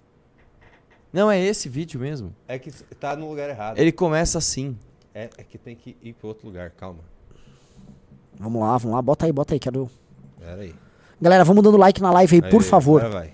[1.11, 2.35] Não, é esse vídeo mesmo.
[2.47, 3.77] É que tá no lugar errado.
[3.77, 4.75] Ele começa assim.
[5.13, 6.99] É, é que tem que ir pro outro lugar, calma.
[8.39, 9.87] Vamos lá, vamos lá, bota aí, bota aí, quero.
[10.39, 10.73] Pera aí.
[11.21, 13.01] Galera, vamos dando like na live aí, por Aí, favor.
[13.01, 13.33] Agora vai.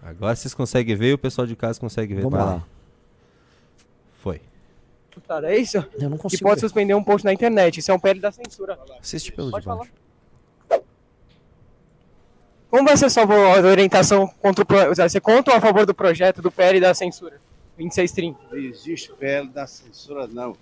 [0.00, 2.22] Agora vocês conseguem ver e o pessoal de casa consegue ver.
[2.22, 2.64] Vamos Vai lá.
[5.14, 5.76] Deputado, é isso?
[5.76, 6.60] Eu não Que consigo pode ver.
[6.60, 7.78] suspender um post na internet.
[7.78, 8.78] Isso é um PL da censura.
[9.00, 9.90] Assiste pelo Pode de baixo.
[10.68, 10.82] falar.
[12.70, 13.26] Como vai ser sua
[13.60, 14.94] orientação contra o pro...
[14.94, 17.38] Você é contra ou a favor do projeto do PL da censura?
[17.76, 18.38] 2630.
[18.50, 20.56] Não existe PL da censura, não.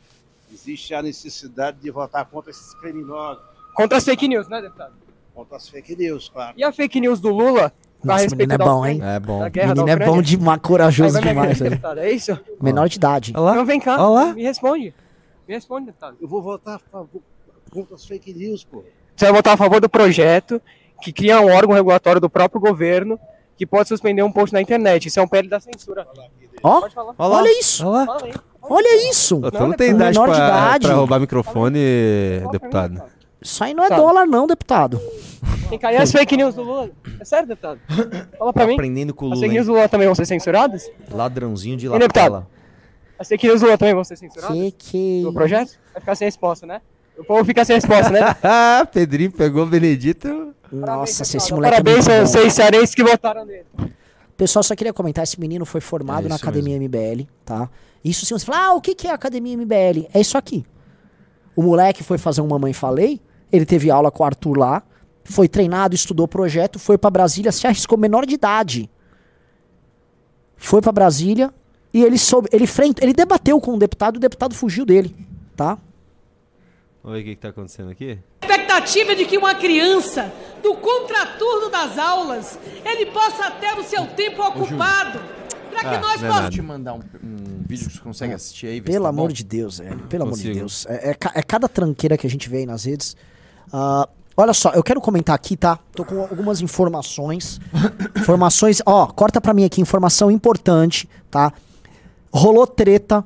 [0.53, 3.43] Existe a necessidade de votar contra esses criminosos,
[3.75, 4.95] Contra as fake news, né, deputado?
[5.33, 6.55] contra as fake news, claro.
[6.59, 7.73] E a fake news do Lula?
[8.05, 9.01] Nossa, respeito menino é bom, hein?
[9.03, 9.39] É bom.
[9.41, 11.59] Da Menino é bom demais, corajoso demais.
[11.59, 12.39] deputado, é isso?
[12.61, 13.33] Menor de idade.
[13.33, 13.97] Não, vem cá.
[14.03, 14.35] Olha lá.
[14.35, 14.95] Me responde.
[15.47, 16.17] Me responde, deputado.
[16.21, 17.21] Eu vou votar a favor-
[17.71, 18.83] contra as fake news, pô.
[19.15, 20.61] Você vai votar a favor do projeto
[21.03, 23.19] que cria um órgão regulatório do próprio governo
[23.57, 25.07] que pode suspender um post na internet.
[25.07, 26.07] Isso é um PL da censura.
[26.63, 27.15] Ó, Pode falar.
[27.19, 27.83] olha isso.
[27.83, 28.33] Fala aí.
[28.63, 29.37] Olha isso.
[29.39, 30.87] Ô, tu não, tem idade menor pra, de idade.
[30.87, 31.79] pra roubar microfone,
[32.53, 33.03] deputado.
[33.42, 34.99] Isso aí não é dólar, não, deputado.
[35.69, 36.90] Tem que cair as fake news do Lula.
[37.19, 37.81] É sério, deputado?
[38.39, 38.74] Fala pra mim.
[38.74, 39.40] Aprendendo com o As Lula.
[39.40, 39.55] fake hein?
[39.58, 40.90] news do Lula também vão ser censuradas?
[41.10, 42.33] Ladrãozinho de Hein, deputado?
[42.33, 42.49] lapela.
[43.19, 44.56] As fake news do Lula também vão ser censuradas?
[44.56, 45.23] Que que...
[45.23, 45.78] Do projeto?
[45.92, 46.81] Vai ficar sem resposta, né?
[47.17, 48.21] O povo fica sem resposta, né?
[48.42, 50.55] Ah, Pedrinho pegou o Benedito.
[50.73, 53.67] Nossa, esse moleque é Parabéns muito aos seis cearenses que votaram nele.
[54.37, 57.69] Pessoal, só queria comentar, esse menino foi formado É na Academia MBL, tá?
[58.03, 60.08] Isso sim, você fala, ah, o que que é a Academia MBL?
[60.15, 60.65] É isso aqui.
[61.55, 63.21] O moleque foi fazer um Mamãe Falei,
[63.53, 64.83] ele teve aula com o Arthur lá,
[65.25, 68.91] foi treinado, estudou projeto, foi pra Brasília, se arriscou menor de idade.
[70.57, 71.53] Foi pra Brasília
[71.93, 75.15] e ele soube, ele frente, ele debateu com o deputado, o deputado fugiu dele,
[75.57, 75.79] tá?
[77.03, 78.19] Vamos ver o que, que tá acontecendo aqui.
[78.43, 80.31] expectativa de que uma criança,
[80.63, 85.19] do contraturno das aulas, ele possa ter o seu tempo ocupado.
[85.71, 86.55] Para que Ah, nós é possamos.
[86.55, 88.81] te mandar um, um vídeo que você consegue assistir aí.
[88.81, 89.33] ver se Pelo tá amor bom?
[89.33, 89.99] de Deus, velho.
[90.09, 90.59] Pelo amor de Consigo.
[90.59, 90.85] Deus.
[90.87, 93.17] É, é é cada tranqueira que a gente vê aí nas redes.
[93.72, 95.78] Ah, olha só, eu quero comentar aqui, tá?
[95.94, 97.60] Tô com algumas informações.
[98.17, 98.83] informações.
[98.86, 101.53] Ó, corta pra mim aqui, informação importante, tá?
[102.33, 103.24] Rolou treta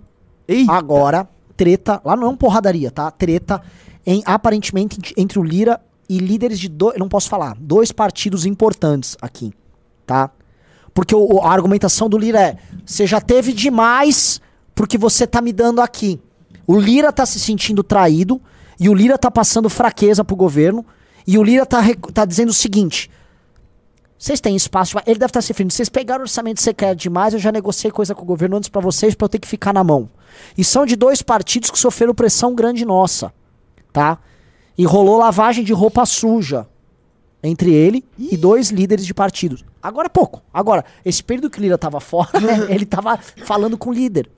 [0.69, 1.29] agora.
[1.57, 2.01] Treta.
[2.05, 3.11] Lá não é uma porradaria, tá?
[3.11, 3.63] Treta
[4.05, 6.99] em, aparentemente ent- entre o Lira e líderes de dois.
[6.99, 7.55] Não posso falar.
[7.59, 9.53] Dois partidos importantes aqui,
[10.05, 10.31] tá?
[10.93, 14.41] Porque o- a argumentação do Lira é: você já teve demais
[14.75, 16.21] porque você tá me dando aqui.
[16.67, 18.41] O Lira tá se sentindo traído
[18.79, 20.85] e o Lira tá passando fraqueza pro governo
[21.27, 23.11] e o Lira tá, tá dizendo o seguinte:
[24.19, 24.91] vocês têm espaço.
[24.91, 25.73] demais." Ele deve estar se referindo.
[25.73, 28.81] Vocês pegaram o orçamento secreto demais, eu já negociei coisa com o governo antes pra
[28.81, 30.09] vocês pra eu ter que ficar na mão.
[30.57, 33.33] E são de dois partidos que sofreram pressão grande nossa,
[33.93, 34.19] tá?
[34.77, 36.67] E rolou lavagem de roupa suja
[37.43, 39.65] entre ele e dois líderes de partidos.
[39.83, 40.43] Agora é pouco.
[40.53, 42.31] Agora, esse período que o Lira tava fora,
[42.73, 44.31] ele tava falando com o líder.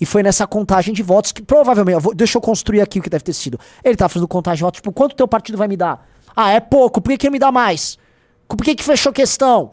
[0.00, 1.94] E foi nessa contagem de votos que provavelmente.
[1.94, 3.58] eu vou- deixa eu construir aqui o que deve ter sido.
[3.82, 6.06] Ele tava fazendo contagem de votos, tipo, quanto teu partido vai me dar?
[6.36, 7.98] Ah, é pouco, por que, que me dá mais?
[8.46, 9.72] Por que, que fechou questão?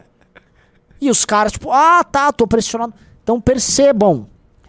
[1.00, 2.92] E os caras, tipo, ah, tá, tô pressionado.
[3.22, 4.26] Então percebam.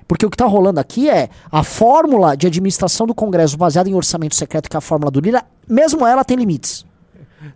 [0.08, 3.94] Porque o que tá rolando aqui é a fórmula de administração do Congresso baseada em
[3.94, 6.86] orçamento secreto, que é a fórmula do Lira, mesmo ela tem limites.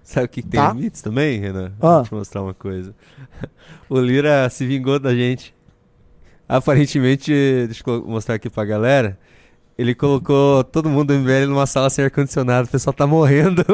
[0.04, 0.74] Sabe o que, que tem Tá.
[0.74, 1.72] limites também, Renan?
[1.82, 1.98] Ah.
[1.98, 2.94] Vou te mostrar uma coisa.
[3.90, 5.54] O Lira se vingou da gente.
[6.58, 7.32] Aparentemente,
[7.66, 9.18] deixa eu mostrar aqui pra galera.
[9.78, 12.68] Ele colocou todo mundo do MBL numa sala sem ar-condicionado.
[12.68, 13.64] O pessoal tá morrendo.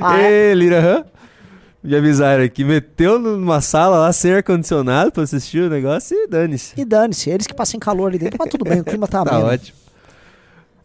[0.00, 1.04] Ah, Ê, Lira, hã?
[1.82, 2.64] Me avisaram aqui.
[2.64, 6.74] Meteu numa sala lá sem ar-condicionado pra assistir o negócio e dane-se.
[6.78, 9.36] E dane-se, eles que passem calor ali dentro, mas tudo bem, o clima tá Tá
[9.36, 9.48] ameno.
[9.50, 9.78] ótimo.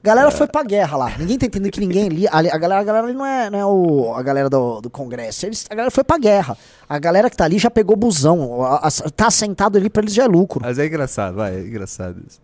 [0.04, 1.18] Galera foi pra guerra lá.
[1.18, 2.28] Ninguém tá entendendo que ninguém ali.
[2.28, 4.90] A, a galera, a galera ali não é, não é o, a galera do, do
[4.90, 5.46] Congresso.
[5.46, 6.58] Eles, a galera foi pra guerra.
[6.90, 8.64] A galera que tá ali já pegou busão.
[8.64, 10.60] A- a- tá sentado ali pra eles já é lucro.
[10.64, 12.42] Mas é engraçado, vai, é engraçado isso.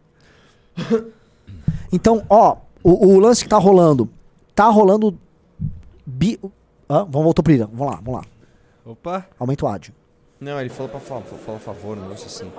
[1.92, 4.10] Então, ó, o, o lance que tá rolando.
[4.54, 5.18] Tá rolando.
[6.06, 6.40] Bi...
[6.90, 7.00] Hã?
[7.04, 7.68] vamos voltar pro Lira.
[7.74, 8.26] Vamos lá, vamos lá.
[8.86, 9.26] Opa.
[9.40, 9.94] Aumenta o áudio.
[10.40, 12.52] Não, ele falou pra fa falou a favor, um negócio assim.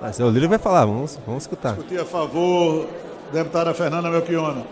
[0.00, 1.74] Ah, se o Lira vai falar, vamos, vamos escutar.
[1.74, 2.86] Discutir a favor,
[3.32, 4.64] deputada Fernanda Melchiona.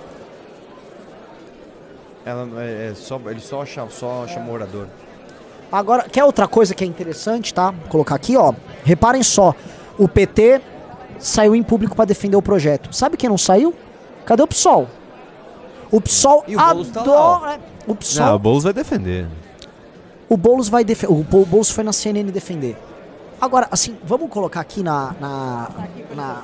[2.24, 4.86] Ela é, é só, ele só, chama, só chamou orador.
[5.70, 7.70] Agora, quer outra coisa que é interessante, tá?
[7.70, 8.52] Vou colocar aqui, ó.
[8.84, 9.54] Reparem só.
[9.98, 10.60] O PT
[11.18, 12.94] saiu em público pra defender o projeto.
[12.94, 13.74] Sabe quem não saiu?
[14.24, 14.86] Cadê o PSOL?
[15.90, 17.60] O PSOL E o Boulos tá lá, adora.
[17.86, 18.26] o PSOL.
[18.26, 19.26] Não, o Boulos vai defender.
[20.28, 21.12] O Boulos vai defender.
[21.12, 22.76] O Bo- Boulos foi na CNN defender.
[23.40, 25.68] Agora, assim, vamos colocar aqui na, na,
[26.14, 26.42] na,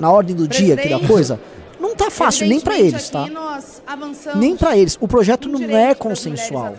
[0.00, 1.40] na ordem do dia aqui da Presidente, coisa.
[1.80, 3.22] Não tá fácil nem pra Evidentemente, eles, tá?
[3.22, 4.98] aqui nós avançamos Nem pra eles.
[5.00, 6.74] O projeto não é para consensual.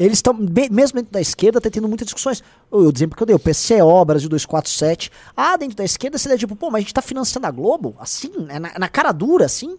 [0.00, 0.34] Eles estão,
[0.70, 2.42] mesmo dentro da esquerda, tá tendo muitas discussões.
[2.70, 5.10] O exemplo que eu dei, o PCO, Brasil 247.
[5.36, 7.94] Ah, dentro da esquerda você dá tipo, pô, mas a gente tá financiando a Globo?
[7.98, 8.32] Assim?
[8.48, 9.76] É na, na cara dura, assim?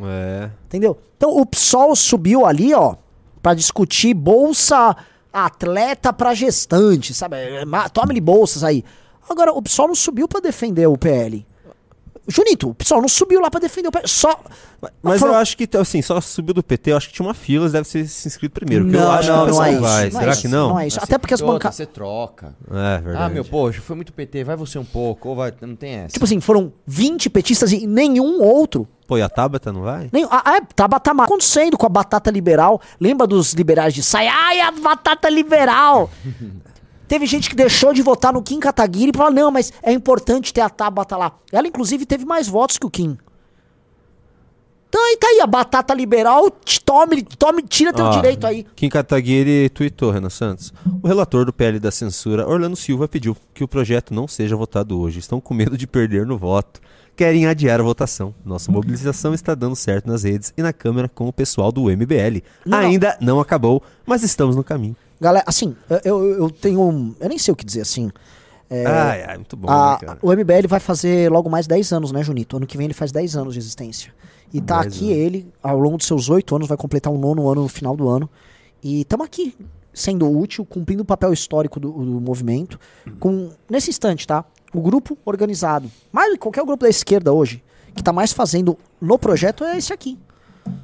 [0.00, 0.50] É.
[0.64, 0.98] Entendeu?
[1.16, 2.96] Então o PSOL subiu ali, ó,
[3.42, 4.96] pra discutir bolsa
[5.32, 7.36] atleta pra gestante, sabe?
[7.36, 8.82] É, Tome-lhe bolsas aí.
[9.28, 11.46] Agora, o PSOL não subiu pra defender o PL.
[12.28, 14.08] Junito, o PSOL não subiu lá pra defender o PL.
[14.08, 14.38] Só.
[15.02, 17.34] Mas Foram- eu acho que, assim, só subiu do PT, eu acho que tinha uma
[17.34, 18.84] fila, deve ser se inscrito primeiro.
[18.84, 20.00] porque Não, eu acho não, que o não pessoal é isso, vai.
[20.00, 20.68] não é Será isso, que não?
[20.70, 20.98] não é isso.
[21.02, 22.54] Até porque as Outra, banca- Você troca.
[22.70, 23.24] É, verdade.
[23.24, 26.12] Ah, meu, poxa, foi muito PT, vai você um pouco, ou vai, não tem essa.
[26.14, 28.86] Tipo assim, foram 20 petistas e nenhum outro.
[29.06, 30.08] Pô, e a Tabata não vai?
[30.12, 32.80] Nem, ah, é, tá, tá acontecendo com a batata liberal.
[33.00, 34.32] Lembra dos liberais de saia?
[34.34, 36.10] Ai, a batata liberal!
[37.08, 40.52] Teve gente que deixou de votar no Kim Kataguiri e falou: não, mas é importante
[40.52, 41.32] ter a Tabata lá.
[41.52, 43.16] Ela, inclusive, teve mais votos que o Kim.
[44.88, 46.50] Então aí tá aí, a batata liberal,
[46.84, 48.64] tome, tome, tira teu Ó, direito aí.
[48.74, 50.72] Kim Kataguiri tweetou, Renan Santos.
[51.02, 54.98] O relator do PL da censura, Orlando Silva, pediu que o projeto não seja votado
[54.98, 55.18] hoje.
[55.18, 56.80] Estão com medo de perder no voto.
[57.16, 58.34] Querem adiar a votação.
[58.44, 62.42] Nossa mobilização está dando certo nas redes e na Câmara com o pessoal do MBL.
[62.64, 62.86] Não, não.
[62.86, 64.96] Ainda não acabou, mas estamos no caminho.
[65.20, 66.80] Galera, assim, eu, eu, tenho.
[66.82, 68.10] um- Eu nem sei o que dizer assim.
[68.68, 70.16] É, Ai, ai, muito bom, a- né?
[70.20, 72.56] O MBL vai fazer logo mais 10 anos, né, Junito?
[72.56, 74.12] Ano que vem ele faz 10 anos de existência.
[74.52, 77.48] E tá 10 aqui ele, ao longo dos seus 8 anos, vai completar um nono
[77.48, 78.28] ano no final do ano.
[78.82, 79.54] E estamos aqui,
[79.94, 82.78] sendo útil, cumprindo o papel histórico do, do movimento.
[83.20, 84.44] Com, nesse instante, tá?
[84.74, 87.62] O grupo organizado, mais qualquer grupo da esquerda hoje,
[87.94, 90.18] que tá mais fazendo no projeto é esse aqui.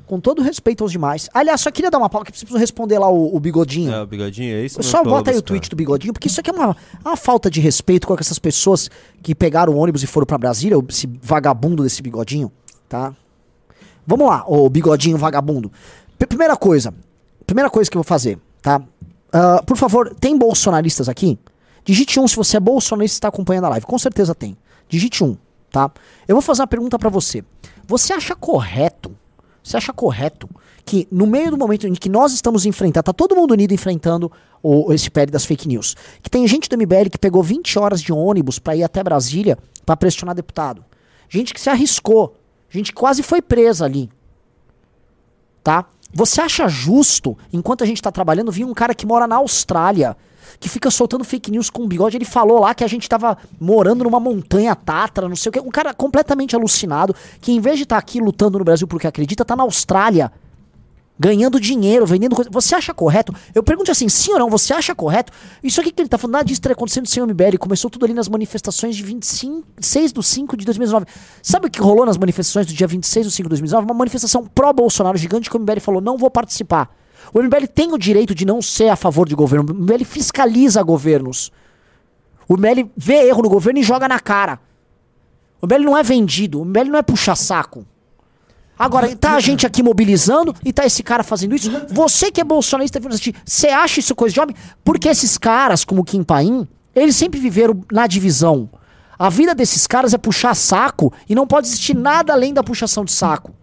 [0.06, 1.28] Com todo respeito aos demais.
[1.32, 3.92] Aliás, só queria dar uma pausa que preciso responder lá o, o bigodinho.
[3.92, 4.82] É, o bigodinho, é isso?
[4.82, 7.50] Só vou bota aí o tweet do bigodinho, porque isso aqui é uma, uma falta
[7.50, 8.90] de respeito com essas pessoas
[9.22, 12.52] que pegaram o ônibus e foram pra Brasília, esse vagabundo desse bigodinho,
[12.88, 13.14] tá?
[14.06, 15.70] Vamos lá, ô bigodinho vagabundo.
[16.18, 16.92] P- primeira coisa,
[17.46, 18.82] primeira coisa que eu vou fazer, tá?
[19.32, 21.38] Ah, por favor, tem bolsonaristas aqui?
[21.84, 23.86] Digite um se você é bolsonarista e está acompanhando a live.
[23.86, 24.56] Com certeza tem.
[24.88, 25.36] Digite um,
[25.70, 25.90] tá?
[26.28, 27.42] Eu vou fazer uma pergunta pra você.
[27.86, 29.16] Você acha correto?
[29.62, 30.48] Você acha correto
[30.84, 34.30] que no meio do momento em que nós estamos enfrentando, tá todo mundo unido enfrentando
[34.62, 38.02] o, esse PL das fake news, que tem gente do MBL que pegou 20 horas
[38.02, 40.84] de ônibus pra ir até Brasília pra pressionar deputado.
[41.28, 42.36] Gente que se arriscou,
[42.68, 44.10] gente que quase foi presa ali.
[45.62, 45.86] Tá?
[46.12, 50.16] Você acha justo, enquanto a gente tá trabalhando, vir um cara que mora na Austrália,
[50.58, 54.04] que fica soltando fake news com bigode, ele falou lá que a gente tava morando
[54.04, 57.84] numa montanha tatra, não sei o que, um cara completamente alucinado, que em vez de
[57.84, 60.32] estar aqui lutando no Brasil porque acredita, tá na Austrália,
[61.18, 62.50] ganhando dinheiro, vendendo coisa.
[62.50, 63.32] Você acha correto?
[63.54, 65.32] Eu pergunto assim, sim ou não, você acha correto?
[65.62, 68.04] Isso aqui que ele tá falando, nada disso teria acontecido sem o MBL, começou tudo
[68.04, 71.06] ali nas manifestações de 25, 6 do 5 de 2019.
[71.42, 73.86] Sabe o que rolou nas manifestações do dia 26 do 5 de 2019?
[73.86, 76.90] Uma manifestação pró-Bolsonaro gigante que o MBL falou, não vou participar.
[77.32, 80.82] O MBL tem o direito de não ser a favor de governo, o MBL fiscaliza
[80.82, 81.50] governos.
[82.48, 84.60] O MBL vê erro no governo e joga na cara.
[85.60, 87.86] O MBL não é vendido, o MBL não é puxa-saco.
[88.78, 91.70] Agora, tá a gente aqui mobilizando e tá esse cara fazendo isso.
[91.88, 92.98] Você que é bolsonarista,
[93.44, 94.56] você acha isso coisa de homem?
[94.82, 98.68] Porque esses caras, como Kim Paim, Eles sempre viveram na divisão.
[99.18, 103.04] A vida desses caras é puxar saco e não pode existir nada além da puxação
[103.04, 103.54] de saco.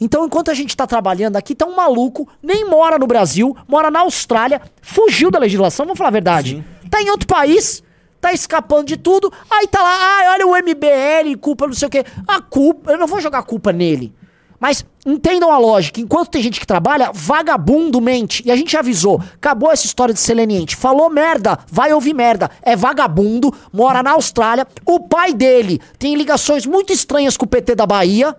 [0.00, 3.90] Então, enquanto a gente tá trabalhando aqui, tá um maluco, nem mora no Brasil, mora
[3.90, 6.64] na Austrália, fugiu da legislação, vamos falar a verdade.
[6.90, 7.82] Tá em outro país,
[8.20, 11.90] tá escapando de tudo, aí tá lá, ah, olha o MBL, culpa não sei o
[11.90, 12.04] quê.
[12.26, 14.12] A culpa, eu não vou jogar a culpa nele.
[14.60, 18.42] Mas entendam a lógica, enquanto tem gente que trabalha, vagabundo mente.
[18.44, 20.76] E a gente avisou, acabou essa história de ser leniente.
[20.76, 22.50] Falou merda, vai ouvir merda.
[22.60, 24.66] É vagabundo, mora na Austrália.
[24.84, 28.36] O pai dele tem ligações muito estranhas com o PT da Bahia,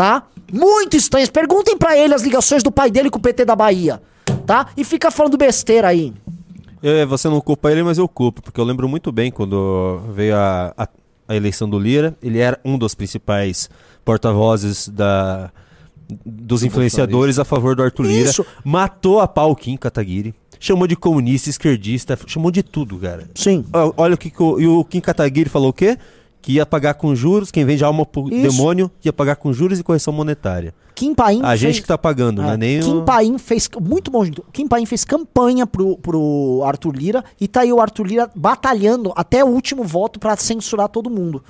[0.00, 0.22] tá?
[0.50, 1.28] Muito estranhas.
[1.28, 4.00] Perguntem pra ele as ligações do pai dele com o PT da Bahia,
[4.46, 4.68] tá?
[4.74, 6.10] E fica falando besteira aí.
[6.82, 10.34] Eu- você não culpa ele, mas eu culpo, porque eu lembro muito bem quando veio
[10.34, 10.88] a, a,
[11.28, 13.68] a eleição do Lira, ele era um dos principais
[14.02, 15.50] porta-vozes da
[16.24, 18.30] dos Do influenciadores a favor do Arthur Lira.
[18.30, 18.44] Isso.
[18.64, 20.34] Matou a pau o Kim Kataguiri.
[20.58, 23.28] Chamou de comunista, esquerdista, chamou de tudo, cara.
[23.34, 23.64] Sim.
[23.96, 25.96] Olha o que, que o, e o Kim Kataguiri falou o quê?
[26.42, 28.50] Que ia pagar com juros, quem vende alma pro Isso.
[28.56, 30.72] demônio ia pagar com juros e correção monetária.
[30.94, 33.02] Kim Paim A gente fez- que tá pagando, não é nem Kim o...
[33.04, 33.68] Paim fez.
[33.80, 34.42] Muito bom, gente.
[34.52, 39.12] Kim Paim fez campanha pro, pro Arthur Lira e tá aí o Arthur Lira batalhando
[39.16, 41.42] até o último voto pra censurar todo mundo.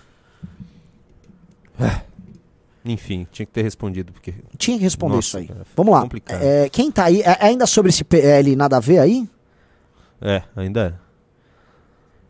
[2.84, 4.34] Enfim, tinha que ter respondido, porque...
[4.56, 5.46] Tinha que responder Nossa, isso aí.
[5.48, 6.08] cara, Vamos lá.
[6.28, 9.28] É, quem tá aí, é ainda sobre esse PL nada a ver aí?
[10.20, 10.94] É, ainda é.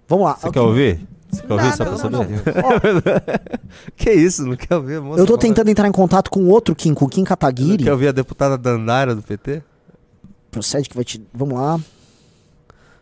[0.09, 0.35] Vamos lá.
[0.35, 0.60] Você Ok.
[0.60, 1.07] quer ouvir?
[1.31, 3.51] Você quer ouvir Não, só não, pra não, saber?
[3.97, 5.21] que isso, não quer ouvir, moça?
[5.21, 7.85] Eu tô tentando entrar em contato com outro Kim, com o Kim Kataguiri.
[7.85, 9.63] Quer ouvir a deputada Dandara do PT?
[10.51, 11.25] Procede que vai te.
[11.33, 11.81] Vamos lá.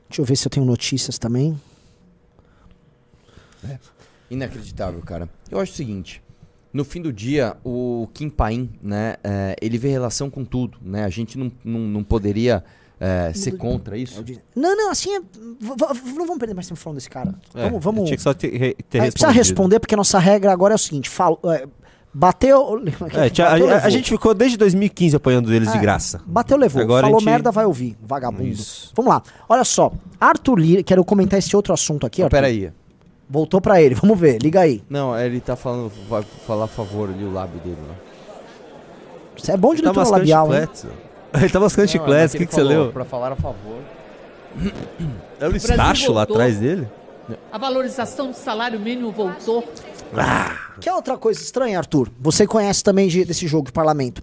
[0.08, 1.58] Deixa eu ver se eu tenho notícias também.
[4.30, 5.28] Inacreditável, cara.
[5.50, 6.22] Eu acho o seguinte.
[6.72, 11.04] No fim do dia, o Kim Paim, né, é, ele vê relação com tudo, né?
[11.04, 12.62] A gente não, não, não poderia
[13.00, 14.24] é, ser contra isso.
[14.56, 15.20] Não, não, assim é.
[15.20, 17.34] Não vamos perder mais tempo falando desse cara.
[17.54, 18.04] É, vamos, vamos.
[18.04, 20.76] tinha que só ter, re- ter É, precisa responder, porque a nossa regra agora é
[20.76, 21.66] o seguinte: fala, é,
[22.12, 22.82] bateu.
[23.14, 26.20] É, bateu, a- a gente ficou desde 2015 apoiando eles de É, graça.
[26.26, 26.82] Bateu, levou.
[26.82, 27.96] Agora Falou gente- merda, vai ouvir.
[28.02, 28.56] Vagabundo.
[28.94, 29.22] Vamos lá.
[29.48, 29.92] Olha só.
[30.20, 32.22] Arthur Lira, quero comentar esse outro assunto aqui.
[32.22, 32.36] Arthur.
[32.36, 32.72] Peraí.
[33.30, 33.94] Voltou pra ele.
[33.94, 34.40] Vamos ver.
[34.42, 34.82] Liga aí.
[34.88, 37.94] Não, ele tá falando, vai falar a favor ali, o lábio dele lá.
[39.36, 40.66] Você é bom de Tá leitura labial, hein?
[41.34, 42.92] Ele tá mascando Não, chiclete, o que, que você leu?
[42.92, 43.80] Pra falar a favor.
[45.40, 46.88] É o Brasil Estácio lá atrás dele?
[47.52, 49.62] A valorização do salário mínimo voltou.
[50.80, 52.10] Que é outra coisa estranha, Arthur?
[52.20, 54.22] Você conhece também de- desse jogo de parlamento.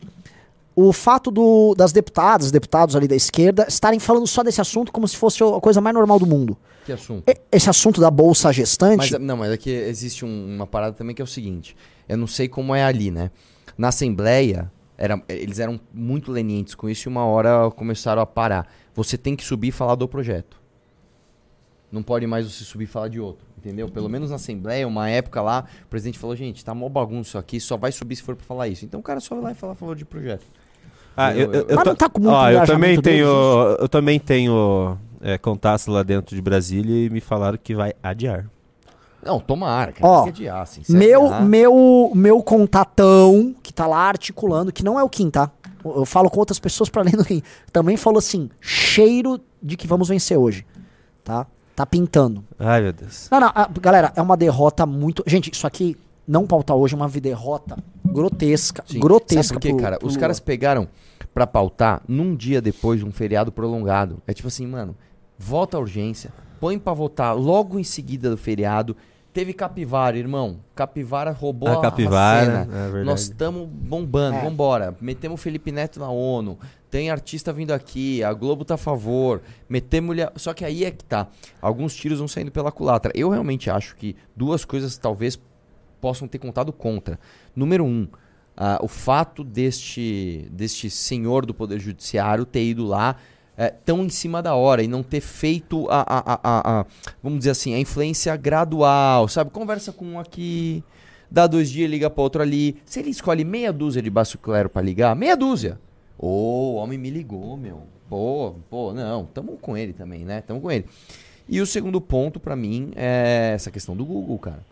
[0.76, 5.08] O fato do- das deputadas, deputados ali da esquerda, estarem falando só desse assunto como
[5.08, 6.58] se fosse a coisa mais normal do mundo.
[6.86, 7.24] Que assunto?
[7.30, 8.98] E- Esse assunto da bolsa gestante.
[8.98, 11.78] Mas, não, mas aqui existe um- uma parada também que é o seguinte.
[12.10, 13.32] Eu não sei como é ali, né?
[13.78, 18.67] Na Assembleia, era, eles eram muito lenientes com isso e uma hora começaram a parar.
[18.94, 20.58] Você tem que subir e falar do projeto.
[21.92, 23.88] Não pode mais você subir e falar de outro, entendeu?
[23.90, 27.38] Pelo menos na Assembleia, uma época lá, o presidente falou, gente, tá mó bagunça isso
[27.38, 28.85] aqui, só vai subir se for pra falar isso.
[28.85, 30.45] Então o cara só vai lá e fala a favor de projeto.
[31.15, 33.28] Ah, eu, eu, eu, não tá com muito Ó, eu também deles, tenho,
[33.79, 38.49] eu também tenho é, contatos lá dentro de Brasília e me falaram que vai adiar.
[39.26, 40.06] Não, tomara, cara.
[40.08, 45.00] Ó, tem que adiar, assim, meu, meu, meu contatão, que tá lá articulando, que não
[45.00, 45.50] é o Kim, tá?
[45.84, 47.42] Eu falo com outras pessoas pra além do Kim.
[47.72, 50.66] Também falou assim: cheiro de que vamos vencer hoje.
[51.24, 51.48] Tá?
[51.76, 52.44] Tá pintando.
[52.58, 53.28] Ai, meu Deus.
[53.32, 55.24] Não, não, ah, galera, é uma derrota muito.
[55.28, 58.84] Gente, isso aqui não pautar hoje é uma derrota grotesca.
[58.88, 59.00] Sim.
[59.00, 59.44] Grotesca.
[59.44, 59.98] Sabe por quê, pro- cara?
[60.00, 60.88] pro Os caras pegaram
[61.34, 64.22] pra pautar num dia depois de um feriado prolongado.
[64.26, 64.96] É tipo assim, mano,
[65.38, 68.96] volta a urgência, põe pra votar logo em seguida do feriado.
[69.35, 70.62] Teve capivara, irmão.
[70.74, 72.78] Capivara roubou A a, capivara, a cena.
[72.78, 73.06] é verdade.
[73.06, 74.42] Nós estamos bombando, É.
[74.42, 74.96] vambora.
[75.01, 76.58] Metemos o Felipe Neto na ONU.
[76.90, 79.42] Tem artista vindo aqui, a Globo tá a favor.
[79.68, 80.08] Metemos.
[80.08, 81.28] mulher- Só que aí é que tá.
[81.62, 83.12] Alguns tiros vão saindo pela culatra.
[83.14, 85.38] Eu realmente acho que duas coisas talvez
[86.00, 87.19] possam ter contado contra.
[87.53, 88.08] Número um,
[88.56, 93.18] ah, o fato deste, deste senhor do Poder Judiciário ter ido lá
[93.58, 96.86] eh, tão em cima da hora e não ter feito a, a- a- a-
[97.24, 99.50] vamos dizer assim, a influência gradual, sabe?
[99.52, 100.84] Conversa com um aqui,
[101.30, 102.78] dá dois dias, liga para outro ali.
[102.86, 105.80] Se ele escolhe meia dúzia de baixo clero para ligar, meia dúzia.
[106.18, 107.84] Ô, o homem me ligou, meu.
[108.10, 110.42] Pô, pô, não, tamo com ele também, né?
[110.42, 110.86] Tamo com ele.
[111.50, 114.64] E o segundo ponto pra mim é essa questão do Google, cara.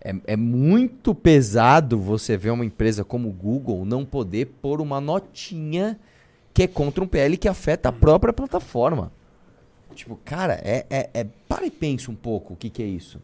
[0.00, 5.00] É, é muito pesado você ver uma empresa como o Google não poder pôr uma
[5.00, 5.98] notinha
[6.58, 9.12] que é contra um PL que afeta a própria plataforma.
[9.94, 13.22] Tipo, cara, é, é, é- para e pensa um pouco o que, que é isso.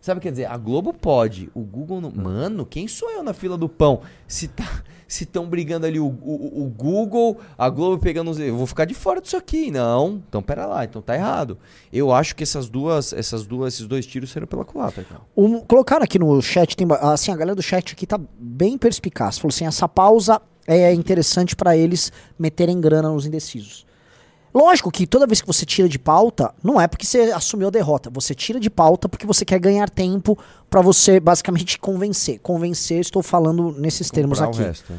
[0.00, 2.12] Sabe, quer dizer, a Globo pode, o Google não.
[2.12, 4.02] Mano, quem sou eu na fila do pão?
[4.28, 8.38] Se tá, se estão brigando ali o, o, o Google, a Globo pegando os.
[8.38, 9.68] Eu vou ficar de fora disso aqui.
[9.68, 10.22] Não.
[10.28, 11.58] Então pera lá, então tá errado.
[11.92, 15.22] Eu acho que essas duas, essas duas, esses dois tiros serão pela culatra, cara.
[15.36, 19.38] Um, colocaram aqui no chat, tem, assim, a galera do chat aqui tá bem perspicaz.
[19.38, 23.86] Falou assim, essa pausa é interessante pra eles meterem grana nos indecisos.
[24.54, 27.70] Lógico que toda vez que você tira de pauta, não é porque você assumiu a
[27.70, 28.08] derrota.
[28.08, 30.38] Você tira de pauta porque você quer ganhar tempo
[30.70, 32.38] pra você basicamente convencer.
[32.40, 34.68] Convencer, estou falando nesses termos Comprar o aqui.
[34.68, 34.98] resto, né?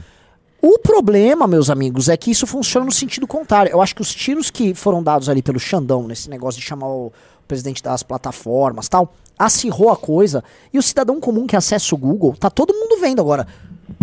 [0.62, 3.72] O problema, meus amigos, é que isso funciona no sentido contrário.
[3.72, 6.88] Eu acho que os tiros que foram dados ali pelo Xandão, nesse negócio de chamar
[6.88, 7.12] o
[7.48, 10.44] presidente das plataformas tal, acirrou a coisa.
[10.72, 13.48] E o cidadão comum que acessa o Google, tá todo mundo vendo agora.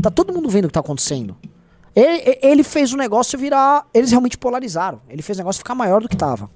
[0.00, 1.36] Tá todo mundo vendo o que tá acontecendo.
[1.94, 3.86] Ele, ele fez o negócio virar.
[3.94, 5.00] Eles realmente polarizaram.
[5.08, 6.50] Ele fez o negócio ficar maior do que tava.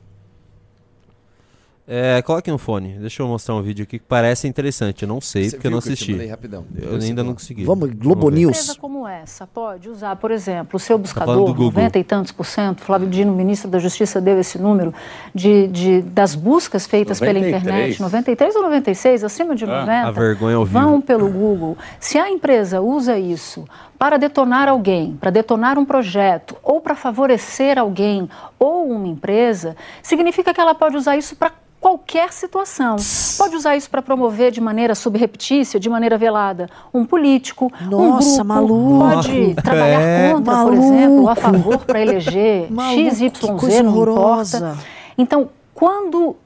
[1.90, 2.99] É, coloque no fone.
[2.99, 5.04] Deixa eu mostrar um vídeo aqui que parece interessante.
[5.04, 6.12] Eu não sei, Você porque eu não eu assisti.
[6.12, 6.67] mandei rapidão?
[6.74, 7.65] Eu Depois ainda não consegui.
[7.65, 8.37] Vamos, Globo ver.
[8.37, 8.58] News.
[8.58, 11.67] empresa como essa pode usar, por exemplo, o seu do buscador, Google.
[11.72, 14.92] 90 e tantos por cento, Flávio Dino, ministro da Justiça, deu esse número,
[15.35, 17.62] de, de- das buscas feitas pela 93.
[17.65, 20.78] internet, 93 ou 96, acima de Ah, 90, a vergonha ao vivo.
[20.78, 21.78] vão pelo Google.
[21.99, 23.65] Se a empresa usa isso
[23.99, 30.53] para detonar alguém, para detonar um projeto, ou para favorecer alguém ou uma empresa, significa
[30.53, 32.97] que ela pode usar isso para qualquer situação.
[33.37, 38.43] Pode usar isso para promover de maneira subreptícia, de maneira velada, um político, um Nossa,
[38.43, 38.99] grupo, maluco.
[39.15, 40.33] pode trabalhar É.
[40.33, 43.93] contra, por exemplo, ou a favor para eleger Maluco, X, que Y, coisa Z, não
[43.93, 44.59] horrorosa.
[44.59, 44.78] importa.
[45.17, 46.37] Então, quando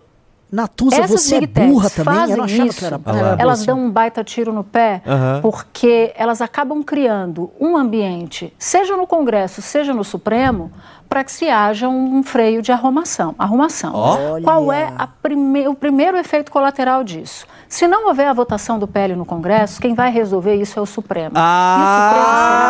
[0.51, 2.13] Natuza, essas você é burra também?
[2.15, 3.37] Eu fazem não achava isso, que era Ah lá.
[3.39, 5.41] elas dão um baita tiro no pé, Aham.
[5.41, 10.71] porque elas acabam criando um ambiente, seja no Congresso, seja no Supremo,
[11.13, 13.35] para que se haja um freio de arrumação.
[13.39, 13.93] arrumação.
[13.95, 14.43] Olha.
[14.43, 17.47] Qual é a prime- o primeiro efeito colateral disso?
[17.69, 20.87] Se não houver a votação do PL no Congresso, quem vai resolver isso é o
[20.87, 21.33] Supremo.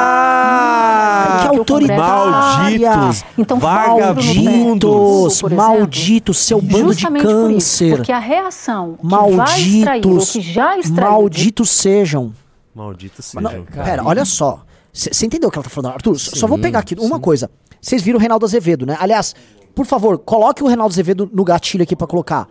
[0.03, 2.03] Ah, que autoritária.
[2.03, 5.57] Malditos, Então, vagabundos, malditos, exemplo.
[5.57, 7.97] malditos, seu bando de Justamente por isso, câncer.
[7.97, 12.33] porque a reação que vai extrair, ou Malditos, que já extraiu, malditos sejam.
[12.75, 13.65] Maldito Não, seja.
[13.85, 14.61] pera, olha só.
[14.93, 15.93] Você entendeu o que ela tá falando?
[15.95, 17.51] Arthur, só- só vou Sim, pegar aqui uma coisa.
[17.83, 18.97] Vocês viram o Reinaldo Azevedo, né?
[19.01, 19.35] Aliás,
[19.75, 22.49] por favor, coloque o Reinaldo Azevedo no gatilho aqui pra colocar.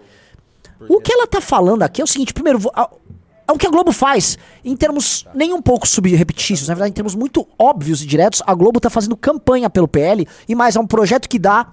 [0.89, 2.59] O que ela tá falando aqui é o seguinte, primeiro,
[3.47, 6.93] é o que a Globo faz, em termos nem um pouco subrepetícios, na verdade, em
[6.93, 10.79] termos muito óbvios e diretos, a Globo tá fazendo campanha pelo PL, e mais, é
[10.79, 11.67] um projeto que dá,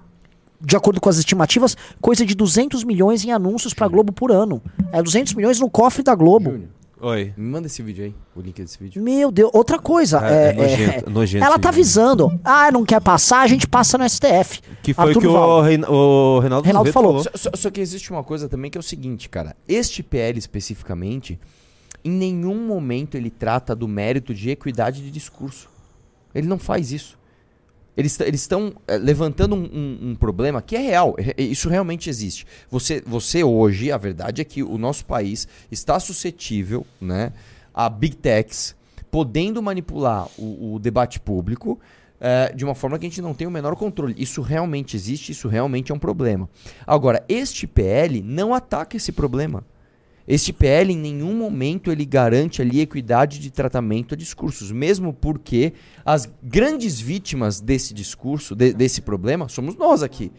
[0.61, 4.61] de acordo com as estimativas, coisa de 200 milhões em anúncios pra Globo por ano.
[4.91, 6.61] É 200 milhões no cofre da Globo.
[7.01, 7.33] Oi.
[7.37, 9.01] Me manda esse vídeo aí, o link desse vídeo.
[9.01, 10.19] Meu Deus, outra coisa.
[10.25, 12.39] É, é- é nojento, é- nojento ela tá avisando.
[12.43, 14.59] Ah, não quer passar, a gente passa no STF.
[14.83, 15.61] Que foi Arthur que o.
[15.61, 17.23] Rein- o Reinaldo, Reinaldo falou.
[17.23, 19.55] Só, só- só que existe uma coisa também que é o seguinte, cara.
[19.67, 21.39] Este PL especificamente,
[22.03, 25.69] em nenhum momento ele trata do mérito de equidade de discurso.
[26.33, 27.18] Ele não faz isso.
[27.99, 31.15] Eles estão eh, levantando um, um- um problema que é real.
[31.17, 32.45] é- é- Isso realmente existe.
[32.71, 37.33] Você, você hoje, a verdade é que o nosso país está suscetível né,
[37.73, 38.75] a big techs
[39.11, 41.79] podendo manipular o, o debate público
[42.21, 44.13] eh, de uma forma que a gente não tem o menor controle.
[44.17, 46.47] Isso realmente existe, isso realmente é um problema.
[46.85, 49.63] Agora, este PL não ataca esse problema.
[50.29, 55.73] Este PL em nenhum momento ele garante ali equidade de tratamento a discursos, mesmo porque
[56.05, 60.31] as grandes vítimas desse discurso, de- desse problema, somos nós aqui.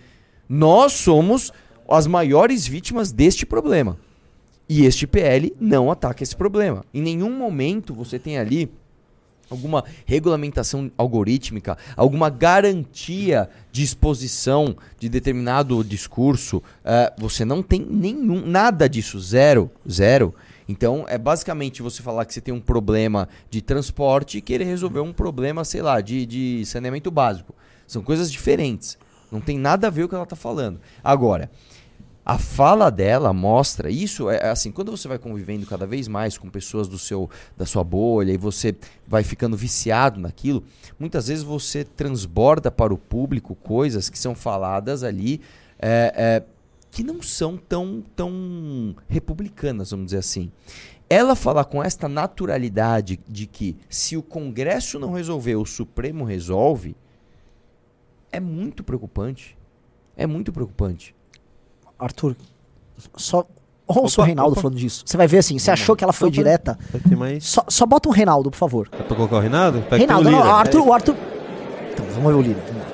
[0.49, 1.53] Nós somos
[1.89, 3.99] as maiores vítimas deste problema.
[4.69, 6.85] E este PL não ataca esse problema.
[6.95, 8.71] Em nenhum momento você tem ali
[9.51, 18.47] alguma regulamentação algorítmica, alguma garantia de exposição de determinado discurso, eh, você não tem nenhum,
[18.47, 20.35] nada disso, zero, zero.
[20.69, 25.01] Então, é basicamente você falar que você tem um problema de transporte e querer resolver
[25.01, 27.53] um problema, sei lá, de, de saneamento básico.
[27.89, 28.97] São coisas diferentes.
[29.33, 30.81] Não tem nada a ver o que ela está falando.
[31.03, 31.51] Agora,
[32.31, 36.39] a fala dela mostra isso é é assim quando você vai convivendo cada vez mais
[36.39, 38.73] com pessoas do seu da sua bolha e você
[39.05, 40.63] vai ficando viciado naquilo
[40.97, 45.41] muitas vezes você transborda para o público coisas que são faladas ali
[45.77, 46.45] é, é,
[46.89, 50.53] que não são tão tão republicanas vamos dizer assim.
[51.09, 56.95] Ela falar com esta naturalidade de que se o Congresso não resolver o Supremo resolve
[58.31, 59.59] é muito preocupante.
[60.17, 61.13] É muito preocupante
[62.01, 62.35] Arthur,
[63.17, 63.45] só
[63.87, 64.63] ouça Opa, o Reinaldo opa.
[64.63, 65.03] falando disso.
[65.05, 66.35] Você vai ver assim, você achou que ela foi Opa.
[66.35, 66.79] direta?
[67.17, 67.45] Mais.
[67.45, 68.89] Só, só bota um Reinaldo, por favor.
[68.93, 69.81] É pra colocar o Reinaldo?
[69.83, 70.43] Pega Reinaldo, não.
[70.55, 71.17] Arthur, o Arthur.
[71.93, 72.61] Então, vamos ver o Lira.
[72.67, 72.91] vamos lá.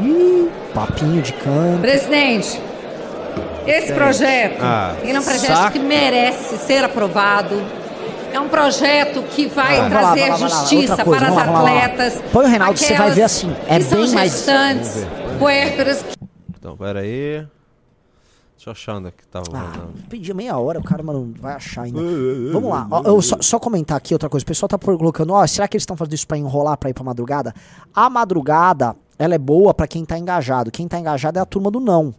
[0.00, 0.50] Ih.
[0.74, 1.80] Papinho de canto.
[1.80, 2.60] Presidente,
[3.68, 5.72] esse projeto Ah, ele é um projeto saco.
[5.72, 7.54] que merece ser aprovado.
[8.32, 10.48] É um projeto que vai Ah, trazer vai lá, vai lá.
[10.48, 11.84] justiça coisa, para as lá, lá.
[11.84, 12.22] atletas.
[12.32, 15.06] Põe o Reinaldo, você vai ver assim, é que são bem mais- gestantes,
[15.38, 16.04] puérperas,
[16.58, 17.46] Então, pera aí.
[18.56, 19.94] Deixa eu achar onde é que tava rodando.
[20.10, 22.00] Pedi meia hora, o cara, mano, vai achar ainda.
[22.52, 24.42] Vamos lá, ó, eu só, só comentar aqui outra coisa.
[24.42, 26.94] O pessoal tá colocando, ó, será que eles estão fazendo isso pra enrolar, pra ir
[26.94, 27.54] pra madrugada?
[27.94, 30.70] A madrugada, ela é boa pra quem tá engajado.
[30.72, 32.12] Quem tá engajado é a turma do não.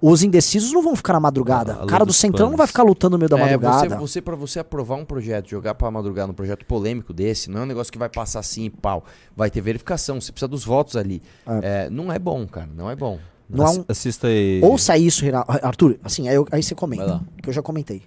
[0.00, 1.78] Os indecisos não vão ficar na madrugada.
[1.80, 3.88] Ah, o cara do Centrão não vai ficar lutando no meio da É, madrugada.
[3.88, 7.60] você, você para você aprovar um projeto, jogar pra madrugada, um projeto polêmico desse, não
[7.60, 9.04] é um negócio que vai passar assim e pau.
[9.36, 11.20] Vai ter verificação, você precisa dos votos ali.
[11.62, 13.18] É, não é bom, cara, não é bom.
[13.50, 14.60] Não é um- Assista aí.
[14.62, 15.50] Ouça isso, Reinaldo.
[15.62, 17.24] Arthur, assim, aí, eu- aí você comenta.
[17.42, 18.02] Que eu já comentei.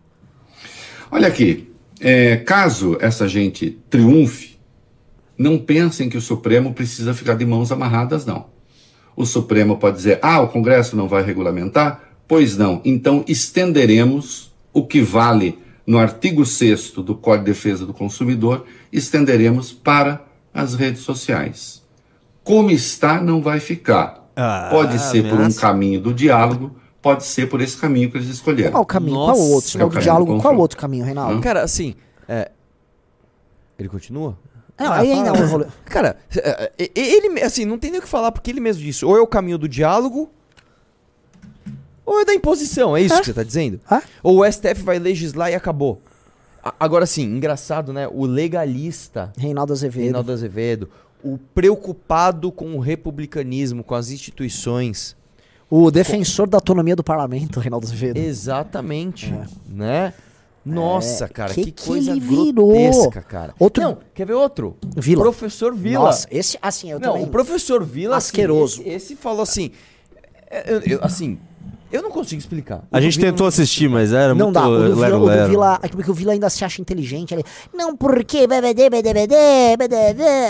[1.12, 4.58] Olha aqui, é, caso essa gente triunfe,
[5.38, 8.51] não pensem que o Supremo precisa ficar de mãos amarradas, não.
[9.22, 12.02] O Supremo pode dizer, ah, o Congresso não vai regulamentar?
[12.28, 12.82] Pois não.
[12.84, 19.72] Então estenderemos o que vale no artigo 6 do Código de Defesa do Consumidor, estenderemos
[19.72, 20.24] para
[20.54, 21.84] as redes sociais.
[22.44, 24.28] Como está, não vai ficar.
[24.36, 28.28] Ah, pode ser por um caminho do diálogo, pode ser por esse caminho que eles
[28.30, 28.72] escolheram.
[28.72, 29.18] Qual o caminho?
[29.18, 29.82] qual o outro?
[29.82, 31.42] É o caminho diálogo, qual o outro caminho, Reinaldo?
[31.42, 31.94] Cara, assim,
[32.28, 32.50] é,
[33.78, 34.38] ele continua?
[34.84, 35.66] Não, aí ainda é um.
[35.86, 39.04] Cara, é, é, ele, assim, não tem nem o que falar, porque ele mesmo disse,
[39.06, 40.30] ou é o caminho do diálogo,
[42.06, 43.80] ou é da imposição, é isso que você tá dizendo?
[44.24, 46.02] Ou o STF vai legislar e acabou.
[46.64, 48.08] A- Agora sim, engraçado, né?
[48.12, 49.32] O legalista.
[49.38, 50.04] Reinaldo Azevedo.
[50.04, 50.90] Reinaldo Azevedo.
[51.24, 55.16] O preocupado com o republicanismo, com as instituições.
[55.70, 58.18] O defensor da autonomia do parlamento, Reinaldo Azevedo.
[58.18, 59.34] Exatamente.
[59.70, 60.14] Né?
[60.64, 62.68] Nossa, É, cara, que que, que coisa ele virou?
[62.70, 63.54] grotesca, cara.
[63.58, 64.78] Outro- Não, quer ver outro?
[64.96, 65.24] Vila.
[65.24, 66.06] Professor Vila.
[66.06, 67.24] Nossa, esse, assim, eu não, também.
[67.26, 68.18] o professor Vila.
[68.18, 68.82] assim, Asqueroso.
[68.82, 69.72] esse, esse falou assim.
[70.50, 71.40] é, eu- eu- assim,
[71.92, 72.84] eu não consigo explicar.
[72.92, 74.96] A O gente Vila tentou não- assistir, mas era Não muito dá, o do, Vila,
[75.08, 75.48] lero, o do.
[75.50, 77.34] Vila, é porque o Vila ainda se acha inteligente.
[77.34, 78.46] Ele, não, porque...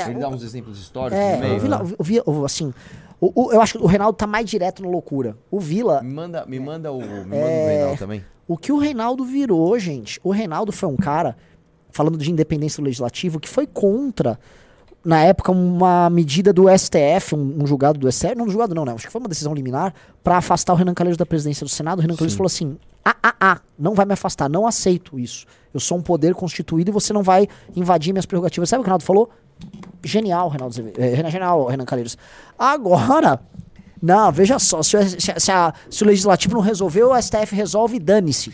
[0.10, 1.56] Ele dá uns exemplos históricos É, no meio.
[1.56, 1.94] o Vila, né?
[1.98, 2.74] o Vila, assim,
[3.22, 5.38] o, o- eu acho que o Reinaldo tá mais direto na loucura.
[5.50, 6.02] O Vila...
[6.02, 8.26] Me manda, me manda o, me manda É, o Reinaldo também.
[8.48, 11.38] O que o Reinaldo virou, gente, o Reinaldo foi um cara,
[11.92, 14.38] falando de independência do legislativo, que foi contra,
[15.06, 18.84] na época, uma medida do STF, um, um julgado do STF, não um julgado não,
[18.84, 18.92] né?
[18.94, 22.00] Acho que foi uma decisão liminar, pra afastar o Renan Calheiros da presidência do Senado.
[22.00, 25.46] O Renan Calheiros falou assim: ah, ah, ah, não vai me afastar, não aceito isso.
[25.74, 28.68] Eu sou um poder constituído e você não vai invadir minhas prerrogativas.
[28.68, 29.30] Sabe o que o Reinaldo falou?
[30.04, 31.00] Genial, Reinaldo Azevedo.
[31.00, 32.18] Renan- Genial, Renan Calheiros.
[32.58, 33.40] Agora,
[34.02, 37.56] não, veja só, se, o- se- se a- se o legislativo não resolveu, o STF
[37.56, 38.52] resolve e dane-se.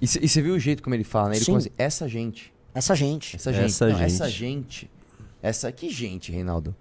[0.00, 1.36] E você viu o jeito como ele fala, né?
[1.36, 2.52] Ele assim, essa gente.
[2.74, 3.36] Essa gente.
[3.36, 3.64] Essa gente.
[3.66, 4.04] Essa não, gente.
[4.04, 4.90] Essa gente.
[5.42, 6.74] Essa que gente, Reinaldo.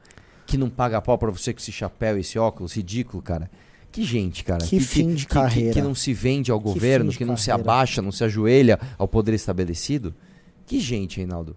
[0.46, 3.50] Que não paga pau pra você com esse chapéu, esse óculos ridículo, cara.
[3.92, 4.64] Que gente, cara.
[4.64, 5.74] Que fim de que- carreira.
[5.74, 7.72] Que, não se vende ao Que governo, que, não se carreira.
[7.72, 10.14] abaixa, não se ajoelha ao poder estabelecido.
[10.66, 11.56] Que gente, Reinaldo.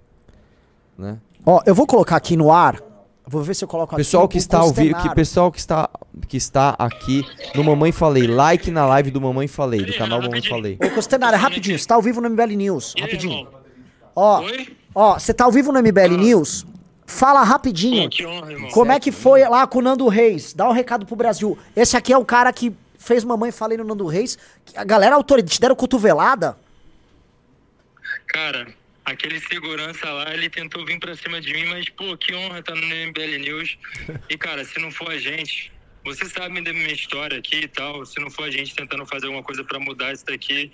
[0.98, 1.18] Né?
[1.44, 2.80] Ó, eu vou colocar aqui no ar.
[3.26, 4.32] Vou ver se eu coloco Pessoal aqui.
[4.32, 5.88] que está ao vivo, que pessoal que está
[6.26, 7.24] que está aqui
[7.54, 10.76] no Mamãe Falei, like na live do Mamãe Falei, do canal Mamãe Falei.
[10.84, 11.78] Ô, Costenaro, rapidinho.
[11.78, 12.94] Você tá ao vivo no MBL News.
[12.98, 13.46] Rapidinho.
[14.16, 14.42] Ó,
[14.94, 16.66] ó, você tá ao vivo no MBL News?
[17.06, 18.10] Fala rapidinho.
[18.72, 20.52] Como é que foi lá com o Nando Reis?
[20.52, 21.56] Dá um recado pro Brasil.
[21.76, 24.36] Esse aqui é o cara que fez Mamãe Falei no Nando Reis.
[24.64, 26.56] que A galera autoridade te deram cotovelada.
[28.26, 28.68] Cara,
[29.04, 32.74] aquele segurança lá, ele tentou vir pra cima de mim, mas, pô, que honra estar
[32.74, 33.78] no MBL News.
[34.28, 35.72] E, cara, se não for a gente,
[36.04, 39.26] você sabe da minha história aqui e tal, se não for a gente tentando fazer
[39.26, 40.72] alguma coisa pra mudar isso daqui,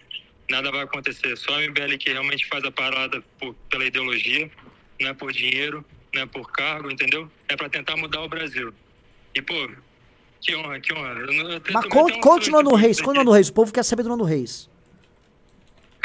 [0.51, 1.37] nada vai acontecer.
[1.37, 4.51] Só a MBL que realmente faz a parada por- pela ideologia,
[5.01, 7.31] não é por dinheiro, não é por cargo, entendeu?
[7.49, 8.73] É pra tentar mudar o Brasil.
[9.35, 9.69] E, pô,
[10.41, 11.11] que honra, que honra.
[11.21, 13.01] Eu, eu Mas conte, um conte o Nando Reis.
[13.01, 13.49] Conte o Nando Reis.
[13.49, 14.71] O povo quer saber do Nando Reis.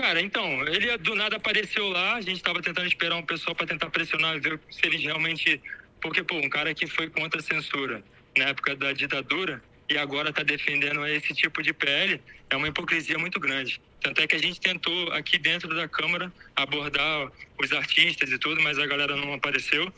[0.02, 3.68] Cara, então, ele do nada apareceu lá, a gente tava tentando esperar um pessoal pra
[3.68, 5.62] tentar pressionar ver se eles realmente.
[6.02, 8.04] Porque, pô, um cara que foi contra a censura
[8.36, 12.20] na época da ditadura e agora tá defendendo esse tipo de PL
[12.50, 13.80] é uma hipocrisia muito grande.
[14.02, 18.60] Tanto é que a gente tentou aqui dentro da Câmara abordar os artistas e tudo,
[18.60, 19.94] mas a galera não apareceu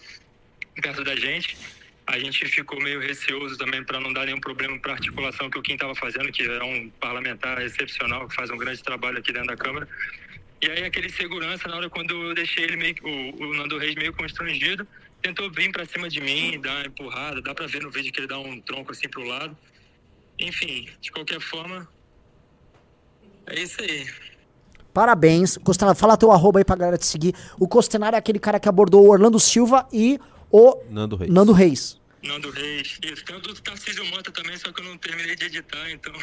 [0.81, 1.55] perto da gente.
[2.05, 5.61] A gente ficou meio receoso também para não dar nenhum problema para articulação que o
[5.61, 9.47] Kim estava fazendo, que é um parlamentar excepcional, que faz um grande trabalho aqui dentro
[9.47, 9.87] da Câmara.
[10.61, 13.95] E aí aquele segurança, na hora quando eu deixei ele meio, o, o Nando Reis
[13.95, 14.87] meio constrangido,
[15.21, 18.19] tentou vir para cima de mim, dar uma empurrada, dá para ver no vídeo que
[18.19, 19.57] ele dá um tronco assim pro lado.
[20.37, 21.87] Enfim, de qualquer forma,
[23.47, 24.07] é isso aí.
[24.93, 25.57] Parabéns.
[25.57, 27.33] Costenaro, fala teu arroba aí pra galera te seguir.
[27.59, 30.19] O Costenaro é aquele cara que abordou o Orlando Silva e
[30.53, 31.31] o Nando Reis.
[31.33, 31.99] Nando Reis.
[32.23, 32.97] Nando Reis.
[33.03, 36.13] Isso, tem o do Tarcísio Mota também, só que eu não terminei de editar, então.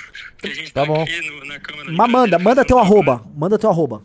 [0.42, 1.02] a gente Tá tá, bom.
[1.02, 1.92] aqui no- na Câmara.
[1.92, 3.22] Mas manda, manda teu arroba.
[3.36, 4.02] Manda teu arroba.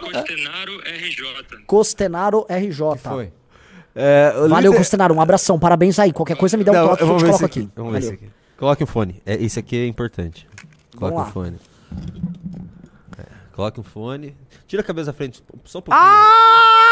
[0.00, 1.64] Costenaro RJ.
[1.66, 2.78] Costenaro RJ.
[3.02, 3.32] foi?
[4.48, 5.14] Valeu, líder- Costenaro.
[5.14, 5.58] Um abração.
[5.58, 6.12] Parabéns aí.
[6.12, 7.70] Qualquer coisa me dá um Não, toque que eu vamos te coloco esse aqui.
[7.74, 8.28] Vamos ver aqui.
[8.56, 9.22] Coloque o fone.
[9.26, 10.46] É, isso aqui é importante.
[10.96, 11.58] Coloque o fone.
[13.18, 13.22] É,
[13.54, 14.36] coloque o fone.
[14.66, 15.42] Tira a cabeça da frente.
[15.64, 16.04] Só um pouquinho.
[16.06, 16.85] Ah,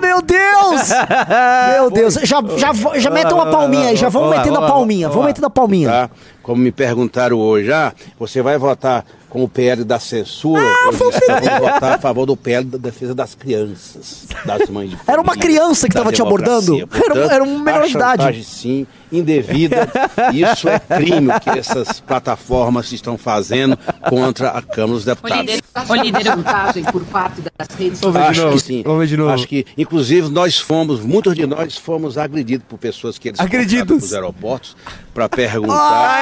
[0.00, 0.88] meu Deus!
[1.72, 2.14] Meu Deus.
[2.22, 3.96] Já, já, já metam a palminha aí.
[3.96, 5.08] Já vamos metendo a palminha.
[5.08, 5.88] Vamos metendo a palminha.
[5.90, 6.10] Tá?
[6.42, 10.62] Como me perguntaram hoje, ah, você vai votar com o PL da censura?
[10.62, 14.90] Ah, eu disse, vamos votar a favor do PL da defesa das crianças, das mães
[14.90, 16.76] de Era uma família, criança que da tava te abordando?
[16.76, 16.88] democracia.
[17.04, 18.44] Era um- Portanto, era um menor idade.
[18.44, 19.88] sim, indevida.
[20.32, 25.60] Isso é crime o que essas plataformas estão fazendo contra a Câmara dos Deputados.
[25.88, 28.82] Ô, líder, vantagem por parte das redes Acho que sim.
[28.84, 29.30] Vamos ver de novo.
[29.30, 34.02] Acho que, inclusive, nós fomos, muitos de nós fomos agredidos por pessoas que eles Agredidos?
[34.02, 34.76] nos aeroportos
[35.14, 36.20] para perguntar.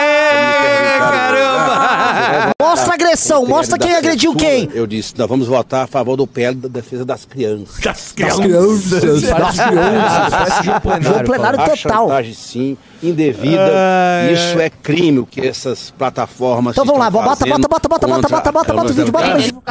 [0.99, 2.51] caramba!
[2.61, 3.47] Mostra a agressão.
[3.47, 4.69] Mostra quem agrediu quem.
[4.73, 7.79] Eu disse, nós vamos votar a favor do PL da defesa das crianças.
[7.81, 9.23] Das crianças.
[9.23, 10.65] Das crianças.
[11.05, 11.77] Jogo plenário A total.
[12.09, 13.73] chantagem, sim, indevida.
[14.33, 17.11] Isso é crime o que essas plataformas Então vamos lá.
[17.11, 19.63] Bota, bota, bota, bota, bota, bota, bota, bota o vídeo, bota o vídeo.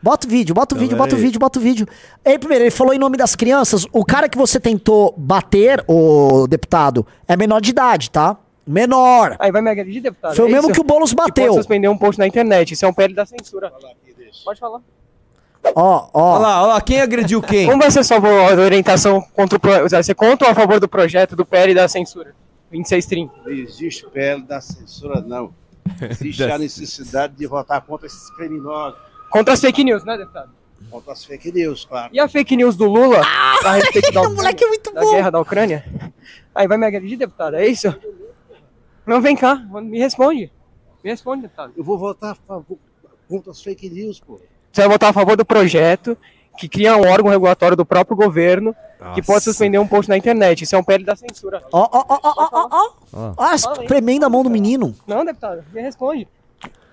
[0.00, 1.86] Bota o vídeo, bota o vídeo, Calma bota o vídeo, bota o vídeo.
[2.24, 3.84] Ei, primeiro, ele falou em nome das crianças.
[3.92, 8.36] O cara que você tentou bater, o deputado, é menor de idade, tá?
[8.64, 9.34] Menor.
[9.38, 10.36] Aí vai me agredir, deputado?
[10.36, 10.74] Foi o É mesmo isso?
[10.74, 11.46] que o Boulos Que bateu.
[11.46, 12.72] pode suspender um post na internet.
[12.72, 13.72] Isso é um PL da censura.
[14.44, 14.80] Pode falar.
[15.74, 16.34] Ó, ó.
[16.34, 17.66] Olha lá, olha lá, quem agrediu quem?
[17.66, 19.88] Como vai ser sua orientação contra o pro...
[19.88, 22.34] Você contra ou a favor do projeto do PL da censura?
[22.70, 23.32] 2630.
[23.44, 25.54] Não existe PL da censura, não.
[26.02, 28.98] Existe a necessidade de votar contra esses criminosos.
[29.30, 30.50] Contra as fake news, né, deputado?
[30.90, 32.10] Contra as fake news, claro.
[32.12, 35.40] E a fake news do Lula a respeito da, moleque é muito da guerra da
[35.40, 35.84] Ucrânia?
[36.54, 37.56] Aí vai me agredir, deputado?
[37.56, 37.94] É isso?
[39.06, 40.52] Não, vem cá, me responde.
[41.02, 41.72] Me responde, deputado.
[41.76, 42.78] Eu vou votar a favor
[43.28, 44.40] contra as fake news, pô.
[44.72, 46.16] Você vai votar a favor do projeto
[46.58, 48.74] que cria um órgão regulatório do próprio governo
[49.14, 50.62] que pode suspender um post na internet.
[50.62, 51.62] Isso é um PL da censura.
[51.72, 53.34] Ó, ó, ó, ó, ó, ó, ó.
[53.38, 54.94] Ah, espremendo a mão do menino.
[55.06, 56.26] Não, deputado, me responde.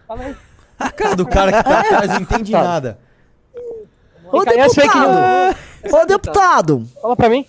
[0.08, 0.36] Fala aí.
[0.78, 3.00] A cara do cara que tá atrás não entende nada.
[4.32, 5.56] Ô, deputado.
[5.92, 6.88] Ô, deputado.
[7.02, 7.46] Fala pra mim.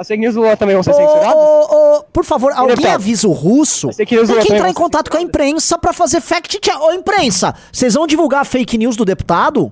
[0.00, 1.34] As fake news do Lula também vão ser censuradas?
[1.34, 3.92] ô, ô, por favor, alguém avisa o russo.
[3.92, 6.80] fake news Tem que entrar em contato com a imprensa pra fazer fact check.
[6.80, 9.70] Ô, imprensa, vocês vão divulgar a fake news do deputado?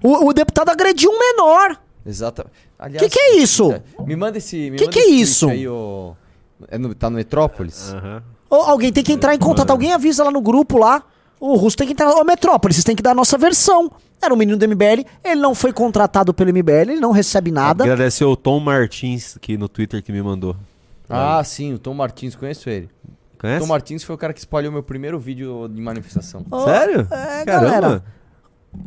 [0.00, 1.76] O, o deputado agrediu um menor.
[2.06, 2.46] Exato.
[2.78, 3.74] Aliás, Que que é isso?
[4.06, 4.70] Me manda esse.
[4.70, 5.48] Me Que manda que é esse isso?
[5.48, 6.14] Aí, ô-
[6.68, 7.96] é no- tá no Metrópolis?
[8.48, 11.02] Ou alguém tem que entrar em contato, alguém avisa lá no grupo lá.
[11.38, 12.10] O russo tem que entrar.
[12.10, 13.90] Ô, Metrópole, vocês têm que dar a nossa versão.
[14.22, 17.84] Era um menino do MBL, ele não foi contratado pelo MBL, ele não recebe nada.
[17.84, 20.56] Agradecer o Tom Martins aqui no Twitter que me mandou.
[21.08, 22.88] Ah, sim, o Tom Martins, conheço ele.
[23.38, 23.60] Conhece?
[23.60, 26.44] Tom Martins foi o cara que espalhou meu primeiro vídeo de manifestação.
[26.50, 27.06] Ô, Sério?
[27.10, 28.02] é, galera.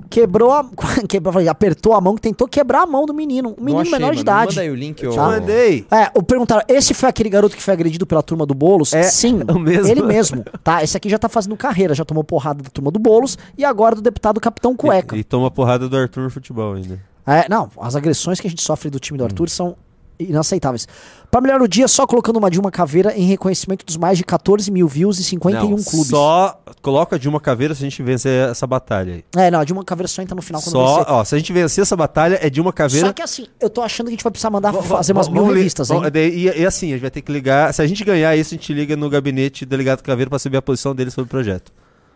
[0.09, 0.65] Quebrou a.
[1.07, 3.55] Quebrou, apertou a mão tentou quebrar a mão do menino.
[3.57, 4.21] Um menino achei, menor de mano.
[4.21, 4.49] idade.
[4.55, 5.27] Manda aí o link, eu- Tá?
[5.27, 5.85] Mandei.
[5.91, 8.93] É, o perguntaram, esse foi aquele garoto que foi agredido pela turma do Boulos?
[8.93, 9.87] É, Sim, é o mesmo.
[9.87, 10.43] ele mesmo.
[10.63, 13.63] Tá, esse aqui já tá fazendo carreira, já tomou porrada da turma do Boulos e
[13.63, 15.15] agora do deputado Capitão Cueca.
[15.15, 16.99] E toma porrada do Arthur no futebol ainda.
[17.25, 19.75] É, não, as agressões que a gente sofre do time do Arthur são
[20.19, 20.87] inaceitáveis.
[21.31, 24.69] Pra melhorar o dia, só colocando uma Dilma Caveira em reconhecimento dos mais de 14
[24.71, 26.07] mil views e 51 Não, clubes.
[26.07, 29.23] Só coloca a Dilma Caveira se a gente vencer essa batalha aí.
[29.35, 31.13] É, não, a Dilma Caveira só entra no final quando Só, vencer.
[31.13, 33.07] ó, se a gente vencer essa batalha, é Dilma Caveira.
[33.07, 35.45] Só que assim, eu tô achando que a gente vai precisar mandar fazer umas mil
[35.45, 36.01] revistas, hein?
[36.13, 37.73] E, e assim, a gente vai ter que ligar.
[37.73, 40.57] Se a gente ganhar isso, a gente liga no gabinete do delegado Caveira pra saber
[40.57, 41.71] a posição dele sobre o projeto.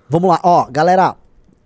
[0.09, 1.15] Vamos lá, ó, galera,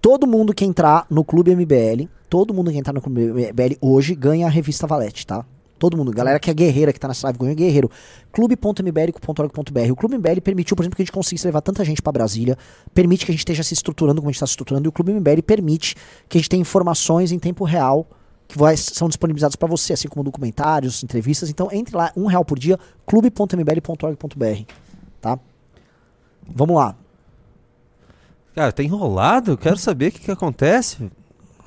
[0.02, 4.14] todo mundo que entrar no Clube MBL, todo mundo que entrar no Clube MBL hoje
[4.14, 5.46] ganha a revista Valete, tá?
[5.80, 7.90] Todo mundo, galera que é guerreira, que tá nessa live, ganha guerreiro.
[8.32, 9.92] clube.mbl.org.br.
[9.92, 12.58] O Clube MBL permitiu, por exemplo, que a gente conseguisse levar tanta gente pra Brasília,
[12.94, 14.92] permite que a gente esteja se estruturando como a gente está se estruturando, e o
[14.92, 15.96] Clube MBL permite
[16.28, 18.08] que a gente tenha informações em tempo real
[18.48, 21.50] que vai- são disponibilizadas pra você, assim como documentários, entrevistas.
[21.50, 24.64] Então entre lá, um real por dia, clube.mbl.org.br,
[25.22, 25.38] tá?
[26.48, 26.96] Vamos lá.
[28.56, 29.58] Cara, tá enrolado?
[29.58, 31.12] Quero saber o que, que acontece.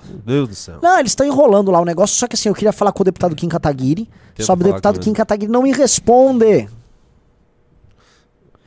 [0.09, 0.79] Meu Deus do céu.
[0.83, 3.05] Não, eles estão enrolando lá o negócio, só que assim, eu queria falar com o
[3.05, 5.13] deputado Kim Kataguiri, Tenta só que o deputado Kim.
[5.13, 6.69] Kataguiri não me responde.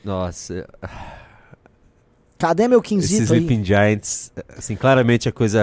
[0.03, 0.67] Nossa.
[2.43, 3.39] Cadê meu Esses Quinzito aí?
[3.39, 5.61] Sleeping Giants, assim, claramente é coisa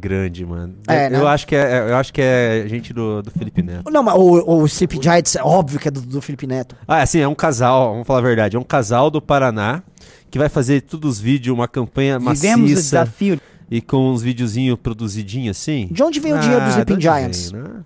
[0.00, 0.74] grande, mano.
[0.88, 1.18] É, eu, né?
[1.18, 3.90] eu acho que é, eu acho que é gente do, do Felipe Neto.
[3.90, 6.74] Não, mas o, o Sleep Giants é óbvio que é do, do Felipe Neto.
[6.88, 9.82] Ah, assim, é um casal, vamos falar a verdade, é um casal do Paraná
[10.30, 12.82] que vai fazer todos os vídeos, uma campanha Vivemos o maciça.
[12.82, 13.40] desafio.
[13.70, 15.88] E com uns videozinhos produzidinhos assim.
[15.90, 17.50] De onde vem o dinheiro do Ah, Sleeping Giants?
[17.50, 17.84] vem, né?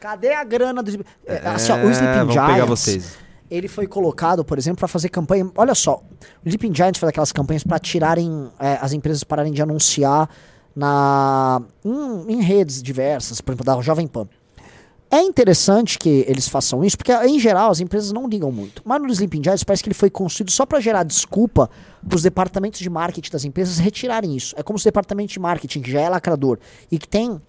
[0.00, 1.04] Cadê a grana do.
[1.26, 3.18] É, assim, ó, o É, Sleeping Giants.
[3.50, 5.50] Ele foi colocado, por exemplo, para fazer campanha.
[5.56, 6.02] Olha só,
[6.44, 10.28] o Sleeping Giants faz aquelas campanhas para tirarem é, as empresas pararem de anunciar
[10.74, 14.28] na em, em redes diversas, por exemplo, da Jovem Pan.
[15.12, 18.80] É interessante que eles façam isso, porque em geral as empresas não ligam muito.
[18.84, 21.68] Mas no Sleeping Giants parece que ele foi construído só para gerar desculpa
[22.06, 24.54] para os departamentos de marketing das empresas retirarem isso.
[24.56, 26.60] É como se o departamento de marketing, que já é lacrador
[26.92, 27.40] e que tem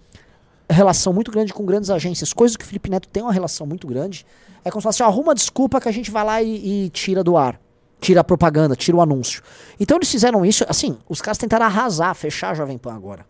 [0.68, 3.86] relação muito grande com grandes agências, coisas que o Felipe Neto tem uma relação muito
[3.86, 4.26] grande,
[4.64, 7.22] é como se fosse, ó, arruma desculpa que a gente vai lá e, e tira
[7.22, 7.60] do ar.
[8.00, 9.40] Tira a propaganda, tira o anúncio.
[9.78, 13.24] Então eles fizeram isso, assim, os caras tentaram arrasar, fechar a Jovem Pan agora.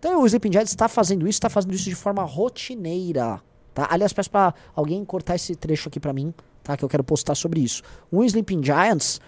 [0.00, 3.40] Então o Sleeping Giants está fazendo isso, está fazendo isso de forma rotineira.
[3.74, 3.86] Tá?
[3.90, 6.76] Aliás, peço para alguém cortar esse trecho aqui para mim, tá?
[6.76, 7.82] Que eu quero postar sobre isso.
[8.10, 9.20] O Sleeping Giants,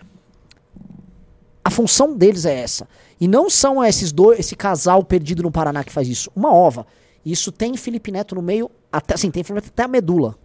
[1.64, 2.88] a função deles é essa.
[3.20, 6.30] E não são esses dois, esse casal perdido no Paraná que faz isso.
[6.34, 6.86] Uma ova.
[7.24, 10.36] Isso tem Felipe Neto no meio, até assim, tem Felipe Neto até a medula.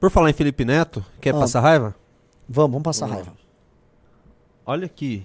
[0.00, 1.38] Por falar em Felipe Neto, quer Ah.
[1.38, 1.94] passar raiva?
[2.48, 3.32] Vamos, vamos passar raiva.
[4.66, 5.24] Olha que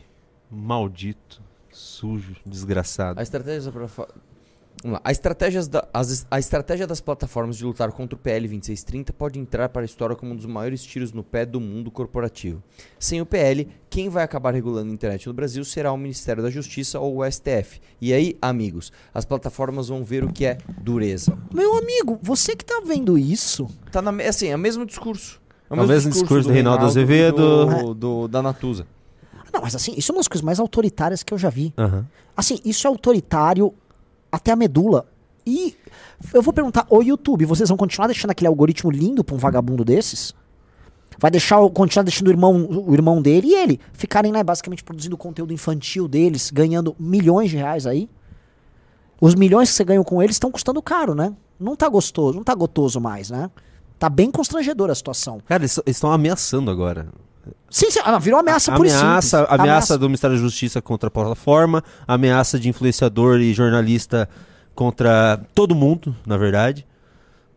[0.52, 1.42] maldito,
[1.72, 3.20] sujo, desgraçado.
[3.20, 4.14] A estratégia plataforma-
[4.82, 5.02] Vamos lá.
[5.04, 9.38] A, estratégias da- as- a estratégia das plataformas de lutar contra o PL 2630 pode
[9.38, 12.64] entrar para a história como um dos maiores tiros no pé do mundo corporativo.
[12.98, 16.50] Sem o PL, quem vai acabar regulando a internet no Brasil será o Ministério da
[16.50, 17.82] Justiça ou o STF.
[18.00, 21.38] E aí, amigos, as plataformas vão ver o que é dureza.
[21.54, 23.68] Meu amigo, você que tá vendo isso.
[23.92, 25.42] Tá na, assim, é o mesmo discurso.
[25.70, 27.38] É o mesmo discurso do Reinaldo Azevedo.
[27.38, 28.88] e do- do- da Natuza.
[29.54, 31.74] Não, mas assim, isso é uma das coisas mais autoritárias que eu já vi.
[31.78, 32.08] Aham.
[32.38, 33.74] Assim, isso é autoritário
[34.32, 35.08] até a medula.
[35.46, 35.76] E
[36.34, 39.84] eu vou perguntar, ô YouTube, vocês vão continuar deixando aquele algoritmo lindo pra um vagabundo
[39.84, 40.34] desses?
[41.18, 45.18] Vai deixar, continuar deixando o irmão, o irmão dele e ele ficarem, né, basicamente produzindo
[45.18, 48.10] conteúdo infantil deles, ganhando milhões de reais aí?
[49.20, 51.36] Os milhões que você ganhou com eles estão custando caro, né?
[51.60, 53.52] Não tá gostoso, não tá gotoso mais, né?
[53.98, 55.42] Tá bem constrangedora a situação.
[55.46, 57.10] Cara, eles estão ameaçando agora.
[57.70, 59.60] Sim, sim, ah, virou ameaça A- por ameaça, simples.
[59.60, 64.28] ameaça do Ministério da Justiça contra a plataforma, ameaça de influenciador e jornalista
[64.76, 66.86] contra todo mundo, na verdade.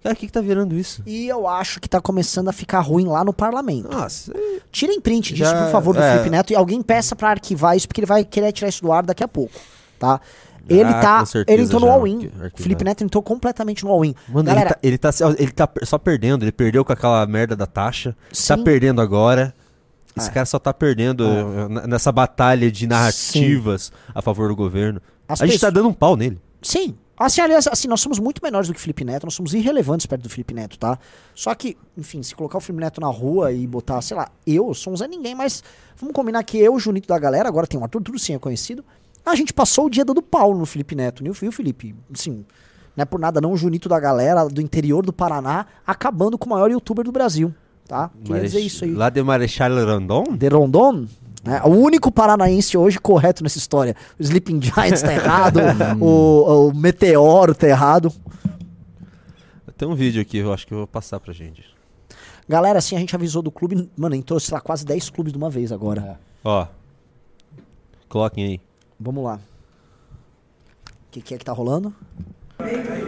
[0.02, 1.00] Cara, o que, que tá virando isso?
[1.06, 3.88] E eu acho que tá começando a ficar ruim lá no parlamento.
[3.88, 4.32] Nossa.
[4.72, 6.12] Tirem print disso, Já- por favor, do é.
[6.12, 8.90] Felipe Neto e alguém peça pra arquivar isso, porque ele vai querer tirar isso do
[8.92, 9.54] ar daqui a pouco,
[10.00, 10.20] tá?
[10.68, 11.26] Ele Ah, tá.
[11.26, 12.30] certeza Ele entrou no all-in.
[12.56, 14.14] Felipe Neto entrou completamente no all-in.
[14.28, 16.44] Mano, Galera, ele, tá, ele, tá, ele tá só perdendo.
[16.44, 18.12] Ele perdeu com aquela merda da taxa.
[18.12, 18.62] Tá Sim.
[18.64, 19.52] perdendo agora.
[20.16, 20.32] Esse É.
[20.32, 25.00] cara só tá perdendo eh, n- nessa batalha de narrativas a favor do governo.
[25.28, 26.40] As a gente tá dando um pau nele.
[26.60, 26.94] Sim.
[27.16, 30.06] Assim, aliás, assim, nós somos muito menores do que o Felipe Neto, nós somos irrelevantes
[30.06, 30.98] perto do Felipe Neto, tá?
[31.34, 34.74] Só que, enfim, se colocar o Felipe Neto na rua e botar, sei lá, eu
[34.74, 35.62] sou um Zé Ninguém, mas
[35.96, 38.38] vamos combinar que eu, o Junito da galera, agora tem o Arthur, tudo sim é
[38.38, 38.84] conhecido,
[39.24, 41.94] a gente passou o dia dando pau no Felipe Neto, viu, viu, Felipe?
[42.12, 42.44] Assim,
[42.96, 46.46] não é por nada não, o Junito da galera do interior do Paraná acabando com
[46.46, 47.54] o maior youtuber do Brasil,
[47.86, 48.08] tá?
[48.10, 48.92] Queria Marech- dizer isso aí.
[48.92, 50.24] Lá de Marechal Rondon?
[50.36, 51.06] De Rondon?
[51.44, 51.60] né?
[51.64, 53.96] O único paranaense hoje correto nessa história.
[54.18, 55.58] O Sleeping Giants tá errado,
[56.00, 58.12] o, o Meteoro tá errado.
[59.76, 61.64] Tem um vídeo aqui, eu acho que eu vou passar pra gente.
[62.48, 63.90] Galera, assim, a gente avisou do clube.
[63.96, 66.20] Mano, entrou, sei lá, quase 10 clubes de uma vez agora.
[66.44, 66.66] Ó.
[68.08, 68.60] Coloquem aí.
[69.00, 69.40] Vamos lá.
[70.86, 71.92] O que, que é que tá rolando?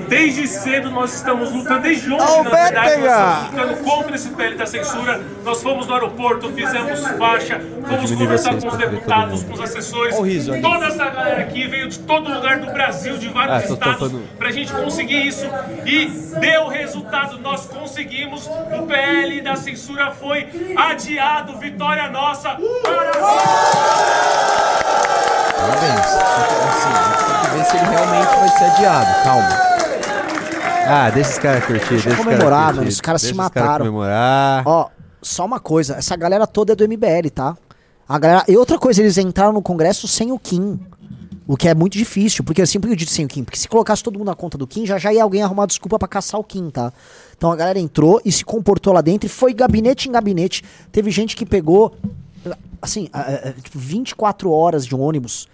[0.08, 4.54] Desde cedo nós estamos lutando, desde ontem, na verdade, nós estamos lutando contra esse PL
[4.56, 5.20] da censura.
[5.44, 10.14] Nós fomos no aeroporto, fizemos faixa, fomos conversar com os deputados, com os assessores.
[10.16, 10.62] Ó o riso ali.
[10.62, 13.98] Toda essa galera aqui veio de todo lugar do Brasil, de vários Ah, tô estados,
[13.98, 14.22] tampando.
[14.38, 15.46] pra gente conseguir isso.
[15.86, 16.06] E
[16.40, 18.46] deu resultado, nós conseguimos.
[18.46, 21.58] O PL da censura foi adiado.
[21.58, 22.56] Vitória nossa!
[22.82, 24.73] Parabéns.
[25.64, 29.24] Só que, assim, a gente tem que ver se ele realmente vai ser adiado.
[29.24, 29.74] Calma.
[30.86, 31.88] Ah, deixa os caras curtir.
[31.88, 33.86] Deixa, os comemorar, caras mano, os caras se deixa mataram.
[33.86, 34.62] comemorar.
[34.66, 34.90] Ó,
[35.22, 37.56] só uma coisa, essa galera toda é do MBL, tá?
[38.06, 38.44] A galera...
[38.46, 40.78] E outra coisa, eles entraram no Congresso sem o Kim.
[41.46, 43.44] O que é muito difícil, porque por que eu disse sem o Kim?
[43.44, 45.98] Porque se colocasse todo mundo na conta do Kim, já já ia alguém arrumar desculpa
[45.98, 46.90] pra caçar o Kim, tá?
[47.36, 50.64] Então a galera entrou e se comportou lá dentro e foi gabinete em gabinete.
[50.90, 51.94] Teve gente que pegou,
[52.80, 55.46] assim, ah, ah, ah, tipo, 24 horas de ônibus,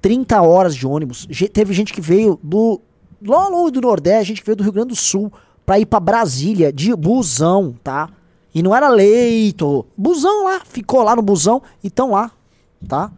[0.00, 1.26] 30 horas de ônibus.
[1.30, 2.80] Ge- Teve gente que veio do
[3.24, 5.32] lá longe do Nordeste, gente que veio do Rio Grande do Sul
[5.66, 8.08] pra ir pra Brasília de busão, tá?
[8.54, 12.30] E não era leito, busão lá, ficou lá no busão e tão lá,
[12.88, 13.10] tá?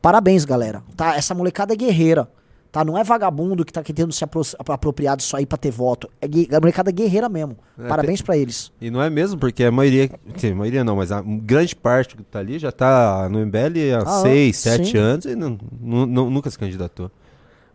[0.00, 0.82] Parabéns, galera.
[0.96, 1.14] Tá?
[1.16, 2.28] Essa molecada é guerreira.
[2.72, 2.84] Tá?
[2.84, 6.08] Não é vagabundo que tá querendo se apro apropriar disso aí pra ter voto.
[6.20, 7.56] É, é molecada guerreira mesmo.
[7.76, 8.70] É, Parabéns tem- pra eles.
[8.80, 10.08] E não é mesmo, porque a maioria.
[10.36, 13.92] dizer, a maioria não, mas a grande parte que tá ali já tá no MBL
[13.98, 14.68] há Ah, 6, sim.
[14.70, 17.10] 7 anos e não, nu- nunca se candidatou.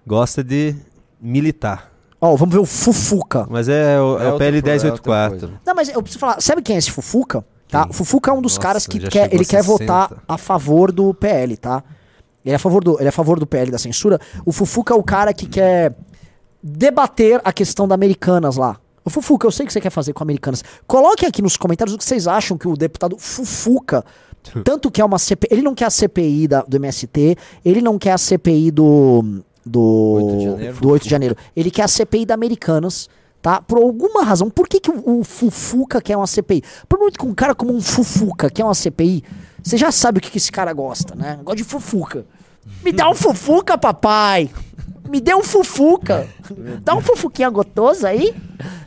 [0.08, 0.74] Gosta de
[1.22, 1.92] militar.
[2.22, 3.46] Ó, vamos ver o Fufuca.
[3.50, 5.52] Mas é o, é É o PL coisa, é 1084.
[5.66, 7.44] Não, mas eu preciso falar, sabe quem é esse Fufuca?
[7.68, 7.88] Tá?
[7.90, 9.64] O Fufuca é um dos Nossa, caras que quer, ele a quer 60.
[9.64, 11.84] votar a favor do PL, tá?
[12.46, 14.20] Ele é a favor do, ele é a favor do PL da censura.
[14.46, 15.96] O Fufuca é o cara que quer
[16.62, 18.78] debater a questão da Americanas lá.
[19.04, 20.64] O Fufuca, eu sei o que você quer fazer com Americanas.
[20.88, 24.04] Coloque aqui nos comentários o que vocês acham que o deputado Fufuca,
[24.64, 28.14] tanto quer uma CPI, ele não quer a CPI da, do MST, ele não quer
[28.14, 30.78] a CPI do do 8 de janeiro.
[30.80, 31.36] do 8 de janeiro.
[31.56, 33.10] Ele quer a CPI da Americanas,
[33.42, 33.62] tá?
[33.62, 34.50] Por alguma razão.
[34.50, 36.64] Por que, que o, o Fufuca quer uma CPI?
[36.88, 39.24] Por muito que um cara como um Fufuca quer uma CPI,
[39.66, 41.40] você já sabe o que, que esse cara gosta, né?
[41.44, 42.26] Gosta de Fufuca.
[42.84, 44.50] Me dá um Fufuca, papai!
[45.10, 46.28] Me dê um Fufuca!
[46.84, 48.34] Dá um Fufuquinha gotoso aí?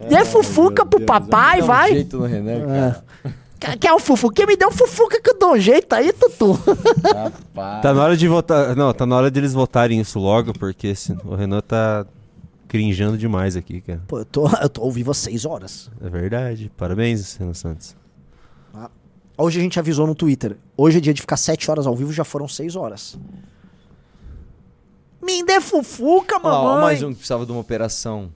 [0.08, 1.92] Dê Fufuca pro papai, Dá um vai!
[1.92, 3.04] jeito no Renan, cara.
[3.60, 4.46] Quer, quer um Fufuquinha?
[4.46, 6.58] Me dê um Fufuca que eu dou um jeito aí, Tutu.
[7.82, 8.74] Tá na hora de votar.
[8.76, 12.06] Não, tá na hora de eles votarem isso logo, porque esse- o Renan tá
[12.68, 14.02] crinjando demais aqui, cara.
[14.06, 15.90] Pô, eu tô, eu tô ao vivo há seis horas.
[16.02, 16.70] É verdade.
[16.76, 17.96] Parabéns, Renan Santos.
[19.40, 20.56] Hoje a gente avisou no Twitter.
[20.76, 23.16] Hoje é dia de ficar sete horas ao vivo, já foram seis horas.
[25.22, 26.82] Me dê fufuca, Ó, ó, mamãe.
[26.82, 28.32] mais um que precisava de uma operação.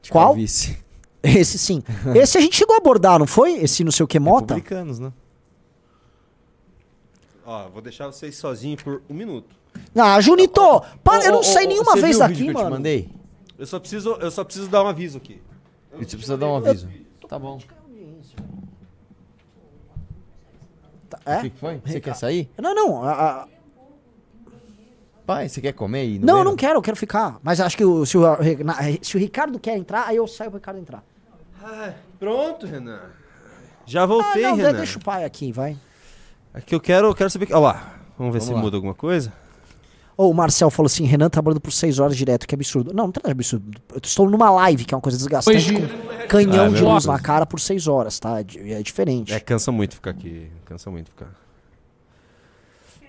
[0.00, 0.28] de Qual?
[0.28, 0.78] calvície.
[1.22, 1.82] Esse sim.
[2.14, 3.54] Esse a gente chegou a abordar, não foi?
[3.54, 4.54] Esse não sei o que mota?
[4.54, 5.12] Republicanos, né?
[7.44, 9.54] Ó, vou deixar vocês sozinhos por um minuto.
[9.94, 10.60] Ah, Junito!
[11.02, 12.70] Para, eu não saí nenhuma vez daqui, que eu te mano.
[12.70, 13.10] mandei?
[13.58, 15.42] Eu só preciso, eu só preciso dar um aviso aqui.
[15.98, 16.88] E você precisa dar um aviso.
[17.28, 17.60] Tá bom.
[21.24, 21.38] É?
[21.38, 21.80] O que que foi?
[21.84, 22.50] Você quer sair?
[22.60, 23.02] Não, não.
[23.04, 23.12] a-
[23.42, 23.48] a-
[25.26, 26.18] Pai, você quer comer aí?
[26.18, 26.44] no não, eu meio?
[26.50, 27.38] não quero, eu quero ficar.
[27.42, 28.22] Mas acho que o- se, o,
[28.64, 31.04] na- se o Ricardo quer entrar, aí eu saio pro Ricardo entrar.
[32.18, 33.00] Pronto, Renan.
[33.86, 34.72] Já voltei, ah, não, Renan.
[34.72, 35.76] deixa o pai aqui, vai.
[36.52, 37.48] Aqui eu quero, eu quero saber.
[37.52, 37.94] Olha lá.
[38.18, 38.60] Vamos ver Vamos se lá.
[38.60, 39.32] muda alguma coisa.
[40.20, 42.92] Ô, o Marcel falou assim: Renan trabalhando por seis horas direto, que absurdo.
[42.92, 43.80] Não, não tem nada de absurdo.
[43.92, 46.82] Eu estou numa live, que é uma coisa desgastante, Hoje- com canhão Ah, é de
[46.82, 48.38] luz na cara por seis horas, tá?
[48.40, 49.32] É É diferente.
[49.32, 50.50] É, cansa muito ficar aqui.
[50.66, 51.30] Cansa muito ficar.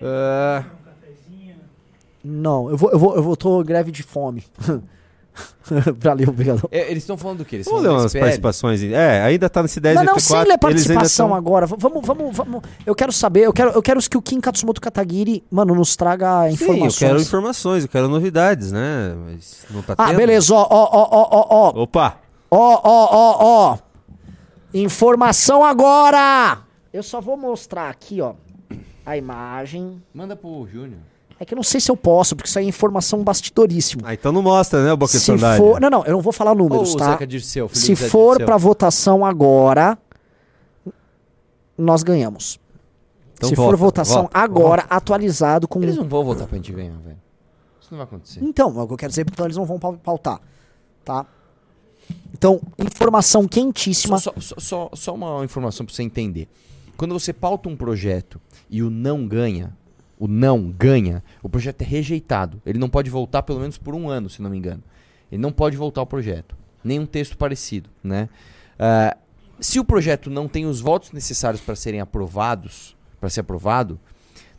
[0.00, 0.64] Ah,
[2.24, 4.44] Não, eu vou, eu vou, eu vou, tô greve de fome.
[5.98, 6.68] Valeu, obrigado.
[6.70, 7.56] É, eles estão falando do quê?
[7.56, 8.82] Eles Vamos ler umas participações.
[8.82, 11.36] É, ainda tá nesse 10 Não, não, sem ler participação tão...
[11.36, 11.66] agora.
[11.66, 12.62] Vamos, vamos, vamos.
[12.84, 16.48] Eu quero saber, eu quero, eu quero que o Kim Katsumoto Katagiri, mano, nos traga
[16.48, 17.00] Sim, informações.
[17.02, 19.14] eu quero informações, eu quero novidades, né?
[19.24, 20.16] Mas não tá Ah, tendo.
[20.16, 21.82] beleza, ó, ó, ó, ó, ó, ó.
[21.82, 22.16] Opa!
[22.50, 23.36] Ó, ó, ó,
[23.72, 23.78] ó.
[24.74, 26.58] Informação agora!
[26.92, 28.34] Eu só vou mostrar aqui, ó,
[29.06, 30.02] a imagem.
[30.12, 31.00] Manda pro Júnior.
[31.42, 34.02] É que eu não sei se eu posso, porque isso aí é informação bastidoríssima.
[34.06, 36.54] Ah, então não mostra, né, o Boca Se for, não, não, eu não vou falar
[36.54, 37.10] números, tá?
[37.10, 38.46] Zeca Dirceu, filho Se for Dirceu.
[38.46, 39.98] pra votação agora,
[41.76, 42.60] nós ganhamos.
[43.34, 45.82] Então Se vota, for votação vota, agora, atualizado com.
[45.82, 47.18] Eles não vão votar pra gente ganhar, velho.
[47.80, 48.38] Isso não vai acontecer.
[48.40, 50.40] Então, é o que eu quero dizer, então eles não vão pau- pautar.
[51.04, 51.26] Tá?
[52.32, 54.16] Então, informação quentíssima.
[54.20, 56.46] Só, só, só, só uma informação pra você entender.
[56.96, 59.76] Quando você pauta um projeto e o não ganha,
[60.22, 62.62] o não ganha, o projeto é rejeitado.
[62.64, 64.80] Ele não pode voltar pelo menos por um ano, se não me engano.
[65.32, 66.56] Ele não pode voltar ao projeto.
[66.84, 68.28] Nenhum texto parecido, né?
[68.78, 69.16] Ah,
[69.58, 73.98] se o projeto não tem os votos necessários para serem aprovados, para ser aprovado,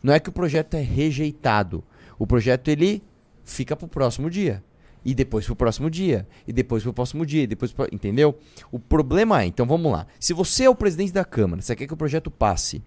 [0.02, 1.82] não é que o projeto é rejeitado.
[2.18, 3.02] O projeto ele
[3.42, 4.62] fica pro próximo dia.
[5.02, 6.28] E depois pro próximo dia.
[6.46, 7.44] E depois pro próximo dia.
[7.44, 7.88] E depois pro...
[7.90, 8.38] Entendeu?
[8.70, 10.06] O problema é, então vamos lá.
[10.20, 12.82] Se você é o presidente da Câmara, você quer que o projeto passe,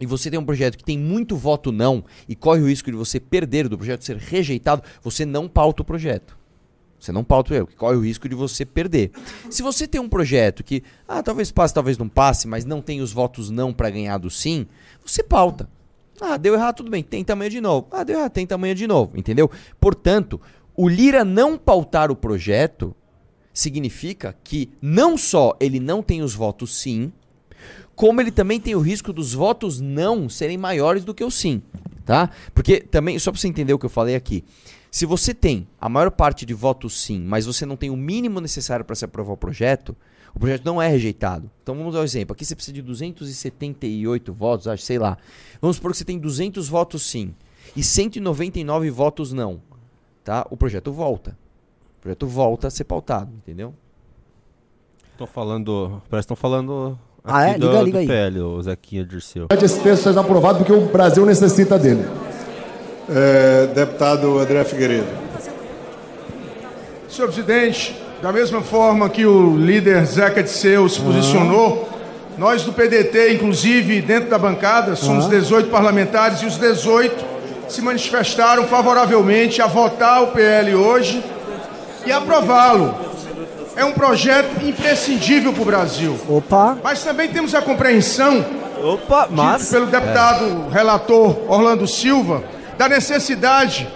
[0.00, 2.96] e você tem um projeto que tem muito voto não, e corre o risco de
[2.96, 6.36] você perder, do projeto ser rejeitado, você não pauta o projeto.
[6.98, 9.12] Você não pauta ele, que corre o risco de você perder.
[9.48, 13.00] Se você tem um projeto que, ah, talvez passe, talvez não passe, mas não tem
[13.00, 14.66] os votos não para ganhar do sim,
[15.04, 15.68] você pauta.
[16.20, 17.86] Ah, deu errado, tudo bem, tenta amanhã de novo.
[17.92, 19.48] Ah, deu errado, tenta amanhã de novo, entendeu?
[19.80, 20.40] Portanto,
[20.76, 22.94] o Lira não pautar o projeto
[23.52, 27.12] significa que não só ele não tem os votos sim,
[27.98, 31.60] como ele também tem o risco dos votos não serem maiores do que o sim,
[32.06, 32.30] tá?
[32.54, 34.44] Porque também, só para você entender o que eu falei aqui,
[34.88, 38.40] se você tem a maior parte de votos sim, mas você não tem o mínimo
[38.40, 39.96] necessário para se aprovar o projeto,
[40.32, 41.50] o projeto não é rejeitado.
[41.60, 42.34] Então vamos dar um exemplo.
[42.34, 45.18] Aqui você precisa de 278 votos, acho, sei lá.
[45.60, 47.34] Vamos supor que você tem 200 votos sim
[47.74, 49.60] e 199 votos não,
[50.22, 50.46] tá?
[50.52, 51.36] O projeto volta.
[51.98, 53.74] O projeto volta a ser pautado, entendeu?
[55.10, 56.00] Estão falando.
[56.08, 56.96] Parece que estão falando.
[57.28, 57.50] Ah, é?
[57.50, 58.06] aqui do, Liga, liga do aí.
[58.06, 59.46] PL, o Zequinha Dirceu.
[59.50, 62.04] Esse texto seja aprovado porque o Brasil necessita dele.
[63.10, 65.06] É, deputado André Figueiredo.
[67.08, 71.88] Senhor presidente, da mesma forma que o líder Zeca Disseu se posicionou,
[72.36, 77.24] nós do PDT, inclusive dentro da bancada, somos 18 parlamentares e os 18
[77.68, 81.22] se manifestaram favoravelmente a votar o PL hoje
[82.06, 82.94] e aprová-lo.
[83.78, 86.18] É um projeto imprescindível para o Brasil.
[86.28, 86.76] Opa.
[86.82, 88.44] Mas também temos a compreensão,
[88.82, 89.70] Opa, mas...
[89.70, 92.42] pelo deputado relator Orlando Silva,
[92.76, 93.88] da necessidade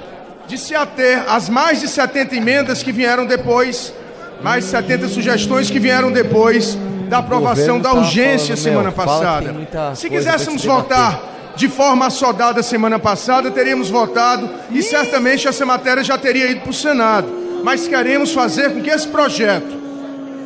[0.46, 3.92] de se ater às mais de 70 emendas que vieram depois,
[4.40, 8.92] mais de 70 sugestões que vieram depois da aprovação da tá urgência falando, semana meu,
[8.92, 9.96] passada.
[9.96, 11.20] Se quiséssemos votar
[11.56, 16.70] de forma assodada semana passada, teríamos votado e certamente essa matéria já teria ido para
[16.70, 17.41] o Senado.
[17.62, 19.76] Mas queremos fazer com que esse projeto,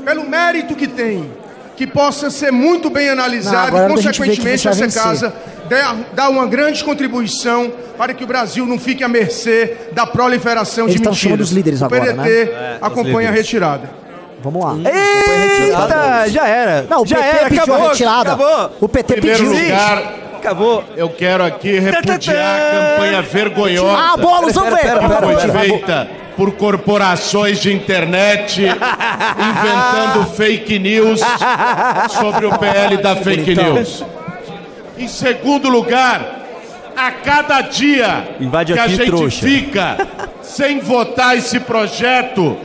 [0.05, 1.31] pelo mérito que tem,
[1.77, 5.33] que possa ser muito bem Não, analisado agora e, a consequentemente, essa casa
[5.69, 5.77] dê-
[6.15, 10.95] dá uma grande contribuição para que o Brasil não fique à mercê da proliferação Eles
[10.95, 11.19] de estão mentiras.
[11.23, 12.31] chamando os líderes o agora, PDT né?
[12.53, 13.37] É, acompanha a líderes.
[13.39, 13.91] retirada.
[14.43, 14.77] Vamos lá.
[14.77, 16.87] Eita, já era.
[16.89, 18.33] Não, o já PT era, pediu acabou, a retirada.
[18.35, 18.71] acabou.
[18.81, 19.63] O PT primeiro pediu.
[19.65, 20.85] lugar, acabou.
[20.97, 23.99] Eu quero aqui repudiar a campanha vergonhosa.
[23.99, 24.81] Ah, Boulos, vamos ver.
[24.81, 25.59] que Pera, foi pera, pera.
[25.61, 31.21] feita por corporações de internet inventando fake news
[32.11, 34.05] sobre o PL da fake news.
[34.99, 36.47] Em segundo lugar,
[36.97, 39.47] a cada dia Invade que a gente trouxa.
[39.47, 40.09] fica
[40.43, 42.57] sem votar esse projeto,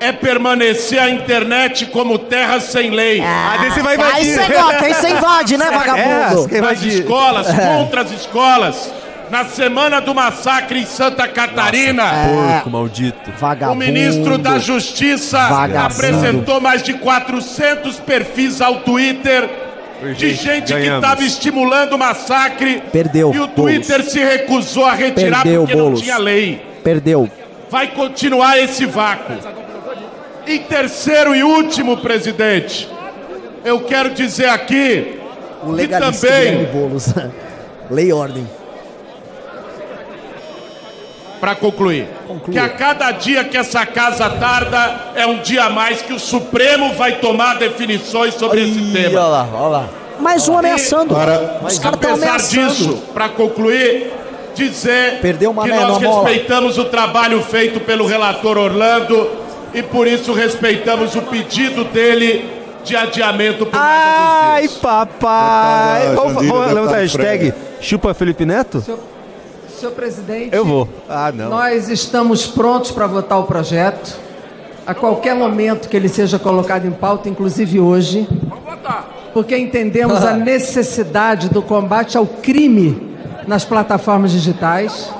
[0.00, 3.20] é permanecer a internet como terra sem lei.
[3.20, 4.14] Ah, desse vai invadir.
[4.14, 6.54] aí você gosta, aí você invade, né, vagabundo?
[6.54, 8.92] É, nas escolas, contra as escolas.
[9.30, 13.30] Na semana do massacre em Santa Catarina, Porco maldito.
[13.38, 13.72] Vagabundo.
[13.72, 15.94] o ministro da Justiça Vagabundo.
[15.94, 19.48] apresentou mais de 400 perfis ao Twitter
[20.16, 22.82] de gente que estava estimulando o massacre.
[22.92, 23.72] Perdeu, E o Boulos.
[23.86, 25.98] Twitter se recusou a retirar Perdeu, porque Boulos.
[26.00, 26.64] não tinha lei.
[26.84, 27.28] Perdeu.
[27.68, 29.34] Vai continuar esse vácuo.
[30.46, 32.88] Em terceiro e último, presidente,
[33.64, 35.18] eu quero dizer aqui
[35.64, 36.68] O que legalista também.
[37.90, 38.48] Lei e ordem.
[41.40, 42.08] Para concluir,
[42.50, 46.18] que a cada dia que essa casa tarda é um dia a mais que o
[46.18, 49.20] Supremo vai tomar definições sobre esse tema.
[49.20, 49.88] Olha lá, olha lá.
[50.20, 51.14] Mais um ameaçando.
[51.14, 52.68] Para- Os caras estão Apesar ameaçando.
[52.68, 54.12] disso, para concluir,
[54.54, 59.28] dizer Perdeu uma que nós respeitamos o trabalho feito pelo relator Orlando
[59.74, 62.50] e por isso respeitamos o pedido dele
[62.82, 63.84] de adiamento por mais
[64.64, 66.00] Ai, papai.
[66.00, 68.82] Deputada Vamos, Jandira, vamos levantar a hashtag chupa Felipe Neto?
[69.76, 70.88] Senhor presidente, Eu vou.
[71.06, 71.50] Ah, não.
[71.50, 74.18] nós estamos prontos para votar o projeto.
[74.86, 78.26] A qualquer momento que ele seja colocado em pauta, inclusive hoje.
[79.34, 83.14] Porque entendemos a necessidade do combate ao crime
[83.46, 85.10] nas plataformas digitais.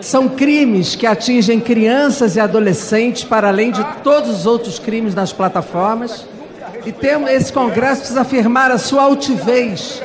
[0.00, 5.34] São crimes que atingem crianças e adolescentes, para além de todos os outros crimes nas
[5.34, 6.26] plataformas.
[6.86, 10.00] E temos, esse Congresso precisa afirmar a sua altivez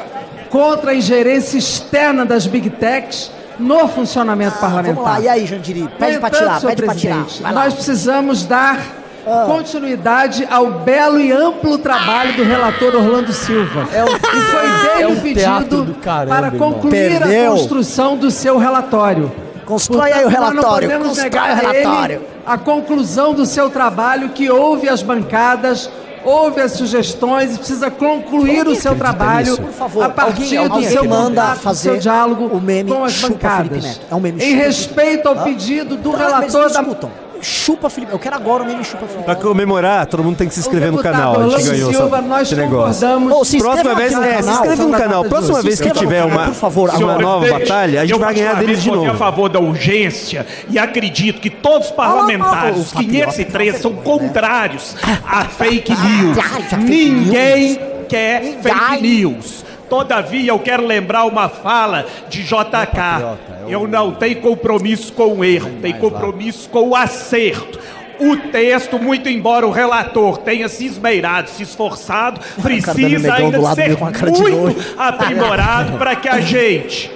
[0.49, 4.95] contra a ingerência externa das Big Techs no funcionamento parlamentar.
[4.95, 5.87] Vamos lá, e aí, Jandiri?
[5.97, 7.25] Pede entanto, tirar, pede pra tirar.
[7.53, 9.01] Nós precisamos dar
[9.45, 13.87] continuidade ao belo e amplo trabalho do relator Orlando Silva.
[13.91, 18.31] e foi dele é o um teatro pedido do caramba, para concluir a construção do
[18.31, 19.31] seu relatório.
[19.65, 22.21] Constrói aí o nós relatório, não podemos negar o a ele relatório.
[22.45, 25.89] a conclusão do seu trabalho, que houve as bancadas,
[26.23, 30.87] houve as sugestões e precisa concluir o seu trabalho Por favor, a partir alguém- do
[30.89, 33.99] seu manda fazer seu diálogo o meme com as bancadas.
[34.09, 35.43] É um meme em chupa respeito ao Hã?
[35.43, 37.11] pedido do Tá, relator da escutam.
[37.41, 38.11] Chupa Felipe.
[38.11, 39.23] Eu quero agora o meme chupa Felipe.
[39.23, 41.39] Pra comemorar, todo mundo tem que se inscrever no canal.
[41.41, 43.45] A gente ganhou Silva, essa- nós esse negócio.
[43.45, 45.23] se Próxima inscreva vez, no é, se canal, inscreve no são da canal.
[45.25, 48.19] Próxima vez Se que tiver no uma, por favor, uma nova batalha, a gente eu
[48.19, 48.99] vai ganhar deles de novo.
[49.01, 54.95] votei a favor da urgência e acredito que todos os parlamentares, os 503, são contrários
[55.25, 56.37] a fake news.
[56.77, 59.65] Ninguém quer fake news.
[59.91, 63.37] Todavia, eu quero lembrar uma fala de JK.
[63.67, 67.77] Eu não tenho compromisso com o erro, tenho compromisso com o acerto.
[68.17, 74.81] O texto, muito embora o relator tenha se esmeirado, se esforçado, precisa ainda ser muito
[74.97, 77.11] aprimorado para que a gente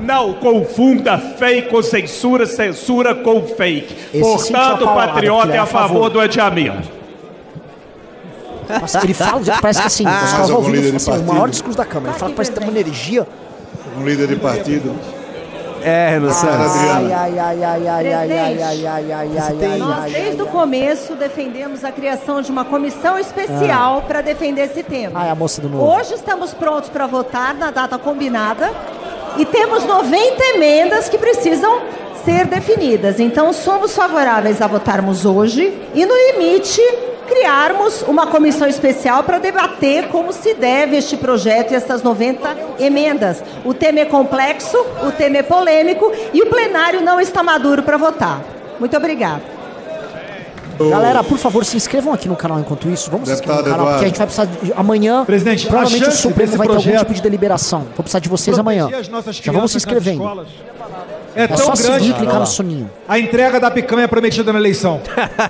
[0.00, 3.92] não confunda fake com censura, censura com fake.
[4.14, 6.99] Esse Portanto, o patriota é é a favor do adiamento.
[8.80, 11.48] Nossa, ele fala, parece que assim, Ah, os caras ouvindo líder de assim, o maior
[11.48, 12.12] discurso da Câmara.
[12.12, 13.26] Ele fala que parece que tem uma energia.
[13.98, 14.94] Um líder de partido.
[15.82, 16.76] É, Renan Santos.
[16.76, 19.98] Ai, ai, ai, ai, ai, ai, ai, ai, Presidente, ai, ai, ai, ai, ai, Nós,
[19.98, 25.20] ai, desde o começo, defendemos a criação de uma comissão especial para defender esse tema.
[25.20, 25.84] Ai, a moça do novo.
[25.86, 28.70] Hoje estamos prontos para votar na data combinada
[29.38, 31.80] e temos 90 emendas que precisam
[32.26, 33.18] ser definidas.
[33.18, 36.82] Então, somos favoráveis a votarmos hoje e, no limite,
[37.30, 43.42] criarmos uma comissão especial para debater como se deve este projeto e essas 90 emendas.
[43.64, 47.96] O tema é complexo, o tema é polêmico e o plenário não está maduro para
[47.96, 48.42] votar.
[48.80, 49.59] Muito obrigada.
[50.88, 53.10] Galera, por favor, se inscrevam aqui no canal enquanto isso.
[53.10, 54.08] Vamos se inscrever no Deputado canal, porque a Eduardo.
[54.08, 54.66] gente vai precisar.
[54.66, 57.80] De, amanhã, Presidente, provavelmente o Supremo vai ter algum tipo de deliberação.
[57.80, 58.88] Vou precisar de vocês amanhã.
[59.42, 60.22] Já vamos se inscrevendo.
[60.22, 60.48] escolas.
[61.34, 62.90] É tão só grande seguir clicar no soninho.
[63.06, 65.00] a entrega da picanha prometida na eleição.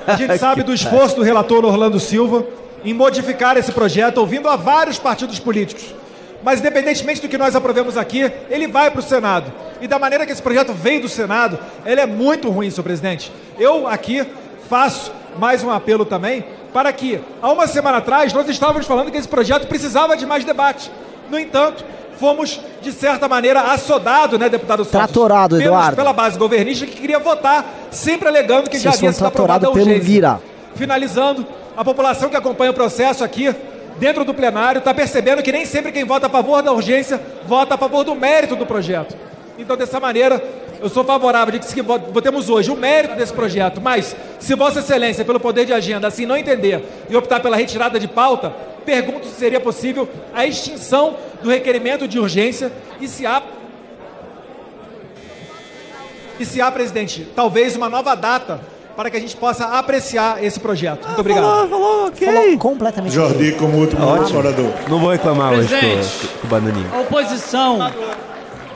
[0.06, 2.44] A gente sabe do esforço do relator Orlando Silva
[2.84, 5.94] em modificar esse projeto, ouvindo a vários partidos políticos.
[6.42, 9.52] Mas, independentemente do que nós aprovemos aqui, ele vai para o Senado.
[9.80, 13.30] E da maneira que esse projeto veio do Senado, ele é muito ruim, senhor presidente.
[13.58, 14.26] Eu aqui
[14.68, 19.16] faço mais um apelo também para que, há uma semana atrás, nós estávamos falando que
[19.18, 20.90] esse projeto precisava de mais debate.
[21.30, 21.84] No entanto,
[22.18, 24.92] fomos, de certa maneira, assodados, né, deputado Santos?
[25.12, 25.96] Tratorado, pelos- Eduardo.
[25.96, 29.90] Pela base governista que queria votar, sempre alegando que já havia sido aprovada a tratorado
[29.92, 30.04] pelo.
[30.04, 30.40] Lira.
[30.76, 31.46] Finalizando,
[31.76, 33.54] a população que acompanha o processo aqui,
[33.98, 37.74] dentro do plenário, está percebendo que nem sempre quem vota a favor da urgência vota
[37.74, 39.16] a favor do mérito do projeto.
[39.58, 40.42] Então, dessa maneira,
[40.80, 45.24] eu sou favorável de que votemos hoje o mérito desse projeto, mas se Vossa Excelência,
[45.24, 48.52] pelo poder de agenda, assim não entender e optar pela retirada de pauta,
[48.84, 53.42] pergunto se seria possível a extinção do requerimento de urgência e se há
[56.38, 58.62] e se há, presidente, talvez uma nova data
[58.96, 61.06] para que a gente possa apreciar esse projeto.
[61.06, 61.42] Muito obrigado.
[61.42, 62.26] Falou, falou, ok.
[62.26, 63.14] Falou completamente.
[63.14, 64.72] Jordi como último orador.
[64.88, 65.68] Não vou reclamar hoje
[66.40, 66.88] com o bananinho.
[66.94, 67.78] A oposição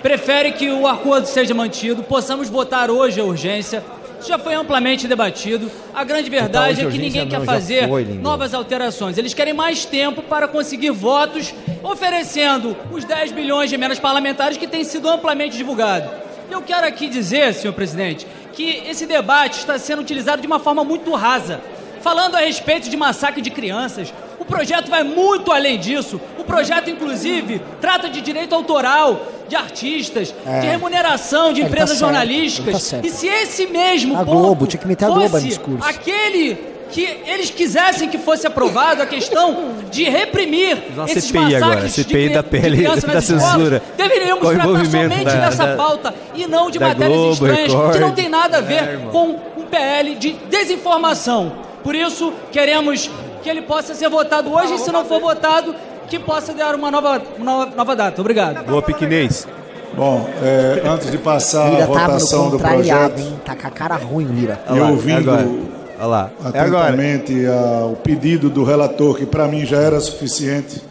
[0.04, 3.82] prefere que o acordo seja mantido, possamos votar hoje a urgência.
[4.20, 5.72] Isso já foi amplamente debatido.
[5.94, 9.16] A grande verdade é que ninguém quer fazer foi, novas alterações.
[9.16, 14.66] Eles querem mais tempo para conseguir votos, oferecendo os 10 bilhões de emendas parlamentares que
[14.66, 16.10] tem sido amplamente divulgado.
[16.50, 20.84] Eu quero aqui dizer, senhor presidente, que esse debate está sendo utilizado de uma forma
[20.84, 21.62] muito rasa.
[22.02, 24.12] Falando a respeito de massacre de crianças,
[24.46, 26.20] o projeto vai muito além disso.
[26.38, 30.60] O projeto, inclusive, trata de direito autoral de artistas, É.
[30.60, 32.66] de remuneração de Ele tá empresas certo, jornalísticas.
[32.66, 33.06] ele tá certo.
[33.06, 35.86] e se esse mesmo A ponto Globo, tinha que meter a Globo no fosse discurso.
[35.88, 41.60] aquele que eles quisessem que fosse aprovado, a questão de reprimir Uma esses CPI agora,
[41.66, 43.82] massacres CPI de, da criança da censura.
[43.96, 47.76] deveríamos tratar envolvimento somente da- dessa da- pauta e não de matérias Globo, estranhas que
[47.76, 48.00] Record.
[48.00, 51.52] não tem nada a ver É, com um PL de desinformação.
[51.82, 53.10] Por isso, queremos
[53.44, 55.74] que ele possa ser votado hoje e, se não for votado,
[56.08, 58.18] que possa dar uma nova, uma nova, nova data.
[58.22, 58.64] Obrigado.
[58.66, 59.46] Boa, Piquinês.
[59.94, 63.38] Bom, é, antes de passar a tá votação do projeto, hein?
[63.44, 64.58] Tá com a cara ruim, Lira.
[64.74, 66.30] e ouvindo Olha lá.
[66.52, 66.88] É agora.
[66.88, 70.82] atentamente a- o pedido do relator, que para mim já era suficiente.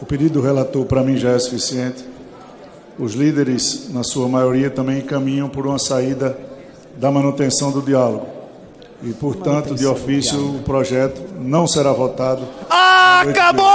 [0.00, 2.04] O pedido do relator para mim já é suficiente.
[2.98, 6.38] Os líderes, na sua maioria, também caminham por uma saída
[6.96, 8.35] da manutenção do diálogo.
[9.02, 12.42] E, portanto, de ofício, o projeto não será votado.
[12.68, 13.66] Acabou!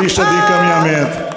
[0.00, 1.28] Lista de encaminhamento.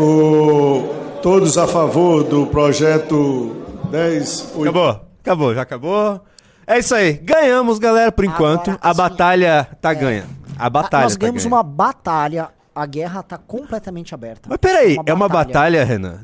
[0.00, 3.56] O- todos a favor do projeto
[3.90, 4.52] 10.
[4.60, 6.20] Acabou, acabou, já acabou.
[6.66, 7.14] É isso aí.
[7.14, 8.76] Ganhamos, galera, por enquanto.
[8.80, 10.24] a batalha tá ganha.
[10.58, 11.54] A batalha Nós tá ganhamos ganha.
[11.54, 14.48] uma batalha, a guerra tá completamente aberta.
[14.48, 16.20] Mas peraí, é uma batalha, Renan.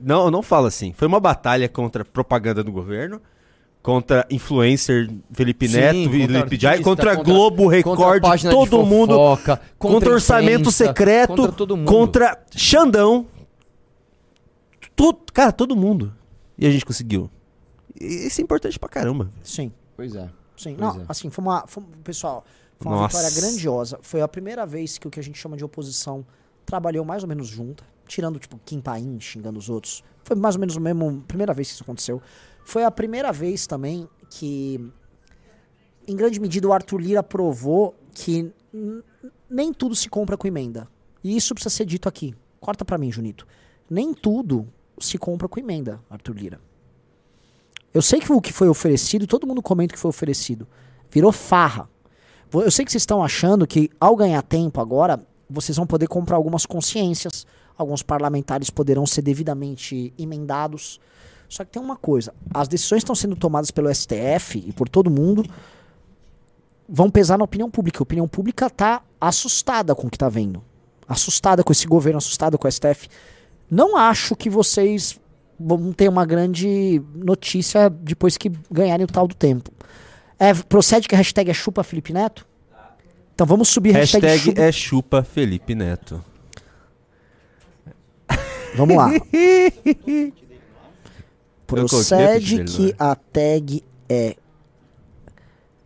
[0.00, 0.92] Não, não fala assim.
[0.92, 3.20] Foi uma batalha contra propaganda do governo,
[3.82, 8.22] contra influencer Felipe Sim, Neto e contra Felipe Jai, artista, contra, contra- Globo, contra Record,
[8.22, 11.86] página de todo mundo, fofoca, contra, contra orçamento imprensa, secreto, contra todo mundo.
[11.88, 13.26] contra Xandão.
[14.96, 16.12] Tu- cara, todo mundo.
[16.58, 17.30] E a gente conseguiu.
[17.98, 19.30] E Isso é importante pra caramba.
[19.42, 19.72] Sim.
[19.96, 20.28] Pois é.
[20.56, 21.04] Sim, Pois não, é.
[21.08, 21.64] assim, foi uma.
[21.66, 22.44] foi- pessoal,
[22.78, 23.16] foi uma Nossa.
[23.18, 23.98] vitória grandiosa.
[24.02, 26.24] Foi a primeira vez que o que a gente chama de oposição
[26.66, 30.02] trabalhou mais ou menos junta, tirando, tipo, Kim Paim xingando os outros.
[30.24, 31.22] Foi mais ou menos o mesmo.
[31.26, 32.20] Primeira vez que isso aconteceu.
[32.64, 34.92] Foi a primeira vez também que,
[36.06, 38.52] em grande medida, o Arthur Lira provou que
[39.48, 40.88] nem tudo se compra com emenda.
[41.22, 42.34] E isso precisa ser dito aqui.
[42.60, 43.46] Corta pra mim, Junito.
[43.88, 44.66] Nem tudo
[44.98, 46.60] se compra com emenda, Arthur Lira.
[47.92, 50.66] Eu sei que o que foi oferecido, todo mundo comenta o que foi oferecido.
[51.10, 51.88] Virou farra.
[52.52, 56.36] Eu sei que vocês estão achando que ao ganhar tempo agora, vocês vão poder comprar
[56.36, 57.46] algumas consciências,
[57.80, 61.00] alguns parlamentares poderão ser devidamente emendados.
[61.48, 65.10] Só que tem uma coisa, as decisões estão sendo tomadas pelo STF e por todo
[65.10, 65.44] mundo
[66.88, 67.98] vão pesar na opinião pública.
[68.00, 70.62] A opinião pública está assustada com o que está vendo.
[71.08, 73.08] Assustada com esse governo, assustada com o STF.
[73.70, 75.18] Não acho que vocês
[75.58, 79.70] vão ter uma grande notícia depois que ganharem o tal do tempo.
[80.38, 82.46] É, procede que a hashtag é chupa Felipe Neto?
[83.34, 84.60] Então vamos subir a hashtag, Hashtag chupa.
[84.62, 86.24] é chupa Felipe Neto.
[88.80, 89.10] Vamos lá.
[91.66, 94.36] Procede que a tag é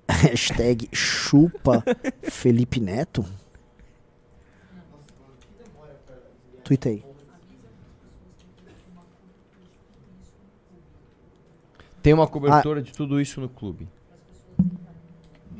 [0.08, 1.84] hashtag chupa
[2.22, 3.24] Felipe Neto?
[6.62, 7.04] Tuitei.
[12.02, 13.88] Tem uma cobertura de tudo isso no clube.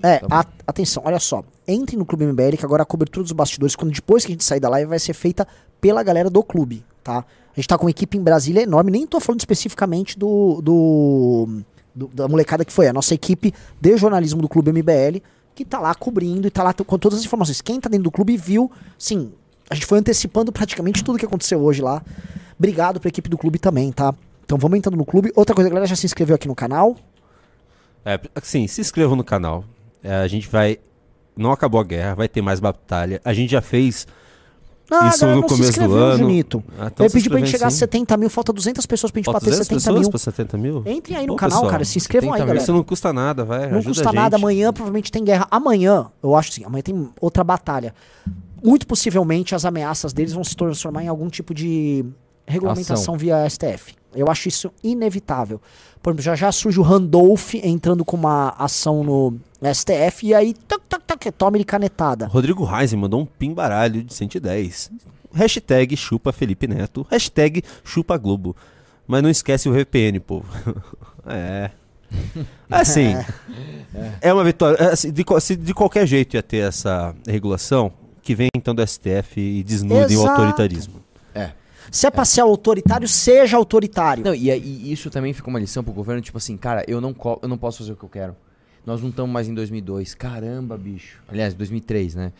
[0.02, 1.42] É, Tá a- atenção, olha só.
[1.66, 4.44] Entre no Clube MBL, que agora a cobertura dos bastidores, quando depois que a gente
[4.44, 5.48] sair da live, vai ser feita
[5.80, 7.18] pela galera do clube, tá?
[7.18, 11.48] A gente tá com uma equipe em Brasília enorme, nem tô falando especificamente do, do,
[11.94, 15.20] do- da molecada que foi, a nossa equipe de jornalismo do Clube MBL,
[15.54, 17.60] que tá lá cobrindo e tá lá com todas as informações.
[17.60, 19.32] Quem tá dentro do clube viu, sim,
[19.70, 22.02] a gente foi antecipando praticamente tudo que aconteceu hoje lá.
[22.58, 24.12] Obrigado pra equipe do clube também, tá?
[24.44, 25.30] Então vamos entrando no clube.
[25.36, 26.96] Outra coisa, a galera já se inscreveu aqui no canal.
[28.04, 29.64] É, assim, se inscrevam no canal.
[30.02, 30.78] É, a gente vai.
[31.36, 33.20] Não acabou a guerra, vai ter mais batalha.
[33.24, 34.06] A gente já fez
[34.90, 36.18] Ah, isso a galera no não se começo do inscreveu, ano.
[36.18, 36.64] Junito.
[36.78, 37.78] Ah, tão eu pedi pra gente chegar a sim.
[37.78, 40.10] 70 mil, falta 200 pessoas pra gente Falta bater 200 70 pessoas mil.
[40.10, 40.82] pra 70 mil?
[40.86, 41.84] Entrem aí no Pô, canal, pessoal, cara.
[41.84, 42.62] Se inscrevam aí, 70 mil, galera.
[42.62, 43.60] Isso não custa nada, vai.
[43.70, 44.36] Não ajuda custa a nada.
[44.36, 45.46] Amanhã provavelmente tem guerra.
[45.50, 47.94] Amanhã, eu acho assim, amanhã tem outra batalha.
[48.62, 52.04] Muito possivelmente as ameaças deles vão se transformar em algum tipo de
[52.46, 53.16] regulamentação Ação.
[53.18, 53.94] via STF.
[54.14, 55.60] Eu acho isso inevitável.
[56.02, 59.40] Por exemplo, já já surge o Randolph entrando com uma ação no
[59.72, 62.26] STF e aí, tac, tac, tac, toma ele canetada.
[62.26, 64.90] Rodrigo Reis mandou um pimbaralho de 110.
[65.32, 67.06] Hashtag chupa Felipe Neto.
[67.10, 68.54] Hashtag chupa Globo.
[69.06, 70.46] Mas não esquece o VPN, povo.
[71.26, 71.70] é.
[72.70, 73.14] Assim,
[74.20, 74.76] é uma vitória.
[74.82, 78.86] é, assim, de, se de qualquer jeito ia ter essa regulação, que vem então do
[78.86, 81.02] STF e desnudem o autoritarismo.
[81.34, 81.50] É.
[81.94, 84.24] Se é pra ser autoritário, seja autoritário.
[84.24, 87.14] Não, e, e isso também fica uma lição pro governo, tipo assim, cara, eu não,
[87.40, 88.36] eu não posso fazer o que eu quero.
[88.84, 90.12] Nós não estamos mais em 2002.
[90.12, 91.22] Caramba, bicho.
[91.28, 92.32] Aliás, 2003, né?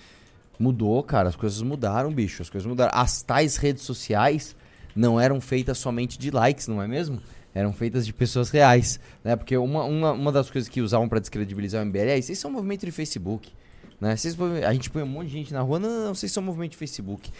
[0.58, 2.42] Mudou, cara, as coisas mudaram, bicho.
[2.42, 2.90] As coisas mudaram.
[2.92, 4.56] As tais redes sociais
[4.94, 7.20] não eram feitas somente de likes, não é mesmo?
[7.54, 9.37] Eram feitas de pessoas reais, né?
[9.37, 12.26] Porque uma, uma, uma das coisas que usavam pra descredibilizar o MBL é isso.
[12.26, 13.53] Vocês são um movimento de Facebook,
[14.01, 14.17] né?
[14.17, 16.42] Vocês, a gente põe um monte de gente na rua, não, não, não, vocês são
[16.42, 17.31] um movimento de Facebook.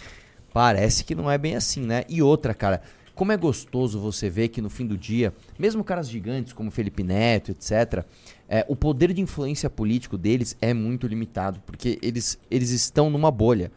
[0.55, 2.05] Parece que não é bem assim, né?
[2.09, 2.81] E outra, cara,
[3.13, 7.03] como é gostoso você ver que no fim do dia, mesmo caras gigantes como Felipe
[7.03, 8.05] Neto, etc.,
[8.49, 13.33] é, o poder de influência político deles é muito limitado, porque eles, eles estão numa
[13.33, 13.73] bolha.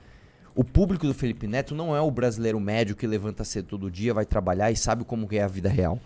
[0.53, 4.13] O público do Felipe Neto não é o brasileiro médio que levanta cedo todo dia,
[4.13, 5.99] vai trabalhar e sabe como é a vida real,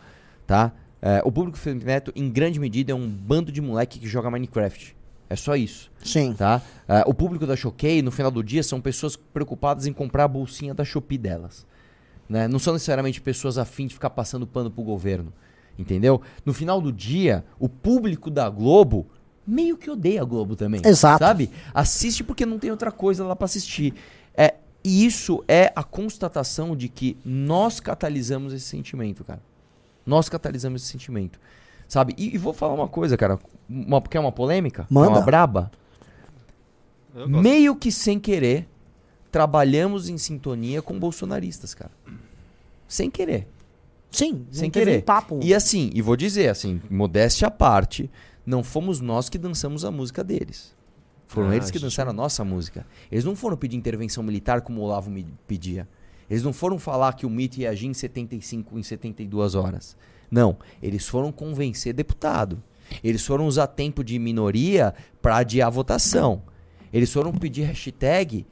[0.48, 0.72] tá?
[1.02, 4.08] É, o público do Felipe Neto, em grande medida, é um bando de moleque que
[4.08, 4.96] joga Minecraft.
[5.32, 5.90] É só isso.
[6.04, 6.34] Sim.
[6.34, 6.62] Tá?
[6.86, 10.28] É, o público da Choquei, no final do dia, são pessoas preocupadas em comprar a
[10.28, 11.66] bolsinha da Shopee delas.
[12.28, 12.50] Né?
[12.50, 15.32] Não são necessariamente pessoas afim de ficar passando pano pro governo.
[15.80, 16.22] Entendeu?
[16.46, 19.08] No final do dia, o público da Globo
[19.48, 20.82] meio que odeia a Globo também.
[20.84, 21.24] Exato.
[21.24, 21.50] Sabe?
[21.74, 23.94] Assiste porque não tem outra coisa lá pra assistir.
[24.36, 29.42] É, e isso é a constatação de que nós catalisamos esse sentimento, cara.
[30.06, 31.40] Nós catalisamos esse sentimento.
[31.92, 32.16] Sabe?
[32.18, 33.38] E, e vou falar uma coisa, cara.
[33.70, 34.84] Uma, quer uma polêmica?
[34.88, 35.10] Quer Manda.
[35.10, 35.70] uma braba?
[37.28, 38.66] Meio que sem querer,
[39.30, 41.92] trabalhamos em sintonia com bolsonaristas, cara.
[42.88, 43.46] Sem querer.
[44.10, 44.92] Sim, Sem não teve querer.
[44.92, 45.42] nem papo.
[45.44, 48.10] E assim, e vou dizer assim, modéstia à parte,
[48.46, 50.74] não fomos nós que dançamos a música deles.
[51.28, 52.88] Foram Ah, eles que dançaram a nossa música.
[53.12, 55.86] Eles não foram pedir intervenção militar como o Olavo me pedia.
[56.30, 59.98] Eles não foram falar que o MIT ia agir em 75, em 72 horas.
[60.32, 62.64] Não, eles foram convencer deputado.
[63.04, 66.42] Eles foram usar tempo de minoria para adiar a votação.
[66.94, 68.46] Eles foram pedir hashtag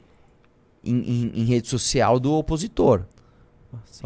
[0.84, 3.04] em, em- em rede social do opositor.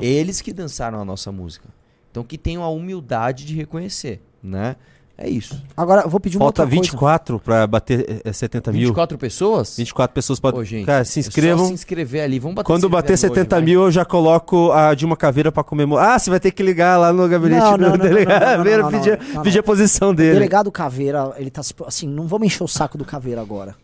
[0.05, 1.69] Eles que dançaram a nossa música.
[2.11, 4.77] Então que tenham a humildade de reconhecer, né?
[5.17, 5.63] É isso.
[5.77, 6.91] Agora, eu vou pedir uma Falta outra coisa.
[6.91, 8.81] 24 pra bater eh, 70 mil.
[8.89, 9.77] 24 pessoas?
[9.77, 10.61] 24 pessoas podem.
[10.61, 11.67] Ô, gente, Cara, se é só inscrevam.
[11.69, 12.41] se inscrever ali.
[12.41, 13.65] Vamos bater Quando bater inscreve hoje, 70 vai.
[13.65, 16.17] mil, eu já coloco a de uma caveira pra comemorar.
[16.17, 19.19] Ah, você vai ter que ligar lá no gabinete Não, do não, delegado não, Caveira,
[19.45, 20.33] pedir, a posição O dele.
[20.35, 21.63] delegado Caveira, ele tá.
[21.63, 23.77] se- Assim, não vamos encher o saco do Caveira agora.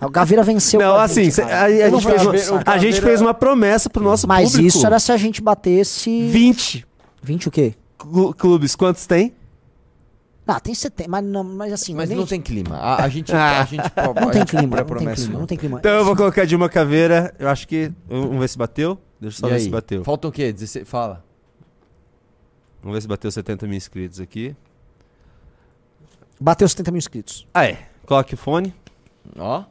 [0.00, 0.78] O Caveira venceu.
[0.80, 2.70] Não, assim, gente, a, a gente fez uma, o saco.
[2.70, 4.68] a gente fez uma promessa pro nosso Mas público.
[4.68, 6.28] isso era se a gente batesse.
[6.28, 6.86] 20.
[7.20, 7.74] 20 o quê?
[7.98, 9.34] Clu- clubes, quantos tem?
[10.56, 11.94] Ah, tem 70, mas, não, mas assim.
[11.94, 12.76] Mas nem- não tem clima.
[12.76, 13.60] A, a gente, Ah.
[13.62, 15.78] a gente, Não a tem gente clima, não tem promessa, clima, não tem clima.
[15.78, 17.34] Então eu vou colocar de uma caveira.
[17.38, 17.92] Eu acho que.
[18.08, 18.98] Vamos ver se bateu.
[19.20, 19.62] Deixa eu só E ver aí?
[19.62, 20.04] se bateu.
[20.04, 20.52] Falta o quê?
[20.52, 21.24] 16 Fala.
[22.82, 24.56] Vamos ver se bateu 70 mil inscritos aqui.
[26.40, 27.46] Bateu 70 mil inscritos.
[27.54, 27.78] Ah, é.
[28.04, 28.74] Coloque o fone
[29.38, 29.62] Ó.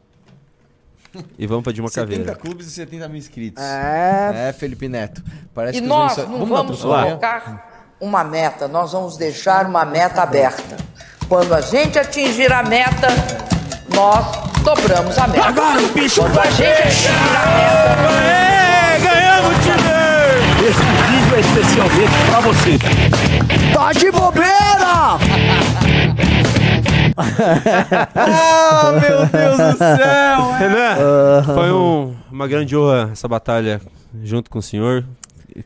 [1.38, 2.36] e vamos pra de uma 70 caveira.
[2.40, 3.62] clubes e 70 mil inscritos.
[3.62, 4.50] É.
[4.50, 5.22] É, Felipe Neto.
[5.54, 7.06] Parece E que os nós mensa- não lá vamos né?
[7.10, 7.71] colocar
[8.02, 10.76] uma meta, nós vamos deixar uma meta aberta.
[11.30, 13.08] Quando a gente atingir a meta,
[13.94, 14.26] nós
[14.64, 15.46] dobramos a meta.
[15.48, 18.10] Agora o bicho Quando a vai gente atingir a meta.
[18.10, 19.92] Aê, ganhamos, time!
[20.68, 23.74] Esse vídeo é especialmente pra você.
[23.74, 24.52] Tá de bobeira!
[28.16, 30.52] ah, meu Deus do céu!
[30.58, 30.96] Renan,
[31.40, 31.54] Aham.
[31.56, 33.82] foi um- uma grande honra essa batalha
[34.24, 35.04] junto com o senhor.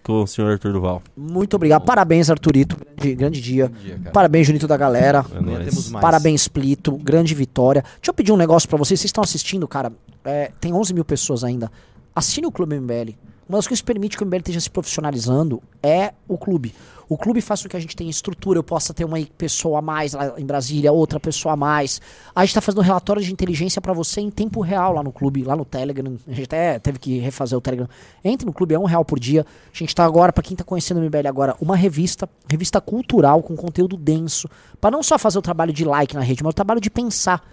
[0.03, 1.01] Com o senhor Arthur Duval.
[1.15, 1.83] Muito obrigado.
[1.85, 2.77] Parabéns, Arthurito.
[2.97, 3.71] Grande, grande dia.
[4.03, 4.11] cara.
[4.11, 5.25] Parabéns, Junito da galera.
[5.33, 5.89] É nóis.
[5.89, 6.97] Parabéns, Plito.
[6.97, 7.81] Grande vitória.
[7.81, 8.99] Deixa eu pedir um negócio pra vocês.
[8.99, 9.91] Vocês estão assistindo, cara.
[10.23, 11.71] é, tem 11 mil pessoas ainda.
[12.15, 13.13] Assine o Clube MBL.
[13.47, 16.73] Uma das coisas que permite que o MBL esteja se profissionalizando é o clube.
[17.07, 19.81] O clube faz com que a gente tenha estrutura, eu possa ter uma pessoa a
[19.81, 22.01] mais lá em Brasília, outra pessoa a mais.
[22.35, 25.43] A gente tá fazendo relatório de inteligência pra você em tempo real lá no clube,
[25.43, 26.17] lá no Telegram.
[26.27, 27.87] A gente até teve que refazer o Telegram.
[28.23, 29.45] Entre no clube, é um real por dia.
[29.73, 33.43] A gente tá agora, pra quem tá conhecendo o MBL agora, uma revista, revista cultural
[33.43, 34.49] com conteúdo denso.
[34.81, 37.43] Pra não só fazer o trabalho de like na rede, mas o trabalho de pensar.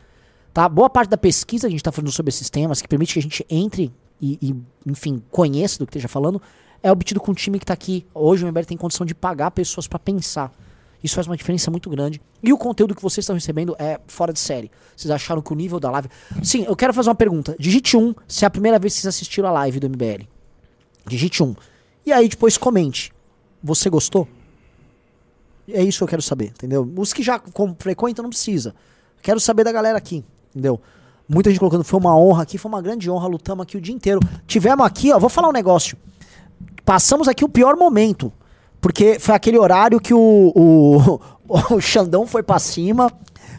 [0.54, 0.68] Tá?
[0.68, 3.18] Boa parte da pesquisa que a gente está fazendo sobre esses temas, que permite que
[3.18, 4.54] a gente entre e, e,
[4.86, 6.40] enfim, conheça do que esteja falando,
[6.82, 8.06] é obtido com o time que está aqui.
[8.14, 10.52] Hoje o MBL tem condição de pagar pessoas para pensar.
[11.02, 12.20] Isso faz uma diferença muito grande.
[12.42, 14.70] E o conteúdo que vocês estão recebendo é fora de série.
[14.96, 16.08] Vocês acharam que o nível da live.
[16.42, 17.56] Sim, eu quero fazer uma pergunta.
[17.58, 20.26] Digite um se é a primeira vez que vocês assistiram a live do MBL.
[21.06, 21.54] Digite um.
[22.06, 23.12] E aí depois comente.
[23.62, 24.28] Você gostou?
[25.68, 26.90] É isso que eu quero saber, entendeu?
[26.96, 27.40] Os que já
[27.78, 28.74] frequentam não precisa.
[29.20, 30.80] Quero saber da galera aqui, entendeu?
[31.28, 33.94] Muita gente colocando, foi uma honra aqui, foi uma grande honra, lutamos aqui o dia
[33.94, 34.20] inteiro.
[34.46, 35.96] Tivemos aqui, ó, vou falar um negócio.
[36.84, 38.32] Passamos aqui o pior momento.
[38.80, 41.20] Porque foi aquele horário que o, o,
[41.76, 43.10] o Xandão foi pra cima.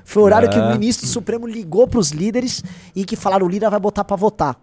[0.03, 0.73] Foi o horário que o É.
[0.73, 2.61] ministro Supremo ligou pros líderes
[2.95, 4.57] e que falaram: o líder vai botar pra votar.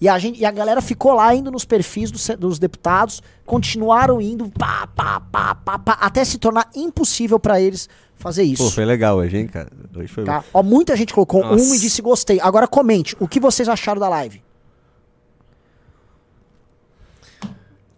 [0.00, 4.20] E a, gente, e a galera ficou lá indo nos perfis dos, dos deputados, continuaram
[4.20, 8.62] indo pá, pá, pá, pá, pá, até se tornar impossível pra eles fazer isso.
[8.62, 9.68] Pô, foi legal hoje, hein, cara?
[9.96, 10.44] Hoje foi Tá?
[10.54, 11.60] Ó, muita gente colocou Nossa.
[11.60, 12.38] um e disse gostei.
[12.40, 14.40] Agora comente, o que vocês acharam da live?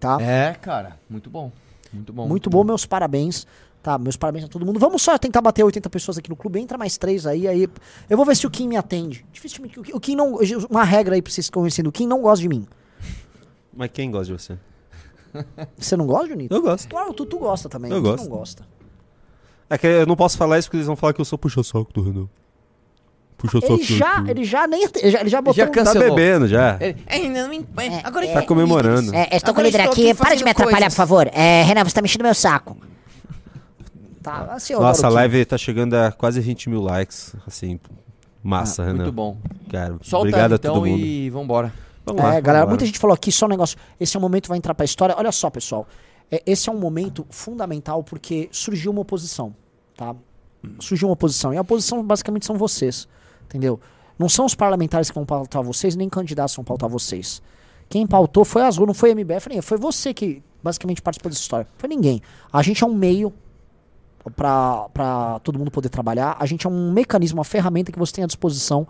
[0.01, 0.19] Tá?
[0.21, 1.53] É, cara, muito bom.
[1.93, 2.27] Muito bom.
[2.27, 3.47] Muito bom, meus parabéns.
[3.83, 4.79] Tá, meus parabéns a todo mundo.
[4.81, 6.59] Vamos só tentar bater 80 pessoas aqui no clube.
[6.61, 7.69] Entra mais três aí, aí.
[8.09, 9.25] Eu vou ver se o Kim me atende.
[9.33, 9.79] Dificilmente.
[9.79, 10.39] O Kim- não.
[10.71, 11.89] Uma regra aí pra vocês conhecendo.
[11.89, 12.67] O Kim não gosta de mim.
[13.75, 14.59] Mas quem gosta de você?
[15.79, 16.55] Você não gosta, Junito?
[16.55, 16.95] Eu gosto.
[16.97, 17.91] Ah, o Tutu gosta também.
[17.91, 18.25] Eu Quem gosto.
[18.25, 18.67] não gosta?
[19.69, 21.93] É que eu não posso falar isso porque eles vão falar que eu sou puxa-saco
[21.93, 22.29] do Renan.
[23.41, 24.85] Puxa-saco Ele já, ele já nem.
[24.85, 25.65] Ele já, ele já botou.
[25.65, 26.79] um- Tá bebendo já.
[28.05, 29.15] Agora Tá comemorando.
[29.15, 30.15] É, estou com o líder aqui.
[30.15, 31.29] Para de me atrapalhar, por favor.
[31.33, 32.77] É, Renan, você tá mexendo meu saco.
[34.23, 37.35] Tá, assim, Nossa, a live tá chegando a quase 20 mil likes.
[37.47, 37.81] Assim,
[38.43, 38.99] massa, Ah, Renan.
[38.99, 39.37] muito bom.
[39.71, 41.01] Cara, Solta obrigado a então todo mundo.
[41.03, 41.73] e vambora.
[42.05, 42.67] Vamos é, lá, galera, vambora.
[42.69, 43.79] muita gente falou aqui, só um negócio.
[43.99, 45.15] Esse é um momento que vai entrar pra história.
[45.17, 45.87] Olha só, pessoal.
[46.31, 49.55] É, esse é um momento fundamental porque surgiu uma oposição,
[49.97, 50.15] tá?
[50.79, 51.55] Surgiu uma oposição.
[51.55, 53.09] E a oposição basicamente são vocês,
[53.51, 53.81] entendeu?
[54.19, 57.43] Não são os parlamentares que vão pautar vocês, nem candidatos vão pautar vocês.
[57.89, 61.31] Quem pautou foi a Azul, não foi a MBF, nem foi você que basicamente participou
[61.31, 61.67] dessa história.
[61.77, 62.23] Foi ninguém.
[62.53, 63.33] A gente é um meio
[64.37, 66.37] pra todo mundo poder trabalhar.
[66.39, 68.87] A gente é um mecanismo, uma ferramenta que você tem à disposição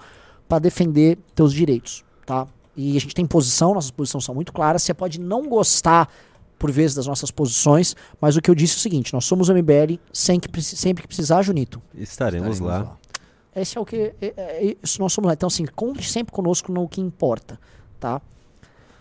[0.49, 2.47] para defender teus direitos, tá?
[2.77, 4.83] E a gente tem posição, nossas posições são muito claras.
[4.83, 6.09] Você pode não gostar,
[6.59, 9.49] por vezes, das nossas posições, mas o que eu disse é o seguinte: nós somos
[9.49, 11.81] o MBL sempre, sempre que precisar, Junito.
[11.95, 12.99] Estaremos, lá.
[13.61, 14.13] Esse é o que.
[14.21, 15.35] É, é, isso nós somos lá.
[15.35, 17.59] Então, assim, conte sempre conosco no que importa,
[17.99, 18.21] tá?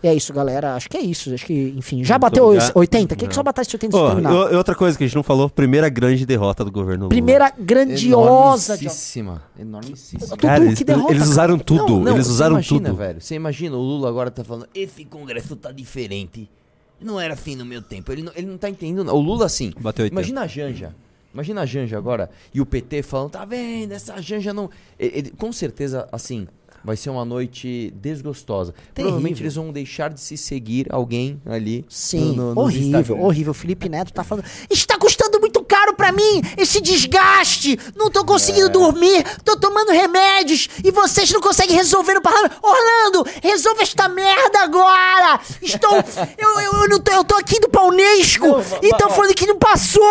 [0.02, 0.74] E é isso, galera.
[0.76, 1.32] Acho que é isso.
[1.34, 2.68] Acho que, enfim, já Muito bateu obrigado.
[2.70, 3.16] esse 80?
[3.16, 3.34] Quem que Não.
[3.34, 4.32] só bater esse 80 Ó, e terminar?
[4.56, 7.08] outra coisa que a gente não falou, primeira grande derrota do governo Lula.
[7.10, 9.42] Primeira grandiosa de- Enormíssima.
[9.58, 10.36] Enormíssima.
[10.38, 12.96] Cara, eles, eles usaram tudo, Não, não, eles você usaram imagina, tudo.
[12.96, 13.20] velho.
[13.20, 16.48] Você imagina, o Lula agora tá falando, esse congresso tá diferente.
[16.98, 18.10] Não era assim no meu tempo.
[18.12, 19.04] Ele não, ele não tá entendendo.
[19.04, 19.14] não.
[19.14, 19.72] O Lula, assim.
[19.80, 20.14] Bateu 80.
[20.14, 20.94] Imagina a Janja.
[21.32, 22.30] Imagina a Janja agora.
[22.52, 23.92] E o PT falando, tá vendo?
[23.92, 24.68] Essa Janja não.
[24.98, 26.46] Ele- ele- com certeza, assim.
[26.82, 28.72] Vai ser uma noite desgostosa.
[28.94, 29.42] Provavelmente Terrível.
[29.44, 31.84] eles vão deixar de se seguir alguém ali.
[31.90, 33.50] Sim, no- no- horrível, horrível.
[33.50, 34.46] O Felipe Neto tá falando.
[34.70, 34.96] Está
[36.00, 37.78] pra mim esse desgaste.
[37.94, 38.70] Não tô conseguindo É.
[38.70, 42.56] dormir, tô tomando remédios e vocês não conseguem resolver no parlamento.
[42.62, 45.38] Orlando, resolve esta merda agora.
[45.60, 45.92] Estou.
[46.38, 48.46] eu, eu, eu não tô, eu tô aqui indo pra Unesco
[48.82, 50.02] e estão falando que não passou.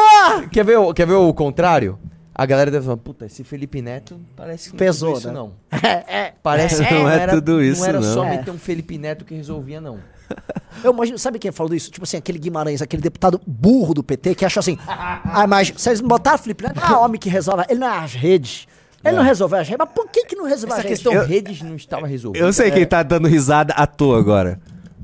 [0.51, 1.97] Quer ver, o- quer ver o contrário?
[2.35, 5.33] A galera deve falar, puta, esse Felipe Neto parece que não é Pesou, isso, né?
[5.33, 5.53] não.
[6.07, 8.13] É, Parece que Não não, é era, tudo isso, não era não.
[8.13, 8.29] só É.
[8.37, 9.99] meter um Felipe Neto que resolvia, não.
[10.83, 11.91] Eu imagino, sabe quem falou isso?
[11.91, 15.99] Tipo assim, aquele Guimarães, aquele deputado burro do PT que acha assim: ah, mas vocês
[15.99, 16.79] não botaram Felipe Neto?
[16.81, 17.65] Ah, homem que resolve.
[17.69, 18.67] Ele não é as redes.
[19.03, 19.77] Ele não resolve as redes.
[19.79, 21.03] Mas por que, que não resolve Essa as redes?
[21.03, 22.45] questão redes não estava resolvida.
[22.45, 24.59] Eu sei quem tá dando risada à toa agora.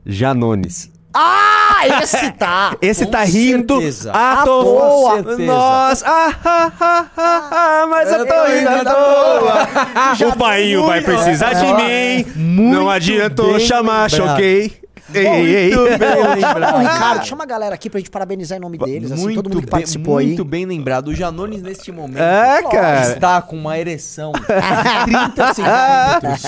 [0.05, 0.91] Janones.
[1.13, 2.75] Ah, esse tá.
[2.81, 4.11] Esse Com tá rindo certeza.
[4.11, 5.21] à À toa.
[5.21, 10.27] Nossa, ah, ah, ah, ah, ah, mas eu tô rindo à toa.
[10.29, 12.25] O painho vai precisar de mim.
[12.69, 14.84] Não adiantou chamar, choquei.
[15.15, 15.75] Ei, ei, ei.
[15.75, 16.79] Muito bem lembrado.
[16.79, 19.65] Ricardo, chama a galera aqui pra gente parabenizar em nome deles, assim, todo mundo que
[19.65, 20.27] bem, participou aí.
[20.27, 21.07] muito bem lembrado.
[21.09, 23.11] O Janones, neste momento, É, cara.
[23.13, 26.45] está com uma ereção de 30 centímetros.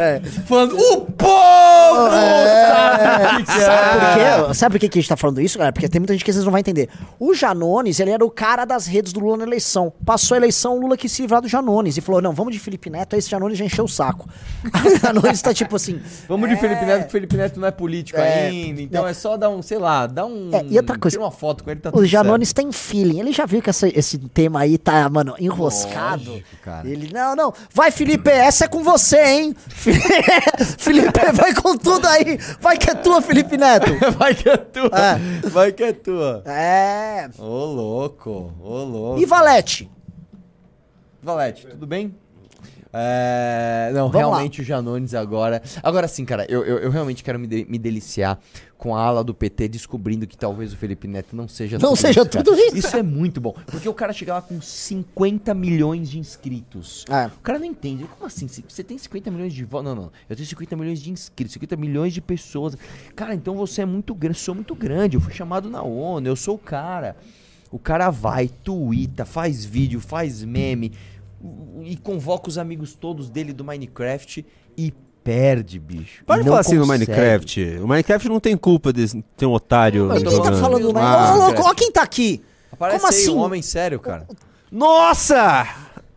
[0.00, 0.20] É.
[0.46, 3.64] Falando, o povo sabe o que que é.
[3.64, 4.14] Sabe por
[4.48, 4.54] quê?
[4.54, 5.72] Sabe por que que a gente tá falando isso, galera?
[5.72, 6.88] Porque tem muita gente que vocês não vai entender.
[7.18, 9.92] O Janones, ele era o cara das redes do Lula na eleição.
[10.04, 11.96] Passou a eleição, o Lula quis se livrar do Janones.
[11.96, 14.28] E falou, não, vamos de Felipe Neto, aí esse Janones já encheu o saco.
[14.64, 16.00] o Janones tá tipo assim...
[16.28, 18.46] Vamos de Felipe Neto, porque o Felipe Neto não é político É.
[18.48, 18.80] ainda.
[18.82, 19.12] Então é.
[19.14, 20.50] só dar um, sei lá, dar um.
[20.52, 23.18] É, e outra coisa, Tira uma foto com ele, tá O Janones tem feeling.
[23.20, 26.30] Ele já viu que essa- esse tema aí tá, mano, enroscado.
[26.30, 26.88] Lógico, cara.
[26.88, 27.54] Ele, não, não.
[27.74, 29.56] Vai, Felipe, essa é com você, hein?
[30.78, 32.38] Felipe, vai com tudo aí.
[32.60, 33.92] Vai que é tua, Felipe Neto.
[34.18, 34.90] Vai que é tua.
[35.50, 36.42] Vai que é tua.
[36.46, 37.28] É.
[37.38, 38.52] Ô, louco.
[38.62, 39.20] Ô, louco.
[39.20, 39.90] E Valete?
[41.22, 42.14] Valete, tudo bem?
[42.92, 45.62] É, não, Vamos realmente o Janones agora.
[45.82, 48.38] Agora sim, cara, eu, eu, eu realmente quero me, de- me deliciar
[48.76, 52.26] com a ala do PT descobrindo que talvez o Felipe Neto não seja Não seja
[52.26, 52.44] cara.
[52.44, 52.76] tudo isso.
[52.76, 53.54] Isso é muito bom.
[53.66, 57.04] Porque o cara chega lá com 50 milhões de inscritos.
[57.08, 57.26] É.
[57.28, 58.04] O cara não entende.
[58.04, 58.46] Como assim?
[58.48, 59.86] Se- Você tem 50 milhões de votos?
[59.86, 60.12] Não, não.
[60.28, 62.76] Eu tenho 50 milhões de inscritos, 50 milhões de pessoas.
[63.16, 64.38] Cara, então você é muito grande.
[64.38, 65.16] Sou muito grande.
[65.16, 66.26] Eu fui chamado na ONU.
[66.26, 67.16] Eu sou o cara.
[67.70, 70.92] O cara vai, tuita, faz vídeo, faz meme
[71.82, 74.44] e convoca os amigos todos dele do Minecraft
[74.76, 74.92] e
[75.24, 76.24] perde, bicho.
[76.24, 77.06] Pode E não falar assim no consegue.
[77.10, 77.78] Minecraft.
[77.82, 80.06] O Minecraft não tem culpa de ter um otário.
[80.06, 81.34] Mas quem tá falando do Ah.
[81.34, 82.42] Louco, ó quem tá aqui.
[82.72, 83.30] Aparece Como aí assim?
[83.30, 84.26] um homem sério, cara.
[84.70, 85.66] Nossa!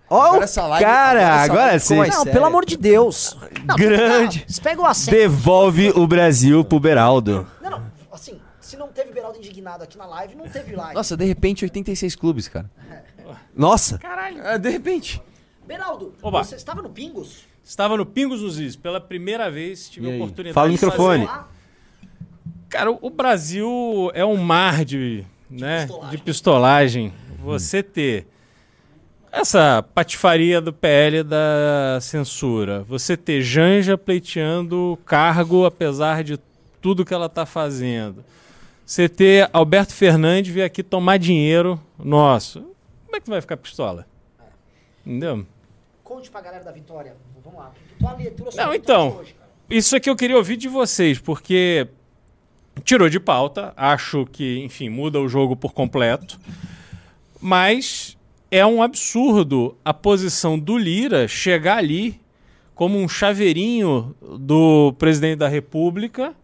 [0.09, 1.95] Ó Agora o essa live- cara, agora agora sim.
[1.97, 3.35] Não, pelo amor de Deus.
[3.65, 4.45] Não, Grande.
[4.47, 5.15] não, pega o assento.
[5.15, 7.45] Devolve o Brasil pro Beraldo.
[7.61, 7.83] Não, não.
[8.11, 10.93] Assim, se não teve Beraldo indignado aqui na live, não teve live.
[10.93, 12.69] Nossa, de repente 86 clubes, cara.
[13.55, 13.97] Nossa.
[13.97, 14.41] Caralho.
[14.41, 15.21] É, de repente.
[15.65, 16.43] Beraldo, Oba.
[16.43, 17.39] você estava no Pingos?
[17.63, 18.75] Estava no Pingos nos Is.
[18.75, 21.25] Pela primeira vez tive a oportunidade Fala no de microfone.
[21.25, 21.43] fazer-
[22.69, 27.13] Cara, o Brasil é um mar de, né, de pistolagem.
[27.39, 28.27] Você ter
[29.31, 36.39] essa patifaria do PL da censura, você ter Janja pleiteando cargo apesar de
[36.81, 38.23] tudo que ela está fazendo,
[38.85, 42.63] você ter Alberto Fernandes vir aqui tomar dinheiro nosso,
[43.15, 44.05] como é que vai ficar pistola?
[45.05, 45.45] Entendeu?
[46.03, 47.15] Conte pra galera da Vitória.
[47.43, 47.71] Vamos lá.
[47.99, 49.35] Tua leitura sobre Não, então, hoje,
[49.69, 51.87] isso é que eu queria ouvir de vocês, porque
[52.83, 56.39] tirou de pauta, acho que, enfim, muda o jogo por completo,
[57.39, 58.17] mas
[58.51, 62.19] é um absurdo a posição do Lira chegar ali
[62.73, 66.35] como um chaveirinho do presidente da República,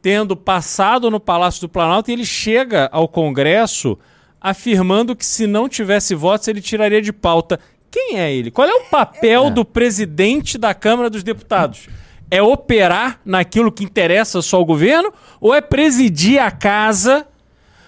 [0.00, 3.98] tendo passado no Palácio do Planalto, e ele chega ao Congresso
[4.44, 7.58] afirmando que se não tivesse votos ele tiraria de pauta.
[7.90, 8.50] Quem é ele?
[8.50, 11.88] Qual é o papel do presidente da Câmara dos Deputados?
[12.30, 15.10] É operar naquilo que interessa só ao governo
[15.40, 17.26] ou é presidir a casa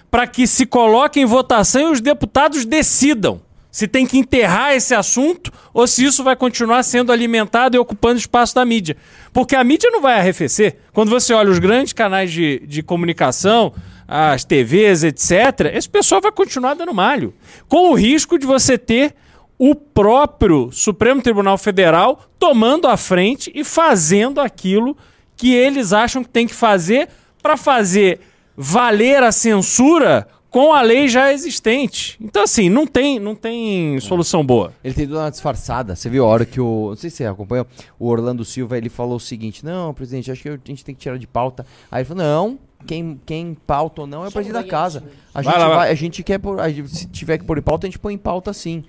[0.09, 4.95] para que se coloque em votação e os deputados decidam se tem que enterrar esse
[4.95, 8.97] assunto ou se isso vai continuar sendo alimentado e ocupando espaço da mídia.
[9.31, 10.77] Porque a mídia não vai arrefecer.
[10.91, 13.75] Quando você olha os grandes canais de, de comunicação,
[14.07, 17.33] as TVs, etc., esse pessoal vai continuar dando malho.
[17.67, 19.13] Com o risco de você ter
[19.59, 24.95] o próprio Supremo Tribunal Federal tomando a frente e fazendo aquilo
[25.35, 27.09] que eles acham que tem que fazer
[27.41, 28.19] para fazer
[28.55, 32.17] valer a censura com a lei já existente.
[32.21, 34.73] Então, assim, não tem, não tem solução boa.
[34.83, 35.95] Ele tem dado uma disfarçada.
[35.95, 36.89] Você viu a hora que o.
[36.89, 37.67] Não sei se você acompanhou.
[37.99, 41.01] O Orlando Silva ele falou o seguinte: Não, presidente, acho que a gente tem que
[41.01, 41.65] tirar de pauta.
[41.91, 45.03] Aí ele falou: Não, quem, quem pauta ou não é o presidente da casa.
[45.33, 45.77] A Vai gente, lá, vai.
[45.77, 46.59] vai, a gente quer pôr.
[46.59, 48.83] a gente- se tiver que pôr em pauta, a gente põe em pauta sim.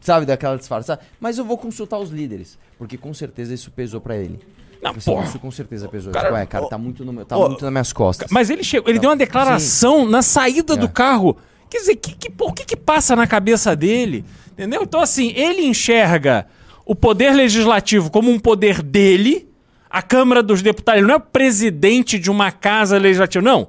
[0.00, 1.00] Sabe, daquela disfarçada.
[1.20, 2.58] Mas eu vou consultar os líderes.
[2.78, 4.38] Porque com certeza isso pesou pra ele.
[4.82, 5.24] Não, Assim, porra.
[5.26, 6.12] Isso com certeza pesou.
[6.12, 8.28] Cara, Tipo, é, cara, tá muito, no meu, tá ó, muito nas minhas costas.
[8.30, 11.36] Mas ele chegou, ele Não, deu uma declaração na saída do carro.
[11.70, 14.24] Quer dizer, que, que, por que, que passa na cabeça dele?
[14.52, 14.82] Entendeu?
[14.82, 16.46] Então, assim, ele enxerga
[16.84, 19.48] o poder legislativo como um poder dele,
[19.92, 23.68] a Câmara dos Deputados, ele não é o presidente de uma casa legislativa, não.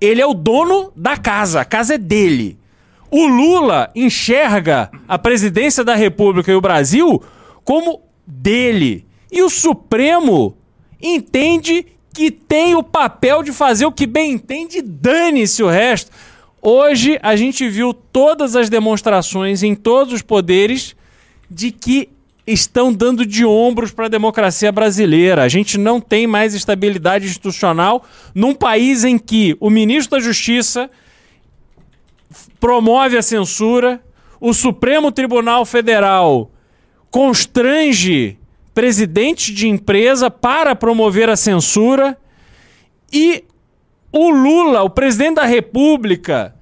[0.00, 2.58] Ele é o dono da casa, a casa é dele.
[3.08, 7.22] O Lula enxerga a presidência da República e o Brasil
[7.62, 9.06] como dele.
[9.30, 10.56] E o Supremo
[11.00, 16.10] entende que tem o papel de fazer o que bem entende, dane-se o resto.
[16.60, 20.96] Hoje a gente viu todas as demonstrações em todos os poderes
[21.48, 22.08] de que
[22.46, 25.42] estão dando de ombros para a democracia brasileira.
[25.42, 30.88] A gente não tem mais estabilidade institucional num país em que o ministro da Justiça
[32.60, 34.00] promove a censura,
[34.40, 36.50] o Supremo Tribunal Federal
[37.10, 38.38] constrange
[38.74, 42.16] presidente de empresa para promover a censura
[43.12, 43.44] E
[44.12, 46.54] o Lula, o presidente da República,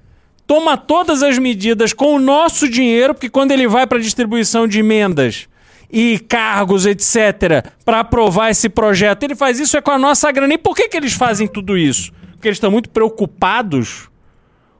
[0.47, 4.79] toma todas as medidas com o nosso dinheiro, porque quando ele vai para distribuição de
[4.79, 5.47] emendas
[5.91, 10.53] e cargos, etc., para aprovar esse projeto, ele faz isso é com a nossa grana.
[10.53, 12.11] E por que, que eles fazem tudo isso?
[12.31, 14.09] Porque eles estão muito preocupados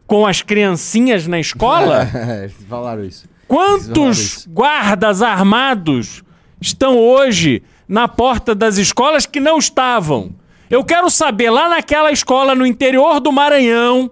[0.08, 2.08] com as criancinhas na escola?
[2.70, 3.28] Falaram isso.
[3.48, 6.24] Quantos guardas armados
[6.60, 10.34] estão hoje na porta das escolas que não estavam?
[10.70, 14.10] Eu quero saber, lá naquela escola no interior do Maranhão,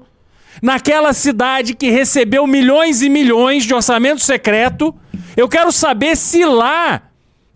[0.64, 4.96] naquela cidade que recebeu milhões e milhões de orçamento secreto,
[5.36, 7.10] eu quero saber se lá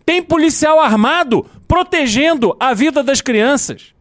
[0.04, 3.94] tem policial armado protegendo a vida das crianças.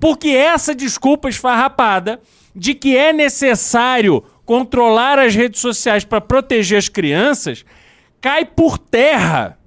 [0.00, 2.18] Porque essa desculpa esfarrapada
[2.56, 7.66] de que é necessário controlar as redes sociais para proteger as crianças
[8.18, 9.58] cai por terra.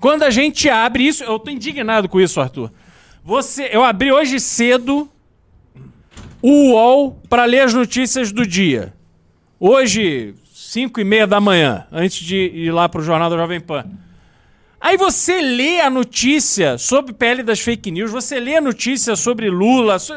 [0.00, 2.72] Quando a gente abre isso, eu tô indignado com isso, Arthur.
[3.22, 5.10] Você, eu abri hoje cedo
[6.42, 8.94] o UOL para ler as notícias do dia.
[9.58, 13.60] Hoje, 5 e meia da manhã, antes de ir lá para o Jornal da Jovem
[13.60, 13.84] Pan.
[14.80, 19.50] Aí você lê a notícia sobre pele das fake news, você lê a notícia sobre
[19.50, 20.14] Lula, so-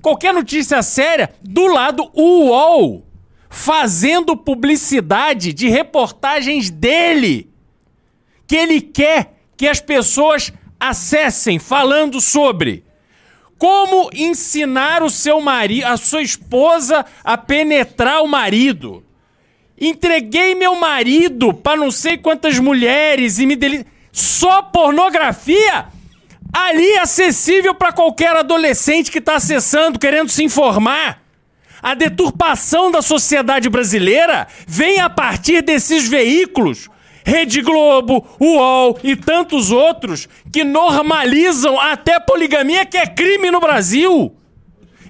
[0.00, 3.04] qualquer notícia séria, do lado UOL
[3.50, 7.50] fazendo publicidade de reportagens dele
[8.46, 12.84] que ele quer que as pessoas acessem falando sobre
[13.58, 19.04] como ensinar o seu marido, a sua esposa a penetrar o marido.
[19.80, 23.84] Entreguei meu marido para não sei quantas mulheres e me deli...
[24.10, 25.86] Só pornografia
[26.52, 31.22] ali acessível para qualquer adolescente que está acessando, querendo se informar.
[31.80, 36.88] A deturpação da sociedade brasileira vem a partir desses veículos.
[37.28, 44.34] Rede Globo, UOL e tantos outros que normalizam até poligamia, que é crime no Brasil.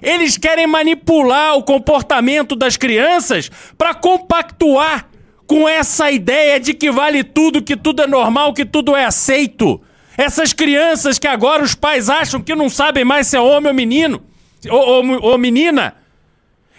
[0.01, 5.07] Eles querem manipular o comportamento das crianças para compactuar
[5.47, 9.81] com essa ideia de que vale tudo, que tudo é normal, que tudo é aceito.
[10.17, 13.73] Essas crianças que agora os pais acham que não sabem mais se é homem ou
[13.73, 14.21] menino,
[14.69, 15.95] ou, ou- ou menina.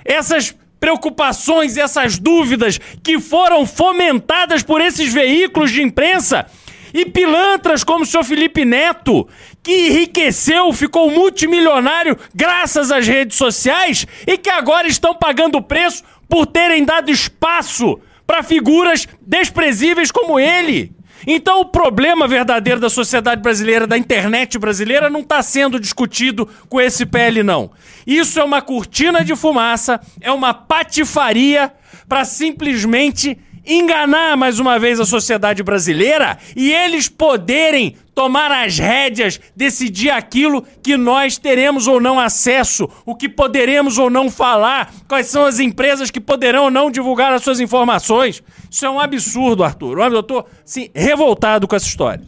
[0.04, 6.46] Essas preocupações, essas dúvidas que foram fomentadas por esses veículos de imprensa
[6.92, 9.28] e pilantras como o senhor Felipe Neto,
[9.62, 16.02] que enriqueceu, ficou multimilionário graças às redes sociais e que agora estão pagando o preço
[16.28, 20.92] por terem dado espaço para figuras desprezíveis como ele.
[21.26, 26.80] Então o problema verdadeiro da sociedade brasileira, da internet brasileira, não está sendo discutido com
[26.80, 27.70] esse PL, não.
[28.06, 31.72] Isso é uma cortina de fumaça, é uma patifaria
[32.08, 33.38] para simplesmente
[33.72, 40.62] enganar mais uma vez a sociedade brasileira e eles poderem tomar as rédeas, decidir aquilo
[40.82, 45.58] que nós teremos ou não acesso, o que poderemos ou não falar, quais são as
[45.58, 48.42] empresas que poderão ou não divulgar as suas informações.
[48.70, 49.98] Isso é um absurdo, Arthur.
[49.98, 52.22] Eu tô, assim, revoltado com essa história.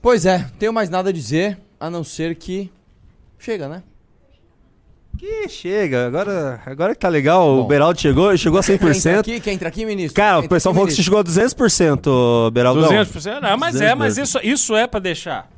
[0.00, 2.70] Pois é, tenho mais nada a dizer, a não ser que.
[3.38, 3.82] Chega, né?
[5.18, 9.18] Que chega, agora, agora que tá legal, o Beraldo chegou, chegou a Quer entrar 100%.
[9.20, 9.40] aqui?
[9.40, 10.14] Quer entrar aqui, ministro?
[10.14, 11.64] Cara, Entra o pessoal aqui, falou que você ministro.
[11.64, 12.80] chegou a 200%, Beraldo.
[12.82, 13.40] 200%?
[13.40, 15.48] Não, mas é, mas isso, isso é pra deixar.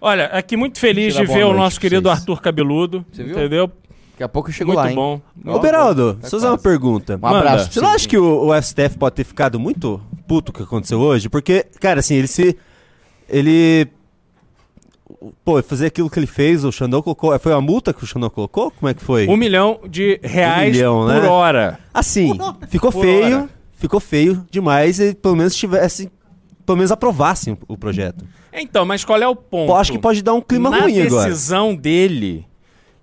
[0.00, 2.10] Olha, aqui muito feliz de ver o nosso querido.
[2.10, 3.04] Arthur Cabeludo.
[3.12, 3.32] Você viu?
[3.36, 3.70] Entendeu?
[4.12, 4.94] Daqui a pouco eu chego muito lá, hein?
[4.96, 5.20] bom.
[5.44, 7.18] Ô, Beraldo, deixa eu fazer uma pergunta.
[7.22, 7.96] Um abraço Você pra não você.
[7.96, 11.28] acha que o, o STF pode ter ficado muito puto com o que aconteceu hoje?
[11.28, 12.56] Porque, cara, assim, ele se.
[13.28, 13.86] Ele.
[15.44, 17.38] Pô, fazer aquilo que ele fez, o Xandão colocou.
[17.38, 18.70] Foi uma multa que o Xandão colocou?
[18.70, 19.26] Como é que foi?
[19.26, 21.28] Um milhão de reais milhão, por né?
[21.28, 21.78] hora.
[21.92, 22.36] Assim,
[22.68, 23.36] ficou Por feio.
[23.36, 23.50] hora.
[23.78, 26.10] Ficou feio demais e pelo menos tivesse.
[26.64, 28.24] Pelo menos aprovassem o, projeto.
[28.52, 29.68] Então, mas qual é o ponto?
[29.68, 31.28] Pô, acho que pode dar um clima Na ruim agora.
[31.28, 32.44] decisão dele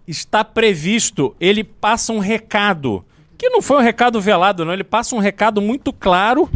[0.06, 3.06] está previsto, ele passa um recado,
[3.38, 6.50] que não foi um recado velado, não, ele passa um recado muito claro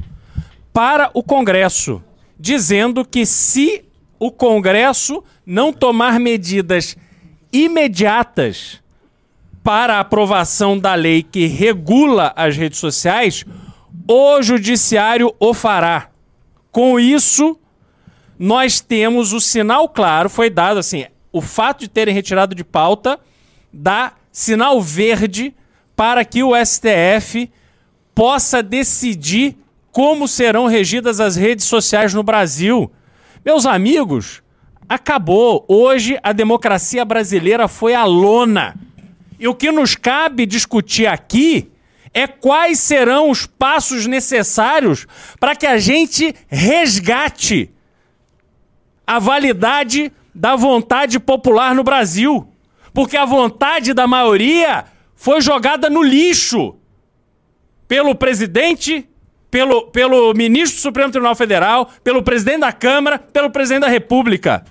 [0.73, 2.03] para o Congresso,
[2.37, 3.85] dizendo que se
[4.19, 6.97] o Congresso não tomar medidas
[7.53, 8.81] imediatas
[9.63, 13.45] para a aprovação da lei que regula as redes sociais,
[14.05, 16.09] o judiciário o fará.
[16.69, 17.57] Com isso,
[18.37, 23.17] nós temos o sinal claro, foi dado assim, o fato de terem retirado de pauta
[23.71, 25.55] dá sinal verde
[25.95, 27.49] para que o STF
[28.13, 29.55] possa decidir
[29.93, 32.91] como serão regidas as redes sociais no Brasil.
[33.45, 34.43] Meus amigos,
[34.87, 35.65] acabou.
[35.67, 38.75] Hoje a democracia brasileira foi à lona.
[39.39, 41.71] E o que nos cabe discutir aqui
[42.13, 45.05] é quais serão os passos necessários
[45.39, 47.69] para que a gente resgate
[49.05, 52.47] a validade da vontade popular no Brasil.
[52.93, 56.75] Porque a vontade da maioria foi jogada no lixo
[57.87, 59.07] pelo presidente,
[59.51, 64.65] pelo, pelo ministro do Supremo Tribunal Federal, pelo presidente da Câmara, pelo presidente da República.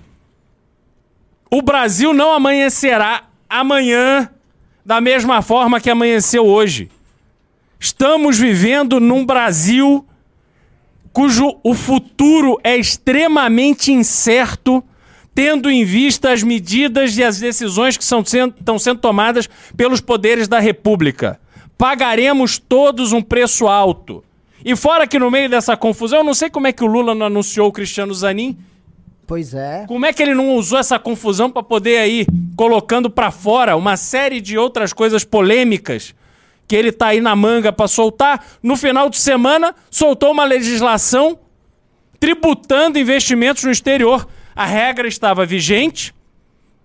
[1.51, 4.29] O Brasil não amanhecerá amanhã
[4.85, 6.91] da mesma forma que amanheceu hoje.
[7.79, 10.05] Estamos vivendo num Brasil
[11.13, 14.85] cujo o futuro é extremamente incerto,
[15.35, 20.01] tendo em vista as medidas e as decisões que são sendo, estão sendo tomadas pelos
[20.01, 21.41] poderes da República.
[21.79, 24.23] Pagaremos todos um preço alto.
[24.65, 27.15] E fora que no meio dessa confusão, eu não sei como é que o Lula
[27.15, 28.59] não anunciou o Cristiano Zanin.
[29.27, 29.85] Pois é.
[29.89, 32.27] Como é que ele não usou essa confusão para poder aí
[32.57, 36.15] colocando para fora uma série de outras coisas polêmicas
[36.69, 38.45] que ele tá aí na manga para soltar?
[38.63, 41.39] No final de semana, soltou uma legislação
[42.21, 44.29] tributando investimentos no exterior.
[44.55, 46.15] A regra estava vigente.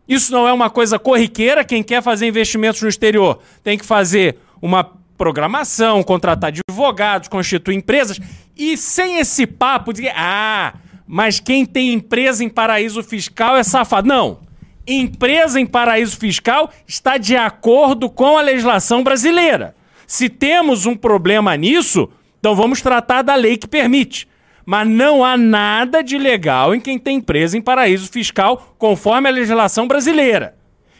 [0.07, 1.63] Isso não é uma coisa corriqueira.
[1.63, 4.83] Quem quer fazer investimentos no exterior tem que fazer uma
[5.15, 8.19] programação, contratar advogados, constituir empresas.
[8.57, 10.73] E sem esse papo de ah,
[11.13, 14.07] mas quem tem empresa em paraíso fiscal é safado.
[14.07, 14.39] Não.
[14.87, 19.75] Empresa em paraíso fiscal está de acordo com a legislação brasileira.
[20.07, 24.25] Se temos um problema nisso, então vamos tratar da lei que permite.
[24.65, 29.33] Mas não há nada de legal em quem tem empresa em paraíso fiscal, conforme a
[29.33, 30.55] legislação brasileira.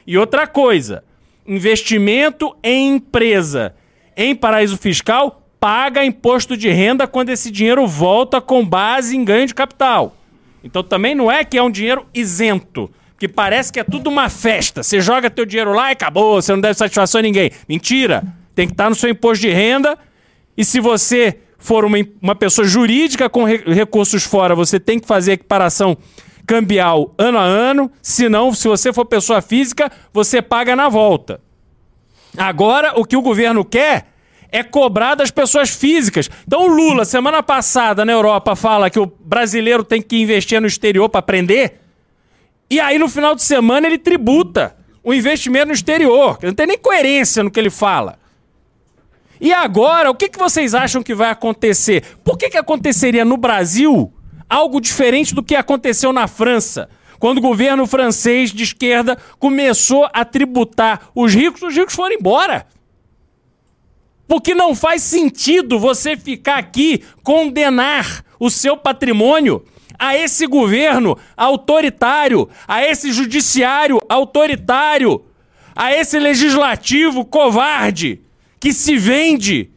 [0.06, 1.06] E outra coisa,
[1.48, 3.74] investimento em empresa
[4.18, 9.46] em paraíso fiscal paga imposto de renda quando esse dinheiro volta com base em ganho
[9.46, 10.18] de capital.
[10.64, 14.28] Então também não é que é um dinheiro isento, que parece que é tudo uma
[14.28, 14.82] festa.
[14.82, 17.52] Você joga teu dinheiro lá e acabou, você não deve satisfação a ninguém.
[17.70, 18.24] Mentira!
[18.56, 19.98] Tem que estar no seu imposto de renda
[20.58, 25.08] e se você for uma, uma pessoa jurídica com re- recursos fora, você tem que
[25.08, 25.96] fazer equiparação
[26.46, 27.92] cambial ano a ano.
[28.02, 31.40] Se não, se você for pessoa física, você paga na volta.
[32.36, 34.11] Agora, o que o governo quer
[34.52, 36.30] é cobrar das pessoas físicas.
[36.46, 40.68] Então, o Lula, semana passada na Europa, fala que o brasileiro tem que investir no
[40.68, 41.80] exterior para aprender.
[42.70, 46.38] E aí, no final de semana, ele tributa o investimento no exterior.
[46.44, 48.20] Não tem nem coerência no que ele fala.
[49.40, 52.04] E agora, o que, que vocês acham que vai acontecer?
[52.24, 54.14] Por que, que aconteceria no Brasil
[54.48, 56.90] algo diferente do que aconteceu na França?
[57.18, 62.68] Quando o governo francês de esquerda começou a tributar os ricos, os ricos foram embora.
[64.32, 69.66] Porque não faz sentido você ficar aqui condenar o seu patrimônio
[70.00, 75.22] a esse governo autoritário, a esse judiciário autoritário,
[75.76, 78.22] a esse legislativo covarde
[78.58, 79.70] que se vende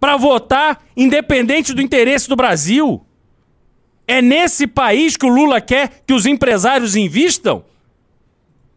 [0.00, 3.06] para votar independente do interesse do Brasil.
[4.08, 7.64] É nesse país que o Lula quer que os empresários invistam?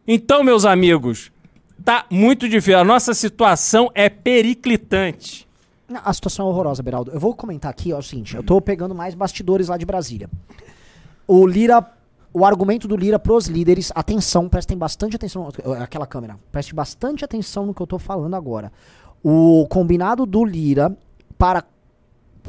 [0.07, 1.31] Então, meus amigos,
[1.83, 2.79] tá muito difícil.
[2.79, 5.47] A nossa situação é periclitante.
[6.03, 7.11] A situação é horrorosa, Beraldo.
[7.11, 9.85] Eu vou comentar aqui, ó, é o seguinte, eu tô pegando mais bastidores lá de
[9.85, 10.29] Brasília.
[11.27, 11.85] O Lira,
[12.33, 15.49] o argumento do Lira pros líderes, atenção, prestem bastante atenção,
[15.81, 18.71] aquela câmera, preste bastante atenção no que eu tô falando agora.
[19.23, 20.97] O combinado do Lira
[21.37, 21.63] para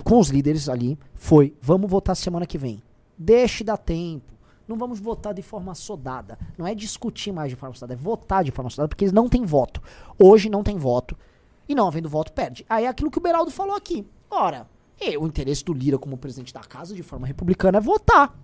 [0.02, 2.82] com os líderes ali foi, vamos votar semana que vem.
[3.16, 4.33] Deixe dar tempo.
[4.66, 6.38] Não vamos votar de forma sodada.
[6.56, 9.28] Não é discutir mais de forma sodada, é votar de forma sodada, porque eles não
[9.28, 9.82] têm voto.
[10.18, 11.16] Hoje não tem voto.
[11.68, 12.64] E não havendo voto, perde.
[12.68, 14.06] Aí é aquilo que o Beraldo falou aqui.
[14.30, 14.66] Ora,
[15.00, 18.34] e o interesse do Lira como presidente da casa de forma republicana é votar.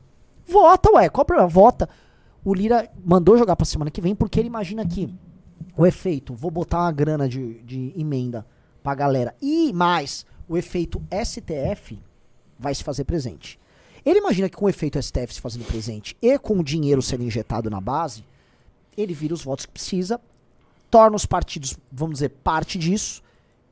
[0.47, 1.49] Vota, ué, qual o problema?
[1.49, 1.89] Vota.
[2.45, 5.15] O Lira mandou jogar pra semana que vem porque ele imagina que
[5.77, 8.47] o efeito, vou botar uma grana de, de emenda
[8.83, 9.35] pra galera.
[9.41, 12.03] E mais, o efeito STF
[12.59, 13.59] vai se fazer presente.
[14.05, 17.25] Ele imagina que com o efeito STF se fazendo presente e com o dinheiro sendo
[17.25, 18.25] injetado na base,
[18.97, 20.21] ele vira os votos que precisa,
[20.91, 23.23] torna os partidos, vamos dizer, parte disso,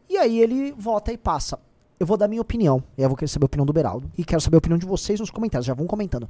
[0.08, 1.58] e aí ele vota e passa.
[2.00, 4.24] Eu vou dar minha opinião, e eu vou querer saber a opinião do Beraldo, e
[4.24, 6.28] quero saber a opinião de vocês nos comentários, já vão comentando.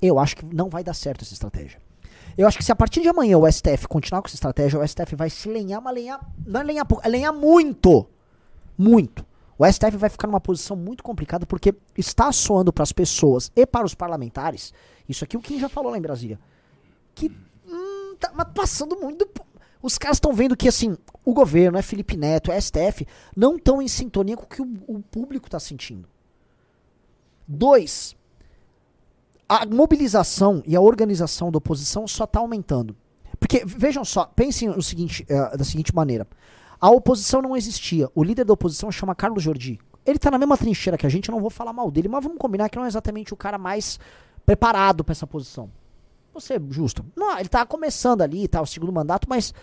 [0.00, 1.78] Eu acho que não vai dar certo essa estratégia.
[2.36, 4.88] Eu acho que se a partir de amanhã o STF continuar com essa estratégia, o
[4.88, 8.06] STF vai se lenhar, mas lenhar, não é lenhar pouco, é lenhar muito.
[8.78, 9.26] Muito.
[9.62, 13.64] O STF vai ficar numa posição muito complicada porque está soando para as pessoas e
[13.64, 14.74] para os parlamentares,
[15.08, 16.40] isso aqui o Kim já falou lá em Brasília,
[17.14, 17.30] que
[17.64, 19.24] hum, tá passando muito.
[19.80, 23.80] Os caras estão vendo que assim, o governo, é Felipe Neto, é STF, não estão
[23.80, 26.08] em sintonia com o que o, o público está sentindo.
[27.46, 28.16] Dois,
[29.48, 32.96] a mobilização e a organização da oposição só está aumentando.
[33.38, 36.26] Porque, vejam só, pensem no seguinte, eh, da seguinte maneira.
[36.82, 38.10] A oposição não existia.
[38.12, 39.78] O líder da oposição chama Carlos Jordi.
[40.04, 42.24] Ele tá na mesma trincheira que a gente, eu não vou falar mal dele, mas
[42.24, 44.00] vamos combinar que não é exatamente o cara mais
[44.44, 45.70] preparado para essa posição.
[46.32, 47.04] Vou ser justo.
[47.14, 49.54] Não, ele tá começando ali, tá, o segundo mandato, mas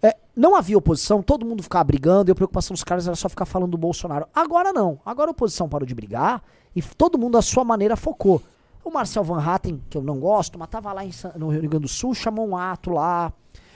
[0.00, 3.28] é, não havia oposição, todo mundo ficava brigando e a preocupação dos caras era só
[3.28, 4.28] ficar falando do Bolsonaro.
[4.32, 5.00] Agora não.
[5.04, 6.44] Agora a oposição parou de brigar
[6.76, 8.40] e todo mundo à sua maneira focou.
[8.84, 11.80] O Marcel Van Hatten, que eu não gosto, mas tava lá em no Rio Grande
[11.80, 13.32] do Sul, chamou um ato lá.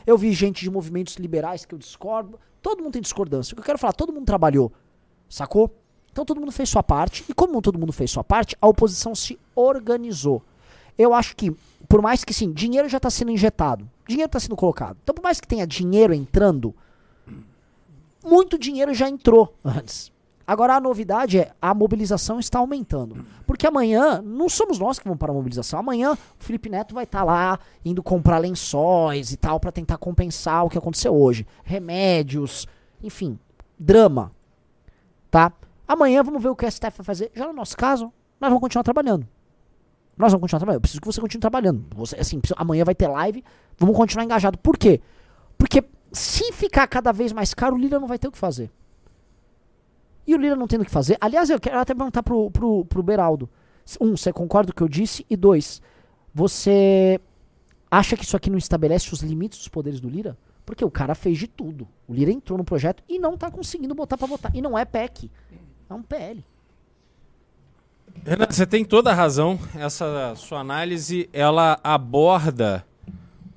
[0.07, 2.39] Eu vi gente de movimentos liberais que eu discordo.
[2.61, 3.53] Todo mundo tem discordância.
[3.53, 4.73] O que eu quero falar, todo mundo trabalhou.
[5.29, 5.75] Sacou?
[6.13, 7.25] Então todo mundo fez sua parte.
[7.29, 10.43] E como todo mundo fez sua parte, a oposição se organizou.
[10.97, 11.51] Eu acho que,
[11.89, 13.89] por mais que sim, dinheiro já está sendo injetado.
[14.07, 14.97] Dinheiro está sendo colocado.
[15.03, 16.75] Então, por mais que tenha dinheiro entrando,
[18.25, 20.13] muito dinheiro já entrou antes.
[20.47, 23.25] Agora a novidade é a mobilização está aumentando.
[23.47, 25.79] Porque amanhã não somos nós que vamos para a mobilização.
[25.79, 30.65] Amanhã o Felipe Neto vai estar lá indo comprar lençóis e tal para tentar compensar
[30.65, 31.47] o que aconteceu hoje.
[31.65, 32.67] Remédios,
[33.03, 33.39] enfim,
[33.79, 34.33] drama.
[35.31, 35.53] Tá?
[35.89, 37.31] Amanhã vamos ver o que o STF vai fazer.
[37.35, 39.27] Já no nosso caso, nós vamos continuar trabalhando.
[40.17, 40.77] Nós vamos continuar trabalhando.
[40.79, 41.85] Eu preciso que você continue trabalhando.
[41.97, 43.43] Você, assim, preciso- amanhã vai ter live.
[43.79, 44.59] Vamos continuar engajado.
[44.59, 45.01] Por quê?
[45.59, 48.71] Porque se ficar cada vez mais caro, o Lira não vai ter o que fazer.
[50.27, 51.17] E o Lira não tendo o que fazer.
[51.21, 53.49] Aliás, eu quero até perguntar pro, pro, pro Beraldo.
[54.01, 55.27] Um, você concorda com o que eu disse?
[55.29, 55.83] E dois,
[56.33, 57.21] você
[57.91, 60.37] acha que isso aqui não estabelece os limites dos poderes do Lira?
[60.65, 61.87] Porque o cara fez de tudo.
[62.09, 64.55] O Lira entrou no projeto e não tá conseguindo botar pra votar.
[64.55, 65.31] E não é PEC.
[65.89, 66.43] É um PL.
[68.25, 69.59] Renan, você tem toda a razão.
[69.75, 72.87] Essa sua análise, ela aborda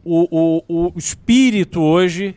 [0.03, 2.35] o, o, o espírito hoje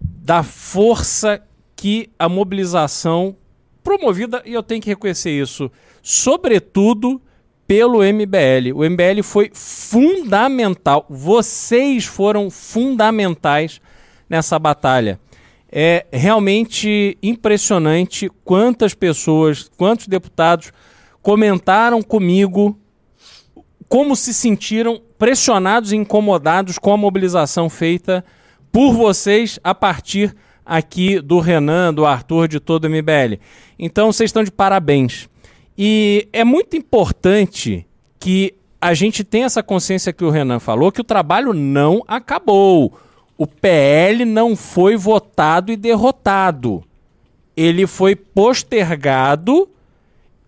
[0.00, 1.42] da força
[1.74, 3.36] que a mobilização
[3.86, 5.70] promovida, e eu tenho que reconhecer isso,
[6.02, 7.22] sobretudo
[7.68, 8.74] pelo MBL.
[8.74, 11.06] O MBL foi fundamental.
[11.08, 13.80] Vocês foram fundamentais
[14.28, 15.20] nessa batalha.
[15.70, 20.72] É realmente impressionante quantas pessoas, quantos deputados
[21.22, 22.76] comentaram comigo
[23.88, 28.24] como se sentiram pressionados e incomodados com a mobilização feita
[28.72, 30.34] por vocês a partir
[30.66, 33.38] aqui do Renan, do Arthur, de todo o MBL.
[33.78, 35.28] Então vocês estão de parabéns.
[35.78, 37.86] E é muito importante
[38.18, 42.98] que a gente tenha essa consciência que o Renan falou, que o trabalho não acabou.
[43.38, 46.82] O PL não foi votado e derrotado.
[47.56, 49.68] Ele foi postergado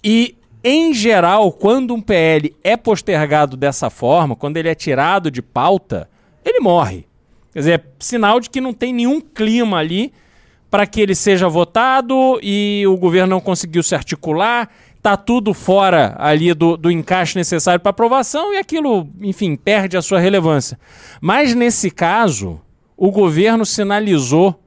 [0.05, 5.43] e, em geral, quando um PL é postergado dessa forma, quando ele é tirado de
[5.43, 6.09] pauta,
[6.45, 7.08] ele morre.
[7.59, 10.13] Quer dizer, é sinal de que não tem nenhum clima ali
[10.71, 14.71] para que ele seja votado e o governo não conseguiu se articular,
[15.03, 20.03] tá tudo fora ali do, do encaixe necessário para aprovação e aquilo, enfim, perde a
[20.03, 20.79] sua relevância.
[21.21, 22.61] Mas nesse caso,
[22.97, 24.63] o governo sinalizou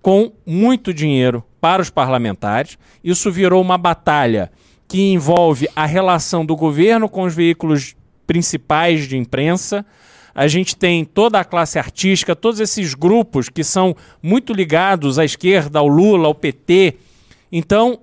[0.00, 2.78] com muito dinheiro para os parlamentares.
[3.02, 4.52] Isso virou uma batalha
[4.86, 7.96] que envolve a relação do governo com os veículos
[8.28, 9.84] principais de imprensa.
[10.34, 15.24] A gente tem toda a classe artística, todos esses grupos que são muito ligados à
[15.24, 16.96] esquerda, ao Lula, ao PT.
[17.50, 18.00] Então,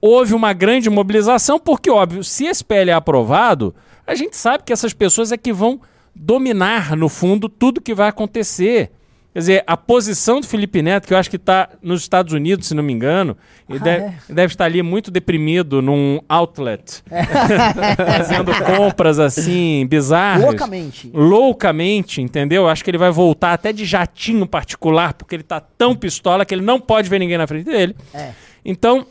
[0.00, 3.74] houve uma grande mobilização, porque, óbvio, se esse PL é aprovado,
[4.06, 5.80] a gente sabe que essas pessoas é que vão
[6.14, 8.90] dominar, no fundo, tudo que vai acontecer.
[9.32, 12.68] Quer dizer, a posição do Felipe Neto, que eu acho que está nos Estados Unidos,
[12.68, 13.34] se não me engano,
[13.66, 14.14] ele Ah, deve, é?
[14.28, 17.02] deve estar ali muito deprimido num outlet,
[17.96, 20.44] fazendo compras assim, bizarras.
[20.44, 21.10] Loucamente.
[21.14, 22.68] Loucamente, entendeu?
[22.68, 26.54] Acho que ele vai voltar até de jatinho particular, porque ele tá tão pistola que
[26.54, 27.96] ele não pode ver ninguém na frente dele.
[28.12, 28.32] É.
[28.64, 29.06] Então,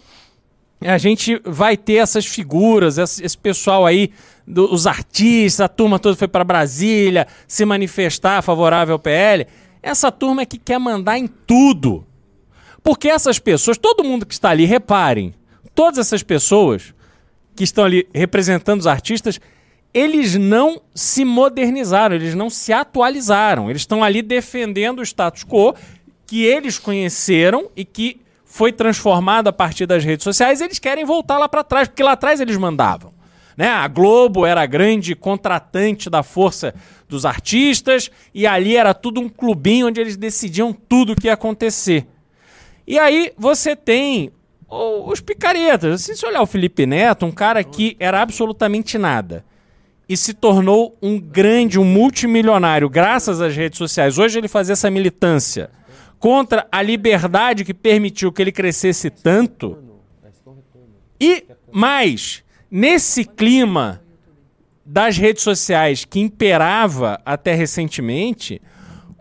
[0.81, 4.11] a gente vai ter essas figuras, esse, esse pessoal aí,
[4.47, 9.45] do- os artistas, a turma toda foi para Brasília se manifestar favorável ao PL.
[9.81, 12.05] Essa turma é que quer mandar em tudo.
[12.83, 15.33] Porque essas pessoas, todo mundo que está ali, reparem,
[15.73, 16.93] todas essas pessoas
[17.55, 19.39] que estão ali representando os artistas,
[19.93, 23.69] eles não se modernizaram, eles não se atualizaram.
[23.69, 25.75] Eles estão ali defendendo o status quo
[26.25, 30.61] que eles conheceram e que foi transformado a partir das redes sociais.
[30.61, 33.13] Eles querem voltar lá para trás, porque lá atrás eles mandavam.
[33.57, 33.67] Né?
[33.67, 36.73] A Globo era a grande contratante da força
[37.07, 41.33] dos artistas e ali era tudo um clubinho onde eles decidiam tudo o que ia
[41.33, 42.07] acontecer.
[42.87, 44.31] E aí você tem
[44.69, 46.01] os picaretas.
[46.01, 49.45] Se você olhar o Felipe Neto, um cara que era absolutamente nada
[50.07, 54.17] e se tornou um grande, um multimilionário graças às redes sociais.
[54.17, 55.69] Hoje ele fazia essa militância
[56.19, 59.77] contra a liberdade que permitiu que ele crescesse tanto.
[61.19, 64.01] E mais, nesse clima
[64.85, 68.61] das redes sociais que imperava até recentemente,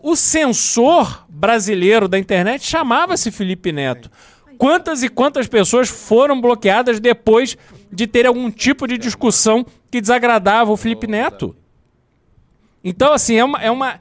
[0.01, 4.09] o censor brasileiro da internet chamava-se Felipe Neto.
[4.57, 7.57] Quantas e quantas pessoas foram bloqueadas depois
[7.91, 11.55] de ter algum tipo de discussão que desagradava o Felipe Neto?
[12.83, 13.99] Então, assim, é uma, é uma,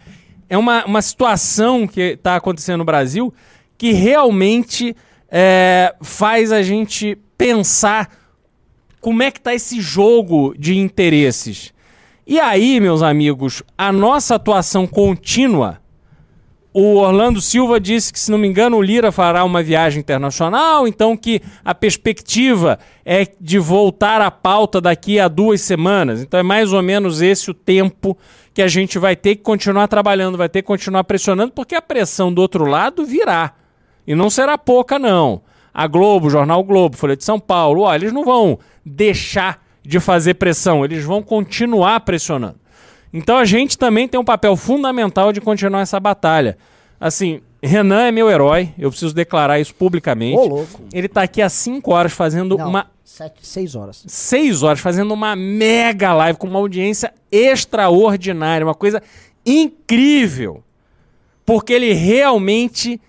[0.48, 3.32] é uma, uma situação que está acontecendo no Brasil
[3.76, 4.94] que realmente
[5.30, 8.19] é, faz a gente pensar
[9.00, 11.72] como é que tá esse jogo de interesses.
[12.26, 15.80] E aí, meus amigos, a nossa atuação contínua.
[16.72, 20.86] O Orlando Silva disse que, se não me engano, o Lira fará uma viagem internacional,
[20.86, 26.22] então que a perspectiva é de voltar à pauta daqui a duas semanas.
[26.22, 28.16] Então é mais ou menos esse o tempo
[28.54, 31.82] que a gente vai ter que continuar trabalhando, vai ter que continuar pressionando, porque a
[31.82, 33.54] pressão do outro lado virá.
[34.06, 35.42] E não será pouca, não.
[35.74, 39.98] A Globo, o Jornal Globo, Folha de São Paulo, ó, eles não vão deixar de
[39.98, 42.58] fazer pressão, eles vão continuar pressionando.
[43.12, 46.56] Então a gente também tem um papel fundamental de continuar essa batalha.
[47.00, 50.38] Assim, Renan é meu herói, eu preciso declarar isso publicamente.
[50.38, 50.82] Ô, louco.
[50.92, 54.04] Ele tá aqui há 5 horas fazendo Não, uma Sete, seis horas.
[54.06, 59.02] seis horas fazendo uma mega live com uma audiência extraordinária, uma coisa
[59.44, 60.62] incrível.
[61.44, 63.00] Porque ele realmente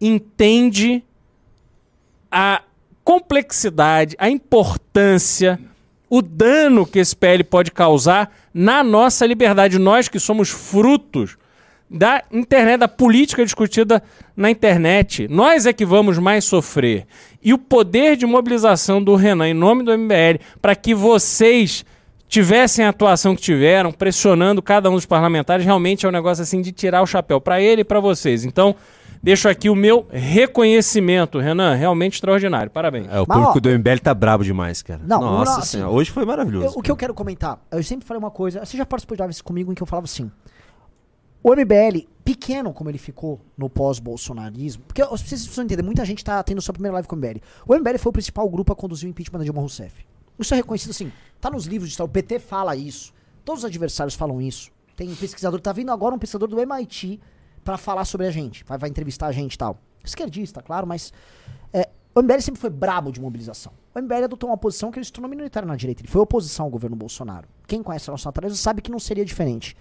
[0.00, 1.04] entende
[2.32, 2.62] a
[3.10, 5.58] complexidade, a importância,
[6.08, 9.80] o dano que esse PL pode causar na nossa liberdade.
[9.80, 11.36] Nós que somos frutos
[11.90, 14.00] da internet, da política discutida
[14.36, 15.26] na internet.
[15.26, 17.04] Nós é que vamos mais sofrer.
[17.42, 21.84] E o poder de mobilização do Renan em nome do MBL para que vocês
[22.30, 26.62] tivessem a atuação que tiveram, pressionando cada um dos parlamentares, realmente é um negócio assim
[26.62, 28.44] de tirar o chapéu para ele e para vocês.
[28.44, 28.74] Então,
[29.20, 32.70] deixo aqui o meu reconhecimento, Renan, realmente extraordinário.
[32.70, 33.08] Parabéns.
[33.10, 35.00] É, o Mas, público ó, do MBL tá brabo demais, cara.
[35.04, 36.66] Não, Nossa não, assim, senhora, hoje foi maravilhoso.
[36.66, 39.22] Eu- o que eu quero comentar, eu sempre falei uma coisa, você já participou de
[39.24, 40.30] lives comigo em que eu falava assim,
[41.42, 46.40] o MBL, pequeno como ele ficou no pós-bolsonarismo, porque vocês precisam entender, muita gente tá
[46.44, 47.40] tendo sua primeira live com o MBL.
[47.66, 50.06] O MBL foi o principal grupo a conduzir o impeachment da Dilma Rousseff.
[50.40, 53.12] Isso é reconhecido assim, tá nos livros de história, o PT fala isso,
[53.44, 54.70] todos os adversários falam isso.
[54.96, 57.20] Tem um pesquisador, tá vindo agora um pesquisador do MIT
[57.64, 59.78] pra falar sobre a gente, vai, vai entrevistar a gente e tal.
[60.04, 61.12] Esquerdista, claro, mas
[61.72, 63.72] é, o MBL sempre foi brabo de mobilização.
[63.94, 66.02] O MBL adotou uma posição que ele se tornou minoritário na direita.
[66.02, 67.48] Ele foi oposição ao governo Bolsonaro.
[67.66, 69.76] Quem conhece a nossa natureza sabe que não seria diferente.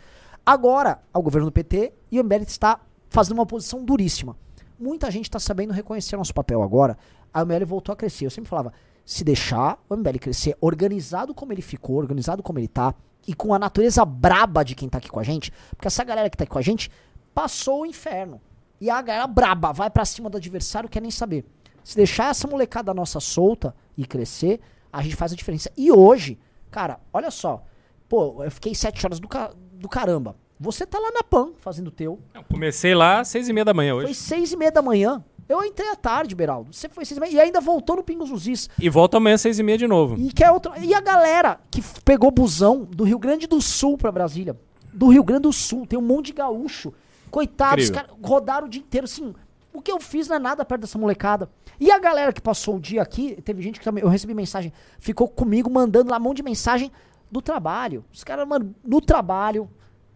[0.45, 4.37] Agora, ao governo do PT, e o MBL está fazendo uma posição duríssima.
[4.79, 6.97] Muita gente está sabendo reconhecer nosso papel agora.
[7.33, 8.25] A MBL voltou a crescer.
[8.25, 8.73] Eu sempre falava,
[9.11, 12.93] se deixar o MBL crescer organizado como ele ficou, organizado como ele tá,
[13.27, 16.29] e com a natureza braba de quem tá aqui com a gente, porque essa galera
[16.29, 16.91] que tá aqui com a gente
[17.33, 18.39] passou o inferno.
[18.79, 21.43] E a galera braba vai pra cima do adversário, quer nem saber.
[21.83, 24.59] Se deixar essa molecada nossa solta e crescer,
[24.93, 25.71] a gente faz a diferença.
[25.75, 26.37] E hoje,
[26.69, 27.63] cara, olha só.
[28.07, 30.35] Pô, eu fiquei sete horas do, ca- do caramba.
[30.59, 32.19] Você tá lá na PAN fazendo o teu.
[32.47, 34.05] Comecei lá às seis e meia da manhã hoje.
[34.05, 35.23] Foi seis e meia da manhã.
[35.49, 36.71] Eu entrei à tarde, Beraldo.
[36.71, 37.31] Você foi seis e meia.
[37.31, 38.69] E ainda voltou no Pingos nos Is.
[38.79, 40.15] E volta amanhã às seis e meia de novo.
[40.15, 40.77] E, quer outra...
[40.77, 44.55] e a galera que pegou busão do Rio Grande do Sul pra Brasília.
[44.93, 45.87] Do Rio Grande do Sul.
[45.87, 46.93] Tem um monte de gaúcho.
[47.31, 49.05] Coitados, caras rodaram o dia inteiro.
[49.05, 49.33] Assim,
[49.73, 51.49] o que eu fiz não é nada perto dessa molecada.
[51.79, 54.71] E a galera que passou o dia aqui, teve gente que também, eu recebi mensagem,
[54.99, 56.91] ficou comigo mandando lá um monte de mensagem
[57.31, 58.05] do trabalho.
[58.13, 59.67] Os caras, mano, no trabalho,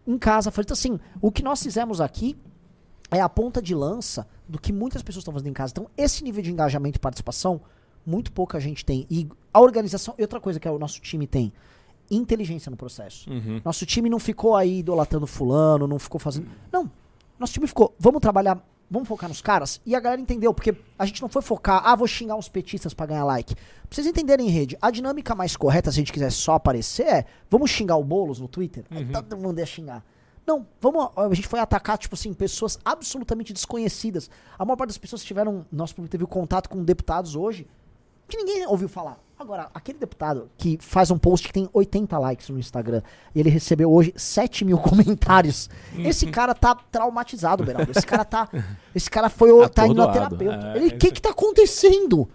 [0.05, 0.51] em casa.
[0.51, 2.35] Falei, assim, o que nós fizemos aqui
[3.09, 5.71] é a ponta de lança do que muitas pessoas estão fazendo em casa.
[5.71, 7.59] Então, esse nível de engajamento e participação,
[8.05, 9.07] muito pouca gente tem.
[9.09, 11.51] E a organização, e outra coisa que o nosso time tem,
[12.11, 13.27] inteligência no processo.
[13.31, 13.59] Uhum.
[13.65, 16.47] Nosso time não ficou aí idolatrando fulano, não ficou fazendo.
[16.71, 16.89] Não.
[17.39, 19.81] Nosso time ficou, vamos trabalhar, vamos focar nos caras.
[19.87, 22.93] E a galera entendeu, porque a gente não foi focar, ah, vou xingar uns petistas
[22.93, 23.55] pra ganhar like.
[23.55, 27.07] Pra vocês entenderem em rede, a dinâmica mais correta, se a gente quiser só aparecer,
[27.07, 28.85] é, vamos xingar o Boulos no Twitter?
[28.91, 30.05] Aí todo mundo ia xingar.
[30.45, 34.29] Não, vamos, a gente foi atacar, tipo assim, pessoas absolutamente desconhecidas.
[34.59, 37.65] A maior parte das pessoas que tiveram, nosso público teve contato com deputados hoje,
[38.27, 39.17] que ninguém ouviu falar.
[39.39, 43.01] Agora, aquele deputado que faz um post que tem 80 likes no Instagram
[43.35, 45.69] e ele recebeu hoje 7 mil comentários.
[45.97, 47.91] Esse cara tá traumatizado, Beraldo.
[47.91, 48.47] Esse cara tá.
[48.95, 49.67] Esse cara foi o.
[49.67, 50.37] tá indo na Atordoado.
[50.37, 50.67] terapeuta.
[50.73, 52.29] É, ele, o que que tá acontecendo?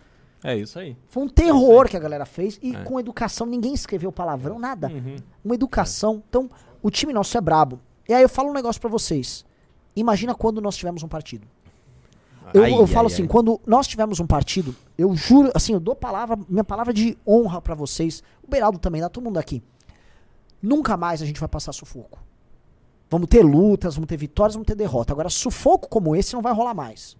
[0.44, 0.96] É isso aí.
[1.08, 2.58] Foi um terror que a galera fez.
[2.62, 2.82] E É.
[2.84, 4.88] com educação, ninguém escreveu palavrão, nada.
[4.88, 5.16] Uhum.
[5.44, 6.22] Uma educação.
[6.28, 6.50] Então,
[6.82, 7.80] o time nosso é brabo.
[8.08, 9.44] E aí eu falo um negócio pra vocês.
[9.94, 11.46] Imagina quando nós tivermos um partido.
[12.54, 13.28] Eu, Ai, eu falo ai, assim, ai.
[13.28, 17.60] quando nós tivermos um partido, eu juro, assim, eu dou palavra, minha palavra de honra
[17.60, 19.62] pra vocês, o Beraldo também, dá todo mundo aqui.
[20.62, 22.18] Nunca mais a gente vai passar sufoco.
[23.10, 25.12] Vamos ter lutas, vamos ter vitórias, vamos ter derrota.
[25.12, 27.16] Agora, sufoco como esse não vai rolar mais.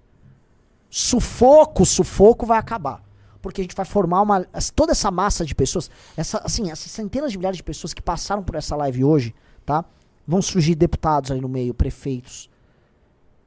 [0.91, 3.03] Sufoco, sufoco vai acabar.
[3.41, 4.45] Porque a gente vai formar uma.
[4.75, 8.43] Toda essa massa de pessoas, essa, assim, essas centenas de milhares de pessoas que passaram
[8.43, 9.85] por essa live hoje, tá?
[10.29, 12.51] Vão surgir deputados ali no meio, prefeitos.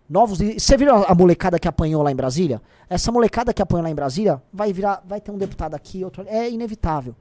[0.09, 0.39] Novos.
[0.39, 2.59] Você viu a molecada que apanhou lá em Brasília?
[2.89, 5.03] Essa molecada que apanhou lá em Brasília vai virar.
[5.05, 6.25] Vai ter um deputado aqui, outro.
[6.27, 7.15] É inevitável.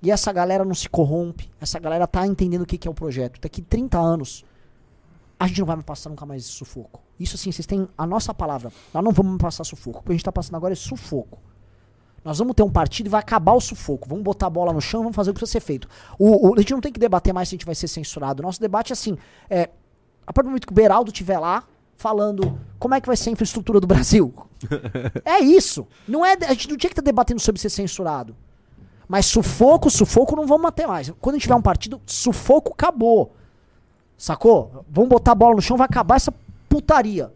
[0.00, 1.50] E essa galera não se corrompe.
[1.60, 3.40] Essa galera tá entendendo o que, que é o projeto.
[3.40, 4.44] Daqui 30 anos,
[5.38, 7.02] a gente não vai passar nunca mais esse sufoco.
[7.18, 8.72] Isso assim, vocês têm a nossa palavra.
[8.94, 9.98] Nós não vamos passar sufoco.
[9.98, 11.40] O que a gente tá passando agora é sufoco.
[12.26, 14.08] Nós vamos ter um partido e vai acabar o sufoco.
[14.08, 15.88] Vamos botar a bola no chão, vamos fazer o que precisa ser feito.
[16.18, 18.42] O, o- a gente não tem que debater mais se a gente vai ser censurado.
[18.42, 19.16] Nosso debate é assim:
[19.48, 19.70] é,
[20.26, 21.62] a partir do momento que o Beraldo estiver lá
[21.96, 24.34] falando como é que vai ser a infraestrutura do Brasil.
[25.24, 25.86] É isso.
[26.08, 28.34] Não é, a gente não tinha que estar debatendo sobre ser censurado.
[29.06, 31.12] Mas sufoco, sufoco não vamos manter mais.
[31.20, 33.34] Quando a gente tiver um partido, sufoco acabou.
[34.18, 34.84] Sacou?
[34.90, 36.32] Vamos botar a bola no chão, vai acabar essa
[36.68, 37.32] putaria.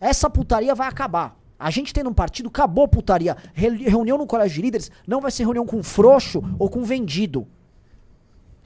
[0.00, 1.36] Essa putaria vai acabar.
[1.58, 3.36] A gente tendo um partido, acabou putaria.
[3.52, 7.46] Re- reunião no colégio de líderes não vai ser reunião com frouxo ou com vendido.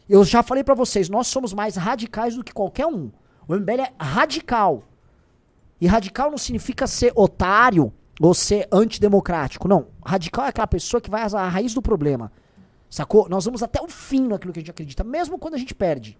[0.08, 3.10] Eu já falei pra vocês, nós somos mais radicais do que qualquer um.
[3.48, 4.82] O MBL é radical.
[5.80, 9.66] E radical não significa ser otário ou ser antidemocrático.
[9.66, 9.86] Não.
[10.04, 12.30] Radical é aquela pessoa que vai à raiz do problema.
[12.90, 13.26] Sacou?
[13.28, 16.18] Nós vamos até o fim naquilo que a gente acredita, mesmo quando a gente perde.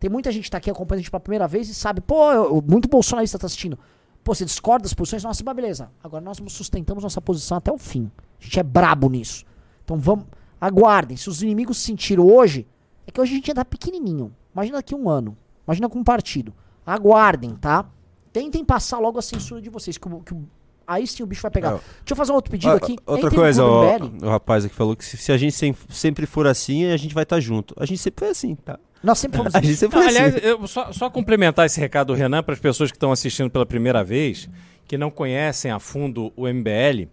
[0.00, 2.32] Tem muita gente que tá aqui acompanhando a gente pela primeira vez e sabe, pô,
[2.32, 3.78] eu- muito bolsonarista tá assistindo.
[4.24, 5.22] Pô, você discorda das posições?
[5.22, 5.90] Nossa, mas beleza.
[6.02, 8.10] Agora nós sustentamos nossa posição até o fim.
[8.40, 9.44] A gente é brabo nisso.
[9.84, 10.24] Então vamos.
[10.60, 11.16] Aguardem.
[11.16, 12.66] Se os inimigos se sentiram hoje,
[13.06, 14.34] é que hoje a gente ainda tá pequenininho.
[14.54, 15.36] Imagina daqui um ano.
[15.66, 16.54] Imagina com um partido.
[16.86, 17.84] Aguardem, tá?
[18.32, 19.98] Tentem passar logo a censura de vocês.
[19.98, 20.48] Que, o- que o-
[20.86, 21.68] aí sim o bicho vai pegar.
[21.68, 21.72] É.
[21.72, 22.96] Deixa eu fazer um outro pedido Ah, aqui.
[23.06, 24.26] Outra Entrem coisa, MBL.
[24.26, 27.14] o rapaz aqui falou que se, se a gente sem- sempre for assim, a gente
[27.14, 27.74] vai estar junto.
[27.78, 28.78] A gente sempre foi assim, tá?
[29.04, 30.46] Nós sempre fomos A gente sempre foi Aliás, assim.
[30.46, 33.66] eu só, só complementar esse recado do Renan para as pessoas que estão assistindo pela
[33.66, 34.48] primeira vez,
[34.88, 37.08] que não conhecem a fundo o MBL.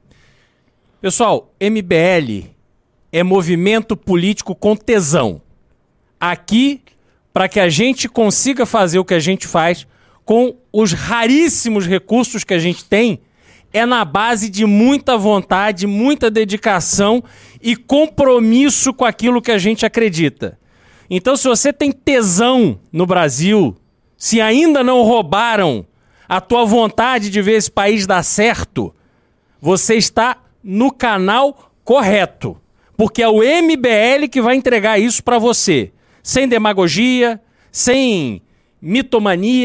[1.01, 2.49] Pessoal, MBL
[3.11, 5.41] é movimento político com tesão.
[6.19, 6.81] Aqui,
[7.33, 9.85] para que a gente consiga fazer o que a gente faz
[10.23, 13.19] com os raríssimos recursos que a gente tem,
[13.73, 17.23] é na base de muita vontade, muita dedicação
[17.61, 20.60] e compromisso com aquilo que a gente acredita.
[21.13, 23.75] Então, se você tem tesão no Brasil,
[24.15, 25.85] se ainda não roubaram
[26.27, 28.95] a tua vontade de ver esse país dar certo,
[29.59, 32.57] você está no canal correto.
[32.95, 35.91] Porque é o MBL que vai entregar isso para você.
[36.23, 38.41] Sem demagogia, sem
[38.81, 39.51] mitomania.